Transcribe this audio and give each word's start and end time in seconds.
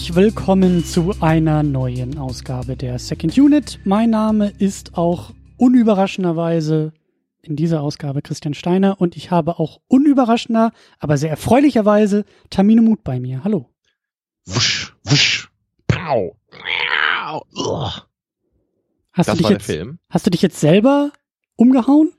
Herzlich 0.00 0.16
willkommen 0.16 0.82
zu 0.82 1.14
einer 1.20 1.62
neuen 1.62 2.16
Ausgabe 2.16 2.74
der 2.74 2.98
Second 2.98 3.36
Unit. 3.36 3.80
Mein 3.84 4.08
Name 4.08 4.50
ist 4.58 4.96
auch 4.96 5.34
unüberraschenderweise 5.58 6.94
in 7.42 7.54
dieser 7.54 7.82
Ausgabe 7.82 8.22
Christian 8.22 8.54
Steiner 8.54 8.98
und 8.98 9.14
ich 9.14 9.30
habe 9.30 9.58
auch 9.58 9.82
unüberraschender, 9.88 10.72
aber 11.00 11.18
sehr 11.18 11.28
erfreulicherweise 11.28 12.24
Tamino 12.48 12.80
Mut 12.82 13.04
bei 13.04 13.20
mir. 13.20 13.44
Hallo. 13.44 13.68
Wusch, 14.46 14.96
wusch, 15.04 15.50
pow. 15.86 16.34
Hast 19.12 19.28
das 19.28 19.36
du 19.36 19.36
dich 19.36 19.44
war 19.44 19.50
jetzt, 19.50 19.68
der 19.68 19.76
Film. 19.76 19.98
Hast 20.08 20.24
du 20.24 20.30
dich 20.30 20.40
jetzt 20.40 20.60
selber 20.60 21.12
umgehauen? 21.56 22.10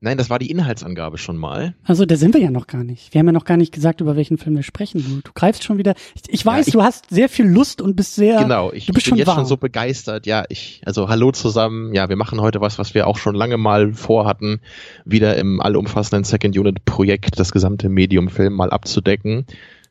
Nein, 0.00 0.16
das 0.16 0.30
war 0.30 0.38
die 0.38 0.48
Inhaltsangabe 0.50 1.18
schon 1.18 1.36
mal. 1.36 1.74
Also, 1.82 2.06
da 2.06 2.14
sind 2.16 2.32
wir 2.32 2.40
ja 2.40 2.52
noch 2.52 2.68
gar 2.68 2.84
nicht. 2.84 3.12
Wir 3.12 3.18
haben 3.18 3.26
ja 3.26 3.32
noch 3.32 3.44
gar 3.44 3.56
nicht 3.56 3.72
gesagt, 3.72 4.00
über 4.00 4.14
welchen 4.14 4.38
Film 4.38 4.54
wir 4.54 4.62
sprechen. 4.62 5.02
Du, 5.04 5.20
du 5.22 5.32
greifst 5.34 5.64
schon 5.64 5.76
wieder. 5.76 5.94
Ich, 6.14 6.22
ich 6.32 6.46
weiß, 6.46 6.66
Ja, 6.66 6.68
ich- 6.68 6.72
du 6.74 6.82
hast 6.82 7.10
sehr 7.10 7.28
viel 7.28 7.46
Lust 7.46 7.80
und 7.80 7.96
bist 7.96 8.14
sehr. 8.14 8.38
genau, 8.40 8.68
ich, 8.72 8.86
du 8.86 8.90
ich 8.90 8.94
bist 8.94 9.06
bin 9.06 9.10
schon 9.10 9.18
jetzt 9.18 9.26
warm. 9.26 9.38
schon 9.38 9.46
so 9.46 9.56
begeistert. 9.56 10.24
Ja, 10.26 10.44
ich, 10.50 10.82
also 10.86 11.08
hallo 11.08 11.32
zusammen. 11.32 11.94
Ja, 11.94 12.08
wir 12.08 12.14
machen 12.14 12.40
heute 12.40 12.60
was, 12.60 12.78
was 12.78 12.94
wir 12.94 13.08
auch 13.08 13.18
schon 13.18 13.34
lange 13.34 13.56
mal 13.56 13.92
vorhatten, 13.92 14.60
wieder 15.04 15.36
im 15.36 15.60
allumfassenden 15.60 16.22
Second 16.22 16.56
Unit 16.56 16.84
Projekt 16.84 17.40
das 17.40 17.50
gesamte 17.50 17.88
Medium-Film 17.88 18.52
mal 18.54 18.70
abzudecken. 18.70 19.46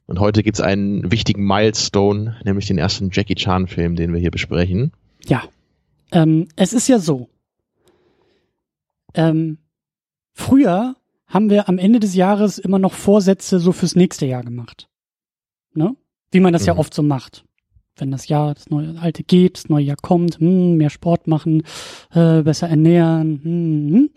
Und 0.05 0.21
heute 0.21 0.41
gibt's 0.41 0.61
einen 0.61 1.11
wichtigen 1.11 1.45
Milestone, 1.45 2.37
nämlich 2.45 2.65
den 2.67 2.77
ersten 2.77 3.09
Jackie 3.11 3.35
Chan-Film, 3.35 3.97
den 3.97 4.13
wir 4.13 4.21
hier 4.21 4.31
besprechen. 4.31 4.93
Ja. 5.25 5.43
Ähm, 6.13 6.47
es 6.55 6.71
ist 6.71 6.87
ja 6.87 6.97
so. 6.99 7.27
Ähm, 9.13 9.57
früher 10.37 10.95
haben 11.27 11.49
wir 11.49 11.67
am 11.67 11.77
Ende 11.77 11.99
des 11.99 12.15
Jahres 12.15 12.57
immer 12.57 12.79
noch 12.79 12.93
Vorsätze 12.93 13.59
so 13.59 13.71
fürs 13.71 13.95
nächste 13.95 14.25
Jahr 14.25 14.43
gemacht. 14.43 14.87
Ne? 15.73 15.95
Wie 16.31 16.39
man 16.39 16.53
das 16.53 16.65
ja 16.65 16.73
Mhm. 16.73 16.79
oft 16.79 16.93
so 16.93 17.03
macht. 17.03 17.43
Wenn 17.97 18.11
das 18.11 18.27
Jahr, 18.27 18.53
das 18.53 18.69
neue 18.69 18.95
alte 19.01 19.23
geht, 19.23 19.57
das 19.57 19.69
neue 19.69 19.83
Jahr 19.83 19.97
kommt, 20.01 20.39
hm, 20.39 20.77
mehr 20.77 20.91
Sport 20.91 21.27
machen, 21.27 21.63
äh, 22.11 22.43
besser 22.43 22.69
ernähren. 22.69 23.41
Hm, 23.43 23.93
hm. 23.93 24.09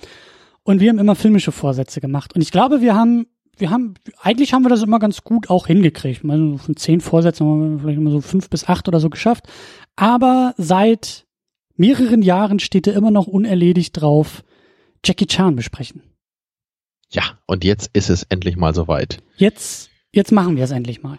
Und 0.63 0.81
wir 0.81 0.91
haben 0.91 0.99
immer 0.99 1.15
filmische 1.15 1.51
Vorsätze 1.53 2.01
gemacht. 2.01 2.35
Und 2.35 2.43
ich 2.43 2.53
glaube, 2.53 2.83
wir 2.83 2.95
haben, 2.95 3.27
wir 3.57 3.71
haben, 3.71 3.95
eigentlich 4.21 4.53
haben 4.53 4.63
wir 4.65 4.69
das 4.69 4.83
immer 4.83 4.99
ganz 4.99 5.25
gut 5.25 5.49
auch 5.49 5.67
hingekriegt. 5.67 6.25
Also 6.29 6.59
von 6.59 6.77
zehn 6.77 7.01
Vorsätzen 7.01 7.47
haben 7.47 7.73
wir 7.73 7.79
vielleicht 7.81 7.99
immer 7.99 8.11
so 8.11 8.21
fünf 8.21 8.51
bis 8.51 8.69
acht 8.69 8.87
oder 8.87 9.01
so 9.01 9.09
geschafft. 9.09 9.47
Aber 9.97 10.55
seit 10.59 11.27
mehreren 11.77 12.21
Jahren 12.23 12.59
steht 12.59 12.87
da 12.87 12.93
immer 12.93 13.11
noch 13.11 13.27
unerledigt 13.27 13.99
drauf, 14.01 14.45
Jackie 15.05 15.27
Chan 15.27 15.57
besprechen. 15.57 16.03
Ja, 17.11 17.23
und 17.47 17.65
jetzt 17.65 17.91
ist 17.93 18.09
es 18.09 18.23
endlich 18.25 18.57
mal 18.57 18.75
soweit. 18.75 19.19
Jetzt, 19.37 19.91
jetzt 20.13 20.31
machen 20.31 20.57
wir 20.57 20.65
es 20.65 20.71
endlich 20.71 21.03
mal. 21.03 21.19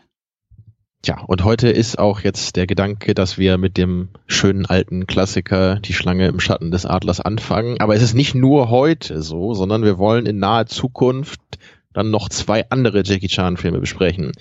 Tja, 1.02 1.20
und 1.28 1.44
heute 1.44 1.67
ist 1.70 1.97
auch 2.00 2.22
jetzt 2.22 2.56
der 2.56 2.67
Gedanke, 2.67 3.14
dass 3.14 3.38
wir 3.38 3.58
mit 3.58 3.75
dem 3.75 4.09
schönen 4.28 4.66
alten 4.67 5.08
Klassiker 5.08 5.80
Die 5.80 5.94
Schlange 5.94 6.28
im 6.28 6.39
Schatten 6.39 6.72
des 6.72 6.86
Adlers 6.86 7.19
anfangen. 7.19 7.81
Aber 7.81 7.95
es 7.95 8.03
ist 8.03 8.14
nicht 8.14 8.36
nur 8.36 8.69
heute 8.69 9.22
so, 9.22 9.53
sondern 9.53 9.84
wir 9.84 9.97
wollen 9.97 10.28
in 10.28 10.38
naher 10.38 10.67
Zukunft 10.67 11.41
dann 11.91 12.12
noch 12.12 12.30
zwei 12.30 12.69
andere 12.69 13.01
Jackie 13.03 13.28
Chan 13.28 13.57
Filme 13.57 13.80
besprechen. 13.80 14.31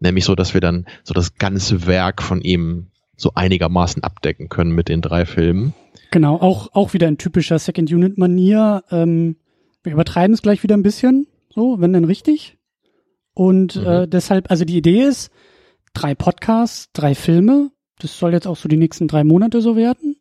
Nämlich 0.00 0.24
so, 0.24 0.34
dass 0.34 0.52
wir 0.52 0.60
dann 0.60 0.84
so 1.04 1.14
das 1.14 1.36
ganze 1.36 1.86
Werk 1.86 2.22
von 2.22 2.42
ihm 2.42 2.88
so 3.16 3.32
einigermaßen 3.34 4.02
abdecken 4.02 4.48
können 4.48 4.72
mit 4.72 4.88
den 4.88 5.00
drei 5.00 5.24
Filmen. 5.24 5.74
Genau, 6.10 6.34
auch, 6.34 6.74
auch 6.74 6.92
wieder 6.92 7.06
in 7.06 7.18
typischer 7.18 7.58
Second 7.58 7.90
Unit 7.90 8.18
Manier. 8.18 8.82
Ähm, 8.90 9.36
wir 9.82 9.92
übertreiben 9.92 10.34
es 10.34 10.42
gleich 10.42 10.62
wieder 10.62 10.76
ein 10.76 10.82
bisschen, 10.82 11.26
so, 11.54 11.80
wenn 11.80 11.92
denn 11.92 12.04
richtig. 12.04 12.58
Und 13.34 13.76
Mhm. 13.76 13.86
äh, 13.86 14.08
deshalb, 14.08 14.50
also 14.50 14.64
die 14.64 14.76
Idee 14.76 15.02
ist, 15.02 15.30
drei 15.94 16.14
Podcasts, 16.14 16.90
drei 16.92 17.14
Filme. 17.14 17.70
Das 17.98 18.18
soll 18.18 18.32
jetzt 18.32 18.46
auch 18.46 18.56
so 18.56 18.68
die 18.68 18.76
nächsten 18.76 19.08
drei 19.08 19.24
Monate 19.24 19.60
so 19.60 19.76
werden. 19.76 20.16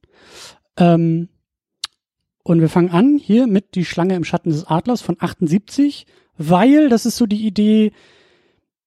Ähm, 0.77 1.29
und 2.43 2.61
wir 2.61 2.69
fangen 2.69 2.89
an 2.89 3.17
hier 3.17 3.47
mit 3.47 3.75
Die 3.75 3.85
Schlange 3.85 4.15
im 4.15 4.23
Schatten 4.23 4.49
des 4.49 4.65
Adlers 4.65 5.01
von 5.01 5.17
78, 5.19 6.05
weil 6.37 6.89
das 6.89 7.05
ist 7.05 7.17
so 7.17 7.25
die 7.25 7.45
Idee, 7.45 7.91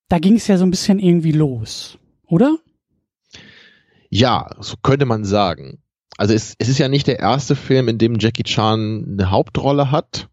da 0.08 0.18
ging 0.18 0.36
es 0.36 0.46
ja 0.46 0.56
so 0.58 0.64
ein 0.64 0.70
bisschen 0.70 0.98
irgendwie 0.98 1.32
los, 1.32 1.98
oder? 2.26 2.56
Ja, 4.10 4.50
so 4.60 4.76
könnte 4.82 5.06
man 5.06 5.24
sagen. 5.24 5.82
Also 6.18 6.34
es, 6.34 6.54
es 6.58 6.68
ist 6.68 6.78
ja 6.78 6.88
nicht 6.88 7.06
der 7.06 7.18
erste 7.18 7.56
Film, 7.56 7.88
in 7.88 7.98
dem 7.98 8.18
Jackie 8.18 8.42
Chan 8.42 9.06
eine 9.12 9.30
Hauptrolle 9.30 9.90
hat. 9.90 10.28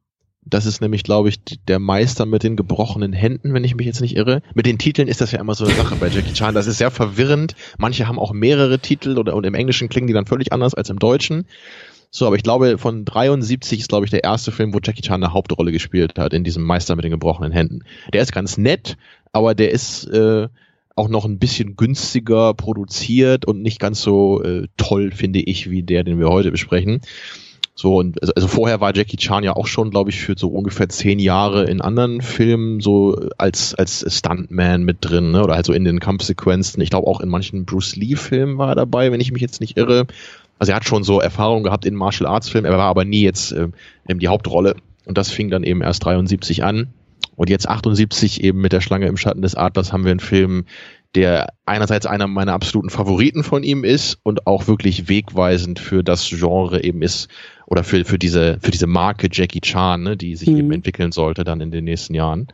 Das 0.49 0.65
ist 0.65 0.81
nämlich, 0.81 1.03
glaube 1.03 1.29
ich, 1.29 1.39
der 1.67 1.79
Meister 1.79 2.25
mit 2.25 2.43
den 2.43 2.55
gebrochenen 2.55 3.13
Händen, 3.13 3.53
wenn 3.53 3.63
ich 3.63 3.75
mich 3.75 3.85
jetzt 3.85 4.01
nicht 4.01 4.15
irre. 4.15 4.41
Mit 4.53 4.65
den 4.65 4.77
Titeln 4.77 5.07
ist 5.07 5.21
das 5.21 5.31
ja 5.31 5.39
immer 5.39 5.55
so 5.55 5.65
eine 5.65 5.75
Sache 5.75 5.95
bei 5.95 6.07
Jackie 6.07 6.33
Chan. 6.33 6.55
Das 6.55 6.67
ist 6.67 6.77
sehr 6.77 6.91
verwirrend. 6.91 7.55
Manche 7.77 8.07
haben 8.07 8.19
auch 8.19 8.33
mehrere 8.33 8.79
Titel 8.79 9.17
oder 9.17 9.35
und 9.35 9.45
im 9.45 9.53
Englischen 9.53 9.89
klingen 9.89 10.07
die 10.07 10.13
dann 10.13 10.25
völlig 10.25 10.51
anders 10.51 10.73
als 10.73 10.89
im 10.89 10.99
Deutschen. 10.99 11.45
So, 12.11 12.25
aber 12.25 12.35
ich 12.35 12.43
glaube, 12.43 12.79
von 12.79 13.05
73 13.05 13.81
ist, 13.81 13.89
glaube 13.89 14.05
ich, 14.05 14.11
der 14.11 14.23
erste 14.23 14.51
Film, 14.51 14.73
wo 14.73 14.79
Jackie 14.83 15.01
Chan 15.01 15.23
eine 15.23 15.33
Hauptrolle 15.33 15.71
gespielt 15.71 16.17
hat, 16.17 16.33
in 16.33 16.43
diesem 16.43 16.63
Meister 16.63 16.95
mit 16.95 17.05
den 17.05 17.11
gebrochenen 17.11 17.51
Händen. 17.51 17.81
Der 18.13 18.23
ist 18.23 18.31
ganz 18.31 18.57
nett, 18.57 18.97
aber 19.31 19.53
der 19.53 19.71
ist 19.71 20.05
äh, 20.05 20.47
auch 20.95 21.07
noch 21.07 21.25
ein 21.25 21.37
bisschen 21.37 21.75
günstiger 21.75 22.55
produziert 22.55 23.45
und 23.45 23.61
nicht 23.61 23.79
ganz 23.79 24.01
so 24.01 24.41
äh, 24.43 24.67
toll, 24.77 25.11
finde 25.11 25.39
ich, 25.39 25.69
wie 25.69 25.83
der, 25.83 26.03
den 26.03 26.19
wir 26.19 26.29
heute 26.29 26.49
besprechen. 26.49 27.01
So, 27.81 27.95
und 27.95 28.21
also, 28.21 28.33
also 28.35 28.49
vorher 28.49 28.81
war 28.81 28.93
Jackie 28.93 29.15
Chan 29.15 29.41
ja 29.45 29.55
auch 29.55 29.65
schon, 29.65 29.89
glaube 29.89 30.09
ich, 30.09 30.19
für 30.19 30.33
so 30.37 30.49
ungefähr 30.49 30.89
zehn 30.89 31.17
Jahre 31.17 31.63
in 31.63 31.79
anderen 31.79 32.19
Filmen 32.19 32.81
so 32.81 33.29
als, 33.37 33.73
als 33.73 34.05
Stuntman 34.05 34.83
mit 34.83 34.97
drin, 34.99 35.31
ne? 35.31 35.41
Oder 35.41 35.55
halt 35.55 35.65
so 35.65 35.71
in 35.71 35.85
den 35.85 36.01
Kampfsequenzen. 36.01 36.81
Ich 36.81 36.89
glaube 36.89 37.07
auch 37.07 37.21
in 37.21 37.29
manchen 37.29 37.63
Bruce 37.63 37.95
Lee-Filmen 37.95 38.57
war 38.57 38.67
er 38.67 38.75
dabei, 38.75 39.13
wenn 39.13 39.21
ich 39.21 39.31
mich 39.31 39.41
jetzt 39.41 39.61
nicht 39.61 39.77
irre. 39.77 40.07
Also 40.59 40.73
er 40.73 40.75
hat 40.75 40.83
schon 40.83 41.05
so 41.05 41.21
Erfahrung 41.21 41.63
gehabt 41.63 41.85
in 41.85 41.95
Martial 41.95 42.29
Arts 42.29 42.49
Filmen, 42.49 42.69
er 42.69 42.77
war 42.77 42.83
aber 42.83 43.05
nie 43.05 43.21
jetzt 43.21 43.53
eben 43.53 44.19
die 44.19 44.27
Hauptrolle. 44.27 44.75
Und 45.05 45.17
das 45.17 45.31
fing 45.31 45.49
dann 45.49 45.63
eben 45.63 45.81
erst 45.81 46.03
73 46.03 46.65
an. 46.65 46.87
Und 47.37 47.49
jetzt 47.49 47.69
78 47.69 48.43
eben 48.43 48.59
mit 48.59 48.73
der 48.73 48.81
Schlange 48.81 49.07
im 49.07 49.15
Schatten 49.15 49.41
des 49.41 49.55
Adlers 49.55 49.93
haben 49.93 50.03
wir 50.03 50.11
einen 50.11 50.19
Film, 50.19 50.65
der 51.15 51.53
einerseits 51.65 52.05
einer 52.05 52.27
meiner 52.27 52.53
absoluten 52.53 52.89
Favoriten 52.89 53.43
von 53.43 53.63
ihm 53.63 53.83
ist 53.83 54.19
und 54.23 54.45
auch 54.45 54.67
wirklich 54.67 55.09
wegweisend 55.09 55.79
für 55.79 56.03
das 56.03 56.27
Genre 56.29 56.83
eben 56.83 57.01
ist 57.01 57.29
oder 57.65 57.83
für, 57.83 58.05
für 58.05 58.19
diese, 58.19 58.59
für 58.61 58.71
diese 58.71 58.85
Marke 58.87 59.27
Jackie 59.31 59.61
Chan, 59.61 60.03
ne, 60.03 60.17
die 60.17 60.35
sich 60.35 60.49
Mhm. 60.49 60.57
eben 60.57 60.71
entwickeln 60.71 61.11
sollte 61.11 61.43
dann 61.43 61.61
in 61.61 61.71
den 61.71 61.85
nächsten 61.85 62.13
Jahren. 62.13 62.47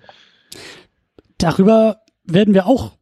darüber 1.37 1.97
werden 2.23 2.53
wir 2.53 2.65
auch 2.65 2.93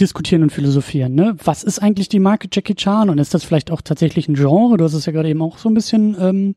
diskutieren 0.00 0.42
und 0.42 0.50
philosophieren. 0.50 1.14
Ne? 1.14 1.36
Was 1.44 1.62
ist 1.62 1.78
eigentlich 1.78 2.08
die 2.08 2.18
Marke 2.18 2.48
Jackie 2.52 2.74
Chan 2.74 3.08
und 3.10 3.18
ist 3.18 3.32
das 3.32 3.44
vielleicht 3.44 3.70
auch 3.70 3.80
tatsächlich 3.80 4.28
ein 4.28 4.34
Genre? 4.34 4.76
Du 4.76 4.84
hast 4.84 4.94
es 4.94 5.06
ja 5.06 5.12
gerade 5.12 5.28
eben 5.28 5.40
auch 5.42 5.58
so 5.58 5.68
ein 5.68 5.74
bisschen 5.74 6.16
ähm, 6.20 6.56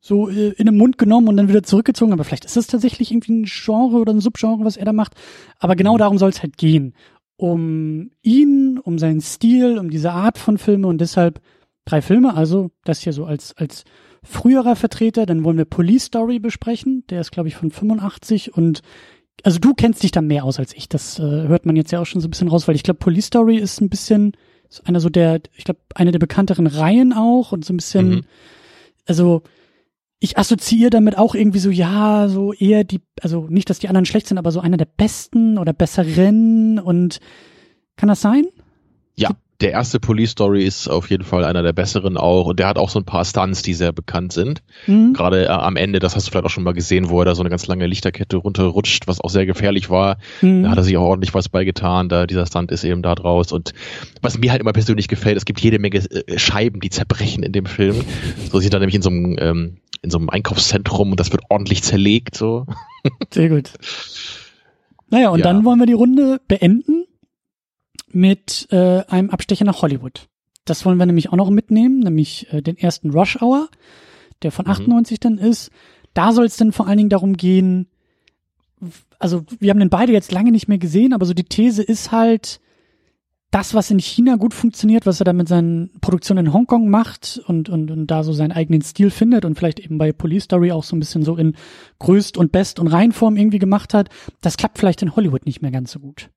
so 0.00 0.28
äh, 0.28 0.48
in 0.56 0.66
den 0.66 0.76
Mund 0.76 0.98
genommen 0.98 1.28
und 1.28 1.36
dann 1.36 1.48
wieder 1.48 1.62
zurückgezogen, 1.62 2.12
aber 2.12 2.24
vielleicht 2.24 2.44
ist 2.46 2.56
es 2.56 2.66
tatsächlich 2.66 3.12
irgendwie 3.12 3.32
ein 3.42 3.44
Genre 3.44 3.98
oder 3.98 4.12
ein 4.12 4.20
Subgenre, 4.20 4.64
was 4.64 4.76
er 4.76 4.86
da 4.86 4.92
macht. 4.92 5.14
Aber 5.58 5.76
genau 5.76 5.96
darum 5.98 6.18
soll 6.18 6.30
es 6.30 6.42
halt 6.42 6.56
gehen. 6.56 6.94
Um 7.36 8.10
ihn, 8.22 8.78
um 8.78 8.98
seinen 8.98 9.20
Stil, 9.20 9.78
um 9.78 9.90
diese 9.90 10.12
Art 10.12 10.38
von 10.38 10.58
Filme 10.58 10.86
und 10.86 11.00
deshalb 11.00 11.40
drei 11.84 12.00
Filme, 12.02 12.34
also 12.34 12.70
das 12.84 13.00
hier 13.00 13.12
so 13.12 13.24
als, 13.24 13.56
als 13.56 13.84
früherer 14.22 14.76
Vertreter, 14.76 15.26
dann 15.26 15.42
wollen 15.42 15.56
wir 15.58 15.64
Police 15.64 16.04
Story 16.04 16.38
besprechen, 16.38 17.04
der 17.10 17.20
ist 17.20 17.32
glaube 17.32 17.48
ich 17.48 17.56
von 17.56 17.70
85 17.70 18.56
und 18.56 18.82
also 19.42 19.58
du 19.58 19.74
kennst 19.74 20.02
dich 20.04 20.12
da 20.12 20.20
mehr 20.20 20.44
aus 20.44 20.60
als 20.60 20.72
ich. 20.74 20.88
Das 20.88 21.18
äh, 21.18 21.22
hört 21.22 21.66
man 21.66 21.74
jetzt 21.74 21.90
ja 21.90 22.00
auch 22.00 22.06
schon 22.06 22.20
so 22.20 22.28
ein 22.28 22.30
bisschen 22.30 22.48
raus, 22.48 22.68
weil 22.68 22.76
ich 22.76 22.84
glaube, 22.84 22.98
Police 22.98 23.26
Story 23.26 23.56
ist 23.56 23.80
ein 23.80 23.88
bisschen 23.88 24.32
ist 24.68 24.86
einer 24.86 25.00
so 25.00 25.08
der, 25.08 25.40
ich 25.56 25.64
glaube, 25.64 25.80
eine 25.94 26.12
der 26.12 26.18
bekannteren 26.20 26.66
Reihen 26.66 27.12
auch 27.12 27.50
und 27.52 27.64
so 27.64 27.72
ein 27.72 27.76
bisschen, 27.78 28.08
Mhm. 28.10 28.20
also 29.06 29.42
ich 30.22 30.38
assoziiere 30.38 30.90
damit 30.90 31.18
auch 31.18 31.34
irgendwie 31.34 31.58
so, 31.58 31.68
ja, 31.68 32.28
so 32.28 32.52
eher 32.52 32.84
die, 32.84 33.00
also 33.20 33.48
nicht, 33.48 33.68
dass 33.68 33.80
die 33.80 33.88
anderen 33.88 34.06
schlecht 34.06 34.28
sind, 34.28 34.38
aber 34.38 34.52
so 34.52 34.60
einer 34.60 34.76
der 34.76 34.84
besten 34.84 35.58
oder 35.58 35.72
besseren 35.72 36.78
und 36.78 37.18
kann 37.96 38.08
das 38.08 38.20
sein? 38.20 38.46
Der 39.62 39.70
erste 39.70 40.00
Police 40.00 40.32
Story 40.32 40.64
ist 40.64 40.88
auf 40.88 41.08
jeden 41.08 41.22
Fall 41.22 41.44
einer 41.44 41.62
der 41.62 41.72
besseren 41.72 42.16
auch 42.16 42.46
und 42.46 42.58
der 42.58 42.66
hat 42.66 42.78
auch 42.78 42.90
so 42.90 42.98
ein 42.98 43.04
paar 43.04 43.24
Stunts, 43.24 43.62
die 43.62 43.74
sehr 43.74 43.92
bekannt 43.92 44.32
sind. 44.32 44.60
Hm? 44.86 45.12
Gerade 45.12 45.44
äh, 45.44 45.48
am 45.48 45.76
Ende, 45.76 46.00
das 46.00 46.16
hast 46.16 46.26
du 46.26 46.32
vielleicht 46.32 46.46
auch 46.46 46.50
schon 46.50 46.64
mal 46.64 46.74
gesehen, 46.74 47.10
wo 47.10 47.20
er 47.20 47.26
da 47.26 47.36
so 47.36 47.42
eine 47.42 47.50
ganz 47.50 47.68
lange 47.68 47.86
Lichterkette 47.86 48.38
runterrutscht, 48.38 49.06
was 49.06 49.20
auch 49.20 49.30
sehr 49.30 49.46
gefährlich 49.46 49.88
war. 49.88 50.18
Hm? 50.40 50.64
Da 50.64 50.70
hat 50.70 50.78
er 50.78 50.82
sich 50.82 50.96
auch 50.96 51.02
ordentlich 51.02 51.32
was 51.32 51.48
beigetan, 51.48 52.08
da 52.08 52.26
dieser 52.26 52.44
Stunt 52.44 52.72
ist 52.72 52.82
eben 52.82 53.02
da 53.02 53.14
draus. 53.14 53.52
Und 53.52 53.72
was 54.20 54.36
mir 54.36 54.50
halt 54.50 54.60
immer 54.60 54.72
persönlich 54.72 55.06
gefällt, 55.06 55.36
es 55.36 55.44
gibt 55.44 55.60
jede 55.60 55.78
Menge 55.78 55.98
äh, 55.98 56.38
Scheiben, 56.40 56.80
die 56.80 56.90
zerbrechen 56.90 57.44
in 57.44 57.52
dem 57.52 57.66
Film. 57.66 57.94
So 58.50 58.58
sind 58.58 58.74
da 58.74 58.80
nämlich 58.80 58.96
in 58.96 59.02
so 59.02 59.10
einem, 59.10 59.36
ähm, 59.38 59.76
in 60.02 60.10
so 60.10 60.18
einem 60.18 60.28
Einkaufszentrum 60.28 61.12
und 61.12 61.20
das 61.20 61.30
wird 61.30 61.44
ordentlich 61.50 61.84
zerlegt, 61.84 62.36
so. 62.36 62.66
Sehr 63.32 63.48
gut. 63.48 63.70
Naja, 65.08 65.28
und 65.28 65.38
Ja. 65.38 65.44
dann 65.44 65.64
wollen 65.64 65.78
wir 65.78 65.86
die 65.86 65.92
Runde 65.92 66.40
beenden 66.48 67.04
mit 68.14 68.68
äh, 68.70 69.02
einem 69.06 69.30
Abstecher 69.30 69.64
nach 69.64 69.82
Hollywood. 69.82 70.28
Das 70.64 70.84
wollen 70.84 70.98
wir 70.98 71.06
nämlich 71.06 71.30
auch 71.30 71.36
noch 71.36 71.50
mitnehmen, 71.50 72.00
nämlich 72.00 72.52
äh, 72.52 72.62
den 72.62 72.76
ersten 72.76 73.10
Rush 73.10 73.40
Hour, 73.42 73.68
der 74.42 74.52
von 74.52 74.66
Mhm. 74.66 74.72
98 74.72 75.20
dann 75.20 75.38
ist. 75.38 75.70
Da 76.14 76.32
soll 76.32 76.44
es 76.44 76.56
dann 76.56 76.72
vor 76.72 76.86
allen 76.86 76.98
Dingen 76.98 77.10
darum 77.10 77.36
gehen, 77.36 77.88
also 79.18 79.44
wir 79.60 79.70
haben 79.70 79.80
den 79.80 79.90
beide 79.90 80.12
jetzt 80.12 80.32
lange 80.32 80.50
nicht 80.50 80.68
mehr 80.68 80.78
gesehen, 80.78 81.12
aber 81.12 81.24
so 81.26 81.34
die 81.34 81.44
These 81.44 81.82
ist 81.82 82.12
halt, 82.12 82.60
das, 83.52 83.74
was 83.74 83.90
in 83.90 83.98
China 83.98 84.36
gut 84.36 84.54
funktioniert, 84.54 85.04
was 85.04 85.20
er 85.20 85.24
da 85.24 85.34
mit 85.34 85.46
seinen 85.46 85.90
Produktionen 86.00 86.46
in 86.46 86.52
Hongkong 86.54 86.88
macht 86.88 87.40
und, 87.46 87.68
und, 87.68 87.90
und 87.90 88.06
da 88.06 88.24
so 88.24 88.32
seinen 88.32 88.50
eigenen 88.50 88.80
Stil 88.80 89.10
findet 89.10 89.44
und 89.44 89.56
vielleicht 89.58 89.78
eben 89.78 89.98
bei 89.98 90.10
Police 90.10 90.44
Story 90.44 90.72
auch 90.72 90.84
so 90.84 90.96
ein 90.96 91.00
bisschen 91.00 91.22
so 91.22 91.36
in 91.36 91.54
Größt 91.98 92.38
und 92.38 92.50
Best 92.50 92.80
und 92.80 92.88
Reinform 92.88 93.36
irgendwie 93.36 93.58
gemacht 93.58 93.92
hat, 93.92 94.08
das 94.40 94.56
klappt 94.56 94.78
vielleicht 94.78 95.02
in 95.02 95.14
Hollywood 95.14 95.44
nicht 95.44 95.60
mehr 95.60 95.70
ganz 95.70 95.92
so 95.92 96.00
gut. 96.00 96.30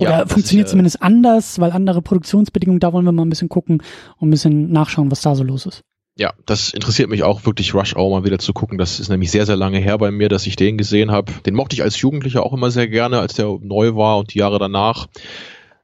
Oder 0.00 0.10
ja, 0.10 0.26
funktioniert 0.26 0.66
ist, 0.66 0.70
zumindest 0.70 1.02
anders, 1.02 1.60
weil 1.60 1.72
andere 1.72 2.00
Produktionsbedingungen, 2.00 2.80
da 2.80 2.92
wollen 2.92 3.04
wir 3.04 3.12
mal 3.12 3.24
ein 3.24 3.30
bisschen 3.30 3.48
gucken 3.48 3.82
und 4.18 4.28
ein 4.28 4.30
bisschen 4.30 4.72
nachschauen, 4.72 5.10
was 5.10 5.20
da 5.20 5.34
so 5.34 5.44
los 5.44 5.66
ist. 5.66 5.82
Ja, 6.16 6.32
das 6.46 6.72
interessiert 6.72 7.08
mich 7.08 7.22
auch 7.22 7.46
wirklich, 7.46 7.74
Rush 7.74 7.96
Hour 7.96 8.10
mal 8.10 8.24
wieder 8.24 8.38
zu 8.38 8.52
gucken. 8.52 8.78
Das 8.78 8.98
ist 8.98 9.08
nämlich 9.08 9.30
sehr, 9.30 9.46
sehr 9.46 9.56
lange 9.56 9.78
her 9.78 9.96
bei 9.98 10.10
mir, 10.10 10.28
dass 10.28 10.46
ich 10.46 10.56
den 10.56 10.76
gesehen 10.76 11.10
habe. 11.10 11.32
Den 11.46 11.54
mochte 11.54 11.74
ich 11.74 11.82
als 11.82 12.00
Jugendlicher 12.00 12.44
auch 12.44 12.52
immer 12.52 12.70
sehr 12.70 12.88
gerne, 12.88 13.20
als 13.20 13.34
der 13.34 13.58
neu 13.62 13.94
war 13.94 14.18
und 14.18 14.34
die 14.34 14.38
Jahre 14.38 14.58
danach. 14.58 15.06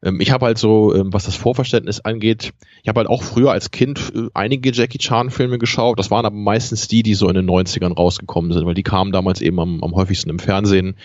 Ähm, 0.03 0.21
ich 0.21 0.31
habe 0.31 0.47
halt 0.47 0.59
so, 0.59 0.95
ähm, 0.95 1.13
was 1.13 1.25
das 1.25 1.37
Vorverständnis 1.37 2.01
angeht, 2.01 2.53
ich 2.83 2.89
habe 2.89 3.01
halt 3.01 3.09
auch 3.09 3.23
früher 3.23 3.53
als 3.53 3.71
Kind 3.71 4.13
äh, 4.15 4.29
einige 4.35 4.73
Jackie 4.73 4.99
Chan 4.99 5.31
Filme 5.31 5.59
geschaut. 5.59 5.99
Das 5.99 6.11
waren 6.11 6.27
aber 6.27 6.37
meistens 6.37 6.89
die, 6.89 7.03
die 7.03 7.15
so 7.15 7.29
in 7.29 7.35
den 7.35 7.49
90ern 7.49 7.95
rausgekommen 7.95 8.53
sind, 8.53 8.67
weil 8.67 8.75
die 8.75 8.83
kamen 8.83 9.13
damals 9.13 9.41
eben 9.41 9.59
am, 9.61 9.83
am 9.83 9.95
häufigsten 9.95 10.31
im 10.31 10.39
Fernsehen. 10.39 10.97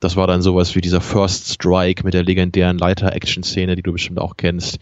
Das 0.00 0.16
war 0.16 0.26
dann 0.26 0.42
sowas 0.42 0.74
wie 0.74 0.80
dieser 0.80 1.00
First 1.00 1.52
Strike 1.52 2.04
mit 2.04 2.14
der 2.14 2.22
legendären 2.22 2.78
Leiter-Action-Szene, 2.78 3.74
die 3.76 3.82
du 3.82 3.92
bestimmt 3.92 4.20
auch 4.20 4.36
kennst. 4.36 4.78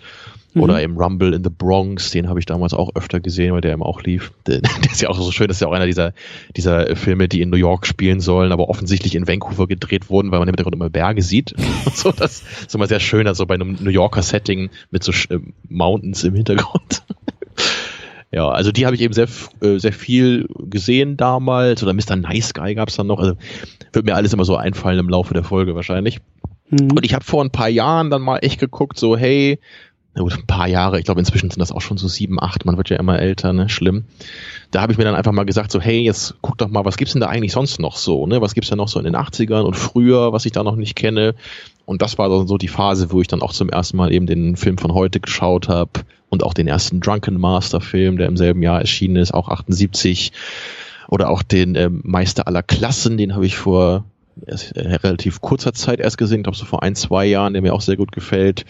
Mhm. 0.56 0.62
Oder 0.62 0.82
im 0.82 0.96
Rumble 0.96 1.34
in 1.34 1.44
the 1.44 1.50
Bronx, 1.50 2.10
den 2.10 2.28
habe 2.28 2.38
ich 2.38 2.46
damals 2.46 2.72
auch 2.72 2.94
öfter 2.94 3.20
gesehen, 3.20 3.52
weil 3.52 3.60
der 3.60 3.72
eben 3.72 3.82
auch 3.82 4.02
lief. 4.02 4.32
Der, 4.46 4.60
ist 4.90 5.02
ja 5.02 5.08
auch 5.08 5.20
so 5.20 5.30
schön, 5.30 5.48
das 5.48 5.58
ist 5.58 5.60
ja 5.60 5.68
auch 5.68 5.72
einer 5.72 5.86
dieser, 5.86 6.12
dieser 6.56 6.96
Filme, 6.96 7.28
die 7.28 7.42
in 7.42 7.50
New 7.50 7.56
York 7.56 7.86
spielen 7.86 8.20
sollen, 8.20 8.52
aber 8.52 8.68
offensichtlich 8.68 9.14
in 9.14 9.28
Vancouver 9.28 9.66
gedreht 9.66 10.08
wurden, 10.08 10.30
weil 10.30 10.38
man 10.38 10.48
im 10.48 10.52
Hintergrund 10.52 10.74
immer 10.74 10.90
Berge 10.90 11.22
sieht. 11.22 11.54
so, 11.94 12.10
das 12.10 12.42
ist 12.66 12.74
immer 12.74 12.86
sehr 12.86 13.00
schön, 13.00 13.26
also 13.26 13.44
bei 13.46 13.54
einem 13.54 13.76
New 13.80 13.90
Yorker 13.90 14.22
Setting 14.22 14.70
mit 14.90 15.04
so 15.04 15.12
äh, 15.12 15.40
Mountains 15.68 16.24
im 16.24 16.34
Hintergrund. 16.34 17.02
Ja, 18.36 18.50
also 18.50 18.70
die 18.70 18.84
habe 18.84 18.94
ich 18.94 19.00
eben 19.00 19.14
sehr, 19.14 19.28
äh, 19.62 19.78
sehr 19.78 19.94
viel 19.94 20.46
gesehen 20.58 21.16
damals. 21.16 21.82
Oder 21.82 21.94
Mr. 21.94 22.16
Nice 22.16 22.52
Guy 22.52 22.74
gab 22.74 22.90
es 22.90 22.96
dann 22.96 23.06
noch. 23.06 23.18
Also 23.18 23.32
wird 23.94 24.04
mir 24.04 24.14
alles 24.14 24.34
immer 24.34 24.44
so 24.44 24.56
einfallen 24.56 24.98
im 24.98 25.08
Laufe 25.08 25.32
der 25.32 25.42
Folge 25.42 25.74
wahrscheinlich. 25.74 26.18
Mhm. 26.68 26.92
Und 26.92 27.06
ich 27.06 27.14
habe 27.14 27.24
vor 27.24 27.42
ein 27.42 27.50
paar 27.50 27.70
Jahren 27.70 28.10
dann 28.10 28.20
mal 28.20 28.36
echt 28.40 28.60
geguckt, 28.60 28.98
so 28.98 29.16
hey, 29.16 29.58
gut, 30.22 30.34
ein 30.34 30.46
paar 30.46 30.66
Jahre, 30.66 30.98
ich 30.98 31.04
glaube 31.04 31.20
inzwischen 31.20 31.50
sind 31.50 31.60
das 31.60 31.72
auch 31.72 31.80
schon 31.80 31.98
so 31.98 32.08
sieben, 32.08 32.42
acht, 32.42 32.64
man 32.64 32.76
wird 32.76 32.88
ja 32.88 32.96
immer 32.96 33.18
älter, 33.18 33.52
ne, 33.52 33.68
schlimm. 33.68 34.04
Da 34.70 34.80
habe 34.80 34.92
ich 34.92 34.98
mir 34.98 35.04
dann 35.04 35.14
einfach 35.14 35.32
mal 35.32 35.44
gesagt, 35.44 35.70
so, 35.70 35.80
hey, 35.80 36.00
jetzt 36.00 36.34
guck 36.40 36.56
doch 36.58 36.68
mal, 36.68 36.84
was 36.84 36.96
gibt's 36.96 37.12
denn 37.12 37.20
da 37.20 37.28
eigentlich 37.28 37.52
sonst 37.52 37.78
noch 37.80 37.96
so, 37.96 38.26
ne? 38.26 38.40
Was 38.40 38.54
gibt's 38.54 38.70
denn 38.70 38.78
noch 38.78 38.88
so 38.88 38.98
in 38.98 39.04
den 39.04 39.16
80ern 39.16 39.62
und 39.62 39.76
früher, 39.76 40.32
was 40.32 40.46
ich 40.46 40.52
da 40.52 40.62
noch 40.62 40.76
nicht 40.76 40.96
kenne? 40.96 41.34
Und 41.84 42.02
das 42.02 42.18
war 42.18 42.28
dann 42.28 42.48
so 42.48 42.58
die 42.58 42.68
Phase, 42.68 43.12
wo 43.12 43.20
ich 43.20 43.28
dann 43.28 43.42
auch 43.42 43.52
zum 43.52 43.68
ersten 43.68 43.96
Mal 43.96 44.12
eben 44.12 44.26
den 44.26 44.56
Film 44.56 44.78
von 44.78 44.92
heute 44.92 45.20
geschaut 45.20 45.68
habe 45.68 45.90
und 46.30 46.42
auch 46.42 46.54
den 46.54 46.66
ersten 46.66 47.00
Drunken 47.00 47.38
Master 47.38 47.80
Film, 47.80 48.16
der 48.16 48.26
im 48.26 48.36
selben 48.36 48.62
Jahr 48.62 48.80
erschienen 48.80 49.16
ist, 49.16 49.32
auch 49.32 49.48
78. 49.48 50.32
Oder 51.08 51.30
auch 51.30 51.42
den 51.42 51.76
äh, 51.76 51.88
Meister 51.88 52.48
aller 52.48 52.64
Klassen, 52.64 53.16
den 53.16 53.34
habe 53.34 53.46
ich 53.46 53.56
vor 53.56 54.04
äh, 54.44 54.80
relativ 54.80 55.40
kurzer 55.40 55.72
Zeit 55.72 56.00
erst 56.00 56.18
gesehen, 56.18 56.42
glaube 56.42 56.58
so 56.58 56.64
vor 56.64 56.82
ein, 56.82 56.96
zwei 56.96 57.26
Jahren, 57.26 57.52
der 57.52 57.62
mir 57.62 57.74
auch 57.74 57.80
sehr 57.80 57.96
gut 57.96 58.12
gefällt. 58.12 58.64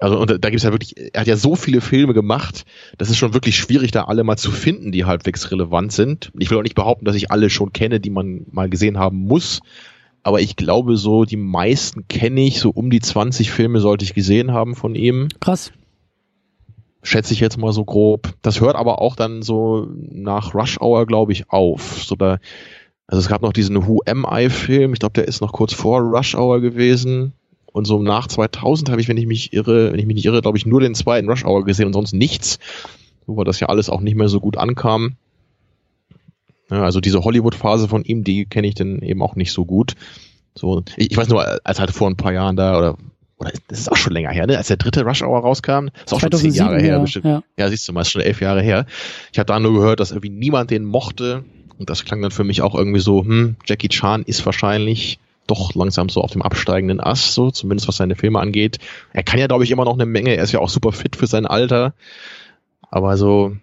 Also 0.00 0.18
und 0.18 0.30
da 0.30 0.48
gibt 0.48 0.56
es 0.56 0.62
ja 0.62 0.72
wirklich, 0.72 0.94
er 1.12 1.20
hat 1.20 1.28
ja 1.28 1.36
so 1.36 1.54
viele 1.56 1.82
Filme 1.82 2.14
gemacht, 2.14 2.64
das 2.96 3.10
ist 3.10 3.18
schon 3.18 3.34
wirklich 3.34 3.56
schwierig, 3.56 3.90
da 3.90 4.04
alle 4.04 4.24
mal 4.24 4.38
zu 4.38 4.50
finden, 4.50 4.92
die 4.92 5.04
halbwegs 5.04 5.50
relevant 5.50 5.92
sind. 5.92 6.32
Ich 6.38 6.50
will 6.50 6.56
auch 6.56 6.62
nicht 6.62 6.74
behaupten, 6.74 7.04
dass 7.04 7.16
ich 7.16 7.30
alle 7.30 7.50
schon 7.50 7.74
kenne, 7.74 8.00
die 8.00 8.08
man 8.08 8.46
mal 8.50 8.70
gesehen 8.70 8.98
haben 8.98 9.18
muss. 9.18 9.60
Aber 10.22 10.40
ich 10.40 10.56
glaube 10.56 10.96
so, 10.96 11.24
die 11.24 11.36
meisten 11.36 12.08
kenne 12.08 12.42
ich, 12.42 12.60
so 12.60 12.70
um 12.70 12.90
die 12.90 13.00
20 13.00 13.50
Filme 13.50 13.80
sollte 13.80 14.04
ich 14.04 14.14
gesehen 14.14 14.52
haben 14.52 14.74
von 14.74 14.94
ihm. 14.94 15.28
Krass. 15.38 15.70
Schätze 17.02 17.34
ich 17.34 17.40
jetzt 17.40 17.58
mal 17.58 17.72
so 17.72 17.84
grob. 17.84 18.34
Das 18.40 18.60
hört 18.60 18.76
aber 18.76 19.00
auch 19.00 19.16
dann 19.16 19.42
so 19.42 19.86
nach 19.96 20.54
Rush 20.54 20.78
Hour, 20.80 21.06
glaube 21.06 21.32
ich, 21.32 21.50
auf. 21.50 22.02
So 22.02 22.14
da, 22.16 22.38
also 23.06 23.20
es 23.20 23.28
gab 23.28 23.42
noch 23.42 23.52
diesen 23.52 23.86
Who 23.86 24.00
Am 24.06 24.26
I 24.30 24.48
Film, 24.48 24.94
ich 24.94 24.98
glaube, 24.98 25.14
der 25.14 25.28
ist 25.28 25.40
noch 25.42 25.52
kurz 25.52 25.74
vor 25.74 26.00
Rush 26.00 26.34
Hour 26.34 26.60
gewesen. 26.60 27.34
Und 27.72 27.84
so 27.84 28.02
nach 28.02 28.26
2000 28.26 28.90
habe 28.90 29.00
ich, 29.00 29.08
wenn 29.08 29.16
ich 29.16 29.26
mich 29.26 29.52
irre, 29.52 29.92
wenn 29.92 29.98
ich 29.98 30.06
mich 30.06 30.16
nicht 30.16 30.26
irre, 30.26 30.42
glaube 30.42 30.58
ich, 30.58 30.66
nur 30.66 30.80
den 30.80 30.94
zweiten 30.94 31.28
Rush 31.28 31.44
Hour 31.44 31.64
gesehen 31.64 31.86
und 31.86 31.92
sonst 31.92 32.12
nichts. 32.12 32.58
Wo 33.26 33.44
das 33.44 33.60
ja 33.60 33.68
alles 33.68 33.90
auch 33.90 34.00
nicht 34.00 34.16
mehr 34.16 34.28
so 34.28 34.40
gut 34.40 34.56
ankam. 34.56 35.16
Ja, 36.70 36.82
also 36.82 37.00
diese 37.00 37.22
Hollywood-Phase 37.22 37.88
von 37.88 38.04
ihm, 38.04 38.24
die 38.24 38.46
kenne 38.46 38.68
ich 38.68 38.74
dann 38.74 39.00
eben 39.02 39.22
auch 39.22 39.36
nicht 39.36 39.52
so 39.52 39.64
gut. 39.64 39.94
So, 40.54 40.82
ich, 40.96 41.12
ich 41.12 41.16
weiß 41.16 41.28
nur, 41.28 41.60
als 41.64 41.80
halt 41.80 41.90
vor 41.90 42.08
ein 42.08 42.16
paar 42.16 42.32
Jahren 42.32 42.56
da, 42.56 42.76
oder, 42.78 42.96
oder 43.38 43.52
das 43.68 43.80
ist 43.80 43.90
auch 43.90 43.96
schon 43.96 44.12
länger 44.12 44.30
her, 44.30 44.46
ne? 44.46 44.56
Als 44.56 44.68
der 44.68 44.76
dritte 44.76 45.04
Rush 45.04 45.22
Hour 45.22 45.40
rauskam, 45.40 45.88
ist 46.04 46.12
auch 46.12 46.20
schon 46.20 46.32
zehn 46.32 46.52
Jahre 46.52 46.80
her, 46.80 46.98
bestimmt. 46.98 47.24
Ja. 47.24 47.42
ja, 47.56 47.68
siehst 47.68 47.88
du 47.88 47.92
mal, 47.92 48.02
ist 48.02 48.10
schon 48.10 48.22
elf 48.22 48.40
Jahre 48.40 48.62
her. 48.62 48.86
Ich 49.32 49.38
habe 49.38 49.46
da 49.46 49.58
nur 49.60 49.74
gehört, 49.74 50.00
dass 50.00 50.10
irgendwie 50.10 50.30
niemand 50.30 50.70
den 50.70 50.84
mochte. 50.84 51.44
Und 51.78 51.88
das 51.88 52.04
klang 52.04 52.20
dann 52.20 52.30
für 52.30 52.44
mich 52.44 52.62
auch 52.62 52.74
irgendwie 52.74 53.00
so, 53.00 53.24
hm, 53.24 53.56
Jackie 53.64 53.88
Chan 53.88 54.22
ist 54.24 54.44
wahrscheinlich 54.44 55.18
doch 55.50 55.74
langsam 55.74 56.08
so 56.08 56.22
auf 56.22 56.32
dem 56.32 56.42
absteigenden 56.42 57.00
Ast, 57.00 57.34
so 57.34 57.50
zumindest 57.50 57.88
was 57.88 57.96
seine 57.96 58.16
Filme 58.16 58.40
angeht. 58.40 58.78
Er 59.12 59.22
kann 59.22 59.40
ja, 59.40 59.46
glaube 59.46 59.64
ich, 59.64 59.70
immer 59.70 59.84
noch 59.84 59.94
eine 59.94 60.06
Menge. 60.06 60.36
Er 60.36 60.44
ist 60.44 60.52
ja 60.52 60.60
auch 60.60 60.68
super 60.68 60.92
fit 60.92 61.16
für 61.16 61.26
sein 61.26 61.46
Alter. 61.46 61.94
Aber 62.90 63.16
so, 63.16 63.56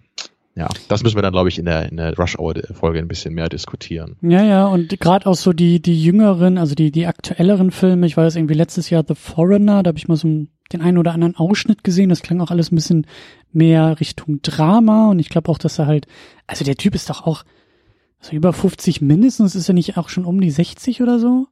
ja, 0.58 0.68
das 0.88 1.04
müssen 1.04 1.16
wir 1.16 1.22
dann, 1.22 1.32
glaube 1.32 1.48
ich, 1.48 1.58
in 1.58 1.66
der, 1.66 1.88
in 1.88 1.98
der 1.98 2.16
Rush-Hour-Folge 2.16 2.98
ein 2.98 3.06
bisschen 3.06 3.32
mehr 3.32 3.48
diskutieren. 3.48 4.16
Ja, 4.22 4.42
ja, 4.42 4.66
und 4.66 4.98
gerade 4.98 5.26
auch 5.26 5.36
so 5.36 5.52
die, 5.52 5.80
die 5.80 6.02
jüngeren, 6.02 6.58
also 6.58 6.74
die, 6.74 6.90
die 6.90 7.06
aktuelleren 7.06 7.70
Filme, 7.70 8.06
ich 8.06 8.16
weiß 8.16 8.34
irgendwie 8.34 8.54
letztes 8.54 8.90
Jahr 8.90 9.04
The 9.06 9.14
Foreigner, 9.14 9.84
da 9.84 9.88
habe 9.88 9.98
ich 9.98 10.08
mal 10.08 10.16
so 10.16 10.26
den 10.72 10.82
einen 10.82 10.98
oder 10.98 11.12
anderen 11.12 11.36
Ausschnitt 11.36 11.84
gesehen, 11.84 12.08
das 12.08 12.22
klang 12.22 12.40
auch 12.40 12.50
alles 12.50 12.72
ein 12.72 12.74
bisschen 12.74 13.06
mehr 13.52 14.00
Richtung 14.00 14.42
Drama 14.42 15.10
und 15.10 15.20
ich 15.20 15.28
glaube 15.28 15.48
auch, 15.48 15.58
dass 15.58 15.78
er 15.78 15.86
halt, 15.86 16.08
also 16.48 16.64
der 16.64 16.76
Typ 16.76 16.96
ist 16.96 17.08
doch 17.08 17.24
auch, 17.24 17.44
also 18.20 18.34
über 18.34 18.52
50 18.52 19.00
mindestens, 19.00 19.54
ist 19.54 19.68
er 19.68 19.74
nicht 19.74 19.96
auch 19.96 20.08
schon 20.08 20.24
um 20.24 20.40
die 20.40 20.50
60 20.50 21.02
oder 21.02 21.20
so? 21.20 21.46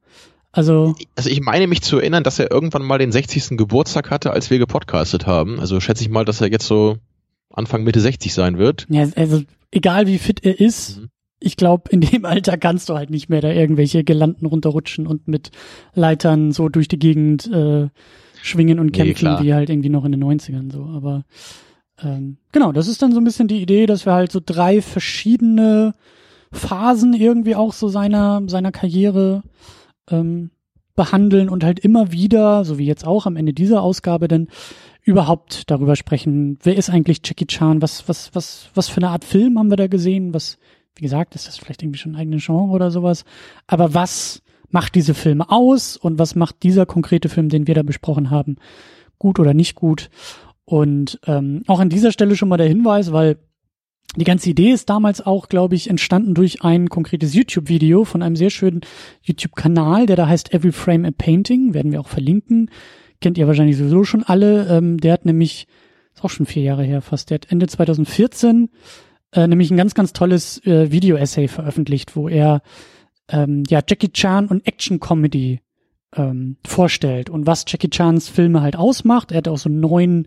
Also, 0.56 0.94
also 1.16 1.28
ich 1.28 1.42
meine 1.42 1.66
mich 1.66 1.82
zu 1.82 1.98
erinnern, 1.98 2.24
dass 2.24 2.38
er 2.38 2.50
irgendwann 2.50 2.82
mal 2.82 2.96
den 2.96 3.12
60. 3.12 3.58
Geburtstag 3.58 4.10
hatte, 4.10 4.30
als 4.30 4.48
wir 4.48 4.58
gepodcastet 4.58 5.26
haben. 5.26 5.60
Also 5.60 5.80
schätze 5.80 6.02
ich 6.02 6.08
mal, 6.08 6.24
dass 6.24 6.40
er 6.40 6.50
jetzt 6.50 6.66
so 6.66 6.96
Anfang 7.52 7.84
Mitte 7.84 8.00
60 8.00 8.32
sein 8.32 8.56
wird. 8.56 8.86
Ja, 8.88 9.06
also 9.16 9.42
egal 9.70 10.06
wie 10.06 10.16
fit 10.16 10.42
er 10.46 10.58
ist, 10.58 10.98
mhm. 10.98 11.08
ich 11.40 11.58
glaube, 11.58 11.90
in 11.90 12.00
dem 12.00 12.24
Alter 12.24 12.56
kannst 12.56 12.88
du 12.88 12.94
halt 12.94 13.10
nicht 13.10 13.28
mehr 13.28 13.42
da 13.42 13.50
irgendwelche 13.50 14.02
Gelanden 14.02 14.46
runterrutschen 14.46 15.06
und 15.06 15.28
mit 15.28 15.50
Leitern 15.92 16.52
so 16.52 16.70
durch 16.70 16.88
die 16.88 16.98
Gegend 16.98 17.52
äh, 17.52 17.88
schwingen 18.40 18.78
und 18.78 18.92
kämpfen, 18.92 19.34
nee, 19.34 19.44
wie 19.44 19.54
halt 19.54 19.68
irgendwie 19.68 19.90
noch 19.90 20.06
in 20.06 20.12
den 20.12 20.24
90ern 20.24 20.72
so. 20.72 20.86
Aber 20.86 21.24
ähm, 22.02 22.38
genau, 22.52 22.72
das 22.72 22.88
ist 22.88 23.02
dann 23.02 23.12
so 23.12 23.20
ein 23.20 23.24
bisschen 23.24 23.48
die 23.48 23.60
Idee, 23.60 23.84
dass 23.84 24.06
wir 24.06 24.14
halt 24.14 24.32
so 24.32 24.40
drei 24.42 24.80
verschiedene 24.80 25.94
Phasen 26.50 27.12
irgendwie 27.12 27.56
auch 27.56 27.74
so 27.74 27.88
seiner, 27.88 28.40
seiner 28.46 28.72
Karriere 28.72 29.42
ähm, 30.10 30.50
behandeln 30.94 31.48
und 31.48 31.62
halt 31.62 31.78
immer 31.78 32.10
wieder, 32.10 32.64
so 32.64 32.78
wie 32.78 32.86
jetzt 32.86 33.06
auch 33.06 33.26
am 33.26 33.36
Ende 33.36 33.52
dieser 33.52 33.82
Ausgabe, 33.82 34.28
dann 34.28 34.48
überhaupt 35.02 35.70
darüber 35.70 35.94
sprechen, 35.94 36.58
wer 36.62 36.76
ist 36.76 36.90
eigentlich 36.90 37.20
Jackie 37.24 37.46
Chan, 37.46 37.82
was, 37.82 38.08
was, 38.08 38.34
was, 38.34 38.70
was 38.74 38.88
für 38.88 38.96
eine 38.96 39.10
Art 39.10 39.24
Film 39.24 39.58
haben 39.58 39.70
wir 39.70 39.76
da 39.76 39.86
gesehen, 39.86 40.34
was, 40.34 40.58
wie 40.96 41.02
gesagt, 41.02 41.34
ist 41.34 41.46
das 41.46 41.58
vielleicht 41.58 41.82
irgendwie 41.82 41.98
schon 41.98 42.12
ein 42.12 42.20
eigenes 42.20 42.44
Genre 42.44 42.72
oder 42.72 42.90
sowas, 42.90 43.24
aber 43.66 43.94
was 43.94 44.42
macht 44.70 44.94
diese 44.94 45.14
Filme 45.14 45.48
aus 45.50 45.96
und 45.96 46.18
was 46.18 46.34
macht 46.34 46.62
dieser 46.62 46.86
konkrete 46.86 47.28
Film, 47.28 47.50
den 47.50 47.66
wir 47.66 47.74
da 47.74 47.82
besprochen 47.82 48.30
haben, 48.30 48.56
gut 49.18 49.38
oder 49.38 49.54
nicht 49.54 49.76
gut? 49.76 50.10
Und 50.64 51.20
ähm, 51.26 51.62
auch 51.68 51.78
an 51.78 51.90
dieser 51.90 52.10
Stelle 52.10 52.34
schon 52.34 52.48
mal 52.48 52.56
der 52.56 52.66
Hinweis, 52.66 53.12
weil 53.12 53.38
die 54.14 54.24
ganze 54.24 54.48
Idee 54.48 54.70
ist 54.70 54.88
damals 54.88 55.24
auch, 55.24 55.48
glaube 55.48 55.74
ich, 55.74 55.90
entstanden 55.90 56.34
durch 56.34 56.62
ein 56.62 56.88
konkretes 56.88 57.34
YouTube-Video 57.34 58.04
von 58.04 58.22
einem 58.22 58.36
sehr 58.36 58.50
schönen 58.50 58.80
YouTube-Kanal, 59.22 60.06
der 60.06 60.16
da 60.16 60.28
heißt 60.28 60.54
Every 60.54 60.72
Frame 60.72 61.04
a 61.06 61.10
Painting, 61.10 61.74
werden 61.74 61.92
wir 61.92 62.00
auch 62.00 62.08
verlinken. 62.08 62.70
Kennt 63.20 63.36
ihr 63.36 63.46
wahrscheinlich 63.46 63.76
sowieso 63.76 64.04
schon 64.04 64.22
alle. 64.22 64.68
Ähm, 64.68 64.98
der 64.98 65.12
hat 65.12 65.24
nämlich, 65.24 65.66
ist 66.14 66.24
auch 66.24 66.30
schon 66.30 66.46
vier 66.46 66.62
Jahre 66.62 66.84
her 66.84 67.02
fast, 67.02 67.30
der 67.30 67.36
hat 67.36 67.50
Ende 67.50 67.66
2014 67.66 68.70
äh, 69.32 69.46
nämlich 69.46 69.70
ein 69.70 69.76
ganz, 69.76 69.94
ganz 69.94 70.12
tolles 70.12 70.64
äh, 70.64 70.90
Video-Essay 70.90 71.48
veröffentlicht, 71.48 72.16
wo 72.16 72.28
er 72.28 72.62
ähm, 73.28 73.64
ja 73.68 73.80
Jackie 73.86 74.12
Chan 74.12 74.46
und 74.46 74.66
Action-Comedy 74.66 75.60
ähm, 76.14 76.56
vorstellt 76.66 77.28
und 77.28 77.46
was 77.46 77.64
Jackie 77.66 77.90
Chans 77.90 78.28
Filme 78.28 78.62
halt 78.62 78.76
ausmacht. 78.76 79.32
Er 79.32 79.38
hat 79.38 79.48
auch 79.48 79.58
so 79.58 79.68
neun 79.68 80.26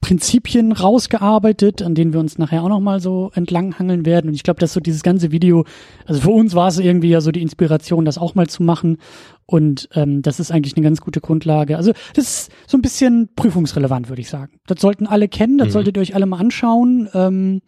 Prinzipien 0.00 0.72
rausgearbeitet, 0.72 1.82
an 1.82 1.94
denen 1.94 2.12
wir 2.12 2.20
uns 2.20 2.38
nachher 2.38 2.62
auch 2.62 2.68
nochmal 2.68 3.00
so 3.00 3.30
entlanghangeln 3.34 4.06
werden. 4.06 4.28
Und 4.28 4.34
ich 4.34 4.44
glaube, 4.44 4.60
dass 4.60 4.72
so 4.72 4.80
dieses 4.80 5.02
ganze 5.02 5.32
Video, 5.32 5.64
also 6.06 6.20
für 6.20 6.30
uns 6.30 6.54
war 6.54 6.68
es 6.68 6.78
irgendwie 6.78 7.10
ja 7.10 7.20
so 7.20 7.32
die 7.32 7.42
Inspiration, 7.42 8.04
das 8.04 8.16
auch 8.16 8.34
mal 8.34 8.46
zu 8.46 8.62
machen. 8.62 8.98
Und 9.44 9.88
ähm, 9.94 10.22
das 10.22 10.40
ist 10.40 10.52
eigentlich 10.52 10.76
eine 10.76 10.84
ganz 10.84 11.00
gute 11.00 11.20
Grundlage. 11.20 11.76
Also 11.76 11.92
das 12.14 12.24
ist 12.24 12.52
so 12.66 12.78
ein 12.78 12.82
bisschen 12.82 13.30
prüfungsrelevant, 13.34 14.08
würde 14.08 14.20
ich 14.20 14.28
sagen. 14.28 14.60
Das 14.66 14.80
sollten 14.80 15.06
alle 15.06 15.28
kennen, 15.28 15.58
das 15.58 15.68
mhm. 15.68 15.72
solltet 15.72 15.96
ihr 15.96 16.00
euch 16.00 16.14
alle 16.14 16.26
mal 16.26 16.38
anschauen. 16.38 17.08
Ähm, 17.12 17.60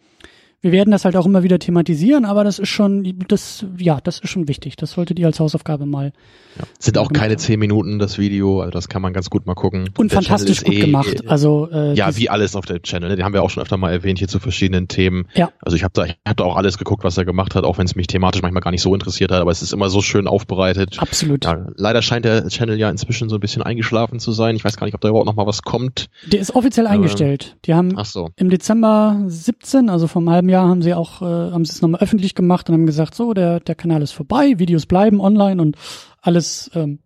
wir 0.61 0.71
werden 0.71 0.91
das 0.91 1.05
halt 1.05 1.15
auch 1.15 1.25
immer 1.25 1.41
wieder 1.41 1.57
thematisieren, 1.57 2.23
aber 2.23 2.43
das 2.43 2.59
ist 2.59 2.69
schon, 2.69 3.17
das, 3.27 3.65
ja, 3.77 3.99
das 4.01 4.19
ist 4.19 4.29
schon 4.29 4.47
wichtig. 4.47 4.75
Das 4.75 4.91
solltet 4.91 5.17
ihr 5.17 5.25
als 5.25 5.39
Hausaufgabe 5.39 5.87
mal. 5.87 6.13
Ja. 6.57 6.63
Sind 6.77 6.97
auch 6.99 7.11
keine 7.11 7.37
zehn 7.37 7.59
Minuten 7.59 7.97
das 7.97 8.19
Video, 8.19 8.61
also 8.61 8.71
das 8.71 8.87
kann 8.87 9.01
man 9.01 9.13
ganz 9.13 9.29
gut 9.29 9.47
mal 9.47 9.55
gucken. 9.55 9.89
Und 9.97 10.11
der 10.11 10.21
fantastisch 10.21 10.63
gut 10.63 10.75
eh, 10.75 10.81
gemacht. 10.81 11.27
Also 11.27 11.67
äh, 11.71 11.93
ja, 11.95 12.15
wie 12.15 12.29
alles 12.29 12.55
auf 12.55 12.65
der 12.65 12.81
Channel. 12.81 13.09
Ne? 13.09 13.15
Die 13.15 13.23
haben 13.23 13.33
wir 13.33 13.41
auch 13.41 13.49
schon 13.49 13.63
öfter 13.63 13.77
mal 13.77 13.91
erwähnt 13.91 14.19
hier 14.19 14.27
zu 14.27 14.39
verschiedenen 14.39 14.87
Themen. 14.87 15.27
Ja. 15.33 15.51
Also 15.61 15.75
ich 15.75 15.83
habe 15.83 15.93
da, 15.93 16.05
ich 16.05 16.17
hab 16.27 16.37
da 16.37 16.43
auch 16.43 16.57
alles 16.57 16.77
geguckt, 16.77 17.03
was 17.03 17.17
er 17.17 17.25
gemacht 17.25 17.55
hat, 17.55 17.63
auch 17.63 17.79
wenn 17.79 17.85
es 17.85 17.95
mich 17.95 18.05
thematisch 18.07 18.43
manchmal 18.43 18.61
gar 18.61 18.71
nicht 18.71 18.81
so 18.81 18.93
interessiert 18.93 19.31
hat, 19.31 19.41
aber 19.41 19.51
es 19.51 19.63
ist 19.63 19.73
immer 19.73 19.89
so 19.89 20.01
schön 20.01 20.27
aufbereitet. 20.27 20.97
Absolut. 20.99 21.43
Ja, 21.45 21.65
leider 21.75 22.03
scheint 22.03 22.25
der 22.25 22.47
Channel 22.49 22.77
ja 22.77 22.89
inzwischen 22.89 23.29
so 23.29 23.37
ein 23.37 23.39
bisschen 23.39 23.63
eingeschlafen 23.63 24.19
zu 24.19 24.31
sein. 24.31 24.55
Ich 24.55 24.63
weiß 24.63 24.77
gar 24.77 24.85
nicht, 24.85 24.93
ob 24.93 25.01
da 25.01 25.09
überhaupt 25.09 25.25
noch 25.25 25.35
mal 25.35 25.47
was 25.47 25.63
kommt. 25.63 26.09
Der 26.31 26.39
ist 26.39 26.53
offiziell 26.53 26.85
ähm, 26.85 26.91
eingestellt. 26.91 27.57
Die 27.65 27.73
haben 27.73 27.95
so. 28.03 28.29
im 28.35 28.49
Dezember 28.51 29.23
17, 29.25 29.89
also 29.89 30.07
einem 30.13 30.29
halben 30.29 30.50
Jahr, 30.51 30.67
haben 30.67 30.81
sie 30.81 30.93
auch, 30.93 31.21
äh, 31.21 31.25
haben 31.25 31.65
sie 31.65 31.71
es 31.71 31.81
nochmal 31.81 32.01
öffentlich 32.01 32.35
gemacht 32.35 32.69
und 32.69 32.75
haben 32.75 32.85
gesagt, 32.85 33.15
so, 33.15 33.33
der, 33.33 33.59
der 33.59 33.75
Kanal 33.75 34.01
ist 34.01 34.11
vorbei, 34.11 34.59
Videos 34.59 34.85
bleiben 34.85 35.19
online 35.19 35.61
und 35.61 35.77
alles, 36.21 36.69
ähm, 36.75 36.99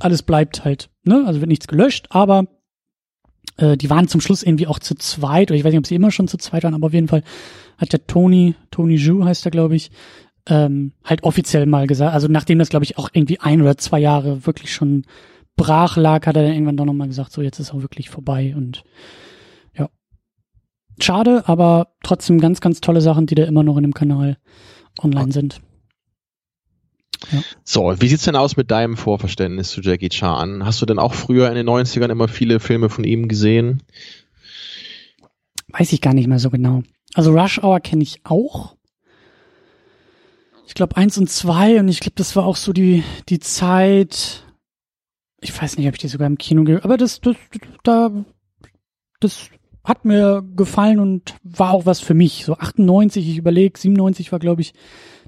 alles 0.00 0.22
bleibt 0.22 0.64
halt, 0.64 0.90
ne? 1.04 1.24
Also 1.26 1.40
wird 1.40 1.48
nichts 1.48 1.68
gelöscht, 1.68 2.06
aber 2.10 2.46
äh, 3.58 3.76
die 3.76 3.90
waren 3.90 4.08
zum 4.08 4.20
Schluss 4.20 4.42
irgendwie 4.42 4.66
auch 4.66 4.78
zu 4.78 4.94
zweit, 4.94 5.50
oder 5.50 5.58
ich 5.58 5.64
weiß 5.64 5.72
nicht, 5.72 5.78
ob 5.78 5.86
sie 5.86 5.94
immer 5.94 6.10
schon 6.10 6.28
zu 6.28 6.38
zweit 6.38 6.64
waren, 6.64 6.74
aber 6.74 6.86
auf 6.86 6.92
jeden 6.92 7.08
Fall 7.08 7.22
hat 7.78 7.92
der 7.92 8.06
Tony, 8.06 8.54
Tony 8.70 8.96
Ju 8.96 9.24
heißt 9.24 9.44
er, 9.46 9.50
glaube 9.50 9.76
ich, 9.76 9.90
ähm, 10.46 10.92
halt 11.04 11.22
offiziell 11.22 11.66
mal 11.66 11.86
gesagt, 11.86 12.14
also 12.14 12.26
nachdem 12.28 12.58
das, 12.58 12.68
glaube 12.68 12.84
ich, 12.84 12.98
auch 12.98 13.10
irgendwie 13.12 13.38
ein 13.38 13.62
oder 13.62 13.76
zwei 13.78 14.00
Jahre 14.00 14.46
wirklich 14.46 14.72
schon 14.72 15.04
brach 15.56 15.96
lag, 15.96 16.26
hat 16.26 16.36
er 16.36 16.42
dann 16.42 16.52
irgendwann 16.52 16.76
doch 16.76 16.84
nochmal 16.84 17.08
gesagt, 17.08 17.32
so 17.32 17.42
jetzt 17.42 17.60
ist 17.60 17.72
auch 17.72 17.82
wirklich 17.82 18.10
vorbei 18.10 18.54
und. 18.56 18.84
Schade, 21.00 21.44
aber 21.46 21.88
trotzdem 22.02 22.40
ganz, 22.40 22.60
ganz 22.60 22.80
tolle 22.80 23.00
Sachen, 23.00 23.26
die 23.26 23.34
da 23.34 23.44
immer 23.44 23.62
noch 23.62 23.76
in 23.76 23.82
dem 23.82 23.94
Kanal 23.94 24.38
online 25.00 25.32
sind. 25.32 25.60
Ja. 27.30 27.42
So, 27.64 27.94
wie 28.00 28.08
sieht's 28.08 28.24
denn 28.24 28.36
aus 28.36 28.56
mit 28.56 28.70
deinem 28.70 28.96
Vorverständnis 28.96 29.70
zu 29.70 29.80
Jackie 29.80 30.08
Chan? 30.08 30.64
Hast 30.64 30.82
du 30.82 30.86
denn 30.86 30.98
auch 30.98 31.14
früher 31.14 31.48
in 31.48 31.54
den 31.54 31.68
90ern 31.68 32.10
immer 32.10 32.28
viele 32.28 32.60
Filme 32.60 32.88
von 32.88 33.04
ihm 33.04 33.28
gesehen? 33.28 33.82
Weiß 35.68 35.92
ich 35.92 36.00
gar 36.00 36.14
nicht 36.14 36.26
mehr 36.26 36.38
so 36.38 36.50
genau. 36.50 36.82
Also 37.14 37.32
Rush 37.32 37.62
Hour 37.62 37.80
kenne 37.80 38.02
ich 38.02 38.20
auch. 38.24 38.76
Ich 40.66 40.74
glaube 40.74 40.96
eins 40.96 41.18
und 41.18 41.28
zwei 41.28 41.78
und 41.80 41.88
ich 41.88 42.00
glaube, 42.00 42.14
das 42.16 42.34
war 42.36 42.46
auch 42.46 42.56
so 42.56 42.72
die 42.72 43.02
die 43.28 43.40
Zeit. 43.40 44.44
Ich 45.40 45.60
weiß 45.60 45.76
nicht, 45.76 45.86
ob 45.88 45.94
ich 45.94 46.00
die 46.00 46.08
sogar 46.08 46.26
im 46.26 46.38
Kino 46.38 46.64
gehe, 46.64 46.82
aber 46.82 46.96
das 46.96 47.20
das 47.20 47.36
da 47.82 48.10
das 49.20 49.50
hat 49.84 50.04
mir 50.04 50.42
gefallen 50.54 51.00
und 51.00 51.34
war 51.42 51.72
auch 51.72 51.86
was 51.86 52.00
für 52.00 52.14
mich. 52.14 52.44
So 52.44 52.54
98, 52.54 53.28
ich 53.28 53.38
überlege, 53.38 53.78
97 53.78 54.32
war 54.32 54.38
glaube 54.38 54.62
ich 54.62 54.74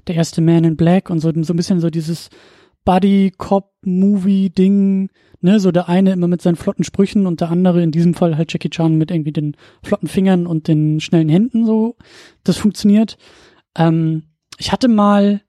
der 0.07 0.15
erste 0.15 0.41
Man 0.41 0.63
in 0.63 0.77
Black 0.77 1.09
und 1.09 1.19
so 1.19 1.31
so 1.41 1.53
ein 1.53 1.57
bisschen 1.57 1.79
so 1.79 1.89
dieses 1.89 2.29
Buddy 2.85 3.31
Cop 3.35 3.73
Movie 3.83 4.51
Ding, 4.51 5.09
ne, 5.41 5.59
so 5.59 5.71
der 5.71 5.89
eine 5.89 6.11
immer 6.13 6.27
mit 6.27 6.41
seinen 6.41 6.55
flotten 6.55 6.83
Sprüchen 6.83 7.25
und 7.25 7.41
der 7.41 7.49
andere 7.49 7.81
in 7.81 7.91
diesem 7.91 8.13
Fall 8.13 8.37
halt 8.37 8.53
Jackie 8.53 8.69
Chan 8.69 8.95
mit 8.95 9.11
irgendwie 9.11 9.33
den 9.33 9.57
flotten 9.83 10.07
Fingern 10.07 10.45
und 10.47 10.67
den 10.67 10.99
schnellen 10.99 11.29
Händen 11.29 11.65
so. 11.65 11.97
Das 12.43 12.57
funktioniert. 12.57 13.17
Ähm, 13.75 14.23
ich 14.57 14.71
hatte 14.71 14.87
mal, 14.87 15.41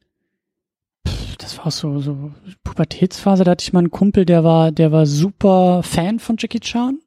das 1.38 1.58
war 1.58 1.70
so, 1.70 2.00
so 2.00 2.32
Pubertätsphase, 2.64 3.44
da 3.44 3.52
hatte 3.52 3.62
ich 3.62 3.72
mal 3.72 3.80
einen 3.80 3.90
Kumpel, 3.90 4.24
der 4.24 4.42
war, 4.42 4.72
der 4.72 4.90
war 4.90 5.06
super 5.06 5.82
Fan 5.82 6.18
von 6.18 6.36
Jackie 6.38 6.60
Chan. 6.60 7.00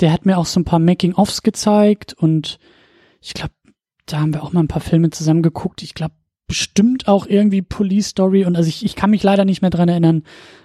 Der 0.00 0.12
hat 0.12 0.26
mir 0.26 0.38
auch 0.38 0.46
so 0.46 0.60
ein 0.60 0.64
paar 0.64 0.78
Making-ofs 0.78 1.42
gezeigt 1.42 2.14
und 2.14 2.58
ich 3.20 3.34
glaube, 3.34 3.54
da 4.06 4.20
haben 4.20 4.34
wir 4.34 4.42
auch 4.42 4.52
mal 4.52 4.60
ein 4.60 4.68
paar 4.68 4.80
Filme 4.80 5.10
zusammen 5.10 5.42
geguckt. 5.42 5.82
Ich 5.82 5.94
glaube, 5.94 6.14
bestimmt 6.48 7.08
auch 7.08 7.26
irgendwie 7.26 7.62
Police 7.62 8.08
Story 8.08 8.44
und 8.44 8.56
also 8.56 8.68
ich, 8.68 8.84
ich 8.84 8.94
kann 8.94 9.10
mich 9.10 9.22
leider 9.22 9.44
nicht 9.44 9.62
mehr 9.62 9.70
dran 9.70 9.88
erinnern, 9.88 10.24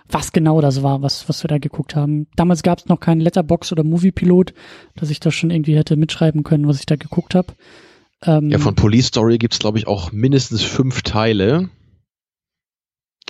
was 0.09 0.33
genau 0.33 0.59
das 0.59 0.83
war, 0.83 1.01
was, 1.01 1.29
was 1.29 1.43
wir 1.43 1.47
da 1.47 1.59
geguckt 1.59 1.95
haben. 1.95 2.27
Damals 2.35 2.63
gab 2.63 2.79
es 2.79 2.87
noch 2.87 2.99
keinen 2.99 3.21
Letterbox 3.21 3.71
oder 3.71 3.83
Movie-Pilot, 3.83 4.53
dass 4.95 5.09
ich 5.09 5.19
das 5.19 5.33
schon 5.33 5.49
irgendwie 5.49 5.77
hätte 5.77 5.95
mitschreiben 5.95 6.43
können, 6.43 6.67
was 6.67 6.79
ich 6.79 6.85
da 6.85 6.95
geguckt 6.95 7.35
habe. 7.35 7.53
Ähm, 8.23 8.49
ja, 8.49 8.57
von 8.57 8.75
Police 8.75 9.07
Story 9.07 9.37
gibt's 9.37 9.59
glaube 9.59 9.77
ich, 9.77 9.87
auch 9.87 10.11
mindestens 10.11 10.61
fünf 10.61 11.03
Teile. 11.03 11.69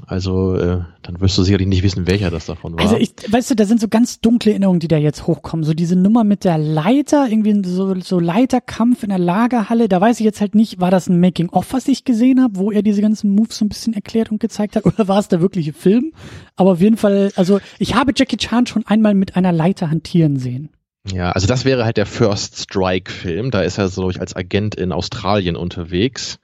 Also, 0.05 0.55
äh, 0.55 0.81
dann 1.01 1.19
wirst 1.19 1.37
du 1.37 1.43
sicherlich 1.43 1.67
nicht 1.67 1.83
wissen, 1.83 2.07
welcher 2.07 2.29
das 2.29 2.45
davon 2.45 2.73
war. 2.73 2.81
Also, 2.81 2.97
ich, 2.97 3.13
weißt 3.29 3.51
du, 3.51 3.55
da 3.55 3.65
sind 3.65 3.81
so 3.81 3.87
ganz 3.87 4.19
dunkle 4.21 4.51
Erinnerungen, 4.51 4.79
die 4.79 4.87
da 4.87 4.97
jetzt 4.97 5.25
hochkommen. 5.25 5.63
So 5.63 5.73
diese 5.73 5.95
Nummer 5.95 6.23
mit 6.23 6.43
der 6.43 6.57
Leiter, 6.57 7.27
irgendwie 7.27 7.67
so, 7.67 7.99
so 7.99 8.19
Leiterkampf 8.19 9.03
in 9.03 9.09
der 9.09 9.17
Lagerhalle. 9.17 9.89
Da 9.89 9.99
weiß 9.99 10.19
ich 10.19 10.25
jetzt 10.25 10.39
halt 10.39 10.55
nicht, 10.55 10.79
war 10.79 10.91
das 10.91 11.09
ein 11.09 11.19
Making-of, 11.19 11.73
was 11.73 11.87
ich 11.87 12.05
gesehen 12.05 12.41
habe, 12.41 12.57
wo 12.57 12.71
er 12.71 12.83
diese 12.83 13.01
ganzen 13.01 13.31
Moves 13.31 13.57
so 13.57 13.65
ein 13.65 13.69
bisschen 13.69 13.93
erklärt 13.93 14.31
und 14.31 14.39
gezeigt 14.39 14.75
hat, 14.75 14.85
oder 14.85 15.07
war 15.07 15.19
es 15.19 15.27
der 15.27 15.41
wirkliche 15.41 15.73
Film? 15.73 16.13
Aber 16.55 16.71
auf 16.73 16.81
jeden 16.81 16.97
Fall, 16.97 17.31
also 17.35 17.59
ich 17.79 17.95
habe 17.95 18.13
Jackie 18.15 18.37
Chan 18.37 18.67
schon 18.67 18.85
einmal 18.85 19.15
mit 19.15 19.35
einer 19.35 19.51
Leiter 19.51 19.89
hantieren 19.89 20.37
sehen. 20.37 20.69
Ja, 21.11 21.31
also 21.31 21.47
das 21.47 21.65
wäre 21.65 21.85
halt 21.85 21.97
der 21.97 22.05
First 22.05 22.57
Strike-Film. 22.57 23.51
Da 23.51 23.61
ist 23.61 23.77
er 23.77 23.87
so 23.87 24.07
als 24.07 24.35
Agent 24.35 24.75
in 24.75 24.91
Australien 24.91 25.55
unterwegs. 25.55 26.39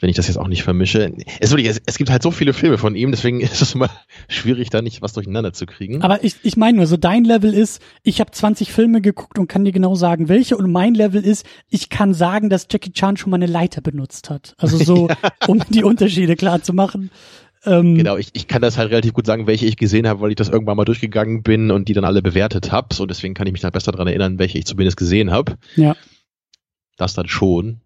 Wenn 0.00 0.10
ich 0.10 0.16
das 0.16 0.26
jetzt 0.26 0.38
auch 0.38 0.48
nicht 0.48 0.64
vermische. 0.64 1.12
Es, 1.38 1.50
wirklich, 1.52 1.80
es, 1.86 1.98
gibt 1.98 2.10
halt 2.10 2.22
so 2.22 2.32
viele 2.32 2.52
Filme 2.52 2.78
von 2.78 2.96
ihm, 2.96 3.12
deswegen 3.12 3.40
ist 3.40 3.62
es 3.62 3.74
immer 3.74 3.90
schwierig, 4.28 4.70
da 4.70 4.82
nicht 4.82 5.02
was 5.02 5.12
durcheinander 5.12 5.52
zu 5.52 5.66
kriegen. 5.66 6.02
Aber 6.02 6.24
ich, 6.24 6.36
ich 6.42 6.56
meine 6.56 6.78
nur, 6.78 6.86
so 6.86 6.96
dein 6.96 7.24
Level 7.24 7.54
ist, 7.54 7.80
ich 8.02 8.20
habe 8.20 8.30
20 8.30 8.72
Filme 8.72 9.00
geguckt 9.00 9.38
und 9.38 9.46
kann 9.46 9.64
dir 9.64 9.72
genau 9.72 9.94
sagen, 9.94 10.28
welche. 10.28 10.56
Und 10.56 10.70
mein 10.70 10.94
Level 10.94 11.24
ist, 11.24 11.46
ich 11.68 11.90
kann 11.90 12.12
sagen, 12.12 12.50
dass 12.50 12.66
Jackie 12.70 12.92
Chan 12.92 13.16
schon 13.16 13.30
mal 13.30 13.36
eine 13.36 13.46
Leiter 13.46 13.80
benutzt 13.80 14.30
hat. 14.30 14.54
Also 14.58 14.78
so, 14.78 15.08
ja. 15.08 15.16
um 15.46 15.62
die 15.68 15.84
Unterschiede 15.84 16.34
klar 16.36 16.62
zu 16.62 16.72
machen. 16.72 17.10
Ähm, 17.66 17.96
genau, 17.96 18.16
ich, 18.16 18.30
ich 18.34 18.46
kann 18.46 18.62
das 18.62 18.76
halt 18.76 18.90
relativ 18.90 19.14
gut 19.14 19.26
sagen, 19.26 19.46
welche 19.46 19.66
ich 19.66 19.76
gesehen 19.76 20.06
habe, 20.06 20.20
weil 20.20 20.30
ich 20.30 20.36
das 20.36 20.48
irgendwann 20.48 20.76
mal 20.76 20.84
durchgegangen 20.84 21.42
bin 21.42 21.70
und 21.70 21.88
die 21.88 21.94
dann 21.94 22.04
alle 22.04 22.20
bewertet 22.20 22.72
habe. 22.72 22.94
So, 22.94 23.06
deswegen 23.06 23.34
kann 23.34 23.46
ich 23.46 23.52
mich 23.52 23.62
da 23.62 23.70
besser 23.70 23.92
dran 23.92 24.06
erinnern, 24.06 24.38
welche 24.38 24.58
ich 24.58 24.66
zumindest 24.66 24.96
gesehen 24.96 25.30
habe. 25.30 25.56
Ja. 25.76 25.96
Das 26.96 27.14
dann 27.14 27.28
schon. 27.28 27.80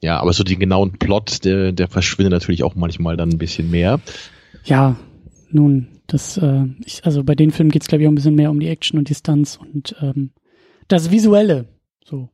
Ja, 0.00 0.20
aber 0.20 0.32
so 0.32 0.44
den 0.44 0.58
genauen 0.58 0.92
Plot, 0.98 1.44
der, 1.44 1.72
der 1.72 1.88
verschwindet 1.88 2.32
natürlich 2.32 2.62
auch 2.62 2.74
manchmal 2.74 3.16
dann 3.16 3.30
ein 3.30 3.38
bisschen 3.38 3.70
mehr. 3.70 4.00
Ja, 4.64 4.96
nun, 5.50 5.88
das, 6.06 6.36
äh, 6.36 6.64
ich, 6.84 7.04
also 7.04 7.24
bei 7.24 7.34
den 7.34 7.50
Filmen 7.50 7.70
geht's 7.70 7.86
es, 7.86 7.88
glaube 7.88 8.02
ich, 8.02 8.08
auch 8.08 8.12
ein 8.12 8.16
bisschen 8.16 8.34
mehr 8.34 8.50
um 8.50 8.60
die 8.60 8.68
Action 8.68 8.98
und 8.98 9.08
Distanz 9.08 9.56
und 9.56 9.96
ähm, 10.00 10.32
das 10.88 11.10
Visuelle. 11.10 11.68
So. 12.04 12.28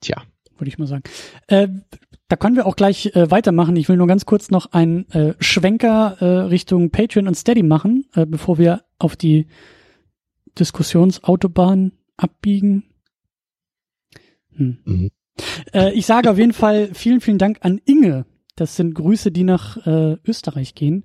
Tja. 0.00 0.22
Würde 0.58 0.68
ich 0.68 0.78
mal 0.78 0.86
sagen. 0.86 1.02
Äh, 1.48 1.68
da 2.28 2.36
können 2.36 2.56
wir 2.56 2.66
auch 2.66 2.76
gleich 2.76 3.14
äh, 3.14 3.30
weitermachen. 3.30 3.76
Ich 3.76 3.88
will 3.88 3.96
nur 3.96 4.06
ganz 4.06 4.24
kurz 4.24 4.50
noch 4.50 4.72
einen 4.72 5.08
äh, 5.10 5.34
Schwenker 5.40 6.16
äh, 6.20 6.24
Richtung 6.46 6.90
Patreon 6.90 7.28
und 7.28 7.34
Steady 7.34 7.62
machen, 7.62 8.06
äh, 8.14 8.24
bevor 8.24 8.58
wir 8.58 8.84
auf 8.98 9.16
die 9.16 9.46
Diskussionsautobahn 10.58 11.92
abbiegen. 12.16 12.84
Hm. 14.56 14.78
Mhm. 14.84 15.10
Äh, 15.72 15.92
ich 15.94 16.06
sage 16.06 16.30
auf 16.30 16.38
jeden 16.38 16.52
Fall 16.52 16.90
vielen, 16.94 17.20
vielen 17.20 17.38
Dank 17.38 17.58
an 17.60 17.80
Inge. 17.84 18.26
Das 18.56 18.76
sind 18.76 18.94
Grüße, 18.94 19.32
die 19.32 19.44
nach 19.44 19.84
äh, 19.86 20.16
Österreich 20.24 20.74
gehen. 20.74 21.04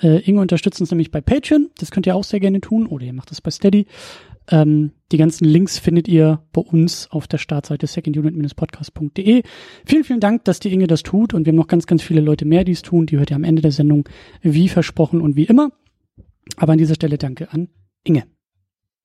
Äh, 0.00 0.20
Inge 0.20 0.40
unterstützt 0.40 0.80
uns 0.80 0.90
nämlich 0.90 1.10
bei 1.10 1.20
Patreon. 1.20 1.70
Das 1.78 1.90
könnt 1.90 2.06
ihr 2.06 2.16
auch 2.16 2.24
sehr 2.24 2.40
gerne 2.40 2.60
tun. 2.60 2.86
Oder 2.86 3.04
ihr 3.04 3.12
macht 3.12 3.30
das 3.30 3.42
bei 3.42 3.50
Steady. 3.50 3.86
Ähm, 4.48 4.92
die 5.12 5.16
ganzen 5.16 5.44
Links 5.44 5.78
findet 5.78 6.08
ihr 6.08 6.42
bei 6.52 6.60
uns 6.60 7.10
auf 7.10 7.26
der 7.26 7.38
Startseite 7.38 7.86
secondunit-podcast.de. 7.86 9.42
Vielen, 9.84 10.04
vielen 10.04 10.20
Dank, 10.20 10.44
dass 10.44 10.60
die 10.60 10.72
Inge 10.72 10.86
das 10.86 11.02
tut 11.02 11.34
und 11.34 11.46
wir 11.46 11.50
haben 11.50 11.56
noch 11.56 11.66
ganz, 11.66 11.86
ganz 11.86 12.02
viele 12.02 12.20
Leute 12.20 12.44
mehr, 12.44 12.64
die 12.64 12.72
es 12.72 12.82
tun. 12.82 13.06
Die 13.06 13.18
hört 13.18 13.30
ihr 13.30 13.36
am 13.36 13.44
Ende 13.44 13.62
der 13.62 13.72
Sendung 13.72 14.08
wie 14.42 14.68
versprochen 14.68 15.20
und 15.20 15.36
wie 15.36 15.44
immer. 15.44 15.70
Aber 16.56 16.72
an 16.72 16.78
dieser 16.78 16.94
Stelle 16.94 17.18
danke 17.18 17.52
an 17.52 17.68
Inge. 18.04 18.24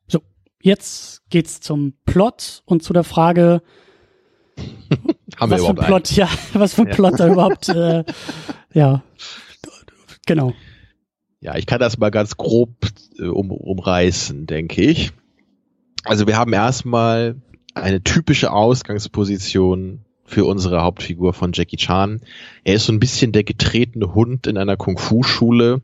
So, 0.08 0.22
jetzt 0.62 1.28
geht's 1.30 1.60
zum 1.60 1.94
Plot 2.06 2.62
und 2.66 2.84
zu 2.84 2.94
der 2.94 3.04
Frage, 3.04 3.64
Haben 5.38 5.52
was 5.52 5.62
wir 5.62 5.66
für 5.66 5.82
ein 5.82 5.86
Plot, 5.86 6.10
einen? 6.10 6.18
ja, 6.18 6.30
was 6.54 6.74
für 6.74 6.82
ein 6.82 6.88
ja. 6.88 6.94
Plot 6.94 7.20
da 7.20 7.28
überhaupt, 7.28 7.70
äh, 7.70 8.04
ja, 8.74 9.02
genau. 10.26 10.54
Ja, 11.40 11.56
ich 11.56 11.66
kann 11.66 11.80
das 11.80 11.98
mal 11.98 12.12
ganz 12.12 12.38
grob 12.38 12.76
äh, 13.18 13.24
um, 13.24 13.52
umreißen, 13.52 14.46
denke 14.46 14.82
ich. 14.82 15.12
Also 16.04 16.28
wir 16.28 16.38
haben 16.38 16.54
erstmal 16.54 17.36
eine 17.74 18.04
typische 18.04 18.52
Ausgangsposition 18.52 20.06
für 20.24 20.46
unsere 20.46 20.82
Hauptfigur 20.82 21.34
von 21.34 21.52
Jackie 21.54 21.78
Chan. 21.78 22.22
Er 22.64 22.76
ist 22.76 22.86
so 22.86 22.94
ein 22.94 23.00
bisschen 23.00 23.32
der 23.32 23.44
getretene 23.44 24.14
Hund 24.14 24.48
in 24.48 24.58
einer 24.58 24.78
Kung-Fu-Schule. 24.78 25.82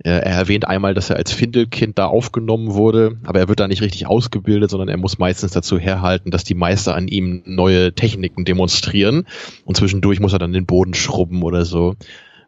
Er 0.00 0.22
erwähnt 0.22 0.68
einmal, 0.68 0.94
dass 0.94 1.10
er 1.10 1.16
als 1.16 1.32
Findelkind 1.32 1.98
da 1.98 2.06
aufgenommen 2.06 2.74
wurde, 2.74 3.18
aber 3.24 3.40
er 3.40 3.48
wird 3.48 3.58
da 3.58 3.66
nicht 3.66 3.82
richtig 3.82 4.06
ausgebildet, 4.06 4.70
sondern 4.70 4.88
er 4.88 4.96
muss 4.96 5.18
meistens 5.18 5.52
dazu 5.52 5.76
herhalten, 5.76 6.30
dass 6.30 6.44
die 6.44 6.54
Meister 6.54 6.94
an 6.94 7.08
ihm 7.08 7.42
neue 7.46 7.92
Techniken 7.92 8.44
demonstrieren 8.44 9.26
und 9.64 9.76
zwischendurch 9.76 10.20
muss 10.20 10.32
er 10.32 10.38
dann 10.38 10.52
den 10.52 10.66
Boden 10.66 10.94
schrubben 10.94 11.42
oder 11.42 11.64
so. 11.64 11.96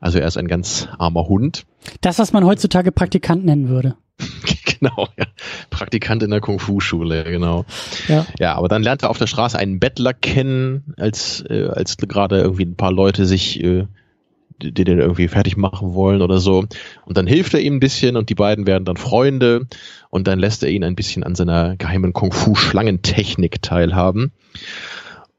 Also 0.01 0.19
er 0.19 0.29
ist 0.29 0.39
ein 0.39 0.47
ganz 0.47 0.89
armer 0.99 1.27
Hund. 1.27 1.67
Das, 2.01 2.21
was 2.21 2.33
man 2.33 2.45
heutzutage 2.45 2.93
Praktikant 2.93 3.45
nennen 3.45 3.69
würde. 3.69 3.97
genau, 4.65 5.09
ja. 5.19 5.27
Praktikant 5.71 6.23
in 6.23 6.31
der 6.31 6.41
Kung-Fu-Schule, 6.41 7.25
genau. 7.25 7.65
Ja. 8.07 8.27
ja, 8.39 8.55
aber 8.55 8.69
dann 8.69 8.83
lernt 8.83 9.03
er 9.03 9.11
auf 9.11 9.19
der 9.19 9.27
Straße 9.27 9.59
einen 9.59 9.81
Bettler 9.81 10.15
kennen, 10.15 10.95
als, 10.97 11.45
äh, 11.49 11.69
als 11.69 11.97
gerade 11.97 12.41
irgendwie 12.41 12.65
ein 12.65 12.77
paar 12.77 12.93
Leute 12.93 13.27
sich 13.27 13.63
äh, 13.63 13.87
die 14.63 14.85
den 14.85 14.99
irgendwie 14.99 15.29
fertig 15.29 15.57
machen 15.57 15.95
wollen 15.95 16.23
oder 16.23 16.39
so. 16.39 16.65
Und 17.05 17.17
dann 17.17 17.27
hilft 17.27 17.55
er 17.55 17.61
ihm 17.61 17.77
ein 17.77 17.81
bisschen 17.81 18.17
und 18.17 18.29
die 18.31 18.35
beiden 18.35 18.67
werden 18.67 18.85
dann 18.85 18.97
Freunde 18.97 19.67
und 20.11 20.27
dann 20.27 20.39
lässt 20.39 20.63
er 20.63 20.71
ihn 20.71 20.85
ein 20.85 20.97
bisschen 20.97 21.25
an 21.25 21.35
seiner 21.35 21.77
geheimen 21.77 22.13
Kung-Fu-Schlangentechnik 22.13 23.63
teilhaben. 23.63 24.33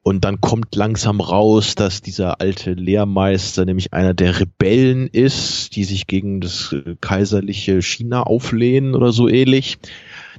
Und 0.03 0.25
dann 0.25 0.41
kommt 0.41 0.75
langsam 0.75 1.21
raus, 1.21 1.75
dass 1.75 2.01
dieser 2.01 2.41
alte 2.41 2.73
Lehrmeister 2.73 3.65
nämlich 3.65 3.93
einer 3.93 4.15
der 4.15 4.39
Rebellen 4.39 5.07
ist, 5.07 5.75
die 5.75 5.83
sich 5.83 6.07
gegen 6.07 6.41
das 6.41 6.73
äh, 6.73 6.95
kaiserliche 6.99 7.83
China 7.83 8.23
auflehnen 8.23 8.95
oder 8.95 9.11
so 9.11 9.27
ähnlich. 9.27 9.77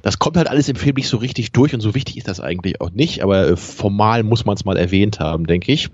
Das 0.01 0.19
kommt 0.19 0.35
halt 0.35 0.49
alles 0.49 0.67
im 0.67 0.75
Film 0.75 0.95
nicht 0.95 1.07
so 1.07 1.15
richtig 1.15 1.53
durch 1.53 1.73
und 1.73 1.79
so 1.79 1.95
wichtig 1.95 2.17
ist 2.17 2.27
das 2.27 2.41
eigentlich 2.41 2.81
auch 2.81 2.91
nicht, 2.91 3.23
aber 3.23 3.47
äh, 3.47 3.55
formal 3.55 4.23
muss 4.23 4.43
man 4.43 4.55
es 4.57 4.65
mal 4.65 4.75
erwähnt 4.75 5.21
haben, 5.21 5.47
denke 5.47 5.71
ich. 5.71 5.89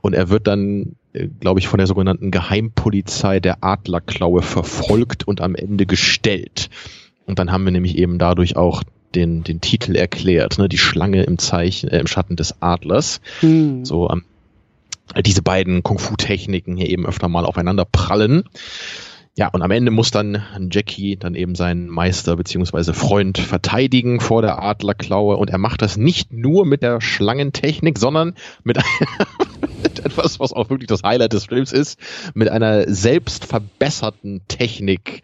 Und 0.00 0.14
er 0.14 0.28
wird 0.28 0.48
dann, 0.48 0.96
glaube 1.40 1.60
ich, 1.60 1.68
von 1.68 1.78
der 1.78 1.86
sogenannten 1.86 2.30
Geheimpolizei 2.30 3.40
der 3.40 3.64
Adlerklaue 3.64 4.42
verfolgt 4.42 5.26
und 5.26 5.40
am 5.40 5.54
Ende 5.54 5.86
gestellt. 5.86 6.70
Und 7.26 7.38
dann 7.38 7.50
haben 7.50 7.64
wir 7.64 7.72
nämlich 7.72 7.98
eben 7.98 8.18
dadurch 8.18 8.56
auch 8.56 8.82
den, 9.14 9.42
den 9.42 9.60
Titel 9.60 9.96
erklärt, 9.96 10.58
ne? 10.58 10.68
die 10.68 10.78
Schlange 10.78 11.22
im 11.24 11.38
Zeichen, 11.38 11.88
äh, 11.88 11.98
im 11.98 12.06
Schatten 12.06 12.36
des 12.36 12.60
Adlers. 12.60 13.20
Hm. 13.40 13.84
So 13.84 14.10
ähm, 14.10 14.24
diese 15.24 15.42
beiden 15.42 15.82
Kung-Fu-Techniken 15.82 16.76
hier 16.76 16.88
eben 16.88 17.06
öfter 17.06 17.28
mal 17.28 17.44
aufeinander 17.44 17.84
prallen. 17.84 18.44
Ja, 19.38 19.48
und 19.48 19.60
am 19.60 19.70
Ende 19.70 19.90
muss 19.90 20.10
dann 20.10 20.42
Jackie 20.70 21.18
dann 21.18 21.34
eben 21.34 21.54
seinen 21.54 21.88
Meister 21.88 22.36
beziehungsweise 22.36 22.94
Freund 22.94 23.36
verteidigen 23.36 24.18
vor 24.18 24.40
der 24.40 24.62
Adlerklaue 24.62 25.36
und 25.36 25.50
er 25.50 25.58
macht 25.58 25.82
das 25.82 25.98
nicht 25.98 26.32
nur 26.32 26.64
mit 26.64 26.82
der 26.82 27.02
Schlangentechnik, 27.02 27.98
sondern 27.98 28.34
mit, 28.64 28.78
mit 29.82 29.98
etwas, 30.06 30.40
was 30.40 30.54
auch 30.54 30.70
wirklich 30.70 30.88
das 30.88 31.02
Highlight 31.02 31.34
des 31.34 31.44
Films 31.44 31.72
ist, 31.72 32.00
mit 32.32 32.48
einer 32.48 32.90
selbst 32.90 33.44
verbesserten 33.44 34.40
Technik, 34.48 35.22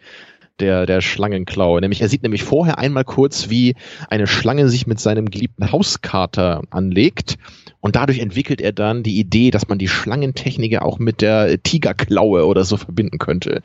der, 0.59 0.85
der 0.85 1.01
Schlangenklaue. 1.01 1.81
Nämlich, 1.81 2.01
er 2.01 2.09
sieht 2.09 2.23
nämlich 2.23 2.43
vorher 2.43 2.77
einmal 2.77 3.03
kurz, 3.03 3.49
wie 3.49 3.75
eine 4.09 4.27
Schlange 4.27 4.69
sich 4.69 4.87
mit 4.87 4.99
seinem 4.99 5.29
geliebten 5.29 5.71
Hauskater 5.71 6.61
anlegt. 6.69 7.37
Und 7.79 7.95
dadurch 7.95 8.19
entwickelt 8.19 8.61
er 8.61 8.71
dann 8.71 9.03
die 9.03 9.19
Idee, 9.19 9.51
dass 9.51 9.67
man 9.67 9.77
die 9.77 9.87
Schlangentechnik 9.87 10.81
auch 10.81 10.99
mit 10.99 11.21
der 11.21 11.61
Tigerklaue 11.61 12.45
oder 12.45 12.63
so 12.63 12.77
verbinden 12.77 13.17
könnte. 13.17 13.61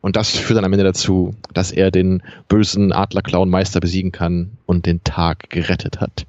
Und 0.00 0.16
das 0.16 0.30
führt 0.30 0.56
dann 0.56 0.64
am 0.64 0.72
Ende 0.72 0.84
dazu, 0.84 1.34
dass 1.52 1.72
er 1.72 1.90
den 1.90 2.22
bösen 2.48 2.92
Adlerklauenmeister 2.92 3.80
besiegen 3.80 4.12
kann 4.12 4.58
und 4.66 4.86
den 4.86 5.04
Tag 5.04 5.50
gerettet 5.50 6.00
hat. 6.00 6.26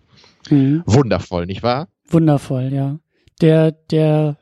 Mhm. 0.49 0.83
Wundervoll, 0.85 1.45
nicht 1.45 1.63
wahr? 1.63 1.87
Wundervoll, 2.09 2.71
ja. 2.73 2.99
Der, 3.39 3.71
der 3.71 4.37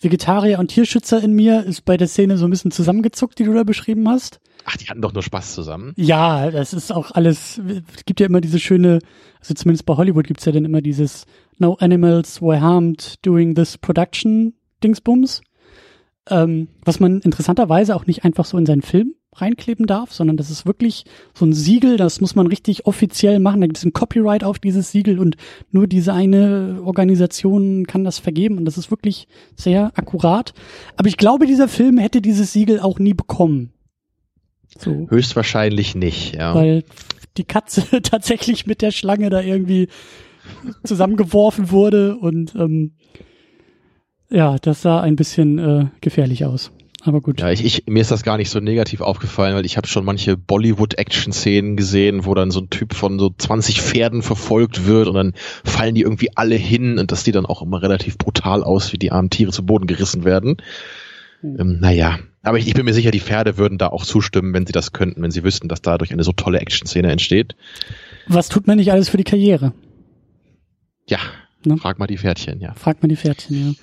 Vegetarier 0.00 0.58
und 0.58 0.68
Tierschützer 0.68 1.22
in 1.22 1.32
mir 1.32 1.64
ist 1.64 1.84
bei 1.84 1.96
der 1.96 2.08
Szene 2.08 2.36
so 2.36 2.46
ein 2.46 2.50
bisschen 2.50 2.70
zusammengezuckt, 2.70 3.38
die 3.38 3.44
du 3.44 3.54
da 3.54 3.64
beschrieben 3.64 4.08
hast. 4.08 4.40
Ach, 4.66 4.76
die 4.76 4.86
hatten 4.86 5.02
doch 5.02 5.12
nur 5.12 5.22
Spaß 5.22 5.54
zusammen. 5.54 5.92
Ja, 5.96 6.50
das 6.50 6.72
ist 6.72 6.92
auch 6.92 7.10
alles, 7.10 7.60
es 7.96 8.04
gibt 8.04 8.20
ja 8.20 8.26
immer 8.26 8.40
diese 8.40 8.60
schöne, 8.60 9.00
also 9.40 9.54
zumindest 9.54 9.86
bei 9.86 9.96
Hollywood 9.96 10.26
gibt's 10.26 10.44
ja 10.44 10.52
dann 10.52 10.64
immer 10.64 10.82
dieses 10.82 11.24
No 11.58 11.74
animals 11.74 12.40
were 12.42 12.60
harmed 12.60 13.24
during 13.24 13.54
this 13.54 13.78
production 13.78 14.54
Dingsbums, 14.82 15.40
ähm, 16.30 16.68
was 16.84 17.00
man 17.00 17.20
interessanterweise 17.20 17.94
auch 17.94 18.06
nicht 18.06 18.24
einfach 18.24 18.44
so 18.44 18.56
in 18.56 18.66
seinen 18.66 18.82
Film 18.82 19.14
reinkleben 19.36 19.86
darf, 19.86 20.12
sondern 20.12 20.36
das 20.36 20.50
ist 20.50 20.64
wirklich 20.64 21.04
so 21.34 21.44
ein 21.44 21.52
Siegel, 21.52 21.96
das 21.96 22.20
muss 22.20 22.34
man 22.34 22.46
richtig 22.46 22.86
offiziell 22.86 23.40
machen, 23.40 23.60
da 23.60 23.66
gibt 23.66 23.78
es 23.78 23.84
ein 23.84 23.92
Copyright 23.92 24.44
auf 24.44 24.58
dieses 24.58 24.92
Siegel 24.92 25.18
und 25.18 25.36
nur 25.70 25.86
diese 25.86 26.12
eine 26.12 26.80
Organisation 26.84 27.86
kann 27.86 28.04
das 28.04 28.18
vergeben 28.18 28.58
und 28.58 28.64
das 28.64 28.78
ist 28.78 28.90
wirklich 28.90 29.26
sehr 29.56 29.92
akkurat. 29.96 30.54
Aber 30.96 31.08
ich 31.08 31.16
glaube, 31.16 31.46
dieser 31.46 31.68
Film 31.68 31.98
hätte 31.98 32.20
dieses 32.20 32.52
Siegel 32.52 32.80
auch 32.80 32.98
nie 32.98 33.14
bekommen. 33.14 33.72
So. 34.78 35.06
Höchstwahrscheinlich 35.08 35.94
nicht, 35.94 36.34
ja. 36.34 36.54
Weil 36.54 36.84
die 37.36 37.44
Katze 37.44 37.84
tatsächlich 38.02 38.66
mit 38.66 38.82
der 38.82 38.90
Schlange 38.92 39.30
da 39.30 39.40
irgendwie 39.40 39.88
zusammengeworfen 40.84 41.70
wurde 41.70 42.16
und 42.16 42.54
ähm, 42.54 42.92
ja, 44.30 44.56
das 44.58 44.82
sah 44.82 45.00
ein 45.00 45.16
bisschen 45.16 45.58
äh, 45.58 45.86
gefährlich 46.00 46.44
aus. 46.44 46.70
Aber 47.06 47.20
gut. 47.20 47.40
Ja, 47.40 47.50
ich, 47.50 47.62
ich, 47.62 47.84
mir 47.86 48.00
ist 48.00 48.10
das 48.10 48.22
gar 48.22 48.38
nicht 48.38 48.48
so 48.48 48.60
negativ 48.60 49.02
aufgefallen, 49.02 49.54
weil 49.54 49.66
ich 49.66 49.76
habe 49.76 49.86
schon 49.86 50.06
manche 50.06 50.38
Bollywood-Action-Szenen 50.38 51.76
gesehen, 51.76 52.24
wo 52.24 52.34
dann 52.34 52.50
so 52.50 52.60
ein 52.60 52.70
Typ 52.70 52.94
von 52.94 53.18
so 53.18 53.30
20 53.36 53.82
Pferden 53.82 54.22
verfolgt 54.22 54.86
wird 54.86 55.08
und 55.08 55.14
dann 55.14 55.34
fallen 55.64 55.94
die 55.94 56.00
irgendwie 56.00 56.34
alle 56.34 56.54
hin 56.54 56.98
und 56.98 57.12
das 57.12 57.22
sieht 57.24 57.34
dann 57.34 57.44
auch 57.44 57.60
immer 57.60 57.82
relativ 57.82 58.16
brutal 58.16 58.64
aus, 58.64 58.94
wie 58.94 58.98
die 58.98 59.12
armen 59.12 59.28
Tiere 59.28 59.52
zu 59.52 59.66
Boden 59.66 59.86
gerissen 59.86 60.24
werden. 60.24 60.56
Hm. 61.42 61.56
Ähm, 61.60 61.78
naja, 61.80 62.20
aber 62.42 62.56
ich, 62.58 62.66
ich 62.66 62.74
bin 62.74 62.86
mir 62.86 62.94
sicher, 62.94 63.10
die 63.10 63.20
Pferde 63.20 63.58
würden 63.58 63.76
da 63.76 63.88
auch 63.88 64.06
zustimmen, 64.06 64.54
wenn 64.54 64.66
sie 64.66 64.72
das 64.72 64.92
könnten, 64.92 65.22
wenn 65.22 65.30
sie 65.30 65.44
wüssten, 65.44 65.68
dass 65.68 65.82
dadurch 65.82 66.10
eine 66.10 66.24
so 66.24 66.32
tolle 66.32 66.60
Action-Szene 66.60 67.12
entsteht. 67.12 67.54
Was 68.28 68.48
tut 68.48 68.66
man 68.66 68.78
nicht 68.78 68.92
alles 68.92 69.10
für 69.10 69.18
die 69.18 69.24
Karriere? 69.24 69.74
Ja, 71.06 71.18
Ne? 71.66 71.76
frag 71.76 71.98
mal 71.98 72.06
die 72.06 72.18
Pferdchen, 72.18 72.60
ja. 72.60 72.74
Fragt 72.74 73.02
man 73.02 73.08
die 73.08 73.16
Pferdchen, 73.16 73.68
ja. 73.68 73.74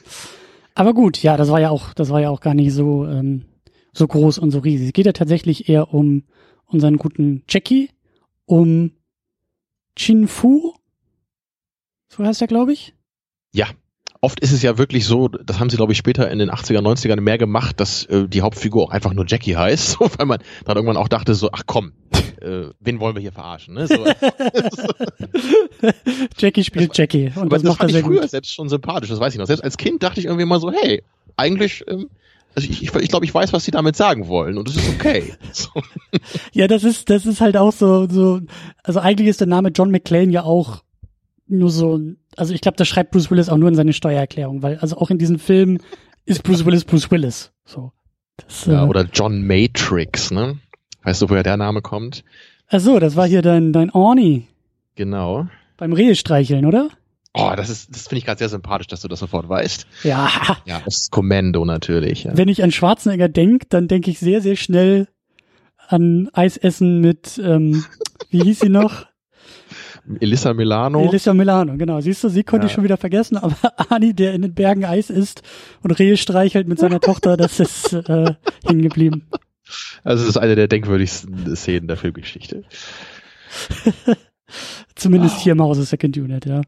Aber 0.75 0.93
gut, 0.93 1.21
ja, 1.21 1.37
das 1.37 1.49
war 1.49 1.59
ja 1.59 1.69
auch, 1.69 1.93
das 1.93 2.09
war 2.09 2.21
ja 2.21 2.29
auch 2.29 2.39
gar 2.39 2.53
nicht 2.53 2.73
so, 2.73 3.05
ähm, 3.05 3.45
so 3.93 4.07
groß 4.07 4.39
und 4.39 4.51
so 4.51 4.59
riesig. 4.59 4.87
Es 4.87 4.93
geht 4.93 5.05
ja 5.05 5.11
tatsächlich 5.11 5.69
eher 5.69 5.93
um 5.93 6.23
unseren 6.65 6.97
guten 6.97 7.43
Jackie, 7.49 7.89
um 8.45 8.91
Chin 9.95 10.27
Fu. 10.27 10.73
So 12.09 12.23
heißt 12.23 12.41
er, 12.41 12.47
glaube 12.47 12.73
ich. 12.73 12.93
Ja. 13.53 13.67
Oft 14.23 14.39
ist 14.39 14.51
es 14.51 14.61
ja 14.61 14.77
wirklich 14.77 15.05
so, 15.05 15.27
das 15.27 15.59
haben 15.59 15.71
sie, 15.71 15.77
glaube 15.77 15.93
ich, 15.93 15.97
später 15.97 16.29
in 16.29 16.37
den 16.37 16.51
80er, 16.51 16.79
90ern 16.79 17.19
mehr 17.21 17.39
gemacht, 17.39 17.79
dass 17.79 18.05
äh, 18.05 18.27
die 18.27 18.43
Hauptfigur 18.43 18.83
auch 18.83 18.91
einfach 18.91 19.13
nur 19.13 19.25
Jackie 19.27 19.55
heißt, 19.55 19.89
so, 19.99 20.11
weil 20.17 20.27
man 20.27 20.39
dann 20.63 20.75
irgendwann 20.77 20.97
auch 20.97 21.07
dachte, 21.07 21.33
so, 21.33 21.49
ach 21.51 21.63
komm, 21.65 21.93
äh, 22.39 22.65
wen 22.79 22.99
wollen 22.99 23.15
wir 23.15 23.21
hier 23.21 23.31
verarschen? 23.31 23.73
Ne? 23.73 23.87
So, 23.87 24.05
Jackie 26.37 26.63
spielt 26.63 26.95
Jackie. 26.95 27.31
Und 27.35 27.37
aber 27.37 27.49
das, 27.49 27.63
das 27.63 27.69
macht 27.69 27.79
fand 27.79 27.91
ich 27.91 28.01
früher 28.01 28.21
gut. 28.21 28.29
selbst 28.29 28.53
schon 28.53 28.69
sympathisch, 28.69 29.09
das 29.09 29.19
weiß 29.19 29.33
ich 29.33 29.39
noch. 29.39 29.47
Selbst 29.47 29.63
als 29.63 29.77
Kind 29.77 30.03
dachte 30.03 30.19
ich 30.19 30.27
irgendwie 30.27 30.45
mal 30.45 30.59
so, 30.59 30.71
hey, 30.71 31.03
eigentlich, 31.35 31.83
ähm, 31.87 32.09
also 32.53 32.69
ich, 32.69 32.83
ich, 32.83 32.93
ich 32.93 33.09
glaube, 33.09 33.25
ich 33.25 33.33
weiß, 33.33 33.53
was 33.53 33.63
sie 33.63 33.71
damit 33.71 33.95
sagen 33.95 34.27
wollen 34.27 34.57
und 34.59 34.69
es 34.69 34.75
ist 34.75 34.89
okay. 34.89 35.33
So. 35.51 35.69
Ja, 36.53 36.67
das 36.67 36.83
ist, 36.83 37.09
das 37.09 37.25
ist 37.25 37.41
halt 37.41 37.57
auch 37.57 37.71
so, 37.71 38.07
so, 38.07 38.41
also 38.83 38.99
eigentlich 38.99 39.29
ist 39.29 39.39
der 39.39 39.47
Name 39.47 39.69
John 39.69 39.89
McClane 39.89 40.31
ja 40.31 40.43
auch 40.43 40.83
nur 41.47 41.69
so, 41.69 41.99
also 42.37 42.53
ich 42.53 42.61
glaube, 42.61 42.77
das 42.77 42.87
schreibt 42.87 43.11
Bruce 43.11 43.29
Willis 43.31 43.49
auch 43.49 43.57
nur 43.57 43.69
in 43.69 43.75
seine 43.75 43.93
Steuererklärung, 43.93 44.61
weil 44.63 44.77
also 44.79 44.97
auch 44.97 45.09
in 45.09 45.17
diesem 45.17 45.39
Film 45.39 45.79
ist 46.25 46.43
Bruce 46.43 46.65
Willis 46.65 46.85
Bruce 46.85 47.09
Willis. 47.11 47.51
So. 47.65 47.91
Das, 48.37 48.65
Ja, 48.65 48.83
äh, 48.85 48.87
oder 48.87 49.05
John 49.11 49.45
Matrix, 49.45 50.31
ne? 50.31 50.57
Weißt 51.03 51.21
du, 51.21 51.29
woher 51.29 51.43
der 51.43 51.57
Name 51.57 51.81
kommt? 51.81 52.23
ach 52.73 52.79
so, 52.79 52.99
das 52.99 53.15
war 53.17 53.27
hier 53.27 53.41
dein, 53.41 53.73
dein 53.73 53.89
Orni 53.91 54.47
Genau. 54.95 55.47
beim 55.77 55.91
Rehestreicheln, 55.93 56.65
oder? 56.65 56.89
Oh, 57.33 57.51
das 57.55 57.69
ist, 57.69 57.93
das 57.95 58.07
finde 58.07 58.19
ich 58.19 58.25
gerade 58.25 58.39
sehr 58.39 58.49
sympathisch, 58.49 58.87
dass 58.87 59.01
du 59.01 59.07
das 59.07 59.19
sofort 59.19 59.47
weißt. 59.49 59.87
Ja. 60.03 60.29
Ja, 60.65 60.81
das 60.85 60.97
ist 61.03 61.11
Kommando 61.11 61.63
natürlich. 61.65 62.23
Ja. 62.25 62.37
Wenn 62.37 62.47
ich 62.49 62.61
an 62.63 62.71
Schwarzenegger 62.71 63.29
denk, 63.29 63.69
dann 63.69 63.87
denke 63.87 64.11
ich 64.11 64.19
sehr, 64.19 64.41
sehr 64.41 64.55
schnell 64.57 65.07
an 65.87 66.29
Eisessen 66.33 66.99
mit, 67.01 67.41
ähm, 67.43 67.83
wie 68.29 68.41
hieß 68.43 68.59
sie 68.61 68.69
noch? 68.69 69.05
Elissa 70.19 70.53
Milano. 70.53 71.07
Elisa 71.07 71.33
Milano, 71.33 71.77
genau. 71.77 72.01
Siehst 72.01 72.23
du, 72.23 72.29
sie 72.29 72.43
konnte 72.43 72.65
Ja. 72.65 72.69
ich 72.69 72.73
schon 72.73 72.83
wieder 72.83 72.97
vergessen, 72.97 73.37
aber 73.37 73.55
Ani, 73.89 74.13
der 74.13 74.33
in 74.33 74.41
den 74.41 74.53
Bergen 74.53 74.85
Eis 74.85 75.09
isst 75.09 75.41
und 75.83 75.91
Rehe 75.91 76.17
streichelt 76.17 76.67
mit 76.67 76.79
seiner 76.79 76.99
Tochter, 76.99 77.37
das 77.37 77.59
ist 77.59 77.93
äh, 77.93 78.33
hängen 78.65 78.81
geblieben. 78.81 79.27
Also 80.03 80.23
es 80.23 80.29
ist 80.29 80.37
eine 80.37 80.55
der 80.55 80.67
denkwürdigsten 80.67 81.55
Szenen 81.55 81.87
der 81.87 81.97
Filmgeschichte. 81.97 82.63
Zumindest 84.95 85.39
hier 85.39 85.53
im 85.53 85.61
Hause 85.61 85.85
Second 85.85 86.17
Unit, 86.17 86.45
ja. 86.45 86.61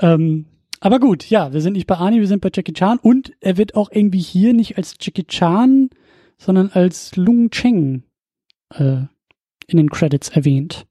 Ähm, 0.00 0.46
aber 0.80 1.00
gut, 1.00 1.28
ja, 1.30 1.52
wir 1.52 1.60
sind 1.60 1.72
nicht 1.72 1.86
bei 1.86 1.96
Ani, 1.96 2.20
wir 2.20 2.28
sind 2.28 2.42
bei 2.42 2.50
Jackie 2.54 2.72
Chan 2.72 2.98
und 2.98 3.32
er 3.40 3.56
wird 3.56 3.74
auch 3.74 3.90
irgendwie 3.90 4.20
hier 4.20 4.52
nicht 4.52 4.76
als 4.76 4.94
Jackie 5.00 5.24
Chan, 5.24 5.90
sondern 6.38 6.70
als 6.70 7.16
Lung 7.16 7.50
Cheng 7.50 8.04
äh, 8.74 8.98
in 9.66 9.76
den 9.78 9.90
Credits 9.90 10.28
erwähnt. 10.28 10.86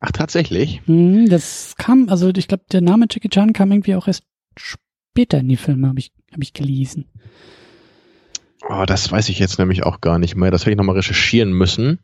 Ach, 0.00 0.12
tatsächlich? 0.12 0.80
Hm, 0.86 1.28
das 1.28 1.74
kam, 1.76 2.08
also 2.08 2.28
ich 2.28 2.48
glaube, 2.48 2.64
der 2.70 2.80
Name 2.80 3.06
Jackie 3.10 3.28
Chan 3.28 3.52
kam 3.52 3.72
irgendwie 3.72 3.94
auch 3.96 4.06
erst 4.06 4.24
später 4.56 5.38
in 5.38 5.48
die 5.48 5.56
Filme, 5.56 5.88
habe 5.88 5.98
ich, 5.98 6.12
hab 6.32 6.42
ich 6.42 6.52
gelesen. 6.52 7.06
Oh, 8.68 8.84
das 8.86 9.10
weiß 9.10 9.28
ich 9.28 9.38
jetzt 9.38 9.58
nämlich 9.58 9.84
auch 9.84 10.00
gar 10.00 10.18
nicht 10.18 10.36
mehr. 10.36 10.50
Das 10.50 10.62
hätte 10.62 10.72
ich 10.72 10.76
nochmal 10.76 10.96
recherchieren 10.96 11.52
müssen. 11.52 11.98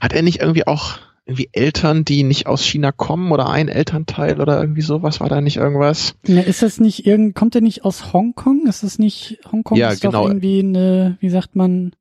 Hat 0.00 0.12
er 0.12 0.22
nicht 0.22 0.40
irgendwie 0.40 0.66
auch 0.66 0.98
irgendwie 1.24 1.48
Eltern, 1.52 2.04
die 2.04 2.24
nicht 2.24 2.46
aus 2.46 2.64
China 2.64 2.90
kommen 2.90 3.30
oder 3.30 3.48
ein 3.48 3.68
Elternteil 3.68 4.40
oder 4.40 4.60
irgendwie 4.60 4.82
sowas? 4.82 5.20
War 5.20 5.28
da 5.28 5.40
nicht 5.40 5.56
irgendwas? 5.56 6.14
Ja, 6.26 6.40
ist 6.40 6.62
das 6.62 6.80
nicht 6.80 7.06
irgend, 7.06 7.36
kommt 7.36 7.54
er 7.54 7.60
nicht 7.60 7.84
aus 7.84 8.12
Hongkong? 8.12 8.66
Ist 8.66 8.82
das 8.82 8.98
nicht, 8.98 9.38
Hongkong 9.50 9.78
Ja, 9.78 9.90
ist 9.90 10.00
genau. 10.00 10.22
doch 10.24 10.28
irgendwie 10.30 10.58
eine, 10.58 11.16
wie 11.20 11.30
sagt 11.30 11.54
man, 11.54 11.92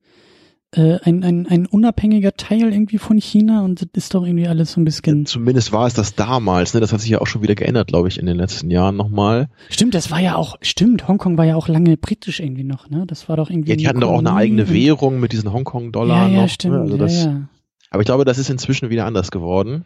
äh, 0.75 0.99
ein, 1.03 1.23
ein, 1.23 1.47
ein 1.47 1.65
unabhängiger 1.65 2.33
Teil 2.33 2.71
irgendwie 2.71 2.99
von 2.99 3.17
China 3.17 3.63
und 3.63 3.81
das 3.81 3.87
ist 3.93 4.13
doch 4.13 4.23
irgendwie 4.23 4.47
alles 4.47 4.73
so 4.73 4.81
ein 4.81 4.85
bisschen. 4.85 5.25
Zumindest 5.25 5.71
war 5.71 5.87
es 5.87 5.93
das 5.93 6.15
damals, 6.15 6.73
ne? 6.73 6.79
Das 6.79 6.93
hat 6.93 7.01
sich 7.01 7.09
ja 7.09 7.21
auch 7.21 7.27
schon 7.27 7.41
wieder 7.41 7.55
geändert, 7.55 7.87
glaube 7.87 8.07
ich, 8.07 8.19
in 8.19 8.25
den 8.25 8.37
letzten 8.37 8.69
Jahren 8.69 8.95
nochmal. 8.95 9.49
Stimmt, 9.69 9.95
das 9.95 10.11
war 10.11 10.19
ja 10.19 10.35
auch, 10.35 10.57
stimmt, 10.61 11.07
Hongkong 11.07 11.37
war 11.37 11.45
ja 11.45 11.55
auch 11.55 11.67
lange 11.67 11.97
britisch 11.97 12.39
irgendwie 12.39 12.63
noch, 12.63 12.89
ne? 12.89 13.05
Das 13.07 13.27
war 13.29 13.37
doch 13.37 13.49
irgendwie. 13.49 13.71
Ja, 13.71 13.75
die 13.77 13.87
hatten 13.87 14.01
doch 14.01 14.11
auch 14.11 14.19
eine 14.19 14.33
eigene 14.33 14.69
Währung 14.69 15.19
mit 15.19 15.31
diesen 15.31 15.51
Hongkong-Dollar 15.51 16.27
ja, 16.27 16.33
ja, 16.33 16.41
noch. 16.41 16.49
Stimmt, 16.49 16.75
ne? 16.75 16.81
also 16.81 16.95
ja, 16.95 17.03
das, 17.03 17.25
ja. 17.25 17.49
Aber 17.89 18.01
ich 18.01 18.05
glaube, 18.05 18.25
das 18.25 18.37
ist 18.37 18.49
inzwischen 18.49 18.89
wieder 18.89 19.05
anders 19.05 19.31
geworden. 19.31 19.85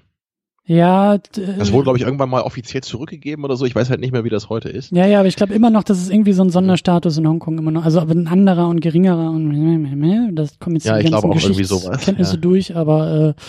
Ja, 0.66 1.18
d- 1.18 1.56
Das 1.58 1.74
wurde, 1.74 1.84
glaube 1.84 1.98
ich, 1.98 2.06
irgendwann 2.06 2.30
mal 2.30 2.42
offiziell 2.42 2.82
zurückgegeben 2.84 3.44
oder 3.44 3.58
so. 3.58 3.66
Ich 3.66 3.76
weiß 3.76 3.90
halt 3.90 4.00
nicht 4.00 4.14
mehr, 4.14 4.24
wie 4.24 4.30
das 4.30 4.48
heute 4.50 4.70
ist. 4.70 4.92
ja, 4.92 5.06
ja, 5.06 5.20
aber 5.20 5.28
ich 5.28 5.36
glaube 5.36 5.54
immer 5.54 5.70
noch, 5.70 5.84
das 5.84 6.02
ist 6.02 6.10
irgendwie 6.10 6.32
so 6.32 6.42
ein 6.42 6.50
Sonderstatus 6.52 7.18
in 7.18 7.28
Hongkong 7.28 7.58
immer 7.58 7.72
noch. 7.72 7.84
Also 7.84 8.00
aber 8.00 8.14
ein 8.14 8.28
anderer 8.28 8.70
und 8.70 8.80
geringerer 8.80 9.30
und 9.30 10.36
das 10.36 10.60
kommen 10.60 10.78
jetzt 10.78 10.86
Ja, 10.86 10.94
die 10.98 11.06
ich 11.06 11.12
ganzen 11.12 11.28
glaube 11.30 11.38
auch 11.38 11.44
irgendwie 11.44 11.64
sowas, 11.66 11.84
Geschichtskenntnisse 11.84 12.36
ja. 12.36 12.40
durch, 12.42 12.76
aber 12.78 13.36
äh, 13.38 13.42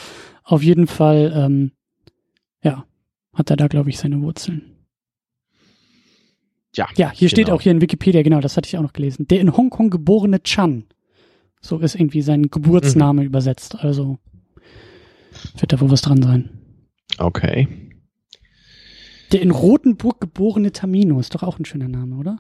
auf 0.43 0.63
jeden 0.65 0.89
Fall, 0.89 1.33
ähm, 1.37 1.71
ja, 2.65 2.85
hat 3.33 3.49
er 3.51 3.57
da, 3.57 3.69
glaube 3.69 3.91
ich, 3.91 3.99
seine 3.99 4.21
Wurzeln. 4.21 4.73
Ja, 6.75 6.89
Ja, 6.97 7.13
hier 7.13 7.29
steht 7.29 7.47
genau. 7.47 7.57
auch 7.57 7.61
hier 7.61 7.71
in 7.71 7.81
Wikipedia, 7.81 8.23
genau, 8.23 8.41
das 8.41 8.57
hatte 8.57 8.67
ich 8.67 8.77
auch 8.77 8.83
noch 8.83 8.93
gelesen. 8.93 9.29
Der 9.29 9.41
in 9.41 9.57
Hongkong 9.57 9.91
geborene 9.91 10.43
Chan. 10.43 10.85
So 11.61 11.79
ist 11.79 11.95
irgendwie 11.95 12.23
sein 12.23 12.51
Geburtsname 12.51 13.21
Mhm. 13.23 13.27
übersetzt. 13.29 13.77
Also 13.79 14.19
wird 15.59 15.73
da 15.73 15.81
wohl 15.81 15.91
was 15.93 16.03
dran 16.03 16.21
sein. 16.21 16.51
Okay. 17.19 17.69
Der 19.33 19.41
in 19.43 19.51
Rothenburg 19.51 20.21
geborene 20.21 20.73
Tamino 20.73 21.19
ist 21.21 21.35
doch 21.35 21.43
auch 21.43 21.59
ein 21.59 21.65
schöner 21.65 21.89
Name, 21.89 22.17
oder? 22.17 22.39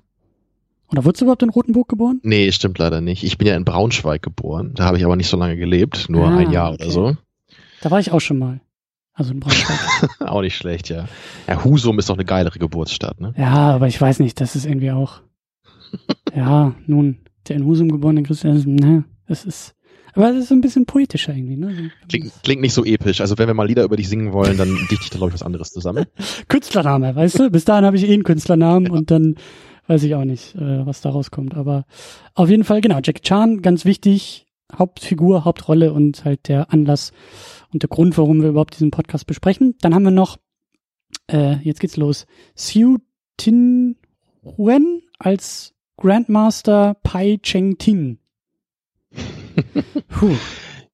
Oder 0.90 1.04
wurdest 1.04 1.22
du 1.22 1.24
überhaupt 1.24 1.42
in 1.42 1.50
Rothenburg 1.50 1.88
geboren? 1.88 2.20
Nee, 2.22 2.52
stimmt 2.52 2.78
leider 2.78 3.00
nicht. 3.00 3.24
Ich 3.24 3.38
bin 3.38 3.48
ja 3.48 3.56
in 3.56 3.64
Braunschweig 3.64 4.22
geboren. 4.22 4.72
Da 4.74 4.84
habe 4.84 4.98
ich 4.98 5.04
aber 5.04 5.16
nicht 5.16 5.28
so 5.28 5.36
lange 5.36 5.56
gelebt. 5.56 6.08
Nur 6.08 6.26
Ah, 6.28 6.36
ein 6.36 6.50
Jahr 6.52 6.72
okay. 6.72 6.82
oder 6.84 6.92
so. 6.92 7.16
Da 7.80 7.90
war 7.90 8.00
ich 8.00 8.12
auch 8.12 8.20
schon 8.20 8.38
mal. 8.38 8.60
Also 9.14 9.32
in 9.32 9.40
Braunschweig. 9.40 10.20
auch 10.28 10.42
nicht 10.42 10.56
schlecht, 10.56 10.88
ja. 10.90 11.08
Ja, 11.48 11.64
Husum 11.64 11.98
ist 11.98 12.08
doch 12.10 12.14
eine 12.14 12.24
geilere 12.24 12.58
Geburtsstadt, 12.58 13.20
ne? 13.20 13.32
ja, 13.36 13.72
aber 13.74 13.88
ich 13.88 14.00
weiß 14.00 14.18
nicht, 14.20 14.40
das 14.40 14.56
ist 14.56 14.66
irgendwie 14.66 14.90
auch. 14.92 15.20
Ja, 16.34 16.74
nun, 16.88 17.18
der 17.46 17.54
in 17.54 17.64
Husum 17.64 17.88
geborene 17.88 18.24
Christian, 18.24 18.60
ne, 18.66 19.04
das 19.28 19.44
ist. 19.44 19.76
Aber 20.14 20.28
das 20.28 20.36
ist 20.36 20.48
so 20.48 20.54
ein 20.54 20.60
bisschen 20.60 20.86
poetischer 20.86 21.34
irgendwie, 21.34 21.56
ne? 21.56 21.90
Klingt, 22.08 22.32
klingt 22.42 22.62
nicht 22.62 22.72
so 22.72 22.84
episch. 22.84 23.20
Also 23.20 23.36
wenn 23.38 23.48
wir 23.48 23.54
mal 23.54 23.66
Lieder 23.66 23.84
über 23.84 23.96
dich 23.96 24.08
singen 24.08 24.32
wollen, 24.32 24.56
dann 24.56 24.74
dichte 24.90 25.04
ich 25.04 25.10
da, 25.10 25.18
glaube 25.18 25.30
ich, 25.30 25.34
was 25.34 25.42
anderes 25.42 25.72
zusammen. 25.72 26.06
Künstlername, 26.48 27.16
weißt 27.16 27.40
du? 27.40 27.50
Bis 27.50 27.64
dahin 27.64 27.84
habe 27.84 27.96
ich 27.96 28.08
eh 28.08 28.12
einen 28.12 28.22
Künstlernamen 28.22 28.90
und 28.90 29.10
dann 29.10 29.34
weiß 29.86 30.02
ich 30.04 30.14
auch 30.14 30.24
nicht, 30.24 30.54
äh, 30.54 30.86
was 30.86 31.00
da 31.00 31.10
rauskommt. 31.10 31.54
Aber 31.54 31.84
auf 32.34 32.48
jeden 32.48 32.64
Fall, 32.64 32.80
genau, 32.80 33.00
Jackie 33.02 33.22
Chan, 33.22 33.60
ganz 33.62 33.84
wichtig, 33.84 34.46
Hauptfigur, 34.72 35.44
Hauptrolle 35.44 35.92
und 35.92 36.24
halt 36.24 36.48
der 36.48 36.72
Anlass 36.72 37.12
und 37.72 37.82
der 37.82 37.88
Grund, 37.88 38.16
warum 38.16 38.40
wir 38.40 38.50
überhaupt 38.50 38.74
diesen 38.74 38.90
Podcast 38.90 39.26
besprechen. 39.26 39.74
Dann 39.80 39.94
haben 39.94 40.04
wir 40.04 40.10
noch, 40.10 40.38
äh, 41.30 41.56
jetzt 41.58 41.80
geht's 41.80 41.96
los, 41.96 42.26
Xiu 42.56 42.98
Tin 43.36 43.96
Huen 44.44 45.02
als 45.18 45.74
Grandmaster 45.96 46.96
Pai 47.02 47.38
Cheng 47.42 47.78
Tin. 47.78 48.18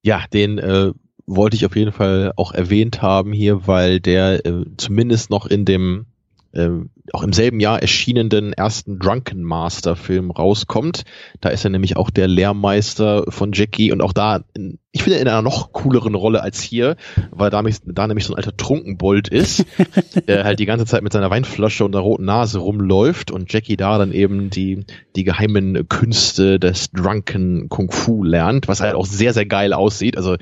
Ja, 0.02 0.24
den 0.32 0.58
äh, 0.58 0.92
wollte 1.26 1.56
ich 1.56 1.66
auf 1.66 1.76
jeden 1.76 1.92
Fall 1.92 2.32
auch 2.36 2.52
erwähnt 2.52 3.02
haben 3.02 3.32
hier, 3.32 3.66
weil 3.66 4.00
der 4.00 4.46
äh, 4.46 4.64
zumindest 4.78 5.28
noch 5.28 5.46
in 5.46 5.66
dem 5.66 6.06
äh, 6.52 6.70
auch 7.12 7.22
im 7.22 7.32
selben 7.32 7.60
Jahr 7.60 7.80
erschienenen 7.80 8.52
ersten 8.52 8.98
Drunken 8.98 9.42
Master 9.42 9.96
Film 9.96 10.30
rauskommt. 10.30 11.04
Da 11.40 11.48
ist 11.48 11.64
er 11.64 11.70
nämlich 11.70 11.96
auch 11.96 12.10
der 12.10 12.28
Lehrmeister 12.28 13.24
von 13.28 13.52
Jackie 13.52 13.92
und 13.92 14.00
auch 14.02 14.12
da, 14.12 14.40
in, 14.54 14.78
ich 14.92 15.02
finde, 15.04 15.18
in 15.20 15.28
einer 15.28 15.42
noch 15.42 15.72
cooleren 15.72 16.14
Rolle 16.14 16.42
als 16.42 16.60
hier, 16.60 16.96
weil 17.30 17.50
da, 17.50 17.58
nämlich- 17.62 17.78
da 17.84 18.06
nämlich 18.06 18.24
so 18.26 18.32
ein 18.34 18.36
alter 18.36 18.56
Trunkenbold 18.56 19.28
ist, 19.28 19.64
der 20.28 20.44
halt 20.44 20.58
die 20.58 20.66
ganze 20.66 20.84
Zeit 20.84 21.02
mit 21.02 21.12
seiner 21.12 21.30
Weinflasche 21.30 21.84
und 21.84 21.92
der 21.92 22.00
roten 22.00 22.24
Nase 22.24 22.58
rumläuft 22.58 23.30
und 23.30 23.52
Jackie 23.52 23.76
da 23.76 23.98
dann 23.98 24.12
eben 24.12 24.50
die, 24.50 24.84
die 25.16 25.24
geheimen 25.24 25.88
Künste 25.88 26.58
des 26.58 26.90
Drunken 26.92 27.68
Kung 27.68 27.90
Fu 27.90 28.24
lernt, 28.24 28.68
was 28.68 28.80
halt 28.80 28.94
auch 28.94 29.06
sehr, 29.06 29.32
sehr 29.32 29.46
geil 29.46 29.72
aussieht. 29.72 30.16
Also 30.16 30.36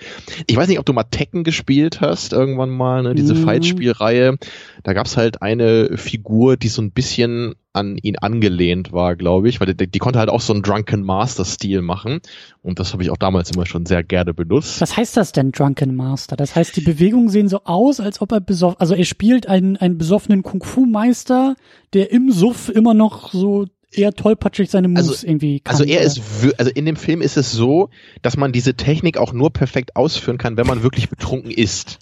ich 0.47 0.57
weiß 0.57 0.69
nicht, 0.69 0.79
ob 0.79 0.87
du 0.87 0.93
mal 0.93 1.05
Tekken 1.05 1.45
gespielt 1.45 2.01
hast 2.01 2.33
irgendwann 2.33 2.71
mal, 2.71 3.03
ne? 3.03 3.15
diese 3.15 3.35
Mhm. 3.35 3.45
Fight-Spielreihe. 3.45 4.37
Da 4.83 4.93
gab's 4.95 5.17
halt 5.17 5.43
eine 5.43 5.97
Figur, 5.97 6.48
die 6.57 6.69
so 6.69 6.81
ein 6.83 6.91
bisschen 6.93 7.55
an 7.73 7.97
ihn 7.99 8.17
angelehnt 8.17 8.93
war, 8.93 9.15
glaube 9.15 9.49
ich, 9.49 9.61
weil 9.61 9.73
die, 9.75 9.87
die 9.87 9.99
konnte 9.99 10.19
halt 10.19 10.31
auch 10.31 10.41
so 10.41 10.53
einen 10.53 10.63
Drunken 10.63 11.03
Master-Stil 11.03 11.83
machen. 11.83 12.21
Und 12.63 12.79
das 12.81 12.93
habe 12.93 13.03
ich 13.03 13.11
auch 13.11 13.17
damals 13.17 13.51
immer 13.51 13.67
schon 13.67 13.87
sehr 13.87 14.03
gerne 14.03 14.35
benutzt. 14.35 14.81
Was 14.81 14.97
heißt 14.97 15.17
das 15.17 15.33
denn, 15.33 15.53
Drunken 15.53 15.95
Master? 15.95 16.37
Das 16.37 16.57
heißt, 16.57 16.77
die 16.77 16.81
Bewegungen 16.81 17.29
sehen 17.29 17.49
so 17.49 17.61
aus, 17.65 18.01
als 18.01 18.21
ob 18.21 18.33
er 18.33 18.41
besoffen, 18.41 18.81
also 18.81 18.95
er 18.95 19.05
spielt 19.05 19.47
einen, 19.49 19.77
einen 19.77 19.99
besoffenen 19.99 20.43
Kung-Fu-Meister, 20.43 21.57
der 21.93 22.11
im 22.11 22.33
Suff 22.33 22.69
immer 22.69 22.95
noch 22.95 23.33
so 23.33 23.67
eher 23.91 24.13
tollpatschig 24.13 24.71
seine 24.71 24.89
Moves 24.89 25.09
Also- 25.09 25.27
irgendwie 25.27 25.61
kann. 25.61 25.73
Also 25.75 25.85
er 25.85 26.03
ist, 26.03 26.21
also 26.59 26.71
in 26.71 26.85
dem 26.85 26.97
Film 26.97 27.23
ist 27.23 27.37
es 27.37 27.53
so, 27.53 27.89
dass 28.23 28.37
man 28.37 28.53
diese 28.53 28.75
Technik 28.75 29.17
auch 29.19 29.33
nur 29.33 29.51
perfekt 29.53 29.97
ausführen 29.97 30.37
kann, 30.39 30.57
wenn 30.57 30.67
man 30.67 30.83
wirklich 30.83 31.09
betrunken 31.09 31.51
ist. 31.51 31.99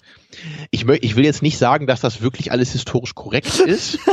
Ich, 0.71 0.87
ich 0.87 1.15
will 1.15 1.25
jetzt 1.25 1.41
nicht 1.41 1.57
sagen, 1.57 1.87
dass 1.87 2.01
das 2.01 2.21
wirklich 2.21 2.51
alles 2.51 2.71
historisch 2.71 3.15
korrekt 3.15 3.59
ist. 3.59 3.99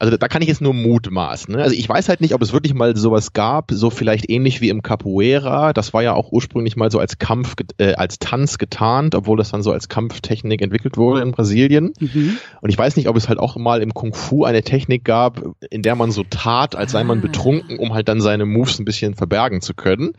Also 0.00 0.16
da 0.16 0.28
kann 0.28 0.42
ich 0.42 0.48
jetzt 0.48 0.60
nur 0.60 0.74
mutmaßen. 0.74 1.56
Ne? 1.56 1.60
Also 1.60 1.74
ich 1.74 1.88
weiß 1.88 2.08
halt 2.08 2.20
nicht, 2.20 2.32
ob 2.32 2.40
es 2.40 2.52
wirklich 2.52 2.72
mal 2.72 2.96
sowas 2.96 3.32
gab, 3.32 3.72
so 3.72 3.90
vielleicht 3.90 4.30
ähnlich 4.30 4.60
wie 4.60 4.68
im 4.68 4.80
Capoeira. 4.80 5.72
Das 5.72 5.92
war 5.92 6.04
ja 6.04 6.14
auch 6.14 6.30
ursprünglich 6.30 6.76
mal 6.76 6.88
so 6.92 7.00
als 7.00 7.18
Kampf, 7.18 7.56
äh, 7.78 7.94
als 7.94 8.20
Tanz 8.20 8.58
getarnt, 8.58 9.16
obwohl 9.16 9.36
das 9.36 9.50
dann 9.50 9.64
so 9.64 9.72
als 9.72 9.88
Kampftechnik 9.88 10.62
entwickelt 10.62 10.96
wurde 10.98 11.22
in 11.22 11.32
Brasilien. 11.32 11.94
Mhm. 11.98 12.38
Und 12.60 12.70
ich 12.70 12.78
weiß 12.78 12.94
nicht, 12.96 13.08
ob 13.08 13.16
es 13.16 13.28
halt 13.28 13.40
auch 13.40 13.56
mal 13.56 13.82
im 13.82 13.92
Kung 13.92 14.14
Fu 14.14 14.44
eine 14.44 14.62
Technik 14.62 15.04
gab, 15.04 15.42
in 15.68 15.82
der 15.82 15.96
man 15.96 16.12
so 16.12 16.22
tat, 16.22 16.76
als 16.76 16.92
sei 16.92 17.02
man 17.02 17.18
Ah. 17.18 17.22
betrunken, 17.22 17.80
um 17.80 17.92
halt 17.92 18.08
dann 18.08 18.20
seine 18.20 18.46
Moves 18.46 18.78
ein 18.78 18.84
bisschen 18.84 19.16
verbergen 19.16 19.60
zu 19.62 19.74
können. 19.74 20.12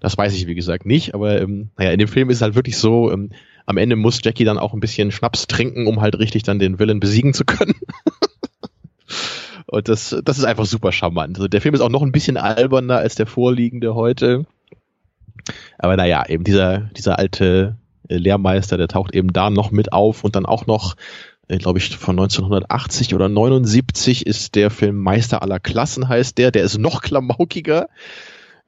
Das 0.00 0.16
weiß 0.16 0.32
ich, 0.32 0.46
wie 0.46 0.54
gesagt, 0.54 0.86
nicht, 0.86 1.12
aber 1.14 1.38
ähm, 1.42 1.68
naja, 1.76 1.90
in 1.90 1.98
dem 1.98 2.08
Film 2.08 2.30
ist 2.30 2.36
es 2.36 2.42
halt 2.42 2.54
wirklich 2.54 2.78
so, 2.78 3.12
ähm, 3.12 3.30
am 3.68 3.76
Ende 3.76 3.96
muss 3.96 4.20
Jackie 4.24 4.44
dann 4.44 4.58
auch 4.58 4.72
ein 4.72 4.80
bisschen 4.80 5.12
Schnaps 5.12 5.46
trinken, 5.46 5.86
um 5.86 6.00
halt 6.00 6.18
richtig 6.18 6.42
dann 6.42 6.58
den 6.58 6.78
Villain 6.78 7.00
besiegen 7.00 7.34
zu 7.34 7.44
können. 7.44 7.74
Und 9.66 9.90
das, 9.90 10.16
das 10.24 10.38
ist 10.38 10.44
einfach 10.44 10.64
super 10.64 10.90
charmant. 10.90 11.36
Also 11.36 11.48
der 11.48 11.60
Film 11.60 11.74
ist 11.74 11.82
auch 11.82 11.90
noch 11.90 12.00
ein 12.00 12.10
bisschen 12.10 12.38
alberner 12.38 12.96
als 12.96 13.14
der 13.16 13.26
vorliegende 13.26 13.94
heute. 13.94 14.46
Aber 15.76 15.98
naja, 15.98 16.24
eben 16.26 16.44
dieser, 16.44 16.88
dieser 16.96 17.18
alte 17.18 17.76
äh, 18.08 18.16
Lehrmeister, 18.16 18.78
der 18.78 18.88
taucht 18.88 19.14
eben 19.14 19.34
da 19.34 19.50
noch 19.50 19.70
mit 19.70 19.92
auf 19.92 20.24
und 20.24 20.34
dann 20.34 20.46
auch 20.46 20.66
noch, 20.66 20.96
äh, 21.48 21.58
glaube 21.58 21.78
ich, 21.78 21.94
von 21.94 22.18
1980 22.18 23.14
oder 23.14 23.28
79 23.28 24.26
ist 24.26 24.54
der 24.54 24.70
Film 24.70 24.96
Meister 24.96 25.42
aller 25.42 25.60
Klassen 25.60 26.08
heißt 26.08 26.38
der. 26.38 26.52
Der 26.52 26.62
ist 26.62 26.78
noch 26.78 27.02
klamaukiger. 27.02 27.90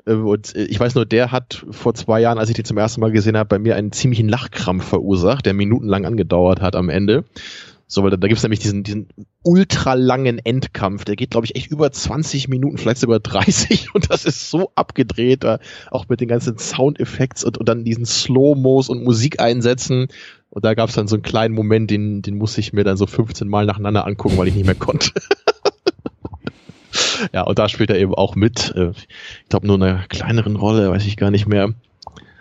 Äh, 0.06 0.14
Und 0.14 0.54
äh, 0.54 0.64
ich 0.64 0.78
weiß 0.78 0.94
nur, 0.94 1.06
der 1.06 1.32
hat 1.32 1.64
vor 1.70 1.94
zwei 1.94 2.20
Jahren, 2.20 2.38
als 2.38 2.48
ich 2.48 2.56
den 2.56 2.64
zum 2.64 2.78
ersten 2.78 3.00
Mal 3.00 3.12
gesehen 3.12 3.36
habe, 3.36 3.48
bei 3.48 3.58
mir 3.58 3.76
einen 3.76 3.92
ziemlichen 3.92 4.28
Lachkrampf 4.28 4.84
verursacht, 4.84 5.46
der 5.46 5.54
minutenlang 5.54 6.04
angedauert 6.04 6.60
hat 6.60 6.76
am 6.76 6.88
Ende. 6.88 7.24
So, 7.86 8.04
weil 8.04 8.10
da, 8.10 8.16
da 8.16 8.28
gibt's 8.28 8.44
nämlich 8.44 8.60
diesen, 8.60 8.84
diesen 8.84 9.08
ultra 9.42 9.94
langen 9.94 10.38
Endkampf, 10.38 11.04
der 11.04 11.16
geht, 11.16 11.30
glaube 11.30 11.46
ich, 11.46 11.56
echt 11.56 11.72
über 11.72 11.90
20 11.90 12.46
Minuten, 12.46 12.78
vielleicht 12.78 13.00
sogar 13.00 13.18
30 13.18 13.88
und 13.94 14.10
das 14.10 14.24
ist 14.24 14.48
so 14.48 14.70
abgedreht, 14.76 15.42
da, 15.42 15.58
auch 15.90 16.08
mit 16.08 16.20
den 16.20 16.28
ganzen 16.28 16.56
Soundeffekts 16.56 17.42
und, 17.42 17.58
und 17.58 17.68
dann 17.68 17.84
diesen 17.84 18.06
Slow-Mos 18.06 18.88
und 18.90 19.02
Musikeinsätzen. 19.02 20.06
Und 20.50 20.64
da 20.64 20.74
gab's 20.74 20.94
dann 20.94 21.08
so 21.08 21.16
einen 21.16 21.22
kleinen 21.22 21.54
Moment, 21.54 21.90
den, 21.90 22.22
den 22.22 22.38
musste 22.38 22.60
ich 22.60 22.72
mir 22.72 22.84
dann 22.84 22.96
so 22.96 23.06
15 23.06 23.48
Mal 23.48 23.66
nacheinander 23.66 24.06
angucken, 24.06 24.38
weil 24.38 24.48
ich 24.48 24.54
nicht 24.54 24.66
mehr 24.66 24.74
konnte. 24.76 25.10
ja, 27.32 27.42
und 27.42 27.58
da 27.58 27.68
spielt 27.68 27.90
er 27.90 27.98
eben 27.98 28.14
auch 28.14 28.34
mit. 28.36 28.72
Äh, 28.76 28.90
Ich 28.90 29.48
glaube, 29.48 29.66
nur 29.66 29.76
in 29.76 29.82
einer 29.82 30.06
kleineren 30.08 30.56
Rolle, 30.56 30.90
weiß 30.90 31.06
ich 31.06 31.16
gar 31.16 31.30
nicht 31.30 31.46
mehr. 31.46 31.74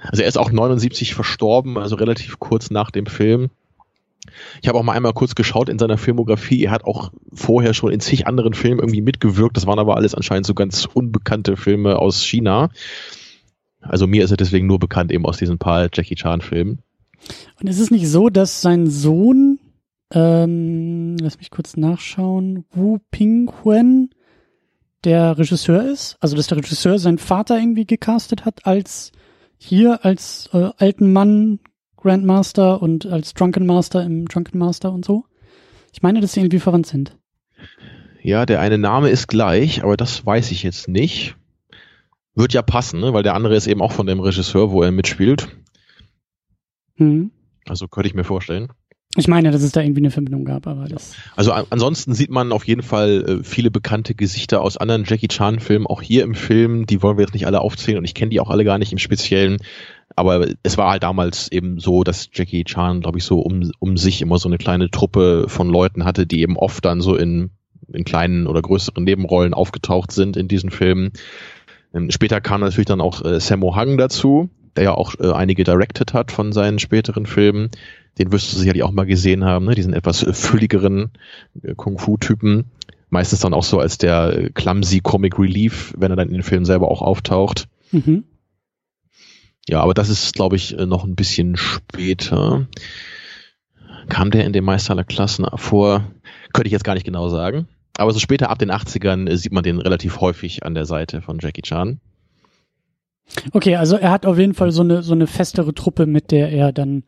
Also 0.02 0.22
er 0.22 0.30
ist 0.30 0.38
auch 0.38 0.52
79 0.52 1.14
verstorben, 1.14 1.78
also 1.78 1.96
relativ 1.96 2.40
kurz 2.40 2.70
nach 2.72 2.92
dem 2.92 3.06
Film. 3.06 3.50
Ich 4.62 4.68
habe 4.68 4.78
auch 4.78 4.84
mal 4.84 4.94
einmal 4.94 5.14
kurz 5.14 5.36
geschaut 5.36 5.70
in 5.70 5.80
seiner 5.80 5.98
Filmografie. 5.98 6.64
Er 6.64 6.72
hat 6.72 6.86
auch 6.86 7.12
vorher 7.34 7.74
schon 7.74 7.92
in 7.92 8.00
zig 8.00 8.28
anderen 8.28 8.54
Filmen 8.54 8.80
irgendwie 8.80 9.02
mitgewirkt. 9.02 9.58
Das 9.58 9.66
waren 9.66 9.80
aber 9.80 9.96
alles 9.96 10.14
anscheinend 10.14 10.46
so 10.46 10.54
ganz 10.54 10.86
unbekannte 10.86 11.58
Filme 11.58 11.98
aus 11.98 12.24
China. 12.24 12.70
Also 13.82 14.08
mir 14.08 14.24
ist 14.24 14.32
er 14.32 14.38
deswegen 14.38 14.68
nur 14.68 14.80
bekannt 14.80 15.12
eben 15.12 15.26
aus 15.26 15.38
diesen 15.38 15.58
paar 15.58 15.90
Jackie 15.92 16.16
Chan 16.16 16.42
Filmen. 16.42 16.80
Und 17.60 17.68
ist 17.68 17.80
es 17.80 17.92
nicht 17.92 18.08
so, 18.08 18.30
dass 18.30 18.62
sein 18.62 18.88
Sohn, 18.88 19.60
ähm, 20.14 21.18
lass 21.20 21.38
mich 21.38 21.50
kurz 21.50 21.76
nachschauen, 21.76 22.66
Wu 22.72 23.00
Ping-Huen 23.12 24.10
der 25.04 25.38
Regisseur 25.38 25.84
ist? 25.84 26.18
Also, 26.20 26.36
dass 26.36 26.48
der 26.48 26.58
Regisseur 26.58 27.00
seinen 27.00 27.18
Vater 27.18 27.58
irgendwie 27.58 27.86
gecastet 27.86 28.46
hat 28.46 28.66
als 28.66 29.12
hier, 29.58 30.06
als 30.06 30.50
äh, 30.54 30.70
alten 30.78 31.12
Mann 31.12 31.60
Grandmaster 31.98 32.82
und 32.82 33.06
als 33.06 33.34
Drunken 33.34 33.66
Master 33.66 34.04
im 34.04 34.28
Drunken 34.28 34.58
Master 34.58 34.92
und 34.92 35.04
so? 35.04 35.26
Ich 35.92 36.02
meine, 36.02 36.22
dass 36.22 36.34
sie 36.34 36.40
irgendwie 36.40 36.60
verwandt 36.60 36.88
sind. 36.88 37.18
Ja, 38.22 38.46
der 38.46 38.60
eine 38.62 38.78
Name 38.78 39.10
ist 39.10 39.28
gleich, 39.28 39.84
aber 39.84 39.98
das 39.98 40.26
weiß 40.26 40.52
ich 40.52 40.64
jetzt 40.64 40.88
nicht. 40.88 41.36
Wird 42.36 42.54
ja 42.54 42.62
passen, 42.62 43.00
ne? 43.00 43.14
weil 43.14 43.24
der 43.24 43.36
andere 43.36 43.56
ist 43.56 43.68
eben 43.68 43.82
auch 43.82 43.92
von 43.92 44.08
dem 44.08 44.20
Regisseur, 44.20 44.72
wo 44.72 44.82
er 44.82 44.92
mitspielt. 44.92 45.50
Hm. 46.96 47.32
Also 47.68 47.88
könnte 47.88 48.08
ich 48.08 48.14
mir 48.14 48.24
vorstellen. 48.24 48.72
Ich 49.16 49.28
meine, 49.28 49.50
dass 49.50 49.64
es 49.64 49.72
da 49.72 49.82
irgendwie 49.82 50.02
eine 50.02 50.12
Verbindung 50.12 50.46
gab, 50.46 50.68
aber 50.68 50.88
das. 50.88 51.16
Also 51.36 51.52
an, 51.52 51.66
ansonsten 51.72 52.14
sieht 52.14 52.30
man 52.30 52.52
auf 52.52 52.68
jeden 52.68 52.84
Fall 52.84 53.40
äh, 53.42 53.44
viele 53.44 53.72
bekannte 53.72 54.14
Gesichter 54.14 54.62
aus 54.62 54.78
anderen 54.78 55.04
Jackie 55.04 55.28
Chan-Filmen, 55.28 55.88
auch 55.88 56.04
hier 56.04 56.24
im 56.24 56.36
Film. 56.36 56.86
Die 56.86 57.02
wollen 57.02 57.18
wir 57.18 57.24
jetzt 57.24 57.34
nicht 57.34 57.48
alle 57.48 57.62
aufzählen 57.62 57.98
und 57.98 58.06
ich 58.06 58.14
kenne 58.14 58.30
die 58.30 58.40
auch 58.40 58.52
alle 58.52 58.64
gar 58.64 58.78
nicht 58.78 58.92
im 58.92 59.00
Speziellen. 59.00 59.58
Aber 60.16 60.48
es 60.62 60.78
war 60.78 60.92
halt 60.92 61.02
damals 61.02 61.52
eben 61.52 61.80
so, 61.80 62.04
dass 62.04 62.30
Jackie 62.32 62.64
Chan, 62.66 63.02
glaube 63.02 63.18
ich, 63.18 63.24
so 63.24 63.40
um, 63.40 63.72
um 63.80 63.98
sich 63.98 64.22
immer 64.22 64.38
so 64.38 64.48
eine 64.48 64.60
kleine 64.60 64.92
Truppe 64.92 65.46
von 65.48 65.70
Leuten 65.70 66.06
hatte, 66.06 66.28
die 66.28 66.42
eben 66.42 66.56
oft 66.56 66.86
dann 66.86 67.02
so 67.02 67.16
in, 67.16 67.50
in 67.92 68.06
kleinen 68.06 68.46
oder 68.46 68.62
größeren 68.62 69.04
Nebenrollen 69.04 69.56
aufgetaucht 69.56 70.12
sind 70.12 70.38
in 70.38 70.48
diesen 70.48 70.70
Filmen. 70.70 71.14
Ähm, 71.96 72.12
später 72.12 72.42
kam 72.42 72.62
natürlich 72.62 72.86
dann 72.86 73.02
auch 73.02 73.26
äh, 73.26 73.40
Sammo 73.40 73.76
Hung 73.76 73.98
dazu, 73.98 74.50
der 74.76 74.84
ja 74.84 74.94
auch 74.94 75.16
äh, 75.20 75.32
einige 75.32 75.64
directed 75.64 76.14
hat 76.14 76.32
von 76.32 76.52
seinen 76.52 76.78
späteren 76.78 77.26
Filmen. 77.26 77.72
Den 78.20 78.32
wirst 78.32 78.52
du 78.52 78.58
sicherlich 78.58 78.84
auch 78.84 78.92
mal 78.92 79.06
gesehen 79.06 79.46
haben, 79.46 79.66
ne? 79.66 79.76
diesen 79.76 79.94
etwas 79.94 80.24
äh, 80.24 80.34
fülligeren 80.34 81.12
äh, 81.64 81.74
Kung-Fu-Typen. 81.76 82.66
Meistens 83.10 83.40
dann 83.40 83.54
auch 83.54 83.64
so 83.64 83.80
als 83.80 83.98
der 83.98 84.38
äh, 84.38 84.50
clumsy 84.50 85.00
Comic 85.00 85.40
Relief, 85.40 85.94
wenn 85.98 86.12
er 86.12 86.18
dann 86.18 86.28
in 86.28 86.36
den 86.36 86.44
Film 86.44 86.66
selber 86.66 86.92
auch 86.92 87.02
auftaucht. 87.02 87.68
Mhm. 87.92 88.26
Ja, 89.68 89.82
aber 89.82 89.94
das 89.94 90.10
ist, 90.10 90.34
glaube 90.34 90.56
ich, 90.56 90.76
noch 90.76 91.04
ein 91.04 91.16
bisschen 91.16 91.56
später. 91.56 92.68
Kam 94.10 94.32
der 94.32 94.46
in 94.46 94.54
den 94.54 94.64
Meister 94.64 94.94
aller 94.94 95.04
Klassen 95.04 95.46
vor? 95.56 96.12
Könnte 96.54 96.68
ich 96.68 96.72
jetzt 96.72 96.84
gar 96.84 96.96
nicht 96.96 97.06
genau 97.06 97.30
sagen. 97.30 97.68
Aber 97.98 98.12
so 98.12 98.20
später 98.20 98.50
ab 98.50 98.58
den 98.58 98.72
80ern 98.72 99.36
sieht 99.36 99.52
man 99.52 99.64
den 99.64 99.80
relativ 99.80 100.22
häufig 100.22 100.64
an 100.64 100.74
der 100.74 100.86
Seite 100.86 101.22
von 101.22 101.38
Jackie 101.40 101.62
Chan. 101.62 102.00
Okay, 103.54 103.76
also 103.76 103.96
er 103.96 104.12
hat 104.12 104.26
auf 104.26 104.38
jeden 104.38 104.54
Fall 104.54 104.72
so 104.72 104.82
eine 104.82 105.04
so 105.04 105.14
eine 105.14 105.28
festere 105.28 105.74
Truppe, 105.74 106.06
mit 106.06 106.32
der 106.32 106.52
er 106.52 106.72
dann 106.72 107.04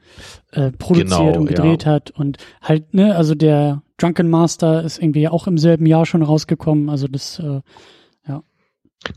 äh, 0.51 0.71
produziert 0.71 1.09
Genau, 1.09 1.39
und 1.39 1.45
gedreht 1.47 1.85
ja. 1.85 1.91
hat 1.91 2.11
und 2.11 2.37
halt 2.61 2.93
ne, 2.93 3.15
also 3.15 3.35
der 3.35 3.81
Drunken 3.97 4.29
Master 4.29 4.83
ist 4.83 4.99
irgendwie 4.99 5.27
auch 5.27 5.47
im 5.47 5.57
selben 5.57 5.85
Jahr 5.85 6.05
schon 6.05 6.23
rausgekommen, 6.23 6.89
also 6.89 7.07
das 7.07 7.39
äh, 7.39 7.61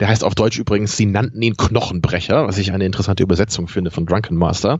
Der 0.00 0.08
heißt 0.08 0.24
auf 0.24 0.34
Deutsch 0.34 0.58
übrigens, 0.58 0.96
sie 0.96 1.06
nannten 1.06 1.40
ihn 1.42 1.56
Knochenbrecher, 1.56 2.46
was 2.46 2.58
ich 2.58 2.72
eine 2.72 2.86
interessante 2.86 3.22
Übersetzung 3.22 3.68
finde 3.68 3.90
von 3.90 4.06
Drunken 4.06 4.36
Master. 4.36 4.78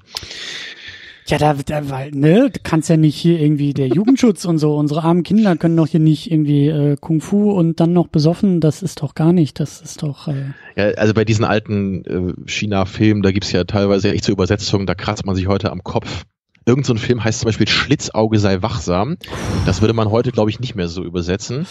Ja, 1.27 1.39
da, 1.39 1.55
da 1.55 1.89
weil 1.89 2.11
ne, 2.11 2.51
du 2.51 2.61
kannst 2.63 2.89
ja 2.89 2.97
nicht 2.97 3.17
hier 3.17 3.41
irgendwie 3.41 3.73
der 3.73 3.89
Jugendschutz 3.89 4.45
und 4.45 4.59
so, 4.59 4.77
unsere 4.77 5.03
armen 5.03 5.23
Kinder 5.23 5.57
können 5.57 5.77
doch 5.77 5.87
hier 5.87 6.01
nicht 6.01 6.31
irgendwie 6.31 6.69
äh, 6.69 6.97
Kung 7.01 7.21
Fu 7.21 7.53
und 7.53 7.81
dann 7.81 7.93
noch 7.93 8.09
besoffen, 8.09 8.61
das 8.61 8.83
ist 8.83 9.03
doch 9.03 9.15
gar 9.15 9.33
nicht, 9.33 9.59
das 9.59 9.81
ist 9.81 10.03
doch 10.03 10.29
äh, 10.29 10.53
Ja, 10.77 10.91
also 10.97 11.15
bei 11.15 11.25
diesen 11.25 11.45
alten 11.45 12.05
äh, 12.05 12.51
China-Filmen, 12.51 13.23
da 13.23 13.33
gibt's 13.33 13.53
ja 13.53 13.65
teilweise 13.65 14.13
echt 14.13 14.25
so 14.25 14.33
Übersetzungen, 14.33 14.87
da 14.87 14.95
kratzt 14.95 15.25
man 15.25 15.35
sich 15.35 15.47
heute 15.47 15.73
am 15.73 15.83
Kopf. 15.83 16.25
Irgend 16.67 16.87
so 16.87 16.95
ein 16.95 16.99
Film 16.99 17.23
heißt 17.23 17.41
zum 17.41 17.47
Beispiel 17.47 17.69
Schlitzauge 17.69 18.39
sei 18.39 18.63
wachsam. 18.63 19.17
Das 19.67 19.83
würde 19.83 19.93
man 19.93 20.11
heute, 20.11 20.33
glaube 20.33 20.49
ich, 20.49 20.61
nicht 20.61 20.75
mehr 20.75 20.89
so 20.89 21.05
übersetzen. 21.05 21.67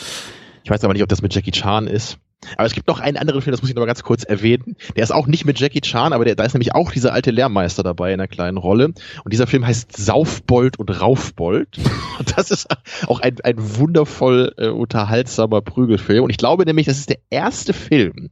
Ich 0.63 0.69
weiß 0.69 0.83
aber 0.83 0.93
nicht, 0.93 1.01
ob 1.01 1.09
das 1.09 1.23
mit 1.23 1.33
Jackie 1.33 1.51
Chan 1.51 1.87
ist. 1.87 2.19
Aber 2.57 2.65
es 2.65 2.73
gibt 2.73 2.87
noch 2.87 2.99
einen 2.99 3.17
anderen 3.17 3.41
Film, 3.41 3.51
das 3.51 3.61
muss 3.61 3.69
ich 3.69 3.75
noch 3.75 3.81
mal 3.81 3.87
ganz 3.87 4.03
kurz 4.03 4.23
erwähnen. 4.23 4.75
Der 4.95 5.03
ist 5.03 5.11
auch 5.11 5.27
nicht 5.27 5.45
mit 5.45 5.59
Jackie 5.59 5.81
Chan, 5.81 6.13
aber 6.13 6.25
der, 6.25 6.35
da 6.35 6.43
ist 6.43 6.53
nämlich 6.53 6.75
auch 6.75 6.91
dieser 6.91 7.13
alte 7.13 7.31
Lehrmeister 7.31 7.83
dabei 7.83 8.13
in 8.13 8.19
einer 8.19 8.27
kleinen 8.27 8.57
Rolle. 8.57 8.85
Und 9.23 9.33
dieser 9.33 9.47
Film 9.47 9.65
heißt 9.65 9.95
Saufbold 9.95 10.79
und 10.79 10.89
Raufbold. 10.89 11.79
Und 12.19 12.37
das 12.37 12.51
ist 12.51 12.67
auch 13.07 13.19
ein, 13.19 13.37
ein 13.43 13.55
wundervoll 13.57 14.53
äh, 14.57 14.67
unterhaltsamer 14.67 15.61
Prügelfilm. 15.61 16.23
Und 16.23 16.29
ich 16.29 16.37
glaube 16.37 16.65
nämlich, 16.65 16.85
das 16.85 16.97
ist 16.97 17.09
der 17.09 17.19
erste 17.29 17.73
Film, 17.73 18.29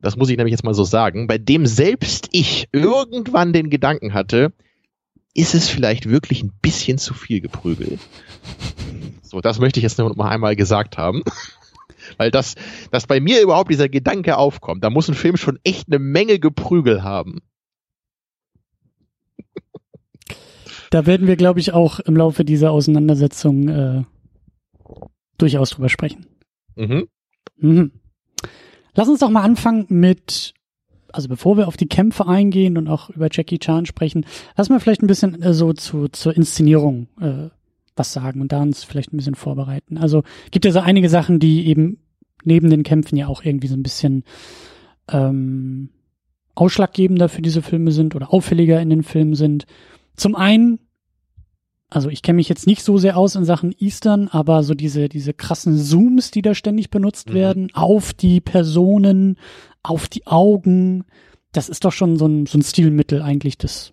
das 0.00 0.16
muss 0.16 0.30
ich 0.30 0.36
nämlich 0.36 0.52
jetzt 0.52 0.64
mal 0.64 0.74
so 0.74 0.84
sagen, 0.84 1.26
bei 1.26 1.38
dem 1.38 1.66
selbst 1.66 2.28
ich 2.32 2.68
irgendwann 2.72 3.52
den 3.52 3.68
Gedanken 3.68 4.14
hatte, 4.14 4.52
ist 5.34 5.54
es 5.54 5.68
vielleicht 5.68 6.08
wirklich 6.08 6.42
ein 6.42 6.52
bisschen 6.62 6.98
zu 6.98 7.14
viel 7.14 7.40
geprügelt. 7.40 8.00
So, 9.22 9.40
das 9.40 9.58
möchte 9.58 9.78
ich 9.78 9.84
jetzt 9.84 9.98
noch 9.98 10.14
mal 10.16 10.30
einmal 10.30 10.56
gesagt 10.56 10.98
haben. 10.98 11.22
Weil 12.16 12.30
das, 12.30 12.54
dass 12.90 13.06
bei 13.06 13.20
mir 13.20 13.42
überhaupt 13.42 13.70
dieser 13.70 13.88
Gedanke 13.88 14.36
aufkommt, 14.36 14.82
da 14.84 14.90
muss 14.90 15.08
ein 15.08 15.14
Film 15.14 15.36
schon 15.36 15.58
echt 15.64 15.88
eine 15.88 15.98
Menge 15.98 16.38
Geprügel 16.38 17.02
haben. 17.02 17.40
Da 20.90 21.06
werden 21.06 21.26
wir, 21.26 21.36
glaube 21.36 21.60
ich, 21.60 21.72
auch 21.72 22.00
im 22.00 22.16
Laufe 22.16 22.44
dieser 22.44 22.70
Auseinandersetzung 22.70 23.68
äh, 23.68 24.04
durchaus 25.36 25.70
drüber 25.70 25.88
sprechen. 25.88 26.26
Mhm. 26.76 27.08
Mhm. 27.58 27.92
Lass 28.94 29.08
uns 29.08 29.20
doch 29.20 29.30
mal 29.30 29.42
anfangen 29.42 29.86
mit, 29.88 30.54
also 31.12 31.28
bevor 31.28 31.56
wir 31.56 31.68
auf 31.68 31.76
die 31.76 31.88
Kämpfe 31.88 32.26
eingehen 32.26 32.78
und 32.78 32.88
auch 32.88 33.10
über 33.10 33.28
Jackie 33.30 33.58
Chan 33.58 33.86
sprechen, 33.86 34.24
lass 34.56 34.70
mal 34.70 34.80
vielleicht 34.80 35.02
ein 35.02 35.06
bisschen 35.06 35.40
äh, 35.42 35.52
so 35.52 35.72
zu, 35.72 36.08
zur 36.08 36.34
Inszenierung 36.34 37.08
äh, 37.20 37.50
was 37.98 38.12
sagen 38.12 38.40
und 38.40 38.52
da 38.52 38.62
uns 38.62 38.84
vielleicht 38.84 39.12
ein 39.12 39.16
bisschen 39.16 39.34
vorbereiten. 39.34 39.98
Also 39.98 40.22
gibt 40.50 40.64
ja 40.64 40.72
so 40.72 40.80
einige 40.80 41.08
Sachen, 41.08 41.38
die 41.38 41.66
eben 41.66 41.98
neben 42.44 42.70
den 42.70 42.82
Kämpfen 42.82 43.16
ja 43.16 43.26
auch 43.26 43.44
irgendwie 43.44 43.68
so 43.68 43.74
ein 43.74 43.82
bisschen 43.82 44.24
ähm, 45.10 45.90
ausschlaggebender 46.54 47.28
für 47.28 47.42
diese 47.42 47.62
Filme 47.62 47.92
sind 47.92 48.14
oder 48.14 48.32
auffälliger 48.32 48.80
in 48.80 48.90
den 48.90 49.02
Filmen 49.02 49.34
sind. 49.34 49.66
Zum 50.16 50.34
einen, 50.34 50.80
also 51.88 52.08
ich 52.08 52.22
kenne 52.22 52.36
mich 52.36 52.48
jetzt 52.48 52.66
nicht 52.66 52.82
so 52.82 52.98
sehr 52.98 53.16
aus 53.16 53.34
in 53.34 53.44
Sachen 53.44 53.74
Eastern, 53.78 54.28
aber 54.28 54.62
so 54.62 54.74
diese, 54.74 55.08
diese 55.08 55.32
krassen 55.32 55.76
Zooms, 55.78 56.30
die 56.30 56.42
da 56.42 56.54
ständig 56.54 56.90
benutzt 56.90 57.30
Mhm. 57.30 57.34
werden, 57.34 57.68
auf 57.74 58.12
die 58.12 58.40
Personen, 58.40 59.36
auf 59.82 60.08
die 60.08 60.26
Augen, 60.26 61.04
das 61.52 61.68
ist 61.68 61.84
doch 61.84 61.92
schon 61.92 62.16
so 62.16 62.26
ein, 62.26 62.46
so 62.46 62.58
ein 62.58 62.62
Stilmittel 62.62 63.22
eigentlich 63.22 63.56
des 63.56 63.92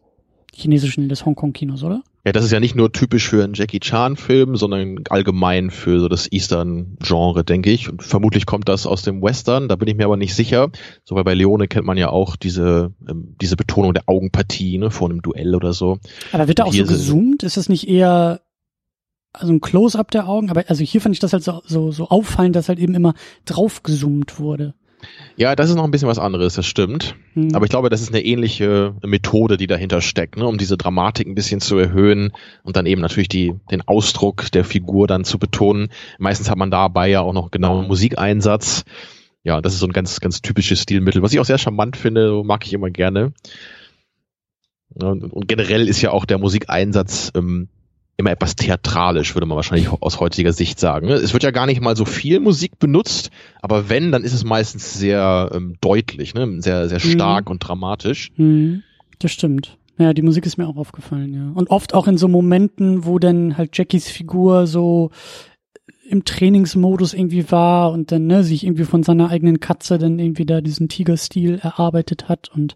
chinesischen, 0.53 1.07
des 1.09 1.25
Hongkong-Kinos, 1.25 1.83
oder? 1.83 2.03
Ja, 2.25 2.31
das 2.31 2.43
ist 2.43 2.51
ja 2.51 2.59
nicht 2.59 2.75
nur 2.75 2.91
typisch 2.91 3.29
für 3.29 3.43
einen 3.43 3.53
Jackie 3.53 3.79
Chan-Film, 3.79 4.55
sondern 4.55 5.03
allgemein 5.09 5.69
für 5.69 5.99
so 5.99 6.07
das 6.07 6.31
Eastern-Genre, 6.31 7.43
denke 7.43 7.69
ich. 7.69 7.87
Und 7.87 8.01
vermutlich 8.01 8.47
kommt 8.47 8.67
das 8.67 8.87
aus 8.87 9.03
dem 9.03 9.21
Western, 9.21 9.69
da 9.69 9.75
bin 9.75 9.87
ich 9.87 9.95
mir 9.95 10.05
aber 10.05 10.17
nicht 10.17 10.33
sicher. 10.33 10.71
So, 11.03 11.13
weil 11.15 11.23
bei 11.23 11.35
Leone 11.35 11.67
kennt 11.67 11.85
man 11.85 11.97
ja 11.97 12.09
auch 12.09 12.35
diese, 12.35 12.93
ähm, 13.07 13.35
diese 13.39 13.55
Betonung 13.55 13.93
der 13.93 14.09
Augenpartie, 14.09 14.79
ne, 14.79 14.89
vor 14.89 15.07
einem 15.07 15.21
Duell 15.21 15.53
oder 15.53 15.73
so. 15.73 15.99
Aber 16.31 16.47
wird 16.47 16.57
da 16.57 16.63
auch 16.63 16.73
so 16.73 16.83
gezoomt? 16.83 17.43
Ist 17.43 17.57
das 17.57 17.69
nicht 17.69 17.87
eher 17.87 18.41
also 19.31 19.53
ein 19.53 19.61
Close-up 19.61 20.09
der 20.09 20.27
Augen? 20.27 20.49
Aber 20.49 20.63
also 20.67 20.83
hier 20.83 21.01
fand 21.01 21.13
ich 21.13 21.19
das 21.19 21.31
halt 21.31 21.43
so, 21.43 21.61
so, 21.65 21.91
so 21.91 22.09
auffallend, 22.09 22.55
dass 22.55 22.69
halt 22.69 22.79
eben 22.79 22.95
immer 22.95 23.13
draufgezoomt 23.45 24.39
wurde. 24.39 24.73
Ja, 25.37 25.55
das 25.55 25.69
ist 25.69 25.75
noch 25.75 25.83
ein 25.83 25.91
bisschen 25.91 26.07
was 26.07 26.19
anderes, 26.19 26.55
das 26.55 26.65
stimmt. 26.65 27.15
Hm. 27.33 27.53
Aber 27.53 27.65
ich 27.65 27.69
glaube, 27.69 27.89
das 27.89 28.01
ist 28.01 28.09
eine 28.09 28.23
ähnliche 28.23 28.95
Methode, 29.03 29.57
die 29.57 29.67
dahinter 29.67 30.01
steckt, 30.01 30.37
ne, 30.37 30.47
um 30.47 30.57
diese 30.57 30.77
Dramatik 30.77 31.27
ein 31.27 31.35
bisschen 31.35 31.59
zu 31.59 31.77
erhöhen 31.77 32.31
und 32.63 32.75
dann 32.77 32.85
eben 32.85 33.01
natürlich 33.01 33.27
die, 33.27 33.53
den 33.69 33.81
Ausdruck 33.81 34.51
der 34.51 34.63
Figur 34.63 35.07
dann 35.07 35.25
zu 35.25 35.37
betonen. 35.37 35.89
Meistens 36.19 36.49
hat 36.49 36.57
man 36.57 36.71
dabei 36.71 37.09
ja 37.09 37.21
auch 37.21 37.33
noch 37.33 37.51
genauen 37.51 37.87
Musikeinsatz. 37.87 38.85
Ja, 39.43 39.61
das 39.61 39.73
ist 39.73 39.79
so 39.79 39.87
ein 39.87 39.93
ganz, 39.93 40.19
ganz 40.21 40.41
typisches 40.41 40.81
Stilmittel, 40.81 41.21
was 41.21 41.33
ich 41.33 41.39
auch 41.39 41.45
sehr 41.45 41.57
charmant 41.57 41.97
finde, 41.97 42.41
mag 42.43 42.65
ich 42.65 42.73
immer 42.73 42.89
gerne. 42.89 43.33
Und 44.95 45.47
generell 45.47 45.89
ist 45.89 46.01
ja 46.01 46.11
auch 46.11 46.25
der 46.25 46.37
Musikeinsatz 46.37 47.31
ähm, 47.35 47.67
immer 48.17 48.31
etwas 48.31 48.55
theatralisch, 48.55 49.35
würde 49.35 49.45
man 49.45 49.55
wahrscheinlich 49.55 49.89
aus 49.89 50.19
heutiger 50.19 50.53
Sicht 50.53 50.79
sagen. 50.79 51.07
ne? 51.07 51.13
Es 51.13 51.33
wird 51.33 51.43
ja 51.43 51.51
gar 51.51 51.65
nicht 51.65 51.81
mal 51.81 51.95
so 51.95 52.05
viel 52.05 52.39
Musik 52.39 52.79
benutzt, 52.79 53.29
aber 53.61 53.89
wenn, 53.89 54.11
dann 54.11 54.23
ist 54.23 54.33
es 54.33 54.43
meistens 54.43 54.93
sehr 54.93 55.51
ähm, 55.53 55.75
deutlich, 55.81 56.33
ne? 56.33 56.61
sehr, 56.61 56.87
sehr 56.87 56.99
stark 56.99 57.49
und 57.49 57.59
dramatisch. 57.59 58.31
Hm, 58.35 58.83
das 59.19 59.31
stimmt. 59.31 59.77
Ja, 59.97 60.13
die 60.13 60.21
Musik 60.21 60.45
ist 60.45 60.57
mir 60.57 60.67
auch 60.67 60.75
aufgefallen, 60.75 61.33
ja. 61.33 61.51
Und 61.53 61.69
oft 61.69 61.93
auch 61.93 62.07
in 62.07 62.17
so 62.17 62.27
Momenten, 62.27 63.05
wo 63.05 63.17
dann 63.17 63.57
halt 63.57 63.77
Jackies 63.77 64.09
Figur 64.09 64.67
so 64.67 65.11
im 66.07 66.25
Trainingsmodus 66.25 67.13
irgendwie 67.13 67.49
war 67.51 67.91
und 67.91 68.11
dann 68.11 68.27
ne, 68.27 68.43
sich 68.43 68.63
irgendwie 68.63 68.83
von 68.83 69.03
seiner 69.03 69.29
eigenen 69.29 69.59
Katze 69.59 69.97
dann 69.97 70.19
irgendwie 70.19 70.45
da 70.45 70.61
diesen 70.61 70.89
Tigerstil 70.89 71.59
erarbeitet 71.61 72.29
hat 72.29 72.51
und 72.53 72.75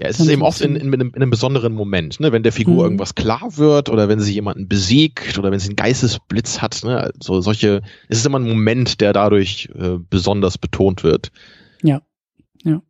Ja, 0.00 0.08
es 0.08 0.18
ist 0.18 0.28
eben 0.28 0.40
oft 0.40 0.62
in, 0.62 0.76
in, 0.76 0.86
in, 0.86 0.94
einem, 0.94 1.08
in 1.08 1.16
einem 1.16 1.30
besonderen 1.30 1.74
Moment, 1.74 2.20
ne? 2.20 2.32
wenn 2.32 2.42
der 2.42 2.52
Figur 2.52 2.76
Mhm. 2.76 2.80
irgendwas 2.80 3.14
klar 3.14 3.58
wird 3.58 3.90
oder 3.90 4.08
wenn 4.08 4.18
sie 4.18 4.32
jemanden 4.32 4.66
besiegt 4.66 5.38
oder 5.38 5.52
wenn 5.52 5.58
sie 5.58 5.68
einen 5.68 5.76
Geistesblitz 5.76 6.62
hat. 6.62 6.80
Ne? 6.84 7.12
So 7.22 7.42
solche, 7.42 7.82
es 8.08 8.18
ist 8.18 8.26
immer 8.26 8.38
ein 8.38 8.48
Moment, 8.48 9.02
der 9.02 9.12
dadurch 9.12 9.68
äh, 9.78 9.98
besonders 10.08 10.56
betont 10.56 11.02
wird. 11.02 11.30
Ja. 11.82 12.00
Ja. 12.64 12.80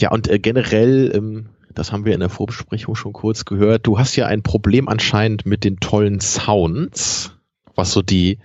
Ja, 0.00 0.10
und 0.10 0.28
äh, 0.28 0.40
generell, 0.40 1.12
ähm, 1.14 1.50
das 1.72 1.92
haben 1.92 2.04
wir 2.04 2.14
in 2.14 2.20
der 2.20 2.28
Vorbesprechung 2.28 2.96
schon 2.96 3.12
kurz 3.12 3.44
gehört, 3.44 3.86
du 3.86 4.00
hast 4.00 4.16
ja 4.16 4.26
ein 4.26 4.42
Problem 4.42 4.88
anscheinend 4.88 5.46
mit 5.46 5.62
den 5.62 5.78
tollen 5.78 6.18
Sounds, 6.20 7.36
was 7.76 7.92
so 7.92 8.02
die, 8.02 8.38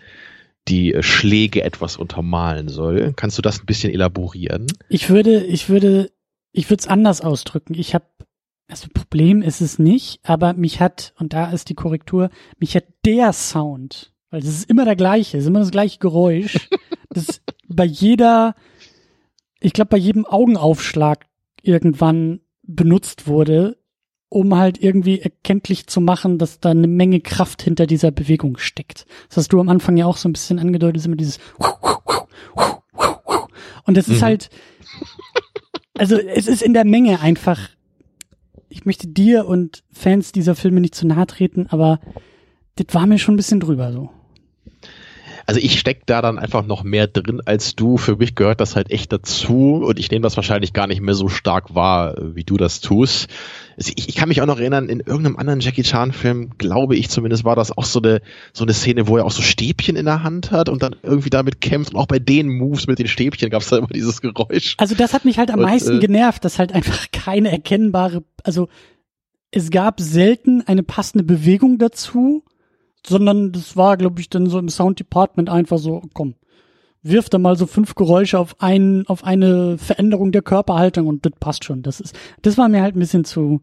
die 0.67 0.93
äh, 0.93 1.04
Schläge 1.04 1.63
etwas 1.63 1.97
untermalen 1.97 2.69
soll. 2.69 3.13
Kannst 3.15 3.38
du 3.38 3.41
das 3.41 3.60
ein 3.60 3.65
bisschen 3.65 3.93
elaborieren? 3.93 4.67
Ich 4.89 5.10
würde, 5.10 5.43
ich 5.43 5.69
würde, 5.69 6.12
ich 6.51 6.69
würde 6.69 6.82
es 6.82 6.88
anders 6.88 7.21
ausdrücken. 7.21 7.73
Ich 7.73 7.93
habe, 7.93 8.06
also 8.67 8.88
Problem 8.93 9.41
ist 9.41 9.62
es 9.62 9.80
nicht, 9.80 10.19
aber 10.23 10.54
mich 10.54 10.80
hat, 10.80 11.13
und 11.17 11.34
da 11.34 11.51
ist 11.51 11.69
die 11.69 11.75
Korrektur, 11.75 12.30
mich 12.58 12.75
hat 12.75 12.86
der 13.06 13.34
Sound, 13.34 14.13
weil 14.32 14.41
das 14.41 14.49
ist 14.49 14.69
immer 14.69 14.86
der 14.86 14.95
gleiche, 14.95 15.38
ist 15.38 15.47
immer 15.47 15.60
das 15.60 15.71
gleiche 15.71 15.99
Geräusch, 15.99 16.69
das 17.10 17.41
bei 17.67 17.86
jeder 17.86 18.56
ich 19.65 19.73
glaube, 19.73 19.89
bei 19.89 19.97
jedem 19.97 20.25
Augenaufschlag 20.25 21.25
irgendwann 21.62 22.41
benutzt 22.62 23.28
wurde, 23.28 23.78
um 24.36 24.58
halt 24.58 24.84
irgendwie 24.84 25.21
erkenntlich 25.21 25.88
zu 25.88 26.02
machen, 26.02 26.38
dass 26.38 26.60
da 26.60 26.71
eine 26.71 26.88
Menge 26.88 27.21
Kraft 27.21 27.62
hinter 27.62 27.88
dieser 27.88 28.12
Bewegung 28.12 28.58
steckt. 28.58 29.06
Das 29.30 29.38
hast 29.38 29.54
du 29.54 29.62
am 29.62 29.69
Anfang 29.69 29.95
ja 29.95 30.08
auch 30.08 30.17
so 30.17 30.28
ein 30.28 30.34
bisschen 30.34 30.60
angedeutet, 30.60 30.98
ist 30.98 31.06
immer 31.06 31.15
dieses 31.15 31.39
und 33.86 33.98
es 33.98 34.10
ist 34.10 34.19
mhm. 34.19 34.26
halt, 34.26 34.50
also 35.98 36.17
es 36.17 36.48
ist 36.48 36.62
in 36.62 36.74
der 36.74 36.84
Menge 36.84 37.21
einfach, 37.21 37.69
ich 38.67 38.86
möchte 38.86 39.08
dir 39.08 39.48
und 39.48 39.86
Fans 39.93 40.34
dieser 40.34 40.56
Filme 40.56 40.82
nicht 40.82 40.95
zu 40.95 41.08
nahe 41.08 41.28
treten, 41.28 41.67
aber 41.69 42.02
das 42.76 42.88
war 42.93 43.08
mir 43.08 43.19
schon 43.19 43.36
ein 43.36 43.38
bisschen 43.38 43.62
drüber 43.62 43.93
so. 43.93 44.10
Also 45.45 45.60
ich 45.60 45.79
steck 45.79 46.05
da 46.05 46.21
dann 46.21 46.39
einfach 46.39 46.65
noch 46.65 46.84
mehr 46.84 47.08
drin 47.08 47.41
als 47.45 47.75
du. 47.75 47.97
Für 47.97 48.15
mich 48.15 48.36
gehört 48.36 48.62
das 48.62 48.75
halt 48.75 48.91
echt 48.91 49.12
dazu 49.12 49.84
und 49.86 49.99
ich 49.99 50.10
nehme 50.10 50.23
das 50.23 50.36
wahrscheinlich 50.38 50.73
gar 50.73 50.88
nicht 50.88 51.01
mehr 51.01 51.13
so 51.13 51.29
stark 51.29 51.75
wahr, 51.75 52.15
wie 52.19 52.43
du 52.43 52.58
das 52.58 52.81
tust. 52.81 53.27
Also 53.77 53.91
ich, 53.95 54.10
ich 54.10 54.15
kann 54.15 54.29
mich 54.29 54.41
auch 54.41 54.45
noch 54.45 54.60
erinnern, 54.60 54.89
in 54.89 55.01
irgendeinem 55.01 55.38
anderen 55.38 55.60
Jackie 55.60 55.84
Chan 55.84 56.13
Film, 56.13 56.51
glaube 56.58 56.95
ich 56.95 57.10
zumindest, 57.10 57.43
war 57.43 57.55
das 57.55 57.77
auch 57.77 57.86
so 57.86 58.01
eine, 58.01 58.21
so 58.53 58.63
eine 58.63 58.73
Szene, 58.73 59.08
wo 59.08 59.17
er 59.17 59.25
auch 59.25 59.31
so 59.31 59.41
Stäbchen 59.41 59.95
in 59.95 60.05
der 60.05 60.23
Hand 60.23 60.51
hat 60.51 60.69
und 60.69 60.81
dann 60.81 60.95
irgendwie 61.03 61.29
damit 61.29 61.62
kämpft. 61.62 61.93
Und 61.93 61.99
auch 61.99 62.08
bei 62.08 62.19
den 62.19 62.49
Moves 62.49 62.88
mit 62.88 62.99
den 62.99 63.08
Stäbchen 63.08 63.49
gab 63.49 63.62
es 63.62 63.69
da 63.69 63.77
immer 63.77 63.88
dieses 63.88 64.21
Geräusch. 64.21 64.75
Also 64.77 64.95
das 64.95 65.13
hat 65.13 65.25
mich 65.25 65.38
halt 65.38 65.51
am 65.51 65.60
und, 65.60 65.65
meisten 65.65 65.97
äh, 65.97 65.99
genervt, 65.99 66.43
dass 66.45 66.58
halt 66.58 66.73
einfach 66.73 67.08
keine 67.12 67.51
erkennbare, 67.51 68.23
also 68.43 68.67
es 69.51 69.69
gab 69.69 70.01
selten 70.01 70.63
eine 70.63 70.84
passende 70.84 71.23
Bewegung 71.23 71.77
dazu 71.77 72.43
sondern 73.08 73.52
das 73.52 73.76
war, 73.76 73.98
glaube 73.98 74.22
ich, 74.22 74.30
dann 74.30 74.48
so 74.48 74.60
im 74.60 74.70
Sound 74.70 75.00
Department 75.00 75.50
einfach 75.50 75.78
so, 75.78 76.02
komm, 76.13 76.36
wirf 77.02 77.30
da 77.30 77.38
mal 77.38 77.56
so 77.56 77.68
fünf 77.68 77.96
Geräusche 77.96 78.39
auf 78.39 78.62
einen, 78.62 79.06
auf 79.08 79.24
eine 79.24 79.78
Veränderung 79.78 80.32
der 80.32 80.41
Körperhaltung 80.41 81.08
und 81.08 81.26
das 81.26 81.34
passt 81.39 81.63
schon. 81.63 81.84
Das 81.84 82.00
ist, 82.00 82.18
das 82.41 82.58
war 82.58 82.68
mir 82.68 82.82
halt 82.82 82.96
ein 82.96 83.00
bisschen 83.00 83.26
zu, 83.26 83.62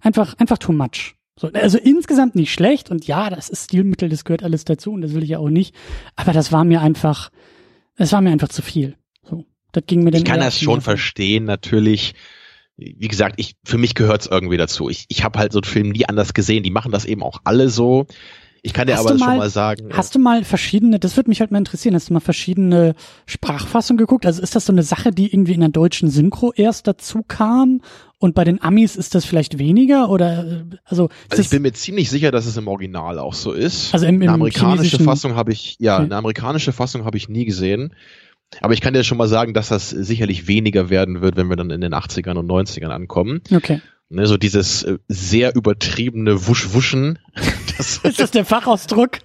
einfach, 0.00 0.34
einfach 0.38 0.58
too 0.58 0.72
much. 0.72 1.14
So, 1.38 1.48
also 1.48 1.78
insgesamt 1.78 2.34
nicht 2.34 2.52
schlecht 2.52 2.90
und 2.90 3.06
ja, 3.06 3.30
das 3.30 3.48
ist 3.48 3.64
Stilmittel, 3.64 4.10
das 4.10 4.24
gehört 4.24 4.42
alles 4.42 4.64
dazu 4.64 4.92
und 4.92 5.00
das 5.00 5.14
will 5.14 5.22
ich 5.22 5.30
ja 5.30 5.38
auch 5.38 5.48
nicht. 5.48 5.74
Aber 6.14 6.32
das 6.32 6.52
war 6.52 6.64
mir 6.64 6.82
einfach, 6.82 7.30
das 7.96 8.12
war 8.12 8.20
mir 8.20 8.30
einfach 8.30 8.50
zu 8.50 8.60
viel. 8.60 8.96
So, 9.22 9.46
das 9.72 9.84
ging 9.86 10.04
mir 10.04 10.10
dann. 10.10 10.20
Ich 10.20 10.26
kann 10.26 10.40
das 10.40 10.60
schon 10.60 10.82
verstehen, 10.82 11.44
natürlich 11.44 12.14
wie 12.76 13.08
gesagt, 13.08 13.34
ich, 13.38 13.54
für 13.64 13.78
mich 13.78 13.94
gehört 13.94 14.22
es 14.22 14.26
irgendwie 14.26 14.56
dazu. 14.56 14.88
Ich, 14.88 15.04
ich 15.08 15.24
habe 15.24 15.38
halt 15.38 15.52
so 15.52 15.58
einen 15.58 15.64
Film 15.64 15.90
nie 15.90 16.08
anders 16.08 16.34
gesehen. 16.34 16.62
Die 16.62 16.70
machen 16.70 16.90
das 16.90 17.04
eben 17.04 17.22
auch 17.22 17.40
alle 17.44 17.68
so. 17.68 18.06
Ich 18.64 18.72
kann 18.72 18.86
dir 18.86 18.94
hast 18.94 19.06
aber 19.06 19.18
mal, 19.18 19.26
schon 19.26 19.36
mal 19.38 19.50
sagen. 19.50 19.88
Hast 19.92 20.14
du 20.14 20.20
mal 20.20 20.44
verschiedene, 20.44 21.00
das 21.00 21.16
würde 21.16 21.28
mich 21.28 21.40
halt 21.40 21.50
mal 21.50 21.58
interessieren, 21.58 21.96
hast 21.96 22.10
du 22.10 22.14
mal 22.14 22.20
verschiedene 22.20 22.94
Sprachfassungen 23.26 23.98
geguckt? 23.98 24.24
Also 24.24 24.40
ist 24.40 24.54
das 24.54 24.66
so 24.66 24.72
eine 24.72 24.84
Sache, 24.84 25.10
die 25.10 25.32
irgendwie 25.32 25.54
in 25.54 25.60
der 25.60 25.68
deutschen 25.68 26.08
Synchro 26.08 26.52
erst 26.54 26.86
dazu 26.86 27.22
kam? 27.26 27.80
Und 28.18 28.36
bei 28.36 28.44
den 28.44 28.62
Amis 28.62 28.94
ist 28.94 29.16
das 29.16 29.24
vielleicht 29.24 29.58
weniger 29.58 30.08
oder 30.08 30.64
also, 30.84 31.08
also 31.28 31.42
ich 31.42 31.50
bin 31.50 31.62
mir 31.62 31.72
ziemlich 31.72 32.08
sicher, 32.08 32.30
dass 32.30 32.46
es 32.46 32.56
im 32.56 32.68
Original 32.68 33.18
auch 33.18 33.34
so 33.34 33.50
ist. 33.50 33.92
Also 33.92 34.06
im, 34.06 34.16
im 34.16 34.22
eine 34.22 34.32
amerikanische 34.34 35.00
Fassung 35.00 35.34
habe 35.34 35.50
ich 35.50 35.76
ja, 35.80 35.96
okay. 35.96 36.04
eine 36.04 36.14
amerikanische 36.14 36.72
Fassung 36.72 37.04
habe 37.04 37.16
ich 37.16 37.28
nie 37.28 37.44
gesehen. 37.44 37.94
Aber 38.60 38.74
ich 38.74 38.80
kann 38.80 38.94
dir 38.94 39.02
schon 39.02 39.18
mal 39.18 39.28
sagen, 39.28 39.54
dass 39.54 39.68
das 39.68 39.90
sicherlich 39.90 40.46
weniger 40.46 40.88
werden 40.88 41.20
wird, 41.20 41.36
wenn 41.36 41.48
wir 41.48 41.56
dann 41.56 41.70
in 41.70 41.80
den 41.80 41.94
80ern 41.94 42.36
und 42.36 42.46
90ern 42.48 42.90
ankommen. 42.90 43.40
Okay. 43.52 43.80
Ne, 44.12 44.26
so 44.26 44.36
dieses 44.36 44.82
äh, 44.82 44.98
sehr 45.08 45.54
übertriebene 45.56 46.46
Wusch-Wuschen. 46.46 47.18
Das 47.78 47.96
ist 48.04 48.20
das 48.20 48.30
der 48.30 48.44
Fachausdruck? 48.44 49.18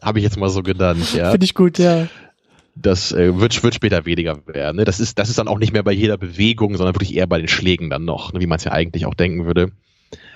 Habe 0.00 0.20
ich 0.20 0.22
jetzt 0.22 0.36
mal 0.36 0.48
so 0.48 0.62
genannt, 0.62 1.12
ja. 1.12 1.32
Finde 1.32 1.44
ich 1.44 1.54
gut, 1.54 1.78
ja. 1.78 2.06
Das 2.76 3.10
äh, 3.10 3.38
wird, 3.38 3.60
wird 3.64 3.74
später 3.74 4.06
weniger 4.06 4.46
werden. 4.46 4.76
Ne? 4.76 4.84
Das, 4.84 5.00
ist, 5.00 5.18
das 5.18 5.28
ist 5.28 5.38
dann 5.38 5.48
auch 5.48 5.58
nicht 5.58 5.72
mehr 5.72 5.82
bei 5.82 5.92
jeder 5.92 6.16
Bewegung, 6.16 6.76
sondern 6.76 6.94
wirklich 6.94 7.16
eher 7.16 7.26
bei 7.26 7.38
den 7.38 7.48
Schlägen 7.48 7.90
dann 7.90 8.04
noch, 8.04 8.32
ne? 8.32 8.40
wie 8.40 8.46
man 8.46 8.56
es 8.56 8.64
ja 8.64 8.70
eigentlich 8.70 9.06
auch 9.06 9.14
denken 9.14 9.44
würde. 9.44 9.72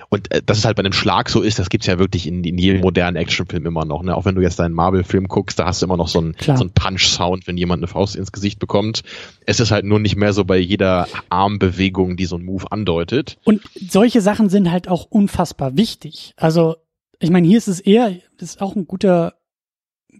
Und 0.09 0.31
äh, 0.31 0.41
dass 0.43 0.59
es 0.59 0.65
halt 0.65 0.75
bei 0.75 0.81
einem 0.81 0.93
Schlag 0.93 1.29
so 1.29 1.41
ist, 1.41 1.59
das 1.59 1.69
gibt's 1.69 1.87
ja 1.87 1.99
wirklich 1.99 2.27
in, 2.27 2.43
in 2.43 2.57
jedem 2.57 2.81
modernen 2.81 3.15
Actionfilm 3.15 3.65
immer 3.65 3.85
noch. 3.85 4.03
Ne? 4.03 4.15
Auch 4.15 4.25
wenn 4.25 4.35
du 4.35 4.41
jetzt 4.41 4.59
deinen 4.59 4.73
Marvel-Film 4.73 5.27
guckst, 5.27 5.59
da 5.59 5.65
hast 5.65 5.81
du 5.81 5.85
immer 5.85 5.97
noch 5.97 6.07
so 6.07 6.19
einen, 6.19 6.35
so 6.39 6.51
einen 6.51 6.71
Punch-Sound, 6.71 7.47
wenn 7.47 7.57
jemand 7.57 7.79
eine 7.79 7.87
Faust 7.87 8.15
ins 8.15 8.31
Gesicht 8.31 8.59
bekommt. 8.59 9.03
Es 9.45 9.59
ist 9.59 9.71
halt 9.71 9.85
nur 9.85 9.99
nicht 9.99 10.15
mehr 10.15 10.33
so 10.33 10.45
bei 10.45 10.57
jeder 10.57 11.07
Armbewegung, 11.29 12.17
die 12.17 12.25
so 12.25 12.37
ein 12.37 12.45
Move 12.45 12.71
andeutet. 12.71 13.37
Und 13.43 13.61
solche 13.75 14.21
Sachen 14.21 14.49
sind 14.49 14.71
halt 14.71 14.87
auch 14.87 15.05
unfassbar 15.09 15.77
wichtig. 15.77 16.33
Also, 16.37 16.75
ich 17.19 17.29
meine, 17.29 17.47
hier 17.47 17.57
ist 17.57 17.67
es 17.67 17.79
eher, 17.79 18.15
das 18.37 18.51
ist 18.51 18.61
auch 18.61 18.75
ein 18.75 18.85
guter 18.87 19.33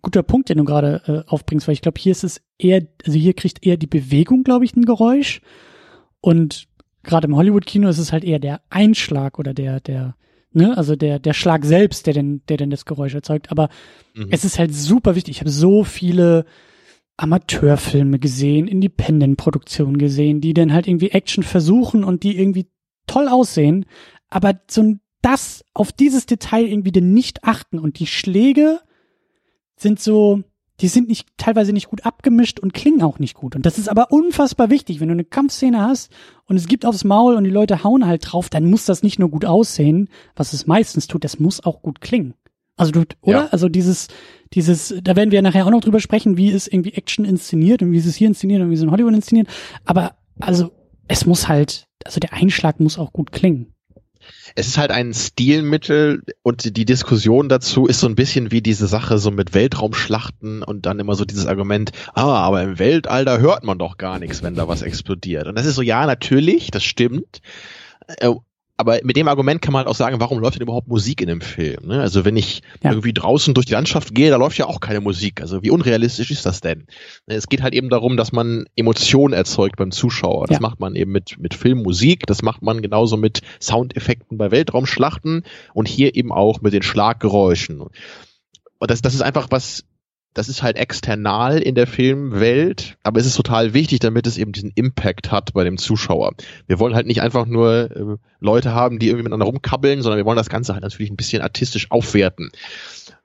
guter 0.01 0.23
Punkt, 0.23 0.49
den 0.49 0.57
du 0.57 0.63
gerade 0.65 1.25
äh, 1.27 1.29
aufbringst, 1.29 1.67
weil 1.67 1.73
ich 1.73 1.81
glaube, 1.81 1.99
hier 1.99 2.11
ist 2.11 2.23
es 2.23 2.41
eher, 2.57 2.81
also 3.05 3.17
hier 3.17 3.33
kriegt 3.33 3.65
eher 3.65 3.77
die 3.77 3.87
Bewegung, 3.87 4.43
glaube 4.43 4.65
ich, 4.65 4.75
ein 4.75 4.85
Geräusch. 4.85 5.41
Und 6.21 6.67
gerade 7.03 7.27
im 7.27 7.35
Hollywood-Kino 7.35 7.87
ist 7.87 7.97
es 7.97 8.11
halt 8.11 8.23
eher 8.23 8.39
der 8.39 8.61
Einschlag 8.69 9.39
oder 9.39 9.53
der, 9.53 9.79
der, 9.79 10.15
ne, 10.51 10.77
also 10.77 10.95
der, 10.95 11.19
der 11.19 11.33
Schlag 11.33 11.65
selbst, 11.65 12.07
der 12.07 12.13
denn, 12.13 12.41
der 12.49 12.57
denn 12.57 12.69
das 12.69 12.85
Geräusch 12.85 13.13
erzeugt. 13.13 13.51
Aber 13.51 13.69
mhm. 14.15 14.27
es 14.31 14.45
ist 14.45 14.59
halt 14.59 14.73
super 14.73 15.15
wichtig. 15.15 15.37
Ich 15.37 15.41
habe 15.41 15.49
so 15.49 15.83
viele 15.83 16.45
Amateurfilme 17.17 18.19
gesehen, 18.19 18.67
Independent-Produktionen 18.67 19.97
gesehen, 19.97 20.39
die 20.41 20.53
dann 20.53 20.73
halt 20.73 20.87
irgendwie 20.87 21.11
Action 21.11 21.43
versuchen 21.43 22.03
und 22.03 22.23
die 22.23 22.37
irgendwie 22.37 22.67
toll 23.07 23.27
aussehen, 23.27 23.85
aber 24.29 24.61
so 24.69 24.95
das 25.21 25.65
auf 25.73 25.91
dieses 25.91 26.25
Detail 26.27 26.65
irgendwie 26.65 26.91
denn 26.91 27.13
nicht 27.13 27.43
achten 27.43 27.77
und 27.77 27.99
die 27.99 28.07
Schläge 28.07 28.79
sind 29.75 29.99
so, 29.99 30.43
die 30.81 30.87
sind 30.87 31.07
nicht, 31.07 31.27
teilweise 31.37 31.73
nicht 31.73 31.89
gut 31.89 32.05
abgemischt 32.05 32.59
und 32.59 32.73
klingen 32.73 33.01
auch 33.01 33.19
nicht 33.19 33.35
gut. 33.35 33.55
Und 33.55 33.65
das 33.65 33.77
ist 33.77 33.89
aber 33.89 34.11
unfassbar 34.11 34.69
wichtig. 34.69 34.99
Wenn 34.99 35.09
du 35.09 35.13
eine 35.13 35.25
Kampfszene 35.25 35.81
hast 35.81 36.11
und 36.45 36.55
es 36.55 36.67
gibt 36.67 36.85
aufs 36.85 37.03
Maul 37.03 37.35
und 37.35 37.43
die 37.43 37.49
Leute 37.49 37.83
hauen 37.83 38.05
halt 38.05 38.31
drauf, 38.31 38.49
dann 38.49 38.69
muss 38.69 38.85
das 38.85 39.03
nicht 39.03 39.19
nur 39.19 39.29
gut 39.29 39.45
aussehen, 39.45 40.09
was 40.35 40.53
es 40.53 40.67
meistens 40.67 41.07
tut, 41.07 41.23
das 41.23 41.39
muss 41.39 41.63
auch 41.63 41.81
gut 41.81 42.01
klingen. 42.01 42.33
Also 42.77 42.91
du, 42.91 43.03
oder? 43.21 43.45
Ja. 43.45 43.47
Also 43.47 43.67
dieses, 43.67 44.07
dieses, 44.53 44.95
da 45.03 45.15
werden 45.15 45.31
wir 45.31 45.41
nachher 45.41 45.65
auch 45.65 45.71
noch 45.71 45.81
drüber 45.81 45.99
sprechen, 45.99 46.37
wie 46.37 46.49
ist 46.49 46.67
irgendwie 46.67 46.93
Action 46.93 47.25
inszeniert 47.25 47.81
und 47.81 47.91
wie 47.91 47.97
ist 47.97 48.05
es 48.05 48.15
hier 48.15 48.27
inszeniert 48.27 48.61
und 48.61 48.69
wie 48.69 48.73
ist 48.73 48.79
es 48.79 48.85
in 48.85 48.91
Hollywood 48.91 49.13
inszeniert. 49.13 49.47
Aber 49.83 50.15
also 50.39 50.71
es 51.09 51.25
muss 51.25 51.49
halt, 51.49 51.87
also 52.05 52.21
der 52.21 52.33
Einschlag 52.33 52.79
muss 52.79 52.97
auch 52.97 53.11
gut 53.11 53.31
klingen 53.33 53.73
es 54.55 54.67
ist 54.67 54.77
halt 54.77 54.91
ein 54.91 55.13
Stilmittel 55.13 56.23
und 56.43 56.77
die 56.77 56.85
Diskussion 56.85 57.49
dazu 57.49 57.85
ist 57.85 57.99
so 57.99 58.07
ein 58.07 58.15
bisschen 58.15 58.51
wie 58.51 58.61
diese 58.61 58.87
Sache 58.87 59.17
so 59.17 59.31
mit 59.31 59.53
Weltraumschlachten 59.53 60.63
und 60.63 60.85
dann 60.85 60.99
immer 60.99 61.15
so 61.15 61.25
dieses 61.25 61.45
Argument, 61.45 61.91
ah, 62.13 62.39
aber 62.39 62.61
im 62.61 62.79
Weltall, 62.79 63.25
da 63.25 63.37
hört 63.37 63.63
man 63.63 63.77
doch 63.77 63.97
gar 63.97 64.19
nichts, 64.19 64.43
wenn 64.43 64.55
da 64.55 64.67
was 64.67 64.81
explodiert. 64.81 65.47
Und 65.47 65.57
das 65.57 65.65
ist 65.65 65.75
so, 65.75 65.81
ja, 65.81 66.05
natürlich, 66.05 66.71
das 66.71 66.83
stimmt. 66.83 67.41
Aber 68.79 68.97
mit 69.03 69.17
dem 69.17 69.27
Argument 69.27 69.61
kann 69.61 69.73
man 69.73 69.79
halt 69.79 69.89
auch 69.89 69.95
sagen, 69.95 70.21
warum 70.21 70.39
läuft 70.39 70.55
denn 70.55 70.61
überhaupt 70.61 70.87
Musik 70.87 71.19
in 71.19 71.27
dem 71.27 71.41
Film? 71.41 71.85
Ne? 71.85 71.99
Also 71.99 72.23
wenn 72.23 72.37
ich 72.37 72.61
ja. 72.81 72.91
irgendwie 72.91 73.11
draußen 73.11 73.53
durch 73.53 73.65
die 73.65 73.73
Landschaft 73.73 74.15
gehe, 74.15 74.29
da 74.29 74.37
läuft 74.37 74.57
ja 74.57 74.67
auch 74.67 74.79
keine 74.79 75.01
Musik. 75.01 75.41
Also 75.41 75.61
wie 75.63 75.69
unrealistisch 75.69 76.31
ist 76.31 76.45
das 76.45 76.61
denn? 76.61 76.87
Es 77.25 77.49
geht 77.49 77.61
halt 77.61 77.73
eben 77.73 77.89
darum, 77.89 78.15
dass 78.15 78.31
man 78.31 78.67
Emotionen 78.77 79.33
erzeugt 79.33 79.75
beim 79.75 79.91
Zuschauer. 79.91 80.47
Das 80.47 80.55
ja. 80.55 80.61
macht 80.61 80.79
man 80.79 80.95
eben 80.95 81.11
mit, 81.11 81.37
mit 81.39 81.55
Filmmusik, 81.55 82.25
das 82.25 82.41
macht 82.41 82.61
man 82.61 82.81
genauso 82.81 83.17
mit 83.17 83.41
Soundeffekten 83.61 84.37
bei 84.37 84.49
Weltraumschlachten 84.49 85.43
und 85.73 85.89
hier 85.89 86.15
eben 86.15 86.31
auch 86.31 86.61
mit 86.61 86.71
den 86.71 86.81
Schlaggeräuschen. 86.81 87.81
Und 87.81 87.91
das, 88.79 89.01
das 89.01 89.13
ist 89.13 89.23
einfach 89.23 89.47
was, 89.49 89.83
das 90.33 90.47
ist 90.47 90.61
halt 90.61 90.77
external 90.77 91.59
in 91.59 91.75
der 91.75 91.87
Filmwelt, 91.87 92.97
aber 93.03 93.19
es 93.19 93.25
ist 93.25 93.35
total 93.35 93.73
wichtig, 93.73 93.99
damit 93.99 94.27
es 94.27 94.37
eben 94.37 94.51
diesen 94.51 94.71
Impact 94.75 95.31
hat 95.31 95.53
bei 95.53 95.63
dem 95.63 95.77
Zuschauer. 95.77 96.33
Wir 96.67 96.79
wollen 96.79 96.95
halt 96.95 97.07
nicht 97.07 97.21
einfach 97.21 97.45
nur 97.45 97.91
äh, 97.91 98.17
Leute 98.39 98.73
haben, 98.73 98.99
die 98.99 99.07
irgendwie 99.07 99.23
miteinander 99.23 99.47
rumkabbeln, 99.47 100.01
sondern 100.01 100.17
wir 100.17 100.25
wollen 100.25 100.37
das 100.37 100.49
Ganze 100.49 100.73
halt 100.73 100.83
natürlich 100.83 101.11
ein 101.11 101.17
bisschen 101.17 101.41
artistisch 101.41 101.89
aufwerten. 101.91 102.51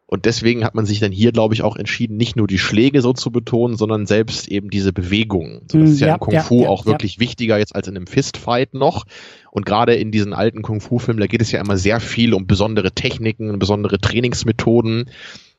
Und 0.07 0.26
deswegen 0.26 0.64
hat 0.64 0.74
man 0.74 0.86
sich 0.86 1.00
dann 1.00 1.12
hier, 1.12 1.32
glaube 1.32 1.55
ich, 1.55 1.62
auch 1.62 1.76
entschieden, 1.76 2.16
nicht 2.16 2.36
nur 2.36 2.46
die 2.46 2.59
Schläge 2.59 3.00
so 3.00 3.12
zu 3.12 3.30
betonen, 3.30 3.76
sondern 3.76 4.07
selbst 4.07 4.48
eben 4.48 4.70
diese 4.70 4.92
Bewegungen. 4.92 5.62
So, 5.70 5.80
das 5.80 5.90
ist 5.90 6.00
ja, 6.00 6.09
ja 6.09 6.14
im 6.14 6.20
Kung 6.20 6.40
Fu 6.40 6.62
ja, 6.62 6.68
auch 6.68 6.84
ja, 6.84 6.92
wirklich 6.92 7.18
wichtiger 7.18 7.59
jetzt 7.59 7.74
als 7.74 7.88
in 7.88 7.96
einem 7.96 8.07
Fistfight 8.07 8.74
noch. 8.74 9.07
Und 9.50 9.66
gerade 9.66 9.94
in 9.94 10.12
diesen 10.12 10.32
alten 10.32 10.62
Kung 10.62 10.80
Fu 10.80 10.98
Filmen, 10.98 11.20
da 11.20 11.26
geht 11.26 11.40
es 11.40 11.52
ja 11.52 11.61
immer 11.61 11.78
sehr 11.78 12.00
viel 12.00 12.34
um 12.34 12.46
besondere 12.46 12.92
Techniken, 12.92 13.59
besondere 13.59 13.98
Trainingsmethoden. 13.98 15.11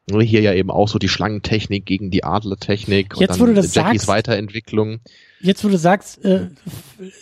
Hier 0.09 0.41
ja 0.41 0.53
eben 0.53 0.69
auch 0.69 0.87
so 0.87 0.99
die 0.99 1.09
Schlangentechnik 1.09 1.85
gegen 1.85 2.11
die 2.11 2.23
Adlertechnik 2.23 3.15
jetzt, 3.17 3.21
und 3.21 3.29
dann 3.29 3.39
wo 3.39 3.45
du 3.47 3.53
das 3.55 3.73
Jackies 3.73 4.01
sagst, 4.01 4.07
Weiterentwicklung. 4.07 4.99
Jetzt, 5.41 5.63
wo 5.63 5.69
du 5.69 5.77
sagst, 5.77 6.23
äh, 6.23 6.49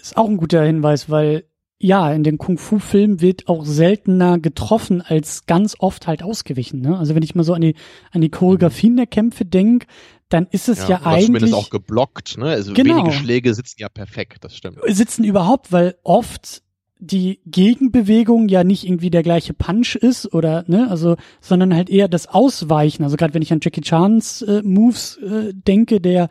ist 0.01 0.17
auch 0.17 0.27
ein 0.27 0.38
guter 0.38 0.63
Hinweis, 0.63 1.09
weil 1.09 1.45
ja, 1.84 2.13
in 2.13 2.23
den 2.23 2.38
Kung-Fu-Filmen 2.38 3.19
wird 3.19 3.49
auch 3.49 3.65
seltener 3.65 4.39
getroffen 4.39 5.01
als 5.01 5.45
ganz 5.45 5.75
oft 5.79 6.07
halt 6.07 6.23
ausgewichen. 6.23 6.79
Ne? 6.79 6.97
Also 6.97 7.13
wenn 7.13 7.23
ich 7.23 7.36
mal 7.36 7.43
so 7.43 7.53
an 7.53 7.61
die, 7.61 7.75
an 8.11 8.21
die 8.21 8.29
Choreografien 8.29 8.95
der 8.95 9.05
Kämpfe 9.05 9.43
denke, 9.43 9.88
dann 10.29 10.47
ist 10.49 10.69
es 10.69 10.79
ja, 10.84 10.91
ja 10.91 11.01
eigentlich. 11.03 11.25
Zumindest 11.25 11.53
auch 11.53 11.69
geblockt, 11.69 12.38
ne? 12.38 12.45
Also 12.45 12.73
genau, 12.73 12.97
wenige 12.97 13.11
Schläge 13.11 13.53
sitzen 13.53 13.81
ja 13.81 13.89
perfekt, 13.89 14.45
das 14.45 14.55
stimmt. 14.55 14.79
Sitzen 14.88 15.25
überhaupt, 15.25 15.73
weil 15.73 15.95
oft 16.03 16.63
die 17.06 17.39
Gegenbewegung 17.45 18.47
ja 18.47 18.64
nicht 18.64 18.86
irgendwie 18.86 19.10
der 19.10 19.24
gleiche 19.24 19.54
Punch 19.54 19.95
ist 19.95 20.34
oder 20.34 20.64
ne, 20.68 20.89
also 20.89 21.16
sondern 21.41 21.76
halt 21.76 21.89
eher 21.89 22.08
das 22.08 22.28
Ausweichen. 22.28 23.04
Also 23.04 23.18
gerade 23.18 23.34
wenn 23.34 23.41
ich 23.41 23.51
an 23.51 23.60
Jackie 23.62 23.82
Chans 23.82 24.41
äh, 24.41 24.62
Moves 24.64 25.18
äh, 25.18 25.54
denke, 25.54 25.99
der 25.99 26.30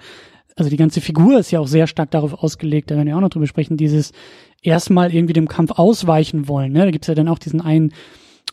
also 0.56 0.70
die 0.70 0.76
ganze 0.76 1.00
Figur 1.00 1.38
ist 1.38 1.50
ja 1.50 1.60
auch 1.60 1.66
sehr 1.66 1.86
stark 1.86 2.10
darauf 2.10 2.34
ausgelegt, 2.34 2.90
da 2.90 2.96
werden 2.96 3.06
wir 3.06 3.16
auch 3.16 3.20
noch 3.20 3.30
drüber 3.30 3.46
sprechen, 3.46 3.76
dieses 3.76 4.12
erstmal 4.62 5.14
irgendwie 5.14 5.32
dem 5.32 5.48
Kampf 5.48 5.72
ausweichen 5.72 6.48
wollen. 6.48 6.72
Ne? 6.72 6.80
Da 6.80 6.90
gibt's 6.90 7.08
ja 7.08 7.14
dann 7.14 7.28
auch 7.28 7.38
diesen 7.38 7.60
einen, 7.60 7.92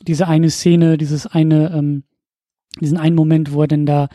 diese 0.02 0.28
eine 0.28 0.50
Szene, 0.50 0.98
dieses 0.98 1.28
eine, 1.28 1.74
ähm, 1.74 2.04
diesen 2.80 2.98
einen 2.98 3.16
Moment, 3.16 3.54
wo 3.54 3.62
er 3.62 3.68
denn 3.68 3.86
da 3.86 4.08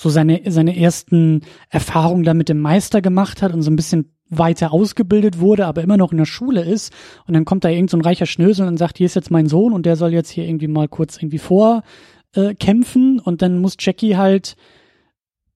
so 0.00 0.08
seine, 0.08 0.40
seine 0.46 0.78
ersten 0.78 1.42
Erfahrungen 1.68 2.24
da 2.24 2.32
mit 2.32 2.48
dem 2.48 2.58
Meister 2.58 3.02
gemacht 3.02 3.42
hat 3.42 3.52
und 3.52 3.60
so 3.60 3.70
ein 3.70 3.76
bisschen 3.76 4.14
weiter 4.30 4.72
ausgebildet 4.72 5.40
wurde, 5.40 5.66
aber 5.66 5.82
immer 5.82 5.98
noch 5.98 6.10
in 6.12 6.16
der 6.16 6.24
Schule 6.24 6.62
ist. 6.62 6.90
Und 7.26 7.34
dann 7.34 7.44
kommt 7.44 7.64
da 7.64 7.68
irgend 7.68 7.90
so 7.90 7.98
ein 7.98 8.00
reicher 8.00 8.24
Schnösel 8.24 8.66
und 8.66 8.78
sagt, 8.78 8.96
hier 8.96 9.04
ist 9.04 9.14
jetzt 9.14 9.30
mein 9.30 9.46
Sohn 9.46 9.74
und 9.74 9.84
der 9.84 9.96
soll 9.96 10.14
jetzt 10.14 10.30
hier 10.30 10.46
irgendwie 10.46 10.68
mal 10.68 10.88
kurz 10.88 11.18
irgendwie 11.18 11.36
vorkämpfen. 11.36 13.18
Äh, 13.18 13.22
und 13.28 13.42
dann 13.42 13.58
muss 13.58 13.76
Jackie 13.78 14.16
halt 14.16 14.56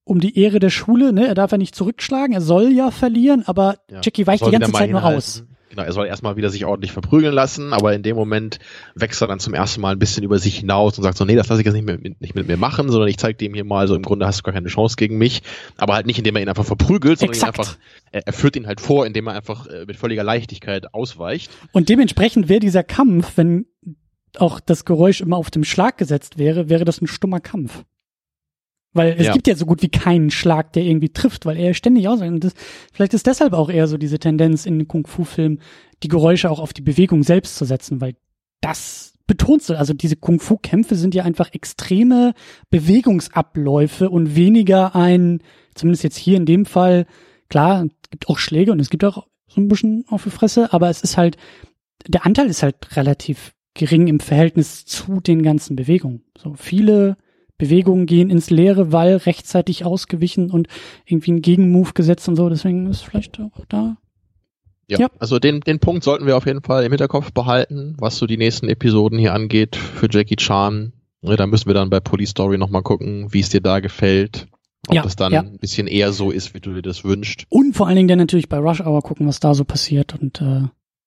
um 0.04 0.20
die 0.20 0.38
Ehre 0.38 0.58
der 0.58 0.68
Schule, 0.68 1.14
ne, 1.14 1.26
er 1.26 1.34
darf 1.34 1.52
ja 1.52 1.56
nicht 1.56 1.74
zurückschlagen, 1.74 2.34
er 2.34 2.42
soll 2.42 2.70
ja 2.70 2.90
verlieren, 2.90 3.44
aber 3.46 3.76
ja, 3.90 4.00
Jackie 4.02 4.26
weicht 4.26 4.46
die 4.46 4.50
ganze 4.50 4.72
Zeit 4.72 4.90
nur 4.90 5.02
aus. 5.02 5.44
Genau, 5.74 5.84
er 5.84 5.92
soll 5.92 6.06
erstmal 6.06 6.36
wieder 6.36 6.50
sich 6.50 6.64
ordentlich 6.64 6.92
verprügeln 6.92 7.34
lassen, 7.34 7.72
aber 7.72 7.94
in 7.94 8.04
dem 8.04 8.14
Moment 8.14 8.60
wächst 8.94 9.20
er 9.20 9.26
dann 9.26 9.40
zum 9.40 9.54
ersten 9.54 9.80
Mal 9.80 9.90
ein 9.90 9.98
bisschen 9.98 10.22
über 10.22 10.38
sich 10.38 10.58
hinaus 10.58 10.96
und 10.96 11.02
sagt 11.02 11.18
so, 11.18 11.24
nee, 11.24 11.34
das 11.34 11.48
lasse 11.48 11.62
ich 11.62 11.66
jetzt 11.66 11.74
nicht, 11.74 11.84
mit, 11.84 12.20
nicht 12.20 12.36
mit 12.36 12.46
mir 12.46 12.56
machen, 12.56 12.90
sondern 12.90 13.08
ich 13.08 13.18
zeige 13.18 13.36
dem 13.36 13.54
hier 13.54 13.64
mal 13.64 13.88
so, 13.88 13.96
im 13.96 14.02
Grunde 14.02 14.24
hast 14.24 14.38
du 14.38 14.42
gar 14.44 14.54
keine 14.54 14.68
Chance 14.68 14.94
gegen 14.94 15.18
mich, 15.18 15.42
aber 15.76 15.94
halt 15.94 16.06
nicht, 16.06 16.18
indem 16.18 16.36
er 16.36 16.42
ihn 16.42 16.48
einfach 16.48 16.64
verprügelt, 16.64 17.18
sondern 17.18 17.42
einfach, 17.42 17.76
er, 18.12 18.24
er 18.24 18.32
führt 18.32 18.54
ihn 18.54 18.68
halt 18.68 18.80
vor, 18.80 19.04
indem 19.04 19.26
er 19.26 19.34
einfach 19.34 19.66
äh, 19.66 19.84
mit 19.84 19.96
völliger 19.96 20.22
Leichtigkeit 20.22 20.94
ausweicht. 20.94 21.50
Und 21.72 21.88
dementsprechend 21.88 22.48
wäre 22.48 22.60
dieser 22.60 22.84
Kampf, 22.84 23.32
wenn 23.34 23.66
auch 24.38 24.60
das 24.60 24.84
Geräusch 24.84 25.20
immer 25.22 25.36
auf 25.36 25.50
dem 25.50 25.64
Schlag 25.64 25.98
gesetzt 25.98 26.38
wäre, 26.38 26.68
wäre 26.68 26.84
das 26.84 27.00
ein 27.00 27.08
stummer 27.08 27.40
Kampf. 27.40 27.84
Weil 28.94 29.16
es 29.18 29.26
ja. 29.26 29.32
gibt 29.32 29.48
ja 29.48 29.56
so 29.56 29.66
gut 29.66 29.82
wie 29.82 29.88
keinen 29.88 30.30
Schlag, 30.30 30.72
der 30.72 30.84
irgendwie 30.84 31.12
trifft, 31.12 31.46
weil 31.46 31.58
er 31.58 31.74
ständig 31.74 32.08
aus. 32.08 32.20
Und 32.20 32.40
das, 32.42 32.54
vielleicht 32.92 33.12
ist 33.12 33.26
deshalb 33.26 33.52
auch 33.52 33.68
eher 33.68 33.88
so 33.88 33.98
diese 33.98 34.20
Tendenz 34.20 34.66
in 34.66 34.86
Kung-Fu-Filmen, 34.86 35.60
die 36.02 36.08
Geräusche 36.08 36.50
auch 36.50 36.60
auf 36.60 36.72
die 36.72 36.82
Bewegung 36.82 37.24
selbst 37.24 37.56
zu 37.56 37.64
setzen, 37.64 38.00
weil 38.00 38.14
das 38.60 39.14
betonst 39.26 39.68
du. 39.68 39.78
Also 39.78 39.94
diese 39.94 40.16
Kung-Fu-Kämpfe 40.16 40.94
sind 40.94 41.14
ja 41.14 41.24
einfach 41.24 41.52
extreme 41.52 42.34
Bewegungsabläufe 42.70 44.10
und 44.10 44.36
weniger 44.36 44.94
ein, 44.94 45.40
zumindest 45.74 46.04
jetzt 46.04 46.16
hier 46.16 46.36
in 46.36 46.46
dem 46.46 46.64
Fall, 46.64 47.06
klar, 47.48 47.84
es 47.84 48.10
gibt 48.10 48.28
auch 48.28 48.38
Schläge 48.38 48.70
und 48.70 48.80
es 48.80 48.90
gibt 48.90 49.04
auch 49.04 49.26
so 49.48 49.60
ein 49.60 49.68
bisschen 49.68 50.04
auf 50.08 50.24
die 50.24 50.30
Fresse, 50.30 50.72
aber 50.72 50.88
es 50.88 51.02
ist 51.02 51.16
halt, 51.16 51.36
der 52.06 52.26
Anteil 52.26 52.46
ist 52.46 52.62
halt 52.62 52.96
relativ 52.96 53.54
gering 53.74 54.06
im 54.06 54.20
Verhältnis 54.20 54.84
zu 54.84 55.20
den 55.20 55.42
ganzen 55.42 55.74
Bewegungen. 55.74 56.22
So 56.38 56.54
viele 56.54 57.16
Bewegungen 57.58 58.06
gehen 58.06 58.30
ins 58.30 58.50
Leere, 58.50 58.92
weil 58.92 59.16
rechtzeitig 59.16 59.84
ausgewichen 59.84 60.50
und 60.50 60.68
irgendwie 61.06 61.32
ein 61.32 61.42
Gegenmove 61.42 61.94
gesetzt 61.94 62.28
und 62.28 62.36
so. 62.36 62.48
Deswegen 62.48 62.86
ist 62.86 63.02
vielleicht 63.02 63.38
auch 63.40 63.64
da. 63.68 63.96
Ja, 64.88 64.98
ja, 64.98 65.08
also 65.18 65.38
den, 65.38 65.60
den 65.60 65.78
Punkt 65.78 66.04
sollten 66.04 66.26
wir 66.26 66.36
auf 66.36 66.46
jeden 66.46 66.62
Fall 66.62 66.84
im 66.84 66.92
Hinterkopf 66.92 67.32
behalten, 67.32 67.96
was 67.98 68.18
so 68.18 68.26
die 68.26 68.36
nächsten 68.36 68.68
Episoden 68.68 69.18
hier 69.18 69.32
angeht 69.32 69.76
für 69.76 70.08
Jackie 70.10 70.36
Chan. 70.36 70.92
Ja, 71.22 71.36
da 71.36 71.46
müssen 71.46 71.66
wir 71.66 71.74
dann 71.74 71.88
bei 71.88 72.00
Police 72.00 72.30
Story 72.30 72.58
nochmal 72.58 72.82
gucken, 72.82 73.32
wie 73.32 73.40
es 73.40 73.48
dir 73.48 73.62
da 73.62 73.80
gefällt. 73.80 74.46
Ob 74.88 74.96
ja, 74.96 75.02
das 75.02 75.16
dann 75.16 75.32
ja. 75.32 75.40
ein 75.40 75.58
bisschen 75.58 75.86
eher 75.86 76.12
so 76.12 76.30
ist, 76.30 76.52
wie 76.52 76.60
du 76.60 76.74
dir 76.74 76.82
das 76.82 77.04
wünschst. 77.04 77.46
Und 77.48 77.74
vor 77.74 77.86
allen 77.86 77.96
Dingen 77.96 78.08
dann 78.08 78.18
natürlich 78.18 78.50
bei 78.50 78.58
Rush 78.58 78.82
Hour 78.82 79.00
gucken, 79.00 79.26
was 79.26 79.40
da 79.40 79.54
so 79.54 79.64
passiert 79.64 80.20
und 80.20 80.42
äh, 80.42 80.64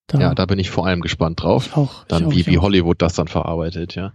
da 0.08 0.20
ja, 0.20 0.34
da 0.34 0.46
bin 0.46 0.58
ich 0.58 0.70
vor 0.70 0.88
allem 0.88 1.02
gespannt 1.02 1.44
drauf. 1.44 1.76
Auch, 1.76 2.06
dann 2.06 2.26
auch, 2.26 2.32
wie, 2.32 2.48
wie 2.48 2.58
Hollywood 2.58 3.02
das 3.02 3.14
dann 3.14 3.28
verarbeitet, 3.28 3.94
ja. 3.96 4.14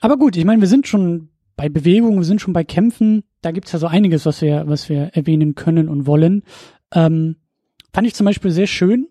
Aber 0.00 0.16
gut, 0.16 0.36
ich 0.36 0.44
meine, 0.44 0.62
wir 0.62 0.68
sind 0.68 0.88
schon 0.88 1.28
bei 1.58 1.68
Bewegung, 1.68 2.16
wir 2.16 2.24
sind 2.24 2.40
schon 2.40 2.52
bei 2.52 2.62
Kämpfen, 2.62 3.24
da 3.42 3.50
gibt's 3.50 3.72
ja 3.72 3.80
so 3.80 3.88
einiges, 3.88 4.24
was 4.24 4.40
wir, 4.40 4.68
was 4.68 4.88
wir 4.88 5.10
erwähnen 5.12 5.56
können 5.56 5.88
und 5.88 6.06
wollen. 6.06 6.44
Ähm, 6.94 7.34
fand 7.92 8.06
ich 8.06 8.14
zum 8.14 8.26
Beispiel 8.26 8.52
sehr 8.52 8.68
schön, 8.68 9.08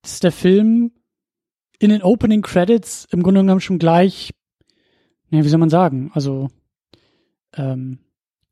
dass 0.00 0.20
der 0.20 0.30
Film 0.30 0.92
in 1.80 1.90
den 1.90 2.02
Opening 2.02 2.42
Credits 2.42 3.08
im 3.10 3.24
Grunde 3.24 3.40
genommen 3.40 3.60
schon 3.60 3.80
gleich, 3.80 4.32
ja, 5.30 5.42
wie 5.42 5.48
soll 5.48 5.58
man 5.58 5.70
sagen, 5.70 6.12
also 6.14 6.50
ähm, 7.56 7.98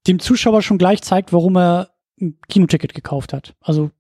dem 0.08 0.18
Zuschauer 0.18 0.60
schon 0.60 0.78
gleich 0.78 1.00
zeigt, 1.00 1.32
warum 1.32 1.56
er 1.56 1.90
ein 2.20 2.36
Kinoticket 2.48 2.94
gekauft 2.94 3.32
hat. 3.32 3.54
Also 3.60 3.92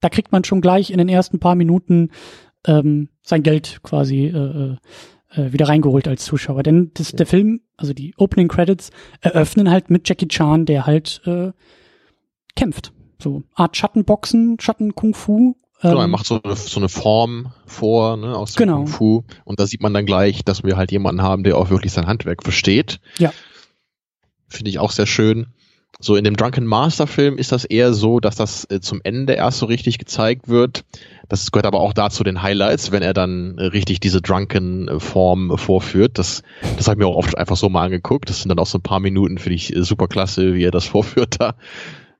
da 0.00 0.10
kriegt 0.10 0.32
man 0.32 0.44
schon 0.44 0.60
gleich 0.60 0.90
in 0.90 0.98
den 0.98 1.08
ersten 1.08 1.38
paar 1.40 1.54
Minuten 1.54 2.10
ähm, 2.66 3.08
sein 3.22 3.42
Geld 3.42 3.80
quasi 3.82 4.26
äh, 4.26 4.76
äh 5.30 5.52
wieder 5.52 5.68
reingeholt 5.68 6.08
als 6.08 6.24
Zuschauer. 6.24 6.62
Denn 6.62 6.90
das, 6.94 7.12
der 7.12 7.26
Film, 7.26 7.60
also 7.76 7.92
die 7.92 8.14
Opening 8.16 8.48
Credits, 8.48 8.90
eröffnen 9.20 9.70
halt 9.70 9.90
mit 9.90 10.08
Jackie 10.08 10.28
Chan, 10.28 10.66
der 10.66 10.86
halt 10.86 11.20
äh, 11.26 11.52
kämpft. 12.54 12.92
So 13.22 13.42
Art 13.54 13.76
Schattenboxen, 13.76 14.58
Schatten-Kung-Fu. 14.60 15.56
Genau, 15.82 15.98
er 15.98 16.04
ähm, 16.04 16.10
macht 16.10 16.26
so 16.26 16.40
eine, 16.42 16.56
so 16.56 16.80
eine 16.80 16.88
Form 16.88 17.52
vor, 17.66 18.16
ne, 18.16 18.36
aus 18.36 18.54
dem 18.54 18.66
genau. 18.66 18.76
Kung 18.76 18.86
Fu. 18.86 19.22
Und 19.44 19.60
da 19.60 19.66
sieht 19.66 19.82
man 19.82 19.92
dann 19.92 20.06
gleich, 20.06 20.44
dass 20.44 20.64
wir 20.64 20.76
halt 20.76 20.90
jemanden 20.90 21.22
haben, 21.22 21.44
der 21.44 21.56
auch 21.56 21.70
wirklich 21.70 21.92
sein 21.92 22.06
Handwerk 22.06 22.42
versteht. 22.42 22.98
Ja. 23.18 23.32
Finde 24.48 24.70
ich 24.70 24.78
auch 24.78 24.90
sehr 24.90 25.06
schön. 25.06 25.48
So 26.00 26.16
in 26.16 26.24
dem 26.24 26.36
Drunken 26.36 26.66
Master 26.66 27.06
Film 27.06 27.38
ist 27.38 27.52
das 27.52 27.64
eher 27.64 27.94
so, 27.94 28.20
dass 28.20 28.36
das 28.36 28.66
äh, 28.70 28.80
zum 28.80 29.00
Ende 29.02 29.32
erst 29.32 29.58
so 29.58 29.66
richtig 29.66 29.98
gezeigt 29.98 30.48
wird. 30.48 30.84
Das 31.28 31.50
gehört 31.50 31.66
aber 31.66 31.80
auch 31.80 31.92
dazu 31.92 32.22
den 32.22 32.42
Highlights, 32.42 32.92
wenn 32.92 33.02
er 33.02 33.14
dann 33.14 33.58
äh, 33.58 33.64
richtig 33.64 34.00
diese 34.00 34.20
Drunken 34.20 34.88
äh, 34.88 35.00
Form 35.00 35.56
vorführt. 35.56 36.18
Das, 36.18 36.42
das 36.76 36.86
habe 36.86 37.00
ich 37.00 37.06
mir 37.06 37.10
auch 37.10 37.16
oft 37.16 37.36
einfach 37.38 37.56
so 37.56 37.68
mal 37.68 37.84
angeguckt. 37.84 38.28
Das 38.28 38.42
sind 38.42 38.50
dann 38.50 38.58
auch 38.58 38.66
so 38.66 38.78
ein 38.78 38.82
paar 38.82 39.00
Minuten, 39.00 39.38
finde 39.38 39.56
ich 39.56 39.74
äh, 39.74 39.82
super 39.82 40.06
klasse, 40.06 40.54
wie 40.54 40.64
er 40.64 40.70
das 40.70 40.84
vorführt 40.86 41.36
da. 41.40 41.54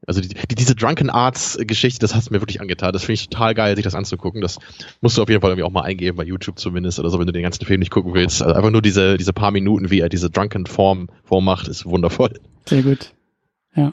Also 0.06 0.20
die, 0.20 0.28
die, 0.28 0.54
diese 0.54 0.74
Drunken 0.74 1.10
Arts 1.10 1.58
Geschichte, 1.60 1.98
das 2.00 2.14
hat 2.14 2.30
mir 2.30 2.40
wirklich 2.40 2.60
angetan. 2.60 2.92
Das 2.92 3.02
finde 3.02 3.14
ich 3.14 3.28
total 3.28 3.54
geil, 3.54 3.74
sich 3.76 3.84
das 3.84 3.94
anzugucken. 3.94 4.40
Das 4.40 4.58
musst 5.00 5.18
du 5.18 5.22
auf 5.22 5.28
jeden 5.28 5.40
Fall 5.40 5.50
irgendwie 5.50 5.64
auch 5.64 5.72
mal 5.72 5.82
eingeben, 5.82 6.16
bei 6.16 6.24
YouTube 6.24 6.58
zumindest 6.58 6.98
oder 7.00 7.10
so, 7.10 7.18
wenn 7.18 7.26
du 7.26 7.32
den 7.32 7.42
ganzen 7.42 7.66
Film 7.66 7.80
nicht 7.80 7.90
gucken 7.90 8.14
willst. 8.14 8.42
Also 8.42 8.54
einfach 8.54 8.70
nur 8.70 8.82
diese, 8.82 9.16
diese 9.16 9.32
paar 9.32 9.50
Minuten, 9.50 9.90
wie 9.90 10.00
er 10.00 10.08
diese 10.08 10.30
Drunken 10.30 10.66
Form 10.66 11.08
vormacht, 11.24 11.68
ist 11.68 11.86
wundervoll. 11.86 12.38
Sehr 12.68 12.82
gut. 12.82 13.12
Ja. 13.76 13.92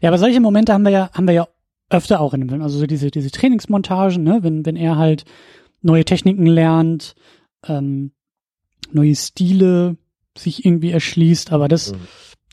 Ja, 0.00 0.10
aber 0.10 0.18
solche 0.18 0.40
Momente 0.40 0.72
haben 0.72 0.84
wir 0.84 0.90
ja, 0.90 1.10
haben 1.12 1.26
wir 1.26 1.34
ja 1.34 1.48
öfter 1.90 2.20
auch 2.20 2.34
in 2.34 2.40
dem 2.40 2.48
Film. 2.48 2.62
Also 2.62 2.78
so 2.78 2.86
diese, 2.86 3.10
diese 3.10 3.30
Trainingsmontagen, 3.30 4.22
ne, 4.22 4.38
wenn, 4.42 4.64
wenn 4.64 4.76
er 4.76 4.96
halt 4.96 5.24
neue 5.82 6.04
Techniken 6.04 6.46
lernt, 6.46 7.14
ähm, 7.66 8.12
neue 8.92 9.14
Stile 9.14 9.96
sich 10.36 10.64
irgendwie 10.64 10.90
erschließt, 10.90 11.52
aber 11.52 11.68
das, 11.68 11.92
mhm. 11.92 12.00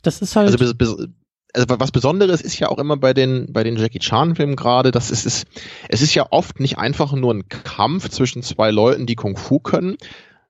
das 0.02 0.22
ist 0.22 0.36
halt. 0.36 0.46
Also, 0.46 0.58
bis, 0.58 0.74
bis, 0.74 1.08
also 1.54 1.66
was 1.68 1.92
Besonderes 1.92 2.40
ist 2.40 2.58
ja 2.58 2.68
auch 2.68 2.78
immer 2.78 2.96
bei 2.96 3.12
den 3.12 3.52
bei 3.52 3.62
den 3.62 3.76
Jackie 3.76 3.98
Chan 3.98 4.36
Filmen 4.36 4.56
gerade, 4.56 4.90
dass 4.90 5.10
es 5.10 5.26
ist 5.26 5.46
es 5.88 6.00
ist 6.00 6.14
ja 6.14 6.26
oft 6.30 6.60
nicht 6.60 6.78
einfach 6.78 7.12
nur 7.12 7.34
ein 7.34 7.48
Kampf 7.48 8.08
zwischen 8.08 8.42
zwei 8.42 8.70
Leuten, 8.70 9.06
die 9.06 9.16
Kung 9.16 9.36
Fu 9.36 9.58
können, 9.58 9.96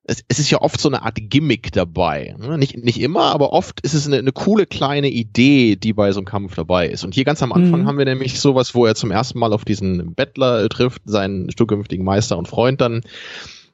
es, 0.05 0.24
es 0.28 0.38
ist 0.38 0.50
ja 0.50 0.61
oft 0.61 0.80
so 0.80 0.88
eine 0.88 1.03
Art 1.03 1.16
Gimmick 1.16 1.72
dabei. 1.72 2.34
Ne? 2.38 2.59
Nicht, 2.59 2.76
nicht 2.76 3.00
immer, 3.00 3.26
aber 3.26 3.53
oft 3.53 3.80
ist 3.82 3.94
es 3.94 4.07
eine, 4.07 4.18
eine 4.18 4.32
coole 4.32 4.66
kleine 4.66 5.09
Idee, 5.09 5.76
die 5.76 5.92
bei 5.92 6.11
so 6.12 6.20
einem 6.20 6.26
Kampf 6.26 6.55
dabei 6.55 6.88
ist. 6.88 7.05
Und 7.05 7.14
hier 7.14 7.24
ganz 7.24 7.42
am 7.42 7.53
Anfang 7.53 7.82
mhm. 7.82 7.86
haben 7.86 7.98
wir 7.98 8.05
nämlich 8.05 8.40
sowas, 8.40 8.74
wo 8.74 8.86
er 8.86 8.94
zum 8.94 9.11
ersten 9.11 9.38
Mal 9.38 9.53
auf 9.53 9.64
diesen 9.64 10.14
Bettler 10.14 10.68
trifft, 10.68 11.03
seinen 11.05 11.48
zukünftigen 11.50 12.05
Meister 12.05 12.36
und 12.36 12.48
Freund 12.48 12.80
dann, 12.80 13.03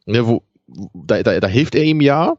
ne, 0.07 0.27
wo, 0.27 0.43
da, 0.93 1.23
da, 1.23 1.41
da 1.41 1.49
hilft 1.49 1.75
er 1.75 1.85
ihm 1.85 2.01
ja, 2.01 2.37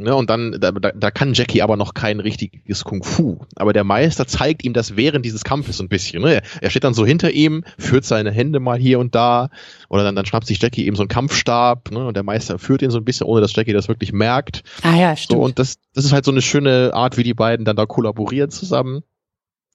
Ne, 0.00 0.14
und 0.14 0.30
dann, 0.30 0.56
da, 0.58 0.72
da 0.72 1.10
kann 1.10 1.34
Jackie 1.34 1.60
aber 1.60 1.76
noch 1.76 1.92
kein 1.92 2.20
richtiges 2.20 2.84
Kung 2.84 3.04
Fu. 3.04 3.40
Aber 3.56 3.74
der 3.74 3.84
Meister 3.84 4.26
zeigt 4.26 4.64
ihm 4.64 4.72
das 4.72 4.96
während 4.96 5.26
dieses 5.26 5.44
Kampfes 5.44 5.76
so 5.76 5.84
ein 5.84 5.90
bisschen. 5.90 6.22
Ne? 6.22 6.40
Er 6.62 6.70
steht 6.70 6.84
dann 6.84 6.94
so 6.94 7.04
hinter 7.04 7.30
ihm, 7.32 7.64
führt 7.76 8.06
seine 8.06 8.30
Hände 8.30 8.60
mal 8.60 8.78
hier 8.78 8.98
und 8.98 9.14
da. 9.14 9.50
Oder 9.90 10.02
dann, 10.02 10.16
dann 10.16 10.24
schnappt 10.24 10.46
sich 10.46 10.60
Jackie 10.62 10.86
eben 10.86 10.96
so 10.96 11.02
einen 11.02 11.08
Kampfstab. 11.08 11.90
Ne? 11.90 12.06
Und 12.06 12.14
der 12.16 12.22
Meister 12.22 12.58
führt 12.58 12.80
ihn 12.80 12.90
so 12.90 12.96
ein 12.96 13.04
bisschen, 13.04 13.26
ohne 13.26 13.42
dass 13.42 13.54
Jackie 13.54 13.74
das 13.74 13.88
wirklich 13.88 14.12
merkt. 14.12 14.62
Ah 14.82 14.96
ja, 14.96 15.14
stimmt. 15.16 15.38
So, 15.38 15.44
und 15.44 15.58
das, 15.58 15.76
das 15.92 16.06
ist 16.06 16.12
halt 16.12 16.24
so 16.24 16.30
eine 16.30 16.40
schöne 16.40 16.94
Art, 16.94 17.18
wie 17.18 17.22
die 17.22 17.34
beiden 17.34 17.66
dann 17.66 17.76
da 17.76 17.84
kollaborieren 17.84 18.50
zusammen. 18.50 19.02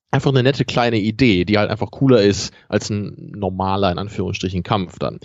Einfach 0.10 0.32
eine 0.32 0.42
nette 0.42 0.66
kleine 0.66 0.98
Idee, 0.98 1.46
die 1.46 1.60
halt 1.60 1.70
einfach 1.70 1.92
cooler 1.92 2.24
ist 2.24 2.52
als 2.68 2.90
ein 2.90 3.32
normaler, 3.36 3.92
in 3.92 4.00
Anführungsstrichen, 4.00 4.64
Kampf 4.64 4.98
dann. 4.98 5.20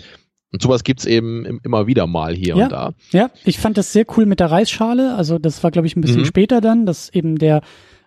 Und 0.51 0.61
sowas 0.61 0.83
gibt's 0.83 1.05
eben 1.05 1.59
immer 1.63 1.87
wieder 1.87 2.07
mal 2.07 2.35
hier 2.35 2.57
ja, 2.57 2.63
und 2.65 2.71
da. 2.71 2.93
Ja, 3.11 3.31
ich 3.45 3.57
fand 3.57 3.77
das 3.77 3.93
sehr 3.93 4.05
cool 4.17 4.25
mit 4.25 4.39
der 4.39 4.51
Reisschale. 4.51 5.15
Also 5.15 5.39
das 5.39 5.63
war, 5.63 5.71
glaube 5.71 5.87
ich, 5.87 5.95
ein 5.95 6.01
bisschen 6.01 6.21
mhm. 6.21 6.25
später 6.25 6.59
dann, 6.59 6.85
dass 6.85 7.09
eben 7.09 7.37
der 7.37 7.61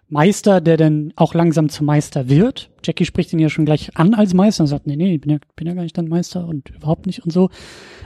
Meister, 0.08 0.60
der 0.60 0.76
dann 0.76 1.12
auch 1.16 1.32
langsam 1.32 1.70
zum 1.70 1.86
Meister 1.86 2.28
wird. 2.28 2.70
Jackie 2.84 3.06
spricht 3.06 3.32
ihn 3.32 3.38
ja 3.38 3.48
schon 3.48 3.64
gleich 3.64 3.96
an 3.96 4.12
als 4.12 4.34
Meister 4.34 4.64
und 4.64 4.68
sagt, 4.68 4.86
nee, 4.86 4.96
nee, 4.96 5.14
ich 5.14 5.20
bin 5.22 5.30
ja, 5.30 5.38
bin 5.56 5.66
ja 5.66 5.72
gar 5.72 5.82
nicht 5.82 5.96
dein 5.96 6.08
Meister 6.08 6.46
und 6.46 6.68
überhaupt 6.68 7.06
nicht 7.06 7.24
und 7.24 7.32
so. 7.32 7.48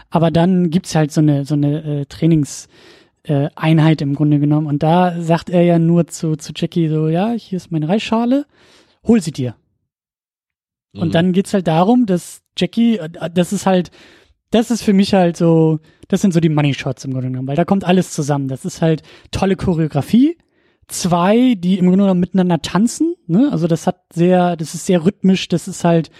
Aber 0.09 0.31
dann 0.31 0.71
gibt's 0.71 0.95
halt 0.95 1.11
so 1.11 1.21
eine, 1.21 1.45
so 1.45 1.55
eine 1.55 2.03
äh, 2.03 2.05
Trainings- 2.07 2.69
äh, 3.25 3.51
Einheit 3.57 4.01
im 4.01 4.15
Grunde 4.15 4.39
genommen. 4.39 4.67
Und 4.67 4.83
da 4.83 5.21
sagt 5.21 5.51
er 5.51 5.63
ja 5.63 5.79
nur 5.79 6.07
zu, 6.07 6.37
zu 6.37 6.53
Jackie 6.55 6.89
so, 6.89 7.09
ja, 7.09 7.33
hier 7.33 7.57
ist 7.57 7.71
meine 7.71 7.89
Reisschale, 7.89 8.47
hol 9.07 9.21
sie 9.21 9.33
dir. 9.33 9.55
Mhm. 10.93 11.03
Und 11.03 11.15
dann 11.15 11.33
geht's 11.33 11.53
halt 11.53 11.67
darum, 11.67 12.07
dass 12.07 12.43
Jackie, 12.57 12.97
äh, 12.97 13.09
das 13.33 13.53
ist 13.53 13.67
halt, 13.67 13.91
das 14.51 14.71
ist 14.71 14.83
für 14.83 14.93
mich 14.93 15.15
halt 15.15 15.37
so, 15.37 15.81
das 16.09 16.21
sind 16.21 16.33
so 16.33 16.41
die 16.41 16.49
Money 16.49 16.75
Shots 16.75 17.05
im 17.05 17.13
Grunde 17.13 17.29
genommen, 17.29 17.49
weil 17.49 17.57
da 17.57 17.65
kommt 17.65 17.85
alles 17.85 18.13
zusammen. 18.13 18.49
Das 18.49 18.65
ist 18.65 18.81
halt 18.81 19.03
tolle 19.31 19.57
Choreografie, 19.57 20.39
zwei, 20.89 21.55
die 21.55 21.79
im 21.79 21.87
Grunde 21.87 22.05
genommen 22.05 22.21
miteinander 22.21 22.61
tanzen. 22.63 23.15
Ne? 23.27 23.51
Also 23.53 23.67
das 23.67 23.87
hat 23.87 24.01
sehr, 24.13 24.57
das 24.57 24.75
ist 24.75 24.87
sehr 24.87 25.05
rhythmisch, 25.05 25.49
das 25.49 25.69
ist 25.69 25.85
halt, 25.85 26.11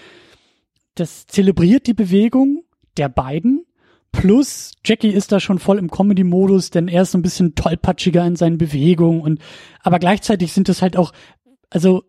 das 0.95 1.25
zelebriert 1.27 1.87
die 1.87 1.93
Bewegung 1.93 2.63
der 2.97 3.09
beiden. 3.09 3.65
Plus, 4.11 4.73
Jackie 4.83 5.09
ist 5.09 5.31
da 5.31 5.39
schon 5.39 5.59
voll 5.59 5.77
im 5.77 5.91
Comedy-Modus, 5.91 6.71
denn 6.71 6.87
er 6.87 7.03
ist 7.03 7.11
so 7.11 7.17
ein 7.17 7.21
bisschen 7.21 7.55
tollpatschiger 7.55 8.25
in 8.25 8.35
seinen 8.35 8.57
Bewegungen 8.57 9.21
und, 9.21 9.39
aber 9.81 9.99
gleichzeitig 9.99 10.51
sind 10.51 10.67
das 10.67 10.81
halt 10.81 10.97
auch, 10.97 11.13
also, 11.69 12.03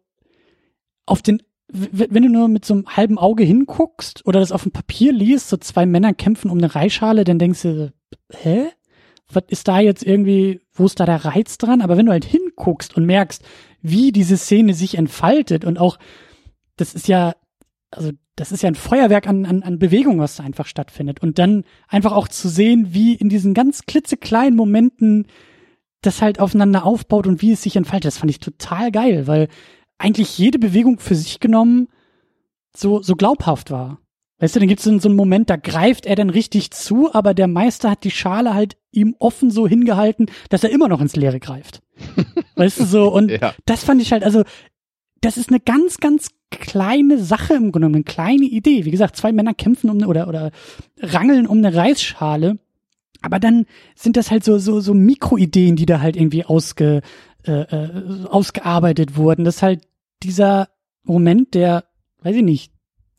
auf 1.05 1.21
den, 1.21 1.43
wenn 1.73 2.23
du 2.23 2.29
nur 2.29 2.49
mit 2.49 2.64
so 2.64 2.75
einem 2.75 2.87
halben 2.87 3.18
Auge 3.18 3.45
hinguckst 3.45 4.27
oder 4.27 4.41
das 4.41 4.53
auf 4.53 4.62
dem 4.64 4.73
Papier 4.73 5.12
liest, 5.12 5.49
so 5.49 5.57
zwei 5.57 5.87
Männer 5.87 6.14
kämpfen 6.14 6.51
um 6.51 6.59
eine 6.59 6.75
Reisschale, 6.75 7.25
dann 7.25 7.39
denkst 7.39 7.62
du, 7.62 7.93
hä? 8.31 8.66
Was 9.33 9.45
ist 9.49 9.68
da 9.68 9.79
jetzt 9.79 10.03
irgendwie, 10.03 10.61
wo 10.73 10.87
ist 10.87 10.99
da 10.99 11.07
der 11.07 11.25
Reiz 11.25 11.57
dran? 11.57 11.83
Aber 11.83 11.97
wenn 11.97 12.07
du 12.07 12.12
halt 12.12 12.25
hinguckst 12.25 12.97
und 12.97 13.07
merkst, 13.07 13.45
wie 13.81 14.11
diese 14.11 14.37
Szene 14.37 14.75
sich 14.75 14.97
entfaltet 14.97 15.64
und 15.64 15.79
auch, 15.79 15.99
das 16.77 16.95
ist 16.95 17.07
ja, 17.07 17.35
also 17.93 18.11
das 18.35 18.51
ist 18.51 18.62
ja 18.62 18.68
ein 18.68 18.75
Feuerwerk 18.75 19.29
an, 19.29 19.47
an, 19.47 19.62
an 19.62 19.79
Bewegung, 19.79 20.18
was 20.18 20.37
da 20.37 20.43
einfach 20.43 20.66
stattfindet. 20.66 21.23
Und 21.23 21.39
dann 21.39 21.64
einfach 21.87 22.12
auch 22.12 22.27
zu 22.27 22.49
sehen, 22.49 22.89
wie 22.91 23.14
in 23.14 23.29
diesen 23.29 23.55
ganz 23.55 23.83
klitzekleinen 23.87 24.57
Momenten 24.57 25.27
das 26.03 26.23
halt 26.23 26.41
aufeinander 26.41 26.85
aufbaut 26.85 27.27
und 27.27 27.43
wie 27.43 27.53
es 27.53 27.62
sich 27.62 27.77
entfaltet, 27.77 28.07
das 28.07 28.18
fand 28.18 28.31
ich 28.31 28.41
total 28.41 28.91
geil, 28.91 29.27
weil 29.27 29.49
eigentlich 30.01 30.39
jede 30.39 30.59
Bewegung 30.59 30.99
für 30.99 31.15
sich 31.15 31.41
genommen 31.41 31.89
so, 32.75 33.03
so 33.03 33.17
glaubhaft 33.17 33.71
war. 33.71 33.99
Weißt 34.39 34.57
du, 34.57 34.61
dann 34.61 34.69
gibt 34.69 34.81
es 34.81 34.85
so 34.85 35.09
einen 35.09 35.17
Moment, 35.17 35.51
da 35.51 35.57
greift 35.57 36.07
er 36.07 36.17
dann 36.17 36.31
richtig 36.31 36.71
zu, 36.71 37.13
aber 37.13 37.35
der 37.35 37.47
Meister 37.47 37.91
hat 37.91 38.05
die 38.05 38.11
Schale 38.11 38.55
halt 38.55 38.79
ihm 38.91 39.15
offen 39.19 39.51
so 39.51 39.69
hingehalten, 39.69 40.27
dass 40.49 40.65
er 40.65 40.71
immer 40.71 40.89
noch 40.89 41.03
ins 41.03 41.15
Leere 41.15 41.41
greift. 41.41 41.83
weißt 42.57 42.81
du 42.81 42.85
so? 42.87 43.13
Und 43.13 43.31
ja. 43.31 43.55
das 43.67 43.85
fand 43.85 44.01
ich 44.01 44.13
halt, 44.13 44.25
also, 44.25 44.43
das 45.21 45.37
ist 45.37 45.51
eine 45.51 45.61
ganz, 45.61 45.99
ganz 45.99 46.31
kleine 46.51 47.19
Sache 47.19 47.53
im 47.53 47.71
Grunde, 47.71 47.89
eine 47.89 48.03
kleine 48.03 48.47
Idee. 48.47 48.87
Wie 48.87 48.91
gesagt, 48.91 49.17
zwei 49.17 49.33
Männer 49.33 49.53
kämpfen 49.53 49.91
um 49.91 49.99
eine, 49.99 50.09
oder, 50.09 50.27
oder 50.27 50.51
rangeln 50.99 51.47
um 51.47 51.59
eine 51.59 51.75
Reisschale. 51.75 52.59
Aber 53.21 53.39
dann 53.39 53.67
sind 53.95 54.17
das 54.17 54.31
halt 54.31 54.45
so, 54.45 54.57
so, 54.57 54.81
so 54.81 54.95
Mikroideen, 54.95 55.77
die 55.77 55.85
da 55.85 56.01
halt 56.01 56.17
irgendwie 56.17 56.47
ausge, 56.47 57.03
äh, 57.47 57.53
äh, 57.53 58.25
ausgearbeitet 58.27 59.17
wurden. 59.17 59.45
Das 59.45 59.57
ist 59.57 59.63
halt 59.63 59.81
dieser 60.23 60.68
Moment, 61.03 61.55
der, 61.55 61.85
weiß 62.23 62.37
ich 62.37 62.43
nicht, 62.43 62.73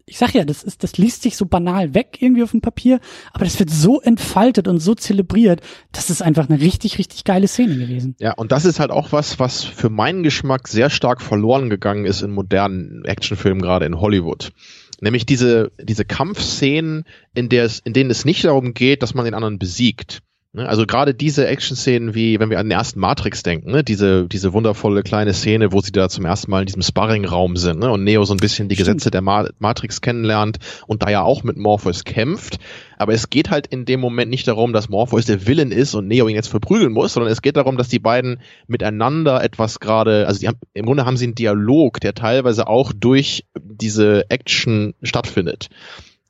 ich 0.05 0.17
sag 0.17 0.33
ja, 0.33 0.43
das 0.43 0.63
ist, 0.63 0.83
das 0.83 0.97
liest 0.97 1.21
sich 1.21 1.37
so 1.37 1.45
banal 1.45 1.93
weg 1.93 2.17
irgendwie 2.19 2.43
auf 2.43 2.51
dem 2.51 2.61
Papier, 2.61 2.99
aber 3.31 3.45
das 3.45 3.59
wird 3.59 3.69
so 3.69 4.01
entfaltet 4.01 4.67
und 4.67 4.79
so 4.79 4.93
zelebriert, 4.93 5.61
das 5.91 6.09
ist 6.09 6.21
einfach 6.21 6.49
eine 6.49 6.59
richtig, 6.59 6.97
richtig 6.97 7.23
geile 7.23 7.47
Szene 7.47 7.77
gewesen. 7.77 8.15
Ja, 8.19 8.33
und 8.33 8.51
das 8.51 8.65
ist 8.65 8.79
halt 8.79 8.91
auch 8.91 9.11
was, 9.11 9.39
was 9.39 9.63
für 9.63 9.89
meinen 9.89 10.23
Geschmack 10.23 10.67
sehr 10.67 10.89
stark 10.89 11.21
verloren 11.21 11.69
gegangen 11.69 12.05
ist 12.05 12.23
in 12.23 12.31
modernen 12.31 13.05
Actionfilmen, 13.05 13.61
gerade 13.61 13.85
in 13.85 13.99
Hollywood. 13.99 14.51
Nämlich 14.99 15.25
diese, 15.25 15.71
diese 15.81 16.03
Kampfszenen, 16.05 17.05
in 17.33 17.49
der 17.49 17.63
es, 17.63 17.79
in 17.79 17.93
denen 17.93 18.11
es 18.11 18.25
nicht 18.25 18.43
darum 18.43 18.73
geht, 18.73 19.03
dass 19.03 19.13
man 19.13 19.25
den 19.25 19.33
anderen 19.33 19.59
besiegt? 19.59 20.21
Also 20.53 20.85
gerade 20.85 21.13
diese 21.13 21.47
Action-Szenen, 21.47 22.13
wie 22.13 22.37
wenn 22.41 22.49
wir 22.49 22.59
an 22.59 22.65
den 22.65 22.77
ersten 22.77 22.99
Matrix 22.99 23.41
denken, 23.41 23.71
ne? 23.71 23.85
diese, 23.85 24.27
diese 24.27 24.51
wundervolle 24.51 25.01
kleine 25.01 25.33
Szene, 25.33 25.71
wo 25.71 25.79
sie 25.79 25.93
da 25.93 26.09
zum 26.09 26.25
ersten 26.25 26.51
Mal 26.51 26.59
in 26.59 26.65
diesem 26.65 26.81
Sparring-Raum 26.81 27.55
sind 27.55 27.79
ne? 27.79 27.89
und 27.89 28.03
Neo 28.03 28.25
so 28.25 28.33
ein 28.33 28.37
bisschen 28.37 28.67
die 28.67 28.75
Stimmt. 28.75 28.87
Gesetze 28.87 29.11
der 29.11 29.21
Ma 29.21 29.47
Matrix 29.59 30.01
kennenlernt 30.01 30.59
und 30.87 31.03
da 31.03 31.09
ja 31.09 31.21
auch 31.21 31.43
mit 31.43 31.55
Morpheus 31.55 32.03
kämpft. 32.03 32.59
Aber 32.97 33.13
es 33.13 33.29
geht 33.29 33.49
halt 33.49 33.65
in 33.67 33.85
dem 33.85 34.01
Moment 34.01 34.29
nicht 34.29 34.45
darum, 34.45 34.73
dass 34.73 34.89
Morpheus 34.89 35.25
der 35.25 35.47
Villain 35.47 35.71
ist 35.71 35.95
und 35.95 36.07
Neo 36.07 36.27
ihn 36.27 36.35
jetzt 36.35 36.49
verprügeln 36.49 36.91
muss, 36.91 37.13
sondern 37.13 37.31
es 37.31 37.41
geht 37.41 37.55
darum, 37.55 37.77
dass 37.77 37.87
die 37.87 37.99
beiden 37.99 38.41
miteinander 38.67 39.41
etwas 39.41 39.79
gerade, 39.79 40.27
also 40.27 40.41
die 40.41 40.49
haben, 40.49 40.59
im 40.73 40.85
Grunde 40.85 41.05
haben 41.05 41.15
sie 41.15 41.27
einen 41.27 41.35
Dialog, 41.35 42.01
der 42.01 42.13
teilweise 42.13 42.67
auch 42.67 42.91
durch 42.93 43.45
diese 43.57 44.29
Action 44.29 44.95
stattfindet. 45.01 45.69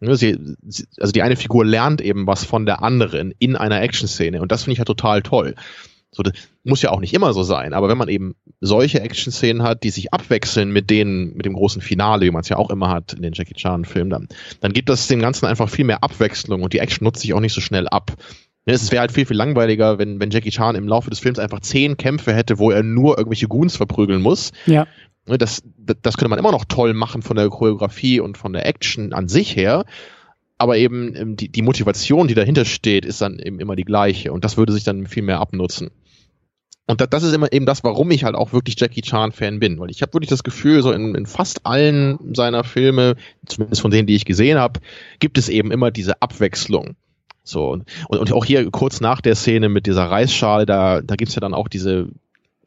Ne, 0.01 0.15
sie, 0.15 0.37
sie, 0.67 0.87
also 0.99 1.11
die 1.11 1.21
eine 1.21 1.35
Figur 1.35 1.63
lernt 1.63 2.01
eben 2.01 2.25
was 2.25 2.43
von 2.43 2.65
der 2.65 2.81
anderen 2.81 3.33
in 3.37 3.55
einer 3.55 3.81
Action-Szene 3.81 4.41
und 4.41 4.51
das 4.51 4.63
finde 4.63 4.73
ich 4.73 4.79
halt 4.79 4.87
total 4.87 5.21
toll. 5.21 5.55
So, 6.13 6.23
das 6.23 6.33
muss 6.63 6.81
ja 6.81 6.89
auch 6.89 6.99
nicht 6.99 7.13
immer 7.13 7.33
so 7.33 7.43
sein, 7.43 7.73
aber 7.73 7.87
wenn 7.87 7.97
man 7.97 8.09
eben 8.09 8.35
solche 8.59 8.99
Action-Szenen 8.99 9.63
hat, 9.63 9.83
die 9.83 9.91
sich 9.91 10.11
abwechseln 10.11 10.71
mit 10.71 10.89
denen, 10.89 11.35
mit 11.35 11.45
dem 11.45 11.53
großen 11.53 11.81
Finale, 11.81 12.25
wie 12.25 12.31
man 12.31 12.41
es 12.41 12.49
ja 12.49 12.57
auch 12.57 12.69
immer 12.71 12.89
hat 12.89 13.13
in 13.13 13.21
den 13.21 13.33
Jackie 13.33 13.53
Chan-Filmen, 13.53 14.09
dann, 14.09 14.27
dann 14.59 14.73
gibt 14.73 14.89
das 14.89 15.07
dem 15.07 15.21
Ganzen 15.21 15.45
einfach 15.45 15.69
viel 15.69 15.85
mehr 15.85 16.03
Abwechslung 16.03 16.63
und 16.63 16.73
die 16.73 16.79
Action 16.79 17.05
nutzt 17.05 17.21
sich 17.21 17.33
auch 17.33 17.39
nicht 17.39 17.53
so 17.53 17.61
schnell 17.61 17.87
ab. 17.87 18.17
Ne, 18.65 18.73
es 18.73 18.91
wäre 18.91 19.01
halt 19.01 19.11
viel, 19.11 19.25
viel 19.25 19.37
langweiliger, 19.37 19.99
wenn, 19.99 20.19
wenn 20.19 20.31
Jackie 20.31 20.51
Chan 20.51 20.75
im 20.75 20.87
Laufe 20.87 21.09
des 21.09 21.19
Films 21.19 21.39
einfach 21.39 21.61
zehn 21.61 21.95
Kämpfe 21.95 22.33
hätte, 22.33 22.59
wo 22.59 22.71
er 22.71 22.83
nur 22.83 23.17
irgendwelche 23.17 23.47
Goons 23.47 23.77
verprügeln 23.77 24.21
muss. 24.21 24.51
Ja. 24.65 24.87
Ne, 25.27 25.37
das, 25.37 25.63
das 26.01 26.17
könnte 26.17 26.29
man 26.29 26.39
immer 26.39 26.51
noch 26.51 26.65
toll 26.65 26.93
machen 26.93 27.21
von 27.21 27.35
der 27.35 27.49
Choreografie 27.49 28.19
und 28.19 28.37
von 28.37 28.53
der 28.53 28.65
Action 28.65 29.13
an 29.13 29.27
sich 29.27 29.55
her. 29.55 29.85
Aber 30.57 30.77
eben 30.77 31.15
ähm, 31.15 31.35
die, 31.35 31.49
die 31.49 31.61
Motivation, 31.61 32.27
die 32.27 32.33
dahinter 32.33 32.65
steht, 32.65 33.05
ist 33.05 33.21
dann 33.21 33.39
eben 33.39 33.59
immer 33.59 33.75
die 33.75 33.85
gleiche. 33.85 34.31
Und 34.31 34.43
das 34.43 34.57
würde 34.57 34.73
sich 34.73 34.83
dann 34.83 35.07
viel 35.07 35.23
mehr 35.23 35.39
abnutzen. 35.39 35.91
Und 36.87 36.99
das 37.13 37.23
ist 37.23 37.33
immer 37.33 37.53
eben 37.53 37.65
das, 37.65 37.83
warum 37.83 38.11
ich 38.11 38.23
halt 38.23 38.35
auch 38.35 38.51
wirklich 38.51 38.75
Jackie 38.77 39.01
Chan-Fan 39.01 39.59
bin. 39.59 39.79
Weil 39.79 39.91
ich 39.91 40.01
habe 40.01 40.13
wirklich 40.13 40.29
das 40.29 40.43
Gefühl, 40.43 40.81
so 40.81 40.91
in, 40.91 41.15
in 41.15 41.25
fast 41.25 41.65
allen 41.65 42.35
seiner 42.35 42.63
Filme, 42.63 43.15
zumindest 43.45 43.81
von 43.81 43.91
denen, 43.91 44.07
die 44.07 44.15
ich 44.15 44.25
gesehen 44.25 44.57
habe, 44.57 44.81
gibt 45.19 45.37
es 45.37 45.47
eben 45.47 45.71
immer 45.71 45.91
diese 45.91 46.21
Abwechslung. 46.21 46.95
So, 47.43 47.71
und, 47.71 47.85
und 48.09 48.33
auch 48.33 48.45
hier 48.45 48.69
kurz 48.71 49.01
nach 49.01 49.21
der 49.21 49.35
Szene 49.35 49.69
mit 49.69 49.85
dieser 49.87 50.05
Reisschale, 50.05 50.65
da, 50.65 51.01
da 51.01 51.15
gibt's 51.15 51.35
ja 51.35 51.39
dann 51.39 51.53
auch 51.53 51.67
diese 51.69 52.09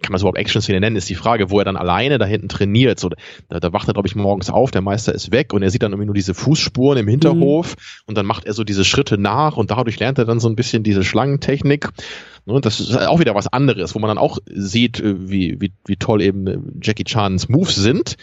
kann 0.04 0.12
man 0.12 0.16
es 0.16 0.22
überhaupt 0.22 0.38
Action-Szene 0.38 0.80
nennen, 0.80 0.96
ist 0.96 1.08
die 1.08 1.14
Frage, 1.14 1.50
wo 1.50 1.58
er 1.58 1.64
dann 1.64 1.76
alleine 1.76 2.18
da 2.18 2.26
hinten 2.26 2.48
trainiert. 2.48 3.00
So, 3.00 3.10
da, 3.48 3.60
da 3.60 3.72
wacht 3.72 3.88
er, 3.88 3.94
glaube 3.94 4.06
ich, 4.06 4.14
morgens 4.14 4.50
auf, 4.50 4.70
der 4.70 4.82
Meister 4.82 5.14
ist 5.14 5.32
weg 5.32 5.52
und 5.52 5.62
er 5.62 5.70
sieht 5.70 5.82
dann 5.82 5.92
irgendwie 5.92 6.06
nur 6.06 6.14
diese 6.14 6.34
Fußspuren 6.34 6.98
im 6.98 7.08
Hinterhof 7.08 7.76
mhm. 7.76 7.82
und 8.06 8.18
dann 8.18 8.26
macht 8.26 8.44
er 8.44 8.52
so 8.52 8.64
diese 8.64 8.84
Schritte 8.84 9.18
nach 9.18 9.56
und 9.56 9.70
dadurch 9.70 9.98
lernt 9.98 10.18
er 10.18 10.24
dann 10.24 10.40
so 10.40 10.48
ein 10.48 10.56
bisschen 10.56 10.82
diese 10.82 11.04
Schlangentechnik. 11.04 11.88
Und 12.46 12.54
ne, 12.54 12.60
das 12.60 12.80
ist 12.80 12.96
auch 12.96 13.20
wieder 13.20 13.34
was 13.34 13.50
anderes, 13.52 13.94
wo 13.94 13.98
man 13.98 14.08
dann 14.08 14.18
auch 14.18 14.38
sieht, 14.46 15.00
äh, 15.00 15.28
wie, 15.28 15.60
wie, 15.60 15.72
wie 15.86 15.96
toll 15.96 16.22
eben 16.22 16.46
äh, 16.46 16.58
Jackie 16.82 17.04
Chans 17.04 17.48
Moves 17.48 17.74
sind 17.74 18.16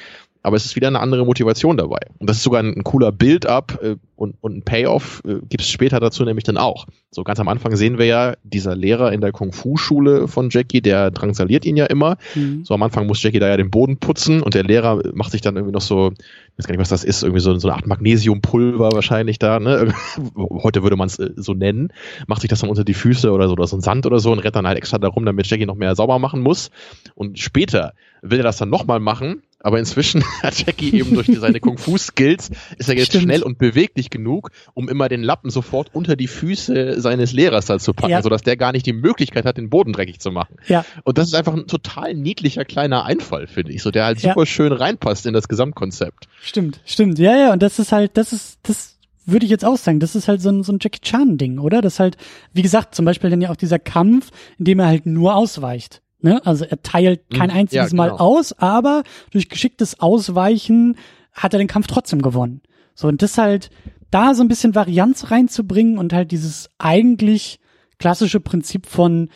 aber 0.44 0.56
es 0.56 0.66
ist 0.66 0.76
wieder 0.76 0.88
eine 0.88 1.00
andere 1.00 1.26
Motivation 1.26 1.78
dabei. 1.78 2.00
Und 2.18 2.30
das 2.30 2.38
ist 2.38 2.44
sogar 2.44 2.62
ein, 2.62 2.74
ein 2.78 2.84
cooler 2.84 3.12
Build-up 3.12 3.80
äh, 3.82 3.96
und, 4.16 4.36
und 4.42 4.58
ein 4.58 4.64
Payoff 4.64 5.22
äh, 5.26 5.36
gibt 5.50 5.62
es 5.62 5.70
später 5.70 6.00
dazu 6.00 6.24
nämlich 6.26 6.44
dann 6.44 6.58
auch. 6.58 6.88
So 7.12 7.24
ganz 7.24 7.40
am 7.40 7.48
Anfang 7.48 7.76
sehen 7.76 7.98
wir 7.98 8.06
ja, 8.06 8.34
dieser 8.44 8.76
Lehrer 8.76 9.12
in 9.12 9.22
der 9.22 9.32
Kung-Fu-Schule 9.32 10.28
von 10.28 10.50
Jackie, 10.50 10.82
der 10.82 11.12
drangsaliert 11.12 11.66
ihn 11.66 11.78
ja 11.78 11.86
immer. 11.86 12.18
Mhm. 12.36 12.64
So 12.64 12.74
am 12.74 12.84
Anfang 12.84 13.06
muss 13.06 13.22
Jackie 13.22 13.40
da 13.40 13.50
ja 13.50 13.58
den 13.58 13.70
Boden 13.70 13.98
putzen 13.98 14.42
und 14.42 14.54
der 14.54 14.64
Lehrer 14.64 15.02
macht 15.14 15.32
sich 15.32 15.42
dann 15.42 15.56
irgendwie 15.56 15.74
noch 15.74 15.82
so, 15.82 16.12
ich 16.12 16.58
weiß 16.58 16.68
gar 16.68 16.74
nicht, 16.74 16.82
was 16.82 16.90
das 16.90 17.04
ist, 17.04 17.24
irgendwie 17.24 17.42
so, 17.42 17.58
so 17.58 17.68
eine 17.68 17.76
Art 17.76 17.88
Magnesiumpulver 17.88 18.92
wahrscheinlich 18.94 19.40
da, 19.40 19.60
ne? 19.60 19.94
Heute 20.36 20.84
würde 20.84 20.96
man 20.96 21.08
es 21.08 21.20
äh, 21.20 21.32
so 21.36 21.54
nennen, 21.54 21.90
macht 22.28 22.42
sich 22.42 22.50
das 22.50 22.62
dann 22.62 22.70
unter 22.70 22.84
die 22.84 22.94
Füße 22.94 23.32
oder 23.32 23.48
so, 23.48 23.54
oder 23.54 23.68
so 23.68 23.78
ein 23.78 23.82
Sand 23.82 24.06
oder 24.06 24.20
so 24.20 24.32
und 24.32 24.40
rennt 24.40 24.56
dann 24.56 24.68
halt 24.68 24.78
extra 24.78 24.98
darum, 24.98 25.26
damit 25.26 25.48
Jackie 25.48 25.66
noch 25.66 25.76
mehr 25.76 25.96
sauber 25.96 26.18
machen 26.20 26.42
muss. 26.42 26.72
Und 27.16 27.38
später 27.38 27.94
will 28.22 28.40
er 28.40 28.44
das 28.44 28.58
dann 28.58 28.70
nochmal 28.70 29.00
machen 29.00 29.44
aber 29.64 29.80
inzwischen 29.80 30.24
hat 30.44 30.66
Jackie 30.66 30.98
eben 30.98 31.14
durch 31.14 31.28
seine 31.28 31.60
Kung-Fu-Skills 31.62 32.52
ist 32.78 32.90
er 32.90 32.96
jetzt 32.96 33.08
Stimmt. 33.08 33.24
schnell 33.24 33.44
und 33.44 33.58
beweglich 33.58 34.10
genug, 34.10 34.52
um 34.74 34.90
immer 34.90 35.10
den 35.10 35.24
Lappen 35.24 35.50
sofort 35.50 35.94
unter 35.94 36.16
die 36.16 36.28
Füße 36.28 37.00
seines 37.00 37.34
Lehrers 37.34 37.66
da 37.66 37.80
zu 37.80 37.94
packen, 37.94 38.12
ja. 38.12 38.22
sodass 38.22 38.42
der 38.42 38.58
gar 38.58 38.72
nicht 38.72 38.86
die 38.86 38.94
Möglichkeit 38.94 39.46
hat, 39.46 39.58
den 39.58 39.70
Boden 39.70 39.94
dreckig 39.94 40.20
zu 40.20 40.32
machen. 40.32 40.56
Ja. 40.68 40.86
Und 41.04 41.18
das 41.18 41.28
ist 41.28 41.36
einfach 41.36 41.54
ein 41.54 41.68
total 41.68 42.14
niedlicher 42.14 42.66
kleiner 42.66 43.06
Einfall, 43.06 43.48
finde 43.48 43.72
ich, 43.74 43.82
so 43.82 43.92
der 43.92 44.06
halt 44.06 44.20
super 44.20 44.42
ja. 44.42 44.46
schön 44.46 44.72
reinpasst 44.72 45.26
in 45.26 45.34
das 45.34 45.48
Gesamtkonzept. 45.48 46.28
Stimmt, 46.42 46.80
stimmt. 46.86 47.20
Ja, 47.20 47.38
ja, 47.38 47.54
und 47.54 47.62
das 47.62 47.80
ist 47.80 47.92
halt, 47.92 48.18
das 48.18 48.34
ist, 48.34 48.60
das 48.64 48.98
würde 49.26 49.46
ich 49.46 49.52
jetzt 49.52 49.66
auch 49.66 49.78
sagen, 49.78 50.00
das 50.00 50.16
ist 50.16 50.28
halt 50.28 50.42
so 50.42 50.50
ein, 50.50 50.64
so 50.64 50.74
ein 50.74 50.80
Jackie 50.82 51.02
Chan-Ding, 51.02 51.60
oder? 51.60 51.82
Das 51.82 52.00
halt, 52.00 52.18
wie 52.54 52.62
gesagt, 52.62 52.96
zum 52.96 53.06
Beispiel 53.06 53.30
dann 53.30 53.42
ja 53.42 53.50
auch 53.50 53.56
dieser 53.56 53.80
Kampf, 53.80 54.32
in 54.58 54.66
dem 54.66 54.80
er 54.80 54.88
halt 54.88 55.06
nur 55.06 55.36
ausweicht. 55.36 56.02
Ne? 56.24 56.46
Also 56.46 56.66
er 56.66 56.82
teilt 56.82 57.30
kein 57.30 57.50
mhm. 57.50 57.56
einziges 57.58 57.74
ja, 57.74 57.88
genau. 57.88 58.04
Mal 58.04 58.12
aus, 58.12 58.54
aber 58.54 59.04
durch 59.32 59.50
geschicktes 59.50 60.00
Ausweichen 60.00 60.98
hat 61.34 61.54
er 61.54 61.60
den 61.60 61.68
Kampf 61.68 61.88
trotzdem 61.88 62.22
gewonnen. 62.22 62.62
So, 62.94 63.08
und 63.08 63.22
das 63.22 63.38
halt, 63.38 63.70
da 64.12 64.36
so 64.36 64.44
ein 64.44 64.48
bisschen 64.48 64.76
Varianz 64.76 65.32
reinzubringen 65.32 65.98
und 65.98 66.14
halt 66.14 66.32
dieses 66.32 66.70
eigentlich 66.78 67.60
klassische 67.98 68.40
Prinzip 68.40 68.86
von 68.86 69.30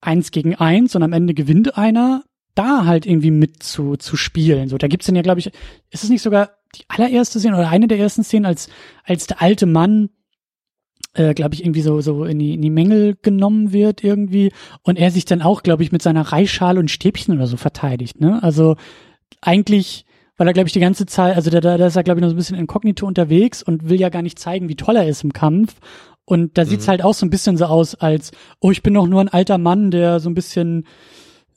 eins 0.00 0.30
gegen 0.30 0.54
eins 0.54 0.94
und 0.94 1.02
am 1.02 1.12
Ende 1.12 1.34
gewinnt 1.34 1.76
einer, 1.76 2.22
da 2.54 2.84
halt 2.84 3.06
irgendwie 3.06 3.30
mit 3.30 3.62
zu, 3.62 3.96
zu 3.96 4.16
spielen. 4.16 4.68
So, 4.68 4.78
da 4.78 4.88
gibt's 4.88 5.06
dann 5.06 5.16
ja, 5.16 5.22
glaube 5.22 5.40
ich, 5.40 5.46
ist 5.90 6.04
es 6.04 6.10
nicht 6.10 6.22
sogar 6.22 6.50
die 6.74 6.84
allererste 6.88 7.38
Szene 7.38 7.56
oder 7.56 7.68
eine 7.68 7.88
der 7.88 7.98
ersten 7.98 8.24
Szenen, 8.24 8.46
als, 8.46 8.68
als 9.04 9.26
der 9.26 9.42
alte 9.42 9.66
Mann 9.66 10.10
äh, 11.14 11.34
glaube 11.34 11.54
ich, 11.54 11.64
irgendwie 11.64 11.82
so, 11.82 12.00
so 12.00 12.24
in 12.24 12.38
die, 12.38 12.54
in 12.54 12.62
die 12.62 12.70
Mängel 12.70 13.16
genommen 13.20 13.72
wird 13.72 14.02
irgendwie 14.02 14.52
und 14.82 14.98
er 14.98 15.10
sich 15.10 15.24
dann 15.24 15.42
auch, 15.42 15.62
glaube 15.62 15.82
ich, 15.82 15.92
mit 15.92 16.02
seiner 16.02 16.22
Reisschale 16.22 16.80
und 16.80 16.90
Stäbchen 16.90 17.34
oder 17.34 17.46
so 17.46 17.56
verteidigt, 17.56 18.20
ne? 18.20 18.42
Also 18.42 18.76
eigentlich, 19.40 20.06
weil 20.36 20.46
er, 20.46 20.54
glaube 20.54 20.68
ich, 20.68 20.72
die 20.72 20.80
ganze 20.80 21.06
Zeit, 21.06 21.36
also 21.36 21.50
da, 21.50 21.60
da 21.60 21.86
ist 21.86 21.96
er, 21.96 22.02
glaube 22.02 22.20
ich, 22.20 22.22
noch 22.22 22.30
so 22.30 22.34
ein 22.34 22.38
bisschen 22.38 22.58
inkognito 22.58 23.06
unterwegs 23.06 23.62
und 23.62 23.88
will 23.88 24.00
ja 24.00 24.08
gar 24.08 24.22
nicht 24.22 24.38
zeigen, 24.38 24.68
wie 24.68 24.76
toll 24.76 24.96
er 24.96 25.08
ist 25.08 25.24
im 25.24 25.32
Kampf. 25.32 25.76
Und 26.24 26.56
da 26.56 26.64
mhm. 26.64 26.68
sieht's 26.68 26.88
halt 26.88 27.02
auch 27.02 27.14
so 27.14 27.26
ein 27.26 27.30
bisschen 27.30 27.56
so 27.56 27.66
aus, 27.66 27.94
als, 27.94 28.30
oh, 28.60 28.70
ich 28.70 28.82
bin 28.82 28.94
doch 28.94 29.06
nur 29.06 29.20
ein 29.20 29.28
alter 29.28 29.58
Mann, 29.58 29.90
der 29.90 30.20
so 30.20 30.30
ein 30.30 30.34
bisschen 30.34 30.86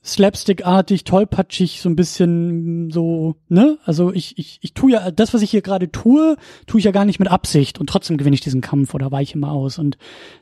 slapstickartig, 0.06 1.04
tollpatschig, 1.04 1.82
so 1.82 1.90
ein 1.90 1.96
bisschen 1.96 2.92
so, 2.92 3.36
ne? 3.50 3.80
Also 3.86 4.14
ich, 4.14 4.38
ich, 4.38 4.60
ich 4.62 4.74
tue 4.76 4.92
ja, 4.92 5.10
das, 5.10 5.34
was 5.34 5.42
ich 5.42 5.50
hier 5.50 5.64
gerade 5.64 5.92
tue, 5.92 6.38
tue 6.68 6.80
ich 6.80 6.86
ja 6.86 6.92
gar 6.92 7.06
nicht 7.06 7.20
mit 7.20 7.30
Absicht 7.30 7.80
und 7.80 7.88
trotzdem 7.88 8.18
gewinne 8.18 8.36
ich 8.36 8.42
diesen 8.42 8.62
Kampf 8.62 8.94
oder 8.94 9.12
weiche 9.12 9.34
immer 9.34 9.52
aus. 9.52 9.80
Und 9.80 9.98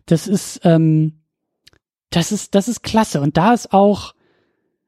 das 0.05 0.27
ist, 0.27 0.59
ähm, 0.65 1.21
das 2.09 2.33
ist, 2.33 2.55
das 2.55 2.67
ist 2.67 2.83
klasse. 2.83 3.21
Und 3.21 3.37
da 3.37 3.53
ist 3.53 3.71
auch, 3.71 4.13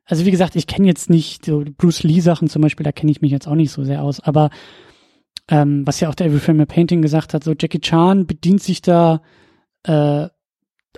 also 0.03 0.25
wie 0.25 0.31
gesagt, 0.31 0.57
ich 0.57 0.67
kenne 0.67 0.87
jetzt 0.87 1.09
nicht 1.09 1.45
so 1.45 1.63
Bruce 1.77 2.03
Lee 2.03 2.19
Sachen 2.19 2.49
zum 2.49 2.61
Beispiel, 2.61 2.83
da 2.83 2.91
kenne 2.91 3.11
ich 3.11 3.21
mich 3.21 3.31
jetzt 3.31 3.47
auch 3.47 3.55
nicht 3.55 3.71
so 3.71 3.85
sehr 3.85 4.03
aus, 4.03 4.19
aber 4.19 4.49
ähm, 5.47 5.87
was 5.87 6.01
ja 6.01 6.09
auch 6.09 6.15
der 6.15 6.27
Every 6.27 6.39
Frame 6.39 6.67
Painting 6.67 7.01
gesagt 7.01 7.33
hat, 7.33 7.43
so 7.43 7.53
Jackie 7.57 7.79
Chan 7.79 8.27
bedient 8.27 8.61
sich 8.61 8.81
da 8.81 9.21
äh, 9.83 10.27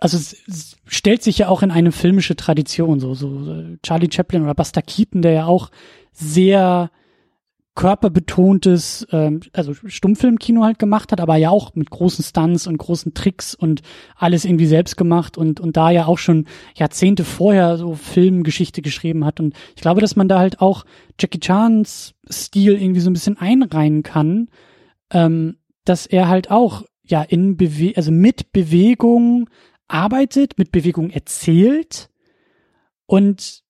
also 0.01 0.17
es, 0.17 0.77
stellt 0.85 1.23
sich 1.23 1.37
ja 1.39 1.49
auch 1.49 1.63
in 1.63 1.71
eine 1.71 1.91
filmische 1.91 2.35
Tradition, 2.35 2.99
so, 2.99 3.13
so 3.13 3.63
Charlie 3.83 4.09
Chaplin 4.11 4.43
oder 4.43 4.55
Buster 4.55 4.81
Keaton, 4.81 5.21
der 5.21 5.31
ja 5.31 5.45
auch 5.45 5.69
sehr 6.11 6.89
körperbetontes, 7.77 9.07
ähm, 9.11 9.41
also 9.53 9.75
Stummfilmkino 9.85 10.63
halt 10.63 10.79
gemacht 10.79 11.11
hat, 11.11 11.21
aber 11.21 11.35
ja 11.35 11.51
auch 11.51 11.75
mit 11.75 11.91
großen 11.91 12.25
Stunts 12.25 12.65
und 12.65 12.77
großen 12.77 13.13
Tricks 13.13 13.53
und 13.53 13.83
alles 14.15 14.45
irgendwie 14.45 14.65
selbst 14.65 14.97
gemacht 14.97 15.37
und, 15.37 15.59
und 15.59 15.77
da 15.77 15.91
ja 15.91 16.07
auch 16.07 16.17
schon 16.17 16.47
Jahrzehnte 16.75 17.23
vorher 17.23 17.77
so 17.77 17.93
Filmgeschichte 17.93 18.81
geschrieben 18.81 19.23
hat. 19.23 19.39
Und 19.39 19.55
ich 19.75 19.81
glaube, 19.83 20.01
dass 20.01 20.15
man 20.15 20.27
da 20.27 20.39
halt 20.39 20.59
auch 20.59 20.85
Jackie 21.19 21.39
Chans 21.39 22.15
Stil 22.27 22.73
irgendwie 22.73 22.99
so 22.99 23.11
ein 23.11 23.13
bisschen 23.13 23.37
einreihen 23.37 24.01
kann, 24.01 24.49
ähm, 25.11 25.57
dass 25.85 26.07
er 26.07 26.29
halt 26.29 26.49
auch 26.49 26.83
ja 27.03 27.21
in 27.21 27.57
Bewe 27.57 27.93
also 27.95 28.11
mit 28.11 28.51
Bewegung 28.53 29.51
arbeitet, 29.87 30.57
mit 30.57 30.71
Bewegung 30.71 31.09
erzählt 31.09 32.09
und 33.05 33.63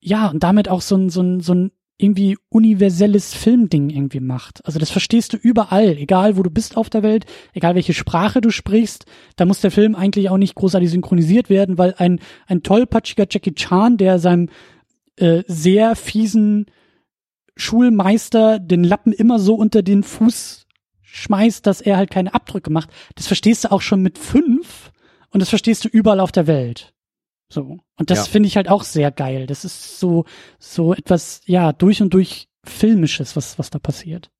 ja, 0.00 0.28
und 0.28 0.42
damit 0.42 0.68
auch 0.68 0.80
so 0.80 0.96
ein, 0.96 1.10
so 1.10 1.22
ein, 1.22 1.40
so 1.40 1.54
ein 1.54 1.72
irgendwie 2.00 2.38
universelles 2.48 3.34
Filmding 3.34 3.90
irgendwie 3.90 4.20
macht. 4.20 4.64
Also 4.64 4.78
das 4.78 4.90
verstehst 4.90 5.32
du 5.32 5.36
überall, 5.36 5.98
egal 5.98 6.36
wo 6.36 6.42
du 6.42 6.50
bist 6.50 6.76
auf 6.76 6.88
der 6.88 7.02
Welt, 7.02 7.26
egal 7.52 7.74
welche 7.74 7.92
Sprache 7.92 8.40
du 8.40 8.50
sprichst, 8.50 9.04
da 9.36 9.44
muss 9.44 9.60
der 9.60 9.70
Film 9.70 9.94
eigentlich 9.94 10.30
auch 10.30 10.38
nicht 10.38 10.54
großartig 10.54 10.90
synchronisiert 10.90 11.50
werden, 11.50 11.76
weil 11.76 11.94
ein, 11.98 12.20
ein 12.46 12.62
tollpatschiger 12.62 13.26
Jackie 13.30 13.54
Chan, 13.54 13.98
der 13.98 14.18
seinem 14.18 14.48
äh, 15.16 15.42
sehr 15.46 15.94
fiesen 15.94 16.66
Schulmeister 17.56 18.58
den 18.58 18.84
Lappen 18.84 19.12
immer 19.12 19.38
so 19.38 19.54
unter 19.54 19.82
den 19.82 20.02
Fuß 20.02 20.66
schmeißt, 21.02 21.66
dass 21.66 21.80
er 21.82 21.98
halt 21.98 22.10
keine 22.10 22.32
Abdrücke 22.32 22.70
macht, 22.70 22.90
das 23.16 23.26
verstehst 23.26 23.64
du 23.64 23.72
auch 23.72 23.82
schon 23.82 24.00
mit 24.00 24.16
fünf 24.16 24.92
und 25.30 25.40
das 25.40 25.48
verstehst 25.48 25.84
du 25.84 25.88
überall 25.88 26.20
auf 26.20 26.32
der 26.32 26.46
Welt. 26.46 26.92
So. 27.48 27.78
Und 27.96 28.10
das 28.10 28.18
ja. 28.18 28.24
finde 28.24 28.46
ich 28.46 28.56
halt 28.56 28.68
auch 28.68 28.84
sehr 28.84 29.10
geil. 29.10 29.46
Das 29.46 29.64
ist 29.64 29.98
so, 29.98 30.24
so 30.58 30.94
etwas, 30.94 31.40
ja, 31.46 31.72
durch 31.72 32.00
und 32.00 32.14
durch 32.14 32.48
filmisches, 32.64 33.36
was, 33.36 33.58
was 33.58 33.70
da 33.70 33.78
passiert. 33.78 34.30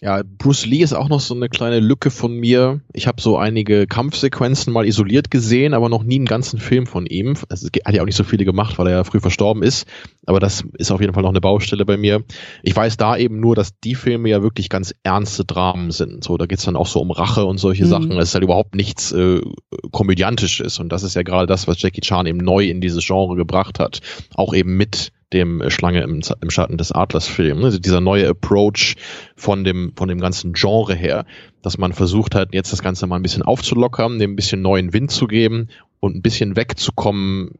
Ja, 0.00 0.22
Bruce 0.24 0.64
Lee 0.64 0.78
ist 0.78 0.92
auch 0.92 1.08
noch 1.08 1.18
so 1.18 1.34
eine 1.34 1.48
kleine 1.48 1.80
Lücke 1.80 2.12
von 2.12 2.32
mir. 2.32 2.80
Ich 2.92 3.08
habe 3.08 3.20
so 3.20 3.36
einige 3.36 3.88
Kampfsequenzen 3.88 4.72
mal 4.72 4.86
isoliert 4.86 5.28
gesehen, 5.30 5.74
aber 5.74 5.88
noch 5.88 6.04
nie 6.04 6.16
einen 6.16 6.24
ganzen 6.24 6.60
Film 6.60 6.86
von 6.86 7.04
ihm. 7.06 7.36
Es 7.48 7.64
hat 7.64 7.94
ja 7.94 8.02
auch 8.02 8.06
nicht 8.06 8.14
so 8.14 8.22
viele 8.22 8.44
gemacht, 8.44 8.78
weil 8.78 8.86
er 8.86 8.92
ja 8.92 9.04
früh 9.04 9.18
verstorben 9.18 9.64
ist. 9.64 9.88
Aber 10.28 10.40
das 10.40 10.62
ist 10.76 10.90
auf 10.90 11.00
jeden 11.00 11.14
Fall 11.14 11.22
noch 11.22 11.30
eine 11.30 11.40
Baustelle 11.40 11.86
bei 11.86 11.96
mir. 11.96 12.22
Ich 12.62 12.76
weiß 12.76 12.98
da 12.98 13.16
eben 13.16 13.40
nur, 13.40 13.56
dass 13.56 13.80
die 13.80 13.94
Filme 13.94 14.28
ja 14.28 14.42
wirklich 14.42 14.68
ganz 14.68 14.94
ernste 15.02 15.46
Dramen 15.46 15.90
sind. 15.90 16.22
So, 16.22 16.36
da 16.36 16.44
geht's 16.44 16.64
dann 16.64 16.76
auch 16.76 16.86
so 16.86 17.00
um 17.00 17.10
Rache 17.10 17.46
und 17.46 17.56
solche 17.56 17.86
mhm. 17.86 17.88
Sachen. 17.88 18.12
Es 18.18 18.28
ist 18.28 18.34
halt 18.34 18.44
überhaupt 18.44 18.74
nichts 18.74 19.10
äh, 19.12 19.40
komödiantisches. 19.90 20.80
Und 20.80 20.90
das 20.90 21.02
ist 21.02 21.14
ja 21.14 21.22
gerade 21.22 21.46
das, 21.46 21.66
was 21.66 21.80
Jackie 21.80 22.02
Chan 22.02 22.26
eben 22.26 22.36
neu 22.36 22.66
in 22.66 22.82
dieses 22.82 23.06
Genre 23.06 23.36
gebracht 23.36 23.78
hat. 23.78 24.00
Auch 24.34 24.52
eben 24.52 24.76
mit 24.76 25.12
dem 25.32 25.62
Schlange 25.70 26.02
im, 26.02 26.20
im 26.42 26.50
Schatten 26.50 26.76
des 26.76 26.92
Adlers 26.92 27.26
Film. 27.26 27.64
Also 27.64 27.78
dieser 27.78 28.02
neue 28.02 28.28
Approach 28.28 28.96
von 29.34 29.64
dem, 29.64 29.94
von 29.96 30.10
dem 30.10 30.20
ganzen 30.20 30.52
Genre 30.52 30.94
her, 30.94 31.24
dass 31.62 31.78
man 31.78 31.94
versucht 31.94 32.34
hat, 32.34 32.52
jetzt 32.52 32.70
das 32.70 32.82
Ganze 32.82 33.06
mal 33.06 33.16
ein 33.16 33.22
bisschen 33.22 33.42
aufzulockern, 33.42 34.18
dem 34.18 34.32
ein 34.32 34.36
bisschen 34.36 34.60
neuen 34.60 34.92
Wind 34.92 35.10
zu 35.10 35.26
geben 35.26 35.68
und 36.00 36.16
ein 36.16 36.22
bisschen 36.22 36.54
wegzukommen 36.54 37.52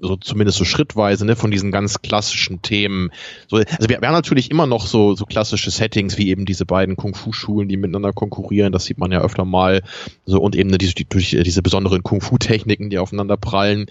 so 0.00 0.16
zumindest 0.16 0.58
so 0.58 0.64
schrittweise, 0.64 1.24
ne, 1.24 1.36
von 1.36 1.50
diesen 1.50 1.70
ganz 1.72 2.02
klassischen 2.02 2.62
Themen. 2.62 3.10
So, 3.48 3.56
also 3.56 3.88
wir, 3.88 4.00
wir 4.00 4.08
haben 4.08 4.14
natürlich 4.14 4.50
immer 4.50 4.66
noch 4.66 4.86
so, 4.86 5.14
so 5.14 5.24
klassische 5.24 5.70
Settings, 5.70 6.18
wie 6.18 6.28
eben 6.28 6.44
diese 6.46 6.66
beiden 6.66 6.96
Kung-Fu-Schulen, 6.96 7.68
die 7.68 7.76
miteinander 7.76 8.12
konkurrieren, 8.12 8.72
das 8.72 8.84
sieht 8.84 8.98
man 8.98 9.12
ja 9.12 9.20
öfter 9.20 9.44
mal, 9.44 9.82
so, 10.24 10.40
und 10.40 10.56
eben 10.56 10.76
die, 10.76 10.94
die, 10.94 11.08
durch 11.08 11.30
diese 11.30 11.62
besonderen 11.62 12.02
Kung-Fu-Techniken, 12.02 12.90
die 12.90 12.98
aufeinander 12.98 13.36
prallen. 13.36 13.86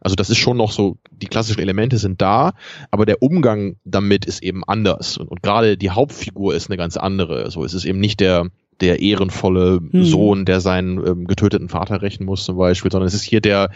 Also 0.00 0.14
das 0.14 0.30
ist 0.30 0.38
schon 0.38 0.58
noch 0.58 0.72
so, 0.72 0.98
die 1.10 1.26
klassischen 1.26 1.60
Elemente 1.60 1.98
sind 1.98 2.20
da, 2.20 2.52
aber 2.90 3.06
der 3.06 3.22
Umgang 3.22 3.76
damit 3.84 4.26
ist 4.26 4.42
eben 4.42 4.62
anders. 4.64 5.16
Und, 5.16 5.28
und 5.28 5.42
gerade 5.42 5.76
die 5.76 5.90
Hauptfigur 5.90 6.54
ist 6.54 6.68
eine 6.68 6.76
ganz 6.76 6.96
andere. 6.96 7.50
So, 7.50 7.64
es 7.64 7.74
ist 7.74 7.86
eben 7.86 7.98
nicht 7.98 8.20
der, 8.20 8.50
der 8.80 9.00
ehrenvolle 9.00 9.80
hm. 9.90 10.04
Sohn, 10.04 10.44
der 10.44 10.60
seinen 10.60 11.04
ähm, 11.06 11.26
getöteten 11.26 11.68
Vater 11.68 12.02
rächen 12.02 12.26
muss 12.26 12.44
zum 12.44 12.56
Beispiel, 12.56 12.90
sondern 12.90 13.08
es 13.08 13.14
ist 13.14 13.22
hier 13.22 13.40
der, 13.40 13.70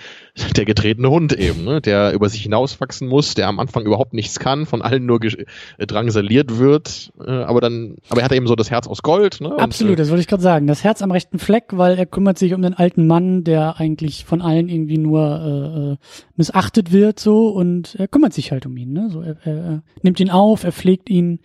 der 0.56 0.64
getretene 0.64 1.10
Hund 1.10 1.32
eben, 1.32 1.64
ne? 1.64 1.80
der 1.80 2.12
über 2.12 2.28
sich 2.28 2.42
hinauswachsen 2.42 3.08
muss, 3.08 3.34
der 3.34 3.48
am 3.48 3.58
Anfang 3.60 3.84
überhaupt 3.86 4.12
nichts 4.12 4.38
kann, 4.38 4.66
von 4.66 4.82
allen 4.82 5.06
nur 5.06 5.22
äh, 5.22 5.86
drangsaliert 5.86 6.58
wird, 6.58 7.12
äh, 7.24 7.30
aber 7.30 7.60
dann, 7.60 7.96
aber 8.10 8.20
er 8.20 8.24
hat 8.26 8.32
eben 8.32 8.46
so 8.46 8.56
das 8.56 8.70
Herz 8.70 8.86
aus 8.86 9.02
Gold. 9.02 9.40
Ne? 9.40 9.56
Absolut, 9.58 9.92
Und, 9.92 9.94
äh, 9.94 9.96
das 9.96 10.10
wollte 10.10 10.20
ich 10.20 10.28
gerade 10.28 10.42
sagen. 10.42 10.66
Das 10.66 10.84
Herz 10.84 11.02
am 11.02 11.10
rechten 11.10 11.38
Fleck, 11.38 11.64
weil 11.72 11.98
er 11.98 12.06
kümmert 12.06 12.38
sich 12.38 12.52
um 12.54 12.62
den 12.62 12.74
alten 12.74 13.06
Mann, 13.06 13.44
der 13.44 13.80
eigentlich 13.80 14.24
von 14.24 14.42
allen 14.42 14.68
irgendwie 14.68 14.98
nur 14.98 15.20
äh, 15.20 15.92
äh 15.92 15.96
missachtet 16.36 16.90
wird 16.90 17.20
so 17.20 17.48
und 17.48 17.96
er 17.96 18.08
kümmert 18.08 18.32
sich 18.32 18.50
halt 18.50 18.64
um 18.64 18.76
ihn. 18.76 18.92
Ne? 18.94 19.10
So, 19.10 19.20
er, 19.20 19.36
er 19.44 19.82
nimmt 20.02 20.20
ihn 20.20 20.30
auf, 20.30 20.64
er 20.64 20.72
pflegt 20.72 21.10
ihn. 21.10 21.40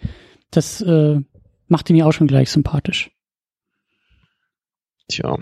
Das 0.52 0.82
äh, 0.82 1.20
macht 1.68 1.90
ihn 1.90 1.98
ja 1.98 2.06
auch 2.06 2.14
schon 2.14 2.28
gleich 2.28 2.50
sympathisch. 2.50 3.12
Tja. 5.08 5.38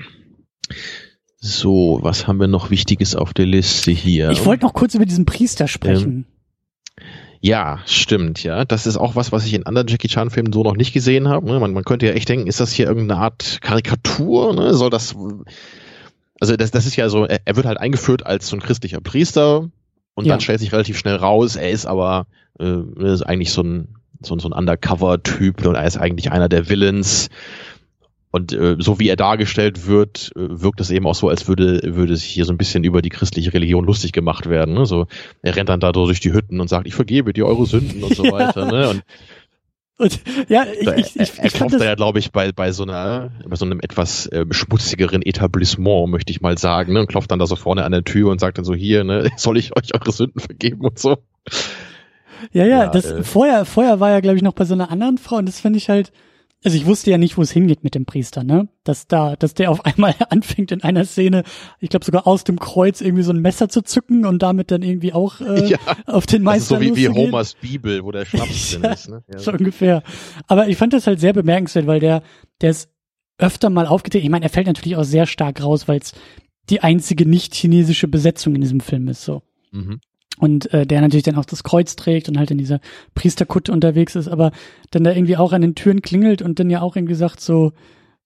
So, 1.39 1.99
was 2.01 2.27
haben 2.27 2.39
wir 2.39 2.47
noch 2.47 2.69
Wichtiges 2.69 3.15
auf 3.15 3.33
der 3.33 3.45
Liste 3.45 3.91
hier? 3.91 4.29
Ich 4.31 4.45
wollte 4.45 4.65
noch 4.65 4.73
kurz 4.73 4.95
über 4.95 5.05
diesen 5.05 5.25
Priester 5.25 5.67
sprechen. 5.67 6.25
Ähm, 6.99 7.05
ja, 7.41 7.79
stimmt, 7.85 8.41
ja. 8.43 8.63
Das 8.63 8.87
ist 8.87 8.95
auch 8.95 9.17
was, 9.17 9.33
was 9.33 9.45
ich 9.45 9.53
in 9.53 9.65
anderen 9.65 9.89
Jackie 9.89 10.07
Chan-Filmen 10.07 10.53
so 10.53 10.63
noch 10.63 10.77
nicht 10.77 10.93
gesehen 10.93 11.27
habe. 11.27 11.45
Ne? 11.47 11.59
Man, 11.59 11.73
man 11.73 11.83
könnte 11.83 12.05
ja 12.05 12.13
echt 12.13 12.29
denken, 12.29 12.47
ist 12.47 12.61
das 12.61 12.71
hier 12.71 12.87
irgendeine 12.87 13.19
Art 13.19 13.59
Karikatur? 13.61 14.55
Ne? 14.55 14.73
Soll 14.73 14.89
das. 14.89 15.15
Also, 16.39 16.55
das, 16.55 16.71
das 16.71 16.85
ist 16.85 16.95
ja 16.95 17.09
so, 17.09 17.25
er, 17.25 17.41
er 17.43 17.55
wird 17.57 17.65
halt 17.65 17.77
eingeführt 17.77 18.25
als 18.25 18.47
so 18.47 18.55
ein 18.55 18.61
christlicher 18.61 19.01
Priester 19.01 19.69
und 20.13 20.25
ja. 20.25 20.33
dann 20.33 20.39
stellt 20.39 20.61
sich 20.61 20.71
relativ 20.71 20.97
schnell 20.97 21.15
raus, 21.15 21.57
er 21.57 21.71
ist 21.71 21.85
aber 21.85 22.27
äh, 22.59 22.79
ist 23.03 23.23
eigentlich 23.23 23.51
so 23.51 23.63
ein, 23.63 23.95
so, 24.21 24.37
so 24.39 24.47
ein 24.47 24.53
Undercover-Typ 24.53 25.65
und 25.65 25.75
er 25.75 25.85
ist 25.85 25.97
eigentlich 25.97 26.31
einer 26.31 26.47
der 26.47 26.69
Villains 26.69 27.29
und 28.33 28.51
äh, 28.51 28.77
so 28.79 28.99
wie 28.99 29.09
er 29.09 29.15
dargestellt 29.15 29.85
wird, 29.85 30.31
äh, 30.35 30.59
wirkt 30.59 30.81
es 30.81 30.89
eben 30.89 31.05
auch 31.05 31.13
so, 31.13 31.29
als 31.29 31.47
würde, 31.47 31.95
würde 31.95 32.15
sich 32.15 32.31
hier 32.31 32.45
so 32.45 32.51
ein 32.51 32.57
bisschen 32.57 32.83
über 32.83 33.03
die 33.03 33.09
christliche 33.09 33.53
Religion 33.53 33.85
lustig 33.85 34.11
gemacht 34.11 34.49
werden. 34.49 34.73
Ne? 34.73 34.87
So, 34.87 35.05
er 35.43 35.55
rennt 35.55 35.69
dann 35.69 35.79
da 35.79 35.91
durch 35.91 36.19
die 36.19 36.33
Hütten 36.33 36.59
und 36.59 36.67
sagt, 36.67 36.87
ich 36.87 36.95
vergebe 36.95 37.31
dir 37.31 37.45
eure 37.45 37.67
Sünden 37.67 38.03
und 38.03 38.15
so 38.15 38.23
weiter. 38.31 38.71
Ne? 38.71 38.89
Und, 38.89 39.03
und 39.99 40.19
ja, 40.49 40.65
ich, 40.65 40.87
ich, 40.87 41.15
ich, 41.15 41.15
ich 41.15 41.37
er, 41.37 41.43
er 41.43 41.49
klopft 41.51 41.79
da 41.79 41.85
ja, 41.85 41.93
glaube 41.93 42.17
ich, 42.17 42.31
bei, 42.31 42.51
bei 42.51 42.71
so 42.71 42.81
einer, 42.81 43.33
bei 43.47 43.55
so 43.55 43.65
einem 43.65 43.79
etwas 43.81 44.25
äh, 44.25 44.47
schmutzigeren 44.49 45.21
Etablissement, 45.21 46.09
möchte 46.09 46.31
ich 46.31 46.41
mal 46.41 46.57
sagen, 46.57 46.93
ne? 46.93 47.01
und 47.01 47.09
klopft 47.09 47.29
dann 47.29 47.37
da 47.37 47.45
so 47.45 47.55
vorne 47.55 47.83
an 47.83 47.91
der 47.91 48.03
Tür 48.03 48.31
und 48.31 48.39
sagt 48.39 48.57
dann 48.57 48.65
so, 48.65 48.73
hier, 48.73 49.03
ne, 49.03 49.29
soll 49.37 49.59
ich 49.59 49.77
euch 49.77 49.93
eure 49.93 50.11
Sünden 50.11 50.41
vergeben 50.41 50.81
und 50.81 50.97
so. 50.97 51.17
Ja, 52.51 52.65
ja, 52.65 52.85
ja 52.85 52.87
das 52.87 53.05
äh, 53.05 53.21
vorher, 53.21 53.63
vorher 53.65 53.99
war 53.99 54.09
ja, 54.09 54.21
glaube 54.21 54.37
ich, 54.37 54.43
noch 54.43 54.53
bei 54.53 54.65
so 54.65 54.73
einer 54.73 54.89
anderen 54.89 55.19
Frau 55.19 55.35
und 55.35 55.45
das 55.45 55.59
finde 55.59 55.77
ich 55.77 55.87
halt, 55.87 56.11
also 56.63 56.77
ich 56.77 56.85
wusste 56.85 57.11
ja 57.11 57.17
nicht, 57.17 57.37
wo 57.37 57.41
es 57.41 57.51
hingeht 57.51 57.83
mit 57.83 57.95
dem 57.95 58.05
Priester, 58.05 58.43
ne? 58.43 58.69
Dass 58.83 59.07
da, 59.07 59.35
dass 59.35 59.53
der 59.53 59.71
auf 59.71 59.85
einmal 59.85 60.15
anfängt 60.29 60.71
in 60.71 60.83
einer 60.83 61.05
Szene, 61.05 61.43
ich 61.79 61.89
glaube 61.89 62.05
sogar 62.05 62.27
aus 62.27 62.43
dem 62.43 62.59
Kreuz 62.59 63.01
irgendwie 63.01 63.23
so 63.23 63.31
ein 63.31 63.41
Messer 63.41 63.69
zu 63.69 63.81
zücken 63.81 64.25
und 64.25 64.41
damit 64.41 64.71
dann 64.71 64.81
irgendwie 64.81 65.13
auch 65.13 65.41
äh, 65.41 65.67
ja, 65.69 65.77
auf 66.05 66.25
den 66.25 66.43
Meister 66.43 66.75
also 66.75 66.87
so 66.87 66.95
wie, 66.95 67.01
wie 67.01 67.09
Homers 67.09 67.55
Bibel, 67.55 68.03
wo 68.03 68.11
der 68.11 68.25
Schnaps 68.25 68.71
drin 68.79 68.91
ist, 68.91 69.09
ne? 69.09 69.23
Ja. 69.31 69.39
So 69.39 69.51
ungefähr. 69.51 70.03
Aber 70.47 70.67
ich 70.67 70.77
fand 70.77 70.93
das 70.93 71.07
halt 71.07 71.19
sehr 71.19 71.33
bemerkenswert, 71.33 71.87
weil 71.87 71.99
der, 71.99 72.23
der 72.61 72.71
ist 72.71 72.89
öfter 73.37 73.69
mal 73.69 73.87
aufgetreten. 73.87 74.25
Ich 74.25 74.31
meine, 74.31 74.45
er 74.45 74.49
fällt 74.49 74.67
natürlich 74.67 74.95
auch 74.95 75.03
sehr 75.03 75.25
stark 75.25 75.61
raus, 75.61 75.87
weil 75.87 75.99
es 75.99 76.13
die 76.69 76.81
einzige 76.81 77.25
nicht 77.27 77.53
chinesische 77.55 78.07
Besetzung 78.07 78.55
in 78.55 78.61
diesem 78.61 78.79
Film 78.79 79.07
ist, 79.07 79.25
so. 79.25 79.41
Mhm 79.71 79.99
und 80.39 80.73
äh, 80.73 80.85
der 80.85 81.01
natürlich 81.01 81.23
dann 81.23 81.35
auch 81.35 81.45
das 81.45 81.63
Kreuz 81.63 81.95
trägt 81.95 82.27
und 82.29 82.37
halt 82.37 82.51
in 82.51 82.57
dieser 82.57 82.79
Priesterkutte 83.15 83.71
unterwegs 83.71 84.15
ist, 84.15 84.27
aber 84.27 84.51
dann 84.91 85.03
da 85.03 85.11
irgendwie 85.11 85.37
auch 85.37 85.53
an 85.53 85.61
den 85.61 85.75
Türen 85.75 86.01
klingelt 86.01 86.41
und 86.41 86.59
dann 86.59 86.69
ja 86.69 86.81
auch 86.81 86.95
irgendwie 86.95 87.15
sagt 87.15 87.39
so, 87.39 87.73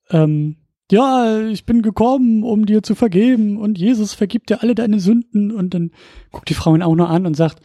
ähm, 0.10 0.56
ja, 0.90 1.42
ich 1.48 1.66
bin 1.66 1.82
gekommen, 1.82 2.44
um 2.44 2.66
dir 2.66 2.82
zu 2.82 2.96
vergeben 2.96 3.58
und 3.58 3.78
Jesus 3.78 4.14
vergibt 4.14 4.50
dir 4.50 4.64
alle 4.64 4.74
deine 4.74 5.00
Sünden 5.00 5.52
und 5.52 5.74
dann 5.74 5.92
guckt 6.32 6.50
die 6.50 6.54
Frau 6.54 6.74
ihn 6.76 6.82
auch 6.82 6.96
nur 6.96 7.10
an 7.10 7.26
und 7.26 7.36
sagt, 7.36 7.60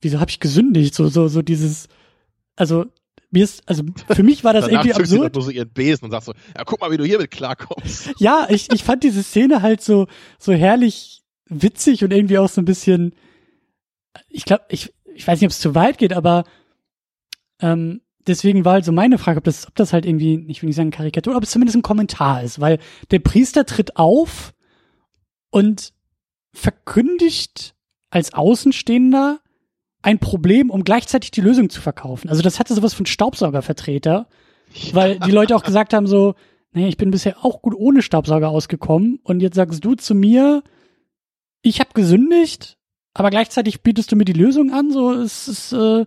wieso 0.00 0.20
habe 0.20 0.30
ich 0.30 0.40
gesündigt? 0.40 0.94
So, 0.94 1.08
so, 1.08 1.28
so 1.28 1.42
dieses, 1.42 1.88
also 2.56 2.86
mir 3.30 3.44
ist, 3.44 3.68
also 3.68 3.82
für 4.08 4.22
mich 4.22 4.44
war 4.44 4.54
das 4.54 4.68
irgendwie 4.68 4.94
absurd. 4.94 5.36
Du 5.36 5.40
so 5.40 5.50
ihren 5.50 5.68
Besen 5.68 6.06
und 6.06 6.12
sagst 6.12 6.26
so, 6.26 6.32
ja, 6.56 6.64
guck 6.64 6.80
mal, 6.80 6.90
wie 6.90 6.96
du 6.96 7.04
hiermit 7.04 7.30
klarkommst. 7.30 8.10
ja, 8.18 8.46
ich, 8.48 8.72
ich 8.72 8.84
fand 8.84 9.02
diese 9.02 9.22
Szene 9.22 9.60
halt 9.60 9.82
so, 9.82 10.06
so 10.38 10.52
herrlich 10.52 11.24
witzig 11.48 12.04
und 12.04 12.12
irgendwie 12.12 12.38
auch 12.38 12.48
so 12.48 12.60
ein 12.60 12.64
bisschen, 12.64 13.14
ich 14.28 14.44
glaube, 14.44 14.64
ich, 14.68 14.94
ich 15.14 15.26
weiß 15.26 15.40
nicht, 15.40 15.48
ob 15.48 15.52
es 15.52 15.60
zu 15.60 15.74
weit 15.74 15.98
geht, 15.98 16.12
aber 16.12 16.44
ähm, 17.60 18.00
deswegen 18.26 18.64
war 18.64 18.74
halt 18.74 18.84
so 18.84 18.92
meine 18.92 19.18
Frage, 19.18 19.38
ob 19.38 19.44
das, 19.44 19.66
ob 19.66 19.74
das 19.74 19.92
halt 19.92 20.06
irgendwie, 20.06 20.44
ich 20.48 20.62
will 20.62 20.68
nicht 20.68 20.76
sagen 20.76 20.90
Karikatur, 20.90 21.36
ob 21.36 21.42
es 21.42 21.50
zumindest 21.50 21.76
ein 21.76 21.82
Kommentar 21.82 22.42
ist, 22.42 22.60
weil 22.60 22.78
der 23.10 23.18
Priester 23.18 23.66
tritt 23.66 23.96
auf 23.96 24.54
und 25.50 25.92
verkündigt 26.52 27.74
als 28.10 28.32
Außenstehender 28.32 29.40
ein 30.02 30.18
Problem, 30.18 30.70
um 30.70 30.84
gleichzeitig 30.84 31.30
die 31.30 31.40
Lösung 31.40 31.70
zu 31.70 31.80
verkaufen. 31.80 32.28
Also 32.28 32.42
das 32.42 32.60
hatte 32.60 32.74
sowas 32.74 32.94
von 32.94 33.06
Staubsaugervertreter, 33.06 34.28
weil 34.92 35.18
die 35.18 35.30
Leute 35.30 35.56
auch 35.56 35.64
gesagt 35.64 35.94
haben 35.94 36.06
so, 36.06 36.34
naja, 36.72 36.88
ich 36.88 36.96
bin 36.96 37.10
bisher 37.10 37.44
auch 37.44 37.62
gut 37.62 37.74
ohne 37.74 38.02
Staubsauger 38.02 38.50
ausgekommen 38.50 39.20
und 39.22 39.40
jetzt 39.40 39.54
sagst 39.54 39.84
du 39.84 39.94
zu 39.94 40.14
mir, 40.14 40.62
ich 41.62 41.80
habe 41.80 41.90
gesündigt, 41.94 42.76
aber 43.14 43.30
gleichzeitig 43.30 43.82
bietest 43.82 44.12
du 44.12 44.16
mir 44.16 44.24
die 44.24 44.32
Lösung 44.32 44.72
an, 44.72 44.90
so 44.90 45.12
es 45.12 45.48
ist 45.48 45.72
äh, 45.72 46.04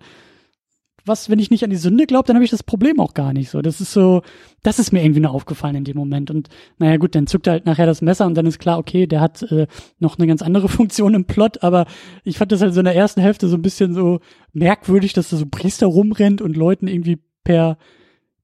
was, 1.07 1.29
wenn 1.29 1.39
ich 1.39 1.49
nicht 1.49 1.63
an 1.63 1.69
die 1.69 1.77
Sünde 1.77 2.05
glaube, 2.05 2.27
dann 2.27 2.35
habe 2.35 2.43
ich 2.43 2.51
das 2.51 2.63
Problem 2.63 2.99
auch 2.99 3.13
gar 3.13 3.33
nicht 3.33 3.49
so. 3.49 3.61
Das 3.61 3.81
ist 3.81 3.93
so, 3.93 4.21
das 4.63 4.79
ist 4.79 4.91
mir 4.91 5.03
irgendwie 5.03 5.21
nur 5.21 5.31
aufgefallen 5.31 5.75
in 5.75 5.83
dem 5.83 5.97
Moment. 5.97 6.29
Und 6.29 6.49
naja 6.77 6.97
gut, 6.97 7.15
dann 7.15 7.27
zuckt 7.27 7.47
er 7.47 7.53
halt 7.53 7.65
nachher 7.65 7.85
das 7.85 8.01
Messer 8.01 8.25
und 8.25 8.35
dann 8.35 8.45
ist 8.45 8.59
klar, 8.59 8.77
okay, 8.77 9.07
der 9.07 9.21
hat 9.21 9.41
äh, 9.43 9.67
noch 9.99 10.17
eine 10.17 10.27
ganz 10.27 10.41
andere 10.41 10.69
Funktion 10.69 11.13
im 11.13 11.25
Plot, 11.25 11.63
aber 11.63 11.85
ich 12.23 12.37
fand 12.37 12.51
das 12.51 12.61
halt 12.61 12.73
so 12.73 12.81
in 12.81 12.85
der 12.85 12.95
ersten 12.95 13.21
Hälfte 13.21 13.47
so 13.47 13.55
ein 13.55 13.61
bisschen 13.61 13.93
so 13.93 14.19
merkwürdig, 14.53 15.13
dass 15.13 15.29
da 15.29 15.37
so 15.37 15.45
Priester 15.49 15.87
rumrennt 15.87 16.41
und 16.41 16.57
Leuten 16.57 16.87
irgendwie 16.87 17.19
per 17.43 17.77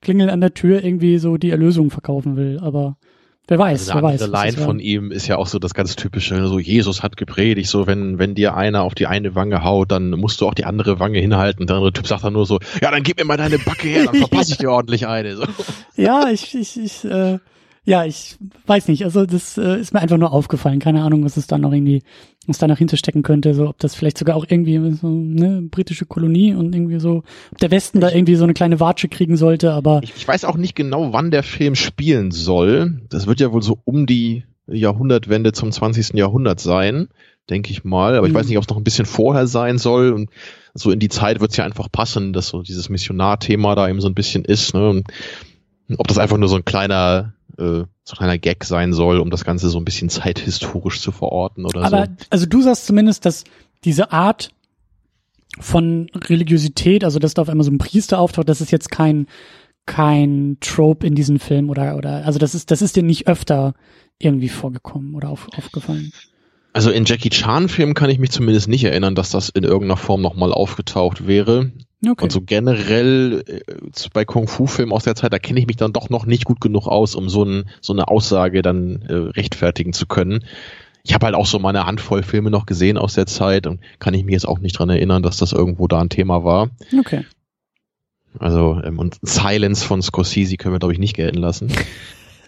Klingeln 0.02 0.30
an 0.30 0.42
der 0.42 0.54
Tür 0.54 0.84
irgendwie 0.84 1.18
so 1.18 1.38
die 1.38 1.50
Erlösung 1.50 1.90
verkaufen 1.90 2.36
will. 2.36 2.60
Aber 2.62 2.98
Wer 3.48 3.60
weiß, 3.60 3.90
also 3.90 3.96
wer 3.96 4.04
weiß. 4.04 4.20
Der 4.20 4.30
Line 4.30 4.58
von 4.58 4.80
ihm 4.80 5.12
ist 5.12 5.28
ja 5.28 5.36
auch 5.36 5.48
so 5.48 5.60
das 5.60 5.74
ganz 5.74 5.98
typische, 5.98 6.48
so 6.48 6.60
Jesus 6.60 7.04
hat 7.04 7.18
gepredigt, 7.18 7.70
so 7.70 7.88
wenn, 7.88 8.18
wenn 8.18 8.36
dir 8.36 8.56
einer 8.56 8.84
auf 8.84 8.96
die 8.96 9.06
eine 9.06 9.36
Wange 9.36 9.66
haut, 9.66 9.92
dann 9.92 10.12
musst 10.12 10.40
du 10.40 10.48
auch 10.48 10.54
die 10.54 10.64
andere 10.64 11.00
Wange 11.00 11.20
hinhalten. 11.20 11.68
Der 11.68 11.76
andere 11.76 11.92
Typ 11.92 12.08
sagt 12.08 12.24
dann 12.24 12.34
nur 12.34 12.46
so, 12.46 12.60
ja, 12.82 12.90
dann 12.90 13.04
gib 13.04 13.18
mir 13.18 13.26
mal 13.26 13.36
deine 13.36 13.60
Backe 13.60 13.90
her, 13.90 14.06
dann 14.06 14.16
verpasse 14.30 14.54
ich 14.54 14.58
dir 14.60 14.72
ordentlich 14.72 15.08
eine. 15.08 15.36
So. 15.36 15.44
Ja, 15.98 16.30
ich, 16.30 16.56
ich, 16.56 16.80
ich, 16.80 17.04
äh, 17.04 17.40
ja, 17.86 18.06
ich 18.06 18.38
weiß 18.66 18.88
nicht. 18.88 19.04
Also 19.04 19.26
das 19.26 19.58
äh, 19.58 19.80
ist 19.80 19.94
mir 19.94 20.00
einfach 20.00 20.18
nur 20.18 20.32
aufgefallen. 20.32 20.80
Keine 20.80 21.04
Ahnung, 21.04 21.26
was 21.26 21.36
es 21.36 21.48
da 21.48 21.58
noch 21.58 21.74
irgendwie, 21.74 22.02
was 22.48 22.58
da 22.58 22.68
noch 22.68 22.78
hinterstecken 22.78 23.24
könnte. 23.24 23.54
So, 23.54 23.68
ob 23.68 23.80
das 23.80 23.94
vielleicht 23.94 24.18
sogar 24.18 24.38
auch 24.38 24.46
irgendwie 24.48 24.78
so 24.94 25.08
eine 25.08 25.62
britische 25.64 26.06
Kolonie 26.06 26.54
und 26.54 26.74
irgendwie 26.74 27.00
so, 27.00 27.24
ob 27.52 27.58
der 27.58 27.72
Westen 27.72 28.00
da 28.00 28.10
irgendwie 28.10 28.36
so 28.36 28.46
eine 28.46 28.54
kleine 28.54 28.80
Watsche 28.80 29.10
kriegen 29.10 29.36
sollte. 29.36 29.74
Aber 29.74 30.00
ich, 30.02 30.14
ich 30.16 30.26
weiß 30.28 30.46
auch 30.46 30.56
nicht 30.56 30.76
genau, 30.76 31.12
wann 31.12 31.30
der 31.30 31.44
Film 31.44 31.76
spielen 31.76 32.32
soll. 32.32 33.02
Das 33.10 33.28
wird 33.28 33.42
ja 33.42 33.52
wohl 33.52 33.64
so 33.64 33.80
um 33.84 34.06
die 34.06 34.46
Jahrhundertwende 34.68 35.52
zum 35.52 35.70
20. 35.70 36.14
Jahrhundert 36.14 36.62
sein, 36.62 37.10
denke 37.50 37.72
ich 37.72 37.84
mal. 37.84 38.16
Aber 38.16 38.28
ich 38.28 38.34
weiß 38.34 38.48
nicht, 38.48 38.58
ob 38.58 38.64
es 38.64 38.70
noch 38.70 38.78
ein 38.78 38.86
bisschen 38.86 39.06
vorher 39.06 39.46
sein 39.46 39.78
soll. 39.78 40.14
Und 40.14 40.30
so 40.74 40.90
in 40.90 41.00
die 41.00 41.10
Zeit 41.10 41.42
wird 41.42 41.52
es 41.52 41.58
ja 41.58 41.66
einfach 41.66 41.92
passen, 41.92 42.32
dass 42.32 42.48
so 42.48 42.62
dieses 42.62 42.88
Missionar-Thema 42.88 43.76
da 43.76 43.90
eben 43.90 44.00
so 44.00 44.08
ein 44.08 44.16
bisschen 44.16 44.46
ist. 44.46 44.74
Ne? 44.74 44.88
Und 44.88 45.08
ob 45.98 46.08
das 46.08 46.18
einfach 46.18 46.38
nur 46.38 46.48
so 46.48 46.56
ein 46.56 46.64
kleiner 46.64 47.34
äh, 47.58 47.86
so 48.04 48.14
ein 48.14 48.18
kleiner 48.18 48.38
Gag 48.38 48.64
sein 48.64 48.94
soll, 48.94 49.20
um 49.20 49.30
das 49.30 49.44
Ganze 49.46 49.70
so 49.70 49.78
ein 49.78 49.86
bisschen 49.86 50.10
zeithistorisch 50.10 51.02
zu 51.02 51.12
verorten 51.12 51.66
oder 51.66 51.84
Aber, 51.84 52.06
so. 52.06 52.26
also 52.30 52.46
du 52.46 52.62
sagst 52.62 52.86
zumindest, 52.86 53.26
dass 53.26 53.44
diese 53.84 54.12
Art 54.12 54.52
von 55.60 56.10
Religiosität, 56.16 57.04
also 57.04 57.20
dass 57.20 57.34
da 57.34 57.44
auf 57.44 57.50
einmal 57.50 57.66
so 57.66 57.72
ein 57.72 57.78
Priester 57.78 58.20
auftaucht, 58.20 58.50
das 58.50 58.62
ist 58.62 58.72
jetzt 58.72 58.90
kein 58.90 59.28
kein 59.86 60.58
Trope 60.62 61.06
in 61.06 61.14
diesem 61.14 61.40
Film 61.40 61.70
oder 61.70 61.98
oder 61.98 62.26
also 62.26 62.40
das 62.40 62.56
ist 62.56 62.72
das 62.72 62.82
ist 62.82 62.96
dir 62.96 63.04
nicht 63.04 63.28
öfter 63.28 63.74
irgendwie 64.18 64.50
vorgekommen 64.50 65.14
oder 65.14 65.30
auf, 65.30 65.50
aufgefallen. 65.58 66.14
Also 66.72 66.90
in 66.90 67.06
Jackie 67.06 67.30
Chan 67.30 67.70
Filmen 67.70 67.94
kann 67.94 68.10
ich 68.10 68.18
mich 68.18 68.32
zumindest 68.32 68.68
nicht 68.68 68.84
erinnern, 68.84 69.14
dass 69.14 69.30
das 69.30 69.50
in 69.50 69.64
irgendeiner 69.64 69.98
Form 69.98 70.22
nochmal 70.22 70.54
aufgetaucht 70.54 71.28
wäre. 71.28 71.72
Okay. 72.06 72.24
Und 72.24 72.32
so 72.32 72.42
generell 72.42 73.44
äh, 73.48 73.62
bei 74.14 74.26
Kung-Fu-Filmen 74.26 74.92
aus 74.92 75.06
der 75.06 75.16
Zeit, 75.16 75.32
da 75.32 75.40
kenne 75.40 75.60
ich 75.60 75.68
mich 75.68 75.78
dann 75.78 75.94
doch 75.94 76.10
noch 76.10 76.26
nicht 76.26 76.44
gut 76.44 76.60
genug 76.60 76.88
aus, 76.88 77.16
um 77.16 77.30
so, 77.30 77.44
ein, 77.44 77.66
so 77.82 77.94
eine 77.94 78.10
Aussage 78.10 78.62
dann 78.62 79.02
äh, 79.04 79.14
rechtfertigen 79.14 79.94
zu 79.94 80.06
können. 80.06 80.44
Ich 81.04 81.14
habe 81.14 81.26
halt 81.26 81.36
auch 81.36 81.46
so 81.46 81.60
meine 81.60 81.86
Handvoll 81.86 82.24
Filme 82.24 82.50
noch 82.50 82.66
gesehen 82.66 82.98
aus 82.98 83.14
der 83.14 83.26
Zeit 83.26 83.68
und 83.68 83.80
kann 84.00 84.14
ich 84.14 84.24
mich 84.24 84.34
jetzt 84.34 84.48
auch 84.48 84.60
nicht 84.60 84.78
dran 84.78 84.90
erinnern, 84.90 85.24
dass 85.24 85.38
das 85.38 85.54
irgendwo 85.54 85.88
da 85.88 86.02
ein 86.02 86.10
Thema 86.10 86.44
war. 86.44 86.70
Okay. 86.98 87.26
Also, 88.40 88.82
ähm, 88.84 89.00
und 89.00 89.18
Silence 89.22 89.86
von 89.86 90.02
Scorsese 90.02 90.58
können 90.58 90.76
wir, 90.76 90.80
glaube 90.80 90.94
ich, 90.94 91.00
nicht 91.00 91.16
gelten 91.16 91.38
lassen. 91.38 91.72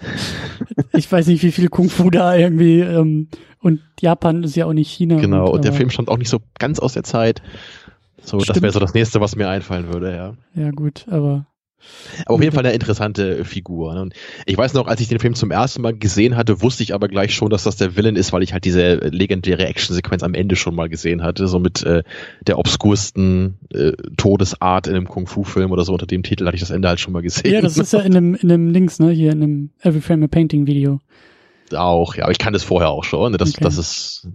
ich 0.93 1.09
weiß 1.09 1.27
nicht, 1.27 1.43
wie 1.43 1.51
viel 1.51 1.69
Kung-Fu 1.69 2.09
da 2.09 2.35
irgendwie, 2.35 2.79
ähm, 2.79 3.29
und 3.59 3.81
Japan 3.99 4.43
ist 4.43 4.55
ja 4.55 4.65
auch 4.65 4.73
nicht 4.73 4.91
China. 4.91 5.19
Genau, 5.19 5.47
und, 5.47 5.55
und 5.55 5.65
der 5.65 5.73
Film 5.73 5.89
stammt 5.89 6.09
auch 6.09 6.17
nicht 6.17 6.29
so 6.29 6.39
ganz 6.59 6.79
aus 6.79 6.93
der 6.93 7.03
Zeit. 7.03 7.41
So, 8.25 8.39
Stimmt. 8.39 8.57
das 8.57 8.63
wäre 8.63 8.73
so 8.73 8.79
das 8.79 8.93
nächste, 8.93 9.21
was 9.21 9.35
mir 9.35 9.47
einfallen 9.47 9.93
würde, 9.93 10.15
ja. 10.15 10.35
Ja, 10.55 10.71
gut, 10.71 11.05
aber. 11.09 11.45
Aber 12.25 12.35
auf 12.35 12.41
jeden 12.41 12.55
Fall 12.55 12.65
eine 12.65 12.73
interessante 12.73 13.45
Figur. 13.45 13.93
Ne? 13.93 14.01
Und 14.01 14.13
ich 14.47 14.57
weiß 14.57 14.73
noch, 14.73 14.87
als 14.87 15.01
ich 15.01 15.07
den 15.07 15.19
Film 15.19 15.35
zum 15.35 15.51
ersten 15.51 15.83
Mal 15.83 15.95
gesehen 15.95 16.35
hatte, 16.35 16.63
wusste 16.63 16.81
ich 16.81 16.95
aber 16.95 17.07
gleich 17.07 17.35
schon, 17.35 17.51
dass 17.51 17.63
das 17.63 17.75
der 17.75 17.95
Villain 17.95 18.15
ist, 18.15 18.33
weil 18.33 18.41
ich 18.41 18.53
halt 18.53 18.65
diese 18.65 18.95
legendäre 18.95 19.67
Actionsequenz 19.67 20.23
am 20.23 20.33
Ende 20.33 20.55
schon 20.55 20.73
mal 20.73 20.89
gesehen 20.89 21.21
hatte, 21.21 21.47
so 21.47 21.59
mit 21.59 21.83
äh, 21.83 22.01
der 22.47 22.57
obskursten 22.57 23.59
äh, 23.71 23.91
Todesart 24.17 24.87
in 24.87 24.95
einem 24.95 25.07
Kung-Fu-Film 25.07 25.71
oder 25.71 25.85
so 25.85 25.93
unter 25.93 26.07
dem 26.07 26.23
Titel 26.23 26.47
hatte 26.47 26.55
ich 26.55 26.61
das 26.61 26.71
Ende 26.71 26.87
halt 26.87 26.99
schon 26.99 27.13
mal 27.13 27.21
gesehen. 27.21 27.53
Ja, 27.53 27.61
das 27.61 27.77
ist 27.77 27.93
ja 27.93 27.99
in 27.99 28.17
einem, 28.17 28.33
in 28.33 28.51
einem 28.51 28.71
Links, 28.71 28.97
ne, 28.97 29.11
hier 29.11 29.31
in 29.31 29.43
einem 29.43 29.69
Every 29.81 30.01
Frame 30.01 30.23
a 30.23 30.27
Painting 30.27 30.65
Video. 30.65 30.99
Auch, 31.73 32.15
ja, 32.15 32.23
aber 32.23 32.31
ich 32.31 32.37
kann 32.39 32.53
das 32.53 32.63
vorher 32.63 32.89
auch 32.89 33.03
schon. 33.03 33.31
Ne? 33.31 33.37
Das, 33.37 33.55
okay. 33.55 33.63
das 33.63 33.77
ist 33.77 34.27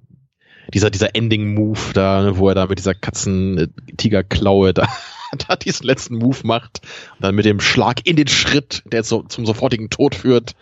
dieser, 0.73 0.91
dieser 0.91 1.15
Ending-Move 1.15 1.93
da, 1.95 2.23
ne, 2.23 2.39
wo 2.39 2.49
er 2.49 2.55
da 2.55 2.67
mit 2.67 2.79
dieser 2.79 2.95
Katzen-Tiger-Klaue 2.95 4.75
da, 4.75 4.89
da 5.49 5.57
diesen 5.57 5.87
letzten 5.87 6.17
Move 6.17 6.39
macht 6.45 6.81
und 7.17 7.25
dann 7.25 7.35
mit 7.35 7.45
dem 7.45 7.61
Schlag 7.61 8.07
in 8.07 8.17
den 8.17 8.29
Schritt, 8.29 8.83
der 8.87 9.03
so, 9.03 9.23
zum 9.23 9.47
sofortigen 9.47 9.91
Tod 9.91 10.15
führt. 10.15 10.55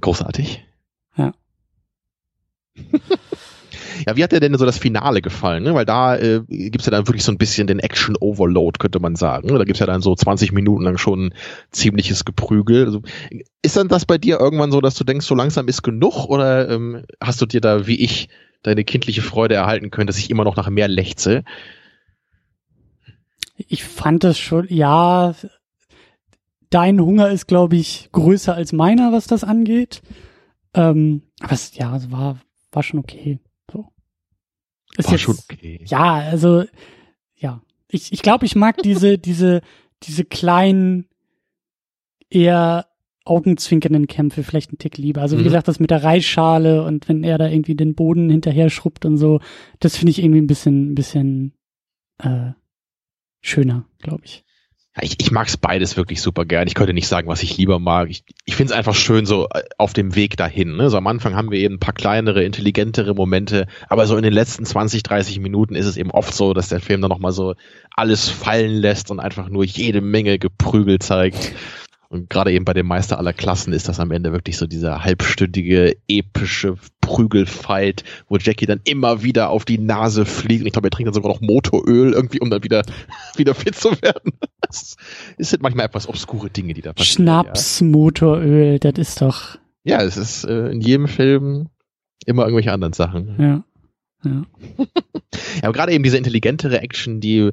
Großartig. 0.00 0.64
Ja. 1.16 1.32
ja, 4.06 4.16
wie 4.16 4.22
hat 4.22 4.32
dir 4.32 4.40
denn 4.40 4.56
so 4.56 4.66
das 4.66 4.78
Finale 4.78 5.22
gefallen? 5.22 5.62
Ne? 5.62 5.74
Weil 5.74 5.84
da 5.84 6.16
äh, 6.16 6.42
gibt 6.48 6.84
ja 6.84 6.90
dann 6.90 7.06
wirklich 7.06 7.24
so 7.24 7.32
ein 7.32 7.38
bisschen 7.38 7.66
den 7.66 7.78
Action-Overload, 7.78 8.78
könnte 8.78 9.00
man 9.00 9.16
sagen. 9.16 9.48
Da 9.48 9.64
gibt's 9.64 9.80
ja 9.80 9.86
dann 9.86 10.02
so 10.02 10.14
20 10.14 10.52
Minuten 10.52 10.82
lang 10.82 10.98
schon 10.98 11.32
ziemliches 11.70 12.24
Geprügel. 12.24 12.86
Also, 12.86 13.02
ist 13.62 13.76
dann 13.76 13.88
das 13.88 14.04
bei 14.04 14.18
dir 14.18 14.38
irgendwann 14.40 14.72
so, 14.72 14.80
dass 14.80 14.94
du 14.94 15.04
denkst, 15.04 15.26
so 15.26 15.34
langsam 15.34 15.68
ist 15.68 15.82
genug? 15.82 16.26
Oder 16.26 16.68
ähm, 16.68 17.04
hast 17.20 17.40
du 17.40 17.46
dir 17.46 17.60
da, 17.60 17.86
wie 17.86 18.00
ich, 18.00 18.28
deine 18.66 18.84
kindliche 18.84 19.22
Freude 19.22 19.54
erhalten 19.54 19.90
können, 19.90 20.06
dass 20.06 20.18
ich 20.18 20.30
immer 20.30 20.44
noch 20.44 20.56
nach 20.56 20.68
mehr 20.68 20.88
lechze. 20.88 21.44
Ich 23.56 23.84
fand 23.84 24.24
das 24.24 24.38
schon, 24.38 24.66
ja, 24.68 25.34
dein 26.70 27.00
Hunger 27.00 27.30
ist, 27.30 27.46
glaube 27.46 27.76
ich, 27.76 28.10
größer 28.12 28.54
als 28.54 28.72
meiner, 28.72 29.12
was 29.12 29.26
das 29.26 29.44
angeht. 29.44 30.02
Ähm, 30.74 31.22
aber 31.40 31.52
es, 31.52 31.74
ja, 31.76 31.96
es 31.96 32.10
war, 32.10 32.40
war 32.72 32.82
schon 32.82 33.00
okay. 33.00 33.38
So. 33.72 33.92
Ist 34.96 35.06
war 35.06 35.12
jetzt, 35.12 35.22
schon 35.22 35.38
okay. 35.38 35.84
Ja, 35.86 36.14
also, 36.14 36.64
ja. 37.36 37.62
Ich, 37.88 38.12
ich 38.12 38.22
glaube, 38.22 38.44
ich 38.44 38.56
mag 38.56 38.82
diese, 38.82 39.16
diese, 39.18 39.62
diese 40.02 40.24
kleinen, 40.24 41.08
eher 42.28 42.86
augenzwinkernden 43.26 44.06
Kämpfe 44.06 44.42
vielleicht 44.42 44.70
einen 44.70 44.78
Tick 44.78 44.98
lieber. 44.98 45.20
Also 45.20 45.36
wie 45.36 45.40
mhm. 45.40 45.44
gesagt, 45.44 45.68
das 45.68 45.80
mit 45.80 45.90
der 45.90 46.02
Reisschale 46.02 46.84
und 46.84 47.08
wenn 47.08 47.24
er 47.24 47.38
da 47.38 47.48
irgendwie 47.48 47.74
den 47.74 47.94
Boden 47.94 48.30
hinterher 48.30 48.70
schrubbt 48.70 49.04
und 49.04 49.18
so, 49.18 49.40
das 49.80 49.96
finde 49.96 50.10
ich 50.10 50.22
irgendwie 50.22 50.40
ein 50.40 50.46
bisschen, 50.46 50.92
ein 50.92 50.94
bisschen 50.94 51.52
äh, 52.18 52.52
schöner, 53.40 53.86
glaube 54.00 54.22
ich. 54.24 54.44
Ja, 54.96 55.02
ich, 55.02 55.16
ich 55.20 55.30
mag 55.30 55.46
es 55.46 55.58
beides 55.58 55.96
wirklich 55.96 56.22
super 56.22 56.46
gern. 56.46 56.68
Ich 56.68 56.74
könnte 56.74 56.94
nicht 56.94 57.08
sagen, 57.08 57.28
was 57.28 57.42
ich 57.42 57.56
lieber 57.58 57.78
mag. 57.78 58.08
Ich, 58.08 58.24
ich 58.46 58.56
finde 58.56 58.72
es 58.72 58.78
einfach 58.78 58.94
schön 58.94 59.26
so 59.26 59.46
äh, 59.52 59.62
auf 59.76 59.92
dem 59.92 60.14
Weg 60.14 60.36
dahin. 60.36 60.76
Ne? 60.76 60.88
So 60.88 60.96
am 60.96 61.06
Anfang 61.06 61.34
haben 61.34 61.50
wir 61.50 61.58
eben 61.58 61.74
ein 61.74 61.80
paar 61.80 61.94
kleinere, 61.94 62.42
intelligentere 62.44 63.14
Momente, 63.14 63.66
aber 63.88 64.06
so 64.06 64.16
in 64.16 64.22
den 64.22 64.32
letzten 64.32 64.64
20, 64.64 65.02
30 65.02 65.40
Minuten 65.40 65.74
ist 65.74 65.86
es 65.86 65.98
eben 65.98 66.10
oft 66.10 66.32
so, 66.32 66.54
dass 66.54 66.70
der 66.70 66.80
Film 66.80 67.02
dann 67.02 67.10
nochmal 67.10 67.32
so 67.32 67.54
alles 67.94 68.28
fallen 68.28 68.72
lässt 68.72 69.10
und 69.10 69.20
einfach 69.20 69.50
nur 69.50 69.64
jede 69.64 70.00
Menge 70.00 70.38
Geprügel 70.38 70.98
zeigt. 70.98 71.52
Und 72.08 72.30
gerade 72.30 72.52
eben 72.52 72.64
bei 72.64 72.72
dem 72.72 72.86
Meister 72.86 73.18
aller 73.18 73.32
Klassen 73.32 73.72
ist 73.72 73.88
das 73.88 74.00
am 74.00 74.10
Ende 74.10 74.32
wirklich 74.32 74.56
so 74.56 74.66
dieser 74.66 75.02
halbstündige, 75.04 75.96
epische 76.08 76.76
Prügelfight, 77.00 78.04
wo 78.28 78.36
Jackie 78.36 78.66
dann 78.66 78.80
immer 78.84 79.22
wieder 79.22 79.50
auf 79.50 79.64
die 79.64 79.78
Nase 79.78 80.24
fliegt. 80.24 80.62
Und 80.62 80.66
ich 80.66 80.72
glaube, 80.72 80.88
er 80.88 80.90
trinkt 80.90 81.08
dann 81.08 81.14
sogar 81.14 81.32
noch 81.32 81.40
Motoröl 81.40 82.12
irgendwie, 82.12 82.40
um 82.40 82.50
dann 82.50 82.62
wieder, 82.62 82.82
wieder 83.36 83.54
fit 83.54 83.74
zu 83.74 83.90
werden. 84.02 84.32
Es 84.68 84.96
sind 85.38 85.62
manchmal 85.62 85.86
etwas 85.86 86.08
obskure 86.08 86.50
Dinge, 86.50 86.74
die 86.74 86.82
da 86.82 86.92
passieren. 86.92 87.26
Schnaps, 87.26 87.80
ja. 87.80 87.86
Motoröl, 87.86 88.78
das 88.78 88.94
ist 88.96 89.22
doch. 89.22 89.58
Ja, 89.84 90.02
es 90.02 90.16
ist 90.16 90.44
äh, 90.44 90.70
in 90.70 90.80
jedem 90.80 91.08
Film 91.08 91.68
immer 92.24 92.42
irgendwelche 92.42 92.72
anderen 92.72 92.92
Sachen. 92.92 93.36
Ja. 93.38 93.64
Ja. 94.24 94.42
ja, 95.58 95.62
aber 95.62 95.72
gerade 95.72 95.92
eben 95.92 96.02
diese 96.02 96.16
intelligentere 96.16 96.80
Action, 96.80 97.20
die 97.20 97.50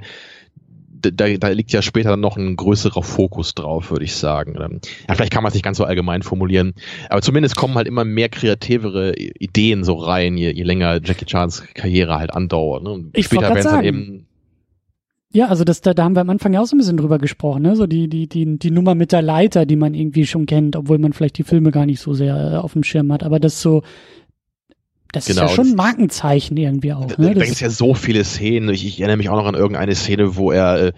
da, 1.12 1.38
da 1.38 1.48
liegt 1.50 1.72
ja 1.72 1.82
später 1.82 2.18
noch 2.18 2.38
ein 2.38 2.56
größerer 2.56 3.04
Fokus 3.04 3.54
drauf, 3.54 3.92
würde 3.92 4.06
ich 4.06 4.16
sagen. 4.16 4.56
Ähm, 4.60 4.80
ja, 5.08 5.16
vielleicht 5.16 5.32
kann 5.32 5.44
man 5.44 5.50
es 5.50 5.54
nicht 5.54 5.64
ganz 5.64 5.78
so 5.78 5.84
allgemein 5.84 6.24
formulieren, 6.24 6.74
aber 7.10 7.22
zumindest 7.22 7.56
kommen 7.56 7.76
halt 7.76 7.88
immer 7.88 8.06
mehr 8.06 8.30
kreativere 8.30 9.14
Ideen 9.16 9.84
so 9.84 9.96
rein, 9.96 10.38
je, 10.38 10.52
je 10.52 10.64
länger 10.64 11.00
Jackie 11.04 11.26
Chans 11.26 11.64
Karriere 11.74 12.18
halt 12.18 12.34
andauert. 12.34 12.84
Ne? 12.84 12.92
Und 12.92 13.18
Ich 13.18 13.26
später 13.26 13.44
werden 13.44 13.58
es 13.58 13.64
dann 13.64 13.74
sagen. 13.74 13.88
eben 13.88 14.28
Ja, 15.32 15.48
also 15.48 15.64
das, 15.64 15.82
da, 15.82 15.94
da 15.94 16.04
haben 16.04 16.16
wir 16.16 16.22
am 16.22 16.30
Anfang 16.30 16.54
ja 16.54 16.62
auch 16.62 16.66
so 16.66 16.76
ein 16.76 16.80
bisschen 16.80 16.98
drüber 16.98 17.18
gesprochen, 17.18 17.64
ne? 17.64 17.76
So 17.76 17.88
die, 17.88 18.08
die, 18.08 18.28
die, 18.28 18.60
die 18.60 18.72
Nummer 18.72 18.96
mit 18.96 19.12
der 19.12 19.22
Leiter, 19.22 19.66
die 19.66 19.76
man 19.76 19.94
irgendwie 19.96 20.26
schon 20.26 20.46
kennt, 20.46 20.76
obwohl 20.76 21.00
man 21.00 21.14
vielleicht 21.14 21.38
die 21.38 21.44
Filme 21.44 21.72
gar 21.72 21.86
nicht 21.86 22.00
so 22.00 22.14
sehr 22.14 22.36
äh, 22.36 22.56
auf 22.58 22.74
dem 22.74 22.84
Schirm 22.84 23.12
hat. 23.12 23.24
Aber 23.24 23.40
das 23.40 23.60
so, 23.60 23.82
das 25.14 25.26
Genau, 25.28 25.46
ist 25.46 25.50
ja 25.52 25.56
schon 25.56 25.64
das- 25.66 25.74
ein 25.74 25.78
Markenzeichen 25.78 26.58
irgendwie 26.58 26.92
auch. 26.94 27.06
Da, 27.08 27.16
Ne? 27.22 27.28
da 27.30 27.34
Das 27.36 27.44
gibt 27.46 27.54
es 27.56 27.60
ja 27.62 27.70
so 27.70 27.94
viele 27.94 28.24
Szenen. 28.26 28.70
Ich, 28.70 28.86
ich 28.86 29.00
erinnere 29.00 29.18
mich 29.18 29.30
auch 29.30 29.38
noch 29.38 29.46
an 29.46 29.56
irgendeine 29.56 29.96
Szene, 29.96 30.36
wo 30.36 30.52
er, 30.52 30.88
äh, 30.88 30.92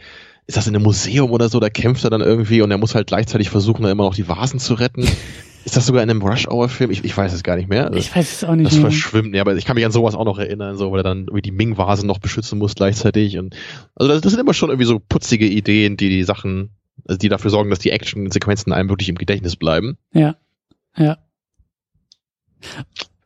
ist 0.47 0.57
das 0.57 0.67
in 0.67 0.75
einem 0.75 0.83
Museum 0.83 1.31
oder 1.31 1.49
so, 1.49 1.59
da 1.59 1.69
kämpft 1.69 2.03
er 2.03 2.09
dann 2.09 2.21
irgendwie 2.21 2.61
und 2.61 2.71
er 2.71 2.77
muss 2.77 2.95
halt 2.95 3.07
gleichzeitig 3.07 3.49
versuchen, 3.49 3.83
da 3.83 3.91
immer 3.91 4.03
noch 4.03 4.15
die 4.15 4.27
Vasen 4.27 4.59
zu 4.59 4.73
retten. 4.75 5.03
ist 5.65 5.75
das 5.75 5.87
sogar 5.87 6.03
in 6.03 6.09
einem 6.11 6.21
Rush-Hour-Film? 6.21 6.91
Ich, 6.91 7.03
ich 7.03 7.17
weiß 7.17 7.33
es 7.33 7.41
gar 7.41 7.55
nicht 7.55 7.67
mehr. 7.67 7.87
Also, 7.87 7.97
ich 7.97 8.15
weiß 8.15 8.31
es 8.31 8.43
auch 8.43 8.53
nicht 8.55 8.67
das 8.67 8.73
mehr. 8.73 8.81
verschwimmt, 8.91 9.33
ja, 9.35 9.41
aber 9.41 9.55
ich 9.55 9.65
kann 9.65 9.73
mich 9.75 9.83
an 9.85 9.91
sowas 9.91 10.13
auch 10.13 10.25
noch 10.25 10.37
erinnern, 10.37 10.77
so, 10.77 10.91
weil 10.91 10.99
er 10.99 11.03
dann 11.03 11.21
irgendwie 11.21 11.41
die 11.41 11.51
Ming-Vasen 11.51 12.05
noch 12.05 12.19
beschützen 12.19 12.59
muss 12.59 12.75
gleichzeitig 12.75 13.37
und, 13.39 13.55
also 13.95 14.11
das, 14.13 14.21
das 14.21 14.31
sind 14.33 14.39
immer 14.41 14.53
schon 14.53 14.69
irgendwie 14.69 14.85
so 14.85 14.99
putzige 14.99 15.47
Ideen, 15.47 15.97
die 15.97 16.09
die 16.09 16.23
Sachen, 16.23 16.69
also 17.07 17.17
die 17.17 17.29
dafür 17.29 17.49
sorgen, 17.49 17.71
dass 17.71 17.79
die 17.79 17.89
Action-Sequenzen 17.89 18.71
einem 18.71 18.89
wirklich 18.89 19.09
im 19.09 19.15
Gedächtnis 19.15 19.55
bleiben. 19.55 19.97
Ja, 20.13 20.35
ja. 20.95 21.17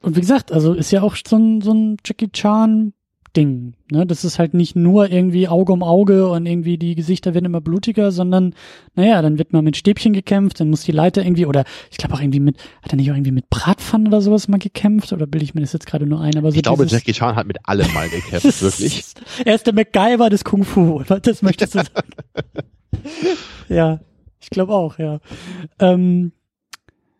Und 0.01 0.15
wie 0.15 0.21
gesagt, 0.21 0.51
also 0.51 0.73
ist 0.73 0.91
ja 0.91 1.01
auch 1.01 1.15
so 1.15 1.37
ein, 1.37 1.61
so 1.61 1.73
ein 1.73 1.97
Jackie 2.05 2.31
Chan 2.31 2.93
Ding, 3.35 3.75
ne? 3.91 4.05
Das 4.05 4.23
ist 4.23 4.39
halt 4.39 4.53
nicht 4.53 4.75
nur 4.75 5.11
irgendwie 5.11 5.47
Auge 5.47 5.71
um 5.71 5.83
Auge 5.83 6.29
und 6.29 6.45
irgendwie 6.45 6.77
die 6.77 6.95
Gesichter 6.95 7.33
werden 7.33 7.45
immer 7.45 7.61
blutiger, 7.61 8.11
sondern 8.11 8.55
naja, 8.95 9.21
dann 9.21 9.37
wird 9.37 9.53
mal 9.53 9.61
mit 9.61 9.77
Stäbchen 9.77 10.13
gekämpft, 10.13 10.59
dann 10.59 10.69
muss 10.69 10.81
die 10.81 10.91
Leiter 10.91 11.23
irgendwie, 11.23 11.45
oder 11.45 11.63
ich 11.91 11.97
glaube 11.97 12.15
auch 12.15 12.21
irgendwie 12.21 12.39
mit, 12.39 12.57
hat 12.81 12.91
er 12.91 12.95
nicht 12.95 13.11
auch 13.11 13.15
irgendwie 13.15 13.31
mit 13.31 13.49
Bratpfannen 13.49 14.07
oder 14.07 14.21
sowas 14.21 14.47
mal 14.47 14.57
gekämpft? 14.57 15.13
Oder 15.13 15.27
bilde 15.27 15.43
ich 15.43 15.53
mir 15.53 15.61
das 15.61 15.73
jetzt 15.73 15.85
gerade 15.85 16.05
nur 16.05 16.21
ein? 16.21 16.37
Aber 16.37 16.51
so 16.51 16.57
Ich 16.57 16.63
glaube, 16.63 16.85
Jackie 16.85 17.13
Chan 17.13 17.35
hat 17.35 17.45
mit 17.45 17.57
allem 17.67 17.91
mal 17.93 18.09
gekämpft, 18.09 18.61
wirklich. 18.61 19.13
er 19.45 19.55
ist 19.55 19.67
der 19.67 19.73
MacGyver 19.73 20.29
des 20.29 20.43
Kung 20.43 20.63
Fu? 20.63 21.03
Das 21.21 21.41
möchtest 21.41 21.75
du 21.75 21.79
sagen? 21.79 22.09
ja, 23.69 23.99
ich 24.39 24.49
glaube 24.49 24.73
auch, 24.73 24.97
ja. 24.97 25.19
Ähm, 25.79 26.31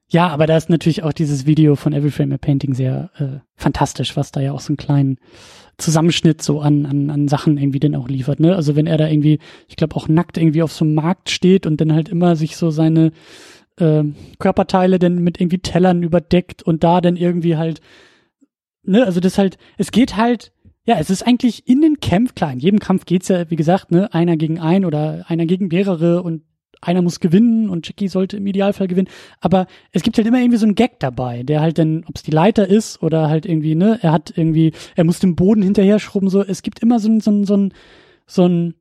ja, 0.09 0.27
aber 0.27 0.47
da 0.47 0.57
ist 0.57 0.69
natürlich 0.69 1.03
auch 1.03 1.13
dieses 1.13 1.45
Video 1.45 1.75
von 1.75 1.93
Every 1.93 2.09
Frame 2.09 2.33
a 2.33 2.37
Painting 2.37 2.73
sehr 2.73 3.11
äh, 3.17 3.39
fantastisch, 3.55 4.17
was 4.17 4.31
da 4.31 4.41
ja 4.41 4.53
auch 4.53 4.59
so 4.59 4.69
einen 4.69 4.77
kleinen 4.77 5.19
Zusammenschnitt 5.77 6.41
so 6.41 6.61
an, 6.61 6.85
an, 6.87 7.09
an 7.11 7.27
Sachen 7.27 7.57
irgendwie 7.57 7.79
denn 7.79 7.95
auch 7.95 8.09
liefert, 8.09 8.39
ne? 8.39 8.55
Also 8.55 8.75
wenn 8.75 8.87
er 8.87 8.97
da 8.97 9.07
irgendwie, 9.07 9.39
ich 9.67 9.75
glaube 9.75 9.95
auch 9.95 10.07
nackt 10.07 10.37
irgendwie 10.37 10.63
auf 10.63 10.73
so 10.73 10.83
einem 10.83 10.95
Markt 10.95 11.29
steht 11.29 11.67
und 11.67 11.79
dann 11.79 11.93
halt 11.93 12.09
immer 12.09 12.35
sich 12.35 12.57
so 12.57 12.71
seine 12.71 13.11
äh, 13.77 14.03
Körperteile 14.39 14.97
dann 14.97 15.19
mit 15.19 15.39
irgendwie 15.39 15.59
Tellern 15.59 16.01
überdeckt 16.01 16.63
und 16.63 16.83
da 16.83 17.01
dann 17.01 17.15
irgendwie 17.15 17.55
halt, 17.55 17.79
ne, 18.83 19.05
also 19.05 19.19
das 19.19 19.37
halt, 19.37 19.57
es 19.77 19.91
geht 19.91 20.17
halt, 20.17 20.51
ja, 20.85 20.97
es 20.97 21.11
ist 21.11 21.25
eigentlich 21.25 21.67
in 21.67 21.81
den 21.81 21.99
Kämpfen, 21.99 22.33
klar, 22.33 22.51
in 22.51 22.59
jedem 22.59 22.79
Kampf 22.79 23.05
geht's 23.05 23.27
ja, 23.27 23.49
wie 23.51 23.55
gesagt, 23.55 23.91
ne, 23.91 24.11
einer 24.11 24.37
gegen 24.37 24.59
ein 24.59 24.85
oder 24.85 25.25
einer 25.27 25.45
gegen 25.45 25.67
mehrere 25.67 26.23
und 26.23 26.41
einer 26.81 27.01
muss 27.01 27.19
gewinnen 27.19 27.69
und 27.69 27.87
Jackie 27.87 28.07
sollte 28.07 28.37
im 28.37 28.47
Idealfall 28.47 28.87
gewinnen. 28.87 29.09
Aber 29.41 29.67
es 29.91 30.03
gibt 30.03 30.17
halt 30.17 30.27
immer 30.27 30.39
irgendwie 30.39 30.57
so 30.57 30.65
einen 30.65 30.75
Gag 30.75 30.99
dabei, 30.99 31.43
der 31.43 31.61
halt 31.61 31.77
dann, 31.77 32.03
ob 32.07 32.15
es 32.15 32.23
die 32.23 32.31
Leiter 32.31 32.67
ist 32.67 33.03
oder 33.03 33.29
halt 33.29 33.45
irgendwie, 33.45 33.75
ne, 33.75 33.99
er 34.01 34.11
hat 34.11 34.33
irgendwie, 34.35 34.73
er 34.95 35.03
muss 35.03 35.19
den 35.19 35.35
Boden 35.35 35.61
hinterher 35.61 35.99
schrubben, 35.99 36.29
so, 36.29 36.41
es 36.41 36.61
gibt 36.61 36.79
immer 36.79 36.99
so 36.99 37.09
ein, 37.09 37.19
so 37.19 37.31
ein, 37.31 37.45
so 37.45 37.57
ein, 37.57 37.73
so 38.25 38.45
ein, 38.47 38.75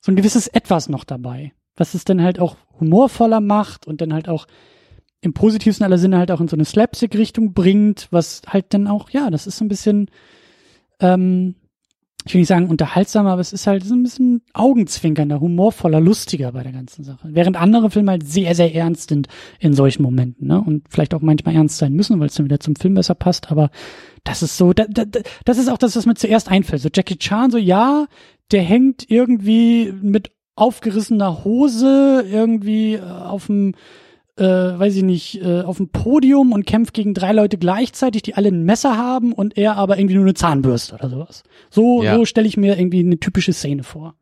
so 0.00 0.12
ein 0.12 0.16
gewisses 0.16 0.46
Etwas 0.46 0.88
noch 0.88 1.04
dabei, 1.04 1.52
was 1.76 1.94
es 1.94 2.04
dann 2.04 2.22
halt 2.22 2.38
auch 2.38 2.56
humorvoller 2.78 3.40
macht 3.40 3.86
und 3.86 4.00
dann 4.00 4.14
halt 4.14 4.28
auch 4.28 4.46
im 5.20 5.34
positivsten 5.34 5.84
aller 5.84 5.98
Sinne 5.98 6.18
halt 6.18 6.30
auch 6.30 6.40
in 6.40 6.48
so 6.48 6.56
eine 6.56 6.64
Slapstick-Richtung 6.64 7.52
bringt, 7.52 8.08
was 8.10 8.42
halt 8.46 8.72
dann 8.72 8.86
auch, 8.86 9.10
ja, 9.10 9.30
das 9.30 9.46
ist 9.46 9.58
so 9.58 9.64
ein 9.64 9.68
bisschen, 9.68 10.10
ähm, 11.00 11.56
ich 12.26 12.34
will 12.34 12.40
nicht 12.40 12.48
sagen 12.48 12.68
unterhaltsamer, 12.68 13.30
aber 13.30 13.40
es 13.40 13.52
ist 13.52 13.66
halt 13.66 13.82
so 13.84 13.94
ein 13.94 14.02
bisschen 14.02 14.42
augenzwinkernder, 14.52 15.40
humorvoller, 15.40 16.00
lustiger 16.00 16.52
bei 16.52 16.62
der 16.62 16.72
ganzen 16.72 17.02
Sache. 17.02 17.28
Während 17.32 17.56
andere 17.56 17.90
Filme 17.90 18.10
halt 18.12 18.26
sehr, 18.28 18.54
sehr 18.54 18.74
ernst 18.74 19.08
sind 19.08 19.28
in 19.58 19.72
solchen 19.72 20.02
Momenten, 20.02 20.46
ne? 20.46 20.60
Und 20.60 20.84
vielleicht 20.90 21.14
auch 21.14 21.22
manchmal 21.22 21.54
ernst 21.54 21.78
sein 21.78 21.94
müssen, 21.94 22.20
weil 22.20 22.26
es 22.28 22.34
dann 22.34 22.44
wieder 22.46 22.60
zum 22.60 22.76
Film 22.76 22.94
besser 22.94 23.14
passt, 23.14 23.50
aber 23.50 23.70
das 24.24 24.42
ist 24.42 24.56
so, 24.58 24.72
da, 24.74 24.84
da, 24.88 25.04
da- 25.06 25.20
das 25.46 25.56
ist 25.58 25.68
auch 25.70 25.78
das, 25.78 25.96
was 25.96 26.04
mir 26.06 26.14
zuerst 26.14 26.50
einfällt. 26.50 26.82
So 26.82 26.90
Jackie 26.92 27.16
Chan, 27.16 27.50
so 27.50 27.58
ja, 27.58 28.06
der 28.50 28.62
hängt 28.62 29.10
irgendwie 29.10 29.92
mit 30.02 30.30
aufgerissener 30.56 31.42
Hose 31.44 32.24
irgendwie 32.30 32.94
äh, 32.94 33.00
auf 33.00 33.46
dem 33.46 33.74
äh, 34.36 34.44
weiß 34.44 34.96
ich 34.96 35.02
nicht, 35.02 35.42
äh, 35.42 35.62
auf 35.62 35.76
dem 35.78 35.88
Podium 35.90 36.52
und 36.52 36.66
kämpft 36.66 36.94
gegen 36.94 37.14
drei 37.14 37.32
Leute 37.32 37.58
gleichzeitig, 37.58 38.22
die 38.22 38.34
alle 38.34 38.48
ein 38.48 38.64
Messer 38.64 38.96
haben 38.96 39.32
und 39.32 39.56
er 39.58 39.76
aber 39.76 39.98
irgendwie 39.98 40.14
nur 40.14 40.24
eine 40.24 40.34
Zahnbürste 40.34 40.94
oder 40.94 41.10
sowas. 41.10 41.42
So, 41.70 42.02
Ja. 42.02 42.14
so 42.16 42.24
stelle 42.24 42.46
ich 42.48 42.56
mir 42.56 42.78
irgendwie 42.78 43.00
eine 43.00 43.18
typische 43.18 43.52
Szene 43.52 43.82
vor. 43.82 44.14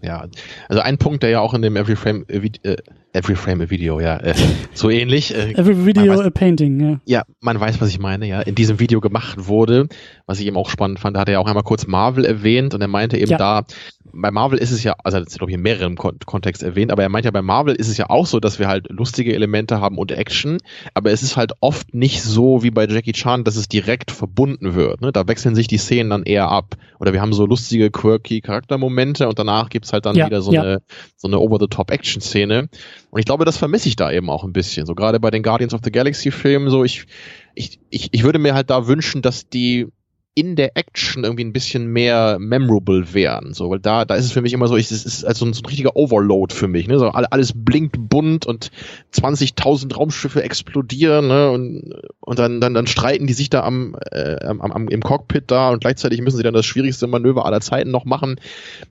Ja, 0.00 0.26
also 0.68 0.80
ein 0.80 0.96
Punkt, 0.96 1.24
der 1.24 1.30
ja 1.30 1.40
auch 1.40 1.54
in 1.54 1.62
dem 1.62 1.74
Every 1.74 1.96
Frame, 1.96 2.24
a 2.30 2.34
Vid- 2.38 2.64
äh, 2.64 2.76
Every 3.14 3.34
Frame 3.34 3.62
a 3.62 3.70
Video, 3.70 3.98
ja, 3.98 4.18
äh, 4.18 4.32
so 4.72 4.90
ähnlich. 4.90 5.34
Äh, 5.34 5.54
Every 5.54 5.86
video 5.86 6.04
weiß- 6.12 6.24
a 6.24 6.30
painting, 6.30 6.78
ja. 6.80 7.00
Ja, 7.04 7.22
man 7.40 7.58
weiß, 7.58 7.80
was 7.80 7.88
ich 7.88 7.98
meine, 7.98 8.26
ja. 8.28 8.40
In 8.42 8.54
diesem 8.54 8.78
Video 8.78 9.00
gemacht 9.00 9.48
wurde, 9.48 9.88
was 10.26 10.38
ich 10.38 10.46
eben 10.46 10.56
auch 10.56 10.70
spannend 10.70 11.00
fand, 11.00 11.16
da 11.16 11.20
hat 11.22 11.28
er 11.28 11.32
ja 11.32 11.38
auch 11.40 11.48
einmal 11.48 11.64
kurz 11.64 11.88
Marvel 11.88 12.24
erwähnt 12.24 12.74
und 12.74 12.80
er 12.80 12.86
meinte 12.86 13.16
eben 13.18 13.32
Ja. 13.32 13.38
da, 13.38 13.64
bei 14.12 14.30
Marvel 14.30 14.58
ist 14.58 14.70
es 14.70 14.82
ja, 14.82 14.94
also 15.04 15.18
das 15.18 15.28
ist 15.28 15.38
glaube 15.38 15.50
ich 15.50 15.56
in 15.56 15.62
mehreren 15.62 15.96
Kon 15.96 16.18
Kontext 16.24 16.62
erwähnt, 16.62 16.90
aber 16.90 17.02
er 17.02 17.08
meint 17.08 17.24
ja, 17.24 17.30
bei 17.30 17.42
Marvel 17.42 17.74
ist 17.74 17.88
es 17.88 17.96
ja 17.96 18.10
auch 18.10 18.26
so, 18.26 18.40
dass 18.40 18.58
wir 18.58 18.68
halt 18.68 18.88
lustige 18.90 19.34
Elemente 19.34 19.80
haben 19.80 19.98
und 19.98 20.12
Action, 20.12 20.58
aber 20.94 21.10
es 21.10 21.22
ist 21.22 21.36
halt 21.36 21.52
oft 21.60 21.94
nicht 21.94 22.22
so 22.22 22.62
wie 22.62 22.70
bei 22.70 22.86
Jackie 22.86 23.12
Chan, 23.12 23.44
dass 23.44 23.56
es 23.56 23.68
direkt 23.68 24.10
verbunden 24.10 24.74
wird. 24.74 25.00
Ne? 25.00 25.12
Da 25.12 25.28
wechseln 25.28 25.54
sich 25.54 25.66
die 25.66 25.78
Szenen 25.78 26.10
dann 26.10 26.22
eher 26.24 26.48
ab. 26.48 26.76
Oder 27.00 27.12
wir 27.12 27.20
haben 27.20 27.32
so 27.32 27.46
lustige, 27.46 27.90
quirky 27.90 28.40
Charaktermomente 28.40 29.28
und 29.28 29.38
danach 29.38 29.68
gibt's 29.68 29.92
halt 29.92 30.06
dann 30.06 30.16
Ja, 30.16 30.26
wieder 30.26 30.42
so 30.42 30.52
ja. 30.52 30.62
eine 30.62 30.82
so 31.16 31.28
eine 31.28 31.38
Over-the-Top-Action-Szene. 31.38 32.68
Und 33.10 33.18
ich 33.18 33.26
glaube, 33.26 33.44
das 33.44 33.56
vermisse 33.56 33.88
ich 33.88 33.96
da 33.96 34.10
eben 34.10 34.30
auch 34.30 34.44
ein 34.44 34.52
bisschen. 34.52 34.86
So 34.86 34.94
gerade 34.94 35.20
bei 35.20 35.30
den 35.30 35.42
Guardians 35.42 35.74
of 35.74 35.80
the 35.84 35.92
Galaxy-Filmen, 35.92 36.70
so 36.70 36.84
ich, 36.84 37.06
ich, 37.54 37.80
ich, 37.90 38.08
ich 38.12 38.22
würde 38.22 38.38
mir 38.38 38.54
halt 38.54 38.70
da 38.70 38.86
wünschen, 38.86 39.22
dass 39.22 39.48
die 39.48 39.88
in 40.34 40.54
der 40.54 40.76
Action 40.76 41.24
irgendwie 41.24 41.44
ein 41.44 41.52
bisschen 41.52 41.88
mehr 41.88 42.38
memorable 42.38 43.12
wären. 43.12 43.54
So, 43.54 43.70
weil 43.70 43.80
da, 43.80 44.04
da 44.04 44.14
ist 44.14 44.24
es 44.26 44.30
für 44.32 44.40
mich 44.40 44.52
immer 44.52 44.68
so, 44.68 44.76
ich, 44.76 44.88
es 44.90 45.04
ist 45.04 45.24
also 45.24 45.40
so 45.44 45.50
ein, 45.50 45.52
so 45.52 45.62
ein 45.62 45.66
richtiger 45.66 45.96
Overload 45.96 46.54
für 46.54 46.68
mich. 46.68 46.86
Ne? 46.86 46.96
So, 46.98 47.08
alle- 47.08 47.32
alles 47.32 47.52
blinkt 47.54 47.96
bunt 48.08 48.46
und 48.46 48.70
20.000 49.12 49.94
Raumschiffe 49.96 50.42
explodieren 50.44 51.26
ne? 51.26 51.50
und, 51.50 51.92
und 52.20 52.38
dann, 52.38 52.60
dann, 52.60 52.72
dann 52.74 52.86
streiten 52.86 53.26
die 53.26 53.32
sich 53.32 53.50
da 53.50 53.64
am, 53.64 53.96
äh, 54.12 54.44
am, 54.44 54.60
am, 54.60 54.88
im 54.88 55.02
Cockpit 55.02 55.50
da 55.50 55.70
und 55.70 55.80
gleichzeitig 55.80 56.20
müssen 56.20 56.36
sie 56.36 56.44
dann 56.44 56.54
das 56.54 56.66
schwierigste 56.66 57.08
Manöver 57.08 57.44
aller 57.44 57.60
Zeiten 57.60 57.90
noch 57.90 58.04
machen. 58.04 58.36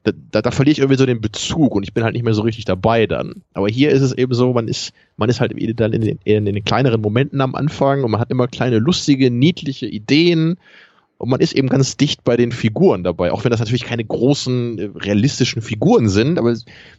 Da, 0.03 0.11
da, 0.31 0.41
da 0.41 0.51
verliere 0.51 0.73
ich 0.73 0.79
irgendwie 0.79 0.97
so 0.97 1.05
den 1.05 1.21
Bezug 1.21 1.75
und 1.75 1.83
ich 1.83 1.93
bin 1.93 2.03
halt 2.03 2.13
nicht 2.13 2.23
mehr 2.23 2.33
so 2.33 2.41
richtig 2.41 2.65
dabei 2.65 3.07
dann. 3.07 3.43
Aber 3.53 3.69
hier 3.69 3.91
ist 3.91 4.01
es 4.01 4.11
eben 4.11 4.33
so, 4.33 4.51
man 4.51 4.67
ist, 4.67 4.91
man 5.15 5.29
ist 5.29 5.39
halt 5.39 5.53
dann 5.79 5.93
in 5.93 6.01
den, 6.01 6.19
in 6.25 6.43
den 6.45 6.63
kleineren 6.65 6.99
Momenten 6.99 7.39
am 7.39 7.55
Anfang 7.55 8.03
und 8.03 8.11
man 8.11 8.19
hat 8.19 8.31
immer 8.31 8.47
kleine, 8.49 8.79
lustige, 8.79 9.31
niedliche 9.31 9.85
Ideen 9.85 10.57
und 11.17 11.29
man 11.29 11.39
ist 11.39 11.53
eben 11.53 11.67
ganz 11.67 11.97
dicht 11.97 12.23
bei 12.23 12.37
den 12.37 12.51
Figuren 12.51 13.03
dabei, 13.03 13.31
auch 13.31 13.43
wenn 13.43 13.51
das 13.51 13.59
natürlich 13.59 13.83
keine 13.83 14.05
großen 14.05 14.77
äh, 14.77 14.89
realistischen 14.95 15.61
Figuren 15.61 16.09
sind, 16.09 16.37
aber 16.37 16.55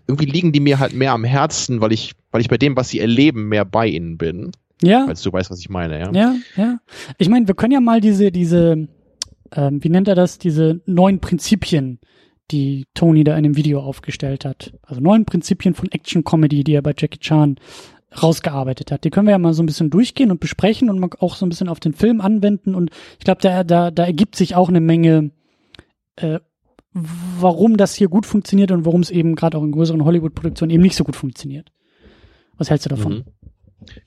irgendwie 0.07 0.27
liegen 0.27 0.53
die 0.53 0.61
mir 0.61 0.79
halt 0.79 0.93
mehr 0.93 1.12
am 1.12 1.25
Herzen, 1.25 1.81
weil 1.81 1.93
ich, 1.93 2.14
weil 2.31 2.41
ich 2.41 2.49
bei 2.49 2.59
dem, 2.59 2.77
was 2.77 2.89
sie 2.89 3.01
erleben, 3.01 3.49
mehr 3.49 3.64
bei 3.64 3.87
ihnen 3.87 4.19
bin. 4.19 4.53
Ja, 4.83 5.05
Falls 5.07 5.23
du 5.23 5.33
weißt, 5.33 5.51
was 5.51 5.61
ich 5.61 5.69
meine, 5.69 5.99
ja. 5.99 6.12
ja, 6.12 6.37
ja. 6.57 6.79
Ich 7.19 7.29
meine, 7.29 7.49
wir 7.49 7.55
können 7.55 7.73
ja 7.73 7.81
mal 7.81 8.01
diese, 8.01 8.31
diese, 8.31 8.89
ähm, 9.53 9.85
wie 9.85 9.89
nennt 9.89 10.09
er 10.09 10.14
das, 10.14 10.39
diese 10.39 10.81
neun 10.87 11.21
Prinzipien, 11.21 11.99
die 12.51 12.87
Tony 12.95 13.25
da 13.25 13.37
in 13.37 13.43
dem 13.43 13.57
Video 13.57 13.81
aufgestellt 13.81 14.45
hat. 14.45 14.73
Also 14.83 15.01
neun 15.01 15.25
Prinzipien 15.25 15.75
von 15.75 15.91
Action 15.91 16.25
Comedy, 16.25 16.64
die 16.64 16.75
er 16.75 16.83
bei 16.83 16.95
Jackie 16.97 17.19
Chan 17.19 17.57
rausgearbeitet 18.22 18.90
hat. 18.90 19.04
Die 19.04 19.11
können 19.11 19.26
wir 19.26 19.32
ja 19.32 19.38
mal 19.38 19.52
so 19.52 19.62
ein 19.62 19.66
bisschen 19.66 19.90
durchgehen 19.90 20.30
und 20.30 20.40
besprechen 20.40 20.88
und 20.88 21.20
auch 21.20 21.36
so 21.36 21.44
ein 21.44 21.48
bisschen 21.48 21.68
auf 21.68 21.80
den 21.80 21.92
Film 21.92 22.20
anwenden. 22.20 22.74
Und 22.74 22.90
ich 23.18 23.24
glaube, 23.24 23.40
da, 23.42 23.64
da, 23.64 23.90
da 23.90 24.04
ergibt 24.04 24.36
sich 24.36 24.54
auch 24.54 24.68
eine 24.68 24.80
Menge, 24.80 25.30
äh, 26.16 26.40
warum 26.92 27.76
das 27.76 27.94
hier 27.94 28.09
gut 28.09 28.26
funktioniert 28.26 28.70
und 28.70 28.84
warum 28.84 29.02
es 29.02 29.11
eben 29.11 29.34
gerade 29.34 29.59
auch 29.59 29.62
in 29.62 29.72
größeren 29.72 30.04
Hollywood-Produktionen 30.04 30.70
eben 30.70 30.82
nicht 30.82 30.96
so 30.96 31.04
gut 31.04 31.16
funktioniert. 31.16 31.70
Was 32.56 32.70
hältst 32.70 32.86
du 32.86 32.90
davon? 32.90 33.12
Mhm. 33.12 33.24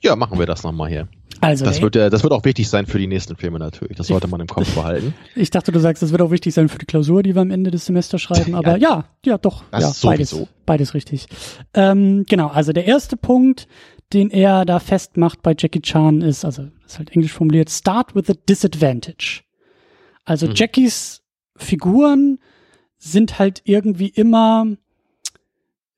Ja, 0.00 0.16
machen 0.16 0.38
wir 0.38 0.46
das 0.46 0.62
nochmal 0.62 0.90
hier. 0.90 1.08
Also, 1.40 1.64
Das 1.64 1.80
wird, 1.82 1.96
ja, 1.96 2.08
das 2.08 2.22
wird 2.22 2.32
auch 2.32 2.44
wichtig 2.44 2.68
sein 2.68 2.86
für 2.86 2.98
die 2.98 3.06
nächsten 3.08 3.36
Filme 3.36 3.58
natürlich. 3.58 3.96
Das 3.96 4.06
sollte 4.06 4.28
man 4.28 4.40
im 4.40 4.46
Kopf 4.46 4.72
behalten. 4.74 5.14
Ich 5.34 5.50
dachte, 5.50 5.72
du 5.72 5.80
sagst, 5.80 6.02
das 6.02 6.12
wird 6.12 6.22
auch 6.22 6.30
wichtig 6.30 6.54
sein 6.54 6.68
für 6.68 6.78
die 6.78 6.86
Klausur, 6.86 7.22
die 7.22 7.34
wir 7.34 7.42
am 7.42 7.50
Ende 7.50 7.70
des 7.70 7.86
Semesters 7.86 8.22
schreiben. 8.22 8.54
Aber 8.54 8.76
ja, 8.78 9.06
ja, 9.24 9.38
doch. 9.38 9.64
Das 9.70 10.02
ja, 10.02 10.10
beides, 10.10 10.30
sowieso. 10.30 10.48
beides 10.66 10.94
richtig. 10.94 11.26
Ähm, 11.74 12.24
genau, 12.28 12.48
also 12.48 12.72
der 12.72 12.84
erste 12.84 13.16
Punkt, 13.16 13.66
den 14.12 14.30
er 14.30 14.64
da 14.64 14.78
festmacht 14.78 15.42
bei 15.42 15.54
Jackie 15.58 15.80
Chan 15.80 16.20
ist, 16.20 16.44
also 16.44 16.68
ist 16.86 16.98
halt 16.98 17.10
englisch 17.10 17.32
formuliert, 17.32 17.70
start 17.70 18.14
with 18.14 18.28
a 18.30 18.34
disadvantage. 18.48 19.40
Also 20.24 20.46
Mhm. 20.46 20.52
Jackies 20.54 21.22
Figuren 21.56 22.38
sind 22.98 23.38
halt 23.40 23.62
irgendwie 23.64 24.08
immer 24.08 24.66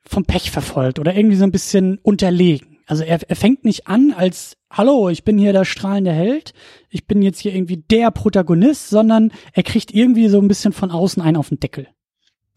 vom 0.06 0.24
Pech 0.24 0.50
verfolgt 0.50 0.98
oder 0.98 1.14
irgendwie 1.14 1.36
so 1.36 1.44
ein 1.44 1.52
bisschen 1.52 1.98
unterlegen. 2.02 2.73
Also 2.86 3.02
er, 3.02 3.20
er 3.28 3.36
fängt 3.36 3.64
nicht 3.64 3.86
an 3.86 4.12
als 4.12 4.56
Hallo, 4.70 5.08
ich 5.08 5.24
bin 5.24 5.38
hier 5.38 5.52
der 5.52 5.64
strahlende 5.64 6.12
Held, 6.12 6.52
ich 6.90 7.06
bin 7.06 7.22
jetzt 7.22 7.40
hier 7.40 7.54
irgendwie 7.54 7.78
der 7.78 8.10
Protagonist, 8.10 8.90
sondern 8.90 9.32
er 9.52 9.62
kriegt 9.62 9.94
irgendwie 9.94 10.28
so 10.28 10.40
ein 10.40 10.48
bisschen 10.48 10.72
von 10.72 10.90
außen 10.90 11.22
einen 11.22 11.36
auf 11.36 11.48
den 11.48 11.60
Deckel. 11.60 11.88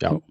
Ja. 0.01 0.11
So 0.11 0.23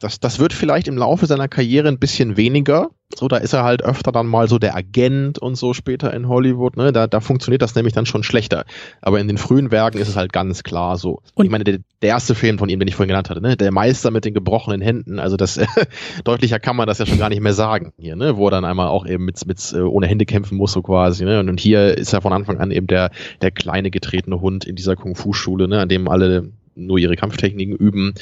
das, 0.00 0.20
das 0.20 0.38
wird 0.38 0.52
vielleicht 0.52 0.86
im 0.86 0.96
Laufe 0.96 1.26
seiner 1.26 1.48
Karriere 1.48 1.88
ein 1.88 1.98
bisschen 1.98 2.36
weniger. 2.36 2.90
So, 3.16 3.26
da 3.26 3.38
ist 3.38 3.52
er 3.52 3.64
halt 3.64 3.82
öfter 3.82 4.12
dann 4.12 4.26
mal 4.26 4.48
so 4.48 4.58
der 4.58 4.76
Agent 4.76 5.38
und 5.38 5.56
so 5.56 5.72
später 5.72 6.12
in 6.12 6.28
Hollywood. 6.28 6.76
Ne? 6.76 6.92
Da, 6.92 7.06
da 7.06 7.20
funktioniert 7.20 7.62
das 7.62 7.74
nämlich 7.74 7.94
dann 7.94 8.06
schon 8.06 8.22
schlechter. 8.22 8.64
Aber 9.00 9.18
in 9.18 9.26
den 9.26 9.38
frühen 9.38 9.72
Werken 9.72 9.98
ist 9.98 10.08
es 10.08 10.14
halt 10.14 10.32
ganz 10.32 10.62
klar 10.62 10.98
so. 10.98 11.22
Und 11.34 11.46
ich 11.46 11.50
meine, 11.50 11.64
der, 11.64 11.78
der 12.02 12.10
erste 12.10 12.36
Film 12.36 12.58
von 12.58 12.68
ihm, 12.68 12.78
den 12.78 12.86
ich 12.86 12.94
vorhin 12.94 13.08
genannt 13.08 13.28
hatte, 13.28 13.40
ne? 13.40 13.56
der 13.56 13.72
Meister 13.72 14.12
mit 14.12 14.24
den 14.24 14.34
gebrochenen 14.34 14.80
Händen. 14.82 15.18
Also 15.18 15.36
das 15.36 15.58
deutlicher 16.24 16.60
kann 16.60 16.76
man 16.76 16.86
das 16.86 16.98
ja 16.98 17.06
schon 17.06 17.18
gar 17.18 17.30
nicht 17.30 17.40
mehr 17.40 17.54
sagen 17.54 17.92
hier, 17.98 18.14
ne? 18.14 18.36
wo 18.36 18.46
er 18.46 18.52
dann 18.52 18.64
einmal 18.64 18.88
auch 18.88 19.06
eben 19.06 19.24
mit, 19.24 19.44
mit 19.46 19.72
äh, 19.72 19.80
ohne 19.80 20.06
Hände 20.06 20.26
kämpfen 20.26 20.58
muss 20.58 20.72
so 20.72 20.82
quasi. 20.82 21.24
Ne? 21.24 21.40
Und, 21.40 21.48
und 21.48 21.58
hier 21.58 21.98
ist 21.98 22.12
er 22.12 22.20
von 22.20 22.32
Anfang 22.32 22.58
an 22.58 22.70
eben 22.70 22.86
der 22.86 23.10
der 23.42 23.50
kleine 23.50 23.90
getretene 23.90 24.40
Hund 24.40 24.64
in 24.64 24.76
dieser 24.76 24.94
Kung 24.94 25.16
Fu 25.16 25.32
Schule, 25.32 25.66
ne? 25.66 25.80
an 25.80 25.88
dem 25.88 26.08
alle 26.08 26.52
nur 26.76 26.98
ihre 26.98 27.16
Kampftechniken 27.16 27.74
üben 27.74 28.14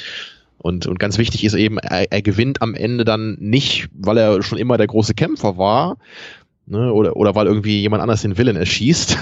und, 0.57 0.87
und 0.87 0.99
ganz 0.99 1.17
wichtig 1.17 1.43
ist 1.43 1.53
eben, 1.53 1.77
er, 1.77 2.11
er 2.11 2.21
gewinnt 2.21 2.61
am 2.61 2.73
Ende 2.73 3.05
dann 3.05 3.37
nicht, 3.39 3.89
weil 3.93 4.17
er 4.17 4.41
schon 4.43 4.57
immer 4.57 4.77
der 4.77 4.87
große 4.87 5.13
Kämpfer 5.13 5.57
war, 5.57 5.97
ne, 6.65 6.91
oder, 6.91 7.15
oder 7.15 7.35
weil 7.35 7.47
irgendwie 7.47 7.81
jemand 7.81 8.01
anders 8.01 8.21
den 8.21 8.37
Willen 8.37 8.55
erschießt, 8.55 9.17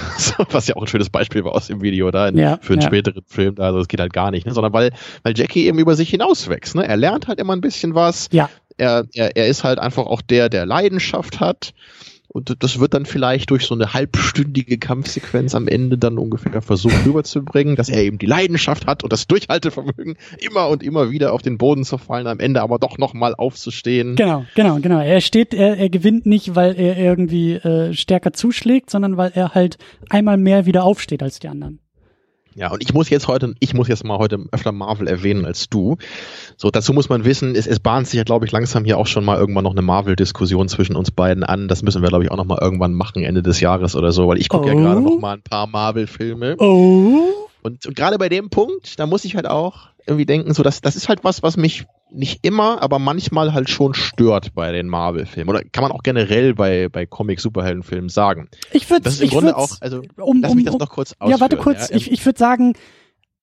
was 0.50 0.66
ja 0.68 0.76
auch 0.76 0.82
ein 0.82 0.88
schönes 0.88 1.10
Beispiel 1.10 1.44
war 1.44 1.52
aus 1.52 1.68
dem 1.68 1.80
Video 1.80 2.10
da 2.10 2.28
in, 2.28 2.38
ja, 2.38 2.58
für 2.60 2.74
einen 2.74 2.82
ja. 2.82 2.88
späteren 2.88 3.22
Film, 3.26 3.54
da, 3.54 3.64
also 3.64 3.78
das 3.78 3.88
geht 3.88 4.00
halt 4.00 4.12
gar 4.12 4.30
nicht, 4.30 4.46
ne, 4.46 4.52
sondern 4.52 4.72
weil, 4.72 4.92
weil 5.22 5.36
Jackie 5.36 5.66
eben 5.66 5.78
über 5.78 5.94
sich 5.94 6.10
hinauswächst, 6.10 6.74
ne, 6.74 6.86
er 6.86 6.96
lernt 6.96 7.28
halt 7.28 7.38
immer 7.38 7.54
ein 7.54 7.60
bisschen 7.60 7.94
was, 7.94 8.28
ja. 8.32 8.50
er, 8.76 9.06
er, 9.14 9.36
er 9.36 9.46
ist 9.46 9.64
halt 9.64 9.78
einfach 9.78 10.06
auch 10.06 10.22
der, 10.22 10.48
der 10.48 10.66
Leidenschaft 10.66 11.40
hat, 11.40 11.72
und 12.36 12.62
das 12.62 12.78
wird 12.78 12.92
dann 12.92 13.06
vielleicht 13.06 13.50
durch 13.50 13.64
so 13.64 13.74
eine 13.74 13.94
halbstündige 13.94 14.76
Kampfsequenz 14.76 15.54
am 15.54 15.68
Ende 15.68 15.96
dann 15.96 16.18
ungefähr 16.18 16.60
versucht 16.60 17.06
rüberzubringen, 17.06 17.76
dass 17.76 17.88
er 17.88 18.02
eben 18.02 18.18
die 18.18 18.26
Leidenschaft 18.26 18.86
hat 18.86 19.02
und 19.02 19.10
das 19.10 19.26
Durchhaltevermögen, 19.26 20.16
immer 20.38 20.68
und 20.68 20.82
immer 20.82 21.10
wieder 21.10 21.32
auf 21.32 21.40
den 21.40 21.56
Boden 21.56 21.84
zu 21.84 21.96
fallen, 21.96 22.26
am 22.26 22.38
Ende 22.38 22.60
aber 22.60 22.78
doch 22.78 22.98
nochmal 22.98 23.34
aufzustehen. 23.34 24.16
Genau, 24.16 24.44
genau, 24.54 24.78
genau. 24.80 25.00
Er 25.00 25.22
steht, 25.22 25.54
er, 25.54 25.78
er 25.78 25.88
gewinnt 25.88 26.26
nicht, 26.26 26.54
weil 26.54 26.78
er 26.78 26.98
irgendwie 26.98 27.54
äh, 27.54 27.94
stärker 27.94 28.34
zuschlägt, 28.34 28.90
sondern 28.90 29.16
weil 29.16 29.32
er 29.34 29.54
halt 29.54 29.78
einmal 30.10 30.36
mehr 30.36 30.66
wieder 30.66 30.84
aufsteht 30.84 31.22
als 31.22 31.38
die 31.38 31.48
anderen. 31.48 31.80
Ja, 32.56 32.72
und 32.72 32.82
ich 32.82 32.94
muss 32.94 33.10
jetzt 33.10 33.28
heute, 33.28 33.54
ich 33.60 33.74
muss 33.74 33.86
jetzt 33.86 34.02
mal 34.02 34.16
heute 34.16 34.46
öfter 34.50 34.72
Marvel 34.72 35.06
erwähnen 35.08 35.44
als 35.44 35.68
du. 35.68 35.98
So, 36.56 36.70
dazu 36.70 36.94
muss 36.94 37.10
man 37.10 37.26
wissen, 37.26 37.54
es, 37.54 37.66
es 37.66 37.80
bahnt 37.80 38.08
sich 38.08 38.16
ja, 38.16 38.24
glaube 38.24 38.46
ich, 38.46 38.52
langsam 38.52 38.86
hier 38.86 38.96
auch 38.96 39.06
schon 39.06 39.26
mal 39.26 39.36
irgendwann 39.36 39.64
noch 39.64 39.72
eine 39.72 39.82
Marvel-Diskussion 39.82 40.66
zwischen 40.68 40.96
uns 40.96 41.10
beiden 41.10 41.44
an. 41.44 41.68
Das 41.68 41.82
müssen 41.82 42.00
wir, 42.00 42.08
glaube 42.08 42.24
ich, 42.24 42.30
auch 42.30 42.36
noch 42.38 42.46
mal 42.46 42.58
irgendwann 42.58 42.94
machen, 42.94 43.22
Ende 43.22 43.42
des 43.42 43.60
Jahres 43.60 43.94
oder 43.94 44.10
so, 44.10 44.26
weil 44.26 44.38
ich 44.38 44.48
gucke 44.48 44.64
oh. 44.64 44.68
ja 44.68 44.74
gerade 44.74 45.02
noch 45.02 45.18
mal 45.18 45.34
ein 45.34 45.42
paar 45.42 45.66
Marvel-Filme. 45.66 46.56
Oh. 46.58 47.28
Und, 47.62 47.84
und 47.84 47.94
gerade 47.94 48.16
bei 48.16 48.30
dem 48.30 48.48
Punkt, 48.48 48.98
da 48.98 49.06
muss 49.06 49.26
ich 49.26 49.36
halt 49.36 49.46
auch 49.46 49.90
irgendwie 50.06 50.26
denken, 50.26 50.54
so, 50.54 50.62
dass 50.62 50.80
das 50.80 50.96
ist 50.96 51.08
halt 51.08 51.24
was, 51.24 51.42
was 51.42 51.56
mich 51.56 51.84
nicht 52.10 52.46
immer, 52.46 52.82
aber 52.82 52.98
manchmal 52.98 53.52
halt 53.52 53.68
schon 53.68 53.94
stört 53.94 54.54
bei 54.54 54.72
den 54.72 54.88
Marvel-Filmen. 54.88 55.48
Oder 55.50 55.64
kann 55.64 55.82
man 55.82 55.92
auch 55.92 56.02
generell 56.02 56.54
bei, 56.54 56.88
bei 56.88 57.04
Comic-Superhelden-Filmen 57.06 58.08
sagen. 58.08 58.48
Ich 58.72 58.88
würde 58.88 59.02
Das 59.02 59.14
ist 59.14 59.22
im 59.22 59.30
Grunde 59.30 59.56
auch, 59.56 59.70
also 59.80 60.02
um, 60.16 60.40
lass 60.40 60.54
mich 60.54 60.64
das 60.64 60.74
um, 60.74 60.78
noch 60.78 60.90
kurz 60.90 61.12
ausführen. 61.12 61.30
Ja, 61.30 61.40
warte 61.40 61.56
kurz. 61.56 61.90
Ja, 61.90 61.96
ich 61.96 62.12
ich 62.12 62.24
würde 62.24 62.38
sagen, 62.38 62.74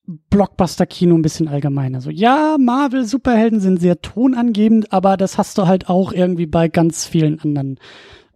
Blockbuster-Kino 0.05 1.15
ein 1.15 1.21
bisschen 1.21 1.47
allgemeiner. 1.47 2.01
So, 2.01 2.09
ja, 2.09 2.57
Marvel-Superhelden 2.59 3.59
sind 3.59 3.79
sehr 3.79 4.01
tonangebend, 4.01 4.91
aber 4.91 5.17
das 5.17 5.37
hast 5.37 5.57
du 5.57 5.67
halt 5.67 5.89
auch 5.89 6.11
irgendwie 6.11 6.45
bei 6.45 6.67
ganz 6.67 7.05
vielen 7.05 7.39
anderen 7.39 7.79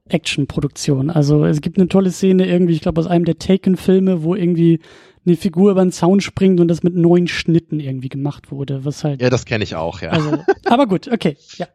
Action-Produktionen. 0.09 1.09
Also 1.09 1.45
es 1.45 1.61
gibt 1.61 1.78
eine 1.78 1.88
tolle 1.88 2.11
Szene 2.11 2.47
irgendwie, 2.47 2.73
ich 2.73 2.82
glaube 2.82 3.01
aus 3.01 3.07
einem 3.07 3.25
der 3.25 3.38
Taken-Filme, 3.38 4.23
wo 4.23 4.36
irgendwie 4.36 4.80
eine 5.28 5.38
Figur 5.38 5.71
über 5.71 5.84
den 5.84 5.91
Zaun 5.91 6.21
springt 6.21 6.59
und 6.59 6.67
das 6.67 6.84
mit 6.84 6.95
neun 6.95 7.28
Schnitten 7.28 7.80
irgendwie 7.80 8.09
gemacht 8.09 8.51
wurde, 8.51 8.86
was 8.86 9.03
halt. 9.03 9.21
Ja, 9.21 9.30
das 9.30 9.45
kenne 9.45 9.63
ich 9.63 9.75
auch, 9.75 10.01
ja. 10.01 10.09
Also, 10.09 10.43
aber 10.65 10.88
gut, 10.88 11.07
okay, 11.11 11.38
ja. 11.57 11.67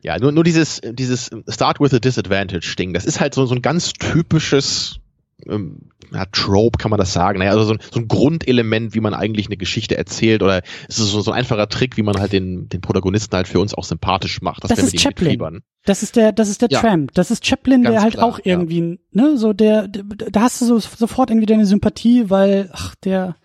Ja, 0.00 0.18
nur, 0.18 0.30
nur 0.30 0.44
dieses, 0.44 0.80
dieses 0.84 1.30
Start 1.48 1.80
with 1.80 1.92
a 1.92 1.98
Disadvantage 1.98 2.76
Ding, 2.78 2.92
das 2.92 3.04
ist 3.04 3.18
halt 3.18 3.34
so, 3.34 3.46
so 3.46 3.54
ein 3.54 3.62
ganz 3.62 3.92
typisches 3.94 5.00
ähm, 5.46 5.90
ja, 6.12 6.24
Trope 6.32 6.78
kann 6.78 6.90
man 6.90 6.98
das 6.98 7.12
sagen. 7.12 7.38
Naja, 7.38 7.52
also 7.52 7.64
so 7.64 7.72
ein, 7.72 7.78
so 7.92 8.00
ein 8.00 8.08
Grundelement, 8.08 8.94
wie 8.94 9.00
man 9.00 9.14
eigentlich 9.14 9.46
eine 9.46 9.56
Geschichte 9.56 9.96
erzählt 9.96 10.42
oder 10.42 10.62
es 10.88 10.98
ist 10.98 11.10
so, 11.10 11.20
so 11.20 11.30
ein 11.30 11.38
einfacher 11.38 11.68
Trick, 11.68 11.96
wie 11.96 12.02
man 12.02 12.18
halt 12.18 12.32
den, 12.32 12.68
den 12.68 12.80
Protagonisten 12.80 13.34
halt 13.36 13.48
für 13.48 13.60
uns 13.60 13.74
auch 13.74 13.84
sympathisch 13.84 14.40
macht. 14.42 14.64
Das 14.64 14.78
ist 14.78 15.00
Chaplin. 15.00 15.62
Das 15.84 16.02
ist 16.02 16.16
der, 16.16 16.32
das 16.32 16.48
ist 16.48 16.60
der 16.62 16.68
ja. 16.70 16.80
Tramp. 16.80 17.12
Das 17.14 17.30
ist 17.30 17.46
Chaplin, 17.46 17.82
Ganz 17.82 17.94
der 17.94 18.02
halt 18.02 18.14
klar, 18.14 18.26
auch 18.26 18.40
irgendwie, 18.42 18.98
ja. 19.12 19.22
ne, 19.22 19.38
so 19.38 19.52
der, 19.52 19.88
da 19.88 20.42
hast 20.42 20.60
du 20.60 20.66
so 20.66 20.78
sofort 20.78 21.30
irgendwie 21.30 21.46
deine 21.46 21.66
Sympathie, 21.66 22.28
weil, 22.28 22.70
ach, 22.72 22.94
der, 22.96 23.36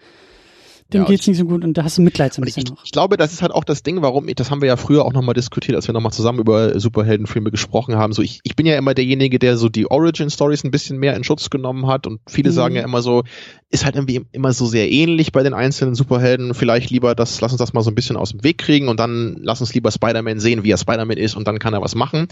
dem 0.94 1.04
ja, 1.04 1.08
geht's 1.08 1.28
nicht 1.28 1.38
so 1.38 1.46
gut 1.46 1.64
und 1.64 1.78
da 1.78 1.84
hast 1.84 1.98
du 1.98 2.02
Mitleid 2.02 2.34
so 2.34 2.42
ein 2.42 2.46
bisschen 2.46 2.64
ich, 2.64 2.70
noch. 2.70 2.86
Ich 2.86 2.92
glaube, 2.92 3.18
das 3.18 3.34
ist 3.34 3.42
halt 3.42 3.52
auch 3.52 3.64
das 3.64 3.84
Ding, 3.84 4.02
warum 4.02 4.28
ich, 4.28 4.36
das 4.36 4.52
haben 4.52 4.62
wir 4.62 4.68
ja 4.68 4.78
früher 4.78 5.06
auch 5.06 5.14
nochmal 5.14 5.34
diskutiert, 5.34 5.76
als 5.76 5.88
wir 5.88 5.94
nochmal 5.94 6.14
zusammen 6.14 6.40
über 6.40 6.80
Superheldenfilme 6.80 7.52
gesprochen 7.52 7.96
haben. 7.96 8.14
So, 8.14 8.22
ich, 8.22 8.40
ich 8.44 8.56
bin 8.56 8.66
ja 8.66 8.78
immer 8.78 8.94
derjenige, 8.94 9.40
der 9.40 9.58
so 9.58 9.70
die 9.70 9.90
Origin 9.90 10.30
Stories 10.30 10.64
ein 10.64 10.72
bisschen 10.72 10.98
mehr 10.98 11.16
in 11.16 11.24
Schutz 11.24 11.50
genommen 11.50 11.88
hat 11.88 12.08
und 12.08 12.22
viele 12.28 12.52
mhm. 12.52 12.56
sagen 12.56 12.76
ja 12.76 12.84
immer 12.84 13.02
so, 13.02 13.24
ist 13.74 13.86
halt 13.86 13.96
irgendwie 13.96 14.22
immer 14.32 14.54
so 14.54 14.68
sehr 14.68 14.92
ähnlich 14.92 15.32
bei 15.32 15.42
den 15.42 15.56
einzelnen 15.56 15.96
Superhelden. 15.96 16.54
Vielleicht 16.54 16.92
lieber 16.92 17.16
das, 17.16 17.42
lass 17.42 17.54
uns 17.54 17.60
das 17.60 17.74
mal 17.74 17.82
so 17.82 17.90
ein 17.90 17.96
bisschen 17.96 18.18
aus 18.18 18.30
dem 18.30 18.44
Weg 18.44 18.60
kriegen 18.60 18.88
und 18.88 19.00
dann 19.00 19.38
lass 19.42 19.62
uns 19.62 19.74
lieber 19.74 19.92
Spider-Man 19.92 20.40
sehen, 20.40 20.64
wie 20.64 20.70
er 20.70 20.78
Spider-Man 20.78 21.18
ist 21.18 21.36
und 21.36 21.48
dann 21.48 21.58
kann 21.58 21.74
er 21.74 21.82
was 21.82 21.96
machen. 21.96 22.28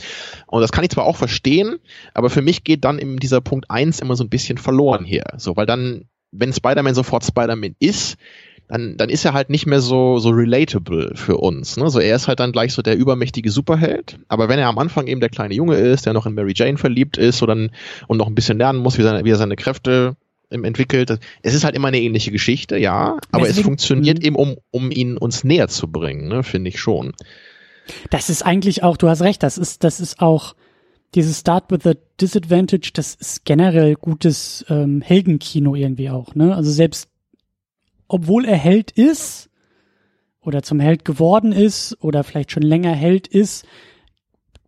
Und 0.46 0.62
das 0.62 0.72
kann 0.72 0.84
ich 0.84 0.92
zwar 0.92 1.06
auch 1.06 1.18
verstehen, 1.18 1.80
aber 2.14 2.30
für 2.30 2.44
mich 2.44 2.64
geht 2.64 2.86
dann 2.86 3.00
in 3.00 3.18
dieser 3.18 3.42
Punkt 3.42 3.72
eins 3.72 4.00
immer 4.02 4.16
so 4.16 4.24
ein 4.24 4.30
bisschen 4.30 4.60
verloren 4.60 5.04
hier. 5.04 5.24
So, 5.38 5.56
weil 5.56 5.66
dann, 5.66 6.06
wenn 6.32 6.54
Spider-Man 6.54 6.94
sofort 6.94 7.26
Spider-Man 7.26 7.76
ist, 7.80 8.18
dann, 8.72 8.96
dann 8.96 9.10
ist 9.10 9.26
er 9.26 9.34
halt 9.34 9.50
nicht 9.50 9.66
mehr 9.66 9.82
so, 9.82 10.20
so 10.20 10.30
relatable 10.30 11.12
für 11.16 11.36
uns. 11.36 11.76
Ne? 11.76 11.90
So, 11.90 12.00
er 12.00 12.16
ist 12.16 12.30
halt 12.30 12.40
dann 12.40 12.54
gleich 12.54 12.72
so 12.72 12.82
der 12.82 12.96
übermächtige 12.96 13.52
Superheld. 13.52 14.18
Aber 14.30 14.48
wenn 14.48 14.60
er 14.60 14.70
am 14.70 14.78
Anfang 14.78 15.08
eben 15.08 15.20
der 15.20 15.30
kleine 15.30 15.54
Junge 15.54 15.76
ist, 15.76 16.06
der 16.06 16.14
noch 16.14 16.26
in 16.26 16.34
Mary 16.34 16.54
Jane 16.56 16.78
verliebt 16.78 17.18
ist 17.18 17.40
so 17.40 17.46
dann, 17.46 17.72
und 18.08 18.18
noch 18.18 18.28
ein 18.28 18.36
bisschen 18.36 18.58
lernen 18.58 18.80
muss, 18.80 18.98
wie, 18.98 19.02
seine, 19.02 19.26
wie 19.26 19.32
er 19.32 19.36
seine 19.36 19.58
Kräfte 19.58 20.16
entwickelt. 20.50 21.20
Es 21.42 21.54
ist 21.54 21.66
halt 21.66 21.76
immer 21.76 21.90
eine 21.90 22.00
ähnliche 22.00 22.32
Geschichte, 22.32 22.78
ja, 22.78 23.18
aber 23.32 23.46
Deswegen, 23.46 23.60
es 23.60 23.66
funktioniert 23.66 24.24
eben, 24.24 24.38
um, 24.38 24.56
um 24.72 24.90
ihn 24.90 25.18
uns 25.18 25.44
näher 25.44 25.68
zu 25.68 25.90
bringen, 25.90 26.30
ne, 26.30 26.44
finde 26.44 26.70
ich 26.70 26.80
schon. 26.80 27.12
Das 28.10 28.30
ist 28.30 28.42
eigentlich 28.42 28.84
auch, 28.84 28.96
du 28.96 29.10
hast 29.10 29.22
recht, 29.22 29.44
das 29.44 29.58
ist, 29.58 29.84
das 29.84 30.00
ist 30.00 30.22
auch 30.22 30.56
dieses 31.14 31.42
Start 31.42 31.72
with 31.72 31.86
a 31.86 31.94
Disadvantage, 32.22 32.92
das 32.94 33.16
ist 33.16 33.44
generell 33.44 33.96
gutes 33.96 34.66
ähm, 34.70 35.02
Heldenkino 35.02 35.76
irgendwie 35.76 36.10
auch, 36.10 36.36
ne? 36.36 36.56
Also 36.56 36.72
selbst 36.72 37.11
obwohl 38.12 38.46
er 38.46 38.58
Held 38.58 38.92
ist 38.92 39.50
oder 40.42 40.64
zum 40.64 40.80
Held 40.80 41.06
geworden 41.06 41.52
ist 41.52 41.98
oder 42.02 42.24
vielleicht 42.24 42.52
schon 42.52 42.64
länger 42.64 42.94
Held 42.94 43.28
ist, 43.28 43.66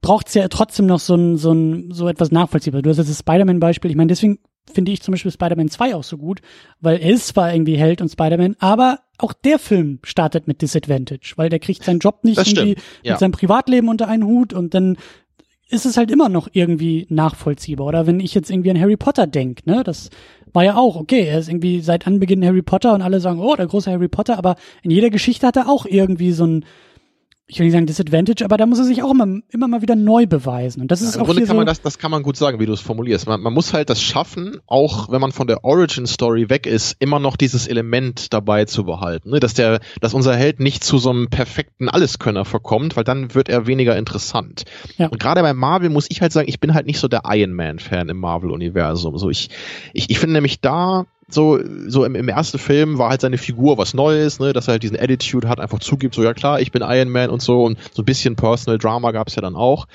braucht 0.01 0.27
es 0.27 0.33
ja 0.33 0.47
trotzdem 0.47 0.85
noch 0.85 0.99
so 0.99 1.15
ein, 1.15 1.37
so 1.37 1.51
ein, 1.51 1.91
so 1.91 2.07
etwas 2.07 2.31
nachvollziehbar. 2.31 2.81
Du 2.81 2.89
hast 2.89 2.97
jetzt 2.97 3.09
das 3.09 3.19
Spider-Man-Beispiel. 3.19 3.91
Ich 3.91 3.97
meine, 3.97 4.07
deswegen 4.07 4.39
finde 4.71 4.91
ich 4.91 5.01
zum 5.01 5.11
Beispiel 5.11 5.31
Spider-Man 5.31 5.69
2 5.69 5.95
auch 5.95 6.03
so 6.03 6.17
gut, 6.17 6.41
weil 6.79 6.97
er 7.01 7.09
ist 7.09 7.27
zwar 7.27 7.53
irgendwie 7.53 7.75
Held 7.75 8.01
und 8.01 8.09
Spider-Man, 8.09 8.55
aber 8.59 8.99
auch 9.17 9.33
der 9.33 9.59
Film 9.59 9.99
startet 10.03 10.47
mit 10.47 10.61
Disadvantage, 10.61 11.33
weil 11.35 11.49
der 11.49 11.59
kriegt 11.59 11.83
seinen 11.83 11.99
Job 11.99 12.23
nicht 12.23 12.37
irgendwie 12.37 12.81
ja. 13.03 13.13
mit 13.13 13.19
seinem 13.19 13.31
Privatleben 13.33 13.89
unter 13.89 14.07
einen 14.07 14.23
Hut 14.23 14.53
und 14.53 14.73
dann 14.73 14.97
ist 15.69 15.85
es 15.85 15.97
halt 15.97 16.11
immer 16.11 16.29
noch 16.29 16.49
irgendwie 16.51 17.07
nachvollziehbar. 17.09 17.87
Oder 17.87 18.07
wenn 18.07 18.19
ich 18.19 18.33
jetzt 18.33 18.49
irgendwie 18.49 18.71
an 18.71 18.79
Harry 18.79 18.97
Potter 18.97 19.27
denk, 19.27 19.65
ne, 19.65 19.83
das 19.83 20.09
war 20.51 20.63
ja 20.63 20.75
auch, 20.75 20.95
okay, 20.95 21.25
er 21.25 21.39
ist 21.39 21.49
irgendwie 21.49 21.81
seit 21.81 22.05
Anbeginn 22.05 22.45
Harry 22.45 22.61
Potter 22.61 22.93
und 22.93 23.01
alle 23.01 23.19
sagen, 23.19 23.39
oh, 23.39 23.55
der 23.55 23.67
große 23.67 23.91
Harry 23.91 24.07
Potter, 24.07 24.37
aber 24.37 24.55
in 24.83 24.91
jeder 24.91 25.09
Geschichte 25.09 25.47
hat 25.47 25.57
er 25.57 25.67
auch 25.67 25.85
irgendwie 25.85 26.31
so 26.31 26.45
ein, 26.45 26.65
ich 27.45 27.59
will 27.59 27.65
nicht 27.65 27.73
sagen 27.73 27.85
Disadvantage, 27.85 28.45
aber 28.45 28.55
da 28.55 28.65
muss 28.65 28.79
er 28.79 28.85
sich 28.85 29.03
auch 29.03 29.11
immer, 29.11 29.27
immer 29.49 29.67
mal 29.67 29.81
wieder 29.81 29.97
neu 29.97 30.25
beweisen. 30.25 30.81
Und 30.81 30.91
das 30.91 31.01
ist 31.01 31.15
ja, 31.15 31.15
Im 31.15 31.21
auch 31.23 31.25
Grunde 31.25 31.41
kann 31.41 31.49
so 31.49 31.55
man 31.55 31.65
das, 31.65 31.81
das 31.81 31.97
kann 31.97 32.09
man 32.09 32.23
gut 32.23 32.37
sagen, 32.37 32.59
wie 32.59 32.65
du 32.65 32.71
es 32.71 32.79
formulierst. 32.79 33.27
Man, 33.27 33.41
man 33.41 33.53
muss 33.53 33.73
halt 33.73 33.89
das 33.89 34.01
schaffen, 34.01 34.59
auch 34.65 35.11
wenn 35.11 35.19
man 35.19 35.33
von 35.33 35.47
der 35.47 35.65
Origin 35.65 36.07
Story 36.07 36.49
weg 36.49 36.65
ist, 36.65 36.95
immer 36.99 37.19
noch 37.19 37.35
dieses 37.35 37.67
Element 37.67 38.33
dabei 38.33 38.63
zu 38.63 38.85
behalten. 38.85 39.31
Ne? 39.31 39.41
Dass 39.41 39.53
der, 39.53 39.81
dass 39.99 40.13
unser 40.13 40.35
Held 40.35 40.61
nicht 40.61 40.85
zu 40.85 40.97
so 40.97 41.09
einem 41.09 41.29
perfekten 41.29 41.89
Alleskönner 41.89 42.45
verkommt, 42.45 42.95
weil 42.95 43.03
dann 43.03 43.35
wird 43.35 43.49
er 43.49 43.67
weniger 43.67 43.97
interessant. 43.97 44.63
Ja. 44.97 45.07
Und 45.07 45.19
gerade 45.19 45.41
bei 45.41 45.53
Marvel 45.53 45.89
muss 45.89 46.07
ich 46.09 46.21
halt 46.21 46.31
sagen, 46.31 46.47
ich 46.47 46.61
bin 46.61 46.73
halt 46.73 46.85
nicht 46.85 46.99
so 46.99 47.09
der 47.09 47.23
Iron 47.25 47.53
Man 47.53 47.79
Fan 47.79 48.07
im 48.07 48.17
Marvel 48.17 48.51
Universum. 48.51 49.17
So 49.17 49.29
ich, 49.29 49.49
ich, 49.91 50.09
ich 50.09 50.17
finde 50.17 50.35
nämlich 50.35 50.61
da, 50.61 51.05
so, 51.33 51.59
so 51.87 52.05
im, 52.05 52.15
im 52.15 52.27
ersten 52.27 52.59
Film 52.59 52.97
war 52.97 53.09
halt 53.09 53.21
seine 53.21 53.37
Figur 53.37 53.77
was 53.77 53.93
Neues, 53.93 54.39
ne, 54.39 54.53
dass 54.53 54.67
er 54.67 54.73
halt 54.73 54.83
diesen 54.83 54.99
Attitude 54.99 55.47
hat, 55.49 55.59
einfach 55.59 55.79
zugibt, 55.79 56.15
so 56.15 56.23
ja 56.23 56.33
klar, 56.33 56.59
ich 56.61 56.71
bin 56.71 56.81
Iron 56.81 57.09
Man 57.09 57.29
und 57.29 57.41
so 57.41 57.63
und 57.63 57.77
so 57.93 58.01
ein 58.01 58.05
bisschen 58.05 58.35
Personal 58.35 58.77
Drama 58.77 59.11
gab's 59.11 59.35
ja 59.35 59.41
dann 59.41 59.55
auch. 59.55 59.87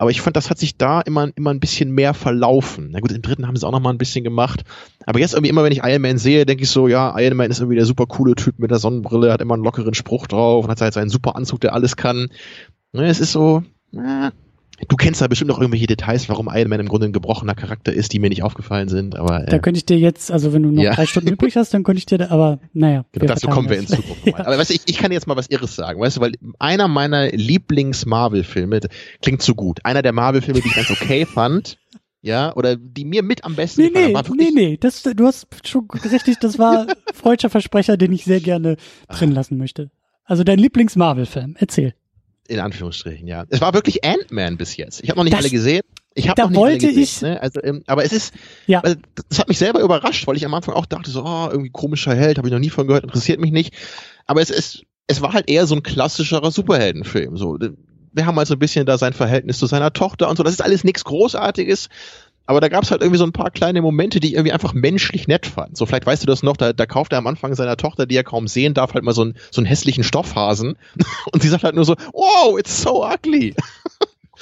Aber 0.00 0.10
ich 0.10 0.20
fand, 0.20 0.36
das 0.36 0.48
hat 0.48 0.58
sich 0.58 0.76
da 0.76 1.00
immer, 1.00 1.28
immer 1.34 1.50
ein 1.50 1.58
bisschen 1.58 1.90
mehr 1.90 2.14
verlaufen. 2.14 2.90
Na 2.92 3.00
gut, 3.00 3.10
im 3.10 3.20
dritten 3.20 3.48
haben 3.48 3.56
sie 3.56 3.60
es 3.60 3.64
auch 3.64 3.72
noch 3.72 3.80
mal 3.80 3.90
ein 3.90 3.98
bisschen 3.98 4.22
gemacht. 4.22 4.62
Aber 5.06 5.18
jetzt 5.18 5.34
irgendwie 5.34 5.50
immer, 5.50 5.64
wenn 5.64 5.72
ich 5.72 5.82
Iron 5.82 6.02
Man 6.02 6.18
sehe, 6.18 6.46
denke 6.46 6.62
ich 6.62 6.70
so, 6.70 6.86
ja, 6.86 7.18
Iron 7.18 7.36
Man 7.36 7.50
ist 7.50 7.58
irgendwie 7.58 7.74
der 7.74 7.84
super 7.84 8.06
coole 8.06 8.36
Typ 8.36 8.60
mit 8.60 8.70
der 8.70 8.78
Sonnenbrille, 8.78 9.32
hat 9.32 9.40
immer 9.40 9.54
einen 9.54 9.64
lockeren 9.64 9.94
Spruch 9.94 10.28
drauf 10.28 10.64
und 10.64 10.70
hat 10.70 10.80
halt 10.80 10.94
seinen 10.94 11.10
super 11.10 11.34
Anzug, 11.34 11.60
der 11.60 11.74
alles 11.74 11.96
kann. 11.96 12.28
Ne, 12.92 13.06
es 13.06 13.18
ist 13.18 13.32
so, 13.32 13.64
na, 13.90 14.32
Du 14.86 14.94
kennst 14.94 15.20
da 15.20 15.26
bestimmt 15.26 15.48
noch 15.48 15.58
irgendwelche 15.58 15.88
Details, 15.88 16.28
warum 16.28 16.48
Iron 16.52 16.68
Man 16.68 16.78
im 16.78 16.86
Grunde 16.88 17.06
ein 17.06 17.12
gebrochener 17.12 17.56
Charakter 17.56 17.92
ist, 17.92 18.12
die 18.12 18.20
mir 18.20 18.28
nicht 18.28 18.44
aufgefallen 18.44 18.88
sind. 18.88 19.16
Aber 19.16 19.42
äh, 19.42 19.50
da 19.50 19.58
könnte 19.58 19.78
ich 19.78 19.86
dir 19.86 19.98
jetzt, 19.98 20.30
also 20.30 20.52
wenn 20.52 20.62
du 20.62 20.70
noch 20.70 20.82
Ja. 20.82 20.94
drei 20.94 21.06
Stunden 21.06 21.28
übrig 21.30 21.56
hast, 21.56 21.74
dann 21.74 21.82
könnte 21.82 21.98
ich 21.98 22.06
dir, 22.06 22.18
da, 22.18 22.28
aber 22.28 22.60
naja. 22.72 23.04
Genau, 23.10 23.26
dazu 23.26 23.48
kommen 23.48 23.68
wir 23.68 23.78
in. 23.78 23.88
Zukunft 23.88 24.26
nochmal. 24.26 24.42
Aber 24.46 24.56
weißt 24.58 24.70
du, 24.70 24.74
ich, 24.74 24.82
ich 24.86 24.98
kann 24.98 25.10
jetzt 25.10 25.26
mal 25.26 25.36
was 25.36 25.48
Irres 25.48 25.74
sagen, 25.74 26.00
weißt 26.00 26.18
du, 26.18 26.20
weil 26.20 26.32
einer 26.60 26.86
meiner 26.86 27.28
Lieblings-Marvel-Filme, 27.28 28.80
klingt 29.22 29.42
so 29.42 29.54
gut, 29.54 29.84
einer 29.84 30.02
der 30.02 30.12
Marvel-Filme, 30.12 30.60
die 30.60 30.68
ich 30.68 30.74
ganz 30.74 30.90
okay 30.90 31.26
fand, 31.26 31.78
ja, 32.20 32.54
oder 32.56 32.76
die 32.76 33.04
mir 33.04 33.22
mit 33.22 33.44
am 33.44 33.56
besten 33.56 33.82
Nee, 33.82 33.88
gefallen 33.88 34.08
nee, 34.08 34.14
war 34.14 34.24
nee, 34.36 34.50
nee, 34.54 34.76
das, 34.76 35.02
du 35.02 35.26
hast 35.26 35.46
schon 35.64 35.88
richtig, 35.90 36.38
das 36.38 36.58
war 36.58 36.86
freudscher 37.14 37.50
Versprecher, 37.50 37.96
den 37.96 38.12
ich 38.12 38.24
sehr 38.24 38.40
gerne 38.40 38.76
drin 39.08 39.32
lassen 39.32 39.56
möchte. 39.58 39.90
Also 40.24 40.44
dein 40.44 40.58
Lieblings-Marvel-Film, 40.58 41.56
erzähl. 41.58 41.94
In 42.48 42.58
Anführungsstrichen, 42.60 43.28
ja. 43.28 43.44
Es 43.50 43.60
war 43.60 43.74
wirklich 43.74 44.04
Ant-Man 44.04 44.56
bis 44.56 44.76
jetzt. 44.76 45.02
Ich 45.04 45.10
habe 45.10 45.18
noch 45.18 45.24
nicht 45.24 45.34
Das- 45.34 45.40
alle 45.42 45.50
gesehen. 45.50 45.82
Ich 46.14 46.28
habe 46.28 46.40
noch 46.42 46.48
nicht 46.50 46.58
alle 46.58 46.70
wollte 46.72 46.86
gesehen, 46.88 47.02
ich- 47.02 47.22
Ne? 47.22 47.40
Also, 47.40 47.62
ähm, 47.62 47.82
aber 47.86 48.04
es 48.04 48.12
ist, 48.12 48.34
Ja. 48.66 48.80
also, 48.80 48.96
das 49.28 49.38
hat 49.38 49.48
mich 49.48 49.58
selber 49.58 49.80
überrascht, 49.80 50.26
weil 50.26 50.36
ich 50.36 50.44
am 50.44 50.52
Anfang 50.54 50.74
auch 50.74 50.86
dachte 50.86 51.10
so, 51.10 51.22
oh, 51.24 51.48
irgendwie 51.50 51.70
komischer 51.70 52.14
Held, 52.14 52.38
habe 52.38 52.48
ich 52.48 52.52
noch 52.52 52.58
nie 52.58 52.70
von 52.70 52.86
gehört, 52.88 53.04
interessiert 53.04 53.38
mich 53.38 53.52
nicht. 53.52 53.72
Aber 54.26 54.40
es 54.40 54.50
ist, 54.50 54.82
es 55.06 55.20
war 55.20 55.32
halt 55.32 55.48
eher 55.48 55.66
so 55.66 55.76
ein 55.76 55.82
klassischerer 55.84 56.50
Superheldenfilm. 56.50 57.36
So, 57.36 57.56
wir 58.12 58.26
haben 58.26 58.36
halt 58.36 58.48
so 58.48 58.54
ein 58.54 58.58
bisschen 58.58 58.84
da 58.86 58.98
sein 58.98 59.12
Verhältnis 59.12 59.58
zu 59.58 59.66
seiner 59.66 59.92
Tochter 59.92 60.28
und 60.28 60.36
so. 60.36 60.42
Das 60.42 60.54
ist 60.54 60.62
alles 60.62 60.82
nichts 60.82 61.04
Großartiges. 61.04 61.88
Aber 62.48 62.62
da 62.62 62.68
gab 62.68 62.82
es 62.82 62.90
halt 62.90 63.02
irgendwie 63.02 63.18
so 63.18 63.26
ein 63.26 63.32
paar 63.32 63.50
kleine 63.50 63.82
Momente, 63.82 64.20
die 64.20 64.28
ich 64.28 64.32
irgendwie 64.32 64.52
einfach 64.52 64.72
menschlich 64.72 65.28
nett 65.28 65.44
fand. 65.44 65.76
So, 65.76 65.84
vielleicht 65.84 66.06
weißt 66.06 66.22
du 66.22 66.26
das 66.26 66.42
noch, 66.42 66.56
da, 66.56 66.72
da 66.72 66.86
kauft 66.86 67.12
er 67.12 67.18
am 67.18 67.26
Anfang 67.26 67.54
seiner 67.54 67.76
Tochter, 67.76 68.06
die 68.06 68.16
er 68.16 68.24
kaum 68.24 68.48
sehen 68.48 68.72
darf, 68.72 68.94
halt 68.94 69.04
mal 69.04 69.12
so 69.12 69.20
einen, 69.20 69.34
so 69.50 69.60
einen 69.60 69.66
hässlichen 69.66 70.02
Stoffhasen. 70.02 70.78
Und 71.32 71.42
sie 71.42 71.48
sagt 71.48 71.62
halt 71.62 71.74
nur 71.74 71.84
so, 71.84 71.94
wow, 72.14 72.58
it's 72.58 72.80
so 72.80 73.04
ugly. 73.04 73.54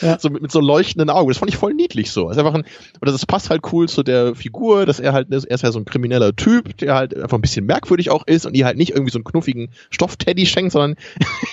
Ja. 0.00 0.18
So 0.18 0.30
mit, 0.30 0.42
mit 0.42 0.52
so 0.52 0.60
leuchtenden 0.60 1.10
Augen. 1.10 1.28
Das 1.28 1.38
fand 1.38 1.50
ich 1.50 1.56
voll 1.56 1.74
niedlich 1.74 2.10
so. 2.10 2.28
Das 2.28 2.36
ist 2.36 2.38
einfach 2.38 2.54
ein, 2.54 2.64
oder 3.00 3.12
das 3.12 3.26
passt 3.26 3.50
halt 3.50 3.62
cool 3.72 3.88
zu 3.88 4.02
der 4.02 4.34
Figur, 4.34 4.86
dass 4.86 5.00
er 5.00 5.12
halt, 5.12 5.28
er 5.30 5.38
ist 5.38 5.62
ja 5.62 5.72
so 5.72 5.78
ein 5.78 5.84
krimineller 5.84 6.34
Typ, 6.34 6.76
der 6.78 6.94
halt 6.94 7.16
einfach 7.16 7.38
ein 7.38 7.42
bisschen 7.42 7.66
merkwürdig 7.66 8.10
auch 8.10 8.26
ist 8.26 8.46
und 8.46 8.54
ihr 8.54 8.66
halt 8.66 8.76
nicht 8.76 8.90
irgendwie 8.90 9.10
so 9.10 9.18
einen 9.18 9.24
knuffigen 9.24 9.68
Stoffteddy 9.90 10.46
schenkt, 10.46 10.72
sondern 10.72 10.96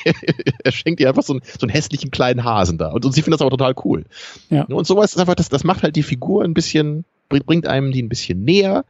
er 0.64 0.72
schenkt 0.72 1.00
ihr 1.00 1.10
einfach 1.10 1.24
so 1.24 1.34
einen, 1.34 1.42
so 1.44 1.66
einen 1.66 1.72
hässlichen 1.72 2.12
kleinen 2.12 2.44
Hasen 2.44 2.78
da. 2.78 2.92
Und, 2.92 3.06
und 3.06 3.12
sie 3.14 3.22
findet 3.22 3.40
das 3.40 3.46
aber 3.46 3.52
total 3.52 3.76
cool. 3.86 4.06
Ja. 4.50 4.64
Und 4.64 4.86
sowas 4.86 5.14
ist 5.14 5.20
einfach, 5.20 5.36
das, 5.36 5.50
das 5.50 5.64
macht 5.64 5.84
halt 5.84 5.96
die 5.96 6.04
Figur 6.04 6.44
ein 6.44 6.54
bisschen, 6.54 7.06
bringt, 7.30 7.46
bringt 7.46 7.68
einem 7.68 7.92
die 7.92 8.02
ein 8.02 8.10
bisschen 8.10 8.44
näher. 8.44 8.86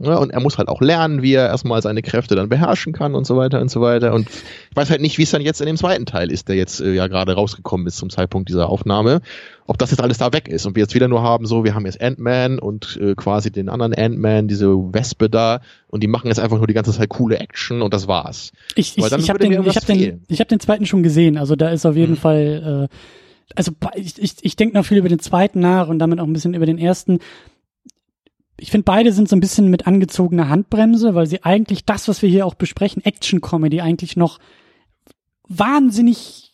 Ja, 0.00 0.16
und 0.16 0.30
er 0.30 0.40
muss 0.40 0.58
halt 0.58 0.68
auch 0.68 0.80
lernen, 0.80 1.22
wie 1.22 1.34
er 1.34 1.46
erstmal 1.46 1.80
seine 1.80 2.02
Kräfte 2.02 2.34
dann 2.34 2.48
beherrschen 2.48 2.92
kann 2.92 3.14
und 3.14 3.26
so 3.26 3.36
weiter 3.36 3.60
und 3.60 3.70
so 3.70 3.80
weiter. 3.80 4.12
Und 4.12 4.28
ich 4.28 4.76
weiß 4.76 4.90
halt 4.90 5.00
nicht, 5.00 5.18
wie 5.18 5.22
es 5.22 5.30
dann 5.30 5.40
jetzt 5.40 5.60
in 5.60 5.66
dem 5.66 5.76
zweiten 5.76 6.04
Teil 6.04 6.32
ist, 6.32 6.48
der 6.48 6.56
jetzt 6.56 6.80
äh, 6.80 6.92
ja 6.92 7.06
gerade 7.06 7.34
rausgekommen 7.34 7.86
ist 7.86 7.96
zum 7.96 8.10
Zeitpunkt 8.10 8.48
dieser 8.48 8.68
Aufnahme. 8.68 9.20
Ob 9.66 9.78
das 9.78 9.92
jetzt 9.92 10.00
alles 10.02 10.18
da 10.18 10.32
weg 10.32 10.48
ist 10.48 10.66
und 10.66 10.74
wir 10.74 10.82
jetzt 10.82 10.94
wieder 10.94 11.06
nur 11.06 11.22
haben, 11.22 11.46
so, 11.46 11.62
wir 11.62 11.74
haben 11.76 11.86
jetzt 11.86 12.00
Ant-Man 12.02 12.58
und 12.58 12.98
äh, 13.00 13.14
quasi 13.14 13.52
den 13.52 13.68
anderen 13.68 13.94
Ant-Man, 13.94 14.48
diese 14.48 14.68
Wespe 14.68 15.30
da, 15.30 15.60
und 15.86 16.02
die 16.02 16.08
machen 16.08 16.26
jetzt 16.26 16.40
einfach 16.40 16.58
nur 16.58 16.66
die 16.66 16.74
ganze 16.74 16.92
Zeit 16.92 17.08
coole 17.08 17.38
Action 17.38 17.80
und 17.80 17.94
das 17.94 18.08
war's. 18.08 18.50
Ich, 18.74 18.98
ich, 18.98 19.04
ich 19.04 19.30
habe 19.30 19.38
den, 19.38 19.52
ich 19.52 19.76
hab 19.76 19.86
den, 19.86 20.22
ich 20.28 20.40
hab 20.40 20.48
den 20.48 20.60
zweiten 20.60 20.86
schon 20.86 21.04
gesehen. 21.04 21.38
Also 21.38 21.54
da 21.54 21.68
ist 21.70 21.86
auf 21.86 21.94
jeden 21.96 22.14
Mhm. 22.14 22.16
Fall, 22.18 22.88
äh, 22.90 22.94
also 23.54 23.72
ich, 23.94 24.20
ich, 24.20 24.34
ich 24.42 24.56
denke 24.56 24.76
noch 24.76 24.84
viel 24.84 24.98
über 24.98 25.08
den 25.08 25.20
zweiten 25.20 25.60
nach 25.60 25.86
und 25.88 25.98
damit 26.00 26.18
auch 26.18 26.26
ein 26.26 26.32
bisschen 26.32 26.54
über 26.54 26.66
den 26.66 26.78
ersten. 26.78 27.20
Ich 28.56 28.70
finde, 28.70 28.84
beide 28.84 29.12
sind 29.12 29.28
so 29.28 29.36
ein 29.36 29.40
bisschen 29.40 29.68
mit 29.68 29.86
angezogener 29.86 30.48
Handbremse, 30.48 31.14
weil 31.14 31.26
sie 31.26 31.42
eigentlich 31.42 31.84
das, 31.84 32.08
was 32.08 32.22
wir 32.22 32.28
hier 32.28 32.46
auch 32.46 32.54
besprechen, 32.54 33.04
Action-Comedy, 33.04 33.80
eigentlich 33.80 34.16
noch 34.16 34.38
wahnsinnig 35.48 36.44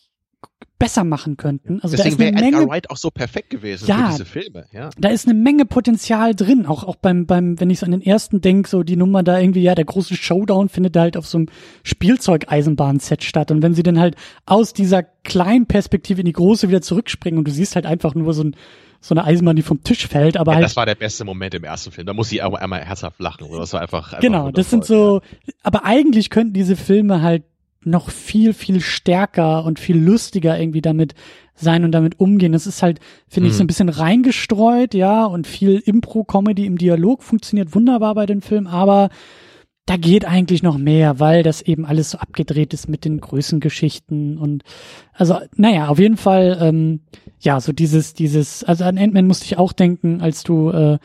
besser 0.81 1.03
machen 1.03 1.37
könnten. 1.37 1.79
Also 1.81 1.95
Deswegen 1.95 2.17
wäre 2.17 2.43
Edgar 2.43 2.67
Wright 2.67 2.89
auch 2.89 2.97
so 2.97 3.11
perfekt 3.11 3.51
gewesen 3.51 3.85
Ja. 3.87 4.05
für 4.05 4.11
diese 4.13 4.25
Filme. 4.25 4.65
Ja. 4.71 4.89
da 4.97 5.09
ist 5.09 5.27
eine 5.27 5.35
Menge 5.35 5.65
Potenzial 5.65 6.33
drin. 6.33 6.65
Auch, 6.65 6.83
auch 6.83 6.95
beim, 6.95 7.27
beim, 7.27 7.59
wenn 7.59 7.69
ich 7.69 7.77
so 7.79 7.85
an 7.85 7.91
den 7.91 8.01
ersten 8.01 8.41
denk, 8.41 8.67
so 8.67 8.81
die 8.81 8.95
Nummer 8.95 9.21
da 9.21 9.39
irgendwie, 9.39 9.61
ja, 9.61 9.75
der 9.75 9.85
große 9.85 10.15
Showdown 10.15 10.69
findet 10.69 10.97
halt 10.97 11.17
auf 11.17 11.27
so 11.27 11.37
einem 11.37 11.49
Spielzeugeisenbahn-Set 11.83 13.23
statt. 13.23 13.51
Und 13.51 13.61
wenn 13.61 13.75
sie 13.75 13.83
dann 13.83 13.99
halt 13.99 14.15
aus 14.47 14.73
dieser 14.73 15.03
kleinen 15.03 15.67
Perspektive 15.67 16.21
in 16.21 16.25
die 16.25 16.33
große 16.33 16.67
wieder 16.67 16.81
zurückspringen 16.81 17.37
und 17.37 17.47
du 17.47 17.51
siehst 17.51 17.75
halt 17.75 17.85
einfach 17.85 18.15
nur 18.15 18.33
so, 18.33 18.43
ein, 18.43 18.55
so 19.03 19.15
eine 19.15 19.23
Eisenbahn, 19.25 19.55
die 19.55 19.63
vom 19.63 19.83
Tisch 19.83 20.07
fällt, 20.07 20.37
aber 20.37 20.51
Ja, 20.51 20.55
halt 20.57 20.65
das 20.65 20.75
war 20.75 20.85
der 20.85 20.95
beste 20.95 21.25
Moment 21.25 21.55
im 21.55 21.63
ersten 21.63 21.91
Film. 21.91 22.05
Da 22.07 22.13
muss 22.13 22.31
ich 22.31 22.43
auch 22.43 22.53
einmal 22.53 22.81
herzhaft 22.85 23.19
lachen. 23.19 23.43
Oder? 23.47 23.59
Das 23.59 23.73
war 23.73 23.81
einfach, 23.81 24.13
einfach 24.13 24.19
Genau, 24.19 24.51
das 24.51 24.69
sind 24.69 24.85
so, 24.85 25.21
aber 25.63 25.85
eigentlich 25.85 26.29
könnten 26.29 26.53
diese 26.53 26.75
Filme 26.75 27.21
halt 27.21 27.43
noch 27.83 28.11
viel, 28.11 28.53
viel 28.53 28.79
stärker 28.79 29.65
und 29.65 29.79
viel 29.79 29.97
lustiger 29.97 30.59
irgendwie 30.59 30.81
damit 30.83 31.15
sein 31.55 31.83
und 31.83 31.91
damit 31.91 32.19
umgehen. 32.19 32.51
Das 32.51 32.67
ist 32.67 32.83
halt, 32.83 32.99
finde 33.27 33.49
ich, 33.49 33.55
so 33.55 33.63
ein 33.63 33.65
Mhm. 33.65 33.67
bisschen 33.67 33.89
reingestreut, 33.89 34.93
ja, 34.93 35.25
und 35.25 35.47
viel 35.47 35.81
Impro-Comedy 35.83 36.67
im 36.67 36.77
Dialog 36.77 37.23
funktioniert 37.23 37.73
wunderbar 37.73 38.13
bei 38.13 38.27
den 38.27 38.41
Filmen, 38.41 38.67
aber 38.67 39.09
da 39.85 39.97
geht 39.97 40.25
eigentlich 40.25 40.63
noch 40.63 40.77
mehr, 40.77 41.19
weil 41.19 41.43
das 41.43 41.61
eben 41.61 41.85
alles 41.85 42.11
so 42.11 42.19
abgedreht 42.19 42.73
ist 42.73 42.87
mit 42.87 43.03
den 43.03 43.19
Größengeschichten 43.19 44.37
und 44.37 44.63
also, 45.13 45.39
naja, 45.55 45.87
auf 45.87 45.99
jeden 45.99 46.17
Fall, 46.17 46.57
ähm, 46.61 47.01
ja, 47.39 47.59
so 47.59 47.73
dieses, 47.73 48.13
dieses, 48.13 48.63
also 48.63 48.83
an 48.83 48.97
Ant-Man 48.97 49.27
musste 49.27 49.45
ich 49.45 49.57
auch 49.57 49.73
denken, 49.73 50.21
als 50.21 50.43
du 50.43 50.69
äh, 50.69 50.99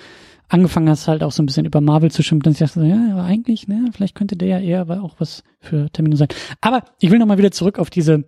angefangen 0.49 0.89
hast, 0.89 1.09
halt 1.09 1.23
auch 1.23 1.33
so 1.33 1.43
ein 1.43 1.47
bisschen 1.47 1.67
über 1.67 1.81
Marvel 1.81 2.11
zu 2.11 2.23
schimpfen, 2.23 2.45
dann 2.45 2.53
ich 2.53 2.59
dachte, 2.59 2.81
so, 2.81 2.87
ja, 2.87 3.13
aber 3.13 3.25
eigentlich, 3.25 3.67
ne, 3.67 3.91
vielleicht 3.93 4.15
könnte 4.15 4.37
der 4.37 4.49
ja 4.49 4.59
eher 4.61 4.81
aber 4.83 5.03
auch 5.03 5.17
was 5.19 5.43
für 5.59 5.91
Termine 5.91 6.17
sein. 6.17 6.29
Aber 6.61 6.85
ich 7.01 7.11
will 7.11 7.19
nochmal 7.19 7.39
wieder 7.39 7.51
zurück 7.51 7.79
auf 7.79 7.91
diese, 7.91 8.25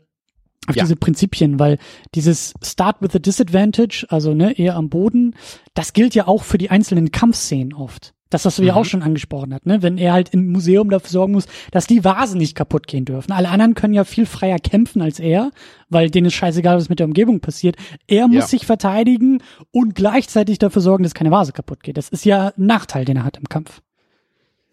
auf 0.66 0.74
Ja. 0.74 0.82
diese 0.82 0.96
Prinzipien, 0.96 1.60
weil 1.60 1.78
dieses 2.14 2.54
Start 2.64 3.00
with 3.00 3.14
a 3.14 3.18
Disadvantage, 3.20 4.06
also 4.08 4.34
ne, 4.34 4.58
eher 4.58 4.74
am 4.76 4.88
Boden, 4.88 5.34
das 5.74 5.92
gilt 5.92 6.14
ja 6.14 6.26
auch 6.26 6.42
für 6.42 6.58
die 6.58 6.70
einzelnen 6.70 7.12
Kampfszenen 7.12 7.74
oft. 7.74 8.14
Das, 8.30 8.44
was 8.44 8.56
du 8.56 8.62
ja 8.62 8.74
Mhm. 8.74 8.78
auch 8.78 8.84
schon 8.84 9.02
angesprochen 9.02 9.54
hat, 9.54 9.64
ne? 9.66 9.82
Wenn 9.82 9.96
er 9.98 10.12
halt 10.12 10.28
im 10.34 10.48
Museum 10.52 10.90
dafür 10.90 11.08
sorgen 11.10 11.32
muss, 11.32 11.46
dass 11.70 11.86
die 11.86 12.04
Vasen 12.04 12.38
nicht 12.38 12.54
kaputt 12.54 12.86
gehen 12.86 13.04
dürfen. 13.04 13.32
Alle 13.32 13.48
anderen 13.48 13.74
können 13.74 13.94
ja 13.94 14.04
viel 14.04 14.26
freier 14.26 14.58
kämpfen 14.58 15.00
als 15.00 15.18
er, 15.18 15.50
weil 15.88 16.10
denen 16.10 16.26
ist 16.26 16.34
scheißegal, 16.34 16.76
was 16.76 16.88
mit 16.90 16.98
der 16.98 17.06
Umgebung 17.06 17.40
passiert. 17.40 17.76
Er 18.06 18.28
muss 18.28 18.36
Ja. 18.36 18.46
sich 18.48 18.66
verteidigen 18.66 19.42
und 19.70 19.94
gleichzeitig 19.94 20.58
dafür 20.58 20.82
sorgen, 20.82 21.04
dass 21.04 21.14
keine 21.14 21.30
Vase 21.30 21.52
kaputt 21.52 21.82
geht. 21.82 21.96
Das 21.96 22.08
ist 22.10 22.24
ja 22.24 22.48
ein 22.48 22.66
Nachteil, 22.66 23.04
den 23.04 23.16
er 23.16 23.24
hat 23.24 23.36
im 23.38 23.48
Kampf. 23.48 23.80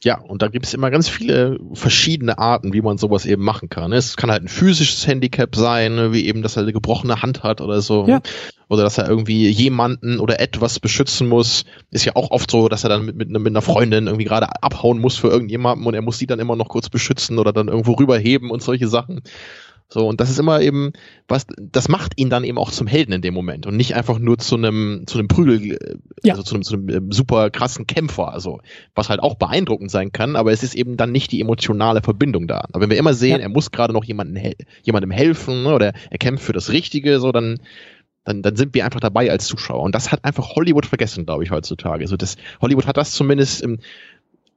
Ja, 0.06 0.20
und 0.20 0.44
da 0.44 0.50
gibt 0.50 0.68
es 0.68 0.76
immer 0.76 0.92
ganz 0.92 1.10
viele 1.10 1.60
verschiedene 1.74 2.38
Arten, 2.38 2.74
wie 2.74 2.84
man 2.84 3.00
sowas 3.00 3.26
eben 3.26 3.44
machen 3.44 3.70
kann. 3.70 3.90
ne? 3.90 3.96
Es 3.96 4.16
kann 4.16 4.30
halt 4.30 4.44
ein 4.44 4.48
physisches 4.48 5.08
Handicap 5.08 5.56
sein, 5.56 5.96
ne, 5.96 6.14
wie 6.14 6.28
eben, 6.28 6.44
dass 6.44 6.58
er 6.58 6.62
eine 6.62 6.74
gebrochene 6.74 7.24
Hand 7.24 7.42
hat 7.42 7.60
oder 7.60 7.82
so. 7.82 8.06
Ja. 8.08 8.22
Oder 8.70 8.84
dass 8.84 9.00
er 9.00 9.10
irgendwie 9.10 9.50
jemanden 9.50 10.20
oder 10.20 10.40
etwas 10.40 10.80
beschützen 10.80 11.28
muss. 11.28 11.66
Ist 11.90 12.06
ja 12.06 12.16
auch 12.16 12.30
oft 12.30 12.52
so, 12.52 12.70
dass 12.70 12.84
er 12.84 12.90
dann 12.90 13.04
mit, 13.04 13.16
mit, 13.16 13.32
mit 13.32 13.48
einer 13.48 13.64
Freundin 13.64 14.06
irgendwie 14.06 14.26
gerade 14.26 14.48
abhauen 14.62 15.00
muss 15.00 15.18
für 15.18 15.30
irgendjemanden 15.30 15.88
und 15.88 15.96
er 15.96 16.04
muss 16.04 16.20
sie 16.20 16.28
dann 16.28 16.40
immer 16.40 16.56
noch 16.56 16.70
kurz 16.70 16.88
beschützen 16.88 17.40
oder 17.40 17.52
dann 17.52 17.68
irgendwo 17.68 17.94
rüberheben 17.94 18.52
und 18.52 18.62
solche 18.62 18.88
Sachen. 18.88 19.22
So, 19.88 20.08
und 20.08 20.20
das 20.20 20.32
ist 20.32 20.40
immer 20.40 20.62
eben, 20.62 20.94
was, 21.28 21.46
das 21.58 21.90
macht 21.90 22.14
ihn 22.16 22.32
dann 22.32 22.44
eben 22.44 22.58
auch 22.58 22.72
zum 22.72 22.88
Helden 22.88 23.14
in 23.14 23.22
dem 23.22 23.36
Moment 23.36 23.68
und 23.68 23.78
nicht 23.78 23.96
einfach 23.96 24.18
nur 24.18 24.40
zu 24.40 24.56
einem, 24.56 25.04
zu 25.06 25.20
einem 25.20 25.28
Prügel, 25.28 25.74
äh, 25.74 25.96
Ja. 26.24 26.34
also 26.34 26.44
zu 26.44 26.56
einem, 26.56 26.64
zu 26.64 26.74
einem 26.74 26.90
ähm, 26.90 27.12
super 27.12 27.52
krassen 27.52 27.86
Kämpfer, 27.86 28.34
also, 28.34 28.62
was 28.96 29.10
halt 29.10 29.22
auch 29.22 29.36
beeindruckend 29.36 29.92
sein 29.92 30.12
kann, 30.12 30.36
aber 30.36 30.52
es 30.52 30.64
ist 30.64 30.74
eben 30.74 30.98
dann 30.98 31.12
nicht 31.12 31.32
die 31.32 31.40
emotionale 31.40 32.02
Verbindung 32.02 32.48
da. 32.48 32.66
Aber 32.74 32.82
wenn 32.82 32.90
wir 32.90 32.98
immer 32.98 33.14
sehen, 33.14 33.38
Ja. 33.38 33.44
er 33.44 33.50
muss 33.50 33.70
gerade 33.70 33.94
noch 33.94 34.04
jemanden, 34.06 34.36
hel 34.36 34.56
jemandem 34.82 35.12
helfen, 35.12 35.64
ne, 35.64 35.74
oder 35.76 35.94
er 36.10 36.18
kämpft 36.18 36.44
für 36.44 36.54
das 36.54 36.72
Richtige, 36.72 37.20
so, 37.20 37.32
dann, 37.32 37.60
dann, 38.24 38.42
dann 38.42 38.56
sind 38.56 38.74
wir 38.74 38.86
einfach 38.86 39.00
dabei 39.02 39.30
als 39.30 39.46
Zuschauer. 39.46 39.84
Und 39.84 39.94
das 39.94 40.12
hat 40.12 40.26
einfach 40.26 40.56
Hollywood 40.56 40.88
vergessen, 40.88 41.28
glaube 41.28 41.44
ich, 41.44 41.52
heutzutage. 41.52 42.04
Also 42.04 42.18
das, 42.18 42.38
Hollywood 42.60 42.88
hat 42.88 42.98
das 42.98 43.12
zumindest 43.12 43.62
im, 43.62 43.78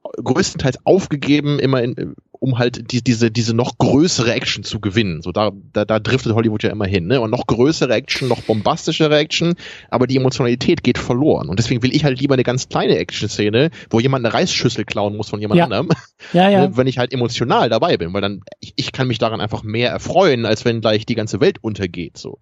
größtenteils 0.03 0.85
aufgegeben, 0.85 1.59
immer 1.59 1.83
in, 1.83 2.15
um 2.31 2.57
halt 2.57 2.91
die, 2.91 3.03
diese, 3.03 3.31
diese 3.31 3.53
noch 3.53 3.77
größere 3.77 4.33
Action 4.33 4.63
zu 4.63 4.79
gewinnen. 4.79 5.21
So 5.21 5.31
da, 5.31 5.51
da, 5.73 5.83
da 5.85 5.99
driftet 5.99 6.33
Hollywood 6.33 6.63
ja 6.63 6.69
immer 6.69 6.87
hin, 6.87 7.07
ne? 7.07 7.19
Und 7.19 7.31
noch 7.31 7.45
größere 7.47 7.93
Action, 7.93 8.27
noch 8.29 8.41
bombastischere 8.41 9.17
Action, 9.17 9.55
aber 9.89 10.07
die 10.07 10.15
Emotionalität 10.15 10.83
geht 10.83 10.97
verloren. 10.97 11.49
Und 11.49 11.59
deswegen 11.59 11.83
will 11.83 11.93
ich 11.93 12.05
halt 12.05 12.19
lieber 12.19 12.35
eine 12.35 12.43
ganz 12.43 12.69
kleine 12.69 12.97
Action-Szene, 12.97 13.71
wo 13.89 13.99
jemand 13.99 14.25
eine 14.25 14.33
Reisschüssel 14.33 14.85
klauen 14.85 15.17
muss 15.17 15.29
von 15.29 15.41
jemand 15.41 15.57
Ja. 15.57 15.65
anderem, 15.65 15.89
Ja, 16.33 16.49
ja. 16.49 16.61
ne, 16.69 16.77
wenn 16.77 16.87
ich 16.87 16.97
halt 16.97 17.13
emotional 17.13 17.69
dabei 17.69 17.97
bin, 17.97 18.13
weil 18.13 18.21
dann, 18.21 18.41
ich, 18.61 18.73
ich 18.77 18.91
kann 18.93 19.07
mich 19.07 19.17
daran 19.17 19.41
einfach 19.41 19.63
mehr 19.63 19.91
erfreuen, 19.91 20.45
als 20.45 20.63
wenn 20.63 20.81
gleich 20.81 21.05
die 21.05 21.15
ganze 21.15 21.41
Welt 21.41 21.57
untergeht. 21.61 22.17
So. 22.17 22.39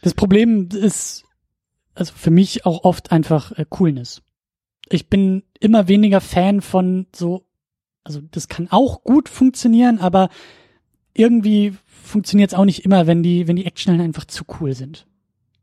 Das 0.00 0.14
Problem 0.14 0.68
ist, 0.72 1.24
also 1.94 2.14
für 2.16 2.30
mich 2.30 2.64
auch 2.64 2.84
oft 2.84 3.12
einfach 3.12 3.52
äh, 3.52 3.66
Coolness. 3.68 4.22
Ich 4.88 5.08
bin 5.08 5.42
immer 5.60 5.88
weniger 5.88 6.20
Fan 6.20 6.60
von 6.60 7.06
so, 7.14 7.44
also 8.04 8.20
das 8.30 8.48
kann 8.48 8.68
auch 8.70 9.02
gut 9.02 9.28
funktionieren, 9.28 9.98
aber 9.98 10.28
irgendwie 11.14 11.74
funktioniert 11.86 12.52
es 12.52 12.58
auch 12.58 12.64
nicht 12.64 12.84
immer, 12.84 13.06
wenn 13.06 13.22
die, 13.22 13.48
wenn 13.48 13.56
die 13.56 13.66
Action 13.66 14.00
einfach 14.00 14.26
zu 14.26 14.44
cool 14.60 14.74
sind. 14.74 15.06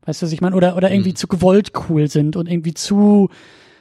Weißt 0.04 0.20
du, 0.20 0.26
was 0.26 0.32
ich 0.32 0.40
meine? 0.40 0.56
Oder, 0.56 0.76
oder 0.76 0.90
irgendwie 0.90 1.10
mhm. 1.10 1.16
zu 1.16 1.28
gewollt 1.28 1.72
cool 1.88 2.08
sind 2.08 2.36
und 2.36 2.48
irgendwie 2.48 2.74
zu, 2.74 3.30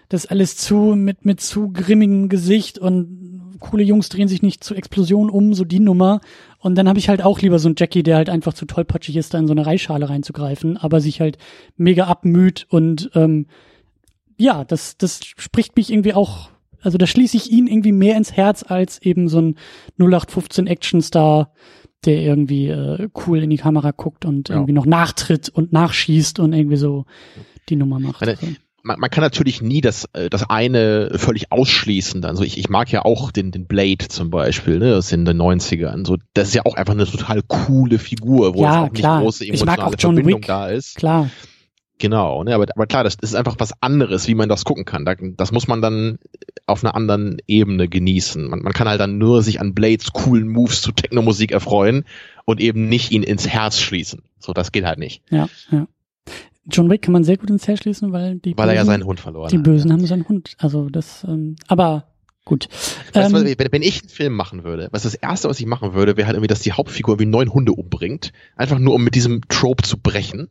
das 0.09 0.25
alles 0.25 0.55
zu, 0.55 0.95
mit, 0.95 1.25
mit 1.25 1.41
zu 1.41 1.71
grimmigem 1.71 2.29
Gesicht 2.29 2.79
und 2.79 3.33
coole 3.59 3.83
Jungs 3.83 4.09
drehen 4.09 4.27
sich 4.27 4.41
nicht 4.41 4.63
zu 4.63 4.75
Explosionen 4.75 5.29
um, 5.29 5.53
so 5.53 5.63
die 5.63 5.79
Nummer. 5.79 6.21
Und 6.59 6.75
dann 6.75 6.87
habe 6.87 6.99
ich 6.99 7.09
halt 7.09 7.23
auch 7.23 7.39
lieber 7.41 7.59
so 7.59 7.67
einen 7.67 7.75
Jackie, 7.77 8.03
der 8.03 8.17
halt 8.17 8.29
einfach 8.29 8.53
zu 8.53 8.65
tollpatschig 8.65 9.15
ist, 9.15 9.33
da 9.33 9.39
in 9.39 9.47
so 9.47 9.53
eine 9.53 9.65
Reisschale 9.65 10.09
reinzugreifen, 10.09 10.77
aber 10.77 11.01
sich 11.01 11.21
halt 11.21 11.37
mega 11.77 12.05
abmüht 12.05 12.65
und 12.69 13.09
ähm, 13.15 13.47
ja, 14.43 14.65
das, 14.65 14.97
das 14.97 15.21
spricht 15.23 15.77
mich 15.77 15.89
irgendwie 15.89 16.13
auch, 16.13 16.49
also 16.81 16.97
da 16.97 17.07
schließe 17.07 17.37
ich 17.37 17.49
ihn 17.49 17.67
irgendwie 17.67 17.93
mehr 17.93 18.17
ins 18.17 18.33
Herz 18.33 18.63
als 18.67 19.01
eben 19.01 19.29
so 19.29 19.39
ein 19.39 19.55
0815 19.99 20.67
Actionstar, 20.67 21.53
der 22.03 22.19
irgendwie 22.19 22.67
äh, 22.67 23.07
cool 23.25 23.41
in 23.41 23.49
die 23.49 23.57
Kamera 23.57 23.91
guckt 23.91 24.25
und 24.25 24.49
ja. 24.49 24.55
irgendwie 24.55 24.73
noch 24.73 24.85
nachtritt 24.85 25.47
und 25.47 25.71
nachschießt 25.71 26.39
und 26.39 26.51
irgendwie 26.51 26.75
so 26.75 27.05
die 27.69 27.77
Nummer 27.77 27.99
macht. 27.99 28.19
Meine, 28.19 28.37
man, 28.81 28.99
man 28.99 29.09
kann 29.09 29.23
natürlich 29.23 29.61
nie 29.61 29.79
das, 29.79 30.09
äh, 30.11 30.29
das 30.29 30.49
eine 30.49 31.11
völlig 31.15 31.53
ausschließen. 31.53 32.25
Also 32.25 32.43
ich, 32.43 32.57
ich 32.57 32.67
mag 32.67 32.91
ja 32.91 33.05
auch 33.05 33.31
den, 33.31 33.51
den 33.51 33.65
Blade 33.65 34.09
zum 34.09 34.29
Beispiel, 34.29 34.79
ne, 34.79 34.89
das 34.89 35.13
in 35.13 35.23
den 35.23 35.41
90ern. 35.41 36.05
So, 36.05 36.17
das 36.33 36.49
ist 36.49 36.55
ja 36.55 36.63
auch 36.65 36.75
einfach 36.75 36.95
eine 36.95 37.05
total 37.05 37.43
coole 37.43 37.97
Figur, 37.97 38.55
wo 38.55 38.63
ja, 38.63 38.83
auch 38.83 38.91
klar. 38.91 39.19
nicht 39.19 39.23
große 39.23 39.45
emotionale 39.45 39.77
ich 39.77 39.83
mag 39.85 39.87
auch 39.87 39.95
John 39.97 40.15
Verbindung 40.15 40.41
Wick. 40.41 40.47
da 40.47 40.67
ist. 40.67 40.97
Klar. 40.97 41.29
Genau, 41.99 42.43
ne, 42.43 42.55
aber, 42.55 42.65
aber 42.75 42.87
klar, 42.87 43.03
das, 43.03 43.17
das 43.17 43.31
ist 43.31 43.35
einfach 43.35 43.55
was 43.59 43.71
anderes, 43.81 44.27
wie 44.27 44.35
man 44.35 44.49
das 44.49 44.65
gucken 44.65 44.83
kann. 44.83 45.05
Da, 45.05 45.15
das 45.15 45.51
muss 45.51 45.67
man 45.67 45.81
dann 45.81 46.17
auf 46.65 46.83
einer 46.83 46.95
anderen 46.95 47.37
Ebene 47.47 47.87
genießen. 47.87 48.49
Man, 48.49 48.61
man 48.61 48.73
kann 48.73 48.87
halt 48.87 48.99
dann 48.99 49.17
nur 49.17 49.41
sich 49.41 49.61
an 49.61 49.73
Blades 49.73 50.11
coolen 50.11 50.47
Moves 50.47 50.81
zu 50.81 50.91
Technomusik 50.91 51.51
erfreuen 51.51 52.05
und 52.45 52.59
eben 52.59 52.89
nicht 52.89 53.11
ihn 53.11 53.23
ins 53.23 53.47
Herz 53.47 53.79
schließen. 53.79 54.23
So, 54.39 54.53
das 54.53 54.71
geht 54.71 54.85
halt 54.85 54.99
nicht. 54.99 55.21
Ja, 55.29 55.47
ja. 55.71 55.87
John 56.65 56.89
Wick 56.89 57.01
kann 57.01 57.13
man 57.13 57.23
sehr 57.23 57.37
gut 57.37 57.49
ins 57.49 57.67
Herz 57.67 57.79
schließen, 57.79 58.11
weil 58.13 58.35
die 58.35 58.57
weil 58.57 58.67
Bösen, 58.67 58.69
er 58.69 58.75
ja 58.75 58.85
seinen 58.85 59.05
Hund 59.05 59.19
verloren 59.19 59.49
die 59.49 59.57
hat. 59.57 59.65
Die 59.65 59.69
Bösen 59.69 59.91
haben 59.91 60.05
seinen 60.05 60.27
Hund. 60.27 60.55
Also 60.59 60.89
das, 60.89 61.25
ähm, 61.25 61.57
aber 61.67 62.07
gut. 62.45 62.69
Weißt 63.13 63.33
Ähm, 63.33 63.55
wenn, 63.57 63.71
wenn 63.71 63.81
ich 63.81 64.01
einen 64.01 64.09
Film 64.09 64.33
machen 64.33 64.63
würde, 64.63 64.87
was 64.91 65.03
das 65.03 65.15
erste, 65.15 65.49
was 65.49 65.59
ich 65.59 65.65
machen 65.65 65.93
würde, 65.93 66.15
wäre 66.15 66.27
halt 66.27 66.35
irgendwie, 66.35 66.47
dass 66.47 66.61
die 66.61 66.71
Hauptfigur 66.71 67.13
irgendwie 67.13 67.29
neun 67.29 67.53
Hunde 67.53 67.73
umbringt. 67.73 68.31
Einfach 68.55 68.79
nur, 68.79 68.93
um 68.93 69.03
mit 69.03 69.15
diesem 69.15 69.41
Trope 69.49 69.83
zu 69.83 69.97
brechen. 69.97 70.49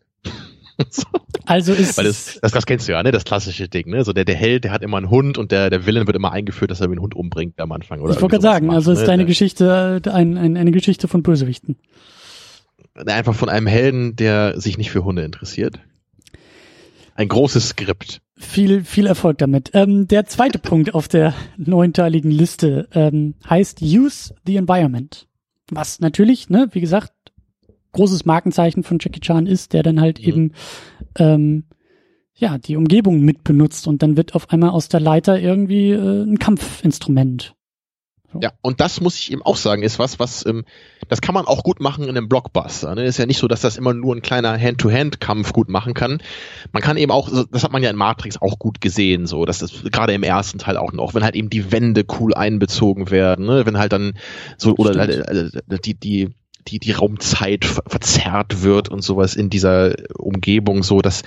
So. 0.90 1.04
also 1.46 1.72
ist 1.72 1.96
Weil 1.96 2.04
das, 2.04 2.38
das, 2.40 2.52
das 2.52 2.66
kennst 2.66 2.88
du 2.88 2.92
ja, 2.92 3.02
ne? 3.02 3.12
Das 3.12 3.24
klassische 3.24 3.68
Ding, 3.68 3.88
ne? 3.88 4.04
So 4.04 4.12
der, 4.12 4.24
der 4.24 4.34
Held, 4.34 4.64
der 4.64 4.72
hat 4.72 4.82
immer 4.82 4.96
einen 4.96 5.10
Hund 5.10 5.38
und 5.38 5.52
der, 5.52 5.70
der 5.70 5.86
Villain 5.86 6.06
wird 6.06 6.16
immer 6.16 6.32
eingeführt, 6.32 6.70
dass 6.70 6.80
er 6.80 6.86
einen 6.86 7.00
Hund 7.00 7.14
umbringt 7.14 7.60
am 7.60 7.72
Anfang. 7.72 8.00
Oder 8.00 8.14
ich 8.14 8.20
wollte 8.20 8.34
gerade 8.34 8.42
sagen, 8.42 8.66
macht, 8.66 8.76
also 8.76 8.92
ist 8.92 9.00
ne? 9.00 9.06
deine 9.06 9.26
Geschichte 9.26 10.00
ein, 10.12 10.36
ein, 10.36 10.56
eine 10.56 10.72
Geschichte 10.72 11.08
von 11.08 11.22
Bösewichten. 11.22 11.76
Einfach 12.94 13.34
von 13.34 13.48
einem 13.48 13.66
Helden, 13.66 14.16
der 14.16 14.60
sich 14.60 14.76
nicht 14.76 14.90
für 14.90 15.04
Hunde 15.04 15.22
interessiert. 15.22 15.80
Ein 17.14 17.28
großes 17.28 17.70
Skript. 17.70 18.20
Viel, 18.36 18.84
viel 18.84 19.06
Erfolg 19.06 19.38
damit. 19.38 19.70
Ähm, 19.74 20.08
der 20.08 20.26
zweite 20.26 20.58
Punkt 20.60 20.94
auf 20.94 21.08
der 21.08 21.34
neunteiligen 21.56 22.30
Liste 22.30 22.88
ähm, 22.92 23.34
heißt 23.48 23.82
Use 23.82 24.34
the 24.46 24.56
Environment. 24.56 25.26
Was 25.70 26.00
natürlich, 26.00 26.50
ne, 26.50 26.68
wie 26.72 26.80
gesagt, 26.80 27.12
großes 27.92 28.24
Markenzeichen 28.24 28.82
von 28.82 28.98
Jackie 29.00 29.20
Chan 29.20 29.46
ist, 29.46 29.72
der 29.72 29.82
dann 29.82 30.00
halt 30.00 30.18
Mhm. 30.18 30.24
eben 30.26 30.52
ähm, 31.18 31.64
ja 32.34 32.58
die 32.58 32.76
Umgebung 32.76 33.20
mitbenutzt 33.20 33.86
und 33.86 34.02
dann 34.02 34.16
wird 34.16 34.34
auf 34.34 34.50
einmal 34.50 34.70
aus 34.70 34.88
der 34.88 35.00
Leiter 35.00 35.38
irgendwie 35.38 35.90
äh, 35.90 36.22
ein 36.24 36.38
Kampfinstrument. 36.38 37.54
Ja, 38.40 38.50
und 38.62 38.80
das 38.80 39.02
muss 39.02 39.18
ich 39.18 39.30
eben 39.30 39.42
auch 39.42 39.56
sagen, 39.58 39.82
ist 39.82 39.98
was, 39.98 40.18
was, 40.18 40.46
ähm, 40.46 40.64
das 41.10 41.20
kann 41.20 41.34
man 41.34 41.44
auch 41.44 41.62
gut 41.62 41.80
machen 41.80 42.04
in 42.04 42.16
einem 42.16 42.30
Blockbuster. 42.30 42.94
Ne? 42.94 43.04
Ist 43.04 43.18
ja 43.18 43.26
nicht 43.26 43.36
so, 43.36 43.46
dass 43.46 43.60
das 43.60 43.76
immer 43.76 43.92
nur 43.92 44.16
ein 44.16 44.22
kleiner 44.22 44.58
Hand-to-Hand-Kampf 44.58 45.52
gut 45.52 45.68
machen 45.68 45.92
kann. 45.92 46.22
Man 46.72 46.82
kann 46.82 46.96
eben 46.96 47.12
auch, 47.12 47.28
das 47.50 47.62
hat 47.62 47.72
man 47.72 47.82
ja 47.82 47.90
in 47.90 47.96
Matrix 47.96 48.40
auch 48.40 48.58
gut 48.58 48.80
gesehen, 48.80 49.26
so, 49.26 49.44
dass 49.44 49.58
das 49.58 49.82
gerade 49.92 50.14
im 50.14 50.22
ersten 50.22 50.56
Teil 50.56 50.78
auch 50.78 50.92
noch, 50.92 51.12
wenn 51.12 51.24
halt 51.24 51.34
eben 51.34 51.50
die 51.50 51.72
Wände 51.72 52.06
cool 52.18 52.32
einbezogen 52.32 53.10
werden, 53.10 53.44
ne? 53.44 53.66
wenn 53.66 53.76
halt 53.76 53.92
dann 53.92 54.14
so, 54.56 54.76
oder 54.76 54.94
Stimmt. 54.94 55.28
äh, 55.28 55.74
äh, 55.74 55.78
die, 55.84 55.92
die, 55.92 56.30
die, 56.68 56.78
die 56.78 56.92
Raumzeit 56.92 57.64
ver 57.64 57.82
verzerrt 57.86 58.62
wird 58.62 58.88
und 58.88 59.02
sowas 59.02 59.34
in 59.34 59.50
dieser 59.50 59.94
Umgebung, 60.16 60.82
so, 60.82 61.00
dass, 61.00 61.22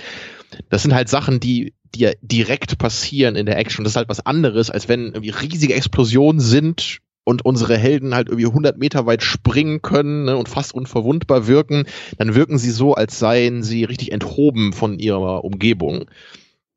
das 0.70 0.82
sind 0.82 0.94
halt 0.94 1.08
Sachen, 1.08 1.40
die, 1.40 1.74
die 1.94 2.00
ja 2.00 2.12
direkt 2.22 2.78
passieren 2.78 3.36
in 3.36 3.46
der 3.46 3.58
Action. 3.58 3.84
Das 3.84 3.92
ist 3.92 3.96
halt 3.96 4.08
was 4.08 4.24
anderes, 4.24 4.70
als 4.70 4.88
wenn 4.88 5.06
irgendwie 5.06 5.30
riesige 5.30 5.74
Explosionen 5.74 6.40
sind 6.40 7.00
und 7.24 7.44
unsere 7.44 7.76
Helden 7.76 8.14
halt 8.14 8.28
irgendwie 8.28 8.46
100 8.46 8.78
Meter 8.78 9.04
weit 9.04 9.22
springen 9.22 9.82
können 9.82 10.26
ne, 10.26 10.36
und 10.36 10.48
fast 10.48 10.72
unverwundbar 10.72 11.48
wirken. 11.48 11.84
Dann 12.18 12.34
wirken 12.34 12.56
sie 12.56 12.70
so, 12.70 12.94
als 12.94 13.18
seien 13.18 13.62
sie 13.62 13.84
richtig 13.84 14.12
enthoben 14.12 14.72
von 14.72 14.98
ihrer 14.98 15.44
Umgebung. 15.44 16.04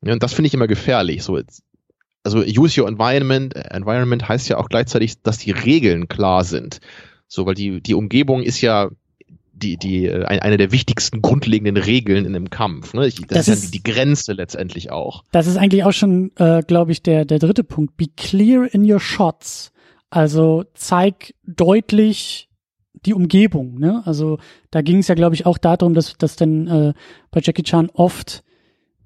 Ja, 0.04 0.12
und 0.12 0.22
das 0.22 0.32
finde 0.32 0.48
ich 0.48 0.54
immer 0.54 0.66
gefährlich. 0.66 1.22
So, 1.22 1.38
also 2.24 2.40
use 2.40 2.80
your 2.80 2.88
environment. 2.88 3.54
Environment 3.54 4.28
heißt 4.28 4.48
ja 4.48 4.58
auch 4.58 4.68
gleichzeitig, 4.68 5.22
dass 5.22 5.38
die 5.38 5.52
Regeln 5.52 6.08
klar 6.08 6.42
sind. 6.42 6.80
So, 7.32 7.46
weil 7.46 7.54
die, 7.54 7.80
die 7.80 7.94
Umgebung 7.94 8.42
ist 8.42 8.60
ja 8.60 8.90
die, 9.52 9.76
die, 9.76 10.06
äh, 10.06 10.24
ein- 10.24 10.40
eine 10.40 10.56
der 10.56 10.72
wichtigsten 10.72 11.22
grundlegenden 11.22 11.76
Regeln 11.76 12.24
in 12.24 12.34
einem 12.34 12.50
Kampf. 12.50 12.92
Ne? 12.92 13.06
Ich, 13.06 13.16
das, 13.26 13.46
Das 13.46 13.48
ist 13.48 13.64
ja 13.64 13.70
die, 13.70 13.78
die 13.78 13.84
Grenze 13.92 14.32
letztendlich 14.32 14.90
auch. 14.90 15.22
Das 15.30 15.46
ist 15.46 15.56
eigentlich 15.56 15.84
auch 15.84 15.92
schon, 15.92 16.32
äh, 16.36 16.62
glaube 16.66 16.90
ich, 16.92 17.02
der, 17.02 17.24
der 17.24 17.38
dritte 17.38 17.62
Punkt. 17.62 17.96
Be 17.96 18.06
clear 18.16 18.66
in 18.74 18.90
your 18.90 18.98
shots. 18.98 19.70
Also 20.08 20.64
zeig 20.74 21.34
deutlich 21.46 22.48
die 23.06 23.14
Umgebung. 23.14 23.78
Ne? 23.78 24.02
Also 24.06 24.38
da 24.72 24.82
ging 24.82 24.98
es 24.98 25.08
ja, 25.08 25.14
glaube 25.14 25.36
ich, 25.36 25.46
auch 25.46 25.56
darum, 25.58 25.94
dass, 25.94 26.14
dass 26.18 26.34
dann 26.34 26.66
äh, 26.66 26.92
bei 27.30 27.40
Jackie 27.42 27.62
Chan 27.62 27.90
oft 27.94 28.42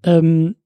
ähm, 0.03 0.57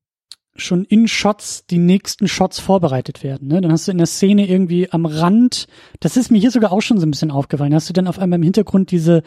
schon 0.59 0.85
in 0.85 1.09
Shots 1.09 1.67
die 1.67 1.79
nächsten 1.79 2.29
Shots 2.29 2.59
vorbereitet 2.59 3.23
werden. 3.23 3.49
Ne? 3.49 3.61
Dann 3.61 3.73
hast 3.73 3.87
du 3.87 3.93
in 3.93 3.99
der 3.99 4.07
Szene 4.07 4.49
irgendwie 4.49 4.91
am 4.91 5.07
Rand, 5.07 5.67
das 6.01 6.17
ist 6.17 6.31
mir 6.31 6.39
hier 6.39 6.51
sogar 6.51 6.73
auch 6.73 6.83
schon 6.83 6.99
so 6.99 7.07
ein 7.07 7.11
bisschen 7.11 7.31
aufgefallen, 7.31 7.75
hast 7.75 7.89
du 7.89 7.93
dann 7.93 8.09
auf 8.09 8.19
einmal 8.19 8.39
im 8.39 8.43
Hintergrund 8.43 8.91
diese, 8.91 9.23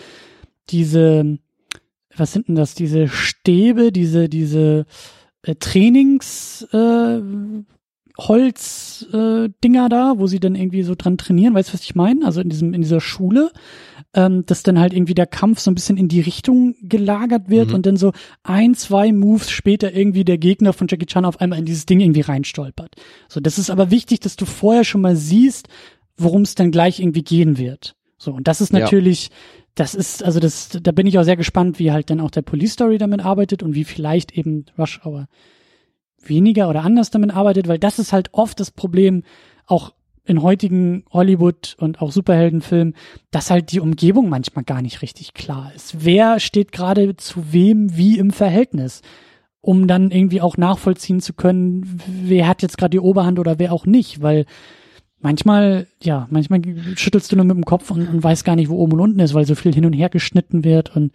diese, 0.69 1.39
was 2.15 2.33
sind 2.33 2.47
denn 2.47 2.55
das, 2.55 2.75
diese 2.75 3.07
Stäbe, 3.07 3.91
diese, 3.91 4.29
diese 4.29 4.85
äh, 5.43 5.55
Trainings 5.55 6.67
äh, 6.73 7.21
Holz 8.17 9.07
äh, 9.13 9.49
da, 9.61 10.13
wo 10.17 10.27
sie 10.27 10.39
dann 10.39 10.55
irgendwie 10.55 10.83
so 10.83 10.95
dran 10.95 11.17
trainieren, 11.17 11.53
weißt 11.53 11.69
du, 11.69 11.73
was 11.73 11.83
ich 11.83 11.95
meine? 11.95 12.25
Also 12.25 12.41
in 12.41 12.49
diesem 12.49 12.73
in 12.73 12.81
dieser 12.81 12.99
Schule, 12.99 13.51
ähm, 14.13 14.45
dass 14.45 14.63
dann 14.63 14.77
halt 14.79 14.93
irgendwie 14.93 15.13
der 15.13 15.27
Kampf 15.27 15.59
so 15.59 15.71
ein 15.71 15.75
bisschen 15.75 15.97
in 15.97 16.07
die 16.09 16.19
Richtung 16.21 16.75
gelagert 16.81 17.49
wird 17.49 17.69
Mhm. 17.69 17.75
und 17.75 17.85
dann 17.85 17.95
so 17.97 18.11
ein, 18.43 18.73
zwei 18.75 19.11
Moves 19.13 19.49
später 19.49 19.93
irgendwie 19.93 20.25
der 20.25 20.38
Gegner 20.38 20.73
von 20.73 20.88
Jackie 20.89 21.05
Chan 21.05 21.23
auf 21.25 21.39
einmal 21.39 21.59
in 21.59 21.65
dieses 21.65 21.85
Ding 21.85 21.99
irgendwie 22.01 22.21
reinstolpert. 22.21 22.95
So, 23.29 23.39
das 23.39 23.57
ist 23.57 23.69
aber 23.69 23.89
wichtig, 23.91 24.19
dass 24.19 24.35
du 24.35 24.45
vorher 24.45 24.83
schon 24.83 25.01
mal 25.01 25.15
siehst, 25.15 25.67
worum 26.17 26.41
es 26.41 26.55
dann 26.55 26.71
gleich 26.71 26.99
irgendwie 26.99 27.23
gehen 27.23 27.57
wird. 27.57 27.95
So, 28.17 28.33
und 28.33 28.47
das 28.47 28.59
ist 28.61 28.73
Ja. 28.73 28.79
natürlich, 28.79 29.29
das 29.75 29.95
ist, 29.95 30.23
also 30.23 30.39
das, 30.41 30.69
da 30.83 30.91
bin 30.91 31.07
ich 31.07 31.17
auch 31.17 31.23
sehr 31.23 31.38
gespannt, 31.38 31.79
wie 31.79 31.91
halt 31.93 32.09
dann 32.09 32.19
auch 32.19 32.31
der 32.31 32.41
Police 32.41 32.73
Story 32.73 32.97
damit 32.97 33.23
arbeitet 33.23 33.63
und 33.63 33.73
wie 33.75 33.85
vielleicht 33.85 34.38
eben 34.38 34.65
Rush 34.77 34.99
Hour 35.05 35.27
weniger 36.23 36.69
oder 36.69 36.83
anders 36.83 37.09
damit 37.09 37.33
arbeitet, 37.33 37.67
weil 37.67 37.79
das 37.79 37.97
ist 37.97 38.13
halt 38.13 38.29
oft 38.33 38.59
das 38.59 38.71
Problem, 38.71 39.23
auch 39.65 39.93
in 40.26 40.41
heutigen 40.41 41.03
Hollywood 41.11 41.76
und 41.80 42.02
auch 42.02 42.11
Superheldenfilmen, 42.11 42.95
dass 43.31 43.49
halt 43.49 43.72
die 43.72 43.80
Umgebung 43.80 44.30
manchmal 44.30 44.64
gar 44.64 44.81
nicht 44.81 45.02
richtig 45.02 45.34
klar 45.34 45.72
ist. 45.76 46.06
Wer 46.06 46.39
steht 46.39 46.72
gerade 46.72 47.15
zu 47.18 47.52
wem 47.52 47.98
wie 47.98 48.18
im 48.18 48.31
Verhältnis? 48.31 49.02
Um 49.61 49.88
dann 49.88 50.10
irgendwie 50.10 50.41
auch 50.41 50.57
nachvollziehen 50.57 51.22
zu 51.22 51.34
können, 51.34 51.99
wer 52.07 52.48
hat 52.48 52.61
jetzt 52.61 52.77
gerade 52.77 52.91
die 52.91 52.99
Oberhand 52.99 53.39
oder 53.39 53.60
wer 53.60 53.73
auch 53.73 53.85
nicht, 53.85 54.22
weil 54.22 54.45
manchmal, 55.22 55.88
ja, 56.02 56.27
manchmal 56.30 56.61
schüttelst 56.95 57.31
du 57.31 57.35
nur 57.35 57.45
mit 57.45 57.56
dem 57.56 57.65
Kopf 57.65 57.91
und, 57.91 58.07
und 58.07 58.23
weißt 58.23 58.43
gar 58.43 58.56
nicht, 58.56 58.69
wo 58.69 58.77
oben 58.77 58.93
und 58.93 58.99
unten 58.99 59.19
ist, 59.19 59.34
weil 59.34 59.45
so 59.45 59.56
viel 59.56 59.73
hin 59.73 59.85
und 59.85 59.93
her 59.93 60.10
geschnitten 60.10 60.64
wird 60.64 60.95
und 60.95 61.11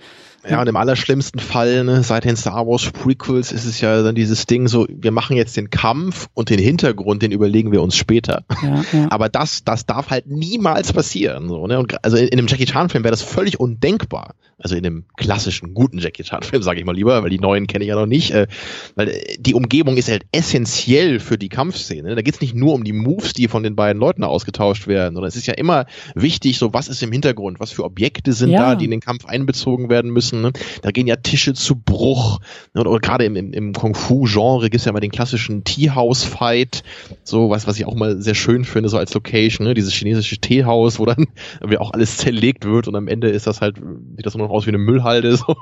Ja, 0.48 0.60
und 0.60 0.68
im 0.68 0.76
allerschlimmsten 0.76 1.40
Fall, 1.40 1.84
ne, 1.84 2.02
seit 2.02 2.24
den 2.24 2.36
Star 2.36 2.66
Wars 2.66 2.90
Prequels 2.90 3.52
ist 3.52 3.64
es 3.64 3.80
ja 3.80 4.02
dann 4.02 4.14
dieses 4.14 4.46
Ding 4.46 4.68
so, 4.68 4.86
wir 4.88 5.10
machen 5.10 5.36
jetzt 5.36 5.56
den 5.56 5.70
Kampf 5.70 6.28
und 6.34 6.50
den 6.50 6.58
Hintergrund, 6.58 7.22
den 7.22 7.32
überlegen 7.32 7.72
wir 7.72 7.82
uns 7.82 7.96
später. 7.96 8.44
ja, 8.62 8.84
ja. 8.92 9.06
Aber 9.10 9.28
das, 9.28 9.64
das 9.64 9.86
darf 9.86 10.10
halt 10.10 10.26
niemals 10.26 10.92
passieren. 10.92 11.48
So, 11.48 11.66
ne? 11.66 11.78
und, 11.78 12.04
also 12.04 12.16
in, 12.16 12.28
in 12.28 12.38
einem 12.38 12.48
Jackie 12.48 12.66
Chan-Film 12.66 13.04
wäre 13.04 13.12
das 13.12 13.22
völlig 13.22 13.58
undenkbar. 13.60 14.34
Also 14.58 14.74
in 14.74 14.86
einem 14.86 15.04
klassischen, 15.16 15.74
guten 15.74 15.98
Jackie 15.98 16.22
Chan-Film, 16.22 16.62
sage 16.62 16.80
ich 16.80 16.86
mal 16.86 16.94
lieber, 16.94 17.22
weil 17.22 17.28
die 17.28 17.38
neuen 17.38 17.66
kenne 17.66 17.84
ich 17.84 17.88
ja 17.88 17.94
noch 17.94 18.06
nicht. 18.06 18.30
Äh, 18.30 18.46
weil 18.94 19.08
äh, 19.08 19.36
die 19.38 19.52
Umgebung 19.52 19.98
ist 19.98 20.08
halt 20.08 20.24
essentiell 20.32 21.20
für 21.20 21.36
die 21.36 21.50
Kampfszene. 21.50 22.14
Da 22.14 22.22
geht's 22.22 22.40
nicht 22.40 22.54
nur 22.54 22.72
um 22.72 22.82
die 22.82 22.94
Moves, 22.94 23.34
die 23.34 23.48
von 23.48 23.62
den 23.62 23.76
beiden 23.76 23.95
Leuten 23.98 24.24
ausgetauscht 24.24 24.86
werden, 24.86 25.14
sondern 25.14 25.28
es 25.28 25.36
ist 25.36 25.46
ja 25.46 25.54
immer 25.54 25.86
wichtig, 26.14 26.58
so 26.58 26.72
was 26.72 26.88
ist 26.88 27.02
im 27.02 27.12
Hintergrund, 27.12 27.60
was 27.60 27.70
für 27.72 27.84
Objekte 27.84 28.32
sind 28.32 28.50
Ja. 28.50 28.60
da, 28.70 28.74
die 28.74 28.84
in 28.86 28.90
den 28.90 29.00
Kampf 29.00 29.26
einbezogen 29.26 29.88
werden 29.88 30.10
müssen. 30.10 30.42
Ne? 30.42 30.52
Da 30.82 30.90
gehen 30.90 31.06
ja 31.06 31.16
Tische 31.16 31.54
zu 31.54 31.76
Bruch. 31.76 32.40
Ne? 32.74 32.82
Oder, 32.82 33.00
gerade 33.00 33.24
im, 33.24 33.36
im, 33.36 33.52
im 33.52 33.72
Kung-Fu-Genre 33.72 34.70
gibt's 34.70 34.84
ja 34.84 34.92
mal 34.92 35.00
den 35.00 35.10
klassischen 35.10 35.64
Tea-House-Fight, 35.64 36.82
so 37.22 37.50
was, 37.50 37.66
was 37.66 37.78
ich 37.78 37.86
auch 37.86 37.94
mal 37.94 38.20
sehr 38.20 38.34
schön 38.34 38.64
finde, 38.64 38.88
so 38.88 38.98
als 38.98 39.12
Location, 39.14 39.66
ne? 39.66 39.74
dieses 39.74 39.92
chinesische 39.92 40.38
Teehaus, 40.38 40.98
wo 40.98 41.04
dann 41.06 41.26
auch 41.78 41.92
alles 41.92 42.16
zerlegt 42.18 42.64
wird 42.64 42.88
und 42.88 42.96
am 42.96 43.08
Ende 43.08 43.28
ist 43.28 43.46
das 43.46 43.60
halt, 43.60 43.76
sieht 44.16 44.26
das 44.26 44.34
nur 44.34 44.46
noch 44.46 44.54
aus 44.54 44.66
wie 44.66 44.70
eine 44.70 44.78
Müllhalde. 44.78 45.36
So. 45.36 45.56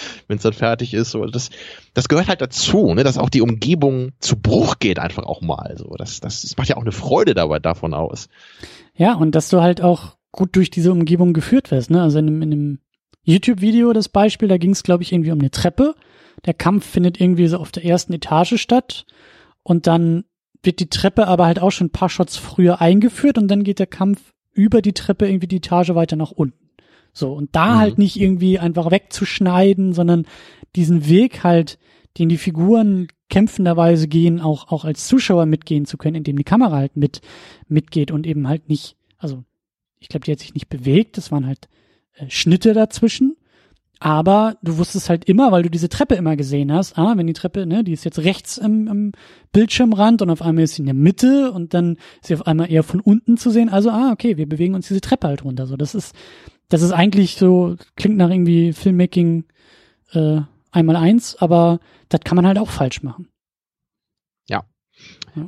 wenn 0.28 0.36
es 0.36 0.42
dann 0.42 0.52
fertig 0.52 0.94
ist. 0.94 1.10
So, 1.10 1.26
das, 1.26 1.50
das 1.94 2.08
gehört 2.08 2.28
halt 2.28 2.40
dazu, 2.40 2.92
ne, 2.94 3.04
dass 3.04 3.18
auch 3.18 3.30
die 3.30 3.42
Umgebung 3.42 4.12
zu 4.18 4.36
Bruch 4.36 4.78
geht 4.78 4.98
einfach 4.98 5.24
auch 5.24 5.40
mal. 5.40 5.74
So, 5.76 5.94
das, 5.96 6.20
das, 6.20 6.42
das 6.42 6.56
macht 6.56 6.68
ja 6.68 6.76
auch 6.76 6.82
eine 6.82 6.92
Freude 6.92 7.34
dabei 7.34 7.58
davon 7.58 7.94
aus. 7.94 8.28
Ja, 8.94 9.14
und 9.14 9.34
dass 9.34 9.48
du 9.48 9.60
halt 9.60 9.80
auch 9.82 10.16
gut 10.32 10.56
durch 10.56 10.70
diese 10.70 10.92
Umgebung 10.92 11.32
geführt 11.34 11.70
wirst. 11.70 11.90
Ne? 11.90 12.02
Also 12.02 12.18
in 12.18 12.26
einem, 12.26 12.42
in 12.42 12.52
einem 12.52 12.78
YouTube-Video 13.24 13.92
das 13.92 14.08
Beispiel, 14.08 14.48
da 14.48 14.58
ging 14.58 14.70
es, 14.70 14.82
glaube 14.82 15.02
ich, 15.02 15.12
irgendwie 15.12 15.32
um 15.32 15.38
eine 15.38 15.50
Treppe. 15.50 15.94
Der 16.46 16.54
Kampf 16.54 16.86
findet 16.86 17.20
irgendwie 17.20 17.46
so 17.46 17.58
auf 17.58 17.70
der 17.70 17.84
ersten 17.84 18.12
Etage 18.12 18.60
statt 18.60 19.06
und 19.62 19.86
dann 19.86 20.24
wird 20.62 20.80
die 20.80 20.88
Treppe 20.88 21.26
aber 21.26 21.46
halt 21.46 21.60
auch 21.60 21.70
schon 21.70 21.88
ein 21.88 21.92
paar 21.92 22.08
Shots 22.08 22.36
früher 22.36 22.80
eingeführt 22.80 23.38
und 23.38 23.48
dann 23.48 23.64
geht 23.64 23.78
der 23.78 23.86
Kampf 23.86 24.32
über 24.52 24.82
die 24.82 24.92
Treppe 24.92 25.28
irgendwie 25.28 25.46
die 25.46 25.56
Etage 25.56 25.90
weiter 25.90 26.16
nach 26.16 26.30
unten. 26.30 26.70
So, 27.12 27.32
und 27.32 27.54
da 27.54 27.74
mhm. 27.74 27.78
halt 27.78 27.98
nicht 27.98 28.18
irgendwie 28.18 28.58
einfach 28.58 28.90
wegzuschneiden, 28.90 29.92
sondern 29.92 30.26
diesen 30.74 31.08
Weg 31.08 31.44
halt, 31.44 31.78
den 32.18 32.28
die 32.28 32.38
Figuren 32.38 33.08
kämpfenderweise 33.28 34.08
gehen, 34.08 34.40
auch, 34.40 34.70
auch 34.70 34.84
als 34.84 35.06
Zuschauer 35.06 35.46
mitgehen 35.46 35.86
zu 35.86 35.96
können, 35.96 36.16
indem 36.16 36.36
die 36.36 36.44
Kamera 36.44 36.76
halt 36.76 36.96
mit, 36.96 37.20
mitgeht 37.68 38.10
und 38.10 38.26
eben 38.26 38.48
halt 38.48 38.68
nicht, 38.68 38.96
also, 39.18 39.44
ich 39.98 40.08
glaube, 40.08 40.24
die 40.24 40.32
hat 40.32 40.40
sich 40.40 40.54
nicht 40.54 40.68
bewegt, 40.68 41.16
das 41.16 41.30
waren 41.30 41.46
halt 41.46 41.68
äh, 42.14 42.28
Schnitte 42.28 42.72
dazwischen, 42.74 43.36
aber 44.00 44.56
du 44.62 44.78
wusstest 44.78 45.08
halt 45.08 45.26
immer, 45.26 45.52
weil 45.52 45.62
du 45.62 45.70
diese 45.70 45.88
Treppe 45.88 46.16
immer 46.16 46.36
gesehen 46.36 46.72
hast, 46.72 46.98
ah, 46.98 47.14
wenn 47.16 47.28
die 47.28 47.34
Treppe, 47.34 47.66
ne, 47.66 47.84
die 47.84 47.92
ist 47.92 48.04
jetzt 48.04 48.18
rechts 48.18 48.58
im, 48.58 48.88
im 48.88 49.12
Bildschirmrand 49.52 50.22
und 50.22 50.30
auf 50.30 50.42
einmal 50.42 50.64
ist 50.64 50.74
sie 50.74 50.82
in 50.82 50.86
der 50.86 50.94
Mitte 50.94 51.52
und 51.52 51.72
dann 51.72 51.96
ist 52.20 52.26
sie 52.26 52.34
auf 52.34 52.46
einmal 52.46 52.70
eher 52.70 52.82
von 52.82 52.98
unten 52.98 53.36
zu 53.36 53.50
sehen. 53.50 53.68
Also, 53.68 53.90
ah, 53.90 54.10
okay, 54.10 54.36
wir 54.36 54.48
bewegen 54.48 54.74
uns 54.74 54.88
diese 54.88 55.00
Treppe 55.00 55.28
halt 55.28 55.44
runter. 55.44 55.66
So, 55.66 55.76
das 55.76 55.94
ist, 55.94 56.16
das 56.72 56.82
ist 56.82 56.92
eigentlich 56.92 57.36
so, 57.36 57.76
klingt 57.96 58.16
nach 58.16 58.30
irgendwie 58.30 58.72
Filmmaking 58.72 59.44
äh, 60.12 60.40
einmal 60.70 60.96
eins, 60.96 61.36
aber 61.36 61.80
das 62.08 62.20
kann 62.24 62.36
man 62.36 62.46
halt 62.46 62.58
auch 62.58 62.70
falsch 62.70 63.02
machen. 63.02 63.28
Ja. 64.48 64.64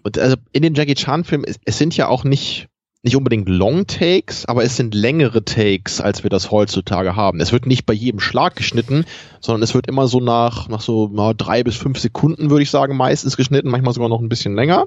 Und 0.03 0.19
also 0.19 0.37
in 0.53 0.63
den 0.63 0.75
Jackie 0.75 0.95
Chan-Filmen, 0.95 1.47
es, 1.49 1.57
es 1.65 1.79
sind 1.79 1.97
ja 1.97 2.09
auch 2.09 2.25
nicht 2.25 2.69
nicht 3.05 3.17
unbedingt 3.17 3.51
Long 3.51 3.87
Takes, 3.87 4.47
aber 4.47 4.65
es 4.65 4.77
sind 4.77 4.95
längere 4.95 5.45
Takes, 5.45 6.01
als 6.01 6.23
wir 6.23 6.31
das 6.31 6.51
heutzutage 6.51 7.15
haben. 7.15 7.39
Es 7.39 7.53
wird 7.53 7.67
nicht 7.67 7.85
bei 7.85 7.93
jedem 7.93 8.19
Schlag 8.19 8.57
geschnitten, 8.57 9.05
sondern 9.41 9.63
es 9.63 9.75
wird 9.75 9.87
immer 9.89 10.09
so 10.09 10.21
nach, 10.21 10.69
nach 10.69 10.81
so 10.81 11.11
na, 11.13 11.35
drei 11.35 11.63
bis 11.63 11.77
fünf 11.77 11.99
Sekunden, 11.99 12.49
würde 12.49 12.63
ich 12.63 12.71
sagen, 12.71 12.97
meistens 12.97 13.37
geschnitten, 13.37 13.69
manchmal 13.69 13.93
sogar 13.93 14.09
noch 14.09 14.23
ein 14.23 14.31
bisschen 14.31 14.55
länger. 14.55 14.87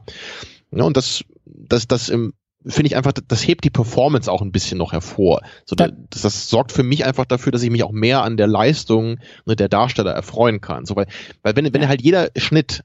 Ja, 0.71 0.83
und 0.83 0.97
das, 0.97 1.25
das, 1.45 1.87
das 1.87 2.09
im, 2.09 2.33
finde 2.65 2.87
ich 2.87 2.95
einfach, 2.95 3.13
das 3.13 3.47
hebt 3.47 3.63
die 3.63 3.69
Performance 3.69 4.31
auch 4.31 4.41
ein 4.41 4.51
bisschen 4.51 4.77
noch 4.77 4.91
hervor. 4.91 5.41
So, 5.65 5.75
das, 5.75 5.91
das 6.09 6.49
sorgt 6.49 6.71
für 6.71 6.83
mich 6.83 7.05
einfach 7.05 7.25
dafür, 7.25 7.51
dass 7.51 7.63
ich 7.63 7.69
mich 7.69 7.83
auch 7.83 7.91
mehr 7.91 8.23
an 8.23 8.37
der 8.37 8.47
Leistung 8.47 9.19
ne, 9.45 9.55
der 9.55 9.69
Darsteller 9.69 10.11
erfreuen 10.11 10.59
kann. 10.61 10.85
So, 10.85 10.95
weil, 10.95 11.07
weil 11.43 11.55
wenn, 11.55 11.73
wenn 11.73 11.87
halt 11.87 12.01
jeder 12.01 12.29
Schnitt 12.35 12.83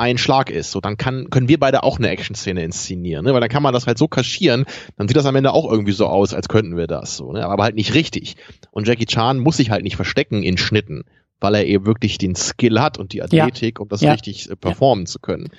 ein 0.00 0.16
Schlag 0.16 0.50
ist. 0.50 0.70
So, 0.70 0.80
dann 0.80 0.96
kann, 0.96 1.28
können 1.28 1.48
wir 1.48 1.60
beide 1.60 1.82
auch 1.82 1.98
eine 1.98 2.08
Action-Szene 2.08 2.64
inszenieren, 2.64 3.26
ne? 3.26 3.34
weil 3.34 3.40
dann 3.40 3.50
kann 3.50 3.62
man 3.62 3.74
das 3.74 3.86
halt 3.86 3.98
so 3.98 4.08
kaschieren, 4.08 4.64
dann 4.96 5.06
sieht 5.06 5.16
das 5.16 5.26
am 5.26 5.36
Ende 5.36 5.52
auch 5.52 5.70
irgendwie 5.70 5.92
so 5.92 6.06
aus, 6.06 6.32
als 6.32 6.48
könnten 6.48 6.78
wir 6.78 6.86
das, 6.86 7.18
so, 7.18 7.32
ne? 7.32 7.46
aber 7.46 7.64
halt 7.64 7.74
nicht 7.74 7.92
richtig. 7.92 8.36
Und 8.70 8.88
Jackie 8.88 9.04
Chan 9.04 9.38
muss 9.38 9.58
sich 9.58 9.70
halt 9.70 9.84
nicht 9.84 9.96
verstecken 9.96 10.42
in 10.42 10.56
Schnitten, 10.56 11.04
weil 11.38 11.54
er 11.54 11.66
eben 11.66 11.84
wirklich 11.84 12.16
den 12.16 12.34
Skill 12.34 12.80
hat 12.80 12.96
und 12.96 13.12
die 13.12 13.22
Athletik, 13.22 13.78
ja. 13.78 13.82
um 13.82 13.88
das 13.90 14.00
ja. 14.00 14.12
richtig 14.12 14.50
äh, 14.50 14.56
performen 14.56 15.04
ja. 15.04 15.10
zu 15.10 15.18
können. 15.18 15.50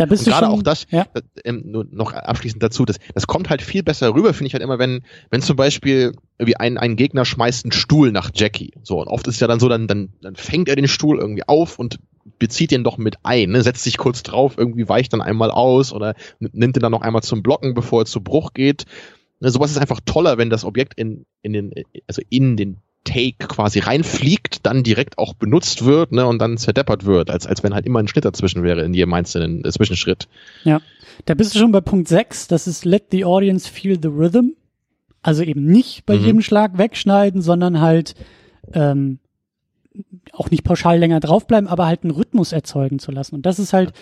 Da 0.00 0.06
bist 0.06 0.26
und 0.26 0.28
du 0.28 0.32
gerade 0.32 0.48
auch 0.48 0.62
das, 0.62 0.86
ja. 0.88 1.06
Äh, 1.12 1.20
ähm, 1.44 1.62
nur 1.66 1.84
noch 1.90 2.14
abschließend 2.14 2.62
dazu, 2.62 2.86
das, 2.86 2.96
das 3.14 3.26
kommt 3.26 3.50
halt 3.50 3.60
viel 3.60 3.82
besser 3.82 4.14
rüber, 4.14 4.32
finde 4.32 4.46
ich 4.46 4.54
halt 4.54 4.62
immer, 4.62 4.78
wenn, 4.78 5.02
wenn 5.28 5.42
zum 5.42 5.56
Beispiel 5.56 6.14
irgendwie 6.38 6.56
ein, 6.56 6.78
ein 6.78 6.96
Gegner 6.96 7.26
schmeißt 7.26 7.66
einen 7.66 7.72
Stuhl 7.72 8.10
nach 8.10 8.30
Jackie. 8.34 8.72
So, 8.82 8.98
und 8.98 9.08
oft 9.08 9.26
ist 9.28 9.34
es 9.34 9.40
ja 9.40 9.46
dann 9.46 9.60
so, 9.60 9.68
dann, 9.68 9.86
dann, 9.88 10.08
dann 10.22 10.36
fängt 10.36 10.70
er 10.70 10.76
den 10.76 10.88
Stuhl 10.88 11.18
irgendwie 11.18 11.46
auf 11.46 11.78
und 11.78 11.98
bezieht 12.38 12.70
den 12.70 12.82
doch 12.82 12.96
mit 12.96 13.16
ein, 13.24 13.50
ne? 13.50 13.62
setzt 13.62 13.84
sich 13.84 13.98
kurz 13.98 14.22
drauf, 14.22 14.54
irgendwie 14.56 14.88
weicht 14.88 15.12
dann 15.12 15.20
einmal 15.20 15.50
aus 15.50 15.92
oder 15.92 16.14
nimmt 16.38 16.76
den 16.76 16.82
dann 16.82 16.92
noch 16.92 17.02
einmal 17.02 17.22
zum 17.22 17.42
Blocken, 17.42 17.74
bevor 17.74 18.00
er 18.00 18.06
zu 18.06 18.22
Bruch 18.22 18.54
geht. 18.54 18.86
Ne, 19.40 19.50
sowas 19.50 19.70
ist 19.70 19.76
einfach 19.76 20.00
toller, 20.06 20.38
wenn 20.38 20.48
das 20.48 20.64
Objekt 20.64 20.94
in, 20.96 21.26
in 21.42 21.52
den, 21.52 21.74
also 22.06 22.22
in 22.30 22.56
den 22.56 22.78
Take 23.04 23.46
quasi 23.48 23.78
reinfliegt, 23.78 24.66
dann 24.66 24.82
direkt 24.82 25.18
auch 25.18 25.34
benutzt 25.34 25.84
wird 25.84 26.12
ne, 26.12 26.26
und 26.26 26.38
dann 26.38 26.58
zerdeppert 26.58 27.06
wird, 27.06 27.30
als, 27.30 27.46
als 27.46 27.62
wenn 27.62 27.74
halt 27.74 27.86
immer 27.86 27.98
ein 27.98 28.08
Schnitt 28.08 28.24
dazwischen 28.24 28.62
wäre 28.62 28.82
in 28.82 28.92
jedem 28.92 29.14
einzelnen 29.14 29.64
äh, 29.64 29.70
Zwischenschritt. 29.70 30.28
Ja, 30.64 30.80
da 31.24 31.34
bist 31.34 31.54
du 31.54 31.58
schon 31.58 31.72
bei 31.72 31.80
Punkt 31.80 32.08
6, 32.08 32.48
das 32.48 32.66
ist 32.66 32.84
Let 32.84 33.06
the 33.10 33.24
Audience 33.24 33.68
Feel 33.68 33.98
the 34.00 34.08
Rhythm. 34.08 34.50
Also 35.22 35.42
eben 35.42 35.64
nicht 35.66 36.06
bei 36.06 36.16
mhm. 36.16 36.24
jedem 36.24 36.42
Schlag 36.42 36.78
wegschneiden, 36.78 37.42
sondern 37.42 37.80
halt 37.80 38.14
ähm, 38.72 39.18
auch 40.32 40.50
nicht 40.50 40.64
pauschal 40.64 40.98
länger 40.98 41.20
draufbleiben, 41.20 41.68
aber 41.68 41.86
halt 41.86 42.04
einen 42.04 42.12
Rhythmus 42.12 42.52
erzeugen 42.52 42.98
zu 42.98 43.10
lassen. 43.10 43.34
Und 43.34 43.46
das 43.46 43.58
ist 43.58 43.72
halt, 43.72 43.92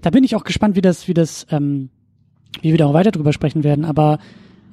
da 0.00 0.10
bin 0.10 0.24
ich 0.24 0.34
auch 0.34 0.44
gespannt, 0.44 0.76
wie 0.76 0.80
das, 0.80 1.08
wie 1.08 1.14
das, 1.14 1.46
ähm, 1.50 1.90
wie 2.62 2.70
wir 2.70 2.78
da 2.78 2.86
auch 2.86 2.94
weiter 2.94 3.10
drüber 3.10 3.32
sprechen 3.32 3.62
werden. 3.62 3.84
Aber 3.84 4.18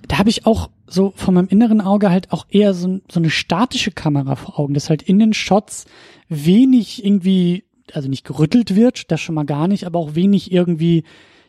da 0.07 0.17
habe 0.17 0.29
ich 0.29 0.45
auch 0.45 0.69
so 0.87 1.13
von 1.15 1.33
meinem 1.33 1.47
inneren 1.47 1.81
Auge 1.81 2.09
halt 2.09 2.31
auch 2.31 2.45
eher 2.49 2.73
so, 2.73 2.99
so 3.09 3.19
eine 3.19 3.29
statische 3.29 3.91
Kamera 3.91 4.35
vor 4.35 4.59
Augen, 4.59 4.73
dass 4.73 4.89
halt 4.89 5.01
in 5.03 5.19
den 5.19 5.33
Shots 5.33 5.85
wenig 6.29 7.03
irgendwie, 7.03 7.65
also 7.93 8.09
nicht 8.09 8.25
gerüttelt 8.25 8.75
wird, 8.75 9.11
das 9.11 9.21
schon 9.21 9.35
mal 9.35 9.45
gar 9.45 9.67
nicht, 9.67 9.85
aber 9.85 9.99
auch 9.99 10.15
wenig 10.15 10.51
irgendwie 10.51 11.03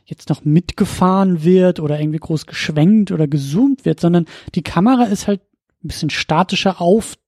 jetzt 0.05 0.29
noch 0.29 0.45
mitgefahren 0.45 1.43
wird 1.45 1.81
oder 1.81 1.99
irgendwie 2.01 2.19
groß 2.21 2.47
geschwenkt 2.47 3.11
oder 3.11 3.27
gezoomt 3.27 3.85
wird, 3.85 4.01
sondern 4.01 4.27
die 4.55 4.63
Kamera 4.63 5.05
ist 5.05 5.27
halt 5.27 5.41
ein 5.83 5.89
bisschen 5.89 6.11
statischer 6.11 6.81
auf 6.81 7.19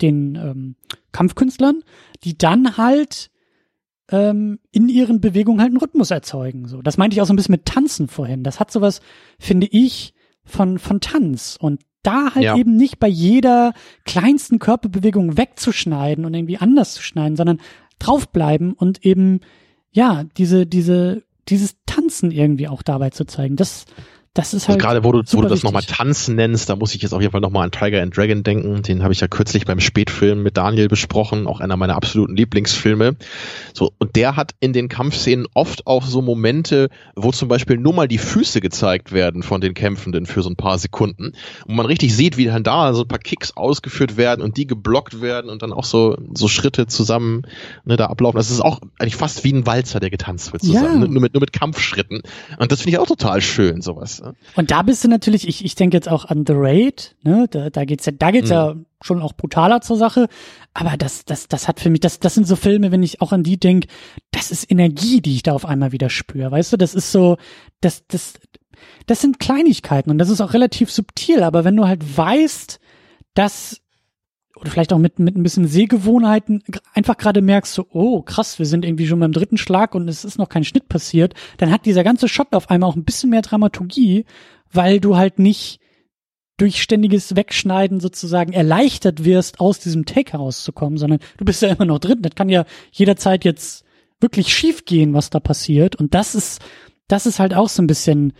den 0.00 0.36
ähm, 0.36 0.76
Kampfkünstlern, 1.12 1.82
die 2.22 2.38
dann 2.38 2.76
halt 2.76 3.30
ähm, 4.10 4.60
in 4.70 4.88
ihren 4.88 5.20
Bewegungen 5.20 5.60
halt 5.60 5.70
einen 5.70 5.78
Rhythmus 5.78 6.10
erzeugen. 6.10 6.68
So, 6.68 6.80
das 6.80 6.96
meinte 6.96 7.14
ich 7.14 7.22
auch 7.22 7.26
so 7.26 7.32
ein 7.32 7.36
bisschen 7.36 7.54
mit 7.54 7.64
Tanzen 7.64 8.08
vorhin. 8.08 8.44
Das 8.44 8.60
hat 8.60 8.70
sowas, 8.70 9.00
finde 9.38 9.66
ich, 9.66 10.14
von 10.46 10.78
von 10.78 11.00
Tanz 11.00 11.58
und 11.60 11.82
da 12.02 12.34
halt 12.34 12.44
ja. 12.44 12.56
eben 12.56 12.76
nicht 12.76 12.98
bei 13.00 13.08
jeder 13.08 13.72
kleinsten 14.04 14.58
Körperbewegung 14.58 15.36
wegzuschneiden 15.36 16.24
und 16.24 16.34
irgendwie 16.34 16.58
anders 16.58 16.94
zu 16.94 17.02
schneiden, 17.02 17.36
sondern 17.36 17.60
draufbleiben 17.98 18.72
und 18.72 19.04
eben 19.04 19.40
ja 19.90 20.24
diese 20.36 20.66
diese 20.66 21.24
dieses 21.48 21.76
Tanzen 21.86 22.30
irgendwie 22.30 22.68
auch 22.68 22.82
dabei 22.82 23.10
zu 23.10 23.24
zeigen. 23.24 23.56
Das 23.56 23.86
das 24.36 24.52
ist 24.52 24.68
also 24.68 24.68
halt. 24.68 24.84
Also 24.84 24.86
gerade 24.86 25.04
wo 25.04 25.12
du, 25.12 25.22
wo 25.32 25.42
du 25.42 25.48
das 25.48 25.62
nochmal 25.62 25.82
Tanzen 25.82 26.36
nennst, 26.36 26.68
da 26.68 26.76
muss 26.76 26.94
ich 26.94 27.02
jetzt 27.02 27.12
auf 27.12 27.20
jeden 27.20 27.32
Fall 27.32 27.40
nochmal 27.40 27.64
an 27.64 27.70
Tiger 27.70 28.02
and 28.02 28.16
Dragon 28.16 28.42
denken. 28.42 28.82
Den 28.82 29.02
habe 29.02 29.12
ich 29.12 29.20
ja 29.20 29.28
kürzlich 29.28 29.64
beim 29.64 29.80
Spätfilm 29.80 30.42
mit 30.42 30.56
Daniel 30.56 30.88
besprochen, 30.88 31.46
auch 31.46 31.60
einer 31.60 31.76
meiner 31.76 31.96
absoluten 31.96 32.36
Lieblingsfilme. 32.36 33.16
So, 33.72 33.92
und 33.98 34.14
der 34.14 34.36
hat 34.36 34.54
in 34.60 34.72
den 34.72 34.88
Kampfszenen 34.88 35.46
oft 35.54 35.86
auch 35.86 36.04
so 36.04 36.20
Momente, 36.20 36.90
wo 37.14 37.32
zum 37.32 37.48
Beispiel 37.48 37.78
nur 37.78 37.94
mal 37.94 38.08
die 38.08 38.18
Füße 38.18 38.60
gezeigt 38.60 39.12
werden 39.12 39.42
von 39.42 39.60
den 39.60 39.74
Kämpfenden 39.74 40.26
für 40.26 40.42
so 40.42 40.50
ein 40.50 40.56
paar 40.56 40.78
Sekunden. 40.78 41.32
Und 41.66 41.74
man 41.74 41.86
richtig 41.86 42.14
sieht, 42.14 42.36
wie 42.36 42.44
dann 42.44 42.62
da 42.62 42.92
so 42.92 43.02
ein 43.02 43.08
paar 43.08 43.18
Kicks 43.18 43.56
ausgeführt 43.56 44.16
werden 44.16 44.42
und 44.42 44.58
die 44.58 44.66
geblockt 44.66 45.22
werden 45.22 45.50
und 45.50 45.62
dann 45.62 45.72
auch 45.72 45.84
so, 45.84 46.16
so 46.34 46.48
Schritte 46.48 46.86
zusammen 46.86 47.42
ne, 47.84 47.96
da 47.96 48.06
ablaufen. 48.06 48.36
Das 48.36 48.50
ist 48.50 48.60
auch 48.60 48.80
eigentlich 48.98 49.16
fast 49.16 49.44
wie 49.44 49.52
ein 49.52 49.66
Walzer, 49.66 49.98
der 49.98 50.10
getanzt 50.10 50.52
wird 50.52 50.62
zusammen. 50.62 51.00
Ja. 51.02 51.08
Nur, 51.08 51.20
mit, 51.22 51.34
nur 51.34 51.40
mit 51.40 51.52
Kampfschritten. 51.52 52.22
Und 52.58 52.72
das 52.72 52.82
finde 52.82 52.96
ich 52.96 52.98
auch 52.98 53.06
total 53.06 53.40
schön, 53.40 53.80
sowas. 53.80 54.22
Und 54.54 54.70
da 54.70 54.82
bist 54.82 55.04
du 55.04 55.08
natürlich, 55.08 55.46
ich, 55.48 55.64
ich 55.64 55.74
denke 55.74 55.96
jetzt 55.96 56.08
auch 56.08 56.24
an 56.24 56.44
The 56.46 56.54
Raid, 56.54 57.16
ne? 57.22 57.46
Da, 57.50 57.70
da 57.70 57.84
geht's 57.84 58.06
ja, 58.06 58.12
da 58.12 58.30
geht's 58.30 58.48
mhm. 58.48 58.54
ja 58.54 58.74
schon 59.02 59.22
auch 59.22 59.34
brutaler 59.34 59.80
zur 59.80 59.96
Sache. 59.96 60.28
Aber 60.74 60.96
das, 60.96 61.24
das, 61.24 61.48
das 61.48 61.68
hat 61.68 61.80
für 61.80 61.90
mich, 61.90 62.00
das, 62.00 62.20
das 62.20 62.34
sind 62.34 62.46
so 62.46 62.56
Filme, 62.56 62.92
wenn 62.92 63.02
ich 63.02 63.20
auch 63.20 63.32
an 63.32 63.42
die 63.42 63.58
denke, 63.58 63.88
das 64.30 64.50
ist 64.50 64.70
Energie, 64.70 65.20
die 65.20 65.34
ich 65.34 65.42
da 65.42 65.52
auf 65.52 65.66
einmal 65.66 65.92
wieder 65.92 66.10
spüre. 66.10 66.50
Weißt 66.50 66.72
du, 66.72 66.76
das 66.76 66.94
ist 66.94 67.12
so, 67.12 67.36
das, 67.80 68.06
das, 68.08 68.34
das 69.06 69.20
sind 69.20 69.38
Kleinigkeiten 69.38 70.10
und 70.10 70.18
das 70.18 70.30
ist 70.30 70.40
auch 70.40 70.52
relativ 70.54 70.90
subtil. 70.90 71.42
Aber 71.42 71.64
wenn 71.64 71.76
du 71.76 71.86
halt 71.86 72.16
weißt, 72.16 72.80
dass 73.34 73.80
oder 74.56 74.70
vielleicht 74.70 74.92
auch 74.92 74.98
mit, 74.98 75.18
mit 75.18 75.36
ein 75.36 75.42
bisschen 75.42 75.66
Sehgewohnheiten 75.66 76.62
einfach 76.94 77.16
gerade 77.16 77.42
merkst 77.42 77.74
so, 77.74 77.86
oh 77.90 78.22
krass, 78.22 78.58
wir 78.58 78.66
sind 78.66 78.84
irgendwie 78.84 79.06
schon 79.06 79.20
beim 79.20 79.32
dritten 79.32 79.58
Schlag 79.58 79.94
und 79.94 80.08
es 80.08 80.24
ist 80.24 80.38
noch 80.38 80.48
kein 80.48 80.64
Schnitt 80.64 80.88
passiert, 80.88 81.34
dann 81.58 81.70
hat 81.70 81.86
dieser 81.86 82.04
ganze 82.04 82.28
Shot 82.28 82.54
auf 82.54 82.70
einmal 82.70 82.90
auch 82.90 82.96
ein 82.96 83.04
bisschen 83.04 83.30
mehr 83.30 83.42
Dramaturgie, 83.42 84.24
weil 84.72 85.00
du 85.00 85.16
halt 85.16 85.38
nicht 85.38 85.80
durch 86.56 86.82
ständiges 86.82 87.36
Wegschneiden 87.36 88.00
sozusagen 88.00 88.52
erleichtert 88.52 89.24
wirst, 89.24 89.60
aus 89.60 89.78
diesem 89.78 90.06
Take 90.06 90.32
herauszukommen, 90.32 90.96
sondern 90.96 91.20
du 91.36 91.44
bist 91.44 91.60
ja 91.60 91.68
immer 91.68 91.84
noch 91.84 91.98
drin. 91.98 92.22
Das 92.22 92.34
kann 92.34 92.48
ja 92.48 92.64
jederzeit 92.92 93.44
jetzt 93.44 93.84
wirklich 94.20 94.54
schief 94.54 94.86
gehen, 94.86 95.12
was 95.12 95.28
da 95.28 95.38
passiert. 95.38 95.96
Und 95.96 96.14
das 96.14 96.34
ist, 96.34 96.62
das 97.08 97.26
ist 97.26 97.38
halt 97.38 97.52
auch 97.52 97.68
so 97.68 97.82
ein 97.82 97.86
bisschen, 97.86 98.32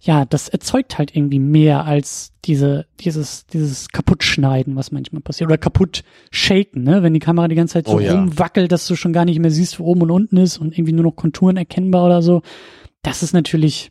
ja, 0.00 0.24
das 0.24 0.48
erzeugt 0.48 0.98
halt 0.98 1.16
irgendwie 1.16 1.38
mehr 1.38 1.84
als 1.84 2.32
diese, 2.44 2.86
dieses, 3.00 3.46
dieses 3.46 3.88
Kaputtschneiden, 3.88 4.76
was 4.76 4.92
manchmal 4.92 5.22
passiert. 5.22 5.48
Oder 5.48 5.58
kaputt 5.58 6.04
shaken, 6.30 6.82
ne? 6.82 7.02
Wenn 7.02 7.14
die 7.14 7.20
Kamera 7.20 7.48
die 7.48 7.56
ganze 7.56 7.74
Zeit 7.74 7.86
so 7.86 7.94
oh, 7.94 8.00
ja. 8.00 8.14
rumwackelt, 8.14 8.70
dass 8.70 8.86
du 8.86 8.94
schon 8.94 9.12
gar 9.12 9.24
nicht 9.24 9.38
mehr 9.38 9.50
siehst, 9.50 9.80
wo 9.80 9.84
oben 9.84 10.02
und 10.02 10.10
unten 10.10 10.36
ist 10.36 10.58
und 10.58 10.76
irgendwie 10.76 10.92
nur 10.92 11.04
noch 11.04 11.16
Konturen 11.16 11.56
erkennbar 11.56 12.06
oder 12.06 12.22
so. 12.22 12.42
Das 13.02 13.22
ist 13.22 13.32
natürlich, 13.32 13.90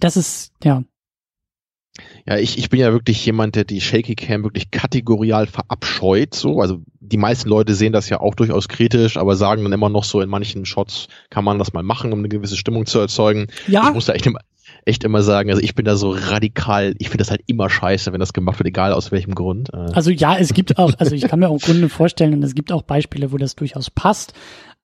das 0.00 0.16
ist, 0.16 0.52
ja. 0.62 0.82
Ja, 2.26 2.38
ich, 2.38 2.58
ich 2.58 2.70
bin 2.70 2.80
ja 2.80 2.92
wirklich 2.92 3.24
jemand, 3.24 3.54
der 3.54 3.64
die 3.64 3.80
Shaky 3.80 4.16
Cam 4.16 4.42
wirklich 4.42 4.72
kategorial 4.72 5.46
verabscheut. 5.46 6.34
So, 6.34 6.60
also 6.60 6.80
die 6.98 7.18
meisten 7.18 7.48
Leute 7.48 7.74
sehen 7.74 7.92
das 7.92 8.08
ja 8.08 8.18
auch 8.18 8.34
durchaus 8.34 8.66
kritisch, 8.66 9.16
aber 9.16 9.36
sagen 9.36 9.62
dann 9.62 9.72
immer 9.72 9.90
noch 9.90 10.02
so, 10.02 10.20
in 10.20 10.28
manchen 10.28 10.64
Shots 10.64 11.06
kann 11.30 11.44
man 11.44 11.60
das 11.60 11.72
mal 11.72 11.84
machen, 11.84 12.12
um 12.12 12.18
eine 12.18 12.28
gewisse 12.28 12.56
Stimmung 12.56 12.86
zu 12.86 12.98
erzeugen. 12.98 13.46
Ja. 13.68 13.88
Ich 13.88 13.94
muss 13.94 14.06
da 14.06 14.14
echt 14.14 14.26
immer, 14.26 14.40
echt 14.86 15.04
immer 15.04 15.22
sagen, 15.22 15.50
also 15.50 15.62
ich 15.62 15.74
bin 15.74 15.84
da 15.84 15.96
so 15.96 16.10
radikal, 16.10 16.94
ich 16.98 17.08
finde 17.08 17.18
das 17.18 17.30
halt 17.30 17.42
immer 17.46 17.70
scheiße, 17.70 18.12
wenn 18.12 18.20
das 18.20 18.32
gemacht 18.32 18.58
wird, 18.58 18.68
egal 18.68 18.92
aus 18.92 19.12
welchem 19.12 19.34
Grund. 19.34 19.72
Äh. 19.72 19.92
Also 19.92 20.10
ja, 20.10 20.36
es 20.36 20.52
gibt 20.52 20.78
auch, 20.78 20.92
also 20.98 21.14
ich 21.14 21.22
kann 21.22 21.40
mir 21.40 21.48
auch 21.48 21.60
Gründe 21.60 21.88
vorstellen 21.88 22.34
und 22.34 22.42
es 22.42 22.54
gibt 22.54 22.72
auch 22.72 22.82
Beispiele, 22.82 23.32
wo 23.32 23.36
das 23.36 23.56
durchaus 23.56 23.90
passt, 23.90 24.34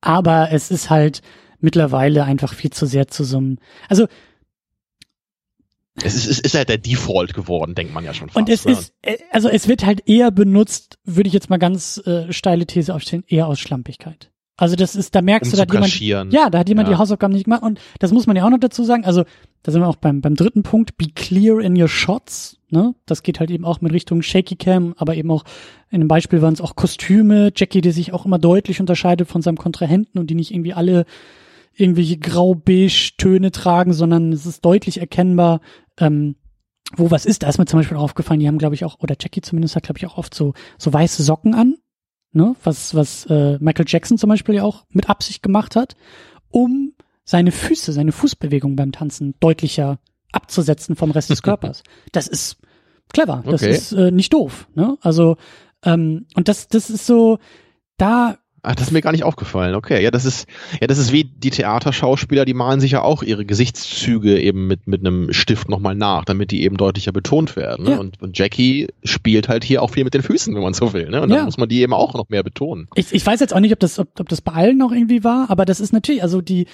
aber 0.01 0.48
es 0.52 0.70
ist 0.70 0.90
halt 0.90 1.22
mittlerweile 1.60 2.24
einfach 2.24 2.55
viel 2.55 2.70
zu 2.70 2.86
sehr 2.86 3.09
zu 3.09 3.24
so 3.24 3.39
einem, 3.39 3.59
also 3.89 4.06
es 6.02 6.14
ist, 6.14 6.27
es 6.27 6.40
ist 6.40 6.55
halt 6.55 6.68
der 6.68 6.78
Default 6.78 7.35
geworden, 7.35 7.74
denkt 7.74 7.93
man 7.93 8.05
ja 8.05 8.14
schon 8.14 8.28
fast. 8.28 8.36
Und 8.36 8.48
es 8.48 8.64
ne? 8.64 8.72
ist, 8.72 8.94
äh, 9.02 9.18
also 9.32 9.48
es 9.48 9.68
wird 9.68 9.85
halt 9.85 10.09
eher 10.09 10.31
benutzt, 10.31 10.98
würde 11.05 11.28
ich 11.28 11.35
jetzt 11.35 11.51
mal 11.51 11.59
ganz 11.59 11.98
äh, 12.06 12.32
steile 12.32 12.66
These 12.66 12.94
aufstellen, 12.94 13.24
eher 13.27 13.47
aus 13.47 13.60
Schlampigkeit. 13.60 14.31
Also 14.61 14.77
das 14.77 14.95
ist, 14.95 15.15
da 15.15 15.23
merkst 15.23 15.49
um 15.49 15.51
du, 15.53 15.57
da 15.57 15.62
hat 15.62 15.73
jemand, 15.99 16.32
ja, 16.32 16.51
da 16.51 16.59
hat 16.59 16.69
jemand 16.69 16.89
Ja. 16.89 16.95
die 16.95 16.99
Hausaufgaben 16.99 17.32
nicht 17.32 17.45
gemacht 17.45 17.62
und 17.62 17.81
das 17.99 18.12
muss 18.12 18.27
man 18.27 18.37
ja 18.37 18.45
auch 18.45 18.51
noch 18.51 18.59
dazu 18.61 18.85
sagen. 18.85 19.07
Also 19.07 19.24
da 19.62 19.73
sind 19.73 19.81
wir 19.81 19.89
auch 19.89 19.97
beim, 19.97 20.20
beim 20.20 20.35
dritten 20.35 20.62
Punkt, 20.62 20.99
be 20.99 21.07
clear 21.15 21.61
in 21.61 21.81
your 21.81 21.89
shots. 21.89 22.59
Ne? 22.69 22.95
Das 23.07 23.23
geht 23.23 23.41
halt 23.41 23.51
eben 23.51 23.65
auch 23.65 23.81
mit 23.81 23.93
Richtung 23.93 24.20
Shaky 24.20 24.57
Cam, 24.57 24.95
aber 24.99 25.15
eben 25.16 25.31
auch 25.31 25.45
in 25.91 26.01
dem 26.01 26.09
Beispiel 26.09 26.43
waren 26.43 26.53
es 26.53 26.61
auch 26.61 26.77
Kostüme, 26.77 27.53
Jackie, 27.57 27.81
die 27.81 27.91
sich 27.91 28.12
auch 28.12 28.27
immer 28.27 28.39
deutlich 28.39 28.81
unterscheidet 28.81 29.28
von 29.28 29.41
seinem 29.41 29.57
Kontrahenten 29.57 30.19
und 30.20 30.28
die 30.28 30.35
nicht 30.35 30.53
irgendwie 30.53 30.74
alle 30.74 31.07
irgendwelche 31.74 32.19
grau-beige 32.19 33.12
Töne 33.16 33.53
tragen, 33.53 33.95
sondern 33.95 34.31
es 34.31 34.45
ist 34.45 34.62
deutlich 34.65 35.01
erkennbar, 35.01 35.62
ähm, 35.99 36.37
wo 36.97 37.11
was 37.11 37.24
ist. 37.24 37.43
Da 37.45 37.49
ist 37.49 37.57
mir 37.57 37.65
zum 37.65 37.78
Beispiel 37.81 37.97
auch 37.97 38.03
aufgefallen, 38.03 38.41
die 38.41 38.47
haben, 38.49 38.59
glaube 38.59 38.74
ich, 38.74 38.85
auch, 38.85 38.99
oder 39.01 39.15
Jackie 39.19 39.41
zumindest 39.41 39.74
hat, 39.77 39.85
glaube 39.85 39.99
ich, 39.99 40.07
auch 40.07 40.19
oft 40.19 40.35
so, 40.35 40.53
so 40.77 40.93
weiße 40.93 41.23
Socken 41.23 41.55
an, 41.55 41.77
ne? 42.32 42.55
Was, 42.65 42.94
was 42.94 43.27
äh, 43.27 43.59
Michael 43.61 43.86
Jackson 43.89 44.19
zum 44.19 44.28
Beispiel 44.28 44.57
ja 44.57 44.62
auch 44.62 44.85
mit 44.90 45.09
Absicht 45.09 45.43
gemacht 45.43 45.77
hat, 45.77 45.97
um 46.51 46.93
seine 47.24 47.52
Füße, 47.52 47.93
seine 47.93 48.12
Fußbewegung 48.12 48.74
beim 48.77 48.93
Tanzen 48.93 49.35
deutlicher 49.40 49.98
abzusetzen 50.32 50.97
vom 50.97 51.11
Rest 51.12 51.31
des 51.31 51.43
Körpers. 51.44 51.82
Das 52.12 52.27
ist 52.27 52.57
clever, 53.12 53.43
das 53.44 53.62
Okay. 53.62 53.70
ist 53.73 53.93
äh, 53.93 54.11
nicht 54.11 54.32
doof, 54.32 54.69
ne? 54.74 54.97
Also, 55.01 55.36
ähm, 55.85 56.27
und 56.35 56.48
das, 56.48 56.69
das 56.69 56.90
ist 56.90 57.07
so, 57.07 57.39
da 57.97 58.39
Ach, 58.62 58.74
das 58.74 58.89
ist 58.89 58.93
mir 58.93 59.01
gar 59.01 59.12
nicht 59.12 59.24
aufgefallen. 59.24 59.74
Okay, 59.74 60.03
ja, 60.03 60.11
das 60.11 60.24
ist, 60.24 60.47
ja, 60.81 60.87
das 60.87 60.99
ist 60.99 61.12
wie 61.12 61.24
die 61.24 61.51
Theaterschauspieler, 61.51 62.45
die 62.45 62.53
malen 62.55 62.81
sich 62.81 62.93
ja 62.93 63.03
auch 63.03 63.23
ihre 63.23 63.47
Gesichtszüge 63.47 64.39
eben 64.41 64.66
mit, 64.66 64.87
mit 64.87 65.01
einem 65.01 65.32
Stift 65.32 65.69
nochmal 65.69 65.95
nach, 65.95 66.24
damit 66.27 66.51
die 66.51 66.62
eben 66.62 66.77
deutlicher 66.77 67.12
betont 67.12 67.57
werden. 67.57 67.87
Ne? 67.87 67.91
Ja. 67.93 67.99
Und, 67.99 68.20
und 68.20 68.37
Jackie 68.39 68.89
spielt 69.03 69.49
halt 69.49 69.65
hier 69.65 69.82
auch 69.82 69.91
viel 69.91 70.05
mit 70.05 70.12
den 70.15 70.23
Füßen, 70.23 70.55
wenn 70.55 70.62
man 70.62 70.74
so 70.74 70.93
will. 70.93 71.09
Ne? 71.09 71.23
Und 71.23 71.31
Ja. 71.31 71.37
dann 71.37 71.45
muss 71.47 71.57
man 71.59 71.69
die 71.69 71.81
eben 71.81 71.95
auch 71.95 72.15
noch 72.15 72.28
mehr 72.28 72.43
betonen. 72.43 72.89
Ich, 72.95 73.12
ich 73.12 73.24
weiß 73.24 73.41
jetzt 73.41 73.55
auch 73.55 73.61
nicht, 73.61 73.73
ob 73.73 73.81
das, 73.81 73.99
ob, 73.99 74.20
ob 74.20 74.28
das 74.28 74.41
bei 74.43 74.53
allen 74.53 74.77
noch 74.77 74.93
irgendwie 74.93 75.24
war, 75.24 75.49
aber 75.51 75.65
das 75.65 75.81
ist 75.81 75.93
natürlich, 75.93 76.23
also 76.23 76.41
die, 76.43 76.66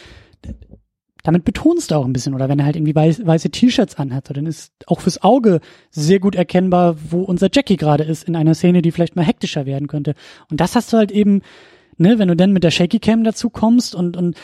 damit 1.23 1.45
betonst 1.45 1.91
du 1.91 1.97
auch 1.97 2.05
ein 2.05 2.13
bisschen. 2.13 2.35
Oder 2.35 2.49
wenn 2.49 2.59
er 2.59 2.67
halt 2.67 2.77
irgendwie 2.77 2.95
weiß, 2.95 3.27
weiße 3.27 3.51
T-Shirts 3.51 3.97
anhat, 3.97 4.37
dann 4.37 4.47
ist 4.47 4.73
auch 4.87 5.01
fürs 5.01 5.23
Auge 5.23 5.61
sehr 5.91 6.21
gut 6.21 6.35
erkennbar, 6.37 6.97
wo 7.11 7.23
unser 7.23 7.49
Jackie 7.53 7.77
gerade 7.77 8.05
ist 8.05 8.25
in 8.25 8.37
einer 8.37 8.55
Szene, 8.55 8.83
die 8.83 8.93
vielleicht 8.93 9.17
mal 9.17 9.25
hektischer 9.25 9.67
werden 9.67 9.89
könnte. 9.89 10.15
Und 10.51 10.61
das 10.61 10.75
hast 10.77 10.93
du 10.93 10.97
halt 10.99 11.11
eben, 11.11 11.43
ne, 11.99 12.19
wenn 12.19 12.29
du 12.29 12.37
dann 12.37 12.53
mit 12.53 12.65
der 12.65 12.71
Shaky 12.71 12.99
Cam 12.99 13.25
dazu 13.25 13.51
kommst 13.51 13.95
und, 13.95 14.17
und 14.17 14.37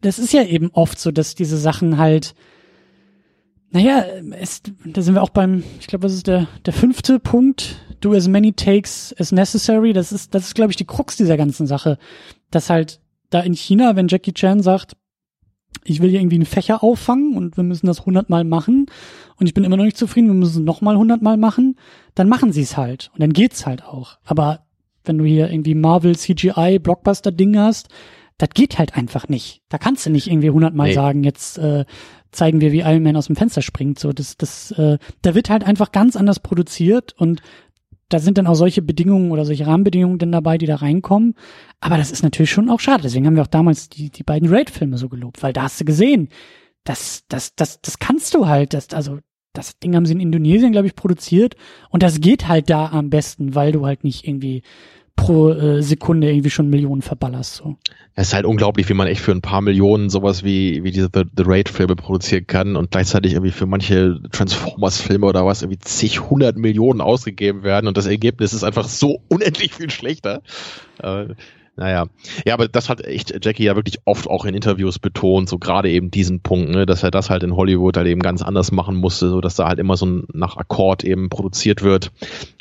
das 0.00 0.18
ist 0.18 0.32
ja 0.32 0.42
eben 0.44 0.70
oft 0.72 0.98
so, 0.98 1.10
dass 1.10 1.34
diese 1.34 1.56
Sachen 1.56 1.96
halt, 1.96 2.34
naja, 3.70 4.04
es, 4.38 4.62
da 4.84 5.00
sind 5.00 5.14
wir 5.14 5.22
auch 5.22 5.30
beim, 5.30 5.62
ich 5.80 5.86
glaube, 5.86 6.02
das 6.02 6.12
ist 6.12 6.26
der, 6.26 6.46
der 6.66 6.72
fünfte 6.72 7.18
Punkt. 7.18 7.76
Do 8.00 8.12
as 8.12 8.26
many 8.26 8.52
takes 8.52 9.14
as 9.18 9.32
necessary. 9.32 9.92
Das 9.92 10.12
ist, 10.12 10.34
das 10.34 10.46
ist, 10.46 10.54
glaube 10.54 10.72
ich, 10.72 10.76
die 10.76 10.84
Krux 10.84 11.16
dieser 11.16 11.36
ganzen 11.36 11.66
Sache. 11.66 11.98
Dass 12.50 12.68
halt 12.68 13.00
da 13.30 13.40
in 13.40 13.54
China, 13.54 13.96
wenn 13.96 14.08
Jackie 14.08 14.34
Chan 14.34 14.60
sagt, 14.60 14.96
ich 15.84 16.02
will 16.02 16.10
hier 16.10 16.20
irgendwie 16.20 16.36
einen 16.36 16.46
Fächer 16.46 16.82
auffangen 16.82 17.36
und 17.36 17.56
wir 17.56 17.64
müssen 17.64 17.86
das 17.86 18.04
hundertmal 18.04 18.44
machen 18.44 18.86
und 19.36 19.46
ich 19.46 19.54
bin 19.54 19.64
immer 19.64 19.76
noch 19.76 19.84
nicht 19.84 19.96
zufrieden, 19.96 20.28
wir 20.28 20.34
müssen 20.34 20.60
es 20.60 20.64
nochmal 20.64 20.96
hundertmal 20.96 21.36
machen, 21.36 21.76
dann 22.14 22.28
machen 22.28 22.52
sie 22.52 22.62
es 22.62 22.76
halt 22.76 23.10
und 23.14 23.20
dann 23.20 23.32
geht's 23.32 23.66
halt 23.66 23.84
auch. 23.84 24.18
Aber 24.24 24.66
wenn 25.04 25.18
du 25.18 25.24
hier 25.24 25.50
irgendwie 25.50 25.74
Marvel 25.74 26.16
CGI 26.16 26.78
Blockbuster 26.78 27.32
Ding 27.32 27.56
hast, 27.58 27.88
das 28.38 28.50
geht 28.50 28.78
halt 28.78 28.96
einfach 28.96 29.28
nicht. 29.28 29.62
Da 29.68 29.78
kannst 29.78 30.04
du 30.06 30.10
nicht 30.10 30.26
irgendwie 30.28 30.50
hundertmal 30.50 30.88
Nee. 30.88 30.94
sagen, 30.94 31.22
jetzt 31.22 31.58
äh, 31.58 31.84
zeigen 32.32 32.60
wir, 32.60 32.72
wie 32.72 32.80
Iron 32.80 33.02
Man 33.02 33.16
aus 33.16 33.26
dem 33.26 33.36
Fenster 33.36 33.62
springt. 33.62 33.98
So, 33.98 34.12
das, 34.12 34.36
das, 34.36 34.72
äh, 34.72 34.98
da 35.22 35.34
wird 35.34 35.50
halt 35.50 35.64
einfach 35.64 35.92
ganz 35.92 36.16
anders 36.16 36.40
produziert 36.40 37.14
und 37.18 37.42
da 38.08 38.18
sind 38.18 38.36
dann 38.38 38.46
auch 38.46 38.54
solche 38.54 38.82
Bedingungen 38.82 39.30
oder 39.30 39.44
solche 39.44 39.66
Rahmenbedingungen 39.66 40.18
dann 40.18 40.32
dabei, 40.32 40.58
die 40.58 40.66
da 40.66 40.76
reinkommen. 40.76 41.34
Aber 41.80 41.96
das 41.96 42.10
ist 42.10 42.22
natürlich 42.22 42.50
schon 42.50 42.68
auch 42.68 42.80
schade. 42.80 43.02
Deswegen 43.04 43.26
haben 43.26 43.36
wir 43.36 43.42
auch 43.42 43.46
damals 43.46 43.88
die, 43.88 44.10
die 44.10 44.22
beiden 44.22 44.48
Raid-Filme 44.48 44.98
so 44.98 45.08
gelobt, 45.08 45.42
weil 45.42 45.52
da 45.52 45.62
hast 45.62 45.80
du 45.80 45.84
gesehen, 45.84 46.28
das, 46.84 47.24
das, 47.28 47.54
das, 47.54 47.80
das 47.80 47.98
kannst 48.00 48.34
du 48.34 48.46
halt, 48.48 48.74
das, 48.74 48.88
also, 48.92 49.18
das 49.52 49.78
Ding 49.78 49.94
haben 49.94 50.06
sie 50.06 50.14
in 50.14 50.20
Indonesien, 50.20 50.72
glaube 50.72 50.86
ich, 50.86 50.96
produziert 50.96 51.56
und 51.90 52.02
das 52.02 52.20
geht 52.20 52.48
halt 52.48 52.70
da 52.70 52.86
am 52.90 53.10
besten, 53.10 53.54
weil 53.54 53.72
du 53.72 53.86
halt 53.86 54.04
nicht 54.04 54.26
irgendwie 54.26 54.62
pro 55.16 55.50
äh, 55.50 55.82
Sekunde 55.82 56.30
irgendwie 56.30 56.50
schon 56.50 56.70
Millionen 56.70 57.02
verballerst, 57.02 57.56
so. 57.56 57.76
Es 58.14 58.28
ist 58.28 58.34
halt 58.34 58.44
unglaublich, 58.44 58.88
wie 58.88 58.94
man 58.94 59.06
echt 59.06 59.20
für 59.20 59.32
ein 59.32 59.40
paar 59.40 59.60
Millionen 59.60 60.10
sowas 60.10 60.42
wie, 60.42 60.84
wie 60.84 60.90
diese 60.90 61.08
The, 61.12 61.22
The 61.36 61.44
Raid-Filme 61.46 61.96
produzieren 61.96 62.46
kann 62.46 62.76
und 62.76 62.90
gleichzeitig 62.90 63.32
irgendwie 63.32 63.52
für 63.52 63.66
manche 63.66 64.20
Transformers-Filme 64.30 65.26
oder 65.26 65.46
was 65.46 65.62
irgendwie 65.62 65.78
zig, 65.78 66.28
hundert 66.28 66.56
Millionen 66.56 67.00
ausgegeben 67.00 67.62
werden 67.62 67.88
und 67.88 67.96
das 67.96 68.06
Ergebnis 68.06 68.52
ist 68.52 68.64
einfach 68.64 68.88
so 68.88 69.22
unendlich 69.28 69.74
viel 69.74 69.90
schlechter. 69.90 70.42
Äh, 70.98 71.28
naja. 71.74 72.06
Ja, 72.44 72.52
aber 72.54 72.68
das 72.68 72.90
hat 72.90 73.02
echt 73.02 73.44
Jackie 73.44 73.64
ja 73.64 73.76
wirklich 73.76 73.98
oft 74.04 74.28
auch 74.28 74.44
in 74.44 74.54
Interviews 74.54 74.98
betont, 74.98 75.48
so 75.48 75.58
gerade 75.58 75.90
eben 75.90 76.10
diesen 76.10 76.40
Punkt, 76.40 76.70
ne, 76.70 76.84
dass 76.84 77.02
er 77.02 77.10
das 77.10 77.30
halt 77.30 77.42
in 77.42 77.56
Hollywood 77.56 77.96
halt 77.96 78.06
eben 78.08 78.20
ganz 78.20 78.42
anders 78.42 78.72
machen 78.72 78.96
musste, 78.96 79.30
so 79.30 79.40
dass 79.40 79.54
da 79.54 79.68
halt 79.68 79.78
immer 79.78 79.96
so 79.96 80.22
nach 80.32 80.58
Akkord 80.58 81.02
eben 81.02 81.30
produziert 81.30 81.82
wird. 81.82 82.12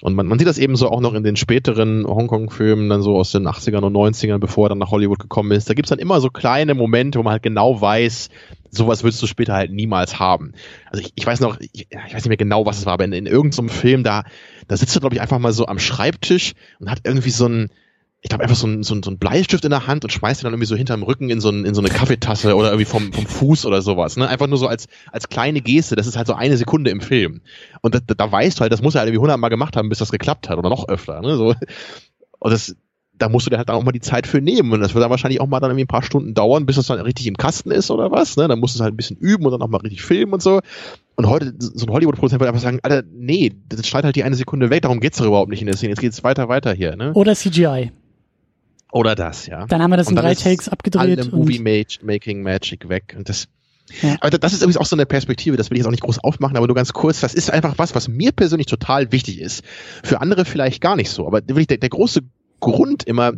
Und 0.02 0.16
man, 0.16 0.28
man 0.28 0.40
sieht 0.40 0.48
das 0.48 0.58
eben 0.58 0.78
so 0.78 0.90
auch 0.90 1.02
noch 1.02 1.14
in 1.14 1.24
den 1.24 1.36
späteren 1.36 2.08
Hongkong-Filmen, 2.08 2.88
dann 2.88 3.02
so 3.02 3.18
aus 3.18 3.32
den 3.32 3.48
80ern 3.48 3.84
und 3.84 3.94
90ern, 3.94 4.38
bevor 4.38 4.68
er 4.68 4.70
dann 4.70 4.80
nach 4.80 4.92
Hollywood 4.92 5.20
gekommen 5.20 5.52
ist. 5.52 5.70
Da 5.70 5.74
gibt's 5.74 5.90
dann 5.90 6.00
immer 6.00 6.22
so 6.22 6.30
kleine 6.30 6.74
Momente, 6.74 7.20
wo 7.20 7.24
man 7.24 7.34
halt 7.34 7.44
genau 7.44 7.82
weiß, 7.82 8.30
sowas 8.70 9.04
willst 9.04 9.22
du 9.22 9.28
später 9.28 9.54
halt 9.54 9.72
niemals 9.72 10.20
haben. 10.20 10.54
Also 10.90 11.04
ich, 11.04 11.12
ich 11.16 11.28
weiß 11.28 11.42
noch, 11.42 11.60
ich, 11.60 11.88
ich 11.92 12.14
weiß 12.14 12.14
nicht 12.14 12.30
mehr 12.30 12.38
genau, 12.38 12.66
was 12.66 12.80
es 12.80 12.86
war, 12.86 12.94
aber 12.94 13.04
in, 13.04 13.12
in 13.12 13.26
irgendeinem 13.26 13.68
Film, 13.68 14.04
da, 14.04 14.24
da 14.70 14.78
sitzt 14.78 14.96
er, 14.96 15.02
glaube 15.02 15.16
ich, 15.16 15.22
einfach 15.22 15.40
mal 15.40 15.52
so 15.52 15.68
am 15.68 15.80
Schreibtisch 15.80 16.54
und 16.80 16.90
hat 16.90 17.02
irgendwie 17.04 17.30
so 17.30 17.48
ein, 17.48 17.70
ich 18.24 18.30
glaube, 18.30 18.44
einfach 18.44 18.56
so 18.56 18.68
ein, 18.68 18.84
so, 18.84 18.94
ein, 18.94 19.02
so 19.02 19.10
ein 19.10 19.18
Bleistift 19.18 19.66
in 19.66 19.72
der 19.72 19.88
Hand 19.88 20.04
und 20.04 20.12
schmeißt 20.12 20.42
ihn 20.42 20.44
dann 20.44 20.54
irgendwie 20.54 20.68
so 20.68 20.76
hinterm 20.76 21.02
Rücken 21.02 21.32
in 21.32 21.42
so, 21.42 21.50
ein, 21.50 21.66
in 21.66 21.74
so 21.74 21.82
eine 21.82 21.90
Kaffeetasse 21.90 22.56
oder 22.56 22.70
irgendwie 22.70 22.86
vom, 22.86 23.12
vom 23.12 23.26
Fuß 23.26 23.66
oder 23.66 23.82
sowas. 23.82 24.16
Ne? 24.16 24.28
Einfach 24.28 24.46
nur 24.46 24.60
so 24.60 24.68
als, 24.68 24.88
als 25.12 25.28
kleine 25.28 25.62
Geste. 25.62 25.96
Das 25.96 26.06
ist 26.06 26.18
halt 26.18 26.28
so 26.28 26.36
eine 26.36 26.56
Sekunde 26.56 26.92
im 26.92 27.02
Film. 27.02 27.42
Und 27.82 27.96
da, 27.96 28.00
da 28.00 28.32
weißt 28.32 28.60
du 28.60 28.62
halt, 28.62 28.72
das 28.72 28.84
muss 28.84 28.94
er 28.94 29.00
halt 29.00 29.08
irgendwie 29.08 29.22
hundertmal 29.22 29.50
gemacht 29.50 29.76
haben, 29.76 29.90
bis 29.90 29.98
das 29.98 30.12
geklappt 30.12 30.50
hat 30.50 30.60
oder 30.60 30.70
noch 30.70 30.88
öfter. 30.88 31.20
Ne? 31.22 31.36
So. 31.36 31.56
Und 32.38 32.52
das, 32.52 32.76
da 33.18 33.28
musst 33.28 33.48
du 33.48 33.50
dir 33.50 33.58
halt 33.58 33.70
dann 33.70 33.76
auch 33.76 33.84
mal 33.84 33.92
die 33.92 34.02
Zeit 34.02 34.28
für 34.28 34.40
nehmen. 34.40 34.72
Und 34.72 34.82
das 34.82 34.94
wird 34.94 35.04
dann 35.04 35.10
wahrscheinlich 35.10 35.42
auch 35.42 35.48
mal 35.48 35.60
dann 35.60 35.72
irgendwie 35.72 35.86
ein 35.86 35.88
paar 35.88 36.04
Stunden 36.04 36.36
dauern, 36.36 36.68
bis 36.68 36.76
das 36.76 36.86
dann 36.86 37.00
richtig 37.00 37.26
im 37.26 37.38
Kasten 37.38 37.72
ist 37.72 37.90
oder 37.90 38.12
was. 38.12 38.38
Ne? 38.38 38.48
Dann 38.48 38.60
musst 38.60 38.76
du 38.76 38.78
es 38.78 38.82
halt 38.84 38.94
ein 38.94 38.98
bisschen 38.98 39.18
üben 39.18 39.46
und 39.46 39.52
dann 39.52 39.64
auch 39.64 39.68
mal 39.68 39.82
richtig 39.82 40.04
filmen 40.04 40.34
und 40.34 40.44
so. 40.44 40.60
Und 41.16 41.28
heute, 41.28 41.56
so 41.58 41.88
ein 41.88 41.92
Hollywood-Produzent 41.92 42.40
würde 42.40 42.50
einfach 42.50 42.62
sagen, 42.62 42.80
Alter, 42.84 43.04
nee, 43.12 43.52
das 43.68 43.88
schneid 43.88 44.04
halt 44.04 44.16
die 44.16 44.24
eine 44.24 44.36
Sekunde 44.36 44.70
weg, 44.70 44.84
darum 44.84 45.00
geht's 45.00 45.18
doch 45.18 45.26
überhaupt 45.26 45.50
nicht 45.50 45.62
in 45.62 45.68
der 45.68 45.76
Szene. 45.76 45.92
Jetzt 45.92 46.02
geht's 46.02 46.24
weiter, 46.24 46.50
weiter 46.50 46.74
hier. 46.74 46.96
Ne? 46.96 47.14
Oder 47.14 47.36
CGI. 47.36 47.92
Oder 48.92 49.16
das, 49.16 49.48
ja. 49.48 49.66
Dann 49.68 49.82
haben 49.82 49.92
wir 49.92 49.98
das 49.98 50.08
Und 50.08 50.18
in 50.18 50.22
drei 50.22 50.36
Takes 50.36 50.68
abgedreht. 50.70 51.20
Alle 51.20 51.26
Movie-Making 51.32 52.44
Magic 52.44 52.90
weg. 52.90 53.16
Und 53.18 53.30
das, 53.30 53.48
Ja. 54.02 54.18
aber 54.20 54.32
das 54.32 54.54
ist 54.54 54.62
übrigens 54.62 54.78
auch 54.78 54.86
so 54.86 54.96
eine 54.96 55.06
Perspektive, 55.06 55.58
das 55.58 55.70
will 55.70 55.78
ich 55.78 55.80
jetzt 55.80 55.88
auch 55.88 55.92
nicht 55.92 56.04
groß 56.04 56.20
aufmachen, 56.20 56.58
aber 56.58 56.68
nur 56.68 56.76
ganz 56.76 56.92
kurz, 56.94 57.22
das 57.22 57.34
ist 57.34 57.52
einfach 57.52 57.78
was, 57.78 57.96
was 57.96 58.08
mir 58.08 58.32
persönlich 58.32 58.68
total 58.68 59.12
wichtig 59.12 59.40
ist. 59.40 59.64
Für 60.04 60.22
andere 60.22 60.46
vielleicht 60.46 60.82
gar 60.82 60.96
nicht 60.96 61.10
so, 61.10 61.26
aber 61.26 61.40
wirklich 61.48 61.68
der, 61.68 61.78
der 61.78 61.90
große 61.90 62.22
Grund 62.60 63.04
immer, 63.04 63.34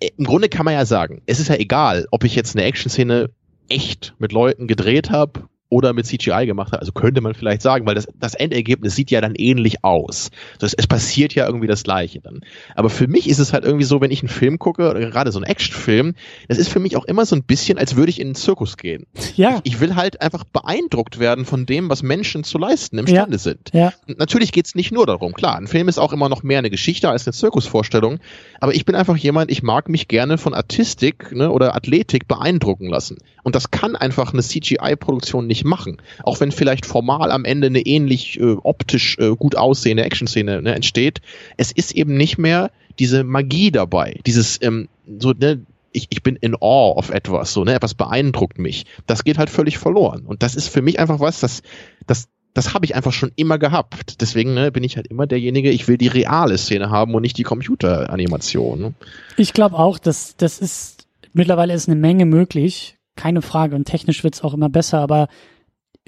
äh, 0.00 0.10
im 0.16 0.24
Grunde 0.24 0.48
kann 0.48 0.64
man 0.64 0.74
ja 0.74 0.84
sagen, 0.84 1.22
es 1.26 1.40
ist 1.40 1.48
ja 1.48 1.56
egal, 1.56 2.06
ob 2.10 2.24
ich 2.24 2.34
jetzt 2.34 2.56
eine 2.56 2.64
Action-Szene 2.64 3.30
echt 3.68 4.14
mit 4.18 4.32
Leuten 4.32 4.66
gedreht 4.66 5.10
habe 5.10 5.44
oder 5.70 5.92
mit 5.92 6.06
CGI 6.06 6.46
gemacht 6.46 6.72
habe. 6.72 6.80
Also 6.80 6.92
könnte 6.92 7.20
man 7.20 7.34
vielleicht 7.34 7.62
sagen, 7.62 7.86
weil 7.86 7.94
das, 7.94 8.08
das 8.18 8.34
Endergebnis 8.34 8.94
sieht 8.94 9.10
ja 9.10 9.20
dann 9.20 9.34
ähnlich 9.34 9.84
aus. 9.84 10.30
Das, 10.58 10.72
es 10.74 10.86
passiert 10.86 11.34
ja 11.34 11.46
irgendwie 11.46 11.66
das 11.66 11.82
Gleiche 11.82 12.20
dann. 12.20 12.40
Aber 12.74 12.88
für 12.90 13.06
mich 13.06 13.28
ist 13.28 13.38
es 13.38 13.52
halt 13.52 13.64
irgendwie 13.64 13.84
so, 13.84 14.00
wenn 14.00 14.10
ich 14.10 14.22
einen 14.22 14.28
Film 14.30 14.58
gucke, 14.58 14.94
gerade 14.94 15.30
so 15.30 15.38
einen 15.38 15.44
Actionfilm, 15.46 16.14
das 16.48 16.58
ist 16.58 16.68
für 16.68 16.80
mich 16.80 16.96
auch 16.96 17.04
immer 17.04 17.26
so 17.26 17.36
ein 17.36 17.42
bisschen, 17.42 17.78
als 17.78 17.96
würde 17.96 18.10
ich 18.10 18.20
in 18.20 18.28
einen 18.28 18.34
Zirkus 18.34 18.76
gehen. 18.76 19.06
ja, 19.36 19.60
Ich 19.64 19.80
will 19.80 19.94
halt 19.94 20.22
einfach 20.22 20.44
beeindruckt 20.44 21.18
werden 21.18 21.44
von 21.44 21.66
dem, 21.66 21.90
was 21.90 22.02
Menschen 22.02 22.44
zu 22.44 22.58
leisten 22.58 22.98
imstande 22.98 23.38
sind. 23.38 23.70
ja, 23.72 23.92
Und 24.06 24.18
Natürlich 24.18 24.52
geht's 24.52 24.74
nicht 24.74 24.92
nur 24.92 25.06
darum, 25.06 25.34
klar, 25.34 25.56
ein 25.56 25.66
Film 25.66 25.88
ist 25.88 25.98
auch 25.98 26.12
immer 26.12 26.28
noch 26.28 26.42
mehr 26.42 26.58
eine 26.58 26.70
Geschichte 26.70 27.10
als 27.10 27.26
eine 27.26 27.34
Zirkusvorstellung, 27.34 28.20
aber 28.60 28.74
ich 28.74 28.84
bin 28.84 28.94
einfach 28.94 29.16
jemand, 29.16 29.50
ich 29.50 29.62
mag 29.62 29.88
mich 29.88 30.08
gerne 30.08 30.38
von 30.38 30.54
Artistik 30.54 31.32
ne, 31.32 31.50
oder 31.50 31.74
Athletik 31.74 32.26
beeindrucken 32.26 32.88
lassen. 32.88 33.18
Und 33.42 33.54
das 33.54 33.70
kann 33.70 33.96
einfach 33.96 34.32
eine 34.32 34.42
CGI-Produktion 34.42 35.46
nicht 35.46 35.57
nicht 35.58 35.64
machen. 35.64 35.98
Auch 36.22 36.40
wenn 36.40 36.52
vielleicht 36.52 36.86
formal 36.86 37.30
am 37.30 37.44
Ende 37.44 37.66
eine 37.66 37.80
ähnlich 37.80 38.40
äh, 38.40 38.56
optisch 38.62 39.18
äh, 39.18 39.34
gut 39.36 39.56
aussehende 39.56 40.04
Action-Szene 40.04 40.62
ne, 40.62 40.74
entsteht, 40.74 41.20
es 41.56 41.72
ist 41.72 41.92
eben 41.92 42.16
nicht 42.16 42.38
mehr 42.38 42.70
diese 42.98 43.24
Magie 43.24 43.70
dabei, 43.70 44.20
dieses 44.26 44.60
ähm, 44.62 44.88
so 45.18 45.32
ne, 45.32 45.60
ich, 45.92 46.06
ich 46.10 46.22
bin 46.22 46.36
in 46.36 46.54
awe 46.54 46.96
of 46.96 47.10
etwas, 47.10 47.52
so, 47.52 47.64
ne, 47.64 47.74
etwas 47.74 47.94
beeindruckt 47.94 48.58
mich. 48.58 48.86
Das 49.06 49.24
geht 49.24 49.38
halt 49.38 49.50
völlig 49.50 49.78
verloren. 49.78 50.26
Und 50.26 50.42
das 50.42 50.54
ist 50.54 50.68
für 50.68 50.82
mich 50.82 51.00
einfach 51.00 51.18
was, 51.18 51.40
das, 51.40 51.62
das, 52.06 52.28
das 52.54 52.74
habe 52.74 52.84
ich 52.84 52.94
einfach 52.94 53.12
schon 53.12 53.32
immer 53.36 53.58
gehabt. 53.58 54.20
Deswegen 54.20 54.54
ne, 54.54 54.70
bin 54.70 54.84
ich 54.84 54.96
halt 54.96 55.06
immer 55.06 55.26
derjenige, 55.26 55.70
ich 55.70 55.88
will 55.88 55.96
die 55.96 56.08
reale 56.08 56.58
Szene 56.58 56.90
haben 56.90 57.14
und 57.14 57.22
nicht 57.22 57.38
die 57.38 57.42
Computeranimation. 57.42 58.80
Ne? 58.80 58.94
Ich 59.36 59.52
glaube 59.52 59.76
auch, 59.76 59.98
dass 59.98 60.36
das 60.36 60.58
ist 60.58 61.06
mittlerweile 61.32 61.74
ist 61.74 61.88
eine 61.88 61.98
Menge 61.98 62.26
möglich, 62.26 62.97
keine 63.18 63.42
Frage. 63.42 63.76
Und 63.76 63.84
technisch 63.84 64.24
wird's 64.24 64.42
auch 64.42 64.54
immer 64.54 64.70
besser, 64.70 65.00
aber 65.00 65.28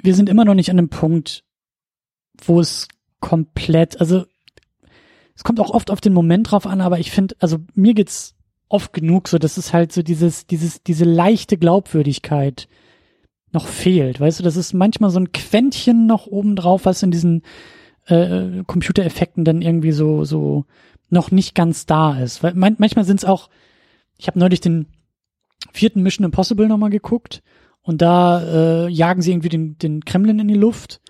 wir 0.03 0.15
sind 0.15 0.29
immer 0.29 0.47
noch 0.47 0.55
nicht 0.55 0.71
an 0.71 0.79
einem 0.79 0.89
Punkt, 0.89 1.45
wo 2.43 2.61
es 2.61 2.89
komplett, 3.21 4.01
also 4.01 4.25
es 5.35 5.45
kommt 5.45 5.61
auch 5.61 5.71
oft 5.71 5.91
auf 5.91 6.01
den 6.01 6.15
Moment 6.15 6.51
drauf 6.51 6.67
an, 6.67 6.81
aber 6.81 6.99
ich 6.99 7.11
finde, 7.11 7.35
also 7.41 7.59
mir 7.75 7.95
geht's 7.95 8.35
oft 8.69 8.93
genug 8.93 9.29
so, 9.29 9.39
dass 9.39 9.57
es 9.57 9.73
halt 9.73 9.93
so 9.93 10.03
dieses, 10.03 10.47
dieses, 10.47 10.83
diese 10.83 11.05
leichte 11.05 11.59
Glaubwürdigkeit 11.59 12.69
noch 13.53 13.67
fehlt. 13.67 14.21
Weißt 14.21 14.39
du, 14.39 14.45
das 14.45 14.57
ist 14.57 14.73
manchmal 14.73 15.11
so 15.11 15.19
ein 15.19 15.33
Quäntchen 15.33 16.07
noch 16.07 16.27
oben 16.27 16.57
drauf, 16.57 16.85
was 16.85 17.03
in 17.03 17.11
diesen 17.11 17.43
äh, 18.07 18.63
Computereffekten 18.67 19.45
dann 19.45 19.61
irgendwie 19.61 19.93
so, 19.93 20.25
so 20.25 20.67
noch 21.09 21.33
nicht 21.33 21.57
ganz 21.57 21.85
da 21.85 22.19
ist. 22.19 22.43
Weil 22.45 22.55
man, 22.55 22.77
manchmal 22.79 23.05
sind 23.05 23.19
es 23.19 23.25
auch, 23.25 23.51
ich 24.19 24.29
habe 24.29 24.39
neulich 24.39 24.61
den 24.61 24.87
vierten 25.73 26.03
Mission 26.03 26.25
Impossible 26.25 26.69
nochmal 26.69 26.91
geguckt. 26.91 27.43
Und 27.83 28.03
da 28.03 28.87
äh, 28.87 28.89
jagen 28.89 29.23
sie 29.23 29.33
irgendwie 29.33 29.49
den, 29.49 29.79
den 29.79 30.05
Kremlin 30.05 30.39
in 30.39 30.49
die 30.49 30.55
Luft. 30.55 31.01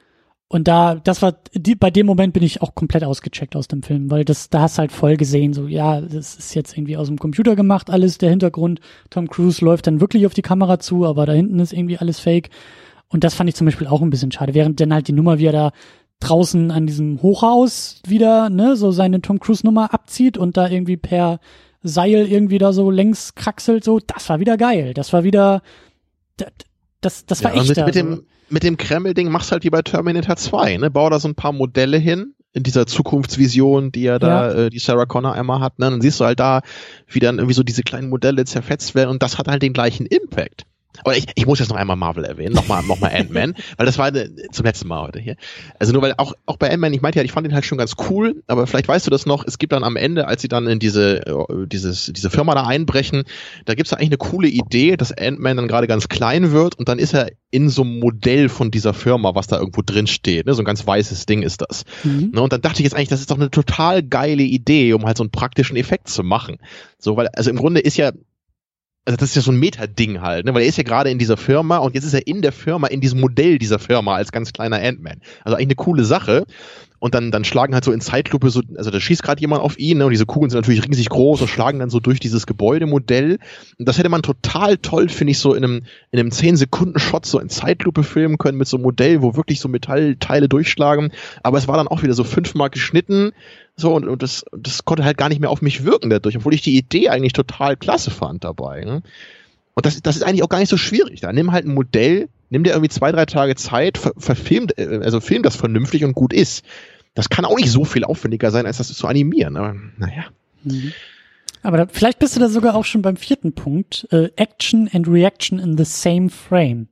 Und 0.53 0.67
da, 0.67 0.97
das 0.97 1.23
war, 1.23 1.37
die, 1.55 1.77
bei 1.77 1.93
dem 1.93 2.07
Moment 2.07 2.33
bin 2.33 2.43
ich 2.43 2.61
auch 2.61 2.75
komplett 2.75 3.05
ausgecheckt 3.05 3.55
aus 3.55 3.69
dem 3.69 3.85
Film, 3.85 4.11
weil 4.11 4.25
das, 4.25 4.51
da 4.51 4.63
hast 4.63 4.79
halt 4.79 4.91
voll 4.91 5.17
gesehen, 5.17 5.53
so, 5.53 5.69
ja, 5.69 6.01
das 6.01 6.35
ist 6.35 6.55
jetzt 6.57 6.77
irgendwie 6.77 6.97
aus 6.97 7.07
dem 7.07 7.19
Computer 7.19 7.55
gemacht, 7.55 7.89
alles, 7.89 8.19
der 8.19 8.31
Hintergrund, 8.31 8.81
Tom 9.11 9.29
Cruise 9.29 9.65
läuft 9.65 9.87
dann 9.87 10.01
wirklich 10.01 10.27
auf 10.27 10.35
die 10.35 10.43
Kamera 10.43 10.81
zu, 10.81 11.07
aber 11.07 11.25
da 11.25 11.33
hinten 11.35 11.61
ist 11.61 11.73
irgendwie 11.73 11.99
alles 11.99 12.19
fake. 12.19 12.51
Und 13.09 13.23
das 13.23 13.35
fand 13.35 13.49
ich 13.49 13.55
zum 13.55 13.65
Beispiel 13.65 13.87
auch 13.87 14.03
ein 14.03 14.11
bisschen 14.11 14.33
schade, 14.33 14.55
während 14.55 14.81
dann 14.81 14.93
halt 14.93 15.07
die 15.07 15.13
Nummer, 15.13 15.39
wie 15.39 15.47
er 15.47 15.53
da 15.53 15.73
draußen 16.19 16.73
an 16.73 16.87
diesem 16.87 17.23
Hochhaus 17.23 18.03
wieder, 18.07 18.51
ne, 18.51 18.75
so 18.75 18.91
seine 18.91 19.21
Tom 19.21 19.39
Cruise 19.39 19.65
Nummer 19.65 19.95
abzieht 19.95 20.37
und 20.37 20.57
da 20.57 20.69
irgendwie 20.69 20.97
per 20.97 21.39
Seil 21.83 22.31
irgendwie 22.31 22.59
da 22.59 22.73
so 22.73 22.91
längs 22.91 23.35
kraxelt, 23.35 23.85
so, 23.85 24.01
das 24.01 24.29
war 24.29 24.41
wieder 24.41 24.57
geil. 24.57 24.93
Das 24.95 25.13
war 25.13 25.25
wieder, 25.25 25.63
das, 26.37 26.49
das, 27.01 27.27
das 27.27 27.45
war 27.45 27.55
ja, 27.55 27.63
echt. 27.63 27.77
Mit, 27.77 27.87
mit 27.87 27.95
dem, 27.95 28.27
mit 28.49 28.63
dem 28.63 28.77
Kreml-Ding 28.77 29.31
machst 29.31 29.53
halt 29.53 29.65
wie 29.65 29.71
bei 29.71 29.83
Terminator 29.83 30.37
2, 30.37 30.77
ne? 30.79 30.91
Bau 30.91 31.09
da 31.09 31.19
so 31.19 31.29
ein 31.29 31.35
paar 31.35 31.53
Modelle 31.53 31.97
hin 31.97 32.35
in 32.53 32.63
dieser 32.65 32.87
Zukunftsvision, 32.87 33.93
die 33.93 34.03
ja 34.03 34.19
da, 34.19 34.49
ja. 34.49 34.55
äh, 34.67 34.71
die 34.71 34.81
Sarah 34.81 35.07
Connor 35.07 35.35
einmal 35.35 35.61
hat, 35.61 35.79
ne? 35.79 35.91
Dann 35.91 36.01
siehst 36.01 36.21
du 36.21 36.25
halt 36.25 36.41
da, 36.41 36.63
wie 37.07 37.21
dann 37.21 37.39
irgendwie 37.39 37.55
so 37.55 37.63
diese 37.63 37.83
kleinen 37.83 38.09
Modelle 38.09 38.45
zerfetzt 38.45 38.95
werden 38.95 39.11
und 39.11 39.23
das 39.23 39.39
hat 39.39 39.49
halt 39.49 39.63
den 39.63 39.73
gleichen 39.73 40.07
Impact. 40.07 40.67
Aber 41.05 41.17
ich, 41.17 41.27
ich 41.35 41.47
muss 41.47 41.59
jetzt 41.59 41.69
noch 41.69 41.77
einmal 41.77 41.97
Marvel 41.97 42.25
erwähnen, 42.25 42.55
nochmal 42.55 42.83
noch 42.83 43.01
mal 43.01 43.11
Ant-Man, 43.13 43.55
weil 43.77 43.87
das 43.87 43.99
war 43.99 44.13
zum 44.13 44.65
letzten 44.65 44.89
Mal 44.89 45.03
heute 45.03 45.19
hier. 45.19 45.37
Also 45.79 45.93
nur 45.93 46.03
weil 46.03 46.15
auch, 46.17 46.35
auch 46.47 46.57
bei 46.57 46.71
Ant-Man, 46.71 46.93
ich 46.93 47.03
meinte 47.03 47.19
ja, 47.19 47.25
ich 47.25 47.33
fand 47.33 47.47
den 47.47 47.55
halt 47.55 47.65
schon 47.65 47.79
ganz 47.79 47.95
cool, 48.11 48.43
aber 48.47 48.67
vielleicht 48.67 48.89
weißt 48.89 49.07
du 49.07 49.11
das 49.11 49.27
noch, 49.27 49.45
es 49.47 49.59
gibt 49.59 49.73
dann 49.73 49.85
am 49.85 49.97
Ende, 49.97 50.29
als 50.29 50.43
sie 50.43 50.49
dann 50.49 50.67
in 50.67 50.79
diese, 50.79 51.27
äh, 51.27 51.67
dieses, 51.67 52.13
diese 52.15 52.31
Firma 52.31 52.55
da 52.55 52.67
einbrechen, 52.67 53.25
da 53.65 53.75
gibt's 53.75 53.91
da 53.91 53.97
eigentlich 53.97 54.11
eine 54.11 54.19
coole 54.19 54.49
Idee, 54.49 54.97
dass 54.97 55.13
Ant-Man 55.13 55.57
dann 55.57 55.69
gerade 55.69 55.87
ganz 55.87 56.09
klein 56.09 56.53
wird 56.53 56.79
und 56.79 56.89
dann 56.89 56.99
ist 56.99 57.15
er 57.15 57.31
in 57.51 57.69
so 57.69 57.83
einem 57.83 57.99
Modell 57.99 58.49
von 58.49 58.71
dieser 58.71 58.95
Firma, 58.95 59.35
was 59.35 59.49
da 59.49 59.59
irgendwo 59.59 59.83
drin 59.85 60.07
steht. 60.07 60.47
Ne? 60.47 60.55
So 60.55 60.63
ein 60.63 60.65
ganz 60.65 60.87
weißes 60.87 61.27
Ding 61.27 61.43
ist 61.43 61.63
das. 61.63 61.85
Mhm. 62.05 62.31
Ne? 62.33 62.41
Und 62.41 62.53
dann 62.53 62.61
dachte 62.61 62.81
ich 62.81 62.85
jetzt 62.85 62.95
eigentlich, 62.95 63.09
das 63.09 63.21
ist 63.21 63.31
doch 63.31 63.37
eine 63.37 63.51
total 63.51 64.03
geile 64.03 64.43
Idee, 64.43 64.93
um 64.93 65.05
halt 65.05 65.17
so 65.17 65.25
einen 65.25 65.33
praktischen 65.33 65.77
Effekt 65.77 66.09
zu 66.09 66.23
machen. 66.23 66.59
So, 66.99 67.17
weil, 67.17 67.29
also 67.29 67.51
im 67.51 67.57
Grunde 67.57 67.81
ist 67.81 67.97
ja 67.97 68.13
also 69.07 69.17
das 69.17 69.31
ist 69.31 69.37
ja 69.37 69.43
so 69.43 69.51
ein 69.51 69.59
Meta-Ding 69.59 70.21
halt, 70.21 70.45
ne? 70.45 70.55
weil 70.55 70.63
er 70.63 70.69
ist 70.69 70.77
ja 70.77 70.85
gerade 70.85 71.11
in 71.11 71.19
dieser 71.19 71.37
Firma 71.37 71.79
und 71.79 71.95
jetzt 71.95 72.05
ist 72.05 72.15
er 72.15 72.27
in 72.27 72.43
der 72.43 72.53
Firma, 72.53 72.87
in 72.87 73.01
diesem 73.01 73.21
Modell 73.21 73.59
dieser 73.59 73.79
Firma 73.79 74.15
als 74.15 74.31
ganz 74.31 74.53
kleiner 74.53 74.77
Ant-Man. 74.81 75.21
Also 75.45 75.57
eigentlich 75.57 75.69
eine 75.69 75.75
coole 75.77 76.05
Sache 76.05 76.45
und 77.01 77.15
dann, 77.15 77.31
dann 77.31 77.45
schlagen 77.45 77.75
halt 77.75 77.85
so 77.85 77.93
in 77.93 78.01
Zeitlupe 78.01 78.51
so, 78.51 78.61
also 78.77 78.91
da 78.91 79.01
schießt 79.01 79.23
gerade 79.23 79.41
jemand 79.41 79.63
auf 79.63 79.79
ihn, 79.79 79.99
ne, 79.99 80.05
und 80.05 80.11
diese 80.13 80.27
Kugeln 80.27 80.51
sind 80.51 80.61
natürlich 80.61 80.87
riesig 80.87 81.09
groß 81.09 81.41
und 81.41 81.49
schlagen 81.49 81.79
dann 81.79 81.91
so 81.91 81.99
durch 81.99 82.21
dieses 82.21 82.47
Gebäudemodell. 82.47 83.39
Und 83.79 83.89
das 83.89 83.99
hätte 83.99 84.11
man 84.11 84.23
total 84.23 84.77
toll, 84.77 85.09
finde 85.09 85.33
ich, 85.33 85.39
so 85.39 85.55
in 85.55 85.65
einem, 85.65 85.83
in 86.11 86.21
einem 86.21 86.29
10-Sekunden-Shot 86.29 87.25
so 87.25 87.41
in 87.41 87.49
Zeitlupe 87.49 88.03
filmen 88.03 88.37
können 88.37 88.59
mit 88.59 88.69
so 88.69 88.77
einem 88.77 88.85
Modell, 88.85 89.23
wo 89.23 89.35
wirklich 89.35 89.61
so 89.61 89.69
Metallteile 89.69 90.49
durchschlagen. 90.49 91.11
Aber 91.43 91.57
es 91.57 91.67
war 91.67 91.79
dann 91.79 91.89
auch 91.89 92.03
wieder 92.03 92.15
so 92.15 92.23
fünfmal 92.23 92.69
geschnitten, 92.69 93.33
so, 93.77 93.95
und, 93.95 94.07
und 94.07 94.23
das, 94.23 94.45
das 94.53 94.85
konnte 94.85 95.05
halt 95.05 95.17
gar 95.17 95.31
nicht 95.31 95.41
mehr 95.41 95.51
auf 95.51 95.63
mich 95.63 95.85
wirken 95.85 96.11
dadurch, 96.11 96.37
obwohl 96.37 96.53
ich 96.53 96.61
die 96.61 96.77
Idee 96.77 97.09
eigentlich 97.09 97.33
total 97.33 97.77
klasse 97.79 98.11
fand 98.11 98.45
dabei. 98.45 98.85
Ne? 98.85 99.03
Und 99.75 99.87
das, 99.87 100.03
das 100.03 100.17
ist 100.17 100.23
eigentlich 100.23 100.43
auch 100.43 100.51
gar 100.51 100.59
nicht 100.59 100.69
so 100.69 100.77
schwierig. 100.77 101.21
Da 101.21 101.33
nimm 101.33 101.51
halt 101.51 101.65
ein 101.65 101.73
Modell, 101.73 102.29
nimm 102.51 102.65
dir 102.65 102.71
irgendwie 102.71 102.91
zwei, 102.91 103.13
drei 103.13 103.25
Tage 103.25 103.55
Zeit, 103.57 103.99
ver, 103.99 104.13
verfilmt, 104.17 104.79
äh, 104.79 105.01
also 105.03 105.21
film 105.21 105.43
das 105.43 105.57
vernünftig 105.57 106.05
und 106.05 106.13
gut 106.13 106.33
ist. 106.33 106.65
Das 107.15 107.29
kann 107.29 107.45
auch 107.45 107.57
nicht 107.57 107.71
so 107.71 107.85
viel 107.85 108.05
aufwendiger 108.05 108.51
sein, 108.51 108.67
als 108.67 108.79
das 108.79 108.89
zu 108.89 109.07
animieren, 109.07 109.57
aber 109.57 109.75
naja. 109.97 110.27
Mhm. 110.63 110.93
Aber 111.63 111.77
da, 111.77 111.87
vielleicht 111.91 112.19
bist 112.19 112.37
du 112.37 112.41
da 112.41 112.49
sogar 112.49 112.75
auch 112.75 112.85
schon 112.85 113.03
beim 113.03 113.17
vierten 113.17 113.53
Punkt. 113.53 114.07
Äh, 114.11 114.31
Action 114.37 114.89
and 114.93 115.09
Reaction 115.09 115.59
in 115.59 115.77
the 115.77 115.85
same 115.85 116.31
frame. 116.31 116.89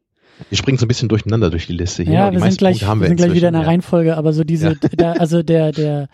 Wir 0.51 0.59
springen 0.59 0.79
so 0.79 0.85
ein 0.85 0.89
bisschen 0.89 1.09
durcheinander 1.09 1.51
durch 1.51 1.67
die 1.67 1.73
Liste 1.73 2.05
hier. 2.05 2.13
Ja, 2.13 2.33
wir 2.33 2.41
sind 2.41 2.59
gleich, 2.59 2.83
wir, 2.83 3.01
wir 3.01 3.09
sind 3.09 3.17
gleich 3.17 3.33
wieder 3.33 3.49
in 3.49 3.55
der 3.55 3.63
ja. 3.63 3.69
Reihenfolge, 3.69 4.17
aber 4.17 4.33
so 4.33 4.45
diese, 4.45 4.69
ja. 4.69 4.75
da, 4.97 5.13
also 5.13 5.43
der, 5.43 5.73
der 5.73 6.09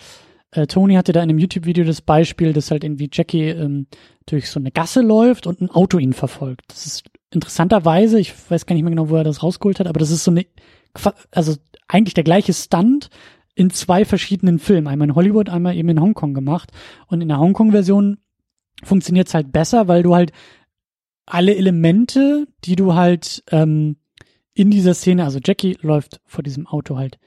äh, 0.53 0.67
Tony 0.67 0.95
hatte 0.95 1.13
da 1.13 1.23
in 1.23 1.31
einem 1.31 1.39
YouTube-Video 1.39 1.85
das 1.85 2.01
Beispiel, 2.01 2.53
dass 2.53 2.71
halt 2.71 2.85
irgendwie 2.85 3.11
Jackie 3.13 3.49
ähm, 3.49 3.87
durch 4.27 4.49
so 4.51 4.61
eine 4.61 4.71
Gasse 4.71 5.03
läuft 5.03 5.47
und 5.47 5.61
ein 5.61 5.71
Auto 5.71 5.99
ihn 5.99 6.13
verfolgt. 6.15 6.63
Das 6.69 6.87
ist 6.87 7.05
interessanterweise, 7.35 8.19
ich 8.19 8.33
weiß 8.51 8.67
gar 8.67 8.75
nicht 8.75 8.85
mehr 8.85 8.91
genau, 8.91 9.11
wo 9.11 9.17
er 9.17 9.25
das 9.25 9.43
rausgeholt 9.43 9.81
hat, 9.81 9.87
aber 9.87 10.01
das 10.01 10.11
ist 10.11 10.25
so 10.25 10.31
eine, 10.31 10.47
also 11.31 11.57
eigentlich 11.89 12.15
der 12.15 12.25
gleiche 12.25 12.53
Stunt, 12.53 13.11
in 13.55 13.71
zwei 13.71 14.05
verschiedenen 14.05 14.59
Filmen, 14.59 14.89
einmal 14.89 15.09
in 15.09 15.15
Hollywood, 15.15 15.49
einmal 15.49 15.77
eben 15.77 15.89
in 15.89 16.01
Hongkong 16.01 16.35
gemacht. 16.35 16.73
Und 17.07 17.21
in 17.21 17.29
der 17.29 17.39
Hongkong-Version 17.39 18.19
funktioniert 18.83 19.29
es 19.29 19.35
halt 19.35 19.53
besser, 19.53 19.87
weil 19.87 20.03
du 20.03 20.15
halt 20.15 20.33
alle 21.27 21.55
Elemente, 21.55 22.47
die 22.65 22.77
du 22.77 22.95
halt 22.95 23.45
ähm, 23.51 23.97
in 24.55 24.71
dieser 24.71 24.95
Szene, 24.95 25.25
also 25.25 25.39
Jackie 25.43 25.79
läuft 25.81 26.21
vor 26.25 26.43
diesem 26.43 26.67
Auto 26.67 26.97
halt 26.97 27.19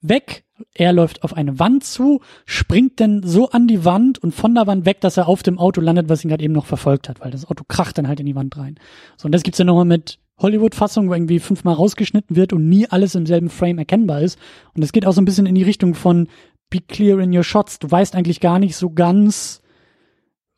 weg, 0.00 0.44
er 0.74 0.92
läuft 0.92 1.22
auf 1.22 1.34
eine 1.34 1.58
Wand 1.58 1.84
zu, 1.84 2.20
springt 2.44 3.00
dann 3.00 3.22
so 3.22 3.50
an 3.50 3.66
die 3.66 3.84
Wand 3.84 4.18
und 4.18 4.34
von 4.34 4.54
der 4.54 4.66
Wand 4.66 4.86
weg, 4.86 5.00
dass 5.00 5.16
er 5.16 5.28
auf 5.28 5.42
dem 5.42 5.58
Auto 5.58 5.80
landet, 5.80 6.08
was 6.08 6.24
ihn 6.24 6.28
gerade 6.28 6.44
eben 6.44 6.54
noch 6.54 6.66
verfolgt 6.66 7.08
hat, 7.08 7.20
weil 7.20 7.30
das 7.30 7.46
Auto 7.46 7.64
kracht 7.66 7.98
dann 7.98 8.08
halt 8.08 8.20
in 8.20 8.26
die 8.26 8.34
Wand 8.34 8.56
rein. 8.56 8.78
So, 9.16 9.26
und 9.26 9.32
das 9.32 9.42
gibt's 9.42 9.58
ja 9.58 9.64
nochmal 9.64 9.84
mit 9.84 10.18
Hollywood-Fassung, 10.38 11.08
wo 11.08 11.14
irgendwie 11.14 11.38
fünfmal 11.38 11.74
rausgeschnitten 11.74 12.36
wird 12.36 12.52
und 12.52 12.68
nie 12.68 12.86
alles 12.88 13.14
im 13.14 13.26
selben 13.26 13.48
Frame 13.48 13.78
erkennbar 13.78 14.20
ist. 14.20 14.38
Und 14.74 14.82
es 14.82 14.92
geht 14.92 15.06
auch 15.06 15.12
so 15.12 15.20
ein 15.20 15.24
bisschen 15.24 15.46
in 15.46 15.54
die 15.54 15.62
Richtung 15.62 15.94
von 15.94 16.28
be 16.70 16.80
clear 16.80 17.18
in 17.20 17.34
your 17.34 17.44
shots. 17.44 17.78
Du 17.78 17.90
weißt 17.90 18.14
eigentlich 18.14 18.40
gar 18.40 18.58
nicht 18.58 18.76
so 18.76 18.90
ganz, 18.90 19.62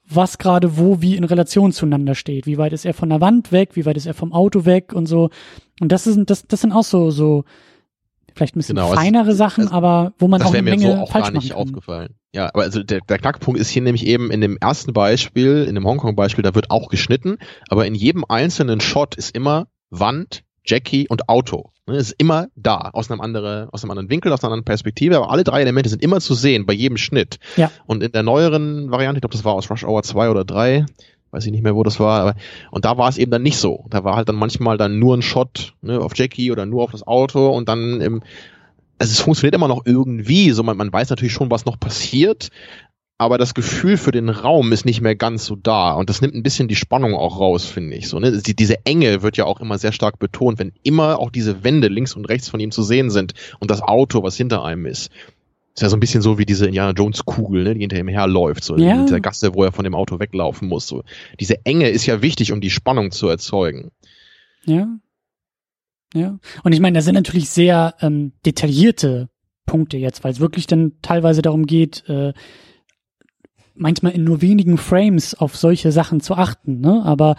was 0.08 0.38
gerade 0.38 0.78
wo 0.78 1.00
wie 1.00 1.16
in 1.16 1.24
Relation 1.24 1.72
zueinander 1.72 2.14
steht. 2.14 2.46
Wie 2.46 2.58
weit 2.58 2.72
ist 2.72 2.86
er 2.86 2.94
von 2.94 3.10
der 3.10 3.20
Wand 3.20 3.52
weg? 3.52 3.70
Wie 3.74 3.86
weit 3.86 3.96
ist 3.96 4.06
er 4.06 4.14
vom 4.14 4.32
Auto 4.32 4.64
weg 4.64 4.92
und 4.92 5.06
so. 5.06 5.30
Und 5.80 5.92
das 5.92 6.04
sind, 6.04 6.30
das, 6.30 6.46
das 6.46 6.62
sind 6.62 6.72
auch 6.72 6.84
so, 6.84 7.10
so, 7.10 7.44
vielleicht 8.38 8.56
ein 8.56 8.60
bisschen 8.60 8.76
genau, 8.76 8.92
feinere 8.92 9.30
es, 9.30 9.36
Sachen, 9.36 9.64
es, 9.64 9.72
aber 9.72 10.12
wo 10.18 10.28
man 10.28 10.40
auch 10.42 10.54
eine 10.54 10.62
Menge 10.62 10.92
so 10.92 10.94
auch 10.94 11.10
falsch 11.10 11.32
gar 11.32 11.32
nicht 11.32 11.52
aufgefallen. 11.52 12.14
Ja, 12.32 12.46
aber 12.46 12.62
also 12.62 12.82
der, 12.82 13.00
der 13.00 13.18
Knackpunkt 13.18 13.60
ist 13.60 13.68
hier 13.68 13.82
nämlich 13.82 14.06
eben 14.06 14.30
in 14.30 14.40
dem 14.40 14.56
ersten 14.56 14.92
Beispiel, 14.92 15.64
in 15.68 15.74
dem 15.74 15.86
Hongkong-Beispiel, 15.86 16.42
da 16.42 16.54
wird 16.54 16.70
auch 16.70 16.88
geschnitten, 16.88 17.38
aber 17.68 17.86
in 17.86 17.94
jedem 17.94 18.24
einzelnen 18.28 18.80
Shot 18.80 19.14
ist 19.16 19.34
immer 19.34 19.68
Wand, 19.90 20.44
Jackie 20.64 21.08
und 21.08 21.28
Auto. 21.28 21.70
Ne, 21.86 21.96
ist 21.96 22.14
immer 22.18 22.48
da, 22.54 22.90
aus 22.92 23.10
einem, 23.10 23.22
anderen, 23.22 23.70
aus 23.70 23.82
einem 23.82 23.92
anderen 23.92 24.10
Winkel, 24.10 24.32
aus 24.32 24.42
einer 24.42 24.52
anderen 24.52 24.64
Perspektive, 24.64 25.16
aber 25.16 25.30
alle 25.30 25.42
drei 25.42 25.62
Elemente 25.62 25.88
sind 25.88 26.02
immer 26.02 26.20
zu 26.20 26.34
sehen 26.34 26.66
bei 26.66 26.74
jedem 26.74 26.98
Schnitt. 26.98 27.38
Ja. 27.56 27.70
Und 27.86 28.02
in 28.02 28.12
der 28.12 28.22
neueren 28.22 28.90
Variante, 28.90 29.18
ich 29.18 29.22
glaube, 29.22 29.34
das 29.34 29.44
war 29.44 29.54
aus 29.54 29.70
Rush 29.70 29.84
Hour 29.84 30.02
2 30.02 30.28
oder 30.28 30.44
3, 30.44 30.84
weiß 31.30 31.46
ich 31.46 31.52
nicht 31.52 31.62
mehr, 31.62 31.74
wo 31.74 31.82
das 31.82 32.00
war, 32.00 32.20
aber 32.20 32.34
und 32.70 32.84
da 32.84 32.98
war 32.98 33.08
es 33.08 33.18
eben 33.18 33.30
dann 33.30 33.42
nicht 33.42 33.58
so. 33.58 33.84
Da 33.90 34.04
war 34.04 34.16
halt 34.16 34.28
dann 34.28 34.36
manchmal 34.36 34.76
dann 34.78 34.98
nur 34.98 35.16
ein 35.16 35.22
Shot 35.22 35.74
ne, 35.82 36.00
auf 36.00 36.16
Jackie 36.16 36.50
oder 36.50 36.66
nur 36.66 36.82
auf 36.82 36.92
das 36.92 37.06
Auto 37.06 37.48
und 37.48 37.68
dann 37.68 38.00
im 38.00 38.22
also 39.00 39.12
es 39.12 39.20
funktioniert 39.20 39.54
immer 39.54 39.68
noch 39.68 39.86
irgendwie, 39.86 40.50
so 40.50 40.62
man, 40.62 40.76
man 40.76 40.92
weiß 40.92 41.10
natürlich 41.10 41.32
schon, 41.32 41.52
was 41.52 41.64
noch 41.64 41.78
passiert, 41.78 42.50
aber 43.20 43.36
das 43.36 43.54
Gefühl 43.54 43.96
für 43.96 44.12
den 44.12 44.28
Raum 44.28 44.72
ist 44.72 44.84
nicht 44.84 45.00
mehr 45.00 45.16
ganz 45.16 45.44
so 45.44 45.56
da 45.56 45.92
und 45.92 46.08
das 46.08 46.20
nimmt 46.20 46.34
ein 46.34 46.44
bisschen 46.44 46.68
die 46.68 46.76
Spannung 46.76 47.14
auch 47.14 47.40
raus, 47.40 47.64
finde 47.64 47.96
ich. 47.96 48.08
So, 48.08 48.20
ne? 48.20 48.40
Die, 48.40 48.54
diese 48.54 48.86
Enge 48.86 49.22
wird 49.22 49.36
ja 49.36 49.44
auch 49.44 49.60
immer 49.60 49.76
sehr 49.76 49.90
stark 49.90 50.20
betont, 50.20 50.60
wenn 50.60 50.72
immer 50.84 51.18
auch 51.18 51.30
diese 51.30 51.64
Wände 51.64 51.88
links 51.88 52.14
und 52.14 52.26
rechts 52.26 52.48
von 52.48 52.60
ihm 52.60 52.70
zu 52.70 52.84
sehen 52.84 53.10
sind 53.10 53.34
und 53.58 53.72
das 53.72 53.82
Auto, 53.82 54.22
was 54.22 54.36
hinter 54.36 54.64
einem 54.64 54.86
ist. 54.86 55.10
Ist 55.78 55.82
ja 55.82 55.90
so 55.90 55.96
ein 55.96 56.00
bisschen 56.00 56.22
so 56.22 56.38
wie 56.38 56.44
diese 56.44 56.66
Indiana 56.66 56.90
Jones 56.90 57.24
Kugel, 57.24 57.62
ne, 57.62 57.74
die 57.74 57.82
hinter 57.82 58.00
ihm 58.00 58.08
herläuft, 58.08 58.64
so 58.64 58.76
ja. 58.76 58.96
in 58.96 59.06
dieser 59.06 59.20
Gasse, 59.20 59.54
wo 59.54 59.62
er 59.62 59.70
von 59.70 59.84
dem 59.84 59.94
Auto 59.94 60.18
weglaufen 60.18 60.66
muss. 60.66 60.88
So. 60.88 61.04
Diese 61.38 61.64
Enge 61.64 61.88
ist 61.88 62.04
ja 62.04 62.20
wichtig, 62.20 62.50
um 62.50 62.60
die 62.60 62.70
Spannung 62.70 63.12
zu 63.12 63.28
erzeugen. 63.28 63.92
Ja. 64.64 64.88
Ja. 66.14 66.40
Und 66.64 66.72
ich 66.72 66.80
meine, 66.80 66.98
das 66.98 67.04
sind 67.04 67.14
natürlich 67.14 67.48
sehr 67.48 67.94
ähm, 68.00 68.32
detaillierte 68.44 69.28
Punkte 69.66 69.98
jetzt, 69.98 70.24
weil 70.24 70.32
es 70.32 70.40
wirklich 70.40 70.66
dann 70.66 70.94
teilweise 71.00 71.42
darum 71.42 71.64
geht, 71.64 72.02
äh, 72.08 72.32
manchmal 73.76 74.14
in 74.14 74.24
nur 74.24 74.42
wenigen 74.42 74.78
Frames 74.78 75.34
auf 75.34 75.56
solche 75.56 75.92
Sachen 75.92 76.20
zu 76.20 76.34
achten, 76.34 76.80
ne? 76.80 77.04
Aber 77.04 77.36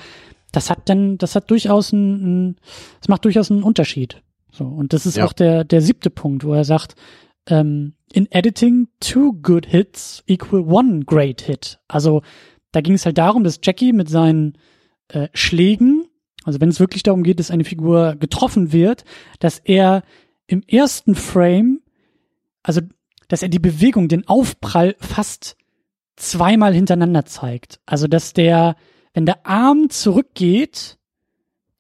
das 0.53 0.69
hat 0.69 0.87
dann, 0.87 1.17
das 1.17 1.35
hat 1.35 1.51
durchaus 1.51 1.91
ein, 1.91 2.55
das 3.01 3.09
macht 3.09 3.25
durchaus 3.25 3.51
einen 3.51 3.63
Unterschied. 3.63 4.23
So. 4.49 4.63
Und 4.63 4.93
das 4.93 5.05
ist 5.05 5.17
ja. 5.17 5.25
auch 5.25 5.33
der, 5.33 5.65
der 5.65 5.81
siebte 5.81 6.09
Punkt, 6.09 6.45
wo 6.45 6.53
er 6.53 6.63
sagt, 6.63 6.95
ähm, 7.49 7.93
in 8.13 8.31
editing, 8.31 8.87
two 8.99 9.33
good 9.33 9.65
hits 9.65 10.23
equal 10.27 10.61
one 10.61 11.03
great 11.05 11.41
hit. 11.41 11.79
Also 11.87 12.21
da 12.71 12.81
ging 12.81 12.93
es 12.93 13.05
halt 13.05 13.17
darum, 13.17 13.43
dass 13.43 13.59
Jackie 13.61 13.93
mit 13.93 14.09
seinen 14.09 14.57
äh, 15.09 15.27
Schlägen, 15.33 16.05
also 16.43 16.61
wenn 16.61 16.69
es 16.69 16.79
wirklich 16.79 17.03
darum 17.03 17.23
geht, 17.23 17.39
dass 17.39 17.51
eine 17.51 17.65
Figur 17.65 18.15
getroffen 18.15 18.71
wird, 18.71 19.03
dass 19.39 19.59
er 19.59 20.03
im 20.47 20.63
ersten 20.67 21.15
Frame, 21.15 21.81
also 22.63 22.81
dass 23.27 23.43
er 23.43 23.49
die 23.49 23.59
Bewegung, 23.59 24.07
den 24.07 24.27
Aufprall 24.27 24.95
fast 24.99 25.55
zweimal 26.15 26.73
hintereinander 26.73 27.25
zeigt. 27.25 27.79
Also 27.85 28.07
dass 28.07 28.33
der, 28.33 28.75
wenn 29.13 29.25
der 29.25 29.45
Arm 29.45 29.89
zurückgeht 29.89 30.97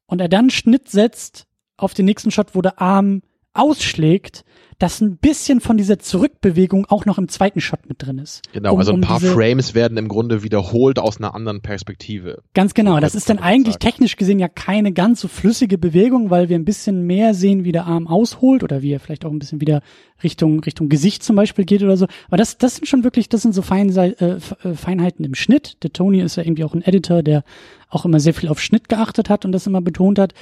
und 0.05 0.21
er 0.21 0.29
dann 0.29 0.49
Schnitt 0.49 0.89
setzt 0.89 1.47
auf 1.77 1.93
den 1.93 2.05
nächsten 2.05 2.31
Shot, 2.31 2.55
wo 2.55 2.61
der 2.61 2.81
Arm 2.81 3.21
ausschlägt, 3.53 4.43
dass 4.79 5.01
ein 5.01 5.17
bisschen 5.17 5.59
von 5.59 5.77
dieser 5.77 5.99
Zurückbewegung 5.99 6.85
auch 6.87 7.05
noch 7.05 7.17
im 7.17 7.27
zweiten 7.27 7.59
Shot 7.59 7.87
mit 7.87 8.05
drin 8.05 8.17
ist. 8.17 8.41
Genau, 8.53 8.73
um, 8.73 8.79
also 8.79 8.93
ein 8.93 9.01
paar 9.01 9.19
Frames 9.19 9.75
werden 9.75 9.97
im 9.97 10.07
Grunde 10.07 10.41
wiederholt 10.41 10.99
aus 10.99 11.17
einer 11.17 11.35
anderen 11.35 11.61
Perspektive. 11.61 12.41
Ganz 12.53 12.73
genau, 12.73 12.99
das 13.01 13.13
ist 13.13 13.29
dann 13.29 13.39
eigentlich 13.39 13.73
sagen. 13.73 13.85
technisch 13.85 14.15
gesehen 14.15 14.39
ja 14.39 14.47
keine 14.47 14.93
ganz 14.93 15.19
so 15.19 15.27
flüssige 15.27 15.77
Bewegung, 15.77 16.29
weil 16.29 16.47
wir 16.47 16.57
ein 16.57 16.63
bisschen 16.63 17.05
mehr 17.05 17.33
sehen, 17.33 17.65
wie 17.65 17.73
der 17.73 17.85
Arm 17.85 18.07
ausholt 18.07 18.63
oder 18.63 18.81
wie 18.81 18.93
er 18.93 19.01
vielleicht 19.01 19.25
auch 19.25 19.31
ein 19.31 19.39
bisschen 19.39 19.59
wieder 19.59 19.81
Richtung 20.23 20.61
Richtung 20.61 20.87
Gesicht 20.87 21.23
zum 21.23 21.35
Beispiel 21.35 21.65
geht 21.65 21.83
oder 21.83 21.97
so. 21.97 22.07
Aber 22.27 22.37
das 22.37 22.57
das 22.57 22.77
sind 22.77 22.87
schon 22.87 23.03
wirklich, 23.03 23.27
das 23.27 23.41
sind 23.41 23.53
so 23.53 23.61
Fein, 23.61 23.89
äh, 23.95 24.11
äh, 24.11 24.39
Feinheiten 24.39 25.25
im 25.25 25.35
Schnitt. 25.35 25.83
Der 25.83 25.91
Tony 25.91 26.21
ist 26.21 26.37
ja 26.37 26.43
irgendwie 26.43 26.63
auch 26.63 26.73
ein 26.73 26.83
Editor, 26.83 27.21
der 27.21 27.43
auch 27.89 28.05
immer 28.05 28.21
sehr 28.21 28.33
viel 28.33 28.49
auf 28.49 28.61
Schnitt 28.61 28.87
geachtet 28.87 29.29
hat 29.29 29.43
und 29.43 29.51
das 29.51 29.67
immer 29.67 29.81
betont 29.81 30.19
hat. 30.19 30.33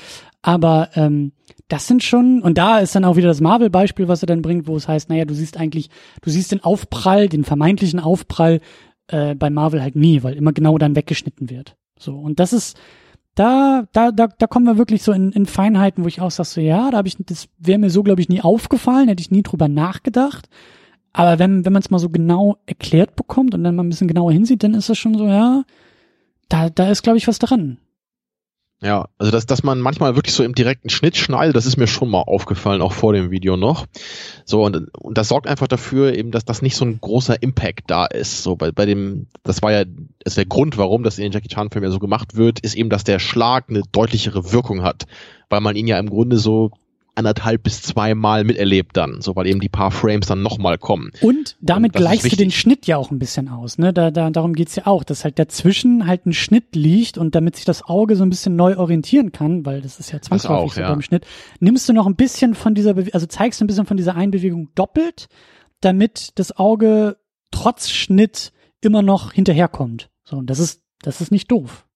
Aber 0.44 0.90
ähm, 0.96 1.32
das 1.68 1.88
sind 1.88 2.04
schon, 2.04 2.42
und 2.42 2.58
da 2.58 2.80
ist 2.80 2.96
dann 2.96 3.04
auch 3.04 3.18
wieder 3.18 3.28
das 3.28 3.42
Marvel-Beispiel, 3.42 4.08
was 4.08 4.24
er 4.24 4.28
dann 4.28 4.42
bringt, 4.42 4.68
wo 4.68 4.76
es 4.76 4.88
heißt, 4.88 5.10
naja, 5.10 5.26
du 5.26 5.34
siehst 5.34 5.58
eigentlich, 5.58 5.90
du 6.22 6.30
siehst 6.30 6.52
den 6.52 6.64
Aufprall, 6.64 7.28
den 7.28 7.44
vermeintlichen 7.44 8.00
Aufprall 8.00 8.62
äh, 9.08 9.36
bei 9.36 9.50
Marvel 9.50 9.82
halt 9.82 9.96
nie, 9.96 10.24
weil 10.24 10.36
immer 10.36 10.54
genau 10.54 10.78
dann 10.78 10.96
weggeschnitten 10.96 11.50
wird. 11.50 11.76
So, 12.00 12.16
und 12.16 12.40
das 12.40 12.54
ist, 12.54 12.78
da, 13.36 13.86
da, 13.92 14.12
da, 14.12 14.28
da 14.28 14.48
kommen 14.48 14.66
wir 14.66 14.78
wirklich 14.78 15.04
so 15.04 15.12
in, 15.12 15.32
in 15.32 15.46
Feinheiten, 15.46 16.04
wo 16.04 16.08
ich 16.08 16.22
auch 16.22 16.32
sag 16.32 16.46
so, 16.46 16.62
ja, 16.62 16.90
da 16.90 16.98
habe 16.98 17.08
ich, 17.08 17.18
das 17.20 17.50
wäre 17.60 17.80
mir 17.80 17.90
so, 17.90 18.02
glaube 18.02 18.22
ich, 18.22 18.30
nie 18.30 18.42
aufgefallen, 18.42 19.10
hätte 19.10 19.22
ich 19.22 19.32
nie 19.32 19.44
drüber 19.44 19.68
nachgedacht. 19.68 20.50
Aber 21.14 21.40
wenn, 21.40 21.66
wenn 21.66 21.74
man 21.74 21.82
es 21.82 21.90
mal 21.90 22.00
so 22.00 22.10
genau 22.10 22.58
erklärt 22.66 23.16
bekommt 23.16 23.54
und 23.54 23.64
dann 23.64 23.76
mal 23.76 23.84
ein 23.84 23.90
bisschen 23.90 24.08
genauer 24.08 24.32
hinsieht, 24.32 24.64
dann 24.64 24.74
ist 24.74 24.90
das 24.90 24.98
schon 24.98 25.18
so, 25.18 25.28
ja, 25.28 25.64
da, 26.48 26.70
da 26.70 26.90
ist, 26.90 27.04
glaube 27.04 27.18
ich, 27.18 27.28
was 27.28 27.40
dran. 27.40 27.78
Ja, 28.80 29.08
also 29.18 29.32
dass, 29.32 29.48
dass 29.48 29.64
man 29.64 29.80
manchmal 29.80 30.16
wirklich 30.16 30.36
so 30.36 30.44
im 30.44 30.54
direkten 30.54 30.90
Schnitt 30.90 31.18
schneidet, 31.18 31.56
das 31.56 31.66
ist 31.66 31.78
mir 31.78 31.88
schon 31.88 32.12
mal 32.12 32.22
aufgefallen, 32.22 32.82
auch 32.84 32.92
vor 32.92 33.12
dem 33.12 33.32
Video 33.32 33.58
noch. 33.58 33.88
So, 34.46 34.64
und, 34.64 34.96
und 34.96 35.18
das 35.18 35.30
sorgt 35.30 35.48
einfach 35.48 35.68
dafür, 35.68 36.14
eben, 36.14 36.30
dass 36.30 36.46
das 36.46 36.62
nicht 36.62 36.76
so 36.76 36.86
ein 36.86 37.02
großer 37.02 37.42
Impact 37.42 37.86
da 37.90 38.06
ist. 38.06 38.44
So, 38.44 38.56
bei, 38.56 38.72
bei 38.72 38.86
dem, 38.86 39.28
das 39.42 39.64
war 39.64 39.72
ja, 39.72 39.84
das 39.84 40.34
ist 40.34 40.38
der 40.38 40.46
Grund, 40.46 40.78
warum 40.78 41.02
das 41.02 41.18
in 41.18 41.24
den 41.24 41.32
Jackie 41.32 41.48
Chan-Filmen 41.48 41.90
ja 41.90 41.92
so 41.92 41.98
gemacht 41.98 42.36
wird, 42.36 42.60
ist 42.60 42.76
eben, 42.76 42.92
dass 42.92 43.04
der 43.04 43.18
Schlag 43.18 43.66
eine 43.68 43.82
deutlichere 43.92 44.52
Wirkung 44.52 44.84
hat. 44.84 45.08
Weil 45.50 45.62
man 45.62 45.76
ihn 45.76 45.88
ja 45.88 45.98
im 45.98 46.10
Grunde 46.10 46.38
so 46.38 46.72
anderthalb 47.18 47.64
bis 47.64 47.82
zweimal 47.82 48.44
miterlebt 48.44 48.96
dann, 48.96 49.22
so 49.22 49.36
weil 49.36 49.48
eben 49.48 49.60
die 49.60 49.70
paar 49.70 49.92
Frames 49.92 50.28
dann 50.28 50.42
nochmal 50.42 50.78
kommen. 50.78 51.12
Und 51.22 51.58
damit 51.60 51.96
Und 51.96 52.00
gleichst 52.00 52.32
du 52.32 52.36
den 52.36 52.52
Schnitt 52.52 52.86
ja 52.88 52.98
auch 52.98 53.12
ein 53.12 53.20
bisschen 53.20 53.50
aus, 53.50 53.78
ne? 53.78 53.92
Da, 53.92 54.12
da, 54.12 54.30
darum 54.30 54.54
geht's 54.54 54.76
ja 54.76 54.86
auch, 54.88 55.04
dass 55.04 55.24
halt 55.24 55.40
dazwischen 55.40 56.06
halt 56.06 56.26
ein 56.26 56.34
Schnitt 56.34 56.76
liegt 56.76 57.18
und 57.18 57.36
damit 57.36 57.56
sich 57.56 57.66
das 57.66 57.84
Auge 57.84 58.16
so 58.16 58.24
ein 58.24 58.30
bisschen 58.30 58.56
neu 58.56 58.78
orientieren 58.78 59.32
kann, 59.32 59.66
weil 59.66 59.82
das 59.82 60.00
ist 60.00 60.12
ja 60.12 60.22
zwangsläufig 60.22 60.76
so 60.76 60.82
ja. 60.82 60.90
beim 60.90 61.02
Schnitt, 61.02 61.26
nimmst 61.60 61.90
du 61.90 61.94
noch 61.94 62.06
ein 62.06 62.16
bisschen 62.16 62.54
von 62.54 62.76
dieser, 62.76 62.94
Bewe 62.94 63.14
also 63.14 63.26
zeigst 63.26 63.60
du 63.60 63.66
ein 63.66 63.68
bisschen 63.68 63.86
von 63.88 63.98
dieser 63.98 64.16
Einbewegung 64.16 64.70
doppelt, 64.76 65.28
damit 65.82 66.32
das 66.36 66.56
Auge 66.56 67.18
trotz 67.52 67.90
Schnitt 67.90 68.52
immer 68.82 69.02
noch 69.02 69.34
hinterherkommt. 69.34 70.10
So, 70.24 70.38
und 70.38 70.50
das 70.50 70.60
ist, 70.60 70.84
das 71.02 71.22
ist 71.22 71.32
nicht 71.32 71.52
doof. 71.52 71.87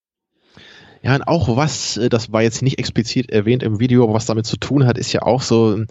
Ja, 1.03 1.15
und 1.15 1.23
auch 1.23 1.56
was, 1.56 1.98
äh, 1.98 2.10
das 2.10 2.32
war 2.32 2.41
jetzt 2.41 2.61
nicht 2.61 2.80
explizit 2.80 3.32
erwähnt 3.32 3.64
im 3.64 3.80
Video, 3.80 4.03
aber 4.03 4.14
was 4.14 4.26
damit 4.26 4.45
zu 4.45 4.57
tun 4.57 4.86
hat, 4.86 4.98
ist 4.98 5.14
ja 5.14 5.23
auch 5.23 5.41
so, 5.41 5.73
ähm, 5.73 5.88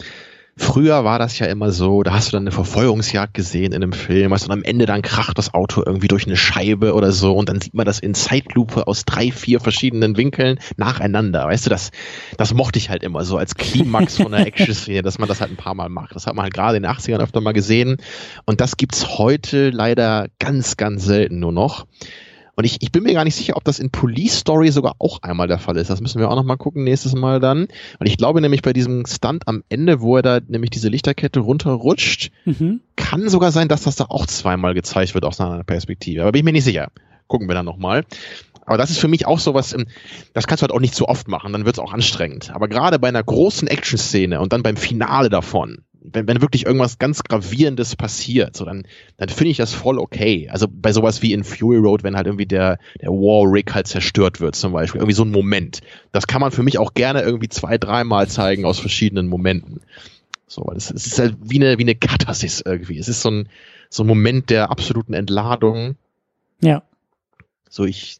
Früher 0.57 1.05
war 1.05 1.17
das 1.17 1.39
ja 1.39 1.47
immer 1.47 1.71
so, 1.71 2.03
da 2.03 2.13
hast 2.13 2.27
du 2.27 2.31
dann 2.33 2.43
eine 2.43 2.51
Verfolgungsjagd 2.51 3.33
gesehen 3.33 3.71
in 3.71 3.81
einem 3.81 3.93
Film, 3.93 4.31
weißt 4.31 4.45
du, 4.45 4.51
und 4.51 4.59
am 4.59 4.63
Ende 4.63 4.85
dann 4.85 5.01
kracht 5.01 5.37
das 5.37 5.53
Auto 5.53 5.81
irgendwie 5.85 6.09
durch 6.09 6.27
eine 6.27 6.35
Scheibe 6.35 6.93
oder 6.93 7.13
so 7.13 7.33
und 7.33 7.47
dann 7.47 7.61
sieht 7.61 7.73
man 7.73 7.85
das 7.85 7.99
in 7.99 8.13
Zeitlupe 8.13 8.85
aus 8.85 9.05
drei, 9.05 9.31
vier 9.31 9.61
verschiedenen 9.61 10.17
Winkeln 10.17 10.59
nacheinander. 10.75 11.47
Weißt 11.47 11.65
du, 11.65 11.69
das, 11.69 11.91
das 12.37 12.53
mochte 12.53 12.79
ich 12.79 12.89
halt 12.89 13.01
immer 13.01 13.23
so 13.23 13.37
als 13.37 13.55
Klimax 13.55 14.17
von 14.17 14.33
einer 14.33 14.45
Action-Szene, 14.45 15.01
dass 15.03 15.19
man 15.19 15.29
das 15.29 15.39
halt 15.39 15.51
ein 15.51 15.57
paar 15.57 15.73
Mal 15.73 15.89
macht. 15.89 16.15
Das 16.15 16.27
hat 16.27 16.35
man 16.35 16.43
halt 16.43 16.53
gerade 16.53 16.75
in 16.77 16.83
den 16.83 16.91
80ern 16.91 17.19
öfter 17.21 17.39
mal 17.39 17.53
gesehen 17.53 17.97
und 18.45 18.59
das 18.59 18.75
gibt's 18.75 19.17
heute 19.17 19.69
leider 19.69 20.27
ganz, 20.37 20.75
ganz 20.75 21.05
selten 21.05 21.39
nur 21.39 21.53
noch. 21.53 21.87
Und 22.61 22.65
ich, 22.65 22.77
ich 22.81 22.91
bin 22.91 23.01
mir 23.01 23.13
gar 23.13 23.23
nicht 23.23 23.33
sicher, 23.33 23.57
ob 23.57 23.63
das 23.63 23.79
in 23.79 23.89
Police 23.89 24.37
Story 24.37 24.69
sogar 24.69 24.93
auch 24.99 25.23
einmal 25.23 25.47
der 25.47 25.57
Fall 25.57 25.77
ist. 25.77 25.89
Das 25.89 25.99
müssen 25.99 26.19
wir 26.19 26.29
auch 26.29 26.35
nochmal 26.35 26.57
gucken 26.57 26.83
nächstes 26.83 27.15
Mal 27.15 27.39
dann. 27.39 27.61
Und 27.97 28.05
ich 28.05 28.17
glaube 28.17 28.39
nämlich 28.39 28.61
bei 28.61 28.71
diesem 28.71 29.03
Stunt 29.07 29.47
am 29.47 29.63
Ende, 29.69 29.99
wo 29.99 30.17
er 30.17 30.21
da 30.21 30.39
nämlich 30.47 30.69
diese 30.69 30.87
Lichterkette 30.87 31.39
runterrutscht, 31.39 32.29
mhm. 32.45 32.81
kann 32.95 33.29
sogar 33.29 33.51
sein, 33.51 33.67
dass 33.67 33.81
das 33.81 33.95
da 33.95 34.05
auch 34.09 34.27
zweimal 34.27 34.75
gezeigt 34.75 35.15
wird 35.15 35.25
aus 35.25 35.41
einer 35.41 35.63
Perspektive. 35.63 36.21
Aber 36.21 36.33
bin 36.33 36.41
ich 36.41 36.45
mir 36.45 36.51
nicht 36.51 36.65
sicher. 36.65 36.91
Gucken 37.25 37.47
wir 37.47 37.55
dann 37.55 37.65
nochmal. 37.65 38.05
Aber 38.67 38.77
das 38.77 38.91
ist 38.91 38.99
für 38.99 39.07
mich 39.07 39.25
auch 39.25 39.39
sowas, 39.39 39.73
ähm, 39.73 39.87
das 40.33 40.45
kannst 40.45 40.61
du 40.61 40.65
halt 40.65 40.71
auch 40.71 40.79
nicht 40.79 40.93
zu 40.93 41.07
oft 41.07 41.27
machen, 41.27 41.53
dann 41.53 41.65
wird 41.65 41.77
es 41.77 41.79
auch 41.79 41.93
anstrengend. 41.93 42.51
Aber 42.53 42.67
gerade 42.67 42.99
bei 42.99 43.07
einer 43.07 43.23
großen 43.23 43.67
Action-Szene 43.67 44.39
und 44.39 44.53
dann 44.53 44.61
beim 44.61 44.77
Finale 44.77 45.29
davon, 45.29 45.79
wenn, 46.03 46.27
wenn 46.27 46.41
wirklich 46.41 46.65
irgendwas 46.65 46.97
ganz 46.97 47.23
Gravierendes 47.23 47.95
passiert, 47.95 48.55
so 48.55 48.65
dann, 48.65 48.85
dann 49.17 49.29
finde 49.29 49.51
ich 49.51 49.57
das 49.57 49.73
voll 49.73 49.99
okay. 49.99 50.49
Also 50.49 50.67
bei 50.69 50.91
sowas 50.93 51.21
wie 51.21 51.33
in 51.33 51.43
Fury 51.43 51.77
Road, 51.77 52.03
wenn 52.03 52.15
halt 52.15 52.27
irgendwie 52.27 52.45
der, 52.45 52.79
der 52.99 53.09
War 53.09 53.51
Rig 53.51 53.73
halt 53.73 53.87
zerstört 53.87 54.41
wird, 54.41 54.55
zum 54.55 54.73
Beispiel. 54.73 54.99
Irgendwie 54.99 55.15
so 55.15 55.23
ein 55.23 55.31
Moment. 55.31 55.81
Das 56.11 56.27
kann 56.27 56.41
man 56.41 56.51
für 56.51 56.63
mich 56.63 56.79
auch 56.79 56.93
gerne 56.93 57.21
irgendwie 57.21 57.49
zwei, 57.49 57.77
dreimal 57.77 58.27
zeigen 58.27 58.65
aus 58.65 58.79
verschiedenen 58.79 59.27
Momenten. 59.27 59.81
So, 60.47 60.63
weil 60.65 60.77
es, 60.77 60.91
es 60.91 61.05
ist 61.05 61.19
halt 61.19 61.37
wie 61.41 61.61
eine, 61.61 61.77
wie 61.77 61.83
eine 61.83 61.95
Katharsis 61.95 62.61
irgendwie. 62.65 62.97
Es 62.97 63.07
ist 63.07 63.21
so 63.21 63.29
ein, 63.29 63.49
so 63.89 64.03
ein 64.03 64.07
Moment 64.07 64.49
der 64.49 64.71
absoluten 64.71 65.13
Entladung. 65.13 65.95
Ja. 66.61 66.83
So 67.69 67.85
ich, 67.85 68.19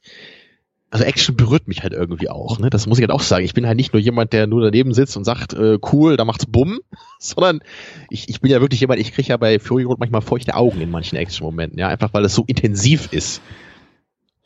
also 0.91 1.05
Action 1.05 1.38
berührt 1.38 1.69
mich 1.69 1.84
halt 1.84 1.93
irgendwie 1.93 2.30
auch, 2.30 2.59
ne? 2.59 2.69
Das 2.69 2.85
muss 2.85 2.99
ich 2.99 3.03
halt 3.03 3.11
auch 3.11 3.22
sagen. 3.22 3.45
Ich 3.45 3.53
bin 3.53 3.65
halt 3.65 3.77
nicht 3.77 3.93
nur 3.93 4.01
jemand, 4.01 4.34
der 4.34 4.45
nur 4.45 4.61
daneben 4.61 4.93
sitzt 4.93 5.15
und 5.15 5.23
sagt, 5.23 5.53
äh, 5.53 5.80
cool, 5.91 6.18
da 6.18 6.26
macht's 6.26 6.45
bumm, 6.45 6.81
sondern 7.19 7.61
ich, 8.09 8.27
ich 8.27 8.41
bin 8.41 8.51
ja 8.51 8.59
wirklich 8.59 8.81
jemand, 8.81 8.99
ich 8.99 9.13
kriege 9.13 9.30
ja 9.30 9.38
bei 9.38 9.57
Fury 9.57 9.84
Road 9.84 9.99
manchmal 9.99 10.22
feuchte 10.22 10.53
Augen 10.53 10.81
in 10.81 10.91
manchen 10.91 11.15
Action-Momenten, 11.15 11.80
ja, 11.80 11.88
einfach 11.88 12.13
weil 12.13 12.26
es 12.26 12.35
so 12.35 12.43
intensiv 12.45 13.13
ist. 13.13 13.41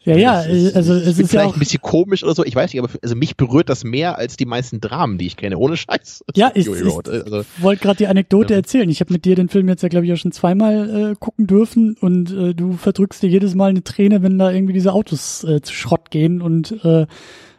Ja, 0.06 0.16
ja, 0.16 0.42
ist, 0.42 0.76
also 0.76 0.94
es 0.94 1.08
ist 1.08 1.16
vielleicht 1.16 1.34
ja 1.34 1.46
auch 1.46 1.54
ein 1.54 1.60
bisschen 1.60 1.82
komisch 1.82 2.24
oder 2.24 2.36
so, 2.36 2.46
ich 2.46 2.56
weiß 2.56 2.72
nicht, 2.72 2.82
aber 2.82 2.92
also 3.02 3.16
mich 3.16 3.36
berührt 3.36 3.70
das 3.70 3.84
mehr 3.84 4.18
als 4.18 4.38
die 4.38 4.46
meisten 4.46 4.80
Dramen, 4.80 5.18
die 5.18 5.26
ich 5.26 5.36
kenne, 5.36 5.58
ohne 5.58 5.78
Scheiß. 5.78 6.24
Ja, 6.36 6.52
ich, 6.56 6.68
ich 6.68 6.84
also, 6.84 7.44
wollte 7.58 7.82
gerade 7.82 7.98
die 7.98 8.08
Anekdote 8.08 8.54
ja. 8.54 8.60
erzählen. 8.60 8.90
Ich 8.90 9.00
habe 9.00 9.12
mit 9.12 9.26
dir 9.26 9.36
den 9.36 9.50
Film 9.50 9.68
jetzt 9.68 9.82
ja, 9.82 9.90
glaube 9.90 10.06
ich, 10.06 10.14
auch 10.14 10.18
schon 10.18 10.32
zweimal 10.32 11.12
äh, 11.12 11.16
gucken 11.20 11.48
dürfen 11.48 11.98
und 12.00 12.32
äh, 12.32 12.54
du 12.54 12.74
verdrückst 12.74 13.24
dir 13.24 13.30
jedes 13.30 13.56
Mal 13.56 13.72
eine 13.72 13.84
Träne, 13.84 14.22
wenn 14.22 14.38
da 14.38 14.52
irgendwie 14.52 14.74
diese 14.74 14.94
Autos 14.94 15.44
äh, 15.44 15.62
zu 15.62 15.74
Schrott 15.74 16.12
gehen 16.12 16.42
und 16.42 16.84
äh, 16.86 17.08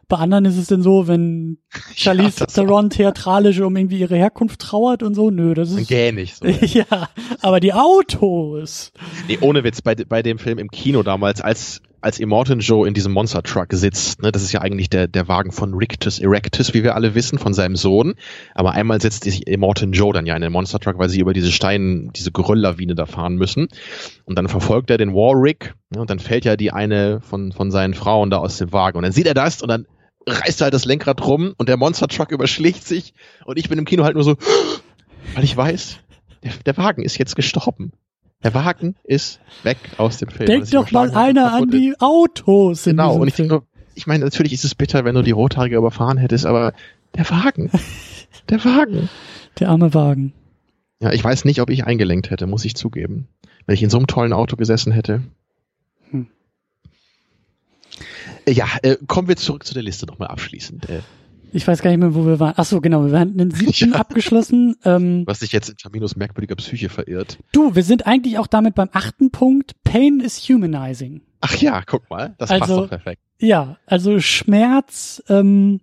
bei 0.09 0.19
anderen 0.19 0.45
ist 0.45 0.57
es 0.57 0.69
denn 0.69 0.83
so, 0.83 1.09
wenn 1.09 1.59
Charlize 1.97 2.41
ja, 2.41 2.47
Theron 2.47 2.91
theatralisch 2.91 3.61
um 3.61 3.77
irgendwie 3.77 3.99
ihre 3.99 4.17
Herkunft 4.17 4.61
trauert 4.61 5.03
und 5.03 5.15
so, 5.15 5.31
nö, 5.31 5.55
das 5.55 5.73
ist. 5.73 5.89
Gähnig 5.89 6.35
so. 6.35 6.47
ja, 6.61 7.09
aber 7.43 7.61
die 7.61 7.73
Autos. 7.73 8.93
Nee, 9.27 9.39
ohne 9.41 9.65
Witz, 9.65 9.83
bei, 9.83 9.97
bei 9.97 10.23
dem 10.23 10.39
Film 10.39 10.59
im 10.59 10.71
Kino 10.71 11.03
damals, 11.03 11.41
als 11.41 11.83
als 12.01 12.19
Immortan 12.21 12.61
Joe 12.61 12.87
in 12.87 12.95
diesem 12.95 13.13
Monster 13.13 13.43
Truck 13.43 13.69
sitzt, 13.73 14.23
ne, 14.23 14.33
das 14.33 14.43
ist 14.43 14.53
ja 14.53 14.61
eigentlich 14.61 14.91
der, 14.91 15.09
der 15.09 15.29
Wagen 15.29 15.53
von 15.53 15.75
Rictus 15.75 16.19
Erectus, 16.19 16.75
wie 16.75 16.83
wir 16.83 16.95
alle 16.95 17.15
wissen, 17.15 17.39
von 17.39 17.55
seinem 17.55 17.77
Sohn. 17.77 18.15
Aber 18.55 18.73
einmal 18.73 19.01
setzt 19.01 19.25
sich 19.25 19.47
Immortan 19.47 19.93
Joe 19.93 20.13
dann 20.13 20.27
ja 20.27 20.37
in 20.37 20.43
den 20.43 20.53
Monster 20.53 20.79
Truck, 20.79 20.99
weil 20.99 21.09
sie 21.09 21.21
über 21.21 21.33
diese 21.33 21.51
Steine, 21.51 22.11
diese 22.15 22.33
Gerölllawine 22.33 22.95
da 22.95 23.07
fahren 23.07 23.37
müssen. 23.37 23.69
Und 24.25 24.39
dann 24.39 24.49
verfolgt 24.49 24.91
er 24.91 24.99
den 24.99 25.15
Warwick, 25.15 25.75
ne, 25.91 26.01
und 26.01 26.11
dann 26.11 26.19
fällt 26.19 26.45
ja 26.45 26.57
die 26.57 26.73
eine 26.73 27.21
von, 27.21 27.53
von 27.53 27.71
seinen 27.71 27.95
Frauen 27.95 28.31
da 28.31 28.39
aus 28.39 28.59
dem 28.59 28.73
Wagen. 28.73 28.99
Und 28.99 29.03
dann 29.03 29.13
sieht 29.13 29.27
er 29.27 29.35
das 29.35 29.63
und 29.63 29.69
dann 29.69 29.87
reißt 30.29 30.61
er 30.61 30.65
halt 30.67 30.75
das 30.75 30.85
Lenkrad 30.85 31.25
rum 31.27 31.55
und 31.57 31.69
der 31.69 31.77
Monster 31.77 32.09
Truck 32.09 32.33
überschlägt 32.33 32.85
sich. 32.85 33.15
Und 33.45 33.59
ich 33.59 33.69
bin 33.69 33.79
im 33.79 33.85
Kino 33.85 34.05
halt 34.05 34.15
nur 34.15 34.25
so, 34.25 34.37
weil 35.35 35.45
ich 35.45 35.57
weiß, 35.57 35.99
der, 36.43 36.53
der 36.65 36.77
Wagen 36.77 37.03
ist 37.03 37.19
jetzt 37.19 37.37
gestorben. 37.37 37.93
Der 38.47 38.55
Wagen 38.55 38.95
ist 39.03 39.41
weg 39.65 39.77
aus 39.97 40.19
dem 40.19 40.29
Film. 40.29 40.47
Denk 40.47 40.71
doch 40.71 40.93
mal 40.93 41.11
einer 41.11 41.53
an 41.53 41.69
die 41.69 41.97
Autos. 41.99 42.85
Genau, 42.85 43.17
und 43.17 43.27
ich 43.27 43.35
denke, 43.35 43.63
ich 43.97 44.07
meine, 44.07 44.23
natürlich 44.23 44.53
ist 44.53 44.65
es 44.65 44.77
bitter, 44.77 45.05
wenn 45.05 45.17
du 45.17 45.23
die 45.23 45.33
Rothaarige 45.33 45.75
überfahren 45.75 46.17
hättest, 46.17 46.47
aber 46.47 46.73
der 47.17 47.29
Wagen. 47.29 47.73
Der 48.49 48.65
Wagen. 48.65 49.09
Der 49.59 49.71
arme 49.71 49.93
Wagen. 49.95 50.33
Ja, 51.01 51.13
ich 51.13 51.25
weiß 51.25 51.45
nicht, 51.45 51.61
ob 51.61 51.71
ich 51.71 51.85
eingelenkt 51.85 52.31
hätte, 52.31 52.47
muss 52.47 52.65
ich 52.65 52.77
zugeben. 52.77 53.27
Wenn 53.67 53.75
ich 53.75 53.83
in 53.83 53.91
so 53.91 53.97
einem 53.97 54.07
tollen 54.07 54.33
Auto 54.33 54.55
gesessen 54.55 54.93
hätte. 54.93 55.25
Hm. 56.11 56.29
Ja, 58.49 58.69
äh, 58.83 58.97
kommen 59.09 59.27
wir 59.27 59.35
zurück 59.35 59.67
zu 59.67 59.75
der 59.75 59.83
Liste 59.83 60.07
nochmal 60.07 60.29
abschließend. 60.29 60.89
Äh, 60.89 61.01
ich 61.57 61.67
weiß 61.67 61.83
gar 61.83 61.91
nicht 61.91 62.01
mehr, 62.01 62.15
wo 62.15 62.27
wir 62.27 62.39
waren. 62.39 62.55
Ach 62.57 62.65
so, 62.65 62.81
genau, 62.81 63.07
wir 63.07 63.19
haben 63.19 63.37
den 63.37 63.51
siebten 63.53 63.93
ja. 63.93 63.97
abgeschlossen. 63.97 64.77
Ähm, 64.85 65.25
Was 65.27 65.41
sich 65.41 65.53
jetzt 65.53 65.69
in 65.69 65.77
Taminos 65.77 66.17
merkwürdiger 66.17 66.55
Psyche 66.57 66.89
verirrt. 66.89 67.39
Du, 67.53 67.75
wir 67.75 67.83
sind 67.83 68.07
eigentlich 68.07 68.39
auch 68.39 68.47
damit 68.47 68.75
beim 68.75 68.89
achten 68.93 69.31
Punkt. 69.31 69.73
Pain 69.85 70.21
is 70.21 70.39
humanizing. 70.49 71.23
Ach 71.41 71.55
ja, 71.57 71.83
guck 71.85 72.09
mal, 72.11 72.35
das 72.39 72.51
also, 72.51 72.61
passt 72.61 72.79
doch 72.79 72.89
perfekt. 72.89 73.23
Ja, 73.39 73.79
also 73.87 74.21
Schmerz 74.21 75.23
ähm, 75.29 75.81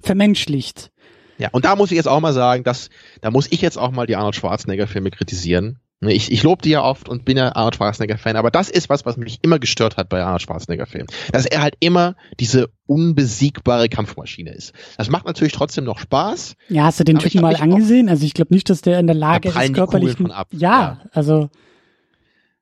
vermenschlicht. 0.00 0.90
Ja, 1.38 1.48
und 1.50 1.64
da 1.64 1.76
muss 1.76 1.90
ich 1.90 1.96
jetzt 1.96 2.06
auch 2.06 2.20
mal 2.20 2.32
sagen, 2.32 2.64
dass, 2.64 2.90
da 3.20 3.30
muss 3.30 3.50
ich 3.50 3.60
jetzt 3.60 3.76
auch 3.76 3.90
mal 3.90 4.06
die 4.06 4.16
Arnold 4.16 4.36
Schwarzenegger-Filme 4.36 5.10
kritisieren. 5.10 5.80
Ne, 6.00 6.12
ich, 6.12 6.30
ich 6.30 6.42
lobe 6.42 6.60
die 6.60 6.70
ja 6.70 6.82
oft 6.82 7.08
und 7.08 7.24
bin 7.24 7.36
ja 7.36 7.54
Arnold 7.54 7.76
Schwarzenegger-Fan, 7.76 8.36
aber 8.36 8.50
das 8.50 8.68
ist 8.68 8.88
was, 8.88 9.06
was 9.06 9.16
mich 9.16 9.38
immer 9.42 9.58
gestört 9.58 9.96
hat 9.96 10.08
bei 10.08 10.22
Arnold 10.22 10.42
Schwarzenegger-Filmen. 10.42 11.06
Dass 11.32 11.46
er 11.46 11.62
halt 11.62 11.76
immer 11.80 12.16
diese 12.40 12.70
unbesiegbare 12.86 13.88
Kampfmaschine 13.88 14.52
ist. 14.52 14.72
Das 14.98 15.08
macht 15.08 15.24
natürlich 15.26 15.54
trotzdem 15.54 15.84
noch 15.84 15.98
Spaß. 15.98 16.56
Ja, 16.68 16.84
hast 16.84 17.00
du 17.00 17.04
den 17.04 17.18
Typen 17.18 17.40
mal 17.40 17.56
angesehen? 17.56 18.08
Also 18.08 18.26
ich 18.26 18.34
glaube 18.34 18.52
nicht, 18.52 18.68
dass 18.68 18.82
der 18.82 18.98
in 18.98 19.06
der 19.06 19.16
Lage 19.16 19.48
ist, 19.48 19.72
körperlich. 19.72 20.16
Ja, 20.18 20.44
ja, 20.50 21.00
also. 21.12 21.48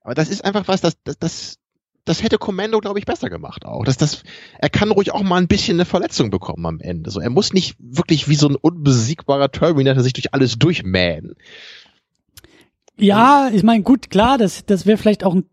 Aber 0.02 0.14
das 0.14 0.28
ist 0.28 0.44
einfach 0.44 0.68
was, 0.68 0.80
das, 0.80 0.94
das, 1.04 1.18
das, 1.18 1.58
das 2.04 2.22
hätte 2.22 2.38
Commando, 2.38 2.80
glaube 2.80 2.98
ich, 2.98 3.06
besser 3.06 3.30
gemacht 3.30 3.64
auch. 3.64 3.84
Das, 3.84 3.96
das, 3.96 4.24
er 4.58 4.68
kann 4.68 4.90
ruhig 4.90 5.12
auch 5.12 5.22
mal 5.22 5.40
ein 5.40 5.48
bisschen 5.48 5.76
eine 5.76 5.84
Verletzung 5.84 6.30
bekommen 6.30 6.66
am 6.66 6.80
Ende. 6.80 7.10
So, 7.10 7.20
er 7.20 7.30
muss 7.30 7.52
nicht 7.52 7.76
wirklich 7.78 8.28
wie 8.28 8.34
so 8.34 8.48
ein 8.48 8.56
unbesiegbarer 8.56 9.50
Terminator 9.50 10.02
sich 10.02 10.12
durch 10.12 10.34
alles 10.34 10.58
durchmähen. 10.58 11.34
Ja, 12.98 13.50
ich 13.52 13.62
meine, 13.62 13.82
gut, 13.82 14.10
klar, 14.10 14.38
das, 14.38 14.66
das 14.66 14.86
wäre 14.86 14.98
vielleicht 14.98 15.24
auch 15.24 15.34
ein 15.34 15.46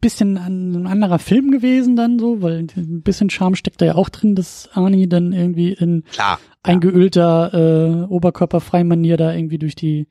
bisschen 0.00 0.38
ein 0.38 0.86
anderer 0.86 1.18
Film 1.18 1.50
gewesen 1.50 1.96
dann 1.96 2.18
so, 2.18 2.40
weil 2.40 2.66
ein 2.76 3.02
bisschen 3.02 3.28
Charme 3.28 3.56
steckt 3.56 3.80
da 3.80 3.86
ja 3.86 3.94
auch 3.94 4.08
drin, 4.08 4.34
dass 4.34 4.70
Arnie 4.72 5.08
dann 5.08 5.32
irgendwie 5.32 5.72
in 5.72 6.04
Klar, 6.12 6.40
eingeölter 6.62 7.52
äh, 7.52 8.04
oberkörperfreie 8.06 8.84
Manier 8.84 9.16
da 9.16 9.34
irgendwie 9.34 9.58
durch 9.58 9.74
die 9.74 10.08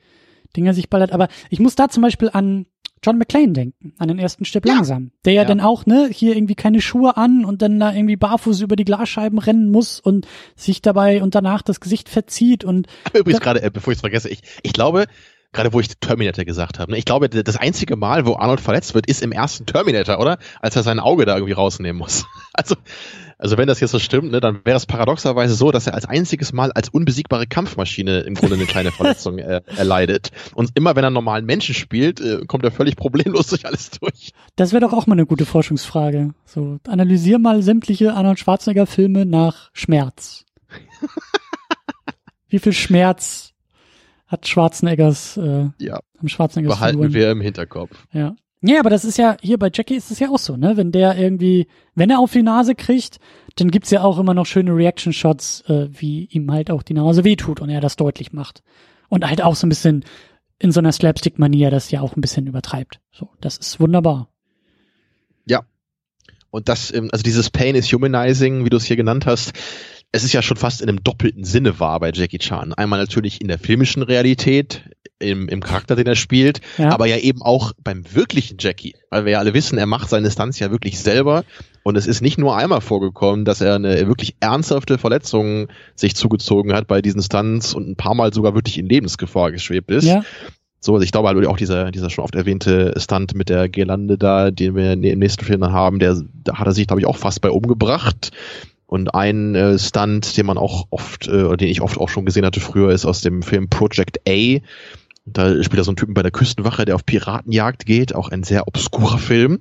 Dinger 0.55 0.73
sich 0.73 0.89
ballert. 0.89 1.11
Aber 1.11 1.27
ich 1.49 1.59
muss 1.59 1.75
da 1.75 1.89
zum 1.89 2.03
Beispiel 2.03 2.29
an 2.31 2.67
John 3.03 3.17
McClane 3.17 3.53
denken, 3.53 3.93
an 3.97 4.07
den 4.07 4.17
ersten 4.17 4.45
Stirb 4.45 4.65
ja. 4.65 4.75
langsam. 4.75 5.11
Der 5.25 5.33
ja, 5.33 5.41
ja, 5.41 5.47
dann 5.47 5.59
auch, 5.59 5.85
ne, 5.85 6.09
hier 6.11 6.35
irgendwie 6.35 6.55
keine 6.55 6.81
Schuhe 6.81 7.17
an 7.17 7.45
und 7.45 7.61
dann 7.61 7.79
da 7.79 7.93
irgendwie 7.93 8.15
barfuß 8.15 8.61
über 8.61 8.75
die 8.75 8.85
Glasscheiben 8.85 9.37
rennen 9.37 9.69
muss 9.69 9.99
und 9.99 10.27
sich 10.55 10.81
dabei 10.81 11.21
und 11.21 11.35
danach 11.35 11.61
das 11.61 11.79
Gesicht 11.79 12.09
verzieht 12.09 12.63
und. 12.63 12.87
Übrigens 13.13 13.41
gerade, 13.41 13.61
äh, 13.61 13.69
bevor 13.71 13.91
ich 13.91 13.97
es 13.97 14.01
vergesse, 14.01 14.29
ich, 14.29 14.41
ich 14.63 14.73
glaube, 14.73 15.05
gerade 15.55 15.73
wo 15.73 15.79
ich 15.79 15.87
Terminator 15.99 16.45
gesagt 16.45 16.77
habe. 16.79 16.91
Ne? 16.91 16.97
Ich 16.97 17.05
glaube, 17.05 17.29
das 17.29 17.57
einzige 17.57 17.95
Mal, 17.95 18.25
wo 18.25 18.35
Arnold 18.35 18.61
verletzt 18.61 18.93
wird, 18.93 19.07
ist 19.07 19.23
im 19.23 19.31
ersten 19.31 19.65
Terminator, 19.65 20.19
oder? 20.19 20.37
Als 20.61 20.75
er 20.75 20.83
sein 20.83 20.99
Auge 20.99 21.25
da 21.25 21.35
irgendwie 21.35 21.53
rausnehmen 21.53 21.97
muss. 21.97 22.25
Also, 22.57 22.75
also 23.37 23.57
wenn 23.57 23.67
das 23.67 23.81
jetzt 23.81 23.91
so 23.91 23.99
stimmt, 23.99 24.31
ne, 24.31 24.39
dann 24.39 24.61
wäre 24.63 24.77
es 24.77 24.85
paradoxerweise 24.85 25.55
so, 25.55 25.71
dass 25.71 25.87
er 25.87 25.93
als 25.93 26.05
einziges 26.05 26.53
Mal 26.53 26.71
als 26.71 26.87
unbesiegbare 26.87 27.47
Kampfmaschine 27.47 28.21
im 28.21 28.35
Grunde 28.35 28.55
eine 28.55 28.63
kleine 28.63 28.93
Verletzung 28.93 29.39
äh, 29.39 29.59
erleidet. 29.75 30.31
Und 30.53 30.71
immer 30.75 30.95
wenn 30.95 31.03
er 31.03 31.09
normalen 31.09 31.45
Menschen 31.45 31.75
spielt, 31.75 32.21
äh, 32.21 32.45
kommt 32.47 32.63
er 32.63 32.71
völlig 32.71 32.95
problemlos 32.95 33.47
durch 33.47 33.65
alles 33.65 33.89
durch. 33.89 34.31
Das 34.55 34.71
wäre 34.71 34.79
doch 34.79 34.93
auch 34.93 35.05
mal 35.05 35.15
eine 35.15 35.25
gute 35.25 35.45
Forschungsfrage. 35.45 36.33
So, 36.45 36.79
analysier 36.87 37.37
mal 37.37 37.61
sämtliche 37.61 38.13
Arnold 38.13 38.39
Schwarzenegger 38.39 38.85
Filme 38.85 39.25
nach 39.25 39.69
Schmerz. 39.73 40.45
Wie 42.47 42.59
viel 42.59 42.71
Schmerz 42.71 43.44
hat 44.27 44.47
Schwarzeneggers, 44.47 45.37
äh, 45.37 45.69
ja. 45.79 45.99
haben 46.17 46.29
Schwarzeneggers 46.29 46.75
Behalten 46.75 46.97
Figuren. 46.97 47.13
wir 47.13 47.31
im 47.31 47.41
Hinterkopf. 47.41 47.91
Ja. 48.11 48.35
Ja, 48.61 48.79
aber 48.79 48.89
das 48.89 49.05
ist 49.05 49.17
ja, 49.17 49.37
hier 49.41 49.59
bei 49.59 49.69
Jackie 49.71 49.93
ist 49.95 50.09
es 50.09 50.17
ja 50.17 50.29
auch 50.29 50.39
so, 50.39 50.57
ne? 50.57 50.75
Wenn 50.75 50.91
der 50.91 51.17
irgendwie, 51.17 51.67
wenn 51.93 52.09
er 52.09 52.19
auf 52.19 52.31
die 52.31 52.41
Nase 52.41 52.73
kriegt, 52.73 53.19
dann 53.57 53.69
gibt's 53.69 53.91
ja 53.91 54.03
auch 54.03 54.17
immer 54.17 54.33
noch 54.33 54.47
schöne 54.47 54.75
Reaction-Shots, 54.75 55.65
äh, 55.67 55.87
wie 55.91 56.25
ihm 56.25 56.51
halt 56.51 56.71
auch 56.71 56.81
die 56.81 56.95
Nase 56.95 57.23
wehtut 57.23 57.59
und 57.59 57.69
er 57.69 57.79
das 57.79 57.95
deutlich 57.95 58.33
macht. 58.33 58.63
Und 59.07 59.27
halt 59.27 59.43
auch 59.43 59.55
so 59.55 59.67
ein 59.67 59.69
bisschen 59.69 60.03
in 60.57 60.71
so 60.71 60.79
einer 60.79 60.91
Slapstick-Manier 60.91 61.69
das 61.69 61.91
ja 61.91 62.01
auch 62.01 62.15
ein 62.15 62.21
bisschen 62.21 62.47
übertreibt. 62.47 63.01
So, 63.11 63.29
das 63.39 63.57
ist 63.57 63.79
wunderbar. 63.79 64.29
Ja. 65.45 65.61
Und 66.49 66.69
das, 66.69 66.91
also 66.91 67.21
dieses 67.23 67.49
Pain 67.51 67.75
is 67.75 67.91
Humanizing, 67.91 68.65
wie 68.65 68.69
du 68.69 68.77
es 68.77 68.85
hier 68.85 68.95
genannt 68.95 69.25
hast, 69.25 69.53
es 70.15 70.23
ist 70.23 70.31
ja 70.31 70.41
schon 70.41 70.55
fast 70.55 70.81
in 70.81 70.87
einem 70.87 71.03
doppelten 71.03 71.43
Sinne 71.43 71.77
wahr 71.81 71.99
bei 71.99 72.09
Jackie 72.13 72.37
Chan. 72.37 72.73
Einmal 72.73 72.99
natürlich 72.99 73.41
in 73.41 73.49
der 73.49 73.59
filmischen 73.59 74.01
Realität, 74.01 74.83
im, 75.19 75.49
im 75.49 75.59
Charakter, 75.59 75.97
den 75.97 76.07
er 76.07 76.15
spielt, 76.15 76.61
ja. 76.77 76.89
aber 76.91 77.05
ja 77.05 77.17
eben 77.17 77.41
auch 77.41 77.73
beim 77.83 78.03
wirklichen 78.13 78.55
Jackie. 78.57 78.95
Weil 79.09 79.25
wir 79.25 79.33
ja 79.33 79.39
alle 79.39 79.53
wissen, 79.53 79.77
er 79.77 79.87
macht 79.87 80.09
seine 80.09 80.31
Stunts 80.31 80.57
ja 80.59 80.71
wirklich 80.71 80.99
selber. 80.99 81.43
Und 81.83 81.97
es 81.97 82.07
ist 82.07 82.21
nicht 82.21 82.37
nur 82.37 82.55
einmal 82.55 82.79
vorgekommen, 82.79 83.43
dass 83.43 83.59
er 83.59 83.75
eine 83.75 84.07
wirklich 84.07 84.37
ernsthafte 84.39 84.97
Verletzung 84.97 85.67
sich 85.95 86.15
zugezogen 86.15 86.71
hat 86.71 86.87
bei 86.87 87.01
diesen 87.01 87.21
Stunts 87.21 87.73
und 87.73 87.89
ein 87.89 87.97
paar 87.97 88.15
Mal 88.15 88.33
sogar 88.33 88.55
wirklich 88.55 88.77
in 88.77 88.87
Lebensgefahr 88.87 89.51
geschwebt 89.51 89.91
ist. 89.91 90.05
Ja. 90.05 90.23
So, 90.79 90.93
also 90.93 91.03
ich 91.03 91.11
glaube 91.11 91.27
halt 91.27 91.45
auch 91.45 91.57
dieser, 91.57 91.91
dieser 91.91 92.09
schon 92.09 92.23
oft 92.23 92.35
erwähnte 92.35 92.93
Stunt 92.97 93.35
mit 93.35 93.49
der 93.49 93.67
Girlande 93.67 94.17
da, 94.17 94.49
den 94.49 94.75
wir 94.75 94.93
im 94.93 95.19
nächsten 95.19 95.43
Film 95.43 95.59
dann 95.59 95.73
haben, 95.73 95.99
der, 95.99 96.21
da 96.43 96.55
hat 96.55 96.67
er 96.67 96.73
sich, 96.73 96.87
glaube 96.87 97.01
ich, 97.01 97.05
auch 97.05 97.17
fast 97.17 97.41
bei 97.41 97.49
umgebracht. 97.49 98.31
Und 98.87 99.15
ein 99.15 99.55
äh, 99.55 99.79
Stunt, 99.79 100.37
den 100.37 100.45
man 100.45 100.57
auch 100.57 100.87
oft, 100.91 101.27
äh, 101.27 101.57
den 101.57 101.67
ich 101.67 101.81
oft 101.81 101.97
auch 101.97 102.09
schon 102.09 102.25
gesehen 102.25 102.45
hatte 102.45 102.59
früher, 102.59 102.91
ist 102.91 103.05
aus 103.05 103.21
dem 103.21 103.41
Film 103.41 103.69
Project 103.69 104.19
A. 104.27 104.59
Da 105.27 105.63
spielt 105.63 105.81
er 105.81 105.83
so 105.83 105.89
einen 105.89 105.97
Typen 105.97 106.13
bei 106.13 106.21
der 106.21 106.31
Küstenwache, 106.31 106.85
der 106.85 106.93
auf 106.93 107.03
Piratenjagd 107.03 107.87
geht, 107.87 108.13
auch 108.13 108.29
ein 108.29 108.43
sehr 108.43 108.67
obskurer 108.67 109.17
Film. 109.17 109.59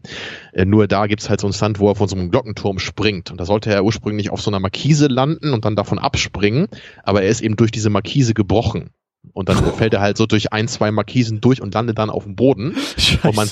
Äh, 0.52 0.66
nur 0.66 0.86
da 0.86 1.06
gibt's 1.06 1.30
halt 1.30 1.40
so 1.40 1.46
einen 1.46 1.54
Stunt, 1.54 1.78
wo 1.78 1.88
er 1.88 1.94
von 1.94 2.06
so 2.06 2.16
einem 2.16 2.30
Glockenturm 2.30 2.78
springt. 2.78 3.30
Und 3.30 3.40
da 3.40 3.46
sollte 3.46 3.72
er 3.72 3.82
ursprünglich 3.82 4.30
auf 4.30 4.42
so 4.42 4.50
einer 4.50 4.60
Markise 4.60 5.06
landen 5.06 5.54
und 5.54 5.64
dann 5.64 5.74
davon 5.74 5.98
abspringen, 5.98 6.66
aber 7.02 7.22
er 7.22 7.30
ist 7.30 7.40
eben 7.40 7.56
durch 7.56 7.70
diese 7.70 7.88
Markise 7.88 8.34
gebrochen. 8.34 8.90
Und 9.32 9.48
dann 9.48 9.56
fällt 9.76 9.94
er 9.94 10.02
halt 10.02 10.18
so 10.18 10.26
durch 10.26 10.52
ein, 10.52 10.68
zwei 10.68 10.90
Markisen 10.90 11.40
durch 11.40 11.62
und 11.62 11.72
landet 11.72 11.96
dann 11.96 12.10
auf 12.10 12.24
dem 12.24 12.36
Boden. 12.36 12.76
Scheiße. 12.98 13.28
Und 13.28 13.36
man, 13.36 13.48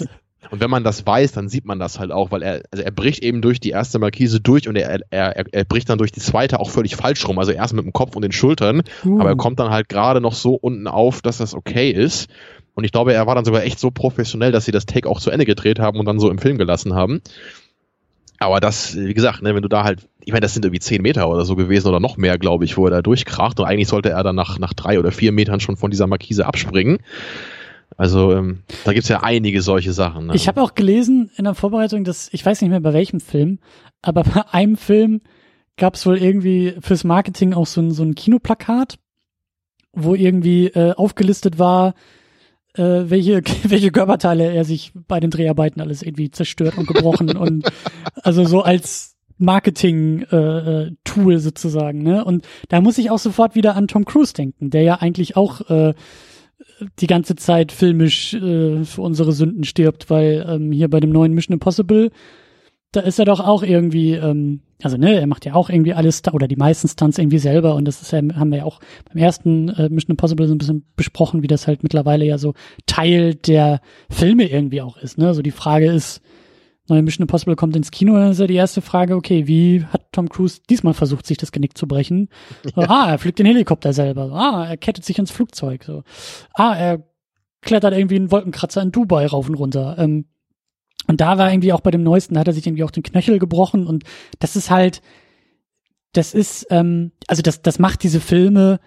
und 0.50 0.60
wenn 0.60 0.70
man 0.70 0.84
das 0.84 1.06
weiß, 1.06 1.32
dann 1.32 1.48
sieht 1.48 1.64
man 1.64 1.78
das 1.78 1.98
halt 1.98 2.10
auch, 2.10 2.30
weil 2.30 2.42
er, 2.42 2.62
also 2.70 2.84
er 2.84 2.90
bricht 2.90 3.22
eben 3.22 3.42
durch 3.42 3.60
die 3.60 3.70
erste 3.70 3.98
Markise 3.98 4.40
durch 4.40 4.68
und 4.68 4.76
er, 4.76 5.00
er, 5.10 5.46
er 5.52 5.64
bricht 5.64 5.88
dann 5.88 5.98
durch 5.98 6.12
die 6.12 6.20
zweite 6.20 6.60
auch 6.60 6.70
völlig 6.70 6.96
falsch 6.96 7.26
rum. 7.26 7.38
Also 7.38 7.52
erst 7.52 7.74
mit 7.74 7.84
dem 7.84 7.92
Kopf 7.92 8.16
und 8.16 8.22
den 8.22 8.32
Schultern, 8.32 8.82
uh. 9.04 9.20
aber 9.20 9.30
er 9.30 9.36
kommt 9.36 9.60
dann 9.60 9.70
halt 9.70 9.88
gerade 9.88 10.20
noch 10.20 10.34
so 10.34 10.54
unten 10.54 10.86
auf, 10.86 11.22
dass 11.22 11.38
das 11.38 11.54
okay 11.54 11.90
ist. 11.90 12.28
Und 12.74 12.84
ich 12.84 12.92
glaube, 12.92 13.12
er 13.12 13.26
war 13.26 13.34
dann 13.34 13.44
sogar 13.44 13.62
echt 13.62 13.78
so 13.78 13.90
professionell, 13.90 14.50
dass 14.50 14.64
sie 14.64 14.72
das 14.72 14.86
Take 14.86 15.08
auch 15.08 15.20
zu 15.20 15.30
Ende 15.30 15.44
gedreht 15.44 15.78
haben 15.78 15.98
und 15.98 16.06
dann 16.06 16.18
so 16.18 16.30
im 16.30 16.38
Film 16.38 16.58
gelassen 16.58 16.94
haben. 16.94 17.20
Aber 18.38 18.58
das, 18.58 18.96
wie 18.96 19.14
gesagt, 19.14 19.42
ne, 19.42 19.54
wenn 19.54 19.62
du 19.62 19.68
da 19.68 19.84
halt, 19.84 20.08
ich 20.24 20.32
meine, 20.32 20.40
das 20.40 20.54
sind 20.54 20.64
irgendwie 20.64 20.80
zehn 20.80 21.02
Meter 21.02 21.28
oder 21.28 21.44
so 21.44 21.54
gewesen 21.54 21.88
oder 21.88 22.00
noch 22.00 22.16
mehr, 22.16 22.38
glaube 22.38 22.64
ich, 22.64 22.76
wo 22.76 22.86
er 22.86 22.90
da 22.90 23.02
durchkracht. 23.02 23.60
Und 23.60 23.66
eigentlich 23.66 23.88
sollte 23.88 24.10
er 24.10 24.22
dann 24.24 24.34
nach, 24.34 24.58
nach 24.58 24.74
drei 24.74 24.98
oder 24.98 25.12
vier 25.12 25.30
Metern 25.30 25.60
schon 25.60 25.76
von 25.76 25.90
dieser 25.90 26.08
Markise 26.08 26.46
abspringen. 26.46 26.98
Also 27.96 28.32
ähm, 28.32 28.62
da 28.84 28.92
gibt's 28.92 29.08
ja 29.08 29.22
einige 29.22 29.62
solche 29.62 29.92
Sachen. 29.92 30.26
Ne? 30.26 30.34
Ich 30.34 30.48
habe 30.48 30.62
auch 30.62 30.74
gelesen 30.74 31.30
in 31.36 31.44
der 31.44 31.54
Vorbereitung, 31.54 32.04
dass 32.04 32.28
ich 32.32 32.44
weiß 32.44 32.60
nicht 32.60 32.70
mehr 32.70 32.80
bei 32.80 32.92
welchem 32.92 33.20
Film, 33.20 33.58
aber 34.00 34.22
bei 34.34 34.42
einem 34.52 34.76
Film 34.76 35.20
gab's 35.76 36.06
wohl 36.06 36.18
irgendwie 36.18 36.74
fürs 36.80 37.04
Marketing 37.04 37.54
auch 37.54 37.66
so 37.66 37.80
ein, 37.80 37.90
so 37.90 38.02
ein 38.02 38.14
Kinoplakat, 38.14 38.98
wo 39.92 40.14
irgendwie 40.14 40.66
äh, 40.66 40.92
aufgelistet 40.92 41.58
war, 41.58 41.94
äh, 42.74 42.82
welche, 42.82 43.42
welche 43.64 43.90
Körperteile 43.90 44.52
er 44.52 44.64
sich 44.64 44.92
bei 44.94 45.20
den 45.20 45.30
Dreharbeiten 45.30 45.80
alles 45.80 46.02
irgendwie 46.02 46.30
zerstört 46.30 46.78
und 46.78 46.86
gebrochen 46.86 47.36
und 47.36 47.70
also 48.22 48.44
so 48.44 48.62
als 48.62 49.16
Marketing-Tool 49.38 51.32
äh, 51.32 51.36
äh 51.36 51.38
sozusagen, 51.38 52.02
ne? 52.02 52.24
Und 52.24 52.46
da 52.68 52.80
muss 52.80 52.98
ich 52.98 53.10
auch 53.10 53.18
sofort 53.18 53.54
wieder 53.56 53.74
an 53.74 53.88
Tom 53.88 54.04
Cruise 54.04 54.34
denken, 54.34 54.70
der 54.70 54.82
ja 54.82 54.94
eigentlich 54.96 55.36
auch 55.36 55.68
äh, 55.68 55.94
die 56.98 57.06
ganze 57.06 57.36
Zeit 57.36 57.72
filmisch 57.72 58.34
äh, 58.34 58.84
für 58.84 59.02
unsere 59.02 59.32
Sünden 59.32 59.64
stirbt, 59.64 60.10
weil 60.10 60.44
ähm, 60.48 60.72
hier 60.72 60.88
bei 60.88 61.00
dem 61.00 61.10
neuen 61.10 61.32
Mission 61.32 61.54
Impossible, 61.54 62.10
da 62.92 63.00
ist 63.00 63.18
er 63.18 63.24
doch 63.24 63.40
auch 63.40 63.62
irgendwie, 63.62 64.12
ähm, 64.12 64.60
also 64.82 64.96
ne, 64.96 65.18
er 65.18 65.26
macht 65.26 65.44
ja 65.44 65.54
auch 65.54 65.70
irgendwie 65.70 65.94
alles 65.94 66.22
oder 66.32 66.46
die 66.46 66.56
meisten 66.56 66.88
Stunts 66.88 67.18
irgendwie 67.18 67.38
selber 67.38 67.74
und 67.74 67.86
das 67.86 68.02
ist 68.02 68.12
ja, 68.12 68.18
haben 68.34 68.50
wir 68.50 68.58
ja 68.58 68.64
auch 68.64 68.80
beim 69.08 69.22
ersten 69.22 69.68
äh, 69.70 69.88
Mission 69.88 70.12
Impossible 70.12 70.46
so 70.46 70.54
ein 70.54 70.58
bisschen 70.58 70.84
besprochen, 70.96 71.42
wie 71.42 71.48
das 71.48 71.66
halt 71.66 71.82
mittlerweile 71.82 72.24
ja 72.24 72.38
so 72.38 72.54
Teil 72.86 73.34
der 73.34 73.80
Filme 74.10 74.48
irgendwie 74.48 74.82
auch 74.82 74.96
ist. 74.96 75.18
Ne? 75.18 75.26
Also 75.26 75.42
die 75.42 75.50
Frage 75.50 75.90
ist, 75.90 76.20
neue 76.92 77.02
Mission 77.02 77.22
Impossible 77.22 77.56
kommt 77.56 77.74
ins 77.74 77.90
Kino, 77.90 78.14
dann 78.14 78.30
ist 78.30 78.40
ja 78.40 78.46
die 78.46 78.54
erste 78.54 78.82
Frage, 78.82 79.16
okay, 79.16 79.46
wie 79.46 79.84
hat 79.84 80.12
Tom 80.12 80.28
Cruise 80.28 80.60
diesmal 80.68 80.94
versucht, 80.94 81.26
sich 81.26 81.38
das 81.38 81.52
Genick 81.52 81.76
zu 81.76 81.86
brechen? 81.86 82.28
Ja. 82.76 82.88
ah, 82.88 83.10
er 83.10 83.18
fliegt 83.18 83.38
den 83.38 83.46
Helikopter 83.46 83.92
selber. 83.92 84.30
Ah, 84.32 84.66
er 84.68 84.76
kettet 84.76 85.04
sich 85.04 85.18
ins 85.18 85.30
Flugzeug. 85.30 85.84
So. 85.84 86.04
Ah, 86.54 86.74
er 86.74 87.02
klettert 87.60 87.92
irgendwie 87.92 88.16
einen 88.16 88.30
Wolkenkratzer 88.30 88.80
in 88.82 88.92
Dubai 88.92 89.26
rauf 89.26 89.48
und 89.48 89.54
runter. 89.54 89.96
Ähm, 89.98 90.26
und 91.08 91.20
da 91.20 91.38
war 91.38 91.50
irgendwie 91.50 91.72
auch 91.72 91.80
bei 91.80 91.90
dem 91.90 92.02
neuesten, 92.02 92.34
da 92.34 92.40
hat 92.40 92.46
er 92.46 92.52
sich 92.52 92.66
irgendwie 92.66 92.84
auch 92.84 92.90
den 92.90 93.02
Knöchel 93.02 93.38
gebrochen 93.38 93.86
und 93.86 94.04
das 94.38 94.56
ist 94.56 94.70
halt, 94.70 95.02
das 96.12 96.34
ist, 96.34 96.66
ähm, 96.70 97.12
also 97.26 97.42
das, 97.42 97.62
das 97.62 97.78
macht 97.78 98.02
diese 98.02 98.20
Filme 98.20 98.80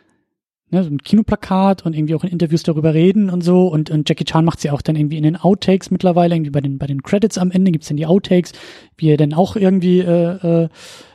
ne, 0.71 0.83
so 0.83 0.89
ein 0.89 0.97
Kinoplakat 0.99 1.85
und 1.85 1.93
irgendwie 1.95 2.15
auch 2.15 2.23
in 2.23 2.31
Interviews 2.31 2.63
darüber 2.63 2.93
reden 2.93 3.29
und 3.29 3.43
so. 3.43 3.67
Und, 3.67 3.89
und 3.89 4.07
Jackie 4.07 4.25
Chan 4.25 4.45
macht 4.45 4.59
sie 4.59 4.71
auch 4.71 4.81
dann 4.81 4.95
irgendwie 4.95 5.17
in 5.17 5.23
den 5.23 5.37
Outtakes 5.37 5.91
mittlerweile, 5.91 6.35
irgendwie 6.35 6.51
bei 6.51 6.61
den, 6.61 6.77
bei 6.77 6.87
den 6.87 7.03
Credits 7.03 7.37
am 7.37 7.51
Ende 7.51 7.71
gibt's 7.71 7.87
dann 7.87 7.97
die 7.97 8.05
Outtakes, 8.05 8.51
wie 8.97 9.09
er 9.09 9.17
dann 9.17 9.33
auch 9.33 9.55
irgendwie 9.55 9.99
äh, 9.99 10.63
äh, 10.63 10.69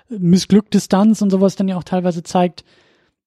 missglückte 0.09 0.81
Stunts 0.81 1.23
und 1.23 1.31
sowas 1.31 1.57
dann 1.57 1.69
ja 1.69 1.77
auch 1.77 1.85
teilweise 1.85 2.23
zeigt. 2.23 2.65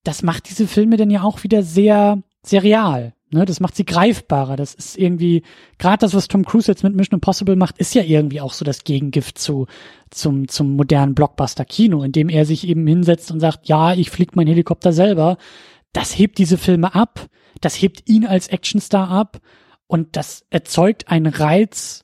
Das 0.04 0.24
macht 0.24 0.50
diese 0.50 0.68
Filme 0.68 0.98
dann 0.98 1.10
ja 1.10 1.24
auch 1.24 1.44
wieder 1.44 1.64
sehr, 1.64 2.22
sehr 2.42 2.64
real. 2.64 3.14
Ne, 3.34 3.46
das 3.46 3.60
macht 3.60 3.76
sie 3.76 3.86
greifbarer. 3.86 4.56
Das 4.56 4.76
ist 4.76 4.96
irgendwie, 4.96 5.42
gerade 5.80 5.98
das, 5.98 6.14
was 6.14 6.28
Tom 6.28 6.46
Cruise 6.46 6.70
jetzt 6.70 6.84
mit 6.84 6.96
Mission 6.96 7.16
Impossible 7.16 7.56
macht, 7.56 7.80
ist 7.80 7.96
ja 7.96 8.04
irgendwie 8.04 8.42
auch 8.42 8.54
so 8.54 8.64
das 8.64 8.84
Gegengift 8.84 9.40
zu, 9.40 9.66
zum, 10.12 10.48
zum 10.48 10.76
modernen 10.76 11.16
Blockbuster-Kino, 11.16 12.04
indem 12.04 12.30
er 12.30 12.46
sich 12.46 12.68
eben 12.68 12.86
hinsetzt 12.86 13.32
und 13.32 13.40
sagt, 13.40 13.68
ja, 13.68 13.96
ich 13.96 14.12
flieg 14.12 14.36
mein 14.36 14.46
Helikopter 14.46 14.94
selber. 14.94 15.38
Das 15.94 16.18
hebt 16.18 16.38
diese 16.38 16.58
Filme 16.58 16.94
ab. 16.94 17.28
Das 17.62 17.82
hebt 17.82 18.10
ihn 18.10 18.26
als 18.26 18.50
Actionstar 18.50 19.10
ab. 19.10 19.40
Und 19.88 20.16
das 20.18 20.46
erzeugt 20.50 21.10
einen 21.10 21.28
Reiz, 21.28 22.04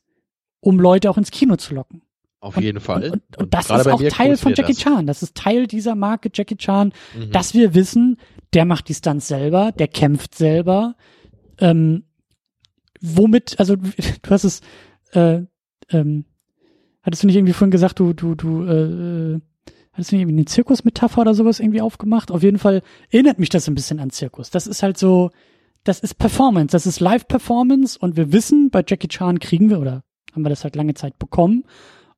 um 0.59 0.79
Leute 0.79 1.09
auch 1.09 1.17
ins 1.17 1.31
Kino 1.31 1.55
zu 1.55 1.73
locken. 1.73 2.03
Auf 2.41 2.55
und, 2.55 2.63
jeden 2.63 2.79
Fall. 2.79 3.03
Und, 3.05 3.13
und, 3.13 3.37
und 3.37 3.53
das 3.53 3.69
ist 3.69 3.87
auch 3.87 4.01
Teil 4.09 4.37
von 4.37 4.53
Jackie 4.53 4.73
das. 4.73 4.81
Chan. 4.81 5.07
Das 5.07 5.23
ist 5.23 5.35
Teil 5.35 5.67
dieser 5.67 5.95
Marke 5.95 6.29
Jackie 6.33 6.55
Chan, 6.55 6.93
mhm. 7.17 7.31
dass 7.31 7.53
wir 7.53 7.73
wissen, 7.73 8.17
der 8.53 8.65
macht 8.65 8.87
die 8.87 8.93
Stunts 8.93 9.27
selber, 9.27 9.71
der 9.73 9.87
kämpft 9.87 10.35
selber, 10.35 10.95
ähm, 11.59 12.05
womit, 13.01 13.59
also 13.59 13.75
du 14.21 14.29
hast 14.29 14.45
es, 14.45 14.61
äh, 15.11 15.41
ähm, 15.89 16.25
hattest 17.01 17.23
du 17.23 17.27
nicht 17.27 17.35
irgendwie 17.35 17.53
vorhin 17.53 17.71
gesagt, 17.71 17.99
du, 17.99 18.13
du, 18.13 18.35
du, 18.35 18.63
äh, 18.63 19.39
du 19.99 20.15
nicht 20.15 20.21
irgendwie 20.23 20.37
eine 20.37 20.45
Zirkusmetapher 20.45 21.21
oder 21.21 21.33
sowas 21.33 21.59
irgendwie 21.59 21.81
aufgemacht? 21.81 22.31
Auf 22.31 22.43
jeden 22.43 22.59
Fall 22.59 22.81
erinnert 23.11 23.39
mich 23.39 23.49
das 23.49 23.67
ein 23.67 23.75
bisschen 23.75 23.99
an 23.99 24.09
Zirkus. 24.09 24.49
Das 24.49 24.67
ist 24.67 24.81
halt 24.83 24.97
so, 24.97 25.31
das 25.83 25.99
ist 25.99 26.15
Performance, 26.15 26.71
das 26.71 26.85
ist 26.85 26.99
Live-Performance 26.99 27.97
und 27.99 28.17
wir 28.17 28.31
wissen, 28.31 28.69
bei 28.69 28.83
Jackie 28.85 29.07
Chan 29.07 29.39
kriegen 29.39 29.69
wir 29.69 29.79
oder 29.79 30.03
haben 30.33 30.43
wir 30.43 30.49
das 30.49 30.63
halt 30.63 30.75
lange 30.75 30.93
Zeit 30.93 31.17
bekommen 31.19 31.63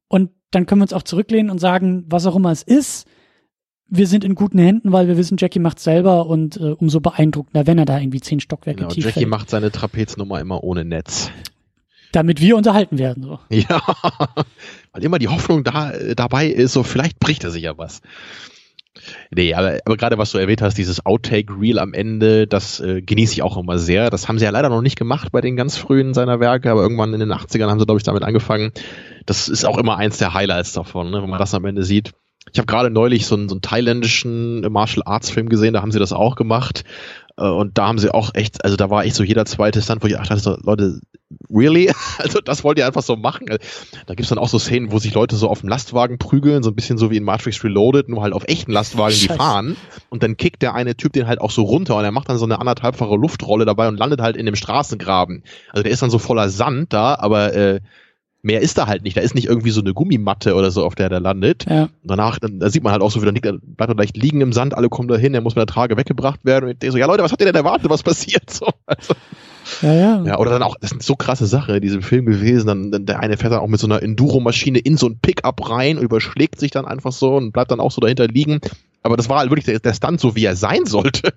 und 0.07 0.31
dann 0.51 0.65
können 0.65 0.81
wir 0.81 0.83
uns 0.83 0.93
auch 0.93 1.03
zurücklehnen 1.03 1.49
und 1.49 1.59
sagen, 1.59 2.05
was 2.07 2.25
auch 2.25 2.35
immer 2.35 2.51
es 2.51 2.63
ist, 2.63 3.07
wir 3.87 4.07
sind 4.07 4.23
in 4.23 4.35
guten 4.35 4.57
Händen, 4.57 4.93
weil 4.93 5.07
wir 5.07 5.17
wissen, 5.17 5.35
Jackie 5.37 5.59
macht 5.59 5.79
selber 5.79 6.25
und 6.25 6.57
äh, 6.57 6.71
umso 6.71 7.01
beeindruckender, 7.01 7.67
wenn 7.67 7.77
er 7.77 7.85
da 7.85 7.99
irgendwie 7.99 8.21
zehn 8.21 8.39
Stockwerke 8.39 8.79
genau, 8.79 8.89
tief 8.89 9.03
Jackie 9.03 9.19
fällt. 9.19 9.29
macht 9.29 9.49
seine 9.49 9.69
Trapeznummer 9.69 10.39
immer 10.39 10.63
ohne 10.63 10.85
Netz. 10.85 11.29
Damit 12.13 12.39
wir 12.41 12.55
unterhalten 12.55 12.97
werden. 12.97 13.23
So. 13.23 13.39
Ja, 13.49 13.81
weil 14.91 15.03
immer 15.03 15.19
die 15.19 15.27
Hoffnung 15.27 15.63
da 15.63 15.91
äh, 15.91 16.15
dabei 16.15 16.47
ist, 16.47 16.73
so 16.73 16.83
vielleicht 16.83 17.19
bricht 17.19 17.43
er 17.43 17.51
sich 17.51 17.63
ja 17.63 17.77
was. 17.77 18.01
Nee, 19.33 19.53
aber, 19.53 19.79
aber 19.85 19.97
gerade 19.97 20.17
was 20.17 20.31
du 20.31 20.37
erwähnt 20.37 20.61
hast, 20.61 20.77
dieses 20.77 21.05
Outtake-Reel 21.05 21.79
am 21.79 21.93
Ende, 21.93 22.45
das 22.45 22.79
äh, 22.81 23.01
genieße 23.01 23.33
ich 23.33 23.41
auch 23.41 23.57
immer 23.57 23.79
sehr. 23.79 24.09
Das 24.09 24.27
haben 24.27 24.37
sie 24.37 24.45
ja 24.45 24.51
leider 24.51 24.69
noch 24.69 24.81
nicht 24.81 24.97
gemacht 24.97 25.31
bei 25.31 25.41
den 25.41 25.55
ganz 25.55 25.77
frühen 25.77 26.13
seiner 26.13 26.39
Werke, 26.39 26.69
aber 26.69 26.81
irgendwann 26.81 27.13
in 27.13 27.21
den 27.21 27.31
80ern 27.31 27.69
haben 27.69 27.79
sie, 27.79 27.85
glaube 27.85 27.99
ich, 27.99 28.03
damit 28.03 28.23
angefangen. 28.23 28.71
Das 29.25 29.47
ist 29.47 29.65
auch 29.65 29.77
immer 29.77 29.97
eins 29.97 30.17
der 30.17 30.33
Highlights 30.33 30.73
davon, 30.73 31.09
ne, 31.11 31.21
wenn 31.21 31.29
man 31.29 31.39
das 31.39 31.53
am 31.53 31.65
Ende 31.65 31.83
sieht. 31.83 32.11
Ich 32.51 32.59
habe 32.59 32.65
gerade 32.65 32.89
neulich 32.89 33.27
so 33.27 33.35
einen, 33.35 33.47
so 33.47 33.55
einen 33.55 33.61
thailändischen 33.61 34.61
Martial 34.71 35.03
Arts 35.05 35.29
Film 35.29 35.47
gesehen, 35.47 35.73
da 35.73 35.81
haben 35.81 35.91
sie 35.91 35.99
das 35.99 36.11
auch 36.11 36.35
gemacht. 36.35 36.83
Äh, 37.41 37.49
und 37.49 37.77
da 37.77 37.87
haben 37.87 37.97
sie 37.97 38.13
auch 38.13 38.31
echt, 38.33 38.63
also 38.63 38.77
da 38.77 38.89
war 38.89 39.03
echt 39.03 39.15
so 39.15 39.23
jeder 39.23 39.45
zweite 39.45 39.81
Stand, 39.81 40.03
wo 40.03 40.07
ich 40.07 40.13
dachte, 40.13 40.37
so, 40.37 40.57
Leute, 40.61 40.99
really? 41.49 41.91
Also 42.17 42.39
das 42.39 42.63
wollt 42.63 42.77
ihr 42.77 42.85
einfach 42.85 43.01
so 43.01 43.15
machen? 43.15 43.47
Da 43.47 44.13
gibt's 44.13 44.29
dann 44.29 44.37
auch 44.37 44.47
so 44.47 44.59
Szenen, 44.59 44.91
wo 44.91 44.99
sich 44.99 45.13
Leute 45.13 45.35
so 45.35 45.49
auf 45.49 45.61
dem 45.61 45.69
Lastwagen 45.69 46.19
prügeln, 46.19 46.61
so 46.61 46.69
ein 46.69 46.75
bisschen 46.75 46.97
so 46.97 47.09
wie 47.09 47.17
in 47.17 47.23
Matrix 47.23 47.63
Reloaded, 47.63 48.09
nur 48.09 48.21
halt 48.21 48.33
auf 48.33 48.43
echten 48.47 48.71
Lastwagen, 48.71 49.15
die 49.15 49.27
fahren. 49.27 49.75
Und 50.09 50.21
dann 50.21 50.37
kickt 50.37 50.61
der 50.61 50.75
eine 50.75 50.95
Typ 50.95 51.13
den 51.13 51.27
halt 51.27 51.41
auch 51.41 51.51
so 51.51 51.63
runter 51.63 51.95
und 51.95 52.03
er 52.03 52.11
macht 52.11 52.29
dann 52.29 52.37
so 52.37 52.45
eine 52.45 52.59
anderthalbfache 52.59 53.15
Luftrolle 53.15 53.65
dabei 53.65 53.87
und 53.87 53.97
landet 53.97 54.21
halt 54.21 54.37
in 54.37 54.45
dem 54.45 54.55
Straßengraben. 54.55 55.43
Also 55.71 55.83
der 55.83 55.91
ist 55.91 56.01
dann 56.01 56.11
so 56.11 56.19
voller 56.19 56.49
Sand 56.49 56.93
da, 56.93 57.15
aber 57.15 57.53
äh, 57.55 57.79
mehr 58.43 58.61
ist 58.61 58.77
da 58.77 58.87
halt 58.87 59.03
nicht. 59.03 59.17
Da 59.17 59.21
ist 59.21 59.35
nicht 59.35 59.47
irgendwie 59.47 59.71
so 59.71 59.81
eine 59.81 59.93
Gummimatte 59.93 60.55
oder 60.55 60.71
so, 60.71 60.85
auf 60.85 60.95
der 60.95 61.09
der 61.09 61.19
landet. 61.19 61.65
Ja. 61.69 61.83
Und 61.83 61.91
danach, 62.03 62.39
dann, 62.39 62.59
da 62.59 62.69
sieht 62.69 62.83
man 62.83 62.91
halt 62.91 63.01
auch 63.01 63.11
so, 63.11 63.21
wie 63.21 63.25
dann 63.25 63.59
bleibt 63.61 63.91
er 63.91 63.95
leicht 63.95 64.17
liegen 64.17 64.41
im 64.41 64.53
Sand, 64.53 64.73
alle 64.75 64.89
kommen 64.89 65.07
da 65.07 65.15
hin, 65.15 65.33
er 65.33 65.41
muss 65.41 65.55
mit 65.55 65.61
der 65.61 65.73
Trage 65.73 65.97
weggebracht 65.97 66.43
werden. 66.45 66.65
Und 66.65 66.71
ich 66.71 66.79
denke 66.79 66.93
so, 66.93 66.97
ja 66.97 67.05
Leute, 67.05 67.23
was 67.23 67.31
habt 67.31 67.41
ihr 67.41 67.45
denn 67.45 67.55
erwartet, 67.55 67.89
was 67.89 68.03
passiert? 68.03 68.43
So, 68.51 68.67
also, 68.85 69.15
ja, 69.81 69.93
ja. 69.93 70.23
ja, 70.23 70.39
oder 70.39 70.51
dann 70.51 70.63
auch, 70.63 70.75
das 70.79 70.89
sind 70.89 71.01
so 71.01 71.15
krasse 71.15 71.47
Sache 71.47 71.77
in 71.77 71.81
diesem 71.81 72.01
Film 72.01 72.25
gewesen. 72.25 72.67
Dann, 72.67 72.91
dann 72.91 73.05
der 73.05 73.19
eine 73.19 73.37
fährt 73.37 73.53
dann 73.53 73.61
auch 73.61 73.67
mit 73.67 73.79
so 73.79 73.87
einer 73.87 74.01
Enduro-Maschine 74.01 74.79
in 74.79 74.97
so 74.97 75.07
ein 75.07 75.19
Pickup 75.19 75.69
rein 75.69 75.97
und 75.97 76.03
überschlägt 76.03 76.59
sich 76.59 76.71
dann 76.71 76.85
einfach 76.85 77.11
so 77.11 77.35
und 77.35 77.51
bleibt 77.51 77.71
dann 77.71 77.79
auch 77.79 77.91
so 77.91 78.01
dahinter 78.01 78.27
liegen. 78.27 78.59
Aber 79.03 79.17
das 79.17 79.29
war 79.29 79.39
halt 79.39 79.49
wirklich 79.49 79.65
der, 79.65 79.79
der 79.79 79.93
Stunt, 79.93 80.19
so 80.19 80.35
wie 80.35 80.45
er 80.45 80.55
sein 80.55 80.85
sollte. 80.85 81.33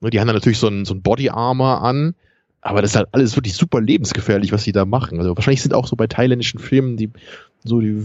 Die 0.00 0.18
haben 0.18 0.26
dann 0.26 0.36
natürlich 0.36 0.58
so 0.58 0.68
ein, 0.68 0.84
so 0.84 0.94
ein 0.94 1.02
Body 1.02 1.30
Armor 1.30 1.82
an 1.82 2.14
aber 2.60 2.82
das 2.82 2.92
ist 2.92 2.96
halt 2.96 3.08
alles 3.12 3.36
wirklich 3.36 3.54
super 3.54 3.80
lebensgefährlich, 3.80 4.52
was 4.52 4.64
sie 4.64 4.72
da 4.72 4.84
machen. 4.84 5.18
Also 5.18 5.36
wahrscheinlich 5.36 5.62
sind 5.62 5.74
auch 5.74 5.86
so 5.86 5.96
bei 5.96 6.06
thailändischen 6.06 6.60
Filmen 6.60 6.96
die 6.96 7.10
so 7.64 7.80
die 7.80 8.04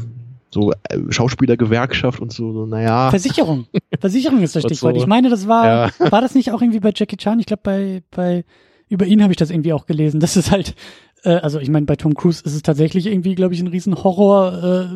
so 0.53 0.71
äh, 0.71 0.99
Schauspielergewerkschaft 1.09 2.19
und 2.19 2.31
so, 2.31 2.53
so 2.53 2.65
naja. 2.65 3.09
Versicherung. 3.09 3.65
Versicherung 3.99 4.41
ist 4.43 4.55
das 4.55 4.63
Stichwort. 4.63 4.95
So. 4.95 5.01
Ich 5.01 5.07
meine, 5.07 5.29
das 5.29 5.47
war, 5.47 5.65
ja. 5.65 6.11
war 6.11 6.21
das 6.21 6.35
nicht 6.35 6.51
auch 6.51 6.61
irgendwie 6.61 6.79
bei 6.79 6.91
Jackie 6.95 7.17
Chan? 7.17 7.39
Ich 7.39 7.47
glaube, 7.47 7.61
bei, 7.63 8.03
bei, 8.11 8.45
über 8.87 9.05
ihn 9.05 9.23
habe 9.23 9.33
ich 9.33 9.37
das 9.37 9.49
irgendwie 9.49 9.73
auch 9.73 9.87
gelesen. 9.87 10.19
Das 10.19 10.37
ist 10.37 10.51
halt, 10.51 10.75
äh, 11.23 11.35
also 11.37 11.59
ich 11.59 11.69
meine, 11.69 11.85
bei 11.85 11.95
Tom 11.95 12.13
Cruise 12.13 12.43
ist 12.45 12.53
es 12.53 12.61
tatsächlich 12.61 13.07
irgendwie, 13.07 13.35
glaube 13.35 13.55
ich, 13.55 13.61
ein 13.61 13.67
Riesenhorror, 13.67 14.63
äh, 14.63 14.87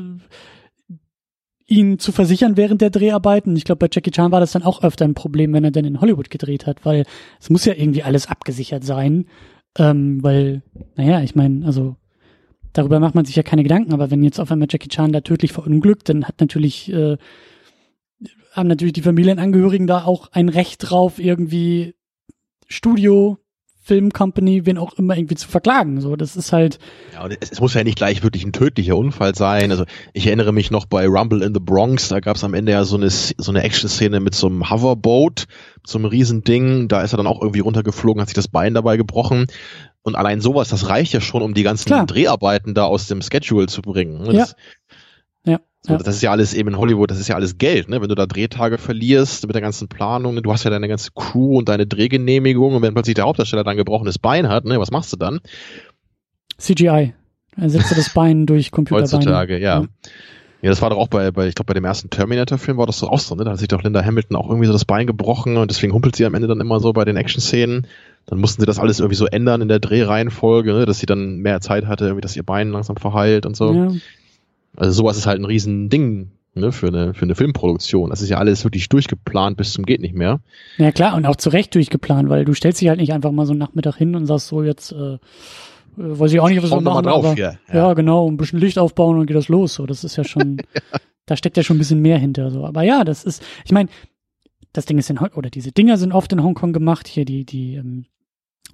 ihn 1.67 1.99
zu 1.99 2.11
versichern 2.11 2.57
während 2.57 2.81
der 2.81 2.89
Dreharbeiten. 2.89 3.55
Ich 3.55 3.65
glaube, 3.65 3.79
bei 3.79 3.89
Jackie 3.91 4.11
Chan 4.11 4.31
war 4.31 4.39
das 4.39 4.53
dann 4.53 4.63
auch 4.63 4.83
öfter 4.83 5.05
ein 5.05 5.13
Problem, 5.13 5.53
wenn 5.53 5.65
er 5.65 5.71
dann 5.71 5.85
in 5.85 5.99
Hollywood 6.01 6.29
gedreht 6.29 6.65
hat, 6.65 6.85
weil 6.85 7.05
es 7.39 7.49
muss 7.49 7.65
ja 7.65 7.73
irgendwie 7.73 8.03
alles 8.03 8.27
abgesichert 8.27 8.83
sein. 8.83 9.25
Ähm, 9.77 10.23
weil, 10.23 10.63
naja, 10.95 11.21
ich 11.21 11.35
meine, 11.35 11.65
also 11.65 11.97
darüber 12.73 12.99
macht 12.99 13.15
man 13.15 13.25
sich 13.25 13.35
ja 13.35 13.43
keine 13.43 13.63
Gedanken, 13.63 13.93
aber 13.93 14.09
wenn 14.09 14.23
jetzt 14.23 14.39
auf 14.39 14.51
einmal 14.51 14.67
Jackie 14.71 14.87
Chan 14.87 15.11
da 15.11 15.21
tödlich 15.21 15.51
verunglückt, 15.51 16.09
dann 16.09 16.25
hat 16.25 16.39
natürlich, 16.39 16.91
äh, 16.91 17.17
haben 18.53 18.67
natürlich 18.67 18.93
die 18.93 19.01
Familienangehörigen 19.01 19.87
da 19.87 20.05
auch 20.05 20.31
ein 20.31 20.49
Recht 20.49 20.89
drauf, 20.89 21.19
irgendwie 21.19 21.95
Studio, 22.67 23.37
Filmcompany, 23.87 24.65
wen 24.65 24.77
auch 24.77 24.93
immer 24.93 25.15
irgendwie 25.17 25.35
zu 25.35 25.47
verklagen. 25.47 26.01
So, 26.01 26.17
das 26.17 26.35
ist 26.35 26.51
halt. 26.51 26.77
Ja, 27.13 27.23
und 27.23 27.37
es, 27.39 27.51
es, 27.51 27.61
muss 27.61 27.73
ja 27.73 27.85
nicht 27.85 27.97
gleich 27.97 28.21
wirklich 28.21 28.43
ein 28.43 28.51
tödlicher 28.51 28.97
Unfall 28.97 29.33
sein. 29.33 29.71
Also 29.71 29.85
ich 30.11 30.27
erinnere 30.27 30.51
mich 30.51 30.71
noch 30.71 30.85
bei 30.85 31.07
Rumble 31.07 31.41
in 31.41 31.53
the 31.53 31.61
Bronx, 31.61 32.09
da 32.09 32.19
gab 32.19 32.35
es 32.35 32.43
am 32.43 32.53
Ende 32.53 32.73
ja 32.73 32.83
so 32.83 32.97
eine 32.97 33.09
so 33.09 33.33
eine 33.49 33.63
Action-Szene 33.63 34.19
mit 34.19 34.35
so 34.35 34.47
einem 34.47 34.69
Hoverboat, 34.69 35.47
so 35.85 35.97
einem 35.97 36.05
Riesending. 36.05 36.89
Da 36.89 37.01
ist 37.01 37.13
er 37.13 37.17
dann 37.17 37.27
auch 37.27 37.41
irgendwie 37.41 37.61
runtergeflogen, 37.61 38.21
hat 38.21 38.27
sich 38.27 38.35
das 38.35 38.49
Bein 38.49 38.73
dabei 38.73 38.97
gebrochen. 38.97 39.47
Und 40.03 40.15
allein 40.15 40.41
sowas, 40.41 40.69
das 40.69 40.89
reicht 40.89 41.13
ja 41.13 41.21
schon, 41.21 41.41
um 41.41 41.53
die 41.53 41.63
ganzen 41.63 41.87
Klar. 41.87 42.05
Dreharbeiten 42.05 42.73
da 42.73 42.85
aus 42.85 43.07
dem 43.07 43.21
Schedule 43.21 43.67
zu 43.67 43.81
bringen. 43.81 44.23
Das, 44.25 44.51
ja. 44.51 44.55
So, 45.87 45.93
ja. 45.93 45.99
Das 45.99 46.15
ist 46.15 46.21
ja 46.21 46.31
alles 46.31 46.53
eben 46.53 46.69
in 46.69 46.77
Hollywood, 46.77 47.09
das 47.09 47.19
ist 47.19 47.29
ja 47.29 47.35
alles 47.35 47.57
Geld, 47.57 47.87
ne? 47.87 48.01
Wenn 48.01 48.09
du 48.09 48.15
da 48.15 48.25
Drehtage 48.25 48.77
verlierst 48.77 49.47
mit 49.47 49.55
der 49.55 49.61
ganzen 49.61 49.87
Planung, 49.87 50.35
ne? 50.35 50.41
du 50.41 50.51
hast 50.51 50.65
ja 50.65 50.69
deine 50.69 50.89
ganze 50.89 51.11
Crew 51.15 51.57
und 51.57 51.69
deine 51.69 51.87
Drehgenehmigung 51.87 52.75
und 52.75 52.81
wenn 52.81 52.93
plötzlich 52.93 53.15
der 53.15 53.23
Hauptdarsteller 53.23 53.63
dann 53.63 53.77
gebrochenes 53.77 54.19
Bein 54.19 54.49
hat, 54.49 54.65
ne, 54.65 54.79
was 54.79 54.91
machst 54.91 55.13
du 55.13 55.17
dann? 55.17 55.39
CGI. 56.57 57.13
Ersetzt 57.55 57.97
das 57.97 58.13
Bein 58.13 58.45
durch 58.45 58.71
Computerbeine. 58.71 59.13
Heutzutage, 59.13 59.59
ja. 59.59 59.81
ja. 59.81 59.87
Ja, 60.61 60.71
das 60.71 60.81
war 60.81 60.89
doch 60.89 60.97
auch 60.97 61.07
bei, 61.07 61.29
bei 61.31 61.47
ich 61.47 61.55
glaube, 61.55 61.67
bei 61.67 61.73
dem 61.75 61.85
ersten 61.85 62.09
Terminator-Film 62.09 62.77
war 62.77 62.87
das 62.87 62.97
so 62.97 63.07
auch 63.07 63.19
so, 63.19 63.35
ne? 63.35 63.43
Da 63.43 63.51
hat 63.51 63.59
sich 63.59 63.67
doch 63.67 63.83
Linda 63.83 64.03
Hamilton 64.03 64.35
auch 64.35 64.49
irgendwie 64.49 64.65
so 64.65 64.73
das 64.73 64.85
Bein 64.85 65.05
gebrochen 65.05 65.55
und 65.55 65.69
deswegen 65.69 65.93
humpelt 65.93 66.15
sie 66.15 66.25
am 66.25 66.33
Ende 66.33 66.47
dann 66.47 66.59
immer 66.59 66.79
so 66.79 66.93
bei 66.93 67.05
den 67.05 67.15
Action-Szenen. 67.15 67.85
Dann 68.25 68.39
mussten 68.39 68.61
sie 68.61 68.65
das 68.65 68.79
alles 68.79 68.99
irgendwie 68.99 69.15
so 69.15 69.27
ändern 69.27 69.61
in 69.61 69.67
der 69.67 69.79
Drehreihenfolge, 69.79 70.73
ne? 70.73 70.85
dass 70.85 70.99
sie 70.99 71.05
dann 71.05 71.37
mehr 71.37 71.61
Zeit 71.61 71.85
hatte, 71.85 72.05
irgendwie, 72.05 72.21
dass 72.21 72.35
ihr 72.35 72.43
Bein 72.43 72.71
langsam 72.71 72.97
verheilt 72.97 73.45
und 73.45 73.55
so. 73.55 73.71
Ja. 73.71 73.91
Also 74.77 74.91
sowas 74.91 75.17
ist 75.17 75.25
halt 75.25 75.41
ein 75.41 75.45
riesen 75.45 75.89
Ding 75.89 76.31
ne, 76.53 76.71
für, 76.71 76.87
eine, 76.87 77.13
für 77.13 77.23
eine 77.23 77.35
Filmproduktion. 77.35 78.09
Das 78.09 78.21
ist 78.21 78.29
ja 78.29 78.37
alles 78.37 78.63
wirklich 78.63 78.89
durchgeplant 78.89 79.57
bis 79.57 79.73
zum 79.73 79.85
geht 79.85 80.01
nicht 80.01 80.15
mehr. 80.15 80.39
Ja 80.77 80.91
klar, 80.91 81.15
und 81.15 81.25
auch 81.25 81.35
zu 81.35 81.49
Recht 81.49 81.73
durchgeplant, 81.75 82.29
weil 82.29 82.45
du 82.45 82.53
stellst 82.53 82.79
dich 82.79 82.89
halt 82.89 82.99
nicht 82.99 83.11
einfach 83.11 83.31
mal 83.31 83.45
so 83.45 83.51
einen 83.51 83.59
Nachmittag 83.59 83.95
hin 83.95 84.15
und 84.15 84.25
sagst 84.25 84.47
so 84.47 84.63
jetzt, 84.63 84.91
äh, 84.91 85.15
äh 85.15 85.19
weiß 85.97 86.31
ich 86.31 86.39
auch 86.39 86.49
nicht, 86.49 86.61
was 86.61 86.69
wir 86.69 86.81
machen, 86.81 87.05
drauf, 87.05 87.25
aber, 87.25 87.35
hier. 87.35 87.59
Ja. 87.67 87.75
ja. 87.75 87.93
genau, 87.93 88.29
ein 88.29 88.37
bisschen 88.37 88.59
Licht 88.59 88.77
aufbauen 88.77 89.17
und 89.17 89.25
geht 89.25 89.35
das 89.35 89.49
los. 89.49 89.73
So, 89.73 89.85
das 89.85 90.03
ist 90.03 90.15
ja 90.15 90.23
schon, 90.23 90.57
ja. 90.75 90.99
da 91.25 91.35
steckt 91.35 91.57
ja 91.57 91.63
schon 91.63 91.77
ein 91.77 91.79
bisschen 91.79 92.01
mehr 92.01 92.19
hinter. 92.19 92.51
So, 92.51 92.65
aber 92.65 92.83
ja, 92.83 93.03
das 93.03 93.23
ist, 93.23 93.43
ich 93.65 93.71
meine, 93.71 93.89
das 94.73 94.85
Ding 94.85 94.99
ist 94.99 95.09
in 95.09 95.17
oder 95.17 95.49
diese 95.49 95.71
Dinger 95.71 95.97
sind 95.97 96.11
oft 96.11 96.31
in 96.31 96.43
Hongkong 96.43 96.71
gemacht. 96.71 97.07
Hier 97.07 97.25
die 97.25 97.45
die 97.45 97.75
ähm, 97.75 98.05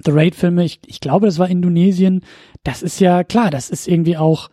The 0.04 0.12
Raid 0.12 0.36
Filme. 0.36 0.66
Ich, 0.66 0.80
ich 0.86 1.00
glaube, 1.00 1.28
das 1.28 1.40
war 1.40 1.50
Indonesien. 1.50 2.26
Das 2.64 2.82
ist 2.82 3.00
ja 3.00 3.24
klar, 3.24 3.52
das 3.52 3.70
ist 3.70 3.88
irgendwie 3.88 4.18
auch 4.18 4.50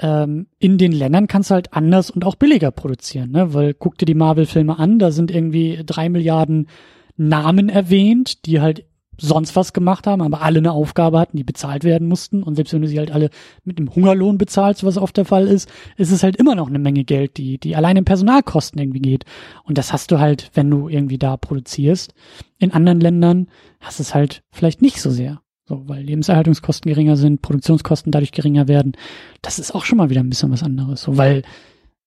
ähm, 0.00 0.46
in 0.58 0.78
den 0.78 0.92
Ländern 0.92 1.26
kannst 1.26 1.50
du 1.50 1.54
halt 1.54 1.72
anders 1.74 2.10
und 2.10 2.24
auch 2.24 2.34
billiger 2.34 2.70
produzieren, 2.70 3.30
ne? 3.30 3.54
Weil 3.54 3.74
guck 3.74 3.98
dir 3.98 4.06
die 4.06 4.14
Marvel-Filme 4.14 4.78
an, 4.78 4.98
da 4.98 5.10
sind 5.10 5.30
irgendwie 5.30 5.82
drei 5.84 6.08
Milliarden 6.08 6.68
Namen 7.16 7.68
erwähnt, 7.68 8.46
die 8.46 8.60
halt 8.60 8.84
sonst 9.20 9.54
was 9.54 9.72
gemacht 9.74 10.06
haben, 10.06 10.22
aber 10.22 10.40
alle 10.40 10.58
eine 10.58 10.72
Aufgabe 10.72 11.18
hatten, 11.18 11.36
die 11.36 11.44
bezahlt 11.44 11.84
werden 11.84 12.08
mussten. 12.08 12.42
Und 12.42 12.54
selbst 12.54 12.72
wenn 12.72 12.80
du 12.80 12.88
sie 12.88 12.98
halt 12.98 13.10
alle 13.10 13.28
mit 13.64 13.78
einem 13.78 13.94
Hungerlohn 13.94 14.38
bezahlst, 14.38 14.82
was 14.82 14.96
oft 14.96 15.16
der 15.18 15.26
Fall 15.26 15.46
ist, 15.46 15.68
ist 15.98 16.10
es 16.10 16.22
halt 16.22 16.36
immer 16.36 16.54
noch 16.54 16.68
eine 16.68 16.78
Menge 16.78 17.04
Geld, 17.04 17.36
die, 17.36 17.58
die 17.58 17.76
allein 17.76 17.98
in 17.98 18.04
Personalkosten 18.06 18.80
irgendwie 18.80 19.00
geht. 19.00 19.24
Und 19.64 19.76
das 19.76 19.92
hast 19.92 20.10
du 20.10 20.18
halt, 20.18 20.50
wenn 20.54 20.70
du 20.70 20.88
irgendwie 20.88 21.18
da 21.18 21.36
produzierst. 21.36 22.14
In 22.58 22.72
anderen 22.72 23.00
Ländern 23.00 23.48
hast 23.80 23.98
du 23.98 24.02
es 24.02 24.14
halt 24.14 24.42
vielleicht 24.50 24.80
nicht 24.80 25.00
so 25.02 25.10
sehr. 25.10 25.42
So, 25.70 25.84
weil 25.86 26.02
Lebenserhaltungskosten 26.02 26.88
geringer 26.88 27.16
sind, 27.16 27.42
Produktionskosten 27.42 28.10
dadurch 28.10 28.32
geringer 28.32 28.66
werden. 28.66 28.96
Das 29.40 29.60
ist 29.60 29.72
auch 29.72 29.84
schon 29.84 29.98
mal 29.98 30.10
wieder 30.10 30.20
ein 30.20 30.28
bisschen 30.28 30.50
was 30.50 30.64
anderes. 30.64 31.02
So, 31.02 31.16
weil, 31.16 31.42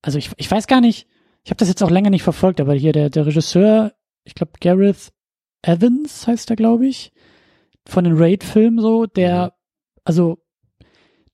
also 0.01 0.17
ich, 0.17 0.31
ich 0.35 0.51
weiß 0.51 0.67
gar 0.67 0.81
nicht, 0.81 1.07
ich 1.45 1.49
habe 1.49 1.59
das 1.59 1.69
jetzt 1.69 1.81
auch 1.81 1.89
länger 1.89 2.09
nicht 2.09 2.23
verfolgt, 2.23 2.59
aber 2.59 2.73
hier 2.73 2.91
der, 2.91 3.09
der 3.09 3.25
Regisseur, 3.25 3.93
ich 4.25 4.35
glaube 4.35 4.51
Gareth 4.59 5.13
Evans 5.61 6.27
heißt 6.27 6.49
er, 6.49 6.57
glaube 6.57 6.87
ich, 6.87 7.13
von 7.85 8.03
den 8.03 8.17
Raid-Filmen 8.17 8.81
so, 8.81 9.05
der, 9.05 9.45
mhm. 9.45 9.51
also 10.03 10.37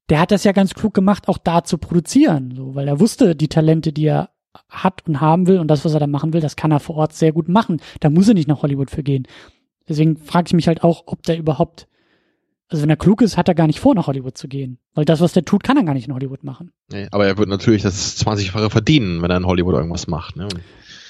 der 0.10 0.20
hat 0.20 0.30
das 0.30 0.44
ja 0.44 0.52
ganz 0.52 0.76
klug 0.76 0.94
gemacht, 0.94 1.28
auch 1.30 1.40
da 1.40 1.64
zu 1.64 1.80
produzieren, 1.80 2.54
so, 2.56 2.76
weil 2.76 2.88
er 2.88 3.00
wusste, 3.00 3.36
die 3.36 3.48
Talente, 3.48 3.92
die 3.92 4.06
er 4.06 4.30
hat 4.70 5.08
und 5.08 5.20
haben 5.20 5.48
will 5.48 5.58
und 5.58 5.68
das, 5.68 5.84
was 5.84 5.96
er 5.96 6.00
da 6.00 6.06
machen 6.06 6.34
will, 6.34 6.42
das 6.42 6.56
kann 6.56 6.70
er 6.70 6.80
vor 6.80 6.96
Ort 6.98 7.14
sehr 7.14 7.32
gut 7.32 7.50
machen. 7.50 7.82
Da 8.02 8.12
muss 8.12 8.28
er 8.28 8.36
nicht 8.36 8.48
nach 8.48 8.62
Hollywood 8.62 8.92
für 8.92 9.02
gehen. 9.02 9.28
Deswegen 9.88 10.18
frage 10.18 10.50
ich 10.50 10.54
mich 10.54 10.68
halt 10.68 10.84
auch, 10.84 11.04
ob 11.08 11.24
der 11.24 11.40
überhaupt, 11.40 11.88
also 12.70 12.84
wenn 12.84 12.90
er 12.90 12.98
klug 12.98 13.22
ist, 13.22 13.36
hat 13.36 13.48
er 13.48 13.56
gar 13.56 13.68
nicht 13.68 13.80
vor, 13.80 13.96
nach 13.96 14.08
Hollywood 14.08 14.38
zu 14.38 14.48
gehen. 14.48 14.78
Weil 14.94 15.06
das, 15.06 15.22
was 15.22 15.34
der 15.34 15.44
tut, 15.44 15.64
kann 15.64 15.78
er 15.78 15.84
gar 15.84 15.94
nicht 15.94 16.08
in 16.08 16.14
Hollywood 16.14 16.44
machen. 16.44 16.72
Nee, 16.92 17.08
aber 17.12 17.26
er 17.26 17.38
wird 17.38 17.50
natürlich 17.50 17.82
das 17.82 18.24
20-fache 18.24 18.70
verdienen, 18.70 19.22
wenn 19.22 19.32
er 19.32 19.38
in 19.38 19.48
Hollywood 19.48 19.76
irgendwas 19.76 20.08
macht. 20.08 20.36
Ne? 20.36 20.48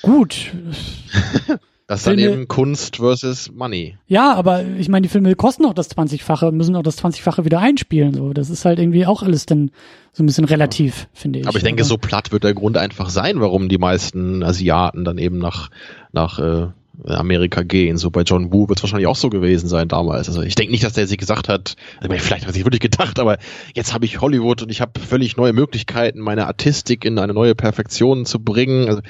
Gut. 0.02 0.52
Das 1.90 2.02
ist 2.02 2.07
dann 2.07 2.19
eben 2.19 2.48
Kunst 2.48 2.98
versus 2.98 3.52
Money. 3.52 3.98
Ja, 4.06 4.36
aber 4.36 4.64
ich 4.64 4.90
meine, 4.90 5.02
die 5.02 5.10
Filme 5.10 5.34
kosten 5.34 5.65
auch 5.65 5.73
das 5.73 5.90
20-fache, 5.90 6.52
müssen 6.52 6.76
auch 6.76 6.84
das 6.84 7.03
20-fache 7.03 7.45
wieder 7.45 7.61
einspielen. 7.61 8.14
So, 8.14 8.31
das 8.31 8.52
ist 8.52 8.64
halt 8.64 8.77
irgendwie 8.77 9.07
auch 9.07 9.23
alles 9.23 9.48
dann 9.48 9.72
so 10.14 10.22
ein 10.22 10.27
bisschen 10.27 10.45
relativ, 10.45 11.07
finde 11.14 11.40
ich. 11.40 11.48
Aber 11.48 11.57
ich 11.57 11.64
denke, 11.64 11.84
so 11.84 11.98
platt 11.98 12.31
wird 12.31 12.44
der 12.44 12.53
Grund 12.53 12.77
einfach 12.77 13.10
sein, 13.10 13.40
warum 13.40 13.69
die 13.69 13.80
meisten 13.80 14.44
Asiaten 14.44 15.03
dann 15.03 15.18
eben 15.18 15.40
nach 15.40 15.72
nach 16.11 16.38
äh, 16.38 16.68
Amerika 17.05 17.63
gehen. 17.63 17.97
So 17.97 18.09
bei 18.09 18.21
John 18.21 18.51
Woo 18.51 18.67
wird 18.67 18.80
es 18.80 18.84
wahrscheinlich 18.84 19.07
auch 19.07 19.15
so 19.15 19.30
gewesen 19.30 19.67
sein 19.67 19.88
damals. 19.88 20.27
Also 20.27 20.41
ich 20.41 20.55
denke 20.55 20.71
nicht, 20.71 20.84
dass 20.84 20.93
der 20.93 21.07
sich 21.07 21.17
gesagt 21.17 21.49
hat, 21.49 21.76
also 21.99 22.15
vielleicht 22.17 22.43
hat 22.43 22.51
er 22.51 22.53
sich 22.53 22.65
wirklich 22.65 22.81
gedacht, 22.81 23.19
aber 23.19 23.38
jetzt 23.73 23.93
habe 23.93 24.05
ich 24.05 24.21
Hollywood 24.21 24.63
und 24.63 24.69
ich 24.69 24.81
habe 24.81 24.99
völlig 24.99 25.38
neue 25.38 25.53
Möglichkeiten, 25.53 26.19
meine 26.19 26.47
Artistik 26.47 27.05
in 27.05 27.17
eine 27.19 27.34
neue 27.34 27.55
Perfektion 27.55 28.26
zu 28.26 28.43
bringen. 28.43 28.88
Also 28.88 29.01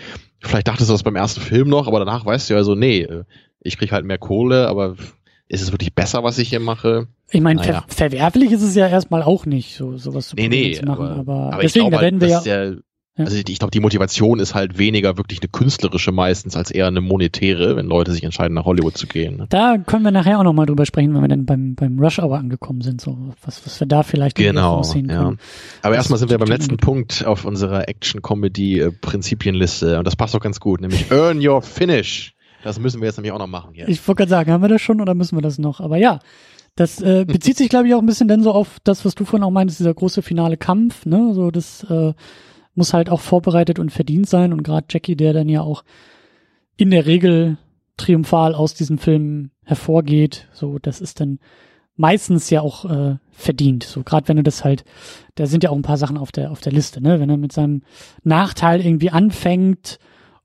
Vielleicht 0.41 0.67
dachtest 0.67 0.89
du 0.89 0.93
das 0.93 1.03
beim 1.03 1.15
ersten 1.15 1.41
Film 1.41 1.67
noch, 1.67 1.87
aber 1.87 1.99
danach 1.99 2.25
weißt 2.25 2.49
du 2.49 2.53
ja 2.53 2.63
so, 2.63 2.75
nee, 2.75 3.07
ich 3.59 3.77
krieg 3.77 3.91
halt 3.91 4.05
mehr 4.05 4.17
Kohle, 4.17 4.67
aber 4.67 4.95
ist 5.49 5.61
es 5.61 5.71
wirklich 5.71 5.93
besser, 5.93 6.23
was 6.23 6.37
ich 6.37 6.49
hier 6.49 6.61
mache? 6.61 7.07
Ich 7.31 7.41
meine, 7.41 7.59
naja. 7.59 7.83
ver 7.87 8.09
verwerflich 8.09 8.51
ist 8.51 8.61
es 8.61 8.75
ja 8.75 8.87
erstmal 8.87 9.21
auch 9.21 9.45
nicht, 9.45 9.75
so 9.75 9.97
sowas 9.97 10.29
zu, 10.29 10.35
nee, 10.35 10.47
nee, 10.47 10.73
zu 10.73 10.85
machen. 10.85 11.07
Aber, 11.07 11.19
aber, 11.19 11.53
aber 11.53 11.61
deswegen, 11.61 11.91
da 11.91 11.99
werden 11.99 12.21
halt, 12.21 12.45
wir 12.45 12.71
ja. 12.71 12.75
Ja. 13.19 13.25
Also 13.25 13.37
ich, 13.37 13.47
ich 13.49 13.59
glaube, 13.59 13.71
die 13.71 13.81
Motivation 13.81 14.39
ist 14.39 14.55
halt 14.55 14.77
weniger 14.77 15.17
wirklich 15.17 15.41
eine 15.41 15.49
künstlerische 15.49 16.13
meistens 16.13 16.55
als 16.55 16.71
eher 16.71 16.87
eine 16.87 17.01
monetäre, 17.01 17.75
wenn 17.75 17.87
Leute 17.87 18.13
sich 18.13 18.23
entscheiden, 18.23 18.53
nach 18.53 18.63
Hollywood 18.63 18.97
zu 18.97 19.07
gehen. 19.07 19.35
Ne? 19.35 19.47
Da 19.49 19.77
können 19.77 20.05
wir 20.05 20.11
nachher 20.11 20.39
auch 20.39 20.43
nochmal 20.43 20.65
drüber 20.65 20.85
sprechen, 20.85 21.13
wenn 21.13 21.19
wir 21.21 21.27
dann 21.27 21.45
beim, 21.45 21.75
beim 21.75 21.99
Rush 21.99 22.19
Hour 22.19 22.37
angekommen 22.37 22.79
sind, 22.79 23.01
so 23.01 23.17
was, 23.43 23.65
was 23.65 23.77
wir 23.81 23.87
da 23.87 24.03
vielleicht 24.03 24.37
genau, 24.37 24.77
aussehen 24.77 25.09
ja. 25.09 25.23
können. 25.23 25.37
Aber 25.81 25.95
erstmal 25.95 26.17
sind 26.17 26.31
wir 26.31 26.37
beim 26.37 26.47
letzten 26.47 26.77
Punkt 26.77 27.25
auf 27.25 27.43
unserer 27.43 27.89
Action-Comedy-Prinzipienliste 27.89 29.99
und 29.99 30.07
das 30.07 30.15
passt 30.15 30.33
doch 30.33 30.39
ganz 30.39 30.61
gut, 30.61 30.79
nämlich 30.79 31.11
Earn 31.11 31.45
Your 31.45 31.61
Finish. 31.61 32.33
Das 32.63 32.79
müssen 32.79 33.01
wir 33.01 33.07
jetzt 33.07 33.17
nämlich 33.17 33.33
auch 33.33 33.39
noch 33.39 33.47
machen 33.47 33.71
hier. 33.73 33.89
Ich 33.89 34.07
wollte 34.07 34.19
gerade 34.19 34.29
sagen, 34.29 34.53
haben 34.53 34.61
wir 34.61 34.69
das 34.69 34.81
schon 34.81 35.01
oder 35.01 35.13
müssen 35.13 35.37
wir 35.37 35.41
das 35.41 35.57
noch? 35.57 35.81
Aber 35.81 35.97
ja, 35.97 36.19
das 36.77 37.01
äh, 37.01 37.25
bezieht 37.27 37.57
sich, 37.57 37.67
glaube 37.67 37.89
ich, 37.89 37.93
auch 37.93 37.99
ein 37.99 38.05
bisschen 38.05 38.29
dann 38.29 38.43
so 38.43 38.53
auf 38.53 38.77
das, 38.85 39.03
was 39.03 39.15
du 39.15 39.25
vorhin 39.25 39.43
auch 39.43 39.51
meintest, 39.51 39.81
dieser 39.81 39.93
große 39.93 40.21
finale 40.21 40.55
Kampf, 40.55 41.05
ne? 41.05 41.33
So 41.33 41.51
das 41.51 41.83
äh, 41.89 42.13
muss 42.80 42.93
halt 42.93 43.11
auch 43.11 43.22
vorbereitet 43.22 43.77
und 43.77 43.91
verdient 43.91 44.27
sein. 44.27 44.51
Und 44.51 44.64
gerade 44.64 44.88
Jackie, 44.89 45.15
der 45.15 45.34
dann 45.34 45.49
ja 45.49 45.61
auch 45.61 45.84
in 46.77 46.89
der 46.89 47.06
Regel 47.06 47.60
triumphal 47.97 48.56
aus 48.56 48.73
diesem 48.73 48.97
Film 48.97 49.51
hervorgeht, 49.65 50.47
so 50.53 50.80
das 50.80 51.01
ist 51.01 51.19
dann 51.19 51.39
meistens 51.95 52.49
ja 52.49 52.61
auch 52.61 52.85
äh, 52.85 53.18
verdient. 53.30 53.84
So 53.84 54.03
gerade 54.03 54.27
wenn 54.30 54.38
du 54.38 54.43
das 54.43 54.64
halt, 54.64 54.85
da 55.35 55.45
sind 55.45 55.64
ja 55.64 55.69
auch 55.69 55.76
ein 55.76 55.84
paar 55.84 55.97
Sachen 55.97 56.18
auf 56.18 56.31
der 56.31 56.49
auf 56.51 56.61
der 56.61 56.72
Liste, 56.72 57.01
ne? 57.01 57.19
Wenn 57.19 57.30
er 57.30 57.38
mit 57.38 57.51
seinem 57.51 57.84
Nachteil 58.23 58.84
irgendwie 58.84 59.11
anfängt 59.11 59.99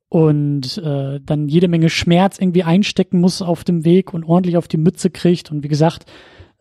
und 0.09 0.79
äh, 0.79 1.21
dann 1.23 1.49
jede 1.49 1.69
Menge 1.69 1.89
Schmerz 1.89 2.39
irgendwie 2.39 2.65
einstecken 2.65 3.21
muss 3.21 3.41
auf 3.41 3.63
dem 3.63 3.85
Weg 3.85 4.13
und 4.13 4.25
ordentlich 4.25 4.57
auf 4.57 4.69
die 4.69 4.77
Mütze 4.77 5.11
kriegt 5.11 5.53
und 5.53 5.63
wie 5.63 5.69
gesagt 5.69 6.11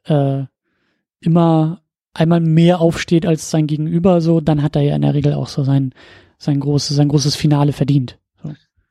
äh, 0.05 0.43
immer 1.19 1.82
einmal 2.13 2.39
mehr 2.39 2.79
aufsteht 2.79 3.25
als 3.25 3.49
sein 3.49 3.67
Gegenüber, 3.67 4.21
so, 4.21 4.41
dann 4.41 4.61
hat 4.61 4.75
er 4.75 4.83
ja 4.83 4.95
in 4.95 5.01
der 5.01 5.13
Regel 5.13 5.33
auch 5.33 5.47
so 5.47 5.63
sein, 5.63 5.93
sein 6.37 6.59
großes, 6.59 6.95
sein 6.95 7.09
großes 7.09 7.35
Finale 7.35 7.73
verdient. 7.73 8.17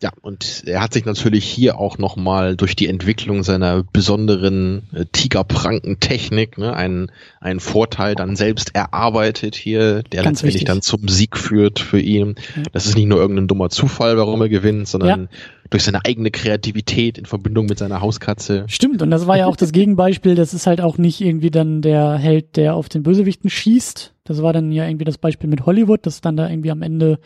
Ja, 0.02 0.10
und 0.20 0.64
er 0.66 0.82
hat 0.82 0.92
sich 0.92 1.04
natürlich 1.04 1.44
hier 1.44 1.78
auch 1.78 1.96
nochmal 1.96 2.56
durch 2.56 2.74
die 2.74 2.88
Entwicklung 2.88 3.44
seiner 3.44 3.84
besonderen 3.84 4.82
äh, 4.92 5.04
Tigerpranken-Technik 5.12 6.58
ne, 6.58 6.74
einen, 6.74 7.12
einen 7.40 7.60
Vorteil 7.60 8.16
dann 8.16 8.34
selbst 8.34 8.74
erarbeitet 8.74 9.54
hier, 9.54 10.02
der 10.02 10.24
Ganz 10.24 10.42
letztendlich 10.42 10.54
wichtig. 10.54 10.66
dann 10.66 10.82
zum 10.82 11.06
Sieg 11.06 11.36
führt 11.36 11.78
für 11.78 12.00
ihn. 12.00 12.34
Ja. 12.56 12.64
Das 12.72 12.86
ist 12.86 12.96
nicht 12.96 13.06
nur 13.06 13.20
irgendein 13.20 13.46
dummer 13.46 13.70
Zufall, 13.70 14.16
warum 14.16 14.40
er 14.40 14.48
gewinnt, 14.48 14.88
sondern 14.88 15.20
ja. 15.20 15.28
durch 15.70 15.84
seine 15.84 16.04
eigene 16.04 16.32
Kreativität 16.32 17.16
in 17.16 17.26
Verbindung 17.26 17.66
mit 17.66 17.78
seiner 17.78 18.00
Hauskatze. 18.00 18.64
Stimmt, 18.66 19.02
und 19.02 19.10
das 19.12 19.28
war 19.28 19.38
ja 19.38 19.46
auch 19.46 19.56
das 19.56 19.70
Gegenbeispiel. 19.70 20.34
Das 20.34 20.52
ist 20.52 20.66
halt 20.66 20.80
auch 20.80 20.98
nicht 20.98 21.20
irgendwie 21.20 21.52
dann 21.52 21.80
der 21.80 22.14
Held, 22.14 22.56
der 22.56 22.74
auf 22.74 22.88
den 22.88 23.04
Bösewichten 23.04 23.48
schießt. 23.50 24.14
Das 24.24 24.42
war 24.42 24.52
dann 24.52 24.72
ja 24.72 24.84
irgendwie 24.84 25.04
das 25.04 25.18
Beispiel 25.18 25.48
mit 25.48 25.64
Hollywood, 25.64 26.04
dass 26.06 26.20
dann 26.20 26.36
da 26.36 26.50
irgendwie 26.50 26.72
am 26.72 26.82
Ende 26.82 27.20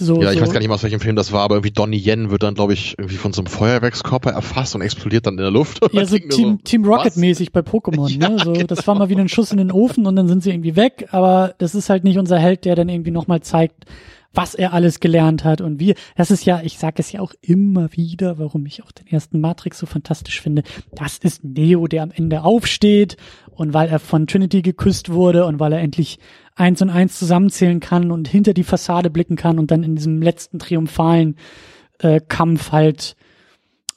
so, 0.00 0.20
ja, 0.22 0.30
ich 0.30 0.38
so. 0.38 0.42
weiß 0.42 0.52
gar 0.52 0.58
nicht 0.58 0.68
mehr, 0.68 0.74
aus 0.74 0.82
welchem 0.82 1.00
Film 1.00 1.14
das 1.14 1.30
war, 1.30 1.42
aber 1.42 1.56
irgendwie 1.56 1.70
Donnie 1.70 1.98
Yen 1.98 2.30
wird 2.30 2.42
dann, 2.42 2.54
glaube 2.54 2.72
ich, 2.72 2.96
irgendwie 2.98 3.16
von 3.16 3.32
so 3.32 3.42
einem 3.42 3.46
Feuerwerkskörper 3.46 4.30
erfasst 4.30 4.74
und 4.74 4.80
explodiert 4.80 5.26
dann 5.26 5.34
in 5.34 5.42
der 5.42 5.50
Luft. 5.50 5.80
Ja, 5.92 6.06
so 6.06 6.16
Team, 6.16 6.30
so, 6.30 6.58
Team 6.64 6.84
Rocket-mäßig 6.84 7.52
bei 7.52 7.60
Pokémon, 7.60 8.08
ja, 8.20 8.28
ne? 8.30 8.38
So, 8.38 8.52
genau. 8.52 8.66
Das 8.66 8.86
war 8.86 8.94
mal 8.94 9.08
wieder 9.10 9.20
ein 9.20 9.28
Schuss 9.28 9.52
in 9.52 9.58
den 9.58 9.70
Ofen 9.70 10.06
und 10.06 10.16
dann 10.16 10.28
sind 10.28 10.42
sie 10.42 10.50
irgendwie 10.50 10.76
weg, 10.76 11.08
aber 11.10 11.54
das 11.58 11.74
ist 11.74 11.90
halt 11.90 12.04
nicht 12.04 12.16
unser 12.16 12.38
Held, 12.38 12.64
der 12.64 12.74
dann 12.74 12.88
irgendwie 12.88 13.10
nochmal 13.10 13.40
zeigt, 13.42 13.84
was 14.32 14.54
er 14.54 14.72
alles 14.72 15.00
gelernt 15.00 15.44
hat 15.44 15.60
und 15.60 15.80
wie. 15.80 15.94
Das 16.16 16.30
ist 16.30 16.44
ja, 16.44 16.60
ich 16.62 16.78
sage 16.78 16.96
es 16.98 17.12
ja 17.12 17.20
auch 17.20 17.32
immer 17.40 17.92
wieder, 17.92 18.38
warum 18.38 18.64
ich 18.66 18.82
auch 18.82 18.92
den 18.92 19.06
ersten 19.08 19.40
Matrix 19.40 19.78
so 19.78 19.86
fantastisch 19.86 20.40
finde. 20.40 20.62
Das 20.94 21.18
ist 21.18 21.42
Neo, 21.42 21.86
der 21.86 22.02
am 22.04 22.12
Ende 22.12 22.42
aufsteht 22.42 23.16
und 23.50 23.74
weil 23.74 23.88
er 23.88 23.98
von 23.98 24.26
Trinity 24.26 24.62
geküsst 24.62 25.10
wurde 25.10 25.46
und 25.46 25.58
weil 25.58 25.72
er 25.72 25.80
endlich 25.80 26.18
eins 26.54 26.80
und 26.82 26.90
eins 26.90 27.18
zusammenzählen 27.18 27.80
kann 27.80 28.10
und 28.10 28.28
hinter 28.28 28.54
die 28.54 28.64
Fassade 28.64 29.10
blicken 29.10 29.36
kann 29.36 29.58
und 29.58 29.70
dann 29.70 29.82
in 29.82 29.96
diesem 29.96 30.22
letzten 30.22 30.58
triumphalen 30.58 31.36
äh, 31.98 32.20
Kampf 32.20 32.72
halt 32.72 33.16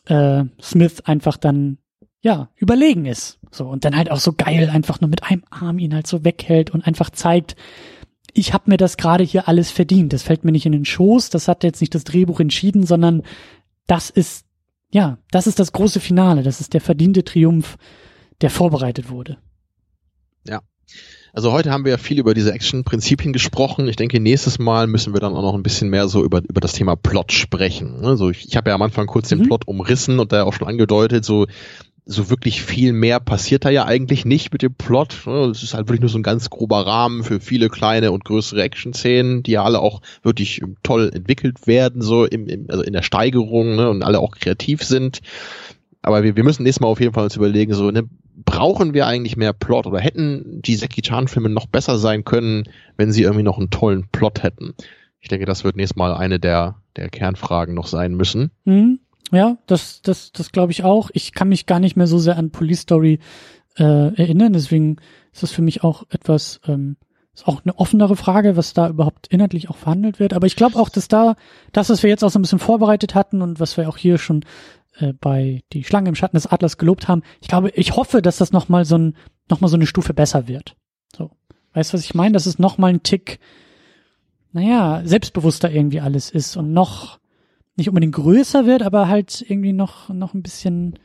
äh, 0.08 0.46
Smith 0.62 1.02
einfach 1.02 1.38
dann 1.38 1.78
ja 2.22 2.50
überlegen 2.56 3.06
ist. 3.06 3.40
So 3.52 3.68
und 3.68 3.86
dann 3.86 3.96
halt 3.96 4.10
auch 4.10 4.18
so 4.18 4.34
geil 4.34 4.70
einfach 4.72 5.00
nur 5.00 5.10
mit 5.10 5.24
einem 5.24 5.44
Arm 5.52 5.78
ihn 5.78 5.94
halt 5.94 6.08
so 6.08 6.26
weghält 6.26 6.72
und 6.72 6.88
einfach 6.88 7.12
zeigt, 7.12 7.56
ich 8.34 8.54
habe 8.54 8.70
mir 8.70 8.78
das 8.78 8.98
gerade 8.98 9.24
hier 9.24 9.48
alles 9.48 9.72
verdient. 9.72 10.14
Das 10.14 10.24
fällt 10.24 10.44
mir 10.44 10.52
nicht 10.52 10.66
in 10.66 10.72
den 10.72 10.86
Schoß, 10.86 11.30
das 11.30 11.48
hat 11.48 11.64
jetzt 11.64 11.82
nicht 11.82 11.94
das 11.96 12.04
Drehbuch 12.04 12.40
entschieden, 12.40 12.86
sondern 12.86 13.24
das 13.88 14.10
ist 14.10 14.46
ja, 14.94 15.18
das 15.32 15.48
ist 15.48 15.60
das 15.60 15.72
große 15.72 16.00
Finale, 16.00 16.44
das 16.44 16.62
ist 16.62 16.74
der 16.74 16.82
verdiente 16.82 17.24
Triumph, 17.24 17.78
der 18.42 18.52
vorbereitet 18.52 19.10
wurde. 19.10 19.38
Ja. 20.48 20.62
Also 21.34 21.52
heute 21.52 21.72
haben 21.72 21.84
wir 21.84 21.94
ja 21.94 21.98
viel 21.98 22.20
über 22.20 22.36
diese 22.36 22.54
Action-Prinzipien 22.54 23.34
gesprochen. 23.34 23.88
Ich 23.88 23.96
denke, 23.96 24.20
nächstes 24.20 24.60
Mal 24.60 24.86
müssen 24.86 25.14
wir 25.14 25.20
dann 25.20 25.34
auch 25.34 25.42
noch 25.42 25.56
ein 25.56 25.64
bisschen 25.64 25.90
mehr 25.90 26.08
so 26.08 26.24
über, 26.24 26.44
über 26.48 26.62
das 26.62 26.74
Thema 26.74 26.96
Plot 26.96 27.32
sprechen. 27.32 28.06
Also 28.06 28.30
ich, 28.30 28.48
ich 28.48 28.56
habe 28.56 28.70
ja 28.70 28.76
am 28.76 28.84
Anfang 28.84 29.08
kurz 29.08 29.32
mhm. 29.32 29.40
den 29.40 29.48
Plot 29.48 29.68
umrissen 29.68 30.20
und 30.20 30.32
da 30.32 30.44
auch 30.44 30.54
schon 30.54 30.68
angedeutet, 30.68 31.26
so 31.26 31.48
so 32.06 32.30
wirklich 32.30 32.62
viel 32.62 32.92
mehr 32.92 33.20
passiert 33.20 33.64
da 33.64 33.70
ja 33.70 33.86
eigentlich 33.86 34.26
nicht 34.26 34.52
mit 34.52 34.62
dem 34.62 34.74
Plot. 34.74 35.26
Es 35.26 35.64
ist 35.64 35.74
halt 35.74 35.88
wirklich 35.88 36.02
nur 36.02 36.10
so 36.10 36.18
ein 36.18 36.24
ganz 36.24 36.50
grober 36.50 36.86
Rahmen 36.86 37.24
für 37.24 37.40
viele 37.40 37.70
kleine 37.70 38.12
und 38.12 38.26
größere 38.26 38.62
Action-Szenen, 38.62 39.44
die 39.44 39.52
ja 39.52 39.64
alle 39.64 39.80
auch 39.80 40.02
wirklich 40.22 40.62
toll 40.84 41.12
entwickelt 41.14 41.66
werden, 41.66 42.02
so 42.02 42.26
im, 42.26 42.48
im, 42.48 42.66
also 42.70 42.84
in 42.84 42.94
der 42.94 43.04
Steigerung 43.04 43.76
ne, 43.76 43.90
und 43.90 44.04
alle 44.04 44.20
auch 44.20 44.36
kreativ 44.36 44.84
sind. 44.84 45.22
Aber 46.02 46.24
wir, 46.24 46.36
wir 46.36 46.44
müssen 46.44 46.64
nächstes 46.64 46.82
Mal 46.82 46.88
auf 46.88 47.00
jeden 47.00 47.14
Fall 47.14 47.24
uns 47.24 47.38
überlegen, 47.38 47.74
so, 47.74 47.90
ne, 47.90 48.04
brauchen 48.44 48.94
wir 48.94 49.08
eigentlich 49.08 49.38
mehr 49.38 49.54
Plot 49.54 49.88
oder 49.88 50.00
hätten 50.00 50.62
die 50.62 50.76
Seki 50.76 51.02
Chan 51.02 51.30
Filme 51.30 51.50
noch 51.50 51.68
besser 51.68 51.98
sein 51.98 52.26
können, 52.26 52.64
wenn 52.98 53.12
sie 53.12 53.24
irgendwie 53.24 53.44
noch 53.44 53.58
einen 53.58 53.70
tollen 53.70 54.08
Plot 54.12 54.44
hätten? 54.44 54.74
Ich 55.22 55.30
denke, 55.30 55.46
das 55.46 55.64
wird 55.64 55.78
nächstes 55.78 55.96
Mal 55.96 56.14
eine 56.14 56.40
der, 56.40 56.76
der 56.98 57.08
Kernfragen 57.08 57.74
noch 57.74 57.88
sein 57.88 58.14
müssen. 58.16 58.52
Mhm. 58.66 59.00
Ja, 59.34 59.58
das, 59.66 60.04
das, 60.04 60.32
das 60.32 60.52
glaube 60.52 60.72
ich 60.72 60.84
auch. 60.84 61.10
Ich 61.14 61.34
kann 61.34 61.50
mich 61.50 61.66
gar 61.66 61.80
nicht 61.80 61.96
mehr 61.96 62.06
so 62.06 62.20
sehr 62.20 62.38
an 62.38 62.52
Police 62.52 62.82
Story 62.82 63.20
äh, 63.78 64.14
erinnern, 64.16 64.54
deswegen 64.54 64.98
ist 65.34 65.42
das 65.42 65.52
für 65.52 65.64
mich 65.64 65.84
auch 65.84 66.04
etwas, 66.12 66.62
ähm, 66.68 66.98
ist 67.34 67.48
auch 67.48 67.64
eine 67.64 67.76
offenere 67.80 68.16
Frage, 68.16 68.58
was 68.58 68.76
da 68.76 68.88
überhaupt 68.88 69.26
inhaltlich 69.28 69.72
auch 69.72 69.78
verhandelt 69.78 70.20
wird. 70.20 70.34
Aber 70.34 70.46
ich 70.46 70.56
glaube 70.56 70.78
auch, 70.78 70.90
dass 70.90 71.08
da, 71.08 71.36
das, 71.72 71.90
was 71.90 72.04
wir 72.04 72.12
jetzt 72.12 72.24
auch 72.24 72.30
so 72.30 72.38
ein 72.38 72.44
bisschen 72.44 72.60
vorbereitet 72.60 73.16
hatten 73.16 73.42
und 73.42 73.60
was 73.60 73.76
wir 73.76 73.90
auch 73.90 73.98
hier 73.98 74.20
schon 74.20 74.46
äh, 75.00 75.14
bei 75.14 75.64
Die 75.74 75.84
Schlange 75.84 76.10
im 76.10 76.16
Schatten 76.16 76.38
des 76.38 76.46
Adlers 76.46 76.78
gelobt 76.78 77.08
haben. 77.08 77.24
Ich 77.42 77.48
glaube, 77.48 77.70
ich 77.70 77.96
hoffe, 77.96 78.22
dass 78.22 78.38
das 78.38 78.52
nochmal 78.52 78.86
so 78.86 79.00
ein, 79.00 79.16
noch 79.50 79.62
mal 79.62 79.68
so 79.68 79.78
eine 79.78 79.88
Stufe 79.88 80.14
besser 80.14 80.48
wird. 80.48 80.76
So. 81.18 81.32
Weißt 81.74 81.92
du, 81.92 81.98
was 81.98 82.06
ich 82.06 82.14
meine? 82.14 82.34
Dass 82.34 82.46
es 82.46 82.60
nochmal 82.60 82.94
ein 82.94 83.02
Tick, 83.02 83.40
naja, 84.52 85.02
selbstbewusster 85.04 85.72
irgendwie 85.72 86.02
alles 86.02 86.30
ist 86.30 86.56
und 86.56 86.72
noch 86.72 87.18
nicht 87.76 87.90
unbedingt 87.90 88.16
größer 88.16 88.66
wird, 88.66 88.84
aber 88.84 89.08
halt 89.08 89.44
irgendwie 89.48 89.74
noch, 89.74 90.10
noch 90.10 90.34
ein 90.34 90.44
bisschen, 90.44 91.00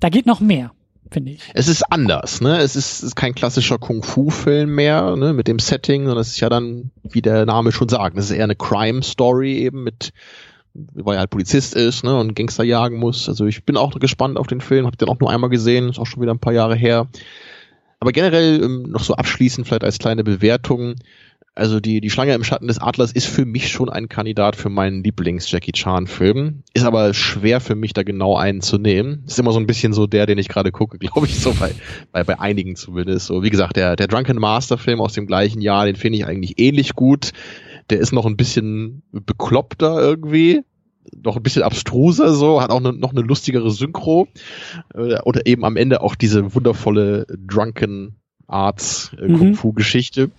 da 0.00 0.08
geht 0.08 0.26
noch 0.26 0.40
mehr 0.40 0.72
finde 1.10 1.32
ich. 1.32 1.42
Es 1.54 1.68
ist 1.68 1.82
anders, 1.90 2.40
ne? 2.40 2.58
Es 2.58 2.76
ist, 2.76 3.02
ist 3.02 3.16
kein 3.16 3.34
klassischer 3.34 3.78
Kung-Fu-Film 3.78 4.74
mehr, 4.74 5.16
ne, 5.16 5.32
mit 5.32 5.48
dem 5.48 5.58
Setting, 5.58 6.04
sondern 6.04 6.20
es 6.20 6.28
ist 6.28 6.40
ja 6.40 6.48
dann, 6.48 6.90
wie 7.02 7.22
der 7.22 7.46
Name 7.46 7.72
schon 7.72 7.88
sagt, 7.88 8.16
es 8.18 8.26
ist 8.26 8.36
eher 8.36 8.44
eine 8.44 8.56
Crime-Story 8.56 9.58
eben 9.58 9.84
mit, 9.84 10.12
weil 10.74 11.16
er 11.16 11.20
halt 11.20 11.30
Polizist 11.30 11.74
ist, 11.74 12.04
ne, 12.04 12.18
und 12.18 12.34
Gangster 12.34 12.64
jagen 12.64 12.98
muss. 12.98 13.28
Also 13.28 13.46
ich 13.46 13.64
bin 13.64 13.76
auch 13.76 13.98
gespannt 13.98 14.38
auf 14.38 14.46
den 14.46 14.60
Film, 14.60 14.86
hab 14.86 14.98
den 14.98 15.08
auch 15.08 15.20
nur 15.20 15.30
einmal 15.30 15.50
gesehen, 15.50 15.88
ist 15.88 15.98
auch 15.98 16.06
schon 16.06 16.22
wieder 16.22 16.34
ein 16.34 16.40
paar 16.40 16.52
Jahre 16.52 16.74
her. 16.74 17.08
Aber 18.00 18.12
generell 18.12 18.62
ähm, 18.62 18.82
noch 18.82 19.04
so 19.04 19.14
abschließend 19.14 19.66
vielleicht 19.66 19.84
als 19.84 19.98
kleine 19.98 20.22
Bewertung, 20.22 20.96
also 21.56 21.80
die, 21.80 22.02
die 22.02 22.10
Schlange 22.10 22.34
im 22.34 22.44
Schatten 22.44 22.68
des 22.68 22.78
Adlers 22.78 23.12
ist 23.12 23.26
für 23.26 23.46
mich 23.46 23.70
schon 23.70 23.88
ein 23.88 24.10
Kandidat 24.10 24.56
für 24.56 24.68
meinen 24.68 25.02
Lieblings-Jackie 25.02 25.72
Chan-Film. 25.72 26.62
Ist 26.74 26.84
aber 26.84 27.14
schwer 27.14 27.60
für 27.60 27.74
mich, 27.74 27.94
da 27.94 28.02
genau 28.02 28.36
einen 28.36 28.60
zu 28.60 28.76
nehmen. 28.76 29.24
Ist 29.26 29.38
immer 29.38 29.52
so 29.52 29.58
ein 29.58 29.66
bisschen 29.66 29.94
so 29.94 30.06
der, 30.06 30.26
den 30.26 30.36
ich 30.36 30.48
gerade 30.48 30.70
gucke, 30.70 30.98
glaube 31.00 31.26
ich, 31.26 31.40
so 31.40 31.54
bei, 31.54 31.74
bei, 32.12 32.24
bei 32.24 32.38
einigen 32.38 32.76
zumindest. 32.76 33.26
So, 33.26 33.42
wie 33.42 33.48
gesagt, 33.48 33.76
der, 33.76 33.96
der 33.96 34.06
Drunken 34.06 34.38
Master-Film 34.38 35.00
aus 35.00 35.14
dem 35.14 35.26
gleichen 35.26 35.62
Jahr, 35.62 35.86
den 35.86 35.96
finde 35.96 36.18
ich 36.18 36.26
eigentlich 36.26 36.58
ähnlich 36.58 36.94
gut. 36.94 37.30
Der 37.88 38.00
ist 38.00 38.12
noch 38.12 38.26
ein 38.26 38.36
bisschen 38.36 39.02
bekloppter 39.12 39.98
irgendwie 39.98 40.62
noch 41.22 41.36
ein 41.36 41.42
bisschen 41.42 41.62
abstruser 41.62 42.34
so, 42.34 42.60
hat 42.60 42.70
auch 42.70 42.80
ne, 42.80 42.92
noch 42.92 43.12
eine 43.12 43.20
lustigere 43.20 43.70
Synchro 43.70 44.26
äh, 44.92 45.20
oder 45.22 45.46
eben 45.46 45.64
am 45.64 45.76
Ende 45.76 46.00
auch 46.00 46.16
diese 46.16 46.52
wundervolle 46.54 47.26
Drunken 47.46 48.16
Arts 48.48 49.12
äh, 49.18 49.28
mhm. 49.28 49.38
Kung 49.38 49.54
Fu 49.54 49.72
Geschichte. 49.72 50.30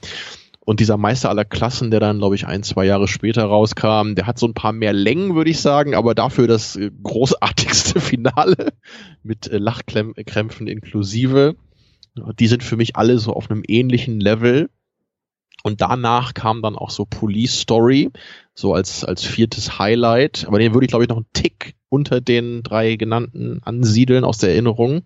Und 0.68 0.82
dieser 0.82 0.98
Meister 0.98 1.30
aller 1.30 1.46
Klassen, 1.46 1.92
der 1.92 2.02
dann, 2.02 2.18
glaube 2.18 2.36
ich, 2.36 2.46
ein, 2.46 2.62
zwei 2.62 2.86
Jahre 2.86 3.08
später 3.08 3.46
rauskam, 3.46 4.16
der 4.16 4.28
hat 4.28 4.38
so 4.38 4.46
ein 4.46 4.54
paar 4.54 4.74
mehr 4.74 4.92
Längen, 4.92 5.34
würde 5.34 5.50
ich 5.50 5.62
sagen, 5.62 5.96
aber 5.96 6.14
dafür 6.14 6.46
das 6.46 6.76
äh, 6.76 6.92
großartigste 7.04 8.02
Finale 8.02 8.74
mit 9.24 9.48
äh, 9.48 9.60
Lachkrämpfen 9.60 10.68
inklusive. 10.68 11.56
Die 12.38 12.48
sind 12.48 12.64
für 12.64 12.76
mich 12.76 12.98
alle 12.98 13.18
so 13.18 13.32
auf 13.32 13.50
einem 13.50 13.64
ähnlichen 13.66 14.20
Level. 14.20 14.70
Und 15.64 15.80
danach 15.80 16.34
kam 16.34 16.62
dann 16.62 16.76
auch 16.76 16.90
so 16.90 17.06
Police 17.06 17.62
Story, 17.62 18.12
so 18.54 18.74
als, 18.74 19.06
als 19.06 19.24
viertes 19.24 19.80
Highlight. 19.80 20.48
Aber 20.50 20.60
den 20.60 20.74
würde 20.74 20.84
ich, 20.84 20.90
glaube 20.90 21.06
ich, 21.06 21.10
noch 21.10 21.16
einen 21.16 21.32
Tick 21.32 21.76
unter 21.88 22.20
den 22.20 22.62
drei 22.62 22.98
genannten 22.98 23.62
ansiedeln 23.64 24.26
aus 24.26 24.40
der 24.40 24.50
Erinnerung. 24.50 25.04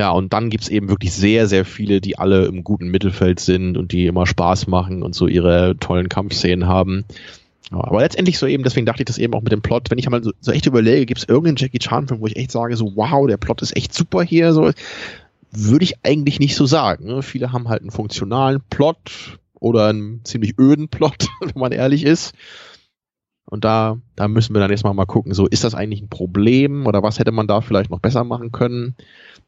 Ja, 0.00 0.12
und 0.12 0.32
dann 0.32 0.48
gibt's 0.48 0.70
eben 0.70 0.88
wirklich 0.88 1.12
sehr, 1.12 1.46
sehr 1.46 1.66
viele, 1.66 2.00
die 2.00 2.16
alle 2.16 2.46
im 2.46 2.64
guten 2.64 2.88
Mittelfeld 2.88 3.38
sind 3.38 3.76
und 3.76 3.92
die 3.92 4.06
immer 4.06 4.26
Spaß 4.26 4.66
machen 4.66 5.02
und 5.02 5.14
so 5.14 5.26
ihre 5.26 5.76
tollen 5.78 6.08
Kampfszenen 6.08 6.66
haben. 6.66 7.04
Ja, 7.70 7.84
aber 7.84 8.00
letztendlich 8.00 8.38
so 8.38 8.46
eben, 8.46 8.62
deswegen 8.62 8.86
dachte 8.86 9.02
ich 9.02 9.04
das 9.04 9.18
eben 9.18 9.34
auch 9.34 9.42
mit 9.42 9.52
dem 9.52 9.60
Plot, 9.60 9.90
wenn 9.90 9.98
ich 9.98 10.06
einmal 10.06 10.24
so, 10.24 10.32
so 10.40 10.52
echt 10.52 10.64
überlege, 10.64 11.04
gibt's 11.04 11.24
irgendeinen 11.24 11.58
Jackie 11.58 11.80
Chan-Film, 11.80 12.22
wo 12.22 12.26
ich 12.26 12.36
echt 12.36 12.50
sage, 12.50 12.78
so 12.78 12.96
wow, 12.96 13.26
der 13.26 13.36
Plot 13.36 13.60
ist 13.60 13.76
echt 13.76 13.92
super 13.92 14.22
hier, 14.22 14.54
so 14.54 14.70
würde 15.50 15.84
ich 15.84 16.02
eigentlich 16.02 16.40
nicht 16.40 16.56
so 16.56 16.64
sagen. 16.64 17.04
Ne? 17.04 17.22
Viele 17.22 17.52
haben 17.52 17.68
halt 17.68 17.82
einen 17.82 17.90
funktionalen 17.90 18.62
Plot 18.70 19.38
oder 19.52 19.88
einen 19.88 20.24
ziemlich 20.24 20.58
öden 20.58 20.88
Plot, 20.88 21.28
wenn 21.42 21.60
man 21.60 21.72
ehrlich 21.72 22.06
ist. 22.06 22.32
Und 23.44 23.66
da, 23.66 23.98
da 24.16 24.28
müssen 24.28 24.54
wir 24.54 24.60
dann 24.60 24.70
erstmal 24.70 24.94
mal 24.94 25.04
gucken, 25.04 25.34
so 25.34 25.46
ist 25.46 25.62
das 25.62 25.74
eigentlich 25.74 26.00
ein 26.00 26.08
Problem 26.08 26.86
oder 26.86 27.02
was 27.02 27.18
hätte 27.18 27.32
man 27.32 27.48
da 27.48 27.60
vielleicht 27.60 27.90
noch 27.90 28.00
besser 28.00 28.24
machen 28.24 28.50
können? 28.50 28.96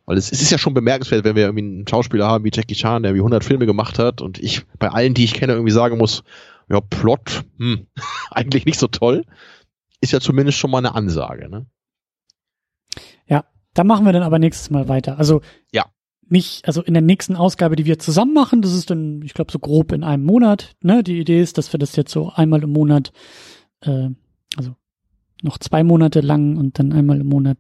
Weil 0.05 0.16
es, 0.16 0.33
es 0.33 0.43
ist 0.43 0.51
ja 0.51 0.59
schon 0.59 0.74
bemerkenswert, 0.74 1.24
wenn 1.24 1.37
wir 1.37 1.45
irgendwie 1.45 1.65
einen 1.65 1.89
Schauspieler 1.89 2.27
haben 2.27 2.45
wie 2.45 2.51
Jackie 2.53 2.74
Chan, 2.74 3.03
der 3.03 3.11
irgendwie 3.11 3.23
100 3.23 3.45
Filme 3.45 3.66
gemacht 3.66 3.99
hat 3.99 4.20
und 4.20 4.39
ich 4.39 4.66
bei 4.79 4.89
allen, 4.89 5.15
die 5.15 5.24
ich 5.24 5.35
kenne, 5.35 5.53
irgendwie 5.53 5.73
sagen 5.73 5.99
muss, 5.99 6.24
ja, 6.69 6.81
Plot, 6.81 7.45
hm, 7.59 7.87
eigentlich 8.31 8.66
nicht 8.66 8.79
so 8.79 8.89
toll. 8.89 9.24
Ist 10.01 10.12
ja 10.12 10.20
zumindest 10.20 10.59
schon 10.59 10.70
mal 10.70 10.79
eine 10.79 10.95
Ansage, 10.95 11.49
ne? 11.49 11.66
Ja, 13.27 13.45
da 13.74 13.85
machen 13.85 14.05
wir 14.05 14.12
dann 14.12 14.24
aber 14.24 14.39
nächstes 14.39 14.70
Mal 14.70 14.89
weiter. 14.89 15.19
Also, 15.19 15.43
ja. 15.73 15.87
Nicht, 16.29 16.66
also 16.66 16.83
in 16.83 16.95
der 16.95 17.03
nächsten 17.03 17.37
Ausgabe, 17.37 17.77
die 17.77 17.85
wir 17.85 17.99
zusammen 17.99 18.33
machen, 18.33 18.62
das 18.62 18.73
ist 18.73 18.91
dann, 18.91 19.20
ich 19.23 19.35
glaube, 19.35 19.53
so 19.53 19.59
grob 19.59 19.93
in 19.93 20.03
einem 20.03 20.24
Monat, 20.24 20.77
ne? 20.81 21.03
Die 21.03 21.20
Idee 21.20 21.43
ist, 21.43 21.59
dass 21.59 21.73
wir 21.73 21.79
das 21.79 21.95
jetzt 21.95 22.11
so 22.11 22.31
einmal 22.31 22.62
im 22.62 22.73
Monat, 22.73 23.12
äh, 23.83 24.09
also 24.57 24.74
noch 25.43 25.59
zwei 25.59 25.85
Monate 25.85 26.20
lang 26.20 26.57
und 26.57 26.79
dann 26.79 26.93
einmal 26.93 27.20
im 27.20 27.27
Monat. 27.29 27.59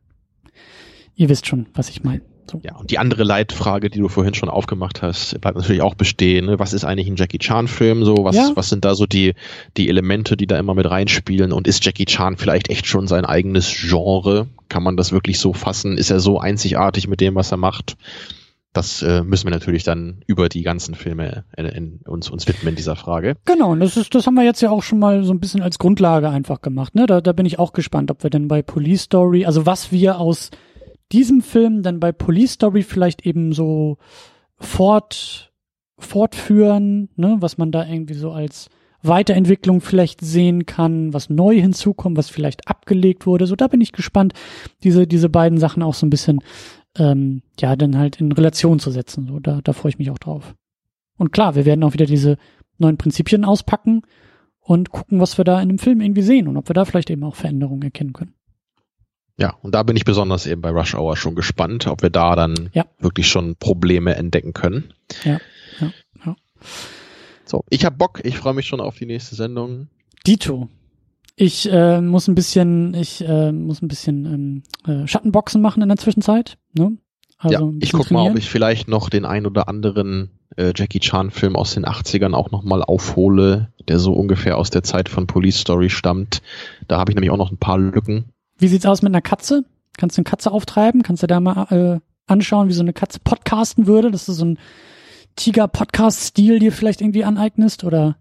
Ihr 1.14 1.28
wisst 1.28 1.46
schon, 1.46 1.66
was 1.74 1.90
ich 1.90 2.02
meine. 2.02 2.22
Ja, 2.62 2.76
und 2.76 2.90
die 2.90 2.98
andere 2.98 3.24
Leitfrage, 3.24 3.90
die 3.90 3.98
du 3.98 4.08
vorhin 4.08 4.34
schon 4.34 4.48
aufgemacht 4.48 5.02
hast, 5.02 5.40
bleibt 5.40 5.56
natürlich 5.56 5.82
auch 5.82 5.94
bestehen. 5.94 6.46
Ne? 6.46 6.58
Was 6.58 6.72
ist 6.72 6.84
eigentlich 6.84 7.08
ein 7.08 7.16
Jackie 7.16 7.38
Chan-Film? 7.38 8.04
So, 8.04 8.16
was, 8.24 8.36
ja. 8.36 8.50
was 8.54 8.68
sind 8.68 8.84
da 8.84 8.94
so 8.94 9.06
die, 9.06 9.34
die 9.76 9.88
Elemente, 9.88 10.36
die 10.36 10.46
da 10.46 10.58
immer 10.58 10.74
mit 10.74 10.90
reinspielen? 10.90 11.52
Und 11.52 11.66
ist 11.66 11.84
Jackie 11.84 12.04
Chan 12.04 12.36
vielleicht 12.36 12.70
echt 12.70 12.86
schon 12.86 13.06
sein 13.06 13.24
eigenes 13.24 13.72
Genre? 13.74 14.48
Kann 14.68 14.82
man 14.82 14.96
das 14.96 15.12
wirklich 15.12 15.38
so 15.38 15.52
fassen? 15.52 15.96
Ist 15.96 16.10
er 16.10 16.20
so 16.20 16.38
einzigartig 16.38 17.08
mit 17.08 17.20
dem, 17.20 17.34
was 17.34 17.50
er 17.52 17.58
macht? 17.58 17.96
Das 18.72 19.02
äh, 19.02 19.22
müssen 19.22 19.46
wir 19.46 19.50
natürlich 19.50 19.84
dann 19.84 20.22
über 20.26 20.48
die 20.48 20.62
ganzen 20.62 20.94
Filme 20.94 21.44
in, 21.58 21.66
in, 21.66 22.00
uns, 22.06 22.30
uns 22.30 22.48
widmen, 22.48 22.74
dieser 22.74 22.96
Frage. 22.96 23.36
Genau, 23.44 23.72
und 23.72 23.80
das 23.80 23.98
ist, 23.98 24.14
das 24.14 24.26
haben 24.26 24.34
wir 24.34 24.44
jetzt 24.44 24.62
ja 24.62 24.70
auch 24.70 24.82
schon 24.82 24.98
mal 24.98 25.24
so 25.24 25.32
ein 25.34 25.40
bisschen 25.40 25.60
als 25.60 25.78
Grundlage 25.78 26.30
einfach 26.30 26.62
gemacht. 26.62 26.94
Ne? 26.94 27.06
Da, 27.06 27.20
da 27.20 27.32
bin 27.32 27.44
ich 27.44 27.58
auch 27.58 27.74
gespannt, 27.74 28.10
ob 28.10 28.22
wir 28.22 28.30
denn 28.30 28.48
bei 28.48 28.62
Police 28.62 29.02
Story, 29.02 29.44
also 29.44 29.66
was 29.66 29.92
wir 29.92 30.18
aus 30.18 30.50
diesem 31.12 31.42
Film 31.42 31.82
dann 31.82 32.00
bei 32.00 32.12
Police 32.12 32.52
Story 32.52 32.82
vielleicht 32.82 33.26
eben 33.26 33.52
so 33.52 33.98
fort, 34.56 35.52
fortführen, 35.98 37.08
ne, 37.16 37.36
was 37.40 37.58
man 37.58 37.72
da 37.72 37.86
irgendwie 37.86 38.14
so 38.14 38.32
als 38.32 38.68
Weiterentwicklung 39.02 39.80
vielleicht 39.80 40.20
sehen 40.20 40.64
kann, 40.64 41.12
was 41.12 41.28
neu 41.28 41.60
hinzukommt, 41.60 42.16
was 42.16 42.30
vielleicht 42.30 42.68
abgelegt 42.68 43.26
wurde. 43.26 43.46
So, 43.46 43.56
da 43.56 43.66
bin 43.66 43.80
ich 43.80 43.92
gespannt, 43.92 44.32
diese, 44.84 45.06
diese 45.06 45.28
beiden 45.28 45.58
Sachen 45.58 45.82
auch 45.82 45.94
so 45.94 46.06
ein 46.06 46.10
bisschen, 46.10 46.40
ähm, 46.96 47.42
ja, 47.58 47.74
dann 47.74 47.98
halt 47.98 48.20
in 48.20 48.32
Relation 48.32 48.78
zu 48.78 48.90
setzen. 48.90 49.26
So, 49.26 49.40
da, 49.40 49.60
da 49.62 49.72
freue 49.72 49.90
ich 49.90 49.98
mich 49.98 50.10
auch 50.10 50.18
drauf. 50.18 50.54
Und 51.18 51.32
klar, 51.32 51.56
wir 51.56 51.64
werden 51.64 51.82
auch 51.84 51.92
wieder 51.92 52.06
diese 52.06 52.36
neuen 52.78 52.96
Prinzipien 52.96 53.44
auspacken 53.44 54.02
und 54.60 54.90
gucken, 54.90 55.20
was 55.20 55.36
wir 55.36 55.44
da 55.44 55.60
in 55.60 55.68
dem 55.68 55.78
Film 55.78 56.00
irgendwie 56.00 56.22
sehen 56.22 56.46
und 56.48 56.56
ob 56.56 56.68
wir 56.68 56.74
da 56.74 56.84
vielleicht 56.84 57.10
eben 57.10 57.24
auch 57.24 57.34
Veränderungen 57.34 57.82
erkennen 57.82 58.12
können. 58.12 58.34
Ja, 59.38 59.54
und 59.62 59.74
da 59.74 59.82
bin 59.82 59.96
ich 59.96 60.04
besonders 60.04 60.46
eben 60.46 60.60
bei 60.60 60.70
Rush 60.70 60.94
Hour 60.94 61.16
schon 61.16 61.34
gespannt, 61.34 61.86
ob 61.86 62.02
wir 62.02 62.10
da 62.10 62.36
dann 62.36 62.70
ja. 62.74 62.84
wirklich 62.98 63.28
schon 63.28 63.56
Probleme 63.56 64.14
entdecken 64.14 64.52
können. 64.52 64.92
Ja, 65.24 65.40
ja, 65.80 65.92
ja. 66.24 66.36
So, 67.44 67.64
ich 67.70 67.84
hab 67.84 67.98
Bock, 67.98 68.20
ich 68.24 68.36
freue 68.36 68.54
mich 68.54 68.66
schon 68.66 68.80
auf 68.80 68.96
die 68.98 69.06
nächste 69.06 69.34
Sendung. 69.34 69.88
Dito. 70.26 70.68
Ich 71.34 71.70
äh, 71.72 72.00
muss 72.00 72.28
ein 72.28 72.34
bisschen, 72.34 72.94
ich 72.94 73.26
äh, 73.26 73.52
muss 73.52 73.80
ein 73.80 73.88
bisschen 73.88 74.62
ähm, 74.86 75.02
äh, 75.02 75.06
Schattenboxen 75.06 75.62
machen 75.62 75.82
in 75.82 75.88
der 75.88 75.96
Zwischenzeit. 75.96 76.58
Ne? 76.74 76.98
Also 77.38 77.70
ja, 77.70 77.76
ich 77.80 77.92
guck 77.92 78.06
trainieren. 78.06 78.26
mal, 78.26 78.30
ob 78.32 78.38
ich 78.38 78.50
vielleicht 78.50 78.86
noch 78.86 79.08
den 79.08 79.24
ein 79.24 79.46
oder 79.46 79.66
anderen 79.66 80.30
äh, 80.56 80.72
Jackie 80.76 81.00
Chan 81.00 81.30
Film 81.30 81.56
aus 81.56 81.74
den 81.74 81.84
80ern 81.84 82.34
auch 82.34 82.50
nochmal 82.50 82.82
aufhole, 82.82 83.72
der 83.88 83.98
so 83.98 84.12
ungefähr 84.12 84.58
aus 84.58 84.70
der 84.70 84.82
Zeit 84.82 85.08
von 85.08 85.26
Police 85.26 85.58
Story 85.58 85.90
stammt. 85.90 86.42
Da 86.86 86.98
habe 86.98 87.10
ich 87.10 87.16
nämlich 87.16 87.30
auch 87.30 87.38
noch 87.38 87.50
ein 87.50 87.58
paar 87.58 87.78
Lücken. 87.78 88.31
Wie 88.62 88.68
sieht's 88.68 88.86
aus 88.86 89.02
mit 89.02 89.10
einer 89.10 89.20
Katze? 89.20 89.64
Kannst 89.98 90.16
du 90.16 90.20
eine 90.20 90.30
Katze 90.30 90.52
auftreiben? 90.52 91.02
Kannst 91.02 91.24
du 91.24 91.26
da 91.26 91.40
mal 91.40 91.66
äh, 91.72 92.00
anschauen, 92.30 92.68
wie 92.68 92.72
so 92.72 92.82
eine 92.82 92.92
Katze 92.92 93.18
podcasten 93.18 93.88
würde? 93.88 94.12
Dass 94.12 94.26
du 94.26 94.32
so 94.32 94.44
ein 94.44 94.58
Tiger-Podcast-Stil 95.34 96.60
dir 96.60 96.70
vielleicht 96.70 97.00
irgendwie 97.00 97.24
aneignest 97.24 97.82
oder 97.82 98.18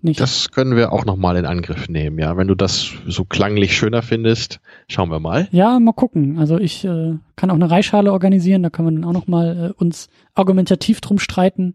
nicht? 0.00 0.20
Das 0.20 0.52
können 0.52 0.74
wir 0.74 0.90
auch 0.90 1.04
nochmal 1.04 1.36
in 1.36 1.44
Angriff 1.44 1.90
nehmen, 1.90 2.18
ja. 2.18 2.38
Wenn 2.38 2.48
du 2.48 2.54
das 2.54 2.92
so 3.06 3.26
klanglich 3.26 3.76
schöner 3.76 4.00
findest, 4.00 4.58
schauen 4.88 5.10
wir 5.10 5.20
mal. 5.20 5.48
Ja, 5.52 5.78
mal 5.80 5.92
gucken. 5.92 6.38
Also 6.38 6.56
ich 6.56 6.86
äh, 6.86 7.18
kann 7.36 7.50
auch 7.50 7.56
eine 7.56 7.70
Reihschale 7.70 8.12
organisieren, 8.12 8.62
da 8.62 8.70
können 8.70 8.88
wir 8.88 9.00
dann 9.02 9.04
auch 9.04 9.12
nochmal 9.12 9.74
äh, 9.78 9.82
uns 9.82 10.08
argumentativ 10.32 11.02
drum 11.02 11.18
streiten. 11.18 11.74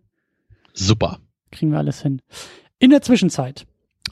Super. 0.73 1.19
Kriegen 1.51 1.71
wir 1.71 1.77
alles 1.77 2.01
hin. 2.01 2.23
In 2.79 2.89
der 2.89 3.03
Zwischenzeit 3.03 3.67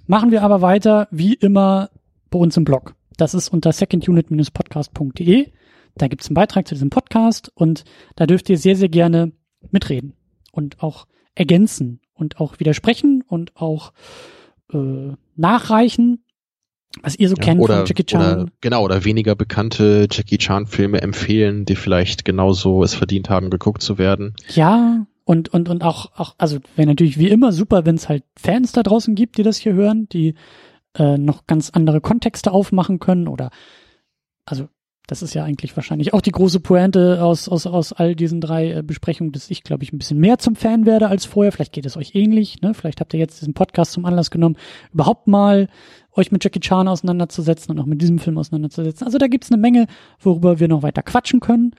machen 0.06 0.30
wir 0.30 0.44
aber 0.44 0.62
weiter, 0.62 1.08
wie 1.10 1.34
immer, 1.34 1.90
bei 2.30 2.38
uns 2.38 2.58
im 2.58 2.64
Blog. 2.64 2.94
Das 3.18 3.34
ist 3.34 3.50
unter 3.50 3.72
secondunit-podcast.de. 3.72 5.52
Da 5.96 6.08
gibt 6.08 6.24
es 6.24 6.28
einen 6.28 6.36
Beitrag 6.36 6.68
zu 6.68 6.76
diesem 6.76 6.90
Podcast 6.90 7.52
und 7.54 7.84
da 8.16 8.26
dürft 8.26 8.50
ihr 8.50 8.58
sehr, 8.58 8.76
sehr 8.76 8.90
gerne 8.90 9.32
mitreden 9.72 10.14
und 10.52 10.82
auch 10.82 11.08
ergänzen 11.36 12.00
und 12.14 12.40
auch 12.40 12.60
widersprechen 12.60 13.24
und 13.28 13.56
auch 13.56 13.94
äh, 14.72 15.14
nachreichen, 15.36 16.24
was 17.02 17.16
ihr 17.18 17.30
so 17.30 17.36
ja, 17.36 17.44
kennt 17.44 17.62
oder, 17.62 17.78
von 17.78 17.86
Jackie 17.86 18.04
Chan. 18.04 18.22
Oder, 18.22 18.52
genau, 18.62 18.84
oder 18.84 19.04
weniger 19.04 19.36
bekannte 19.36 20.08
Jackie 20.12 20.38
Chan-Filme 20.38 21.02
empfehlen, 21.02 21.66
die 21.66 21.76
vielleicht 21.76 22.26
genauso 22.26 22.84
es 22.84 22.94
verdient 22.94 23.30
haben, 23.30 23.50
geguckt 23.50 23.82
zu 23.82 23.98
werden. 23.98 24.36
Ja, 24.54 25.06
und, 25.26 25.50
und, 25.50 25.70
und 25.70 25.84
auch, 25.84 26.12
auch 26.18 26.36
also 26.38 26.60
wäre 26.76 26.88
natürlich 26.88 27.18
wie 27.18 27.30
immer 27.30 27.52
super, 27.52 27.86
wenn 27.86 27.96
es 27.96 28.10
halt 28.10 28.24
Fans 28.36 28.74
da 28.74 28.84
draußen 28.84 29.16
gibt, 29.16 29.38
die 29.38 29.44
das 29.44 29.58
hier 29.58 29.74
hören, 29.74 30.08
die 30.10 30.36
äh, 30.98 31.18
noch 31.18 31.48
ganz 31.48 31.70
andere 31.72 32.02
Kontexte 32.02 32.52
aufmachen 32.52 33.00
können 33.00 33.28
oder 33.28 33.50
also 34.46 34.68
das 35.08 35.22
ist 35.22 35.34
ja 35.34 35.44
eigentlich 35.44 35.76
wahrscheinlich 35.76 36.14
auch 36.14 36.22
die 36.22 36.32
große 36.32 36.62
Pointe 36.62 37.22
aus, 37.24 37.50
aus, 37.50 37.68
aus 37.68 37.92
all 37.92 38.16
diesen 38.16 38.40
drei 38.40 38.72
äh, 38.72 38.84
Besprechungen, 38.84 39.34
dass 39.34 39.52
ich, 39.52 39.64
glaube 39.64 39.84
ich, 39.84 39.92
ein 39.92 39.98
bisschen 39.98 40.20
mehr 40.20 40.38
zum 40.38 40.56
Fan 40.56 40.86
werde 40.86 41.10
als 41.10 41.26
vorher. 41.26 41.52
Vielleicht 41.52 41.74
geht 41.74 41.86
es 41.86 41.98
euch 41.98 42.16
ähnlich. 42.16 42.62
Ne? 42.62 42.74
Vielleicht 42.74 43.02
habt 43.02 43.14
ihr 43.14 43.20
jetzt 43.20 43.42
diesen 43.42 43.54
Podcast 43.54 43.92
zum 43.92 44.06
Anlass 44.06 44.32
genommen, 44.32 44.56
überhaupt 44.94 45.28
mal 45.28 45.68
euch 46.14 46.32
mit 46.32 46.44
Jackie 46.44 46.62
Chan 46.62 46.88
auseinanderzusetzen 46.88 47.72
und 47.72 47.82
auch 47.82 47.86
mit 47.86 48.02
diesem 48.02 48.20
Film 48.20 48.38
auseinanderzusetzen. 48.38 49.06
Also 49.06 49.18
da 49.18 49.28
gibt's 49.28 49.52
eine 49.52 49.60
Menge, 49.60 49.88
worüber 50.20 50.60
wir 50.60 50.70
noch 50.70 50.84
weiter 50.84 51.04
quatschen 51.04 51.42
können. 51.42 51.72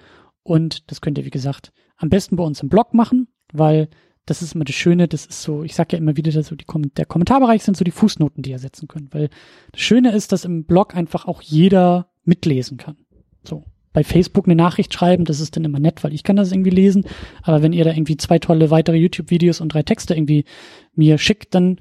Und 0.43 0.91
das 0.91 1.01
könnt 1.01 1.17
ihr, 1.17 1.25
wie 1.25 1.31
gesagt, 1.31 1.73
am 1.97 2.11
besten 2.11 2.37
bei 2.37 2.45
uns 2.45 2.61
im 2.61 2.69
Blog 2.69 2.93
machen, 2.93 3.29
weil 3.53 3.89
das 4.27 4.41
ist 4.41 4.55
immer 4.55 4.65
das 4.65 4.75
Schöne, 4.75 5.07
das 5.07 5.27
ist 5.27 5.43
so, 5.43 5.65
ich 5.65 5.75
sage 5.75 5.93
ja 5.93 5.99
immer 5.99 6.17
wieder, 6.17 6.33
dass 6.33 6.47
so 6.47 6.57
die, 6.57 6.65
der 6.97 7.05
Kommentarbereich 7.05 7.63
sind 7.63 7.77
so 7.77 7.85
die 7.85 7.91
Fußnoten, 7.91 8.43
die 8.43 8.51
ihr 8.51 8.59
setzen 8.59 8.89
könnt. 8.89 9.13
Weil 9.13 9.29
das 9.73 9.81
Schöne 9.81 10.13
ist, 10.13 10.33
dass 10.33 10.45
im 10.45 10.65
Blog 10.65 10.97
einfach 10.97 11.27
auch 11.27 11.43
jeder 11.43 12.09
mitlesen 12.25 12.79
kann. 12.79 12.97
So. 13.43 13.65
Bei 13.93 14.03
Facebook 14.03 14.47
eine 14.47 14.57
Nachricht 14.57 14.93
schreiben, 14.93 15.25
das 15.25 15.39
ist 15.41 15.57
dann 15.57 15.65
immer 15.65 15.79
nett, 15.79 16.03
weil 16.03 16.15
ich 16.15 16.25
kann 16.25 16.37
das 16.37 16.51
irgendwie 16.51 16.71
lesen. 16.71 17.07
Aber 17.43 17.63
wenn 17.63 17.73
ihr 17.73 17.85
da 17.85 17.93
irgendwie 17.93 18.17
zwei 18.17 18.39
tolle 18.39 18.71
weitere 18.71 18.97
YouTube-Videos 18.97 19.61
und 19.61 19.73
drei 19.73 19.83
Texte 19.83 20.15
irgendwie 20.15 20.45
mir 20.95 21.19
schickt, 21.19 21.55
dann 21.55 21.81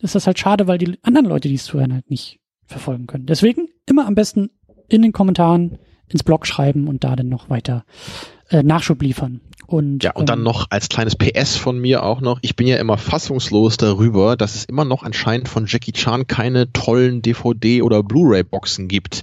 ist 0.00 0.14
das 0.14 0.26
halt 0.26 0.38
schade, 0.38 0.66
weil 0.66 0.76
die 0.76 0.98
anderen 1.02 1.26
Leute, 1.26 1.48
die 1.48 1.54
es 1.54 1.64
zuhören, 1.64 1.94
halt 1.94 2.10
nicht 2.10 2.40
verfolgen 2.66 3.06
können. 3.06 3.26
Deswegen 3.26 3.68
immer 3.86 4.06
am 4.06 4.14
besten 4.14 4.50
in 4.88 5.00
den 5.00 5.12
Kommentaren 5.12 5.78
ins 6.08 6.24
Blog 6.24 6.46
schreiben 6.46 6.88
und 6.88 7.04
da 7.04 7.16
dann 7.16 7.28
noch 7.28 7.48
weiter 7.48 7.86
äh, 8.50 8.62
Nachschub 8.62 9.02
liefern. 9.02 9.40
Und, 9.66 10.04
ja, 10.04 10.12
und 10.12 10.28
dann 10.28 10.40
ähm, 10.40 10.44
noch 10.44 10.66
als 10.70 10.88
kleines 10.88 11.16
PS 11.16 11.56
von 11.56 11.78
mir 11.78 12.02
auch 12.02 12.20
noch, 12.20 12.38
ich 12.42 12.54
bin 12.54 12.66
ja 12.66 12.76
immer 12.76 12.98
fassungslos 12.98 13.76
darüber, 13.76 14.36
dass 14.36 14.54
es 14.54 14.66
immer 14.66 14.84
noch 14.84 15.02
anscheinend 15.02 15.48
von 15.48 15.64
Jackie 15.66 15.92
Chan 15.92 16.26
keine 16.26 16.72
tollen 16.72 17.22
DVD- 17.22 17.82
oder 17.82 18.02
Blu-ray-Boxen 18.02 18.88
gibt. 18.88 19.22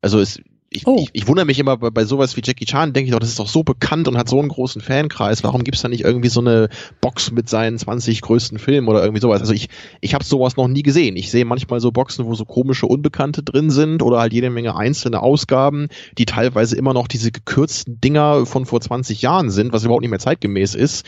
Also 0.00 0.20
es, 0.20 0.40
ich, 0.74 0.86
oh. 0.86 0.96
ich, 0.98 1.10
ich, 1.12 1.28
wundere 1.28 1.46
mich 1.46 1.58
immer 1.58 1.76
bei, 1.76 1.90
bei 1.90 2.04
sowas 2.04 2.36
wie 2.36 2.42
Jackie 2.44 2.64
Chan, 2.64 2.92
denke 2.92 3.06
ich 3.06 3.12
doch, 3.12 3.20
das 3.20 3.28
ist 3.28 3.38
doch 3.38 3.48
so 3.48 3.62
bekannt 3.62 4.08
und 4.08 4.18
hat 4.18 4.28
so 4.28 4.40
einen 4.40 4.48
großen 4.48 4.82
Fankreis. 4.82 5.44
Warum 5.44 5.62
gibt's 5.62 5.82
da 5.82 5.88
nicht 5.88 6.02
irgendwie 6.02 6.28
so 6.28 6.40
eine 6.40 6.68
Box 7.00 7.30
mit 7.30 7.48
seinen 7.48 7.78
20 7.78 8.20
größten 8.20 8.58
Filmen 8.58 8.88
oder 8.88 9.02
irgendwie 9.02 9.20
sowas? 9.20 9.40
Also 9.40 9.52
ich, 9.52 9.68
ich 10.00 10.14
habe 10.14 10.24
sowas 10.24 10.56
noch 10.56 10.66
nie 10.66 10.82
gesehen. 10.82 11.16
Ich 11.16 11.30
sehe 11.30 11.44
manchmal 11.44 11.80
so 11.80 11.92
Boxen, 11.92 12.26
wo 12.26 12.34
so 12.34 12.44
komische 12.44 12.86
Unbekannte 12.86 13.42
drin 13.42 13.70
sind 13.70 14.02
oder 14.02 14.18
halt 14.18 14.32
jede 14.32 14.50
Menge 14.50 14.76
einzelne 14.76 15.22
Ausgaben, 15.22 15.88
die 16.18 16.24
teilweise 16.24 16.76
immer 16.76 16.92
noch 16.92 17.06
diese 17.06 17.30
gekürzten 17.30 18.00
Dinger 18.00 18.44
von 18.44 18.66
vor 18.66 18.80
20 18.80 19.22
Jahren 19.22 19.50
sind, 19.50 19.72
was 19.72 19.84
überhaupt 19.84 20.02
nicht 20.02 20.10
mehr 20.10 20.18
zeitgemäß 20.18 20.74
ist. 20.74 21.06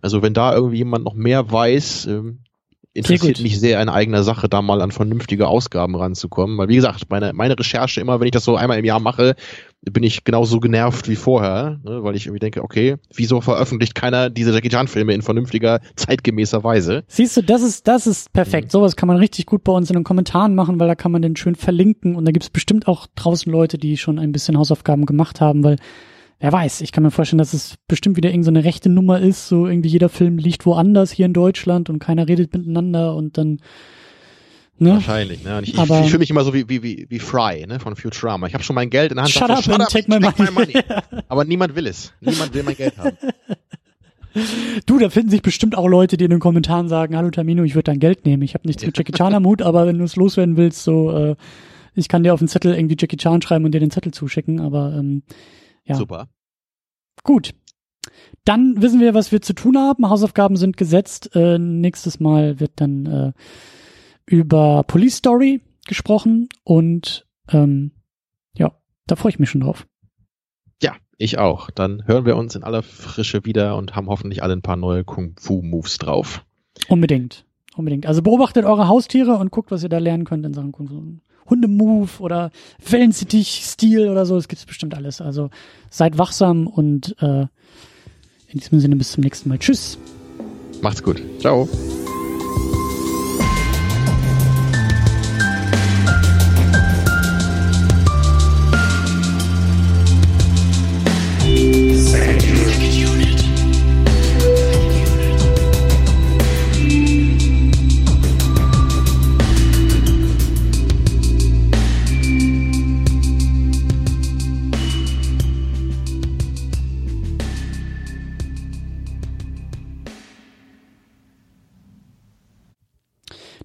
Also 0.00 0.22
wenn 0.22 0.34
da 0.34 0.54
irgendwie 0.54 0.78
jemand 0.78 1.04
noch 1.04 1.14
mehr 1.14 1.50
weiß, 1.50 2.06
ähm, 2.06 2.40
interessiert 2.92 3.40
mich 3.40 3.60
sehr 3.60 3.80
in 3.80 3.88
eigener 3.88 4.22
Sache, 4.22 4.48
da 4.48 4.62
mal 4.62 4.80
an 4.80 4.90
vernünftige 4.90 5.46
Ausgaben 5.46 5.94
ranzukommen. 5.94 6.58
Weil 6.58 6.68
wie 6.68 6.76
gesagt, 6.76 7.06
meine, 7.08 7.32
meine 7.32 7.58
Recherche 7.58 8.00
immer, 8.00 8.18
wenn 8.18 8.26
ich 8.26 8.32
das 8.32 8.44
so 8.44 8.56
einmal 8.56 8.78
im 8.78 8.84
Jahr 8.84 9.00
mache, 9.00 9.36
bin 9.82 10.02
ich 10.02 10.24
genauso 10.24 10.60
genervt 10.60 11.08
wie 11.08 11.16
vorher, 11.16 11.80
ne, 11.84 12.02
weil 12.02 12.16
ich 12.16 12.26
irgendwie 12.26 12.40
denke, 12.40 12.62
okay, 12.62 12.96
wieso 13.14 13.40
veröffentlicht 13.40 13.94
keiner 13.94 14.28
diese 14.28 14.52
Jackie 14.52 14.68
Chan 14.68 14.88
Filme 14.88 15.14
in 15.14 15.22
vernünftiger, 15.22 15.80
zeitgemäßer 15.96 16.64
Weise? 16.64 17.04
Siehst 17.06 17.36
du, 17.36 17.42
das 17.42 17.62
ist, 17.62 17.86
das 17.88 18.06
ist 18.06 18.32
perfekt. 18.32 18.66
Mhm. 18.66 18.70
Sowas 18.70 18.96
kann 18.96 19.06
man 19.06 19.16
richtig 19.16 19.46
gut 19.46 19.64
bei 19.64 19.72
uns 19.72 19.88
in 19.88 19.94
den 19.94 20.04
Kommentaren 20.04 20.54
machen, 20.54 20.80
weil 20.80 20.88
da 20.88 20.94
kann 20.94 21.12
man 21.12 21.22
den 21.22 21.36
schön 21.36 21.54
verlinken 21.54 22.16
und 22.16 22.24
da 22.24 22.32
gibt's 22.32 22.50
bestimmt 22.50 22.88
auch 22.88 23.06
draußen 23.14 23.50
Leute, 23.50 23.78
die 23.78 23.96
schon 23.96 24.18
ein 24.18 24.32
bisschen 24.32 24.58
Hausaufgaben 24.58 25.06
gemacht 25.06 25.40
haben, 25.40 25.64
weil 25.64 25.76
wer 26.40 26.52
weiß, 26.52 26.80
ich 26.80 26.90
kann 26.90 27.04
mir 27.04 27.10
vorstellen, 27.10 27.38
dass 27.38 27.54
es 27.54 27.76
bestimmt 27.86 28.16
wieder 28.16 28.30
irgendeine 28.30 28.60
so 28.60 28.66
rechte 28.66 28.88
Nummer 28.88 29.20
ist, 29.20 29.48
so 29.48 29.66
irgendwie 29.66 29.90
jeder 29.90 30.08
Film 30.08 30.38
liegt 30.38 30.66
woanders 30.66 31.12
hier 31.12 31.26
in 31.26 31.32
Deutschland 31.32 31.88
und 31.88 31.98
keiner 31.98 32.26
redet 32.26 32.52
miteinander 32.52 33.14
und 33.14 33.38
dann 33.38 33.60
Ne? 34.82 34.94
Wahrscheinlich, 34.94 35.44
ne? 35.44 35.60
Ich, 35.62 35.74
ich, 35.74 35.78
ich 35.78 36.06
fühle 36.06 36.20
mich 36.20 36.30
immer 36.30 36.42
so 36.42 36.54
wie, 36.54 36.66
wie, 36.70 36.82
wie, 36.82 37.06
wie 37.10 37.18
Fry, 37.18 37.66
ne, 37.66 37.78
von 37.80 37.96
Futurama. 37.96 38.46
Ich 38.46 38.54
habe 38.54 38.64
schon 38.64 38.74
mein 38.74 38.88
Geld 38.88 39.12
in 39.12 39.16
der 39.16 39.24
Hand. 39.24 39.34
Shut, 39.34 39.50
up, 39.50 39.58
so, 39.58 39.72
shut 39.72 39.78
up 39.78 39.90
take, 39.90 40.08
my, 40.10 40.18
take 40.18 40.42
my 40.42 40.50
money. 40.50 40.72
Aber 41.28 41.44
niemand 41.44 41.76
will 41.76 41.86
es. 41.86 42.14
Niemand 42.22 42.54
will 42.54 42.62
mein 42.62 42.76
Geld 42.76 42.96
haben. 42.96 43.16
Du, 44.86 44.98
da 45.00 45.10
finden 45.10 45.28
sich 45.30 45.42
bestimmt 45.42 45.76
auch 45.76 45.88
Leute, 45.88 46.16
die 46.16 46.24
in 46.24 46.30
den 46.30 46.38
Kommentaren 46.38 46.88
sagen, 46.88 47.16
hallo 47.16 47.30
Tamino, 47.30 47.64
ich 47.64 47.74
würde 47.74 47.90
dein 47.90 47.98
Geld 47.98 48.24
nehmen. 48.24 48.44
Ich 48.44 48.54
habe 48.54 48.66
nichts 48.68 48.86
mit 48.86 48.96
Jackie 48.96 49.10
Chan 49.10 49.34
am 49.34 49.44
Hut, 49.44 49.60
aber 49.60 49.88
wenn 49.88 49.98
du 49.98 50.04
es 50.04 50.14
loswerden 50.14 50.56
willst, 50.56 50.84
so, 50.84 51.10
äh, 51.10 51.36
ich 51.96 52.08
kann 52.08 52.22
dir 52.22 52.32
auf 52.32 52.38
den 52.38 52.46
Zettel 52.46 52.74
irgendwie 52.74 52.94
Jackie 52.96 53.16
Chan 53.16 53.42
schreiben 53.42 53.64
und 53.64 53.72
dir 53.72 53.80
den 53.80 53.90
Zettel 53.90 54.12
zuschicken, 54.12 54.60
aber 54.60 54.94
ähm, 54.96 55.24
ja. 55.90 55.96
Super. 55.96 56.28
Gut. 57.22 57.54
Dann 58.44 58.80
wissen 58.80 59.00
wir, 59.00 59.14
was 59.14 59.32
wir 59.32 59.42
zu 59.42 59.52
tun 59.52 59.76
haben. 59.76 60.08
Hausaufgaben 60.08 60.56
sind 60.56 60.76
gesetzt. 60.76 61.34
Äh, 61.34 61.58
nächstes 61.58 62.20
Mal 62.20 62.58
wird 62.58 62.72
dann 62.76 63.06
äh, 63.06 63.32
über 64.26 64.84
Police 64.84 65.16
Story 65.16 65.60
gesprochen 65.86 66.48
und 66.64 67.26
ähm, 67.48 67.92
ja, 68.54 68.72
da 69.06 69.16
freue 69.16 69.30
ich 69.30 69.38
mich 69.38 69.50
schon 69.50 69.60
drauf. 69.60 69.86
Ja, 70.82 70.96
ich 71.18 71.38
auch. 71.38 71.70
Dann 71.70 72.06
hören 72.06 72.24
wir 72.24 72.36
uns 72.36 72.54
in 72.54 72.64
aller 72.64 72.82
Frische 72.82 73.44
wieder 73.44 73.76
und 73.76 73.96
haben 73.96 74.08
hoffentlich 74.08 74.42
alle 74.42 74.54
ein 74.54 74.62
paar 74.62 74.76
neue 74.76 75.04
Kung-Fu-Moves 75.04 75.98
drauf. 75.98 76.44
Unbedingt. 76.88 77.44
Unbedingt. 77.76 78.06
Also 78.06 78.22
beobachtet 78.22 78.64
eure 78.64 78.88
Haustiere 78.88 79.36
und 79.36 79.50
guckt, 79.50 79.70
was 79.70 79.82
ihr 79.82 79.88
da 79.88 79.98
lernen 79.98 80.24
könnt 80.24 80.46
in 80.46 80.54
Sachen 80.54 80.72
Kung-Fu. 80.72 81.18
Hundemove 81.50 82.20
oder 82.20 82.50
Wellensittich-Stil 82.88 84.08
oder 84.08 84.24
so. 84.24 84.36
Es 84.36 84.48
gibt 84.48 84.66
bestimmt 84.66 84.94
alles. 84.94 85.20
Also 85.20 85.50
seid 85.90 86.18
wachsam 86.18 86.66
und 86.66 87.16
äh, 87.20 87.46
in 88.48 88.58
diesem 88.58 88.80
Sinne 88.80 88.96
bis 88.96 89.12
zum 89.12 89.22
nächsten 89.22 89.48
Mal. 89.48 89.58
Tschüss. 89.58 89.98
Macht's 90.82 91.02
gut. 91.02 91.22
Ciao. 91.40 91.68